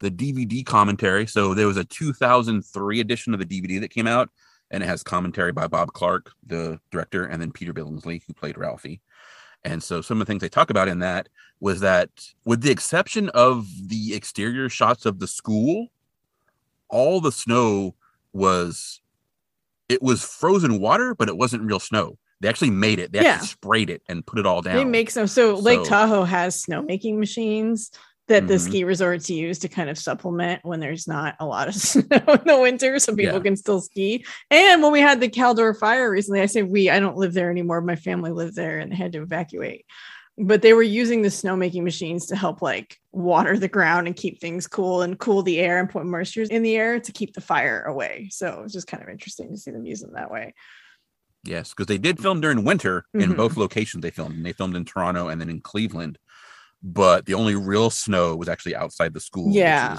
The 0.00 0.10
DVD 0.10 0.62
commentary. 0.64 1.26
So 1.26 1.54
there 1.54 1.66
was 1.66 1.76
a 1.76 1.84
2003 1.84 3.00
edition 3.00 3.34
of 3.34 3.40
the 3.40 3.46
DVD 3.46 3.80
that 3.80 3.90
came 3.90 4.06
out 4.06 4.30
and 4.72 4.82
it 4.82 4.86
has 4.86 5.02
commentary 5.04 5.52
by 5.52 5.68
Bob 5.68 5.92
Clark, 5.92 6.32
the 6.44 6.80
director, 6.90 7.24
and 7.26 7.40
then 7.40 7.52
Peter 7.52 7.72
Billingsley, 7.72 8.22
who 8.26 8.32
played 8.32 8.58
Ralphie. 8.58 9.00
And 9.64 9.80
so 9.80 10.00
some 10.00 10.20
of 10.20 10.26
the 10.26 10.30
things 10.32 10.40
they 10.40 10.48
talk 10.48 10.70
about 10.70 10.88
in 10.88 10.98
that 11.00 11.28
was 11.60 11.78
that, 11.80 12.08
with 12.44 12.62
the 12.62 12.72
exception 12.72 13.28
of 13.28 13.68
the 13.86 14.14
exterior 14.14 14.68
shots 14.68 15.06
of 15.06 15.20
the 15.20 15.28
school, 15.28 15.88
all 16.88 17.20
the 17.20 17.30
snow 17.30 17.94
was 18.32 19.00
it 19.88 20.02
was 20.02 20.24
frozen 20.24 20.80
water, 20.80 21.14
but 21.14 21.28
it 21.28 21.36
wasn't 21.36 21.62
real 21.62 21.78
snow. 21.78 22.18
They 22.40 22.48
actually 22.48 22.70
made 22.70 22.98
it. 22.98 23.12
They 23.12 23.20
actually 23.20 23.46
sprayed 23.48 23.88
it 23.90 24.02
and 24.08 24.26
put 24.26 24.40
it 24.40 24.46
all 24.46 24.62
down. 24.62 24.74
they 24.74 24.84
make 24.84 25.10
some. 25.10 25.28
So 25.28 25.54
Lake 25.54 25.80
So- 25.80 25.90
Tahoe 25.90 26.24
has 26.24 26.60
snowmaking 26.64 27.18
machines 27.18 27.92
that 28.32 28.48
the 28.48 28.54
Mhm. 28.54 28.60
ski 28.60 28.84
resorts 28.84 29.28
use 29.30 29.58
to 29.60 29.68
kind 29.68 29.88
of 29.90 29.98
supplement 29.98 30.64
when 30.64 30.80
there's 30.80 31.06
not 31.06 31.36
a 31.38 31.46
lot 31.46 31.68
of 31.68 31.74
snow 31.90 32.02
in 32.28 32.40
the 32.46 32.58
winter, 32.60 32.98
so 32.98 33.14
people 33.14 33.34
Yeah. 33.36 33.42
can 33.42 33.56
still 33.56 33.80
ski. 33.80 34.24
And 34.50 34.82
when 34.82 34.92
we 34.92 35.00
had 35.00 35.20
the 35.20 35.28
Caldor 35.28 35.78
fire 35.78 36.10
recently, 36.10 36.40
I 36.40 36.46
say 36.46 36.62
we. 36.62 36.90
I 36.90 36.98
don't 37.00 37.16
live 37.16 37.32
there 37.34 37.50
anymore. 37.50 37.80
My 37.80 37.96
family 37.96 38.30
lived 38.32 38.56
there, 38.56 38.78
and 38.78 38.92
had 38.92 39.12
to 39.12 39.22
evacuate. 39.22 39.84
But 40.38 40.62
they 40.62 40.72
were 40.72 40.82
using 40.82 41.20
the 41.20 41.28
snowmaking 41.28 41.82
machines 41.82 42.26
to 42.28 42.36
help 42.36 42.62
like 42.62 42.98
water 43.12 43.58
the 43.58 43.68
ground 43.68 44.06
and 44.06 44.16
keep 44.16 44.40
things 44.40 44.66
cool 44.66 45.02
and 45.02 45.18
cool 45.18 45.42
the 45.42 45.58
air 45.58 45.78
and 45.78 45.90
put 45.90 46.06
moisture 46.06 46.44
in 46.50 46.62
the 46.62 46.74
air 46.74 46.98
to 47.00 47.12
keep 47.12 47.34
the 47.34 47.42
fire 47.42 47.82
away. 47.82 48.28
So 48.32 48.48
it 48.48 48.62
was 48.62 48.72
just 48.72 48.86
kind 48.86 49.02
of 49.02 49.10
interesting 49.10 49.50
to 49.50 49.58
see 49.58 49.70
them 49.70 49.84
use 49.84 50.00
them 50.00 50.14
that 50.14 50.30
way. 50.30 50.54
Yes, 51.44 51.70
because 51.70 51.86
they 51.86 51.98
did 51.98 52.18
film 52.18 52.40
during 52.40 52.64
winter 52.64 53.04
in 53.12 53.32
Mhm. 53.32 53.36
both 53.36 53.56
locations 53.58 54.00
they 54.02 54.10
filmed. 54.10 54.36
And 54.36 54.46
they 54.46 54.52
filmed 54.54 54.74
in 54.76 54.84
Toronto 54.86 55.28
and 55.28 55.38
then 55.40 55.50
in 55.50 55.60
Cleveland. 55.60 56.18
But 56.82 57.26
the 57.26 57.34
only 57.34 57.54
real 57.54 57.90
snow 57.90 58.34
was 58.36 58.48
actually 58.48 58.74
outside 58.74 59.14
the 59.14 59.20
school. 59.20 59.52
Yeah. 59.52 59.98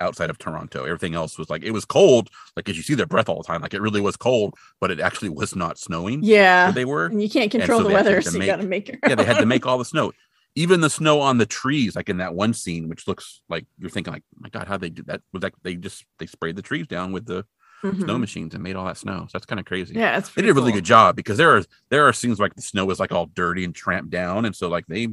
outside 0.00 0.28
of 0.28 0.36
Toronto. 0.38 0.84
Everything 0.84 1.14
else 1.14 1.38
was 1.38 1.48
like 1.48 1.62
it 1.62 1.70
was 1.70 1.84
cold, 1.84 2.28
like 2.56 2.68
as 2.68 2.76
you 2.76 2.82
see 2.82 2.94
their 2.94 3.06
breath 3.06 3.28
all 3.28 3.38
the 3.38 3.44
time. 3.46 3.62
Like 3.62 3.72
it 3.74 3.80
really 3.80 4.00
was 4.00 4.16
cold, 4.16 4.54
but 4.80 4.90
it 4.90 4.98
actually 5.00 5.28
was 5.30 5.54
not 5.54 5.78
snowing 5.78 6.20
Yeah. 6.22 6.72
they 6.72 6.84
were. 6.84 7.06
And 7.06 7.22
you 7.22 7.30
can't 7.30 7.50
control 7.50 7.80
so 7.80 7.88
the 7.88 7.94
weather, 7.94 8.20
so 8.20 8.38
you 8.38 8.44
got 8.46 8.56
to 8.56 8.66
make 8.66 8.88
it. 8.88 8.98
yeah, 9.08 9.14
they 9.14 9.24
had 9.24 9.38
to 9.38 9.46
make 9.46 9.64
all 9.66 9.78
the 9.78 9.84
snow. 9.84 10.12
Even 10.56 10.80
the 10.80 10.90
snow 10.90 11.20
on 11.20 11.38
the 11.38 11.46
trees, 11.46 11.96
like 11.96 12.08
in 12.08 12.18
that 12.18 12.34
one 12.34 12.52
scene, 12.54 12.88
which 12.88 13.06
looks 13.08 13.40
like 13.48 13.66
you're 13.78 13.88
thinking, 13.90 14.12
like, 14.12 14.22
my 14.38 14.48
God, 14.50 14.66
how 14.68 14.76
they 14.76 14.90
did 14.90 15.06
that? 15.06 15.20
Was 15.32 15.42
like 15.42 15.54
they 15.62 15.74
just 15.76 16.04
they 16.18 16.26
sprayed 16.26 16.56
the 16.56 16.62
trees 16.62 16.86
down 16.88 17.12
with 17.12 17.26
the 17.26 17.44
snow 17.80 18.14
Mhm. 18.16 18.20
machines 18.20 18.54
and 18.54 18.62
made 18.62 18.76
all 18.76 18.86
that 18.86 18.96
snow. 18.98 19.20
So 19.22 19.30
that's 19.34 19.46
kind 19.46 19.58
of 19.60 19.64
crazy. 19.66 19.94
Yeah, 19.94 20.18
it's 20.18 20.28
they 20.30 20.42
did 20.42 20.50
a 20.50 20.54
really 20.54 20.72
good 20.72 20.84
job 20.84 21.16
because 21.16 21.38
there 21.38 21.56
are 21.56 21.62
there 21.90 22.06
are 22.06 22.12
scenes 22.12 22.38
like 22.40 22.54
the 22.56 22.62
snow 22.62 22.90
is 22.90 22.98
like 23.00 23.12
all 23.12 23.26
dirty 23.26 23.64
and 23.64 23.74
tramped 23.74 24.10
down, 24.10 24.44
and 24.44 24.54
so 24.56 24.68
like 24.68 24.86
they 24.86 25.08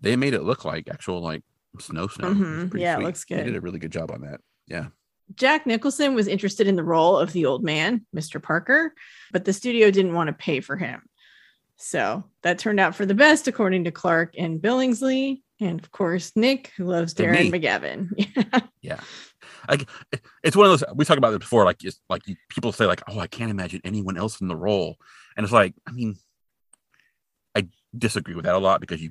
they 0.00 0.16
made 0.16 0.34
it 0.34 0.42
look 0.42 0.64
like 0.64 0.88
actual 0.88 1.20
like 1.20 1.42
snow 1.78 2.06
snow. 2.08 2.28
It 2.30 2.36
Mhm. 2.36 2.70
pretty 2.70 2.82
Yeah, 2.82 2.94
it 2.94 2.96
sweet. 2.96 3.04
looks 3.06 3.24
They 3.24 3.44
did 3.44 3.56
a 3.56 3.60
really 3.60 3.78
good 3.78 3.92
job 3.92 4.10
on 4.10 4.22
that. 4.22 4.40
Yeah. 4.66 4.86
Jack 5.34 5.66
Nicholson 5.66 6.14
was 6.14 6.28
interested 6.28 6.66
in 6.68 6.76
the 6.76 6.84
role 6.84 7.18
of 7.18 7.32
the 7.32 7.46
old 7.46 7.64
man, 7.64 8.06
Mr. 8.14 8.40
Parker, 8.42 8.94
but 9.32 9.44
the 9.44 9.52
studio 9.52 9.90
didn't 9.90 10.14
want 10.14 10.28
to 10.28 10.32
pay 10.32 10.60
for 10.60 10.76
him. 10.76 11.02
So 11.76 12.24
that 12.42 12.58
turned 12.58 12.80
out 12.80 12.94
for 12.94 13.04
the 13.04 13.14
best, 13.14 13.48
according 13.48 13.84
to 13.84 13.90
Clark 13.90 14.34
and 14.38 14.60
Billingsley. 14.60 15.42
And 15.60 15.80
of 15.80 15.90
course, 15.90 16.32
Nic, 16.36 16.72
who 16.76 16.84
loves 16.84 17.12
Darren. 17.14 17.50
McGavin. 17.50 18.08
Yeah. 18.16 18.60
yeah. 18.82 19.00
Like 19.68 19.88
it's 20.44 20.56
one 20.56 20.70
of 20.70 20.78
those 20.78 20.84
we 20.94 21.04
talked 21.04 21.18
about 21.18 21.30
this 21.30 21.38
before. 21.40 21.64
Like 21.64 21.82
it's 21.82 22.00
like 22.08 22.22
people 22.48 22.72
say 22.72 22.86
like, 22.86 23.02
oh, 23.08 23.18
I 23.18 23.26
can't 23.26 23.50
imagine 23.50 23.80
anyone 23.84 24.16
else 24.16 24.40
in 24.40 24.48
the 24.48 24.56
role, 24.56 24.96
and 25.36 25.42
it's 25.44 25.52
like, 25.52 25.74
I 25.86 25.90
mean, 25.92 26.16
I 27.54 27.68
disagree 27.96 28.34
with 28.34 28.44
that 28.44 28.54
a 28.54 28.58
lot 28.58 28.80
because 28.80 29.02
you 29.02 29.10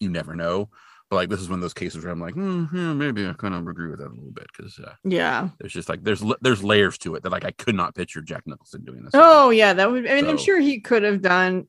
you 0.00 0.08
never 0.08 0.34
know. 0.34 0.68
But 1.08 1.16
like 1.16 1.28
this 1.28 1.40
is 1.40 1.48
one 1.48 1.58
of 1.58 1.62
those 1.62 1.72
cases 1.74 2.02
where 2.02 2.12
I'm 2.12 2.20
like, 2.20 2.34
hmm, 2.34 2.64
yeah, 2.72 2.92
maybe 2.92 3.24
I 3.26 3.32
kind 3.34 3.54
of 3.54 3.66
agree 3.68 3.88
with 3.90 4.00
that 4.00 4.08
a 4.08 4.14
little 4.14 4.32
bit 4.32 4.46
because 4.56 4.76
uh, 4.80 4.94
yeah. 5.04 5.50
there's 5.60 5.72
just 5.72 5.88
like 5.88 6.02
there's 6.02 6.24
there's 6.40 6.64
layers 6.64 6.98
to 6.98 7.14
it 7.14 7.22
that 7.22 7.30
like 7.30 7.44
I 7.44 7.52
could 7.52 7.76
not 7.76 7.94
picture 7.94 8.20
Jack 8.22 8.42
Nicholson 8.44 8.84
doing 8.84 9.04
this. 9.04 9.12
Oh, 9.14 9.50
yeah. 9.50 9.72
That 9.72 9.90
would, 9.90 10.08
I 10.08 10.16
mean, 10.16 10.26
I'm 10.26 10.36
sure 10.36 10.58
he 10.58 10.80
could 10.80 11.04
have 11.04 11.22
done 11.22 11.68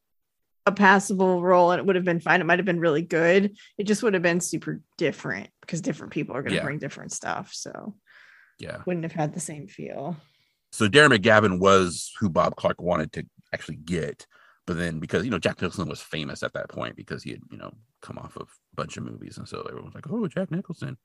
a 0.65 0.71
passable 0.71 1.43
role 1.43 1.71
and 1.71 1.79
it 1.79 1.85
would 1.85 1.95
have 1.95 2.03
been 2.03 2.19
fine. 2.19 2.41
It 2.41 2.45
might 2.45 2.57
have 2.57 2.65
been 2.65 2.79
really 2.79 3.03
good. 3.03 3.55
It 3.77 3.83
just 3.83 4.01
would 4.01 4.15
have 4.15 4.23
been 4.23 4.41
super 4.41 4.81
different 4.97 5.49
because 5.61 5.81
different 5.81 6.13
people 6.13 6.35
are 6.35 6.41
going 6.41 6.53
to 6.53 6.57
Yeah. 6.57 6.63
bring 6.63 6.79
different 6.79 7.11
stuff. 7.11 7.51
So 7.53 7.95
yeah. 8.57 8.81
wouldn't 8.87 9.05
have 9.05 9.11
had 9.13 9.35
the 9.35 9.39
same 9.39 9.67
feel. 9.67 10.17
so 10.71 10.89
Darren 10.89 11.15
McGavin 11.15 11.59
was 11.59 12.11
who 12.19 12.27
Bob 12.27 12.55
Clark 12.55 12.81
wanted 12.81 13.13
to 13.13 13.25
actually 13.53 13.77
get, 13.77 14.25
but 14.67 14.77
then 14.77 14.99
because 14.99 15.23
you 15.23 15.31
know 15.31 15.39
Jack 15.39 15.61
Nicholson 15.61 15.87
was 15.87 16.01
famous 16.01 16.43
at 16.43 16.53
that 16.53 16.69
point 16.69 16.97
because 16.97 17.23
he 17.23 17.31
had 17.31 17.39
you 17.49 17.57
know 17.57 17.71
come 18.01 18.17
off 18.17 18.35
of 18.35 18.49
a 18.73 18.75
bunch 18.75 18.97
of 18.97 19.03
movies, 19.03 19.37
and 19.37 19.47
so 19.47 19.61
everyone 19.61 19.85
was 19.85 19.95
like, 19.95 20.11
"Oh, 20.11 20.27
Jack 20.27 20.51
Nicholson," 20.51 20.97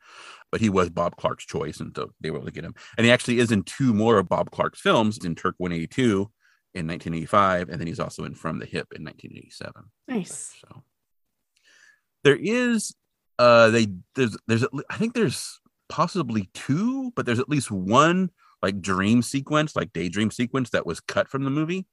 but 0.51 0.60
he 0.60 0.68
was 0.68 0.90
Bob 0.90 1.16
Clark's 1.16 1.47
choice, 1.47 1.78
and 1.80 1.93
so 1.97 2.10
they 2.20 2.30
were 2.30 2.39
able 2.39 2.47
to 2.47 2.52
get 2.52 2.64
him. 2.64 2.74
And 2.98 3.06
he 3.06 3.12
actually 3.12 3.39
is 3.39 3.52
in 3.52 3.62
two 3.62 3.94
more 3.94 4.18
of 4.18 4.28
Bob 4.28 4.51
Clark's 4.51 4.80
films 4.80 5.24
in 5.24 5.36
Turk 5.36 5.55
182 5.59 6.30
in 6.74 6.86
1985, 6.89 7.68
and 7.68 7.80
then 7.80 7.86
he's 7.86 8.01
also 8.01 8.24
in 8.24 8.34
From 8.34 8.59
the 8.59 8.66
Hip 8.66 8.89
in 8.94 9.05
1987. 9.05 9.84
Nice. 10.09 10.55
So 10.60 10.82
there 12.24 12.36
is 12.36 12.94
uh 13.39 13.70
they 13.70 13.86
there's 14.16 14.36
there's 14.48 14.66
I 14.90 14.97
think 14.97 15.14
there's 15.14 15.60
possibly 15.89 16.51
two, 16.52 17.12
but 17.14 17.26
there's 17.26 17.39
at 17.39 17.48
least 17.48 17.70
one 17.70 18.30
like 18.60 18.80
dream 18.80 19.22
sequence, 19.22 19.76
like 19.76 19.93
daydream 19.93 20.32
sequence 20.32 20.70
that 20.70 20.86
was 20.86 21.01
cut 21.01 21.28
from 21.28 21.44
the 21.44 21.51
movie. 21.51 21.86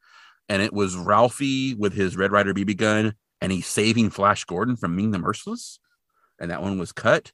And 0.49 0.61
it 0.61 0.73
was 0.73 0.95
Ralphie 0.95 1.75
with 1.75 1.93
his 1.93 2.17
Red 2.17 2.31
Ryder 2.31 2.53
BB 2.53 2.75
gun 2.77 3.13
and 3.41 3.51
he's 3.51 3.67
saving 3.67 4.09
Flash 4.09 4.43
Gordon 4.45 4.75
from 4.75 4.95
Ming 4.95 5.11
the 5.11 5.19
Merciless. 5.19 5.79
And 6.39 6.51
that 6.51 6.61
one 6.61 6.77
was 6.77 6.91
cut, 6.91 7.31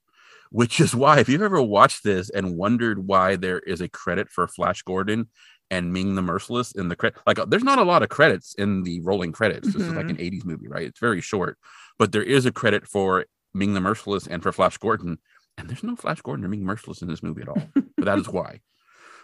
which 0.51 0.79
is 0.79 0.95
why 0.95 1.19
if 1.19 1.29
you've 1.29 1.41
ever 1.41 1.61
watched 1.61 2.03
this 2.03 2.29
and 2.29 2.57
wondered 2.57 3.07
why 3.07 3.35
there 3.35 3.59
is 3.59 3.81
a 3.81 3.89
credit 3.89 4.29
for 4.29 4.47
Flash 4.47 4.81
Gordon 4.81 5.29
and 5.71 5.93
Ming 5.93 6.15
the 6.15 6.21
Merciless 6.21 6.71
in 6.73 6.89
the 6.89 6.95
credit, 6.95 7.19
like 7.25 7.39
there's 7.47 7.63
not 7.63 7.79
a 7.79 7.83
lot 7.83 8.03
of 8.03 8.09
credits 8.09 8.55
in 8.55 8.83
the 8.83 9.01
rolling 9.01 9.31
credits. 9.31 9.67
This 9.67 9.83
is 9.83 9.89
like 9.89 10.07
mm-hmm. 10.07 10.21
an 10.21 10.31
80s 10.31 10.45
movie, 10.45 10.67
right? 10.67 10.87
It's 10.87 10.99
very 10.99 11.21
short, 11.21 11.57
but 11.97 12.11
there 12.11 12.23
is 12.23 12.45
a 12.45 12.51
credit 12.51 12.87
for 12.87 13.25
Ming 13.53 13.73
the 13.73 13.81
Merciless 13.81 14.27
and 14.27 14.43
for 14.43 14.51
Flash 14.51 14.77
Gordon. 14.77 15.19
And 15.57 15.69
there's 15.69 15.83
no 15.83 15.95
Flash 15.95 16.21
Gordon 16.21 16.45
or 16.45 16.49
Ming 16.49 16.65
Merciless 16.65 17.01
in 17.01 17.07
this 17.07 17.23
movie 17.23 17.43
at 17.43 17.47
all. 17.47 17.61
but 17.73 18.05
that 18.05 18.19
is 18.19 18.27
why. 18.27 18.59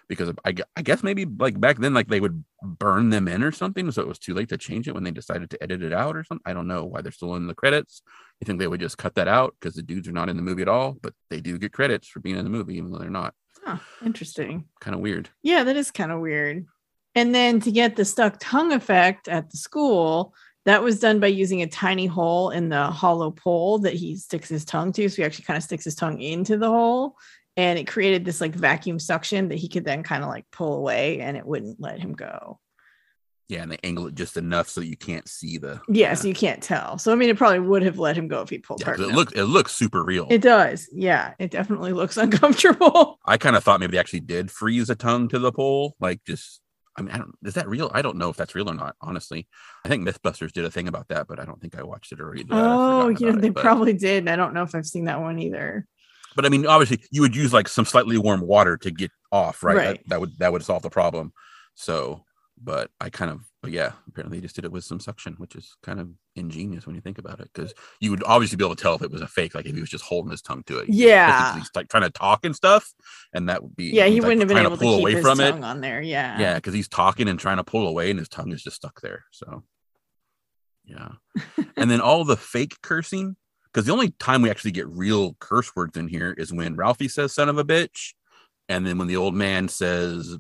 Because 0.07 0.34
I, 0.44 0.53
I 0.76 0.82
guess 0.82 1.03
maybe 1.03 1.26
like 1.26 1.60
back 1.60 1.78
then, 1.78 1.94
like 1.94 2.07
they 2.07 2.19
would 2.19 2.44
burn 2.61 3.10
them 3.10 3.28
in 3.28 3.44
or 3.44 3.52
something. 3.52 3.90
So 3.91 4.02
it 4.02 4.07
was 4.07 4.19
too 4.19 4.34
late 4.34 4.49
to 4.49 4.57
change 4.57 4.88
it 4.88 4.94
when 4.94 5.03
they 5.03 5.11
decided 5.11 5.49
to 5.52 5.64
edit 5.64 5.84
it 5.84 5.94
out 5.94 6.15
or 6.15 6.23
something. 6.23 6.44
I 6.45 6.53
don't 6.53 6.68
know 6.68 6.86
why 6.86 7.02
they're 7.02 7.11
still 7.11 7.36
in 7.36 7.48
the 7.48 7.56
credits. 7.56 8.02
You 8.40 8.45
think 8.45 8.60
they 8.60 8.68
would 8.68 8.80
just 8.80 8.98
cut 8.98 9.15
that 9.15 9.28
out 9.28 9.56
because 9.60 9.76
the 9.76 9.84
dudes 9.84 10.07
are 10.07 10.14
not 10.14 10.30
in 10.30 10.36
the 10.36 10.44
movie 10.44 10.64
at 10.64 10.68
all, 10.68 10.98
but 11.02 11.14
they 11.30 11.40
do 11.40 11.57
get 11.57 11.72
credits 11.72 12.07
for 12.07 12.19
being 12.19 12.38
in 12.38 12.44
the 12.44 12.49
movie, 12.49 12.76
even 12.78 12.91
though 12.91 12.99
they're 12.99 13.10
not. 13.10 13.34
Huh, 13.64 13.78
interesting. 14.03 14.65
Kind 14.80 14.95
of 14.95 15.02
weird. 15.02 15.30
Yeah, 15.44 15.64
that 15.64 15.78
is 15.78 15.91
kind 15.91 16.11
of 16.11 16.19
weird. 16.19 16.65
And 17.15 17.36
then 17.36 17.60
to 17.61 17.72
get 17.72 17.95
the 17.95 18.06
stuck 18.06 18.38
tongue 18.40 18.72
effect 18.72 19.28
at 19.28 19.52
the 19.52 19.57
school, 19.57 20.34
that 20.65 20.84
was 20.84 20.99
done 20.99 21.19
by 21.19 21.28
using 21.28 21.61
a 21.61 21.68
tiny 21.68 22.06
hole 22.06 22.52
in 22.52 22.69
the 22.69 22.86
hollow 22.86 23.32
pole 23.32 23.80
that 23.80 23.94
he 23.94 24.15
sticks 24.15 24.49
his 24.49 24.64
tongue 24.64 24.91
to. 24.94 25.10
So 25.10 25.18
he 25.18 25.23
actually 25.23 25.45
kind 25.45 25.57
of 25.57 25.64
sticks 25.64 25.86
his 25.86 25.95
tongue 25.95 26.22
into 26.22 26.57
the 26.57 26.69
hole. 26.69 27.15
And 27.57 27.78
it 27.78 27.88
created 27.88 28.23
this 28.23 28.40
like 28.40 28.56
vacuum 28.56 28.98
suction 28.98 29.49
that 29.49 29.57
he 29.57 29.68
could 29.68 29.86
then 29.86 30.03
kind 30.03 30.23
of 30.23 30.30
like 30.30 30.45
pull 30.52 30.76
away 30.76 31.19
and 31.19 31.36
it 31.36 31.45
wouldn't 31.45 31.82
let 31.82 31.99
him 31.99 32.14
go. 32.14 32.60
Yeah, 33.52 33.64
and 33.64 33.72
they 33.73 33.78
angle 33.84 34.07
it 34.07 34.15
just 34.15 34.38
enough 34.38 34.69
so 34.69 34.80
you 34.80 34.95
can't 34.95 35.28
see 35.28 35.57
the. 35.57 35.82
Yeah, 35.90 36.14
so 36.14 36.30
you 36.30 36.34
can't 36.34 36.64
tell. 36.64 36.98
So 36.98 37.11
I 37.11 37.15
mean, 37.15 37.28
it 37.28 37.36
probably 37.36 37.60
would 37.60 37.84
have 37.84 37.99
let 37.99 38.18
him 38.18 38.30
go 38.30 38.41
if 38.41 38.49
he 38.49 38.60
pulled 38.60 38.80
Yeah, 38.80 38.94
it 38.94 38.99
looks 38.99 39.34
it 39.34 39.44
looks 39.44 39.73
super 39.73 40.06
real. 40.06 40.26
It 40.30 40.41
does. 40.41 40.88
Yeah, 40.94 41.34
it 41.38 41.52
definitely 41.52 41.91
looks 41.91 42.15
uncomfortable. 42.18 43.19
I 43.26 43.36
kind 43.36 43.57
of 43.57 43.64
thought 43.65 43.82
maybe 43.82 43.91
they 43.91 43.98
actually 43.98 44.22
did 44.22 44.49
freeze 44.49 44.90
a 44.90 44.95
tongue 44.95 45.28
to 45.30 45.40
the 45.40 45.52
pole, 45.52 45.98
like 45.99 46.23
just. 46.23 46.61
I 46.98 47.02
mean, 47.02 47.11
I 47.11 47.18
don't. 47.18 47.36
Is 47.44 47.56
that 47.56 47.68
real? 47.68 47.91
I 47.94 48.02
don't 48.02 48.15
know 48.15 48.30
if 48.30 48.38
that's 48.38 48.56
real 48.56 48.69
or 48.69 48.73
not. 48.73 48.95
Honestly, 49.02 49.49
I 49.84 49.90
think 49.90 50.07
MythBusters 50.07 50.53
did 50.53 50.64
a 50.64 50.72
thing 50.72 50.88
about 50.88 51.10
that, 51.10 51.28
but 51.28 51.38
I 51.38 51.44
don't 51.44 51.60
think 51.60 51.78
I 51.78 51.84
watched 51.84 52.14
it 52.14 52.22
or 52.22 52.30
read. 52.30 52.48
oh, 52.52 53.10
you 53.10 53.34
know, 53.34 53.38
they 53.38 53.49
but, 53.49 53.61
probably 53.61 53.91
did. 53.91 54.30
I 54.30 54.38
don't 54.38 54.53
know 54.53 54.64
if 54.64 54.76
I've 54.76 54.86
seen 54.86 55.06
that 55.06 55.19
one 55.19 55.40
either. 55.40 55.86
But 56.35 56.45
I 56.45 56.49
mean, 56.49 56.65
obviously, 56.65 57.03
you 57.11 57.21
would 57.21 57.35
use 57.35 57.53
like 57.53 57.67
some 57.67 57.85
slightly 57.85 58.17
warm 58.17 58.41
water 58.41 58.77
to 58.77 58.91
get 58.91 59.11
off, 59.31 59.63
right? 59.63 59.75
That, 59.75 59.85
Right. 59.87 60.01
that 60.09 60.19
would 60.21 60.37
that 60.39 60.51
would 60.51 60.63
solve 60.63 60.81
the 60.83 60.89
problem. 60.89 61.33
So, 61.75 62.23
but 62.61 62.89
I 62.99 63.09
kind 63.09 63.31
of, 63.31 63.41
but 63.63 63.71
yeah, 63.71 63.93
apparently 64.07 64.37
they 64.37 64.41
just 64.43 64.55
did 64.55 64.65
it 64.65 64.71
with 64.71 64.83
some 64.83 64.99
suction, 64.99 65.33
which 65.39 65.55
is 65.55 65.75
kind 65.83 65.99
of 65.99 66.09
ingenious 66.35 66.85
when 66.85 66.95
you 66.95 67.01
think 67.01 67.17
about 67.17 67.39
it, 67.39 67.49
because 67.53 67.73
you 67.99 68.11
would 68.11 68.23
obviously 68.23 68.55
be 68.55 68.63
able 68.63 68.75
to 68.75 68.81
tell 68.81 68.93
if 68.95 69.01
it 69.01 69.11
was 69.11 69.21
a 69.21 69.27
fake, 69.27 69.55
like 69.55 69.65
if 69.65 69.73
he 69.73 69.81
was 69.81 69.89
just 69.89 70.03
holding 70.03 70.29
his 70.31 70.41
tongue 70.41 70.63
to 70.67 70.77
it. 70.79 70.89
Yeah, 70.89 71.55
he's 71.57 71.69
like 71.75 71.87
trying 71.89 72.03
to 72.03 72.09
talk 72.11 72.45
and 72.45 72.55
stuff, 72.55 72.93
and 73.33 73.49
that 73.49 73.63
would 73.63 73.75
be 73.75 73.85
yeah, 73.85 74.05
he 74.05 74.15
like, 74.21 74.23
wouldn't 74.23 74.41
have 74.41 74.47
been 74.49 74.57
able 74.57 74.77
to, 74.77 74.83
pull 74.83 74.97
keep 74.97 75.01
away 75.01 75.13
his 75.13 75.21
from 75.25 75.39
it. 75.39 75.51
tongue 75.51 75.63
on 75.63 75.81
there. 75.81 76.01
Yeah, 76.01 76.39
Yeah, 76.39 76.55
because 76.55 76.73
he's 76.73 76.87
talking 76.87 77.27
and 77.27 77.39
trying 77.39 77.57
to 77.57 77.63
pull 77.63 77.87
away, 77.87 78.09
and 78.11 78.19
his 78.19 78.29
tongue 78.29 78.51
is 78.51 78.61
just 78.61 78.75
stuck 78.75 79.01
there. 79.01 79.23
So, 79.31 79.63
yeah. 80.85 81.09
and 81.77 81.89
then 81.89 82.01
all 82.01 82.23
the 82.25 82.37
fake 82.37 82.75
cursing, 82.83 83.35
because 83.72 83.85
the 83.85 83.93
only 83.93 84.11
time 84.11 84.41
we 84.41 84.49
actually 84.49 84.72
get 84.72 84.88
real 84.88 85.35
curse 85.39 85.76
words 85.76 85.98
in 85.98 86.07
here 86.07 86.34
is 86.38 86.52
when 86.52 86.76
Ralphie 86.76 87.07
says 87.07 87.34
"son 87.34 87.49
of 87.49 87.57
a 87.57 87.64
bitch," 87.64 88.14
and 88.69 88.85
then 88.85 88.98
when 88.98 89.07
the 89.07 89.18
old 89.18 89.35
man 89.35 89.68
says 89.68 90.38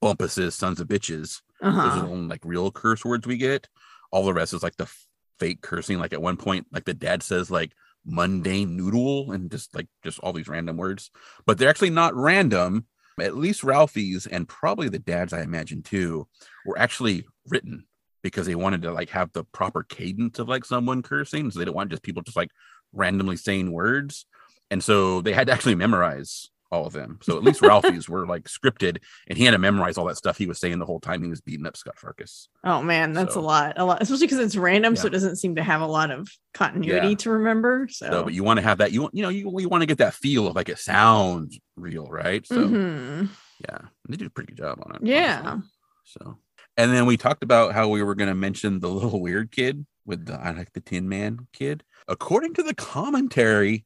"Bumpus 0.00 0.54
sons 0.54 0.80
of 0.80 0.88
bitches." 0.88 1.40
Those 1.60 1.74
are 1.74 1.80
uh-huh. 1.80 2.00
the 2.00 2.08
only 2.08 2.28
like 2.28 2.44
real 2.44 2.70
curse 2.72 3.04
words 3.04 3.26
we 3.26 3.36
get. 3.36 3.68
All 4.10 4.24
the 4.24 4.34
rest 4.34 4.52
is 4.52 4.62
like 4.62 4.76
the 4.76 4.90
fake 5.38 5.60
cursing. 5.60 5.98
Like 5.98 6.12
at 6.12 6.22
one 6.22 6.36
point, 6.36 6.66
like 6.72 6.84
the 6.84 6.94
dad 6.94 7.22
says 7.22 7.50
like 7.50 7.72
mundane 8.04 8.76
noodle 8.76 9.30
and 9.30 9.50
just 9.50 9.74
like 9.74 9.86
just 10.02 10.18
all 10.20 10.32
these 10.32 10.48
random 10.48 10.76
words, 10.76 11.10
but 11.46 11.58
they're 11.58 11.70
actually 11.70 11.90
not 11.90 12.14
random. 12.14 12.86
At 13.20 13.36
least 13.36 13.62
Ralphie's 13.62 14.26
and 14.26 14.48
probably 14.48 14.88
the 14.88 14.98
dad's, 14.98 15.34
I 15.34 15.42
imagine 15.42 15.82
too, 15.82 16.26
were 16.64 16.78
actually 16.78 17.26
written 17.46 17.84
because 18.22 18.46
they 18.46 18.54
wanted 18.54 18.82
to 18.82 18.92
like 18.92 19.10
have 19.10 19.32
the 19.32 19.44
proper 19.44 19.82
cadence 19.82 20.38
of 20.38 20.48
like 20.48 20.64
someone 20.64 21.02
cursing. 21.02 21.50
So 21.50 21.58
they 21.58 21.64
didn't 21.64 21.76
want 21.76 21.90
just 21.90 22.02
people 22.02 22.22
just 22.22 22.36
like 22.36 22.50
randomly 22.92 23.36
saying 23.36 23.70
words. 23.72 24.26
And 24.70 24.82
so 24.82 25.20
they 25.20 25.32
had 25.32 25.48
to 25.48 25.52
actually 25.52 25.74
memorize 25.74 26.48
all 26.70 26.86
of 26.86 26.94
them. 26.94 27.18
So 27.22 27.36
at 27.36 27.42
least 27.44 27.60
Ralphie's 27.62 28.08
were 28.08 28.26
like 28.26 28.44
scripted 28.44 28.98
and 29.28 29.36
he 29.36 29.44
had 29.44 29.50
to 29.50 29.58
memorize 29.58 29.98
all 29.98 30.06
that 30.06 30.16
stuff 30.16 30.38
he 30.38 30.46
was 30.46 30.58
saying 30.58 30.78
the 30.78 30.86
whole 30.86 31.00
time 31.00 31.22
he 31.22 31.28
was 31.28 31.42
beating 31.42 31.66
up 31.66 31.76
Scut 31.76 31.96
Farkus. 31.96 32.48
Oh 32.64 32.82
man, 32.82 33.12
that's 33.12 33.34
So- 33.34 33.40
a 33.40 33.42
lot, 33.42 33.74
a 33.76 33.84
lot, 33.84 34.00
especially 34.00 34.26
because 34.28 34.38
it's 34.38 34.56
random, 34.56 34.96
so 34.96 35.06
it 35.06 35.10
doesn't 35.10 35.36
seem 35.36 35.56
to 35.56 35.62
have 35.62 35.82
a 35.82 35.86
lot 35.86 36.10
of 36.10 36.28
continuity 36.54 37.08
Yeah. 37.10 37.14
to 37.16 37.30
remember. 37.30 37.88
So, 37.90 38.08
So, 38.10 38.24
but 38.24 38.32
you 38.32 38.42
want 38.44 38.56
to 38.58 38.62
have 38.62 38.78
that, 38.78 38.92
you 38.92 39.02
want, 39.02 39.14
you 39.14 39.22
know, 39.22 39.28
you, 39.28 39.52
you 39.60 39.68
want 39.68 39.82
to 39.82 39.86
get 39.86 39.98
that 39.98 40.14
feel 40.14 40.46
of 40.46 40.56
like 40.56 40.70
it 40.70 40.78
sounds 40.78 41.58
real, 41.76 42.06
right? 42.06 42.46
So, 42.46 42.56
Mhm. 42.56 43.28
yeah, 43.68 43.78
they 44.08 44.16
did 44.16 44.28
a 44.28 44.30
pretty 44.30 44.54
good 44.54 44.58
job 44.58 44.80
on 44.86 44.96
it. 44.96 45.02
yeah, 45.06 45.42
honestly. 45.44 45.68
So, 46.04 46.38
and 46.76 46.92
then 46.92 47.06
we 47.06 47.16
talked 47.16 47.42
about 47.42 47.72
how 47.72 47.88
we 47.88 48.02
were 48.02 48.14
going 48.14 48.28
to 48.28 48.34
mention 48.34 48.80
the 48.80 48.88
little 48.88 49.20
weird 49.20 49.50
kid 49.50 49.86
with 50.04 50.26
the 50.26 50.34
I 50.34 50.50
like 50.52 50.72
the 50.72 50.80
Tin 50.80 51.08
Man 51.08 51.46
kid. 51.52 51.84
According 52.08 52.54
to 52.54 52.62
the 52.62 52.74
commentary, 52.74 53.84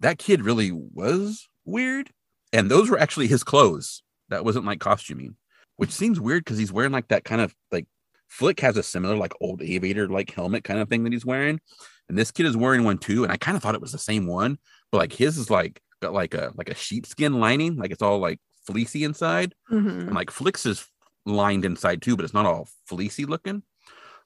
that 0.00 0.18
kid 0.18 0.42
really 0.42 0.70
was 0.72 1.48
weird, 1.64 2.10
and 2.52 2.70
those 2.70 2.90
were 2.90 2.98
actually 2.98 3.26
his 3.26 3.44
clothes. 3.44 4.02
That 4.28 4.44
wasn't 4.44 4.64
like 4.64 4.80
costuming, 4.80 5.36
which 5.76 5.90
seems 5.90 6.20
weird 6.20 6.44
because 6.44 6.58
he's 6.58 6.72
wearing 6.72 6.92
like 6.92 7.08
that 7.08 7.24
kind 7.24 7.40
of 7.40 7.54
like 7.70 7.86
Flick 8.28 8.60
has 8.60 8.76
a 8.76 8.82
similar 8.82 9.16
like 9.16 9.32
old 9.40 9.62
aviator 9.62 10.08
like 10.08 10.32
helmet 10.32 10.64
kind 10.64 10.80
of 10.80 10.88
thing 10.88 11.04
that 11.04 11.12
he's 11.12 11.26
wearing, 11.26 11.60
and 12.08 12.18
this 12.18 12.30
kid 12.30 12.46
is 12.46 12.56
wearing 12.56 12.84
one 12.84 12.98
too. 12.98 13.22
And 13.24 13.32
I 13.32 13.36
kind 13.36 13.56
of 13.56 13.62
thought 13.62 13.74
it 13.74 13.80
was 13.80 13.92
the 13.92 13.98
same 13.98 14.26
one, 14.26 14.58
but 14.90 14.98
like 14.98 15.12
his 15.12 15.38
is 15.38 15.50
like 15.50 15.80
got 16.00 16.12
like 16.12 16.34
a 16.34 16.52
like 16.56 16.68
a 16.68 16.74
sheepskin 16.74 17.40
lining, 17.40 17.76
like 17.76 17.90
it's 17.90 18.02
all 18.02 18.18
like 18.18 18.40
fleecy 18.66 19.04
inside. 19.04 19.54
Mhm. 19.70 20.06
And 20.06 20.14
like 20.14 20.30
Flicks 20.30 20.64
is 20.66 20.88
lined 21.26 21.64
inside 21.64 22.02
too, 22.02 22.16
but 22.16 22.24
it's 22.24 22.34
not 22.34 22.46
all 22.46 22.68
fleecy 22.86 23.24
looking. 23.24 23.62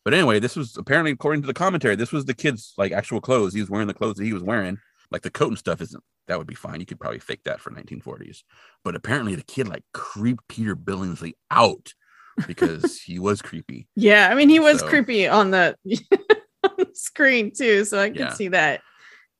But 0.05 0.15
anyway, 0.15 0.39
this 0.41 0.57
was 0.57 0.77
apparently 0.77 1.11
according 1.13 1.43
to 1.43 1.47
the 1.47 1.55
commentary, 1.55 1.97
this 1.97 2.13
was 2.13 2.25
the 2.25 2.35
kid's 2.35 2.73
like 2.79 2.93
actual 2.93 3.21
clothes. 3.21 3.53
He 3.55 3.61
was 3.61 3.71
wearing 3.71 3.89
the 3.89 3.95
clothes 3.95 4.17
that 4.17 4.25
he 4.25 4.33
was 4.33 4.43
wearing. 4.43 4.79
Like 5.11 5.23
the 5.23 5.31
coat 5.31 5.49
and 5.49 5.59
stuff 5.59 5.81
isn't 5.81 6.03
that 6.29 6.39
would 6.39 6.47
be 6.47 6.55
fine. 6.55 6.81
You 6.81 6.87
could 6.87 7.01
probably 7.01 7.19
fake 7.19 7.41
that 7.45 7.61
for 7.61 7.71
1940s. 7.71 8.43
But 8.85 8.95
apparently 8.95 9.35
the 9.35 9.43
kid 9.43 9.69
like 9.69 9.83
creeped 9.95 10.47
Peter 10.49 10.77
Billingsley 10.77 11.33
out 11.51 11.93
because 12.47 13.01
he 13.01 13.19
was 13.19 13.43
creepy. 13.43 13.89
yeah. 13.97 14.29
I 14.31 14.35
mean, 14.35 14.49
he 14.49 14.61
was 14.61 14.81
So- 14.81 14.89
creepy 14.89 15.27
on 15.27 15.51
the, 15.51 15.77
on 16.65 16.71
the 16.77 16.89
screen 16.93 17.51
too, 17.55 17.85
so 17.85 17.99
I 17.99 18.09
could 18.11 18.19
Yeah. 18.19 18.33
see 18.35 18.49
that. 18.49 18.83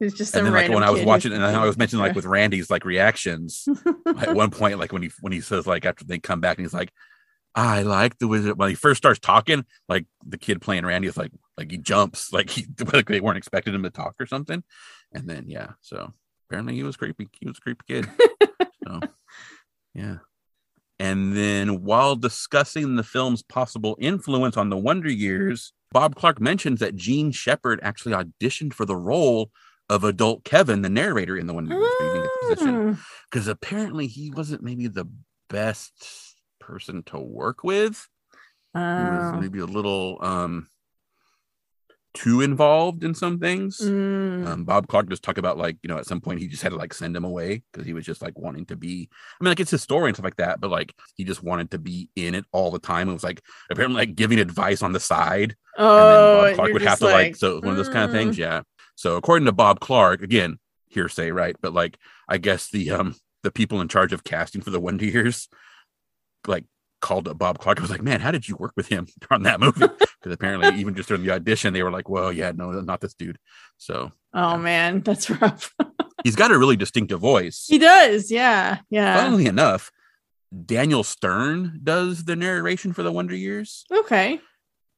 It's 0.01 0.15
just 0.17 0.33
some 0.33 0.47
and 0.47 0.55
then 0.55 0.63
like 0.63 0.73
when 0.73 0.85
I 0.85 0.91
was 0.91 1.03
watching 1.03 1.33
and 1.33 1.45
I 1.45 1.67
was 1.67 1.77
mentioning 1.77 2.05
like 2.05 2.15
with 2.15 2.25
Randy's 2.25 2.71
like 2.71 2.85
reactions 2.85 3.67
at 4.19 4.33
one 4.35 4.51
point, 4.51 4.79
like 4.79 4.93
when 4.93 5.03
he 5.03 5.11
when 5.21 5.33
he 5.33 5.41
says 5.41 5.67
like 5.67 5.85
after 5.85 6.05
they 6.05 6.21
come 6.21 6.41
back 6.41 6.57
and 6.57 6.65
he's 6.65 6.73
like, 6.73 6.93
I 7.55 7.83
like 7.83 8.19
the 8.19 8.29
wizard 8.29 8.59
when 8.59 8.69
he 8.69 8.75
first 8.75 8.99
starts 8.99 9.19
talking, 9.19 9.65
like 9.89 10.07
the 10.25 10.39
kid 10.39 10.61
playing 10.61 10.87
Randy 10.87 11.09
is 11.09 11.17
like 11.17 11.33
like 11.57 11.71
he 11.71 11.79
jumps, 11.79 12.33
like 12.33 12.51
he 12.51 12.67
like 12.93 13.09
they 13.09 13.21
weren't 13.21 13.39
expecting 13.39 13.75
him 13.75 13.83
to 13.83 13.91
talk 13.91 14.15
or 14.21 14.27
something. 14.27 14.63
And 15.13 15.29
then 15.29 15.45
yeah, 15.49 15.73
so 15.81 16.13
apparently 16.49 16.75
he 16.75 16.83
was 16.83 16.97
creepy. 16.97 17.29
He 17.41 17.47
was 17.47 17.59
a 17.59 17.61
creepy 17.61 17.85
kid. 17.87 18.09
so 18.87 19.01
yeah. 19.95 20.17
And 21.01 21.37
then 21.37 21.85
while 21.85 22.17
discussing 22.17 22.97
the 22.97 23.05
film's 23.05 23.43
possible 23.43 23.97
influence 24.01 24.57
on 24.57 24.69
the 24.69 24.77
Wonder 24.77 25.11
Years, 25.11 25.73
Bob 25.93 26.17
Clark 26.17 26.41
mentions 26.41 26.81
that 26.81 26.97
Jean 26.97 27.31
Shepherd 27.31 27.79
actually 27.83 28.15
auditioned 28.15 28.75
for 28.75 28.85
the 28.85 28.97
role 28.97 29.51
of 29.89 30.05
adult 30.05 30.45
Kevin, 30.45 30.83
the 30.83 30.89
narrator 30.91 31.37
in 31.37 31.47
the 31.47 31.55
Wonder 31.55 31.75
Years, 31.77 31.93
but 31.99 32.05
he 32.05 32.13
didn't 32.13 32.23
get 32.23 32.31
the 32.41 32.57
position 32.57 32.75
Mm. 32.75 32.99
because 33.31 33.47
apparently 33.49 34.07
he 34.07 34.31
wasn't 34.31 34.63
maybe 34.63 34.89
the 34.89 35.07
best 35.49 36.28
person 36.69 37.03
to 37.05 37.19
work 37.19 37.65
with. 37.65 38.07
Oh. 38.75 39.33
maybe 39.41 39.61
a 39.61 39.65
little 39.65 40.19
um 40.21 40.69
too 42.15 42.43
involved 42.43 43.03
in 43.03 43.15
some 43.15 43.39
things. 43.39 43.79
Mm. 43.79 44.47
Um, 44.47 44.65
Bob 44.65 44.89
Clark 44.89 45.09
just 45.09 45.23
talked 45.23 45.39
about 45.39 45.57
like 45.57 45.79
you 45.83 45.89
know 45.89 45.99
at 45.99 46.07
some 46.07 46.21
point 46.21 46.41
he 46.41 46.49
just 46.49 46.63
had 46.63 46.71
to 46.71 46.77
like 46.77 46.93
send 46.93 47.17
him 47.17 47.25
away 47.25 47.63
because 47.73 47.87
he 47.87 47.93
was 47.93 48.05
just 48.05 48.21
like 48.21 48.39
wanting 48.39 48.67
to 48.67 48.77
be. 48.77 49.09
I 49.13 49.45
mean 49.45 49.51
like 49.51 49.61
it's 49.61 49.71
his 49.71 49.83
story 49.83 50.09
and 50.09 50.17
stuff 50.17 50.25
like 50.25 50.37
that, 50.37 50.61
but 50.61 50.71
like 50.71 50.95
he 51.17 51.25
just 51.25 51.43
wanted 51.43 51.71
to 51.71 51.79
be 51.79 52.11
in 52.17 52.35
it 52.35 52.45
all 52.53 52.71
the 52.71 52.79
time. 52.79 53.09
It 53.09 53.15
was 53.15 53.25
like 53.25 53.41
apparently 53.71 54.01
like 54.01 54.15
giving 54.15 54.39
advice 54.39 54.83
on 54.83 54.93
the 54.93 55.01
side 55.01 55.57
and 55.77 55.87
oh, 55.87 56.43
then 56.43 56.51
Bob 56.51 56.55
Clark 56.57 56.73
would 56.73 56.83
have 56.83 56.99
to 56.99 57.05
like, 57.07 57.37
so 57.37 57.53
it 57.53 57.55
was 57.55 57.63
one 57.63 57.71
of 57.73 57.77
those 57.79 57.89
kind 57.89 58.05
of 58.05 58.11
mm. 58.11 58.19
things. 58.19 58.39
Yeah. 58.39 58.63
So 58.97 59.17
according 59.17 59.47
to 59.47 59.53
Bob 59.53 59.81
Clark, 59.81 60.23
again, 60.23 60.59
hearsay, 60.89 61.31
right? 61.31 61.57
But 61.61 61.73
like 61.73 61.99
I 62.29 62.39
guess 62.39 62.71
the 62.71 62.91
um 62.91 63.17
the 63.43 63.53
people 63.53 63.81
in 63.81 63.89
charge 63.89 64.13
of 64.13 64.25
casting 64.25 64.61
for 64.61 64.71
the 64.71 64.81
Wonder 64.81 65.05
Years 65.05 65.49
like 66.47 66.65
called 67.01 67.29
up 67.29 67.39
Bob 67.39 67.59
Clark. 67.59 67.79
I 67.79 67.83
was 67.83 67.91
like, 67.91 68.03
man, 68.03 68.21
how 68.21 68.31
did 68.31 68.49
you 68.49 68.57
work 68.57 68.73
with 68.77 68.89
him 68.89 69.07
on 69.31 69.43
that 69.45 69.61
movie? 69.61 69.87
Because 70.21 70.35
apparently 70.35 70.81
even 70.81 70.97
just 70.97 71.07
during 71.09 71.23
the 71.23 71.31
audition, 71.31 71.73
they 71.73 71.85
were 71.85 71.93
like, 71.93 72.09
well, 72.09 72.33
yeah, 72.33 72.51
no, 72.53 72.73
not 72.73 73.01
this 73.01 73.15
dude. 73.15 73.39
So 73.77 74.11
Oh 74.35 74.51
Yeah. 74.51 74.57
man, 74.57 75.01
that's 75.03 75.31
rough. 75.31 75.73
he's 76.25 76.35
got 76.35 76.51
a 76.51 76.59
really 76.59 76.75
distinctive 76.75 77.21
voice. 77.21 77.67
he 77.69 77.79
does, 77.79 78.29
yeah, 78.33 78.79
yeah. 78.91 79.17
Funnily 79.23 79.47
enough, 79.47 79.93
Daniel 80.67 81.05
Stern 81.05 81.79
does 81.85 82.25
the 82.25 82.35
narration 82.35 82.93
for 82.93 83.05
the 83.05 83.13
Wonder 83.13 83.37
Years. 83.37 83.85
Okay. 83.93 84.41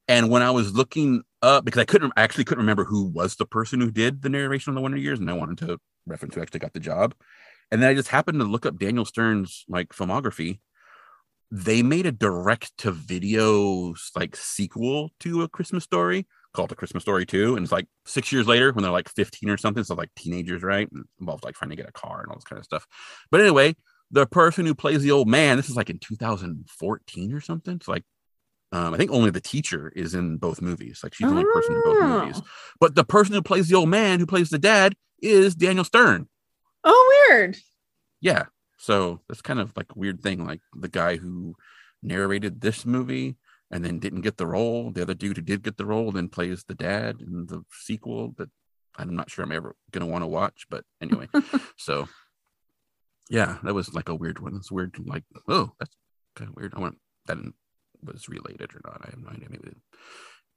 And 0.08 0.30
when 0.30 0.40
I 0.42 0.52
was 0.52 0.72
looking 0.74 1.22
up, 1.42 1.66
because 1.66 1.80
I 1.80 1.84
couldn't, 1.84 2.14
I 2.16 2.22
actually 2.22 2.44
couldn't 2.44 2.62
remember 2.62 2.84
who 2.84 3.04
was 3.04 3.36
the 3.36 3.44
person 3.46 3.78
who 3.82 3.90
did 3.90 4.22
the 4.22 4.30
narration 4.30 4.70
on 4.70 4.74
the 4.74 4.80
Wonder 4.80 4.96
Years, 4.96 5.18
and 5.20 5.28
I 5.28 5.34
wanted 5.34 5.58
to 5.58 5.78
reference 6.06 6.34
who 6.34 6.40
actually 6.40 6.60
got 6.60 6.72
the 6.72 6.80
job. 6.80 7.14
And 7.70 7.82
then 7.82 7.90
I 7.90 7.94
just 7.94 8.08
happened 8.08 8.40
to 8.40 8.46
look 8.46 8.64
up 8.64 8.78
Daniel 8.78 9.04
Stern's 9.04 9.66
like 9.68 9.90
filmography. 9.90 10.60
They 11.50 11.82
made 11.82 12.06
a 12.06 12.12
direct 12.12 12.76
to 12.78 12.92
video 12.92 13.94
like 14.14 14.36
sequel 14.36 15.10
to 15.20 15.42
a 15.42 15.48
Christmas 15.48 15.84
story 15.84 16.26
called 16.54 16.70
A 16.72 16.74
Christmas 16.76 17.02
Story 17.02 17.26
2. 17.26 17.56
And 17.56 17.64
it's 17.64 17.72
like 17.72 17.86
six 18.06 18.32
years 18.32 18.46
later 18.46 18.72
when 18.72 18.82
they're 18.82 18.92
like 18.92 19.08
15 19.08 19.50
or 19.50 19.56
something. 19.56 19.82
So 19.84 19.94
like 19.94 20.10
teenagers, 20.16 20.62
right? 20.62 20.88
And 20.92 21.04
involved 21.20 21.44
like 21.44 21.54
trying 21.54 21.70
to 21.70 21.76
get 21.76 21.88
a 21.88 21.92
car 21.92 22.20
and 22.20 22.28
all 22.28 22.36
this 22.36 22.44
kind 22.44 22.58
of 22.58 22.64
stuff. 22.64 22.86
But 23.30 23.40
anyway, 23.40 23.74
the 24.10 24.26
person 24.26 24.66
who 24.66 24.74
plays 24.74 25.02
the 25.02 25.10
old 25.12 25.28
man, 25.28 25.56
this 25.56 25.68
is 25.70 25.76
like 25.76 25.90
in 25.90 25.98
2014 25.98 27.32
or 27.32 27.40
something. 27.40 27.74
It's 27.76 27.88
like 27.88 28.04
um, 28.72 28.94
I 28.94 28.96
think 28.96 29.10
only 29.10 29.30
the 29.30 29.40
teacher 29.40 29.92
is 29.96 30.14
in 30.14 30.36
both 30.36 30.62
movies. 30.62 31.00
Like 31.02 31.14
she's 31.14 31.26
the 31.28 31.32
only 31.34 31.44
person 31.52 31.74
in 31.74 31.82
both 31.84 31.96
Oh. 32.00 32.20
movies. 32.20 32.40
But 32.78 32.94
the 32.94 33.04
person 33.04 33.34
who 33.34 33.42
plays 33.42 33.68
the 33.68 33.74
old 33.74 33.88
man, 33.88 34.20
who 34.20 34.26
plays 34.26 34.50
the 34.50 34.58
dad, 34.60 34.94
is 35.20 35.56
Daniel 35.56 35.84
Stern. 35.84 36.28
Oh, 36.84 37.26
weird. 37.28 37.56
Yeah. 38.20 38.44
So 38.80 39.20
that's 39.28 39.42
kind 39.42 39.60
of 39.60 39.76
like 39.76 39.92
a 39.94 39.98
weird 39.98 40.22
thing. 40.22 40.46
Like 40.46 40.62
the 40.74 40.88
guy 40.88 41.18
who 41.18 41.54
narrated 42.02 42.62
this 42.62 42.86
movie 42.86 43.36
and 43.70 43.84
then 43.84 43.98
didn't 43.98 44.22
get 44.22 44.38
the 44.38 44.46
role. 44.46 44.90
The 44.90 45.02
other 45.02 45.12
dude 45.12 45.36
who 45.36 45.42
did 45.42 45.62
get 45.62 45.76
the 45.76 45.84
role 45.84 46.10
then 46.10 46.28
plays 46.30 46.64
the 46.64 46.74
dad 46.74 47.16
in 47.20 47.44
the 47.44 47.62
sequel 47.70 48.32
that 48.38 48.48
I'm 48.96 49.14
not 49.14 49.30
sure 49.30 49.44
I'm 49.44 49.52
ever 49.52 49.76
gonna 49.90 50.06
want 50.06 50.22
to 50.22 50.28
watch. 50.28 50.64
But 50.70 50.84
anyway, 50.98 51.28
so 51.76 52.08
yeah, 53.28 53.58
that 53.64 53.74
was 53.74 53.92
like 53.92 54.08
a 54.08 54.14
weird 54.14 54.38
one. 54.38 54.56
It's 54.56 54.72
weird, 54.72 54.96
like, 55.04 55.24
oh, 55.46 55.72
that's 55.78 55.94
kind 56.34 56.48
of 56.48 56.56
weird. 56.56 56.72
I 56.74 56.80
went 56.80 56.96
that 57.26 57.36
was 58.02 58.30
related 58.30 58.74
or 58.74 58.80
not. 58.82 59.02
I 59.04 59.10
have 59.10 59.20
no 59.20 59.28
idea. 59.28 59.48
Maybe 59.50 59.76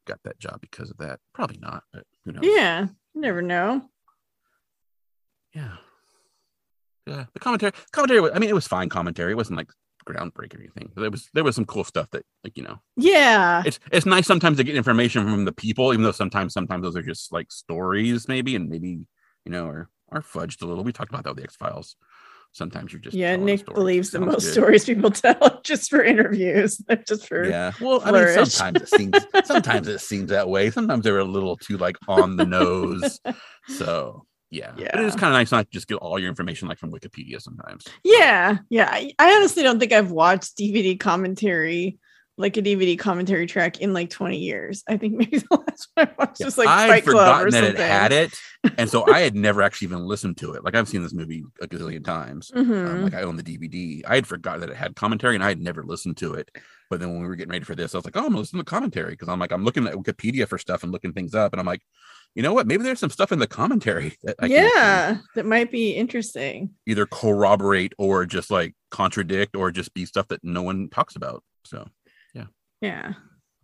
got 0.08 0.24
that 0.24 0.40
job 0.40 0.62
because 0.62 0.90
of 0.90 0.98
that. 1.00 1.20
Probably 1.34 1.58
not, 1.58 1.84
but 1.92 2.06
who 2.24 2.32
knows? 2.32 2.46
Yeah, 2.46 2.88
you 3.14 3.22
never 3.22 3.42
know. 3.42 3.82
Yeah. 5.54 5.76
Yeah. 7.06 7.26
The 7.34 7.40
commentary, 7.40 7.72
commentary, 7.92 8.20
was, 8.22 8.32
I 8.34 8.40
mean, 8.40 8.50
it 8.50 8.56
was 8.56 8.68
fine 8.68 8.90
commentary. 8.90 9.32
It 9.34 9.36
wasn't 9.38 9.58
like 9.58 9.70
groundbreaking 10.08 10.56
or 10.56 10.62
anything. 10.62 10.92
There 10.96 11.10
was 11.12 11.30
there 11.34 11.44
was 11.44 11.56
some 11.56 11.66
cool 11.66 11.84
stuff 11.84 12.10
that, 12.12 12.24
like, 12.44 12.58
you 12.58 12.64
know, 12.64 12.82
Yeah, 12.98 13.64
it's 13.66 13.80
it's 13.92 14.06
nice 14.06 14.26
sometimes 14.28 14.58
to 14.58 14.64
get 14.64 14.76
information 14.76 15.24
from 15.30 15.46
the 15.46 15.52
people, 15.54 15.94
even 15.94 16.04
though 16.04 16.12
sometimes 16.12 16.54
sometimes 16.54 16.84
those 16.84 16.96
are 16.96 17.02
just 17.04 17.32
like 17.32 17.52
stories, 17.52 18.28
maybe, 18.28 18.56
and 18.56 18.70
maybe, 18.70 19.06
you 19.46 19.52
know, 19.52 19.66
or 19.66 19.90
are 20.10 20.22
fudged 20.22 20.62
a 20.62 20.66
little. 20.66 20.84
We 20.84 20.92
talked 20.94 21.10
about 21.10 21.24
that 21.24 21.32
with 21.32 21.38
the 21.38 21.44
X 21.44 21.56
Files. 21.56 21.96
sometimes 22.52 22.94
you're 22.94 23.02
just 23.02 23.16
yeah, 23.16 23.36
Nic 23.36 23.66
believes 23.66 24.12
the 24.12 24.20
most 24.20 24.44
good. 24.44 24.52
stories 24.54 24.86
people 24.86 25.10
tell 25.24 25.62
just 25.64 25.90
for 25.90 26.04
interviews, 26.04 26.82
just 27.08 27.28
for 27.28 27.46
Yeah. 27.46 27.72
Well, 27.82 28.02
I 28.06 28.12
mean, 28.12 28.46
sometimes 28.46 28.82
it 28.82 28.90
seems 28.90 29.16
sometimes 29.46 29.88
it 29.88 30.00
seems 30.00 30.30
that 30.30 30.48
way. 30.50 30.70
Sometimes 30.70 31.04
they're 31.04 31.20
a 31.20 31.26
little 31.26 31.58
too 31.58 31.78
like 31.78 31.98
on 32.08 32.36
the 32.36 32.46
nose. 32.46 33.20
So 33.68 34.26
yeah. 34.54 34.90
But 34.92 35.02
it 35.02 35.06
is 35.06 35.16
kind 35.16 35.34
of 35.34 35.34
nice 35.34 35.52
not 35.52 35.66
to 35.66 35.72
just 35.72 35.88
get 35.88 35.96
all 35.96 36.20
your 36.20 36.30
information 36.30 36.68
like 36.68 36.78
from 36.78 36.92
Wikipedia 36.92 37.42
sometimes. 37.42 37.86
Yeah, 38.04 38.58
yeah. 38.70 38.90
I, 38.92 39.12
honestly 39.20 39.64
don't 39.64 39.80
think 39.80 39.92
I've 39.92 40.12
watched 40.12 40.58
DVD 40.58 41.00
commentary, 41.00 41.98
like 42.38 42.58
a 42.58 42.62
DVD 42.62 42.98
commentary 42.98 43.46
track, 43.48 43.80
in 43.82 43.94
like 43.94 44.10
20 44.10 44.38
years. 44.38 44.84
I 44.88 44.98
think 44.98 45.14
maybe 45.18 45.38
the 45.40 45.48
last 45.68 45.88
one 45.96 46.08
I 46.08 46.12
watched 46.18 46.40
Yeah, 46.40 46.46
was 46.46 46.58
like 46.58 46.68
I 46.68 46.82
had 46.84 46.90
Fight 46.90 47.04
Club 47.04 47.14
forgotten 47.14 47.48
or 47.48 47.52
that 47.52 47.64
something. 47.66 47.82
it 47.82 47.88
had 47.88 48.12
it. 48.12 48.34
And 48.78 48.90
so 48.90 49.06
I 49.12 49.20
had 49.28 49.36
never 49.36 49.62
actually 49.62 49.86
even 49.88 50.06
listened 50.06 50.38
to 50.38 50.54
it. 50.54 50.64
Like 50.64 50.76
I've 50.76 50.88
seen 50.88 51.04
this 51.04 51.14
movie 51.14 51.44
a 51.62 51.68
gazillion 51.68 52.04
times. 52.04 52.52
Um, 52.56 52.66
Mhm. 52.66 53.04
like 53.04 53.14
I 53.14 53.24
own 53.24 53.36
the 53.36 53.44
DVD. 53.44 54.04
I 54.08 54.16
had 54.16 54.28
forgotten 54.28 54.62
that 54.62 54.70
it 54.70 54.76
had 54.78 54.96
commentary 54.96 55.36
and 55.36 55.44
I 55.44 55.50
had 55.50 55.62
never 55.62 55.84
listened 55.84 56.18
to 56.18 56.34
it. 56.36 56.50
But 56.90 57.00
then 57.00 57.10
when 57.12 57.22
we 57.22 57.28
were 57.28 57.36
getting 57.36 57.52
ready 57.52 57.66
for 57.66 57.76
this, 57.76 57.96
I 57.96 57.98
was 57.98 58.06
like, 58.06 58.16
oh, 58.18 58.26
I'm 58.26 58.34
gonna 58.34 58.46
to 58.46 58.64
commentary 58.64 59.12
because 59.12 59.30
I'm 59.30 59.40
like, 59.40 59.52
I'm 59.52 59.64
looking 59.64 59.88
at 59.88 59.96
Wikipedia 59.96 60.48
for 60.48 60.58
stuff 60.60 60.84
and 60.84 60.92
looking 60.92 61.14
things 61.14 61.34
up. 61.34 61.52
And 61.54 61.60
I'm 61.60 61.66
like, 61.66 61.82
you 62.36 62.42
know 62.44 62.54
what? 62.54 62.68
Maybe 62.68 62.84
there's 62.84 63.00
some 63.00 63.10
stuff 63.10 63.32
in 63.32 63.40
the 63.40 63.48
commentary 63.48 64.18
that 64.24 64.36
I 64.40 64.48
can 64.48 64.70
yeah, 64.76 65.18
that 65.36 65.46
might 65.46 65.72
be 65.72 65.92
interesting. 65.92 66.72
either 66.88 67.06
corroborate 67.06 67.94
or 67.98 68.26
just 68.26 68.50
like 68.52 68.76
contradict 68.92 69.56
or 69.56 69.72
just 69.72 69.94
be 69.94 70.06
stuff 70.06 70.28
that 70.30 70.44
no 70.44 70.62
one 70.62 70.90
talks 70.90 71.16
about. 71.16 71.44
So 71.66 71.88
Yeah. 72.34 72.46
Yeah. 72.82 73.14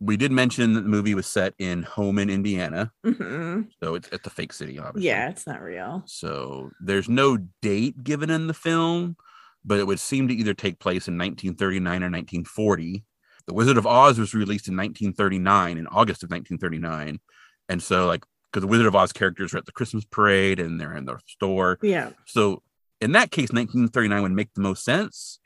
We 0.01 0.15
did 0.15 0.31
mention 0.31 0.73
that 0.73 0.81
the 0.81 0.87
movie 0.89 1.13
was 1.13 1.27
set 1.27 1.53
in 1.59 1.83
Hohman, 1.83 2.31
Indiana. 2.31 2.91
hmm 3.03 3.63
So 3.83 3.95
it's 3.95 4.07
it's 4.13 4.25
a 4.25 4.29
fake 4.29 4.53
city, 4.53 4.79
obviously. 4.79 5.07
Yeah, 5.07 5.29
it's 5.29 5.45
not 5.45 5.61
real. 5.61 6.03
So 6.05 6.69
there's 6.79 7.09
no 7.09 7.37
date 7.61 8.01
given 8.03 8.29
in 8.29 8.47
the 8.47 8.53
film, 8.53 9.17
but 9.65 9.79
it 9.79 9.87
would 9.87 9.99
seem 9.99 10.29
to 10.29 10.33
either 10.33 10.53
take 10.53 10.79
place 10.79 11.09
in 11.09 11.17
1939 11.17 11.91
or 12.03 12.05
1940. 12.05 13.03
The 13.47 13.53
Wizard 13.53 13.77
of 13.77 13.87
Oz 13.87 14.19
was 14.19 14.33
released 14.33 14.67
in 14.67 14.77
1939, 14.77 15.77
in 15.77 15.87
August 15.87 16.23
of 16.23 16.29
1939. 16.29 17.19
And 17.67 17.83
so, 17.83 18.05
like, 18.07 18.23
because 18.51 18.61
the 18.61 18.67
Wizard 18.67 18.87
of 18.87 18.95
Oz 18.95 19.13
characters 19.13 19.53
are 19.53 19.57
at 19.57 19.65
the 19.65 19.71
Christmas 19.71 20.05
parade 20.05 20.59
and 20.59 20.79
they're 20.79 20.95
in 20.95 21.05
the 21.05 21.17
store. 21.27 21.77
Yeah. 21.81 22.11
So 22.25 22.63
in 23.01 23.11
that 23.13 23.31
case, 23.31 23.51
1939 23.51 24.21
would 24.21 24.31
make 24.31 24.53
the 24.53 24.61
most 24.61 24.83
sense. 24.83 25.39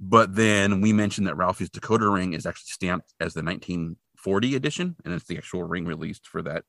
But 0.00 0.34
then 0.34 0.80
we 0.80 0.92
mentioned 0.92 1.26
that 1.26 1.36
Ralphie's 1.36 1.70
decoder 1.70 2.12
ring 2.12 2.32
is 2.32 2.46
actually 2.46 2.70
stamped 2.70 3.14
as 3.20 3.34
the 3.34 3.42
1940 3.42 4.56
edition, 4.56 4.96
and 5.04 5.14
it's 5.14 5.26
the 5.26 5.36
actual 5.36 5.62
ring 5.62 5.84
released 5.86 6.26
for 6.26 6.42
that 6.42 6.64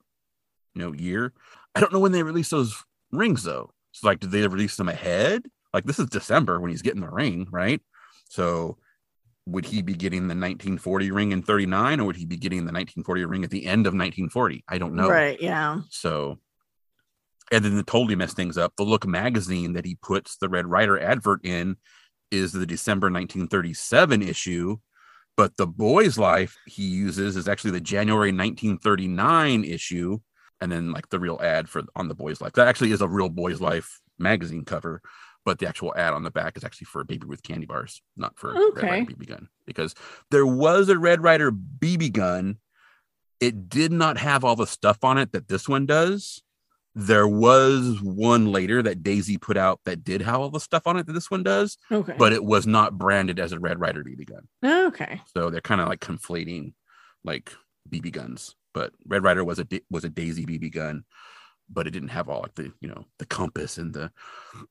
you 0.75 0.81
know 0.81 0.93
year. 0.93 1.33
I 1.73 1.79
don't 1.79 1.91
know 1.91 1.99
when 1.99 2.11
they 2.11 2.23
released 2.23 2.51
those 2.51 2.83
rings 3.11 3.43
though. 3.43 3.71
So 3.91 4.07
like, 4.07 4.19
did 4.19 4.31
they 4.31 4.47
release 4.47 4.75
them 4.75 4.89
ahead? 4.89 5.43
Like 5.73 5.85
this 5.85 5.99
is 5.99 6.07
December 6.07 6.59
when 6.59 6.71
he's 6.71 6.81
getting 6.81 7.01
the 7.01 7.09
ring, 7.09 7.47
right? 7.51 7.81
So 8.29 8.77
would 9.45 9.65
he 9.65 9.81
be 9.81 9.93
getting 9.93 10.21
the 10.21 10.35
1940 10.35 11.11
ring 11.11 11.31
in 11.31 11.43
39 11.43 11.99
or 11.99 12.05
would 12.05 12.15
he 12.15 12.25
be 12.25 12.37
getting 12.37 12.59
the 12.59 12.73
1940 12.73 13.25
ring 13.25 13.43
at 13.43 13.51
the 13.51 13.65
end 13.65 13.85
of 13.85 13.93
1940? 13.93 14.63
I 14.67 14.77
don't 14.77 14.95
know. 14.95 15.09
Right. 15.09 15.39
Yeah. 15.39 15.81
So, 15.89 16.39
and 17.51 17.63
then 17.63 17.75
to 17.75 17.83
totally 17.83 18.15
mess 18.15 18.33
things 18.33 18.57
up, 18.57 18.73
the 18.75 18.83
Look 18.83 19.05
magazine 19.05 19.73
that 19.73 19.85
he 19.85 19.95
puts 20.01 20.37
the 20.37 20.49
Red 20.49 20.65
Ryder 20.65 20.99
advert 20.99 21.45
in 21.45 21.77
is 22.31 22.53
the 22.53 22.65
December 22.65 23.07
1937 23.07 24.23
issue, 24.23 24.77
but 25.37 25.55
the 25.57 25.67
Boy's 25.67 26.17
Life 26.17 26.57
he 26.65 26.83
uses 26.83 27.37
is 27.37 27.47
actually 27.47 27.71
the 27.71 27.81
January 27.81 28.31
1939 28.31 29.63
issue, 29.63 30.19
and 30.59 30.71
then 30.71 30.91
like 30.91 31.09
the 31.09 31.19
real 31.19 31.39
ad 31.41 31.69
for 31.69 31.83
on 31.95 32.07
the 32.07 32.15
Boy's 32.15 32.41
Life. 32.41 32.53
That 32.53 32.67
actually 32.67 32.91
is 32.91 33.01
a 33.01 33.07
real 33.07 33.29
Boy's 33.29 33.61
Life 33.61 34.01
magazine 34.17 34.65
cover, 34.65 35.03
but 35.45 35.59
the 35.59 35.67
actual 35.67 35.93
ad 35.95 36.13
on 36.13 36.23
the 36.23 36.31
back 36.31 36.57
is 36.57 36.63
actually 36.63 36.85
for 36.85 37.01
a 37.01 37.05
Baby 37.05 37.25
Ruth 37.27 37.43
candy 37.43 37.65
bars, 37.65 38.01
not 38.17 38.37
for 38.37 38.51
a 38.51 38.53
Red 38.53 38.63
Okay. 38.77 38.89
Rider 38.89 39.13
BB 39.13 39.27
gun, 39.27 39.47
because 39.65 39.93
there 40.31 40.45
was 40.45 40.89
a 40.89 40.97
Red 40.97 41.21
Ryder 41.23 41.51
BB 41.51 42.11
gun. 42.11 42.57
It 43.39 43.69
did 43.69 43.91
not 43.91 44.17
have 44.17 44.43
all 44.43 44.55
the 44.55 44.65
stuff 44.67 45.03
on 45.03 45.17
it 45.17 45.31
that 45.33 45.47
this 45.47 45.67
one 45.69 45.85
does. 45.85 46.41
There 46.97 47.27
was 47.27 47.99
one 48.01 48.51
later 48.53 48.81
that 48.81 49.03
Daisy 49.03 49.37
put 49.37 49.57
out 49.57 49.81
that 49.83 50.05
did 50.05 50.21
have 50.21 50.39
all 50.39 50.49
the 50.49 50.61
stuff 50.61 50.87
on 50.87 50.95
it 50.97 51.05
that 51.07 51.13
this 51.13 51.29
one 51.29 51.43
does, 51.43 51.77
Okay. 51.91 52.15
but 52.17 52.31
it 52.31 52.43
was 52.45 52.65
not 52.65 52.97
branded 52.97 53.37
as 53.37 53.51
a 53.51 53.59
Red 53.59 53.79
Ryder 53.79 54.03
BB 54.03 54.25
gun. 54.29 54.47
okay. 54.87 55.21
So 55.35 55.49
they're 55.49 55.59
kind 55.61 55.81
of 55.81 55.89
like 55.89 55.99
conflating 55.99 56.73
like 57.25 57.51
BB 57.89 58.13
guns. 58.13 58.55
But 58.73 58.93
Red 59.05 59.23
Ryder 59.23 59.43
was 59.43 59.59
a 59.59 59.67
was 59.89 60.05
a 60.05 60.09
Daisy 60.09 60.45
BB 60.45 60.71
gun, 60.73 61.03
but 61.69 61.87
it 61.87 61.91
didn't 61.91 62.09
have 62.09 62.29
all 62.29 62.41
like 62.41 62.55
the 62.55 62.71
you 62.79 62.87
know 62.87 63.05
the 63.19 63.25
compass 63.25 63.77
and 63.77 63.93
the 63.93 64.11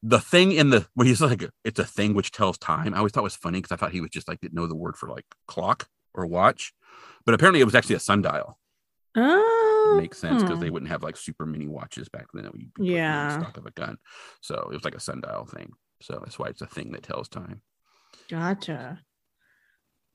the 0.02 0.20
thing 0.20 0.52
in 0.52 0.70
the 0.70 0.86
where 0.94 1.06
he's 1.06 1.20
like 1.20 1.44
it's 1.64 1.78
a 1.80 1.84
thing 1.84 2.14
which 2.14 2.30
tells 2.30 2.58
time. 2.58 2.94
I 2.94 2.98
always 2.98 3.12
thought 3.12 3.20
it 3.20 3.24
was 3.24 3.36
funny 3.36 3.58
because 3.58 3.72
I 3.72 3.76
thought 3.76 3.92
he 3.92 4.00
was 4.00 4.10
just 4.10 4.28
like 4.28 4.40
didn't 4.40 4.54
know 4.54 4.66
the 4.66 4.76
word 4.76 4.96
for 4.96 5.08
like 5.08 5.26
clock 5.48 5.88
or 6.14 6.26
watch, 6.26 6.72
but 7.26 7.34
apparently 7.34 7.60
it 7.60 7.64
was 7.64 7.74
actually 7.74 7.96
a 7.96 8.00
sundial. 8.00 8.58
Oh, 9.16 9.94
Makes 10.00 10.18
sense 10.18 10.42
because 10.42 10.58
hmm. 10.58 10.64
they 10.64 10.70
wouldn't 10.70 10.90
have 10.90 11.02
like 11.02 11.16
super 11.16 11.46
mini 11.46 11.68
watches 11.68 12.08
back 12.08 12.26
then 12.32 12.44
that 12.44 12.52
we 12.52 12.68
put 12.74 12.84
in 12.86 12.92
Yeah. 12.92 13.40
stock 13.40 13.56
of 13.56 13.66
a 13.66 13.70
gun. 13.70 13.96
So 14.40 14.68
it 14.70 14.74
was 14.74 14.84
like 14.84 14.94
a 14.96 15.00
sundial 15.00 15.44
thing. 15.46 15.72
So 16.02 16.20
that's 16.22 16.38
why 16.38 16.48
it's 16.48 16.62
a 16.62 16.66
thing 16.66 16.92
that 16.92 17.02
tells 17.04 17.28
time. 17.28 17.62
Gotcha. 18.28 19.00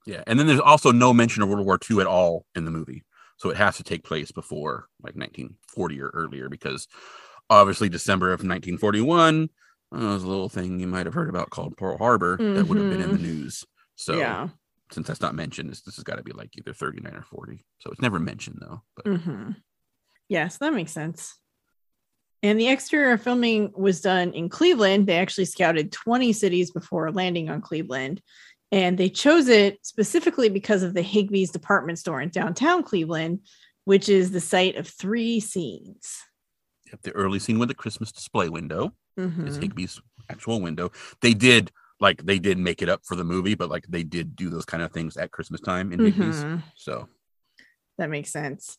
Yeah, 0.06 0.24
and 0.28 0.40
then 0.40 0.48
there's 0.48 0.60
also 0.60 0.92
no 0.92 1.14
mention 1.14 1.44
of 1.44 1.50
World 1.50 1.66
War 1.66 1.80
II 1.90 2.00
at 2.02 2.08
all 2.08 2.46
in 2.56 2.66
the 2.66 2.72
movie, 2.72 3.04
so 3.40 3.50
it 3.50 3.58
has 3.58 3.78
to 3.78 3.84
take 3.84 4.04
place 4.04 4.32
before 4.32 4.88
like 5.02 5.16
1940 5.16 6.02
or 6.02 6.10
earlier 6.10 6.50
because 6.50 6.88
obviously 7.50 7.90
December 7.90 8.28
of 8.28 8.40
1941 8.40 9.50
uh, 9.96 9.98
was 9.98 10.24
a 10.24 10.28
little 10.28 10.50
thing 10.50 10.80
you 10.80 10.88
might 10.88 11.06
have 11.06 11.16
heard 11.16 11.30
about 11.30 11.50
called 11.50 11.76
Pearl 11.78 11.98
Harbor 11.98 12.38
that 12.38 12.68
would 12.68 12.78
have 12.78 12.90
been 12.90 13.02
in 13.02 13.14
the 13.14 13.18
news. 13.18 13.66
So 13.96 14.18
yeah. 14.18 14.50
since 14.92 15.08
that's 15.08 15.22
not 15.22 15.36
mentioned, 15.36 15.70
this, 15.70 15.82
this 15.82 15.96
has 15.96 16.04
got 16.04 16.18
to 16.18 16.24
be 16.24 16.34
like 16.34 16.52
either 16.58 16.74
39 16.74 17.16
or 17.16 17.24
40. 17.24 17.66
So 17.80 17.90
it's 17.90 18.02
never 18.02 18.20
mentioned 18.20 18.60
though. 18.62 18.82
But 18.96 19.08
hmm 19.08 19.52
Yes, 20.28 20.58
that 20.58 20.74
makes 20.74 20.92
sense. 20.92 21.40
And 22.44 22.60
the 22.60 22.70
exterior 22.70 23.18
filming 23.18 23.72
was 23.76 24.00
done 24.00 24.32
in 24.34 24.48
Cleveland. 24.48 25.08
They 25.08 25.18
actually 25.18 25.46
scouted 25.46 25.92
20 25.92 26.32
cities 26.34 26.72
before 26.72 27.12
landing 27.12 27.50
on 27.50 27.62
Cleveland. 27.62 28.22
And 28.72 28.98
they 28.98 29.10
chose 29.10 29.48
it 29.48 29.80
specifically 29.84 30.50
because 30.50 30.84
of 30.84 30.94
the 30.94 31.02
Higbee's 31.02 31.52
department 31.52 31.98
store 32.00 32.22
in 32.22 32.30
downtown 32.30 32.84
Cleveland, 32.84 33.40
which 33.86 34.10
is 34.10 34.32
the 34.32 34.40
site 34.40 34.76
of 34.76 34.88
three 34.88 35.40
scenes. 35.40 36.18
Yep, 36.92 37.02
the 37.02 37.12
early 37.12 37.40
scene 37.40 37.60
with 37.60 37.70
the 37.70 37.76
Christmas 37.76 38.12
display 38.12 38.50
window 38.50 38.94
is 39.18 39.58
Mhm. 39.58 39.62
Higbee's 39.62 40.02
actual 40.30 40.62
window. 40.62 40.92
They 41.22 41.34
did 41.34 41.72
like 42.02 42.24
they 42.26 42.40
did 42.40 42.58
make 42.58 42.82
it 42.82 42.88
up 42.88 43.02
for 43.06 43.16
the 43.16 43.26
movie, 43.26 43.56
but 43.56 43.70
like 43.70 43.86
they 43.90 44.04
did 44.04 44.36
do 44.36 44.50
those 44.50 44.64
kind 44.66 44.82
of 44.82 44.92
things 44.94 45.18
at 45.18 45.32
Christmas 45.32 45.60
time 45.60 45.92
in 45.92 46.00
Higbee's. 46.00 46.44
Mhm. 46.44 46.64
So 46.76 47.10
That 47.98 48.10
makes 48.10 48.30
sense. 48.32 48.78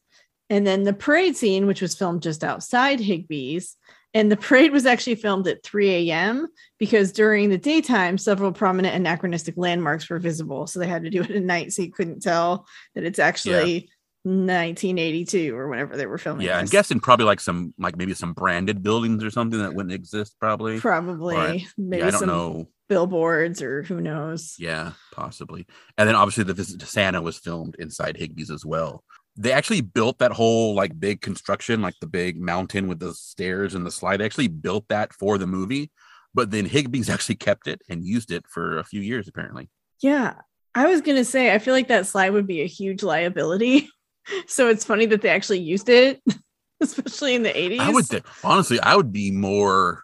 And 0.49 0.67
then 0.67 0.85
the 0.85 0.95
parade 0.95 1.37
scene, 1.37 1.67
which 1.67 1.83
was 1.83 1.95
filmed 1.95 2.23
just 2.23 2.43
outside 2.43 3.01
Higbee's. 3.01 3.77
And 4.13 4.31
the 4.31 4.37
parade 4.37 4.73
was 4.73 4.87
actually 4.87 5.15
filmed 5.15 5.47
at 5.47 5.63
3 5.63 6.11
a.m. 6.11 6.49
because 6.79 7.13
during 7.13 7.49
the 7.49 7.59
daytime, 7.59 8.19
several 8.19 8.51
prominent 8.53 8.97
anachronistic 8.97 9.55
landmarks 9.57 10.11
were 10.11 10.19
visible. 10.19 10.67
So 10.67 10.81
they 10.81 10.89
had 10.89 11.05
to 11.05 11.11
do 11.11 11.23
it 11.23 11.31
at 11.31 11.43
night 11.43 11.73
so 11.73 11.83
you 11.83 11.93
couldn't 11.93 12.21
tell 12.21 12.67
that 12.97 13.05
it's 13.05 13.21
actually 13.21 13.89
1982 14.25 15.55
or 15.57 15.69
whenever 15.69 15.97
they 15.97 16.07
were 16.07 16.19
filming. 16.19 16.47
yeah, 16.47 16.59
I'm 16.59 16.67
guessing 16.67 17.01
probably 17.01 17.27
like 17.27 17.41
some 17.41 17.73
like 17.79 17.97
maybe 17.97 18.15
some 18.15 18.33
branded 18.33 18.83
buildings 18.83 19.23
or 19.25 19.31
something 19.31 19.61
that 19.61 19.75
wouldn't 19.75 19.95
exist 19.95 20.37
probably. 20.41 20.81
probably 20.81 21.37
Right. 21.37 21.67
maybe 21.79 22.01
yeah, 22.01 22.09
I 22.09 22.11
don't 22.11 22.21
some 22.21 22.29
know. 22.29 22.69
billboards 22.89 23.63
or 23.63 23.83
who 23.83 24.01
knows. 24.01 24.57
Yeah, 24.59 24.93
possibly. 25.13 25.67
And 25.97 26.09
then 26.09 26.17
obviously 26.17 26.45
the 26.45 26.55
visit 26.55 26.81
to 26.81 26.87
Santa 26.87 27.23
was 27.23 27.39
filmed 27.39 27.77
inside 27.79 28.17
Higbee's 28.19 28.51
as 28.51 28.65
well. 28.65 29.05
They 29.41 29.53
actually 29.53 29.81
built 29.81 30.19
that 30.19 30.33
whole 30.33 30.75
like 30.75 31.01
big 31.01 31.23
construction, 31.23 31.81
like 31.81 31.95
the 32.01 32.07
big 32.07 32.39
mountain 32.39 32.89
with 32.89 33.01
the 33.01 33.15
stairs 33.15 33.75
and 33.75 33.87
the 33.87 33.91
slide. 33.91 34.19
They 34.19 34.27
actually 34.27 34.49
built 34.49 34.89
that 34.89 35.15
for 35.15 35.39
the 35.39 35.47
movie, 35.47 35.91
but 36.35 36.51
then 36.51 36.69
Higbee's 36.69 37.09
actually 37.15 37.37
kept 37.37 37.67
it 37.67 37.81
and 37.89 38.05
used 38.05 38.31
it 38.33 38.45
for 38.47 38.79
a 38.79 38.85
few 38.85 39.01
years 39.01 39.29
apparently. 39.29 39.71
Yeah. 40.03 40.35
I 40.75 40.87
was 40.87 41.01
going 41.01 41.17
to 41.17 41.25
say, 41.25 41.53
I 41.55 41.59
feel 41.59 41.75
like 41.75 41.89
that 41.89 42.07
slide 42.07 42.31
would 42.31 42.47
be 42.47 42.61
a 42.61 42.67
huge 42.67 43.03
liability. 43.03 43.89
so 44.47 44.69
it's 44.69 44.85
funny 44.85 45.07
that 45.07 45.23
they 45.23 45.31
actually 45.31 45.61
used 45.61 45.89
it, 45.89 46.23
especially 46.81 47.35
in 47.35 47.43
the 47.43 47.51
80s. 47.51 47.81
I 47.81 47.91
would 47.91 48.07
think 48.07 48.25
honestly, 48.45 48.79
I 48.81 48.95
would 48.95 49.13
be 49.13 49.31
more. 49.31 50.03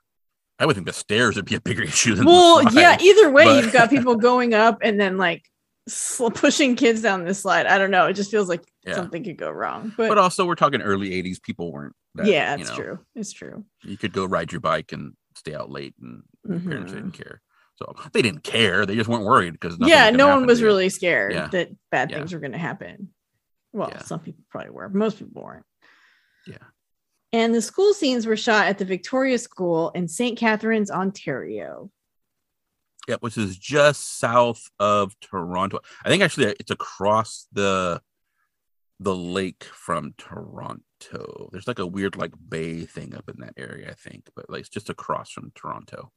I 0.58 0.64
would 0.64 0.74
think 0.74 0.86
the 0.86 0.92
stairs 0.94 1.36
would 1.36 1.44
be 1.44 1.54
a 1.54 1.60
bigger 1.60 1.82
issue 1.82 2.14
than. 2.14 2.24
well, 2.24 2.64
the 2.64 2.70
slide. 2.70 2.80
yeah, 2.80 2.96
either 3.00 3.30
way, 3.30 3.44
but- 3.44 3.64
you've 3.64 3.72
got 3.72 3.90
people 3.90 4.16
going 4.16 4.54
up 4.54 4.78
and 4.82 4.98
then 4.98 5.18
like 5.18 5.44
sl- 5.88 6.28
pushing 6.28 6.76
kids 6.76 7.02
down 7.02 7.24
this 7.24 7.40
slide. 7.40 7.66
I 7.66 7.78
don't 7.78 7.90
know. 7.90 8.06
It 8.06 8.14
just 8.14 8.30
feels 8.30 8.48
like 8.48 8.64
Yeah. 8.84 8.94
something 8.94 9.24
could 9.24 9.36
go 9.36 9.50
wrong. 9.50 9.92
But, 9.96 10.08
But 10.08 10.18
also, 10.18 10.46
we're 10.46 10.54
talking 10.54 10.82
early 10.82 11.10
'80s. 11.10 11.42
People 11.42 11.72
weren't. 11.72 11.94
That, 12.14 12.26
yeah, 12.26 12.54
you 12.54 12.62
it's 12.62 12.70
know, 12.70 12.76
true. 12.76 12.98
It's 13.14 13.32
true. 13.32 13.64
You 13.82 13.96
could 13.96 14.12
go 14.12 14.24
ride 14.24 14.52
your 14.52 14.60
bike 14.60 14.92
and 14.92 15.14
stay 15.34 15.54
out 15.54 15.70
late, 15.70 15.94
and 16.00 16.22
your 16.44 16.58
mm-hmm. 16.58 16.68
parents 16.68 16.92
didn't 16.92 17.12
care. 17.12 17.42
So 17.76 17.94
they 18.12 18.22
didn't 18.22 18.42
care. 18.42 18.86
They 18.86 18.96
just 18.96 19.08
weren't 19.08 19.24
worried 19.24 19.52
because 19.52 19.76
Yeah, 19.80 20.08
no 20.10 20.28
one 20.28 20.46
was 20.46 20.62
really 20.62 20.88
scared 20.88 21.34
Yeah. 21.34 21.48
that 21.48 21.70
bad 21.90 22.10
Yeah. 22.10 22.18
things 22.18 22.32
were 22.32 22.40
going 22.40 22.52
to 22.52 22.58
happen. 22.58 23.10
Well, 23.72 23.92
some 24.02 24.20
people 24.20 24.42
probably 24.50 24.70
were. 24.70 24.88
Most 24.88 25.18
people 25.18 25.42
weren't. 25.42 25.66
Yeah. 26.46 26.56
And 27.34 27.54
the 27.54 27.60
school 27.60 27.92
scenes 27.92 28.26
were 28.26 28.36
shot 28.36 28.66
at 28.66 28.78
the 28.78 28.86
Victoria 28.86 29.36
School 29.38 29.90
in 29.90 30.08
St. 30.08 30.38
Catharines, 30.38 30.90
Ontario. 30.90 31.90
Yeah, 33.06 33.16
which 33.20 33.38
is 33.38 33.56
just 33.56 34.18
south 34.18 34.68
of 34.80 35.14
Toronto. 35.20 35.78
I 36.04 36.08
think 36.08 36.22
actually 36.22 36.54
it's 36.58 36.70
across 36.72 37.46
the 37.52 38.00
the 38.98 39.14
lake 39.14 39.64
from 39.64 40.14
Toronto. 40.16 41.48
There's 41.52 41.68
like 41.68 41.78
a 41.78 41.86
weird 41.86 42.16
like 42.16 42.32
bay 42.48 42.84
thing 42.84 43.14
up 43.14 43.28
in 43.28 43.40
that 43.40 43.54
area, 43.56 43.90
I 43.90 43.94
think, 43.94 44.28
but 44.34 44.48
like 44.48 44.60
it's 44.60 44.68
just 44.68 44.90
across 44.90 45.30
from 45.30 45.52
Toronto. 45.54 46.10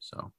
So, 0.00 0.32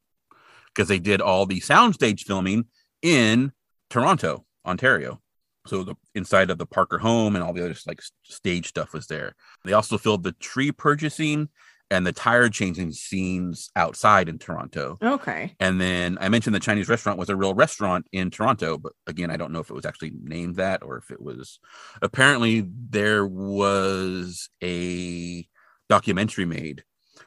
because 0.67 0.87
they 0.87 0.99
did 0.99 1.21
all 1.21 1.45
the 1.45 1.61
soundstage 1.61 2.21
filming 2.21 2.65
in 3.01 3.53
Toronto, 3.89 4.45
Ontario. 4.65 5.21
So 5.67 5.83
the 5.83 5.95
inside 6.15 6.49
of 6.49 6.57
the 6.57 6.65
Parker 6.65 6.97
home 6.97 7.35
and 7.35 7.43
all 7.43 7.53
the 7.53 7.63
other 7.63 7.75
like 7.85 8.01
stage 8.23 8.67
stuff 8.67 8.93
was 8.93 9.07
there. 9.07 9.35
They 9.63 9.73
also 9.73 9.97
filmed 9.97 10.23
the 10.23 10.31
tree 10.33 10.71
purchasing 10.71 11.49
and 11.91 12.07
the 12.07 12.13
tire 12.13 12.49
changing 12.49 12.91
scenes 12.93 13.69
outside 13.75 14.29
in 14.29 14.39
Toronto. 14.39 14.97
Okay. 15.03 15.53
And 15.59 15.79
then 15.79 16.17
I 16.21 16.29
mentioned 16.29 16.55
the 16.55 16.59
Chinese 16.59 16.89
restaurant 16.89 17.19
was 17.19 17.29
a 17.29 17.35
real 17.35 17.53
restaurant 17.53 18.07
in 18.11 18.31
Toronto, 18.31 18.77
but 18.77 18.93
again, 19.05 19.29
I 19.29 19.37
don't 19.37 19.51
know 19.51 19.59
if 19.59 19.69
it 19.69 19.75
was 19.75 19.85
actually 19.85 20.13
named 20.23 20.55
that 20.55 20.81
or 20.81 20.97
if 20.97 21.11
it 21.11 21.21
was. 21.21 21.59
Apparently, 22.01 22.65
there 22.89 23.27
was 23.27 24.49
a 24.63 25.45
documentary 25.89 26.45
made 26.45 26.83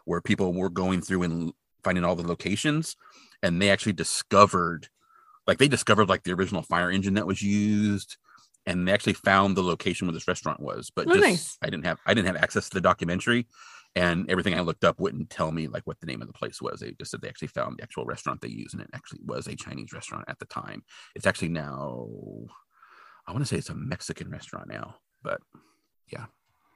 where 0.06 0.22
people 0.22 0.52
were 0.52 0.70
going 0.70 1.02
through 1.02 1.22
and 1.22 1.52
finding 1.84 2.04
all 2.04 2.16
the 2.16 2.26
locations, 2.26 2.96
and 3.42 3.60
they 3.60 3.70
actually 3.70 3.92
discovered, 3.92 4.88
like, 5.46 5.58
they 5.58 5.68
discovered 5.68 6.08
like 6.08 6.22
the 6.24 6.32
original 6.32 6.62
fire 6.62 6.90
engine 6.90 7.14
that 7.14 7.26
was 7.26 7.42
used. 7.42 8.16
And 8.66 8.88
they 8.88 8.92
actually 8.92 9.12
found 9.12 9.58
the 9.58 9.62
location 9.62 10.06
where 10.06 10.14
this 10.14 10.26
restaurant 10.26 10.58
was, 10.58 10.90
but 10.96 11.06
Oh, 11.06 11.10
just 11.12 11.20
nice. 11.20 11.58
I 11.60 11.66
didn't 11.68 11.84
have 11.84 11.98
I 12.06 12.14
didn't 12.14 12.28
have 12.28 12.42
access 12.42 12.70
to 12.70 12.74
the 12.74 12.80
documentary, 12.80 13.46
and 13.96 14.28
everything 14.30 14.54
I 14.54 14.60
looked 14.60 14.84
up 14.84 14.98
wouldn't 14.98 15.30
tell 15.30 15.52
me 15.52 15.68
like 15.68 15.86
what 15.86 16.00
the 16.00 16.06
name 16.06 16.20
of 16.20 16.26
the 16.26 16.34
place 16.34 16.60
was. 16.60 16.80
They 16.80 16.92
just 16.98 17.10
said 17.10 17.20
they 17.22 17.28
actually 17.28 17.48
found 17.48 17.78
the 17.78 17.82
actual 17.82 18.04
restaurant 18.04 18.40
they 18.40 18.48
use, 18.48 18.72
and 18.72 18.82
it 18.82 18.90
actually 18.92 19.20
was 19.24 19.46
a 19.46 19.56
Chinese 19.56 19.92
restaurant 19.92 20.24
at 20.28 20.38
the 20.38 20.46
time. 20.46 20.82
It's 21.14 21.26
actually 21.26 21.48
now, 21.48 22.08
I 23.26 23.32
want 23.32 23.44
to 23.44 23.46
say 23.46 23.56
it's 23.56 23.70
a 23.70 23.74
Mexican 23.74 24.30
restaurant 24.30 24.68
now, 24.68 24.96
but 25.22 25.40
yeah. 26.12 26.26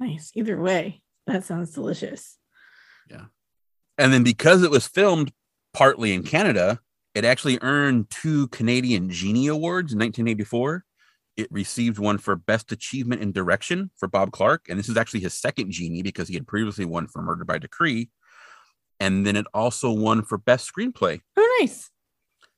Nice. 0.00 0.30
Either 0.34 0.60
way, 0.60 1.02
that 1.26 1.44
sounds 1.44 1.72
delicious. 1.72 2.38
Yeah. 3.10 3.24
And 3.96 4.12
then 4.12 4.22
because 4.22 4.62
it 4.62 4.70
was 4.70 4.86
filmed 4.86 5.32
partly 5.74 6.12
in 6.12 6.22
Canada, 6.22 6.80
it 7.14 7.24
actually 7.24 7.58
earned 7.62 8.10
two 8.10 8.46
Canadian 8.48 9.10
Genie 9.10 9.48
Awards 9.48 9.92
in 9.92 9.98
1984. 9.98 10.84
It 11.38 11.46
received 11.52 11.98
one 12.00 12.18
for 12.18 12.34
Best 12.36 12.72
Achievement 12.72 13.22
in 13.22 13.30
Direction 13.32 13.90
for 13.96 14.08
Bob 14.08 14.32
Clark, 14.32 14.66
and 14.68 14.76
this 14.78 14.88
is 14.88 14.96
actually 14.96 15.20
his 15.20 15.32
second 15.32 15.70
Genie 15.70 16.02
because 16.02 16.26
he 16.28 16.34
had 16.34 16.48
previously 16.48 16.84
won 16.84 17.06
for 17.06 17.22
Murder 17.22 17.44
by 17.44 17.58
Decree. 17.58 18.10
And 19.00 19.24
then 19.24 19.36
it 19.36 19.46
also 19.54 19.92
won 19.92 20.22
for 20.24 20.36
Best 20.36 20.68
Screenplay. 20.70 21.20
Oh, 21.36 21.58
nice. 21.60 21.90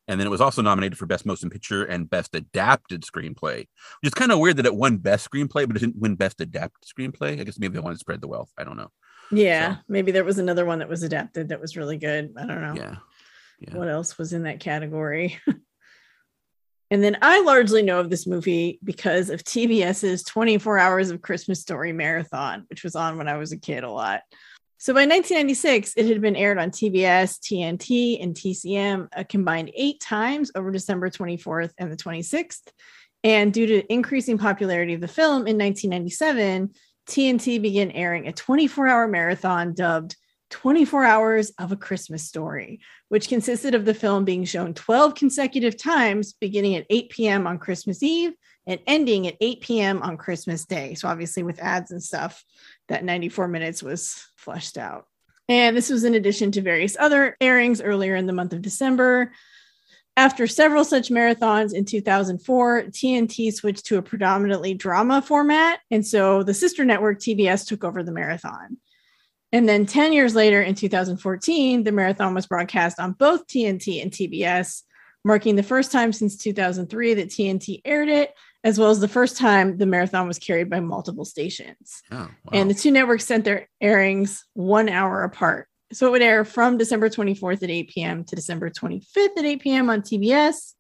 And 0.09 0.19
then 0.19 0.27
it 0.27 0.31
was 0.31 0.41
also 0.41 0.63
nominated 0.63 0.97
for 0.99 1.05
Best 1.05 1.27
Motion 1.27 1.51
Picture 1.51 1.85
and 1.85 2.09
Best 2.09 2.35
Adapted 2.35 3.03
Screenplay, 3.03 3.59
which 3.59 3.69
is 4.09 4.15
kind 4.15 4.33
of 4.33 4.39
weird 4.39 4.57
that 4.57 4.65
it 4.67 4.75
won 4.75 4.97
Best 4.97 5.31
Screenplay, 5.31 5.67
but 5.69 5.77
it 5.77 5.81
didn't 5.81 6.01
win 6.01 6.17
Best 6.17 6.41
Adapted 6.41 6.89
Screenplay. 6.89 7.39
I 7.39 7.45
guess 7.45 7.59
maybe 7.59 7.75
they 7.75 7.81
wanted 7.81 7.97
to 7.97 8.01
spread 8.01 8.23
the 8.23 8.29
wealth. 8.29 8.51
I 8.59 8.65
don't 8.65 8.79
know. 8.79 8.91
Yeah. 9.31 9.75
So- 9.77 9.81
Maybe 9.89 10.11
there 10.11 10.25
was 10.25 10.39
another 10.39 10.65
one 10.65 10.79
that 10.79 10.89
was 10.89 11.03
adapted 11.03 11.51
that 11.51 11.61
was 11.61 11.77
really 11.77 11.99
good. 11.99 12.33
I 12.37 12.47
don't 12.47 12.63
know. 12.63 12.75
Yeah. 12.75 12.97
Yeah. 13.61 13.77
What 13.77 13.89
else 13.89 14.17
was 14.17 14.33
in 14.33 14.45
that 14.45 14.59
category? 14.61 15.39
and 16.91 17.03
then 17.03 17.19
I 17.23 17.41
largely 17.43 17.83
know 17.83 18.01
of 18.01 18.11
this 18.11 18.27
movie 18.27 18.81
because 18.83 19.31
of 19.31 19.45
TBS's 19.45 20.25
24 20.25 20.79
Hours 20.79 21.11
of 21.11 21.23
Christmas 21.23 21.61
Story 21.61 21.93
marathon, 21.93 22.65
which 22.69 22.83
was 22.83 22.97
on 22.97 23.17
when 23.17 23.29
I 23.29 23.37
was 23.37 23.53
a 23.53 23.59
kid 23.59 23.85
a 23.85 23.91
lot. 23.91 24.23
So 24.79 24.93
by 24.95 25.01
1996, 25.01 25.93
it 25.97 26.07
had 26.07 26.21
been 26.21 26.37
aired 26.37 26.59
on 26.59 26.71
TBS, 26.71 27.39
TNT, 27.39 28.23
and 28.23 28.35
TCM 28.35 29.09
a 29.15 29.21
uh, 29.21 29.25
combined 29.25 29.71
eight 29.75 30.01
times 30.01 30.51
over 30.55 30.71
December 30.71 31.11
24th 31.11 31.73
and 31.79 31.93
the 31.93 31.97
26th. 31.97 32.67
And 33.23 33.53
due 33.53 33.67
to 33.67 33.93
increasing 33.93 34.39
popularity 34.39 34.95
of 34.95 35.03
the 35.03 35.07
film 35.07 35.47
in 35.47 35.59
1997, 35.59 36.71
TNT 37.07 37.61
began 37.61 37.91
airing 37.91 38.27
a 38.27 38.33
24 38.33 38.89
hour 38.89 39.07
marathon 39.07 39.75
dubbed 39.75 40.17
24 40.51 41.05
Hours 41.05 41.53
of 41.59 41.73
a 41.73 41.77
Christmas 41.77 42.25
Story, 42.25 42.81
which 43.09 43.29
consisted 43.29 43.75
of 43.75 43.85
the 43.85 43.95
film 43.95 44.25
being 44.25 44.45
shown 44.45 44.75
12 44.75 45.15
consecutive 45.15 45.77
times, 45.77 46.33
beginning 46.35 46.77
at 46.77 46.87
8 46.91 47.11
p.m. 47.11 47.47
on 47.47 47.59
Christmas 47.59 48.03
Eve 48.03 48.33
and 48.67 48.81
ending 48.87 49.27
at 49.27 49.37
8 49.41 49.61
p.m. 49.61 50.03
on 50.03 50.17
Christmas 50.17 50.65
Day. 50.65 50.95
So, 50.95 51.09
obviously, 51.09 51.43
with 51.43 51.61
ads 51.61 51.91
and 51.91 52.03
stuff, 52.03 52.45
that 52.89 53.05
94 53.05 53.49
minutes 53.49 53.83
was 53.83 54.27
flushed 54.37 54.77
out. 54.77 55.07
And 55.49 55.77
this 55.77 55.91
was 55.91 56.05
in 56.05 56.15
addition 56.15 56.53
to 56.53 56.63
various 56.63 56.97
other 56.99 57.37
airings 57.41 57.81
earlier 57.81 58.15
in 58.15 58.27
the 58.27 58.33
month 58.33 58.53
of 58.53 58.63
December. 58.63 59.33
After 60.17 60.47
several 60.47 60.85
such 60.85 61.09
marathons 61.09 61.73
in 61.73 61.85
2004, 61.85 62.85
TNT 62.91 63.53
switched 63.53 63.87
to 63.87 63.99
a 63.99 64.03
predominantly 64.03 64.75
drama 64.75 65.23
format. 65.23 65.81
And 65.91 66.07
so 66.07 66.43
the 66.43 66.55
sister 66.55 66.85
network 66.85 67.19
TBS 67.21 67.67
took 67.67 67.85
over 67.85 68.03
the 68.03 68.13
marathon. 68.13 68.77
And 69.53 69.69
then 69.69 69.87
10 69.87 70.13
years 70.13 70.35
later, 70.35 70.63
in 70.63 70.75
2014, 70.75 71.83
the 71.83 71.93
marathon 71.93 72.35
was 72.35 72.47
broadcast 72.47 73.01
on 73.01 73.13
both 73.13 73.47
TNT 73.47 74.01
and 74.01 74.11
TBS, 74.11 74.83
marking 75.25 75.57
the 75.57 75.63
first 75.63 75.91
time 75.91 76.13
since 76.13 76.37
2003 76.37 77.15
that 77.15 77.29
TNT 77.29 77.81
aired 77.85 78.09
it, 78.09 78.33
as 78.63 78.79
well 78.79 78.91
as 78.91 79.01
the 79.01 79.09
first 79.09 79.37
time 79.37 79.77
the 79.77 79.87
marathon 79.87 80.29
was 80.29 80.39
carried 80.39 80.71
by 80.71 80.81
multiple 80.81 81.25
stations. 81.25 82.03
Oh, 82.13 82.17
wow. 82.17 82.31
And 82.53 82.71
the 82.71 82.75
two 82.75 82.91
networks 82.91 83.27
sent 83.27 83.45
their 83.45 83.69
airings 83.81 84.45
one 84.55 84.89
hour 84.89 85.25
apart. 85.25 85.67
So 85.93 86.07
it 86.07 86.11
would 86.13 86.23
air 86.23 86.45
from 86.45 86.79
December 86.79 87.09
24th 87.09 87.65
at 87.65 87.71
8 87.71 87.89
p.m. 87.91 88.25
to 88.25 88.37
December 88.37 88.71
25th 88.71 89.37
at 89.37 89.45
8 89.45 89.61
p.m. 89.61 89.91
on 89.91 90.03
TBS, 90.03 90.75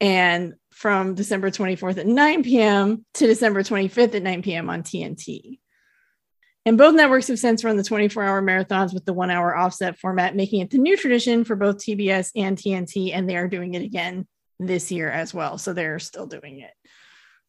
and 0.00 0.54
from 0.70 1.14
December 1.14 1.50
24th 1.50 1.96
at 1.96 2.06
9 2.06 2.42
p.m. 2.42 3.04
to 3.14 3.26
December 3.26 3.62
25th 3.62 4.14
at 4.14 4.22
9 4.22 4.42
p.m. 4.42 4.68
on 4.68 4.82
TNT. 4.82 5.58
And 6.68 6.76
both 6.76 6.94
networks 6.94 7.28
have 7.28 7.38
since 7.38 7.64
run 7.64 7.78
the 7.78 7.82
24 7.82 8.22
hour 8.22 8.42
marathons 8.42 8.92
with 8.92 9.06
the 9.06 9.14
one 9.14 9.30
hour 9.30 9.56
offset 9.56 9.98
format, 9.98 10.36
making 10.36 10.60
it 10.60 10.68
the 10.68 10.76
new 10.76 10.98
tradition 10.98 11.42
for 11.44 11.56
both 11.56 11.78
TBS 11.78 12.30
and 12.36 12.58
TNT. 12.58 13.10
And 13.14 13.26
they 13.26 13.38
are 13.38 13.48
doing 13.48 13.72
it 13.72 13.80
again 13.80 14.26
this 14.58 14.92
year 14.92 15.10
as 15.10 15.32
well. 15.32 15.56
So 15.56 15.72
they're 15.72 15.98
still 15.98 16.26
doing 16.26 16.60
it. 16.60 16.72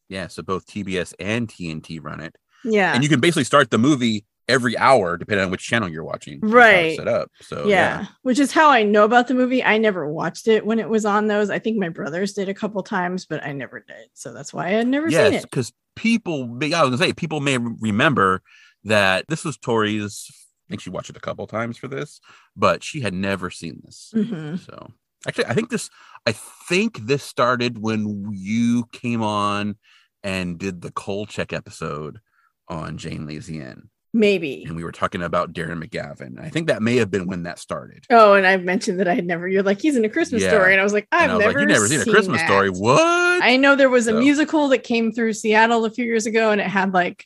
yeah. 0.07 0.27
So 0.27 0.41
both 0.41 0.65
TBS 0.67 1.15
and 1.19 1.49
TNT 1.49 2.01
run 2.01 2.21
it. 2.21 2.33
Yeah. 2.63 2.93
And 2.93 3.03
you 3.03 3.09
can 3.09 3.19
basically 3.19 3.43
start 3.43 3.71
the 3.71 3.77
movie 3.77 4.25
every 4.47 4.77
hour, 4.77 5.17
depending 5.17 5.43
on 5.43 5.51
which 5.51 5.67
channel 5.67 5.89
you're 5.89 6.05
watching. 6.05 6.39
That's 6.39 6.53
how 6.53 6.59
it's 6.59 6.65
Right. 6.73 6.95
Set 6.95 7.07
up. 7.09 7.29
So, 7.41 7.67
yeah. 7.67 8.05
which 8.21 8.39
is 8.39 8.53
how 8.53 8.69
I 8.69 8.83
know 8.83 9.03
about 9.03 9.27
the 9.27 9.33
movie. 9.33 9.61
I 9.61 9.79
never 9.79 10.09
watched 10.09 10.47
it 10.47 10.65
when 10.65 10.79
it 10.79 10.87
was 10.87 11.03
on 11.03 11.27
those. 11.27 11.49
I 11.49 11.59
think 11.59 11.77
my 11.77 11.89
brothers 11.89 12.31
did 12.31 12.47
a 12.47 12.53
couple 12.53 12.81
times, 12.83 13.25
but 13.25 13.43
I 13.43 13.51
never 13.51 13.81
did. 13.85 14.07
So 14.13 14.33
that's 14.33 14.53
why 14.53 14.67
I 14.67 14.69
had 14.69 14.87
never 14.87 15.11
seen 15.11 15.33
it. 15.33 15.41
Because 15.41 15.73
people, 15.97 16.43
I 16.43 16.45
was 16.45 16.69
going 16.69 16.91
to 16.93 16.97
say, 16.97 17.11
people 17.11 17.41
may 17.41 17.57
remember 17.57 18.41
that 18.83 19.25
this 19.27 19.43
was 19.45 19.57
Tori's. 19.57 20.27
I 20.67 20.69
think 20.69 20.81
she 20.81 20.89
watched 20.91 21.09
it 21.09 21.17
a 21.17 21.21
couple 21.21 21.47
times 21.47 21.77
for 21.77 21.87
this, 21.87 22.19
but 22.55 22.83
she 22.83 23.01
had 23.01 23.13
never 23.13 23.49
seen 23.49 23.81
this. 23.83 24.11
Mhm. 24.15 24.63
So 24.63 24.91
actually, 25.27 25.45
I 25.45 25.53
think 25.55 25.69
this, 25.71 25.89
I 26.27 26.31
think 26.31 26.99
this 27.07 27.23
started 27.23 27.79
when 27.79 28.27
you 28.31 28.85
came 28.91 29.23
on 29.23 29.77
and 30.23 30.59
did 30.59 30.81
the 30.81 30.91
Kolchak 30.91 31.53
episode 31.53 32.19
on 32.67 32.97
J 32.99 33.15
and 33.15 33.25
Lazy 33.27 33.59
N, 33.59 33.89
Maybe. 34.13 34.63
and 34.67 34.75
we 34.75 34.83
were 34.83 34.91
talking 34.91 35.23
about 35.23 35.53
Darren 35.53 35.83
McGavin. 35.83 36.39
I 36.39 36.49
think 36.49 36.67
that 36.67 36.83
may 36.83 36.97
have 36.97 37.09
been 37.09 37.25
when 37.25 37.41
that 37.43 37.57
started. 37.57 38.05
Oh, 38.11 38.33
and 38.35 38.45
I 38.45 38.57
mentioned 38.57 38.99
that 38.99 39.07
I 39.07 39.15
had 39.15 39.25
never. 39.25 39.47
You're 39.47 39.63
like, 39.63 39.81
he's 39.81 39.95
in 39.95 40.05
a 40.05 40.09
Christmas 40.09 40.43
Yeah. 40.43 40.49
story, 40.49 40.73
and 40.73 40.79
I 40.79 40.83
was 40.83 40.93
like, 40.93 41.07
I've 41.11 41.31
was 41.31 41.39
never, 41.39 41.59
like, 41.59 41.61
you 41.67 41.73
never 41.73 41.87
seen, 41.87 42.01
a 42.01 42.05
Christmas 42.05 42.41
that." 42.41 42.47
story. 42.47 42.69
What? 42.69 43.41
I 43.43 43.57
know 43.57 43.75
there 43.75 43.89
was 43.89 44.05
a 44.05 44.11
So- 44.11 44.19
musical 44.19 44.67
that 44.67 44.83
came 44.83 45.11
through 45.11 45.33
Seattle 45.33 45.83
a 45.85 45.89
few 45.89 46.05
years 46.05 46.27
ago, 46.27 46.51
and 46.51 46.61
it 46.61 46.67
had 46.67 46.93
like, 46.93 47.25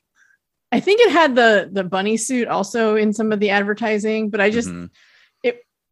I 0.73 0.79
think 0.79 0.99
it 1.01 1.11
had 1.11 1.35
the 1.35 1.69
the 1.71 1.83
bunny 1.83 2.17
suit 2.17 2.47
also 2.47 2.95
in 2.95 3.13
some 3.13 3.31
of 3.31 3.39
the 3.39 3.51
advertising. 3.51 4.29
But 4.29 4.41
I 4.41 4.49
just, 4.49 4.69
Mhm. 4.69 4.89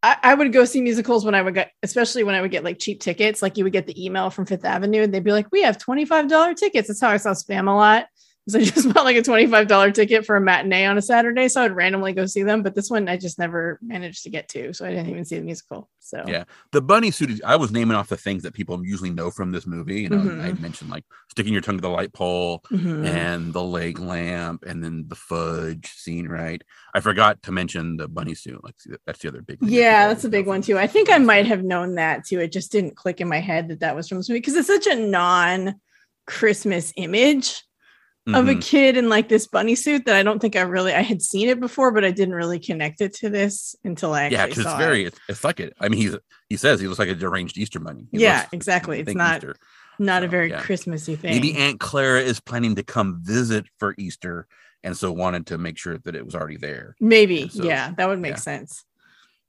I, 0.04 0.18
I 0.24 0.34
would 0.34 0.52
go 0.52 0.66
see 0.66 0.82
musicals 0.82 1.24
when 1.26 1.36
I 1.36 1.44
would 1.44 1.54
get, 1.54 1.72
especially 1.84 2.24
when 2.24 2.34
I 2.34 2.42
would 2.42 2.50
get 2.50 2.64
like 2.64 2.80
cheap 2.80 3.02
tickets. 3.02 3.44
Like 3.44 3.56
you 3.58 3.64
would 3.64 3.74
get 3.74 3.86
the 3.86 4.04
email 4.04 4.32
from 4.32 4.48
Fifth 4.48 4.66
Avenue, 4.66 5.04
and 5.04 5.14
they'd 5.14 5.24
be 5.24 5.32
like, 5.32 5.52
"We 5.52 5.62
have 5.62 5.78
twenty 5.78 6.06
five 6.06 6.28
dollar 6.28 6.56
tickets." 6.56 6.88
That's 6.88 7.00
how 7.00 7.10
I 7.10 7.18
saw 7.18 7.34
Spamalot. 7.34 8.06
So 8.50 8.60
I 8.60 8.64
just 8.64 8.88
bought 8.94 9.06
like 9.06 9.16
a 9.18 9.22
twenty 9.22 9.46
five 9.48 9.68
dollar 9.68 9.92
ticket 9.92 10.26
for 10.26 10.36
a 10.36 10.42
matinee 10.42 10.86
on 10.86 10.98
a 10.98 11.02
Saturday, 11.02 11.48
so 11.48 11.62
I'd 11.62 11.76
randomly 11.76 12.12
go 12.14 12.26
see 12.26 12.42
them. 12.44 12.64
But 12.64 12.74
this 12.76 12.90
one 12.90 13.08
I 13.08 13.18
just 13.18 13.38
never 13.38 13.78
managed 13.82 14.24
to 14.24 14.30
get 14.30 14.48
to, 14.50 14.74
so 14.74 14.86
I 14.86 14.90
didn't 14.90 15.10
even 15.10 15.26
see 15.26 15.38
the 15.38 15.44
musical. 15.46 15.90
So 16.00 16.24
Yeah. 16.28 16.44
the 16.72 16.82
bunny 16.82 17.12
suit 17.12 17.30
is- 17.30 17.42
i 17.46 17.56
was 17.56 17.72
naming 17.72 17.96
off 17.96 18.10
the 18.10 18.18
things 18.18 18.44
that 18.44 18.54
people 18.54 18.86
usually 18.86 19.12
know 19.12 19.32
from 19.32 19.52
this 19.54 19.66
movie 19.66 20.02
you 20.02 20.10
know 20.10 20.18
Mhm. 20.18 20.44
i 20.44 20.52
mentioned 20.60 20.90
like 20.90 21.06
sticking 21.30 21.54
your 21.54 21.62
tongue 21.62 21.78
to 21.78 21.82
the 21.82 21.88
light 21.90 22.12
pole 22.12 22.62
Mhm. 22.70 23.06
and 23.08 23.54
the 23.54 23.64
leg 23.64 23.98
lamp 24.00 24.64
and 24.66 24.84
then 24.84 25.06
the 25.08 25.16
fudge 25.16 25.88
scene 25.94 26.28
right 26.28 26.62
i 26.94 27.00
forgot 27.00 27.42
to 27.44 27.52
mention 27.54 27.96
the 27.96 28.10
bunny 28.10 28.36
suit 28.36 28.62
like 28.64 28.76
that's 29.06 29.20
the 29.20 29.30
other 29.30 29.42
big 29.42 29.60
thing 29.60 29.70
Yeah, 29.70 30.08
that's 30.10 30.26
a 30.26 30.30
big 30.30 30.48
one 30.48 30.62
too. 30.62 30.78
I 30.78 30.88
think 30.88 31.10
I 31.10 31.18
might 31.20 31.46
have 31.46 31.64
known 31.64 31.96
that 31.96 32.26
too. 32.26 32.40
It 32.42 32.52
just 32.52 32.72
didn't 32.74 32.98
click 32.98 33.22
in 33.22 33.30
my 33.30 33.40
head 33.40 33.70
that 33.70 33.80
that 33.80 33.96
was 33.96 34.10
from 34.10 34.18
this 34.18 34.28
movie 34.28 34.40
because 34.40 34.56
it's 34.56 34.68
such 34.68 34.88
a 34.88 34.96
non 34.96 35.76
Christmas 36.28 36.92
image. 36.98 37.64
Of 38.28 38.48
a 38.48 38.54
Mhm. 38.56 38.62
kid 38.62 38.98
in 38.98 39.10
like 39.10 39.30
this 39.30 39.48
bunny 39.48 39.74
suit 39.76 40.06
that 40.06 40.16
I 40.16 40.22
don't 40.24 40.40
think 40.40 40.56
I 40.56 40.62
really 40.62 40.94
I 40.94 41.02
had 41.02 41.22
seen 41.22 41.50
it 41.50 41.60
before, 41.60 41.92
but 41.92 42.06
I 42.06 42.12
didn't 42.12 42.36
really 42.36 42.60
connect 42.60 43.02
it 43.02 43.14
to 43.16 43.30
this 43.30 43.76
until 43.84 44.14
I 44.14 44.24
actually 44.26 44.38
yeah, 44.38 44.46
because 44.46 44.66
it's 44.66 44.76
very 44.76 45.04
it. 45.04 45.08
it's, 45.08 45.20
it's 45.28 45.44
like 45.44 45.60
it. 45.60 45.74
I 45.80 45.90
mean, 45.90 46.00
he's 46.00 46.16
he 46.48 46.58
says 46.58 46.80
he 46.80 46.88
looks 46.88 47.00
like 47.00 47.10
a 47.10 47.16
deranged 47.16 47.58
Easter 47.58 47.80
bunny. 47.80 48.06
He 48.12 48.20
Yeah, 48.20 48.46
exactly. 48.52 49.00
It's 49.00 49.14
not 49.16 49.38
Easter. 49.38 49.56
Not 49.98 50.24
a 50.24 50.28
very 50.28 50.50
yeah. 50.50 50.62
Christmassy 50.62 51.16
thing. 51.16 51.32
Maybe 51.32 51.56
Aunt 51.56 51.80
Clara 51.80 52.22
is 52.22 52.40
planning 52.40 52.76
to 52.76 52.84
come 52.84 53.20
visit 53.24 53.66
for 53.80 53.96
Easter, 53.98 54.48
and 54.84 54.96
so 54.96 55.12
wanted 55.12 55.48
to 55.48 55.58
make 55.58 55.78
sure 55.78 55.98
that 56.00 56.16
it 56.16 56.26
was 56.26 56.36
already 56.36 56.58
there. 56.58 56.96
Maybe, 57.00 57.50
so- 57.50 57.64
yeah, 57.64 57.94
that 57.98 58.08
would 58.08 58.20
make 58.20 58.32
yeah. 58.34 58.38
sense. 58.38 58.84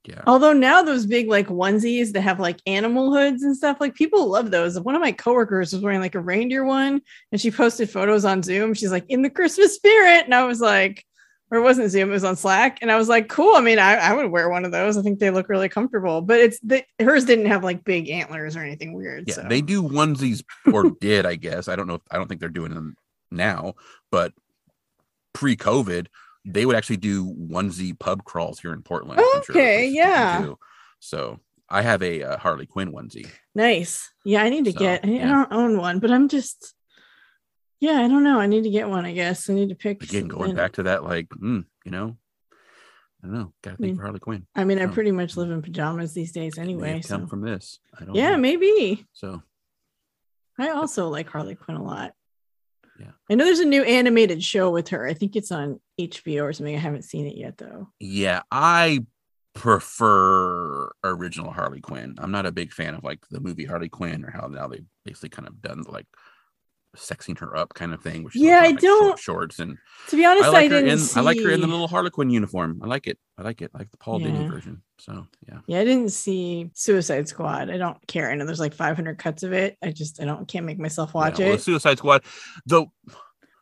Yeah. 0.04 0.22
Although 0.26 0.52
now 0.52 0.82
those 0.82 1.06
big 1.06 1.28
like 1.28 1.46
onesies 1.46 2.12
that 2.12 2.22
have 2.22 2.40
like 2.40 2.58
animal 2.66 3.14
hoods 3.14 3.42
and 3.44 3.56
stuff, 3.56 3.80
like 3.80 3.94
people 3.94 4.28
love 4.28 4.50
those. 4.50 4.78
One 4.80 4.96
of 4.96 5.00
my 5.00 5.12
coworkers 5.12 5.72
was 5.72 5.82
wearing 5.82 6.00
like 6.00 6.16
a 6.16 6.20
reindeer 6.20 6.64
one, 6.64 7.00
and 7.30 7.40
she 7.40 7.50
posted 7.50 7.88
photos 7.88 8.24
on 8.24 8.42
Zoom. 8.42 8.74
She's 8.74 8.90
like 8.90 9.04
in 9.08 9.22
the 9.22 9.30
Christmas 9.30 9.74
spirit, 9.74 10.24
and 10.24 10.34
I 10.34 10.44
was 10.44 10.60
like, 10.60 11.04
or 11.52 11.58
it 11.58 11.62
wasn't 11.62 11.90
Zoom, 11.90 12.08
it 12.08 12.14
was 12.14 12.24
on 12.24 12.34
Slack, 12.34 12.78
and 12.80 12.90
I 12.90 12.96
was 12.96 13.08
like, 13.08 13.28
cool. 13.28 13.54
I 13.54 13.60
mean, 13.60 13.78
I, 13.78 13.94
I 13.94 14.14
would 14.14 14.30
wear 14.30 14.48
one 14.48 14.64
of 14.64 14.72
those. 14.72 14.96
I 14.96 15.02
think 15.02 15.18
they 15.18 15.30
look 15.30 15.48
really 15.48 15.68
comfortable, 15.68 16.22
but 16.22 16.40
it's 16.40 16.58
the 16.60 16.82
hers 16.98 17.26
didn't 17.26 17.46
have 17.46 17.62
like 17.62 17.84
big 17.84 18.08
antlers 18.08 18.56
or 18.56 18.60
anything 18.60 18.94
weird. 18.94 19.24
Yeah, 19.28 19.34
so. 19.34 19.42
they 19.42 19.60
do 19.60 19.82
onesies 19.82 20.42
or 20.72 20.90
did, 21.00 21.26
I 21.26 21.36
guess. 21.36 21.68
I 21.68 21.76
don't 21.76 21.86
know. 21.86 21.96
If, 21.96 22.02
I 22.10 22.16
don't 22.16 22.26
think 22.26 22.40
they're 22.40 22.48
doing 22.48 22.74
them 22.74 22.96
now, 23.30 23.74
but 24.10 24.32
pre-COVID, 25.34 26.06
they 26.44 26.66
would 26.66 26.76
actually 26.76 26.96
do 26.98 27.32
onesie 27.34 27.98
pub 27.98 28.24
crawls 28.24 28.60
here 28.60 28.72
in 28.72 28.82
Portland. 28.82 29.20
I'm 29.20 29.42
sure 29.44 29.54
Okay, 29.56 29.86
yeah. 29.88 30.52
So 31.00 31.40
I 31.68 31.82
have 31.82 32.02
a 32.02 32.22
uh, 32.22 32.38
Harley 32.38 32.66
Quinn 32.66 32.92
onesie. 32.92 33.28
Nice. 33.54 34.10
Yeah, 34.24 34.42
I 34.42 34.48
need 34.50 34.64
to 34.66 34.72
So, 34.72 34.78
get. 34.78 35.04
I, 35.04 35.08
I 35.08 35.10
yeah. 35.12 35.28
don't 35.28 35.52
own 35.52 35.78
one, 35.78 35.98
but 36.00 36.10
I'm 36.10 36.28
just. 36.28 36.74
Yeah, 37.80 38.00
I 38.00 38.06
don't 38.08 38.22
know. 38.22 38.38
I 38.38 38.46
need 38.46 38.62
to 38.62 38.70
get 38.70 38.88
one. 38.88 39.04
I 39.04 39.12
guess 39.12 39.50
I 39.50 39.54
need 39.54 39.70
to 39.70 39.74
pick. 39.74 40.02
Again, 40.04 40.28
going 40.28 40.54
back 40.54 40.72
to 40.74 40.84
that, 40.84 41.02
like, 41.02 41.28
mm, 41.30 41.64
you 41.84 41.90
know, 41.90 42.16
I 42.52 43.26
don't 43.26 43.34
know. 43.34 43.52
Got 43.62 43.72
to 43.72 43.76
think 43.78 43.80
mean, 43.80 43.96
for 43.96 44.02
Harley 44.02 44.20
Quinn. 44.20 44.46
I 44.54 44.62
mean, 44.64 44.78
I 44.78 44.84
Oh. 44.84 44.88
pretty 44.92 45.10
much 45.10 45.36
live 45.36 45.50
in 45.50 45.62
pajamas 45.62 46.14
these 46.14 46.30
days 46.30 46.58
anyway. 46.58 46.92
have 46.92 47.08
come 47.08 47.26
from 47.26 47.40
this. 47.40 47.80
I 48.00 48.04
don't 48.04 48.14
Yeah, 48.14 48.30
know. 48.30 48.38
maybe. 48.38 49.04
So 49.12 49.42
I 50.60 50.68
also 50.70 51.08
like 51.08 51.28
Harley 51.28 51.56
Quinn 51.56 51.76
a 51.76 51.82
lot. 51.82 52.14
Yeah. 53.02 53.10
I 53.30 53.34
know 53.34 53.44
there's 53.44 53.58
a 53.58 53.64
new 53.64 53.82
animated 53.82 54.42
show 54.42 54.70
with 54.70 54.88
her. 54.88 55.06
I 55.06 55.14
think 55.14 55.36
it's 55.36 55.50
on 55.50 55.80
HBO 56.00 56.44
or 56.44 56.52
something. 56.52 56.74
I 56.74 56.78
haven't 56.78 57.02
seen 57.04 57.26
it 57.26 57.36
yet 57.36 57.58
though. 57.58 57.88
yeah, 58.00 58.42
I 58.50 59.04
prefer 59.54 60.90
original 61.04 61.52
Harley 61.52 61.80
Quinn. 61.80 62.14
I'm 62.18 62.30
not 62.30 62.46
a 62.46 62.52
big 62.52 62.72
fan 62.72 62.94
of 62.94 63.04
like 63.04 63.20
the 63.30 63.40
movie 63.40 63.64
Harley 63.66 63.88
Quinn 63.88 64.24
or 64.24 64.30
how 64.30 64.46
now 64.46 64.66
they've 64.68 64.86
basically 65.04 65.28
kind 65.30 65.48
of 65.48 65.60
done 65.60 65.82
like 65.88 66.06
sexing 66.96 67.38
her 67.38 67.56
up 67.56 67.72
kind 67.74 67.94
of 67.94 68.02
thing. 68.02 68.22
Which 68.22 68.36
Yeah, 68.36 68.60
I 68.60 68.68
short 68.70 68.80
don't- 68.80 69.18
shorts 69.18 69.58
and 69.58 69.78
To 70.08 70.16
be 70.16 70.24
honest, 70.24 70.44
I 70.44 70.48
I, 70.48 70.50
like 70.50 70.70
her 70.70 70.76
didn't 70.80 70.90
in 70.90 70.98
see. 70.98 71.18
I 71.18 71.22
like 71.22 71.40
her 71.40 71.50
in 71.50 71.60
the 71.60 71.66
little 71.66 71.88
Harlequin 71.88 72.30
uniform. 72.30 72.80
I 72.82 72.86
like 72.86 73.06
it. 73.06 73.18
I 73.38 73.42
like 73.42 73.62
it. 73.62 73.70
I 73.74 73.78
like 73.78 73.90
the 73.90 73.96
Paul 73.96 74.20
Dini 74.20 74.48
version. 74.50 74.82
So 74.98 75.26
yeah. 75.48 75.58
Yeah, 75.66 75.80
I 75.80 75.84
didn't 75.84 76.10
see 76.10 76.70
Suicide 76.74 77.28
Squad. 77.28 77.70
I 77.70 77.78
don't 77.78 77.96
care. 78.06 78.30
I 78.30 78.34
know 78.34 78.44
there's 78.44 78.60
like 78.60 78.74
500 78.74 79.18
cuts 79.18 79.42
of 79.42 79.52
it. 79.52 79.76
I 79.82 79.90
just 79.90 80.20
I 80.20 80.24
don't 80.26 80.46
can't 80.46 80.66
make 80.66 80.78
myself 80.78 81.14
watch 81.14 81.38
yeah. 81.38 81.46
Well, 81.46 81.54
it. 81.54 81.62
Suicide 81.62 81.98
Squad, 81.98 82.24
the 82.66 82.86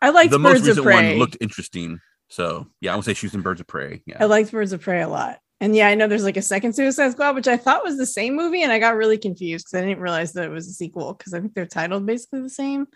I 0.03 0.11
liked 0.11 0.31
the 0.33 0.39
most 0.39 0.65
Birds 0.65 0.69
of 0.69 0.77
recent 0.79 0.85
Prey. 0.87 1.11
one 1.13 1.19
looked 1.19 1.37
interesting. 1.41 2.01
So 2.29 2.67
yeah, 2.81 2.93
I 2.93 2.97
would 2.97 3.05
say 3.05 3.15
she 3.15 3.27
was 3.27 3.35
in 3.35 3.43
Birds 3.43 3.61
of 3.61 3.67
Prey. 3.67 4.03
Yeah. 4.07 4.17
I 4.21 4.25
liked 4.25 4.51
Birds 4.51 4.73
of 4.73 4.81
Prey 4.81 5.03
a 5.03 5.09
lot. 5.09 5.39
And 5.63 5.77
yeah, 5.77 5.89
I 5.89 5.95
know 5.95 6.07
there's 6.09 6.25
like 6.25 6.39
a 6.39 6.43
second 6.43 6.73
Suicide 6.75 7.13
Squad, 7.13 7.35
which 7.35 7.47
I 7.49 7.59
thought 7.59 7.85
was 7.85 7.99
the 7.99 8.07
same 8.07 8.35
movie, 8.35 8.63
and 8.63 8.73
I 8.73 8.79
got 8.79 8.97
really 8.97 9.19
confused 9.19 9.67
because 9.67 9.83
I 9.83 9.87
didn't 9.87 10.01
realize 10.03 10.33
that 10.33 10.45
it 10.47 10.51
was 10.51 10.67
a 10.69 10.73
sequel 10.73 11.13
because 11.13 11.35
I 11.35 11.41
think 11.41 11.53
they're 11.53 11.67
titled 11.67 12.07
basically 12.07 12.41
the 12.41 12.49
same. 12.49 12.87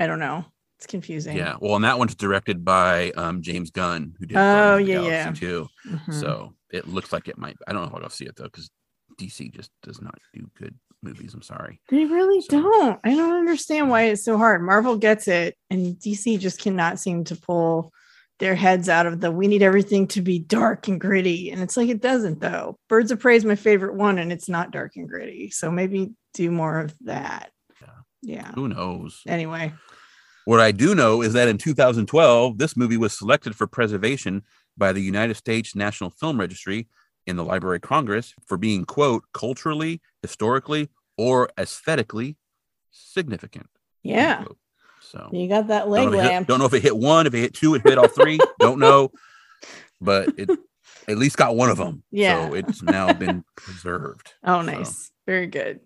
I 0.00 0.06
don't 0.08 0.18
know. 0.18 0.44
It's 0.78 0.86
confusing. 0.86 1.36
yeah. 1.36 1.56
Well, 1.60 1.76
and 1.76 1.84
that 1.84 1.98
one's 1.98 2.14
directed 2.14 2.64
by 2.64 3.10
um, 3.10 3.42
James 3.42 3.70
Gunn, 3.70 4.14
who 4.18 4.24
did 4.26 4.36
Oh, 4.36 4.40
Guardians 4.40 4.80
of 4.98 5.04
the 5.04 5.10
yeah, 5.10 5.24
Galaxy 5.24 5.44
yeah. 5.46 5.50
too. 5.50 5.68
Mhm. 6.10 6.14
So 6.20 6.54
it 6.70 6.88
looks 6.88 7.12
like 7.12 7.28
it 7.28 7.36
might. 7.36 7.56
I 7.68 7.72
don't 7.74 7.82
know 7.82 7.96
if 7.98 8.02
I'll 8.02 8.08
see 8.10 8.24
it 8.24 8.34
though, 8.36 8.44
because 8.44 8.70
DC 9.20 9.52
just 9.52 9.70
does 9.82 10.00
not 10.00 10.14
do 10.32 10.50
good 10.58 10.74
movies. 11.02 11.34
I'm 11.34 11.42
sorry. 11.42 11.80
They 11.90 12.06
really 12.06 12.40
So- 12.40 12.62
don't. 12.62 13.00
I 13.04 13.14
don't 13.14 13.38
understand 13.38 13.90
why 13.90 14.04
it's 14.04 14.24
so 14.24 14.38
hard. 14.38 14.62
Marvel 14.62 14.96
gets 14.96 15.28
it, 15.28 15.54
and 15.68 15.96
DC 15.98 16.38
just 16.38 16.58
cannot 16.60 16.98
seem 16.98 17.24
to 17.24 17.36
pull 17.36 17.92
their 18.38 18.54
heads 18.54 18.88
out 18.88 19.04
of 19.04 19.20
the 19.20 19.30
we 19.30 19.48
need 19.48 19.62
everything 19.62 20.06
to 20.06 20.22
be 20.22 20.38
dark 20.38 20.88
and 20.88 20.98
gritty. 20.98 21.50
And 21.50 21.60
it's 21.60 21.76
like 21.76 21.90
it 21.90 22.00
doesn't 22.00 22.40
though. 22.40 22.78
Birds 22.88 23.10
of 23.10 23.20
Prey 23.20 23.36
is 23.36 23.44
my 23.44 23.54
favorite 23.54 23.96
one, 23.96 24.16
and 24.18 24.32
it's 24.32 24.48
not 24.48 24.70
dark 24.70 24.92
and 24.96 25.06
gritty. 25.06 25.50
So 25.50 25.70
maybe 25.70 26.12
do 26.32 26.50
more 26.50 26.78
of 26.78 26.94
that. 27.02 27.50
Yeah. 28.22 28.52
Who 28.52 28.68
knows? 28.68 29.22
Anyway. 29.26 29.72
What 30.46 30.60
I 30.60 30.72
do 30.72 30.94
know 30.94 31.22
is 31.22 31.34
that 31.34 31.48
in 31.48 31.58
2012, 31.58 32.58
this 32.58 32.76
movie 32.76 32.96
was 32.96 33.16
selected 33.16 33.54
for 33.54 33.66
preservation 33.66 34.42
by 34.76 34.92
the 34.92 35.00
United 35.00 35.34
States 35.36 35.76
National 35.76 36.10
Film 36.10 36.40
Registry 36.40 36.88
in 37.26 37.36
the 37.36 37.44
Library 37.44 37.76
of 37.76 37.82
Congress 37.82 38.34
for 38.46 38.56
being, 38.56 38.84
quote, 38.84 39.24
culturally, 39.34 40.00
historically, 40.22 40.88
or 41.18 41.50
aesthetically 41.58 42.36
significant. 42.90 43.66
Yeah. 44.02 44.44
So 45.02 45.28
You 45.32 45.48
got 45.48 45.68
that 45.68 45.82
don't 45.82 45.90
leg 45.90 46.08
if 46.08 46.14
it 46.14 46.22
hit, 46.22 46.28
lamp. 46.30 46.48
don't 46.48 46.58
know 46.58 46.64
if 46.66 46.74
it 46.74 46.82
hit 46.82 46.96
one, 46.96 47.26
if 47.26 47.34
it 47.34 47.38
hit 47.40 47.54
two, 47.54 47.74
it 47.74 47.82
hit 47.82 47.98
all 47.98 48.08
three. 48.08 48.38
don't 48.58 48.78
know, 48.78 49.10
but 50.00 50.30
it 50.38 50.50
at 51.08 51.18
least 51.18 51.36
got 51.36 51.56
one 51.56 51.68
of 51.70 51.76
them. 51.78 52.02
Yeah. 52.10 52.48
So 52.48 52.54
it's 52.54 52.82
now 52.82 53.12
been 53.12 53.44
preserved. 53.56 54.32
Oh, 54.44 54.60
So, 54.60 54.62
nice. 54.62 55.10
Very 55.26 55.46
good. 55.46 55.80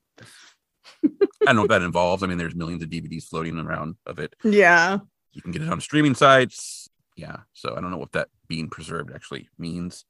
I 1.05 1.09
don't 1.47 1.57
know 1.57 1.63
what 1.63 1.71
that 1.71 1.83
involves. 1.83 2.23
I 2.23 2.27
mean, 2.27 2.39
there's 2.39 2.55
millions 2.55 2.83
of 2.83 2.91
DVDs 2.91 3.25
floating 3.25 3.59
around 3.59 3.97
of 4.07 4.19
it. 4.19 4.35
Yeah. 4.43 4.99
You 5.33 5.43
can 5.43 5.53
get 5.53 5.63
it 5.63 5.69
on 5.69 5.81
streaming 5.81 6.15
sites. 6.15 6.89
Yeah. 7.17 7.39
So 7.53 7.75
I 7.77 7.81
don't 7.81 7.91
know 7.91 7.99
what 7.99 8.13
that 8.13 8.29
being 8.49 8.69
preserved 8.69 9.13
actually 9.15 9.49
means, 9.59 10.05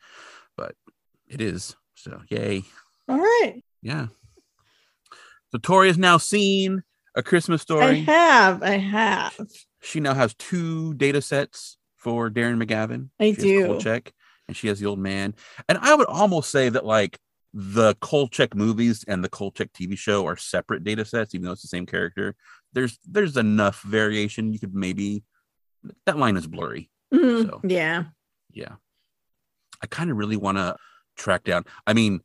but 0.57 0.75
it 1.29 1.41
is. 1.41 1.77
So 1.95 2.21
yay. 2.29 2.65
All 3.09 3.19
right. 3.19 3.63
Yeah. 3.83 4.07
So 5.53 5.59
Tori 5.59 5.89
has 5.89 5.99
now 5.99 6.19
seen 6.19 6.83
a 7.15 7.23
Christmas 7.23 7.63
story. 7.63 7.85
I 7.85 7.93
have. 7.95 8.63
I 8.63 8.77
have. 8.77 9.39
she 9.83 10.01
now 10.01 10.15
has 10.15 10.35
two 10.35 10.95
data 10.95 11.23
sets 11.23 11.77
for 11.97 12.31
Darren 12.31 12.63
McGavin. 12.63 13.09
I 13.21 13.33
She 13.33 13.41
do. 13.41 13.81
Check, 13.81 14.13
and 14.49 14.57
she 14.57 14.69
has 14.69 14.81
the 14.81 14.87
old 14.87 14.99
man. 14.99 15.35
And 15.69 15.79
I 15.79 15.95
would 15.95 16.09
almost 16.09 16.51
say 16.51 16.69
that 16.69 16.85
like 16.85 17.19
the 17.57 17.95
Kolchak 18.01 18.57
movies 18.57 19.05
and 19.07 19.23
the 19.23 19.29
Kolchak 19.29 19.73
TV 19.73 19.97
show 19.97 20.27
are 20.27 20.37
separate 20.37 20.83
data 20.83 21.05
sets, 21.05 21.35
even 21.35 21.47
though 21.47 21.53
it's 21.53 21.63
the 21.63 21.69
same 21.69 21.87
character. 21.87 22.35
There's 22.73 22.99
there's 23.09 23.37
enough 23.37 23.81
variation. 23.83 24.53
You 24.53 24.59
could 24.59 24.75
maybe 24.75 25.23
that 26.07 26.19
line 26.19 26.37
is 26.37 26.49
blurry. 26.49 26.91
Mhm. 27.13 27.47
So. 27.47 27.61
Yeah. 27.63 28.05
Yeah. 28.53 28.75
I 29.81 29.87
kind 29.87 30.11
of 30.11 30.17
really 30.17 30.37
want 30.37 30.59
to 30.59 30.77
track 31.17 31.45
down. 31.45 31.65
I 31.87 31.93
mean, 31.93 32.21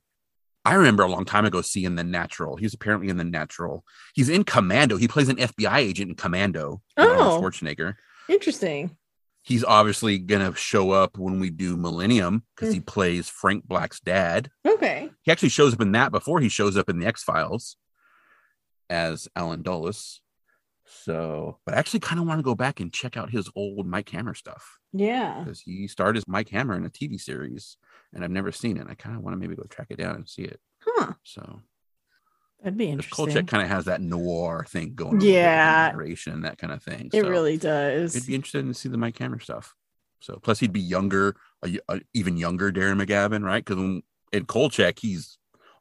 I 0.66 0.74
remember 0.74 1.04
a 1.04 1.08
long 1.08 1.26
time 1.26 1.46
ago 1.46 1.62
seeing 1.62 1.96
the 1.96 2.04
natural. 2.04 2.58
He's 2.58 2.74
apparently 2.74 3.10
in 3.10 3.18
the 3.18 3.24
natural. 3.24 3.84
He's 4.16 4.30
in 4.30 4.44
Commando. 4.44 4.98
He 4.98 5.08
plays 5.08 5.30
an 5.30 5.38
FBI 5.38 5.78
agent 5.78 6.10
in 6.10 6.16
Commando. 6.16 6.82
Oh. 6.98 7.40
Schwarzenegger. 7.42 7.96
Interesting. 8.28 8.98
He's 9.42 9.64
obviously 9.64 10.20
gonna 10.20 10.54
show 10.56 10.92
up 10.92 11.18
when 11.18 11.40
we 11.40 11.50
do 11.50 11.78
Millennium 11.78 12.44
because 12.56 12.74
he 12.74 12.82
mm. 12.82 12.86
plays 12.86 13.30
Frank 13.30 13.68
Black's 13.68 14.00
dad. 14.00 14.52
Okay. 14.68 15.10
He 15.22 15.32
actually 15.32 15.50
shows 15.50 15.74
up 15.74 15.82
in 15.82 15.94
that 15.94 16.12
before 16.12 16.40
he 16.40 16.50
shows 16.50 16.78
up 16.78 16.90
in 16.90 17.00
the 17.00 17.06
X 17.08 17.24
Files 17.24 17.78
as 18.90 19.28
Alan 19.36 19.62
Dulles. 19.62 20.22
So, 20.86 21.60
but 21.66 21.76
I 21.76 21.78
actually 21.78 22.00
kind 22.00 22.20
of 22.20 22.28
want 22.28 22.40
to 22.40 22.44
go 22.44 22.56
back 22.56 22.80
and 22.80 22.92
check 22.92 23.16
out 23.16 23.30
his 23.30 23.50
old 23.56 23.86
Mike 23.86 24.10
Hammer 24.10 24.34
stuff 24.34 24.80
Yeah. 24.92 25.44
because 25.44 25.62
he 25.62 25.88
starred 25.88 26.18
as 26.18 26.28
Mike 26.28 26.50
Hammer 26.50 26.76
in 26.76 26.86
a 26.86 26.90
TV 26.90 27.20
series, 27.20 27.78
and 28.12 28.24
I've 28.24 28.32
never 28.32 28.52
seen 28.52 28.76
it. 28.78 28.88
I 28.90 28.96
kind 28.96 29.16
of 29.16 29.22
want 29.22 29.36
to 29.36 29.40
maybe 29.40 29.56
go 29.56 29.64
track 29.64 29.88
it 29.92 30.00
down 30.00 30.16
and 30.16 30.28
see 30.28 30.44
it. 30.44 30.60
Huh. 30.84 31.14
So, 31.24 31.62
That'd 32.62 32.78
be 32.78 32.90
interesting. 32.90 33.16
Kolchak 33.16 33.48
kind 33.48 33.64
of 33.64 33.70
has 33.70 33.86
that 33.86 34.02
noir 34.02 34.66
thing 34.68 34.94
going. 34.94 35.16
on 35.16 35.22
Yeah. 35.22 35.92
narration 35.94 36.42
that 36.42 36.58
kind 36.58 36.74
of 36.74 36.84
thing. 36.84 37.10
It 37.14 37.24
So 37.24 37.30
really 37.30 37.58
does. 37.58 38.16
It'd 38.16 38.28
be 38.28 38.36
interesting 38.36 38.68
to 38.68 38.74
see 38.74 38.90
the 38.90 38.98
Mike 38.98 39.18
Hammer 39.18 39.40
stuff. 39.40 39.76
So, 40.22 40.36
plus 40.44 40.60
he'd 40.60 40.74
be 40.74 40.82
younger, 40.82 41.38
a, 41.64 41.80
a 41.88 42.02
even 42.14 42.36
younger 42.36 42.72
Darren 42.74 43.02
McGavin, 43.02 43.44
right? 43.46 43.64
Because 43.64 43.78
when 43.78 44.04
in 44.34 44.46
Kolchak, 44.46 45.00
he's 45.00 45.38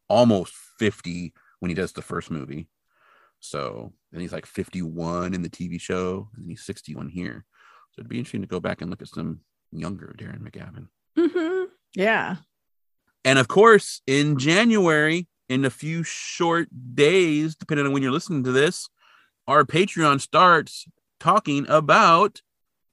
almost 0.09 0.53
fifty 0.79 1.33
when 1.59 1.69
he 1.71 1.75
does 1.75 1.93
the 1.93 2.03
first 2.03 2.31
movie. 2.31 2.69
So 3.41 3.93
then 4.13 4.21
he's 4.21 4.33
like 4.33 4.47
fifty-one 4.47 5.35
in 5.35 5.43
the 5.43 5.51
TV 5.51 5.81
show, 5.81 6.29
and 6.35 6.45
then 6.45 6.51
he's 6.51 6.63
sixty-one 6.65 7.09
here. 7.09 7.45
So 7.91 8.01
it'd 8.01 8.09
be 8.09 8.19
interesting 8.19 8.43
to 8.43 8.47
go 8.47 8.61
back 8.61 8.81
and 8.81 8.91
look 8.91 9.03
at 9.03 9.09
some 9.09 9.41
younger 9.73 10.15
Darren 10.17 10.41
McGavin. 10.49 10.87
Mhm. 11.17 11.67
Yeah. 11.97 12.37
And 13.25 13.39
of 13.41 13.49
course, 13.49 14.03
in 14.07 14.39
January, 14.39 15.27
in 15.49 15.65
a 15.65 15.71
few 15.71 16.03
short 16.03 16.69
days, 16.95 17.55
depending 17.57 17.87
on 17.87 17.93
when 17.93 18.03
you're 18.03 18.13
listening 18.13 18.45
to 18.45 18.53
this, 18.53 18.89
our 19.47 19.65
Patreon 19.65 20.21
starts 20.21 20.87
talking 21.21 21.67
about 21.69 22.43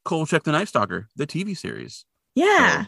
Kolchak 0.05 0.43
the 0.43 0.51
Night 0.51 0.67
Stalker, 0.67 1.09
the 1.15 1.27
TV 1.27 1.57
series. 1.57 2.05
Yeah. 2.35 2.85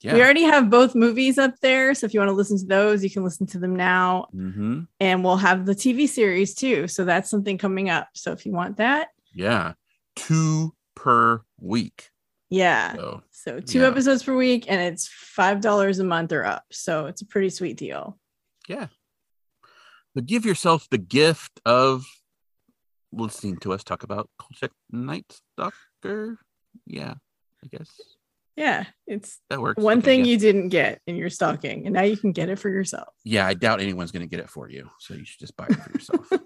Yeah. 0.00 0.14
We 0.14 0.22
already 0.22 0.44
have 0.44 0.70
both 0.70 0.94
movies 0.94 1.36
up 1.36 1.54
there. 1.60 1.92
So 1.94 2.06
if 2.06 2.14
you 2.14 2.20
want 2.20 2.30
to 2.30 2.34
listen 2.34 2.58
to 2.58 2.64
those, 2.66 3.04
you 3.04 3.10
can 3.10 3.22
listen 3.24 3.46
to 3.48 3.58
them 3.58 3.76
now. 3.76 4.28
hmm 4.32 4.82
And 4.98 5.22
we'll 5.22 5.36
have 5.36 5.66
the 5.66 5.74
TV 5.74 6.08
series 6.08 6.54
too. 6.54 6.88
So 6.88 7.04
that's 7.04 7.28
something 7.28 7.58
coming 7.58 7.90
up. 7.90 8.08
So 8.14 8.32
if 8.32 8.46
you 8.46 8.52
want 8.52 8.78
that, 8.78 9.08
Yeah. 9.34 9.74
Two 10.16 10.74
per 10.94 11.42
week. 11.60 12.10
Yeah. 12.48 12.94
So 12.94 13.22
So 13.30 13.60
two 13.60 13.80
Yeah. 13.80 13.88
episodes 13.88 14.22
per 14.22 14.34
week, 14.36 14.64
and 14.68 14.80
it's 14.80 15.06
five 15.08 15.60
dollars 15.60 15.98
a 15.98 16.04
month 16.04 16.32
or 16.32 16.44
up. 16.44 16.64
So 16.70 17.06
it's 17.06 17.22
a 17.22 17.26
pretty 17.26 17.50
sweet 17.50 17.76
deal. 17.76 18.18
But 20.14 20.26
give 20.26 20.44
yourself 20.44 20.86
the 20.90 20.98
gift 20.98 21.60
of 21.64 22.04
listening 23.12 23.56
to 23.58 23.72
us 23.72 23.82
talk 23.84 24.02
about 24.02 24.28
Kolchak 24.38 24.70
Night 24.90 25.26
Stalker. 25.56 26.38
Yeah, 26.86 27.14
I 27.64 27.66
guess 27.68 27.90
Yeah, 28.56 28.84
it's 29.06 29.40
that 29.50 29.60
works. 29.60 29.82
one 29.82 30.02
thing 30.02 30.24
you 30.24 30.38
didn't 30.38 30.68
get 30.68 31.00
in 31.06 31.16
your 31.16 31.30
stocking, 31.30 31.86
and 31.86 31.94
now 31.94 32.02
you 32.02 32.16
can 32.16 32.32
get 32.32 32.48
it 32.48 32.58
for 32.58 32.68
yourself. 32.68 33.08
Yeah, 33.24 33.46
I 33.46 33.54
doubt 33.54 33.80
anyone's 33.80 34.12
going 34.12 34.22
to 34.22 34.28
get 34.28 34.40
it 34.40 34.48
for 34.50 34.68
you. 34.68 34.88
So 35.00 35.14
you 35.14 35.24
should 35.24 35.40
just 35.40 35.56
buy 35.56 35.66
it 35.68 35.76
for 35.76 35.90
yourself. 35.92 36.28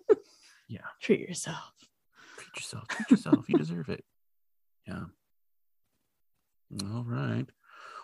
Yeah, 0.67 0.81
treat 1.03 1.21
yourself. 1.21 1.59
treat 2.39 2.57
yourself. 2.57 2.89
Treat 2.89 3.11
yourself. 3.11 3.45
you 3.49 3.59
deserve 3.59 3.91
it. 3.91 4.03
Yeah. 4.89 5.05
All 6.91 7.05
right. 7.05 7.45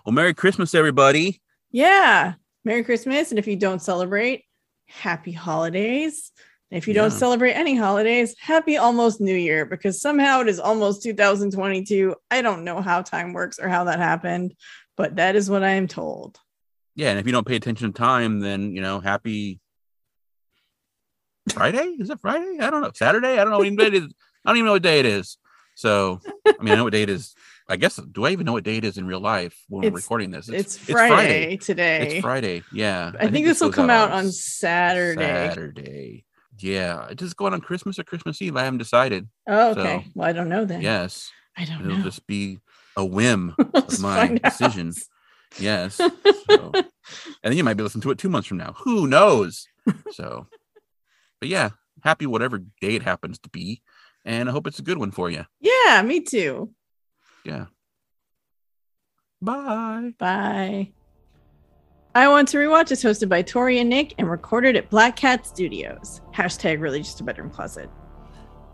Well, 0.05 0.13
Merry 0.13 0.35
Christmas, 0.35 0.75
everybody. 0.75 1.41
Yeah. 1.71 2.35
Merry 2.65 2.85
Christmas. 2.85 3.31
And 3.31 3.39
if 3.39 3.47
you 3.47 3.57
don't 3.57 3.81
celebrate, 3.83 4.45
happy 4.91 5.33
holidays. 5.33 6.33
And 6.71 6.79
if 6.79 6.87
you 6.87 6.95
don't 6.95 7.11
celebrate 7.11 7.55
any 7.55 7.75
holidays, 7.75 8.37
happy 8.39 8.77
almost 8.77 9.21
New 9.21 9.35
Year 9.35 9.67
because 9.67 10.01
somehow 10.01 10.41
it 10.41 10.49
is 10.49 10.61
almost 10.61 11.03
2022. 11.03 12.15
I 12.31 12.43
don't 12.43 12.65
know 12.65 12.81
how 12.81 13.03
time 13.03 13.33
works 13.33 13.59
or 13.59 13.69
how 13.69 13.85
that 13.85 13.99
happened, 13.99 14.55
but 14.97 15.17
that 15.17 15.35
is 15.35 15.51
what 15.51 15.65
I 15.65 15.71
am 15.71 15.89
told. 15.89 16.39
Yeah, 16.95 17.11
and 17.11 17.19
if 17.19 17.27
you 17.27 17.33
don't 17.33 17.47
pay 17.47 17.57
attention 17.57 17.93
to 17.93 17.99
time, 17.99 18.41
then 18.41 18.73
you 18.75 18.83
know, 18.83 19.01
happy 19.01 19.59
Friday. 21.53 21.97
Is 21.99 22.11
it 22.11 22.21
Friday? 22.21 22.59
I 22.61 22.71
don't 22.71 22.83
know. 22.83 22.93
Saturday. 22.95 23.39
I 23.39 23.45
don't 23.45 23.51
know 23.51 23.59
what 23.59 23.77
day 23.77 23.87
it 23.87 23.95
is. 23.95 24.15
I 24.45 24.51
don't 24.51 24.59
even 24.59 24.67
know 24.67 24.73
what 24.73 24.83
day 24.83 25.01
it 25.01 25.07
is. 25.07 25.39
So, 25.75 26.21
I 26.47 26.63
mean, 26.63 26.73
I 26.73 26.77
know 26.77 26.85
what 26.85 26.93
day 26.93 27.03
it 27.03 27.11
is. 27.11 27.35
I 27.71 27.77
guess. 27.77 27.97
Do 27.97 28.27
I 28.27 28.31
even 28.31 28.47
know 28.47 28.53
what 28.53 28.65
day 28.65 28.79
it 28.79 28.85
is 28.85 28.99
in 28.99 29.07
real 29.07 29.21
life 29.21 29.57
when 29.69 29.83
we're 29.83 29.97
recording 29.97 30.33
this? 30.33 30.49
It's, 30.49 30.77
Friday, 30.77 31.57
today. 31.57 32.17
It's 32.17 32.21
Friday. 32.21 32.65
Yeah. 32.73 33.13
I, 33.19 33.29
think 33.29 33.47
this 33.47 33.61
will 33.61 33.71
come 33.71 33.89
out 33.89 34.11
on 34.11 34.27
on 34.27 34.33
Saturday. 34.33 35.23
Saturday. 35.23 36.25
Yeah. 36.59 37.09
Does 37.15 37.31
it 37.31 37.37
go 37.37 37.47
out 37.47 37.53
on 37.53 37.61
Christmas 37.61 37.97
or 38.01 38.03
Christmas 38.03 38.43
Eve? 38.43 38.57
I 38.57 38.65
haven't 38.65 38.79
decided. 38.79 39.29
Oh, 39.49 39.71
okay. 39.71 40.03
So, 40.05 40.11
well, 40.17 40.29
I 40.29 40.33
don't 40.33 40.49
know 40.49 40.65
then. 40.65 40.81
Yes. 40.81 41.31
I 41.57 41.65
don't 41.65 41.81
It'll 41.83 41.99
know. 41.99 42.03
just 42.03 42.27
be 42.27 42.59
a 42.97 43.05
whim 43.05 43.55
of 43.59 44.01
my 44.01 44.17
find 44.17 44.41
out. 44.45 44.53
decision. 44.53 44.93
Yes. 45.59 46.01
So, 46.51 46.73
and 46.75 46.85
then 47.45 47.57
you 47.57 47.63
might 47.63 47.77
be 47.77 47.85
listening 47.85 48.03
to 48.03 48.11
it 48.11 48.19
two 48.19 48.29
months 48.29 48.49
from 48.49 48.59
now. 48.59 48.75
Who 48.79 49.07
knows? 49.07 49.69
So, 50.11 50.49
but 51.39 51.49
yeah, 51.49 51.71
happy 52.03 52.27
whatever 52.27 52.59
day 52.59 52.97
it 52.97 53.03
happens 53.03 53.39
to 53.41 53.49
be. 53.49 53.83
And 54.25 54.49
I 54.49 54.53
hope 54.53 54.67
it's 54.67 54.81
a 54.81 54.83
good 54.83 54.99
one 54.99 55.13
for 55.13 55.31
you. 55.31 55.47
Yeah, 55.61 56.03
me 56.03 56.21
too. 56.21 56.73
Yeah. 57.45 57.67
Bye. 59.43 60.13
Bye. 60.19 60.93
I 62.15 62.29
Want 62.29 62.49
to 62.49 62.57
Rewatch 62.57 62.91
is 62.91 63.03
hosted 63.03 63.29
by 63.29 63.43
Tori 63.43 63.79
and 63.79 63.89
Nic 63.89 64.15
and 64.19 64.29
recorded 64.29 64.77
at 64.77 64.91
Black 64.91 65.15
Cat 65.15 65.47
Studios. 65.47 66.21
Hashtag 66.35 66.81
really 66.81 66.99
just 67.01 67.21
a 67.21 67.25
bedroom 67.25 67.51
closet. 67.51 67.89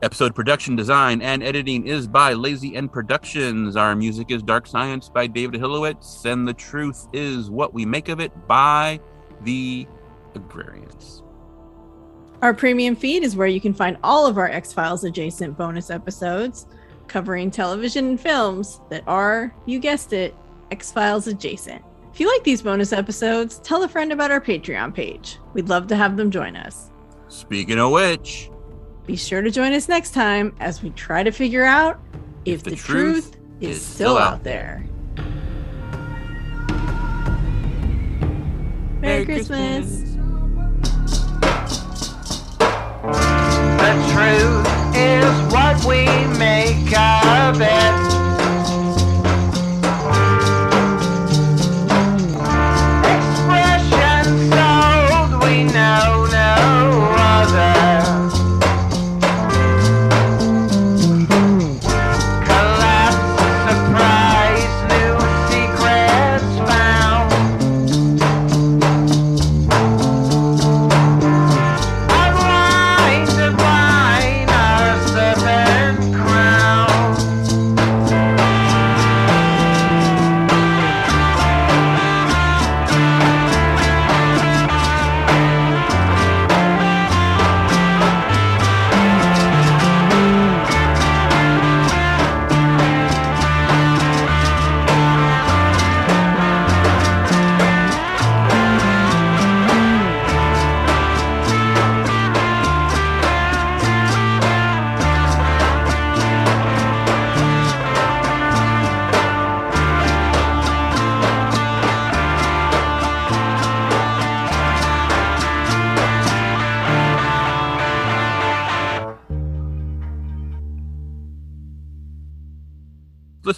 Episode 0.02 0.34
production 0.34 0.74
design 0.74 1.22
and 1.22 1.42
editing 1.42 1.86
is 1.86 2.06
by 2.06 2.32
Lazy 2.32 2.74
N 2.74 2.88
Productions. 2.88 3.76
Our 3.76 3.94
music 3.94 4.30
is 4.30 4.42
Dark 4.42 4.66
Science 4.66 5.08
by 5.08 5.26
David 5.26 5.60
Hilowitz. 5.60 6.24
And 6.24 6.48
the 6.48 6.54
truth 6.54 7.08
is 7.12 7.50
what 7.50 7.74
we 7.74 7.84
make 7.84 8.08
of 8.08 8.20
it 8.20 8.32
by 8.48 9.00
the 9.42 9.86
Agrarians. 10.34 11.22
Our 12.42 12.54
premium 12.54 12.96
feed 12.96 13.22
is 13.22 13.36
where 13.36 13.46
you 13.46 13.60
can 13.60 13.74
find 13.74 13.96
all 14.02 14.26
of 14.26 14.38
our 14.38 14.48
X 14.48 14.72
Files 14.72 15.04
adjacent 15.04 15.56
bonus 15.56 15.90
episodes 15.90 16.66
covering 17.08 17.50
television 17.50 18.06
and 18.08 18.20
films 18.20 18.80
that 18.90 19.02
are, 19.06 19.54
you 19.66 19.78
guessed 19.78 20.12
it, 20.12 20.34
X 20.70 20.90
Files 20.92 21.26
adjacent. 21.26 21.82
If 22.12 22.20
you 22.20 22.28
like 22.32 22.44
these 22.44 22.62
bonus 22.62 22.92
episodes, 22.92 23.58
tell 23.58 23.82
a 23.82 23.88
friend 23.88 24.12
about 24.12 24.30
our 24.30 24.40
Patreon 24.40 24.94
page. 24.94 25.38
We'd 25.52 25.68
love 25.68 25.86
to 25.88 25.96
have 25.96 26.16
them 26.16 26.30
join 26.30 26.56
us. 26.56 26.90
Speaking 27.28 27.78
of 27.78 27.90
which, 27.92 28.50
Be 29.06 29.14
sure 29.16 29.40
to 29.40 29.50
join 29.52 29.72
us 29.72 29.88
next 29.88 30.10
time 30.10 30.54
as 30.58 30.82
we 30.82 30.90
try 30.90 31.22
to 31.22 31.30
figure 31.30 31.64
out 31.64 32.00
if, 32.44 32.64
the, 32.64 32.74
truth, 32.74 33.36
is, 33.60 33.80
still 33.80 34.18
out 34.18 34.42
there. 34.42 34.84
Merry, 39.00 39.24
Christmas. 39.24 40.15
The 43.06 43.92
truth 44.12 44.66
is 44.96 45.52
what 45.52 45.84
we 45.84 46.06
make 46.38 46.92
of 46.98 47.60
it. 47.60 48.25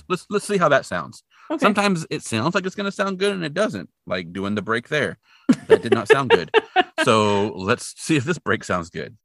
Let's 0.09 0.27
let's 0.31 0.47
see 0.47 0.59
how 0.59 0.69
that 0.69 0.87
sounds. 0.87 1.23
Okay. 1.51 1.61
Sometimes 1.61 2.07
it 2.11 2.23
sounds 2.23 2.55
like 2.55 2.67
it's 2.67 2.75
going 2.75 2.85
to 2.85 2.93
sound 2.93 3.19
good 3.19 3.33
and 3.33 3.45
it 3.45 3.55
doesn't. 3.55 3.89
Like 4.07 4.33
doing 4.33 4.55
the 4.55 4.63
break 4.63 4.89
there, 4.89 5.19
that 5.67 5.83
did 5.83 5.93
not 5.93 6.09
sound 6.09 6.31
good. 6.31 6.51
So 7.05 7.53
let's 7.55 7.95
see 7.97 8.17
if 8.17 8.25
this 8.25 8.39
break 8.39 8.65
sounds 8.65 8.91
good. 8.91 9.17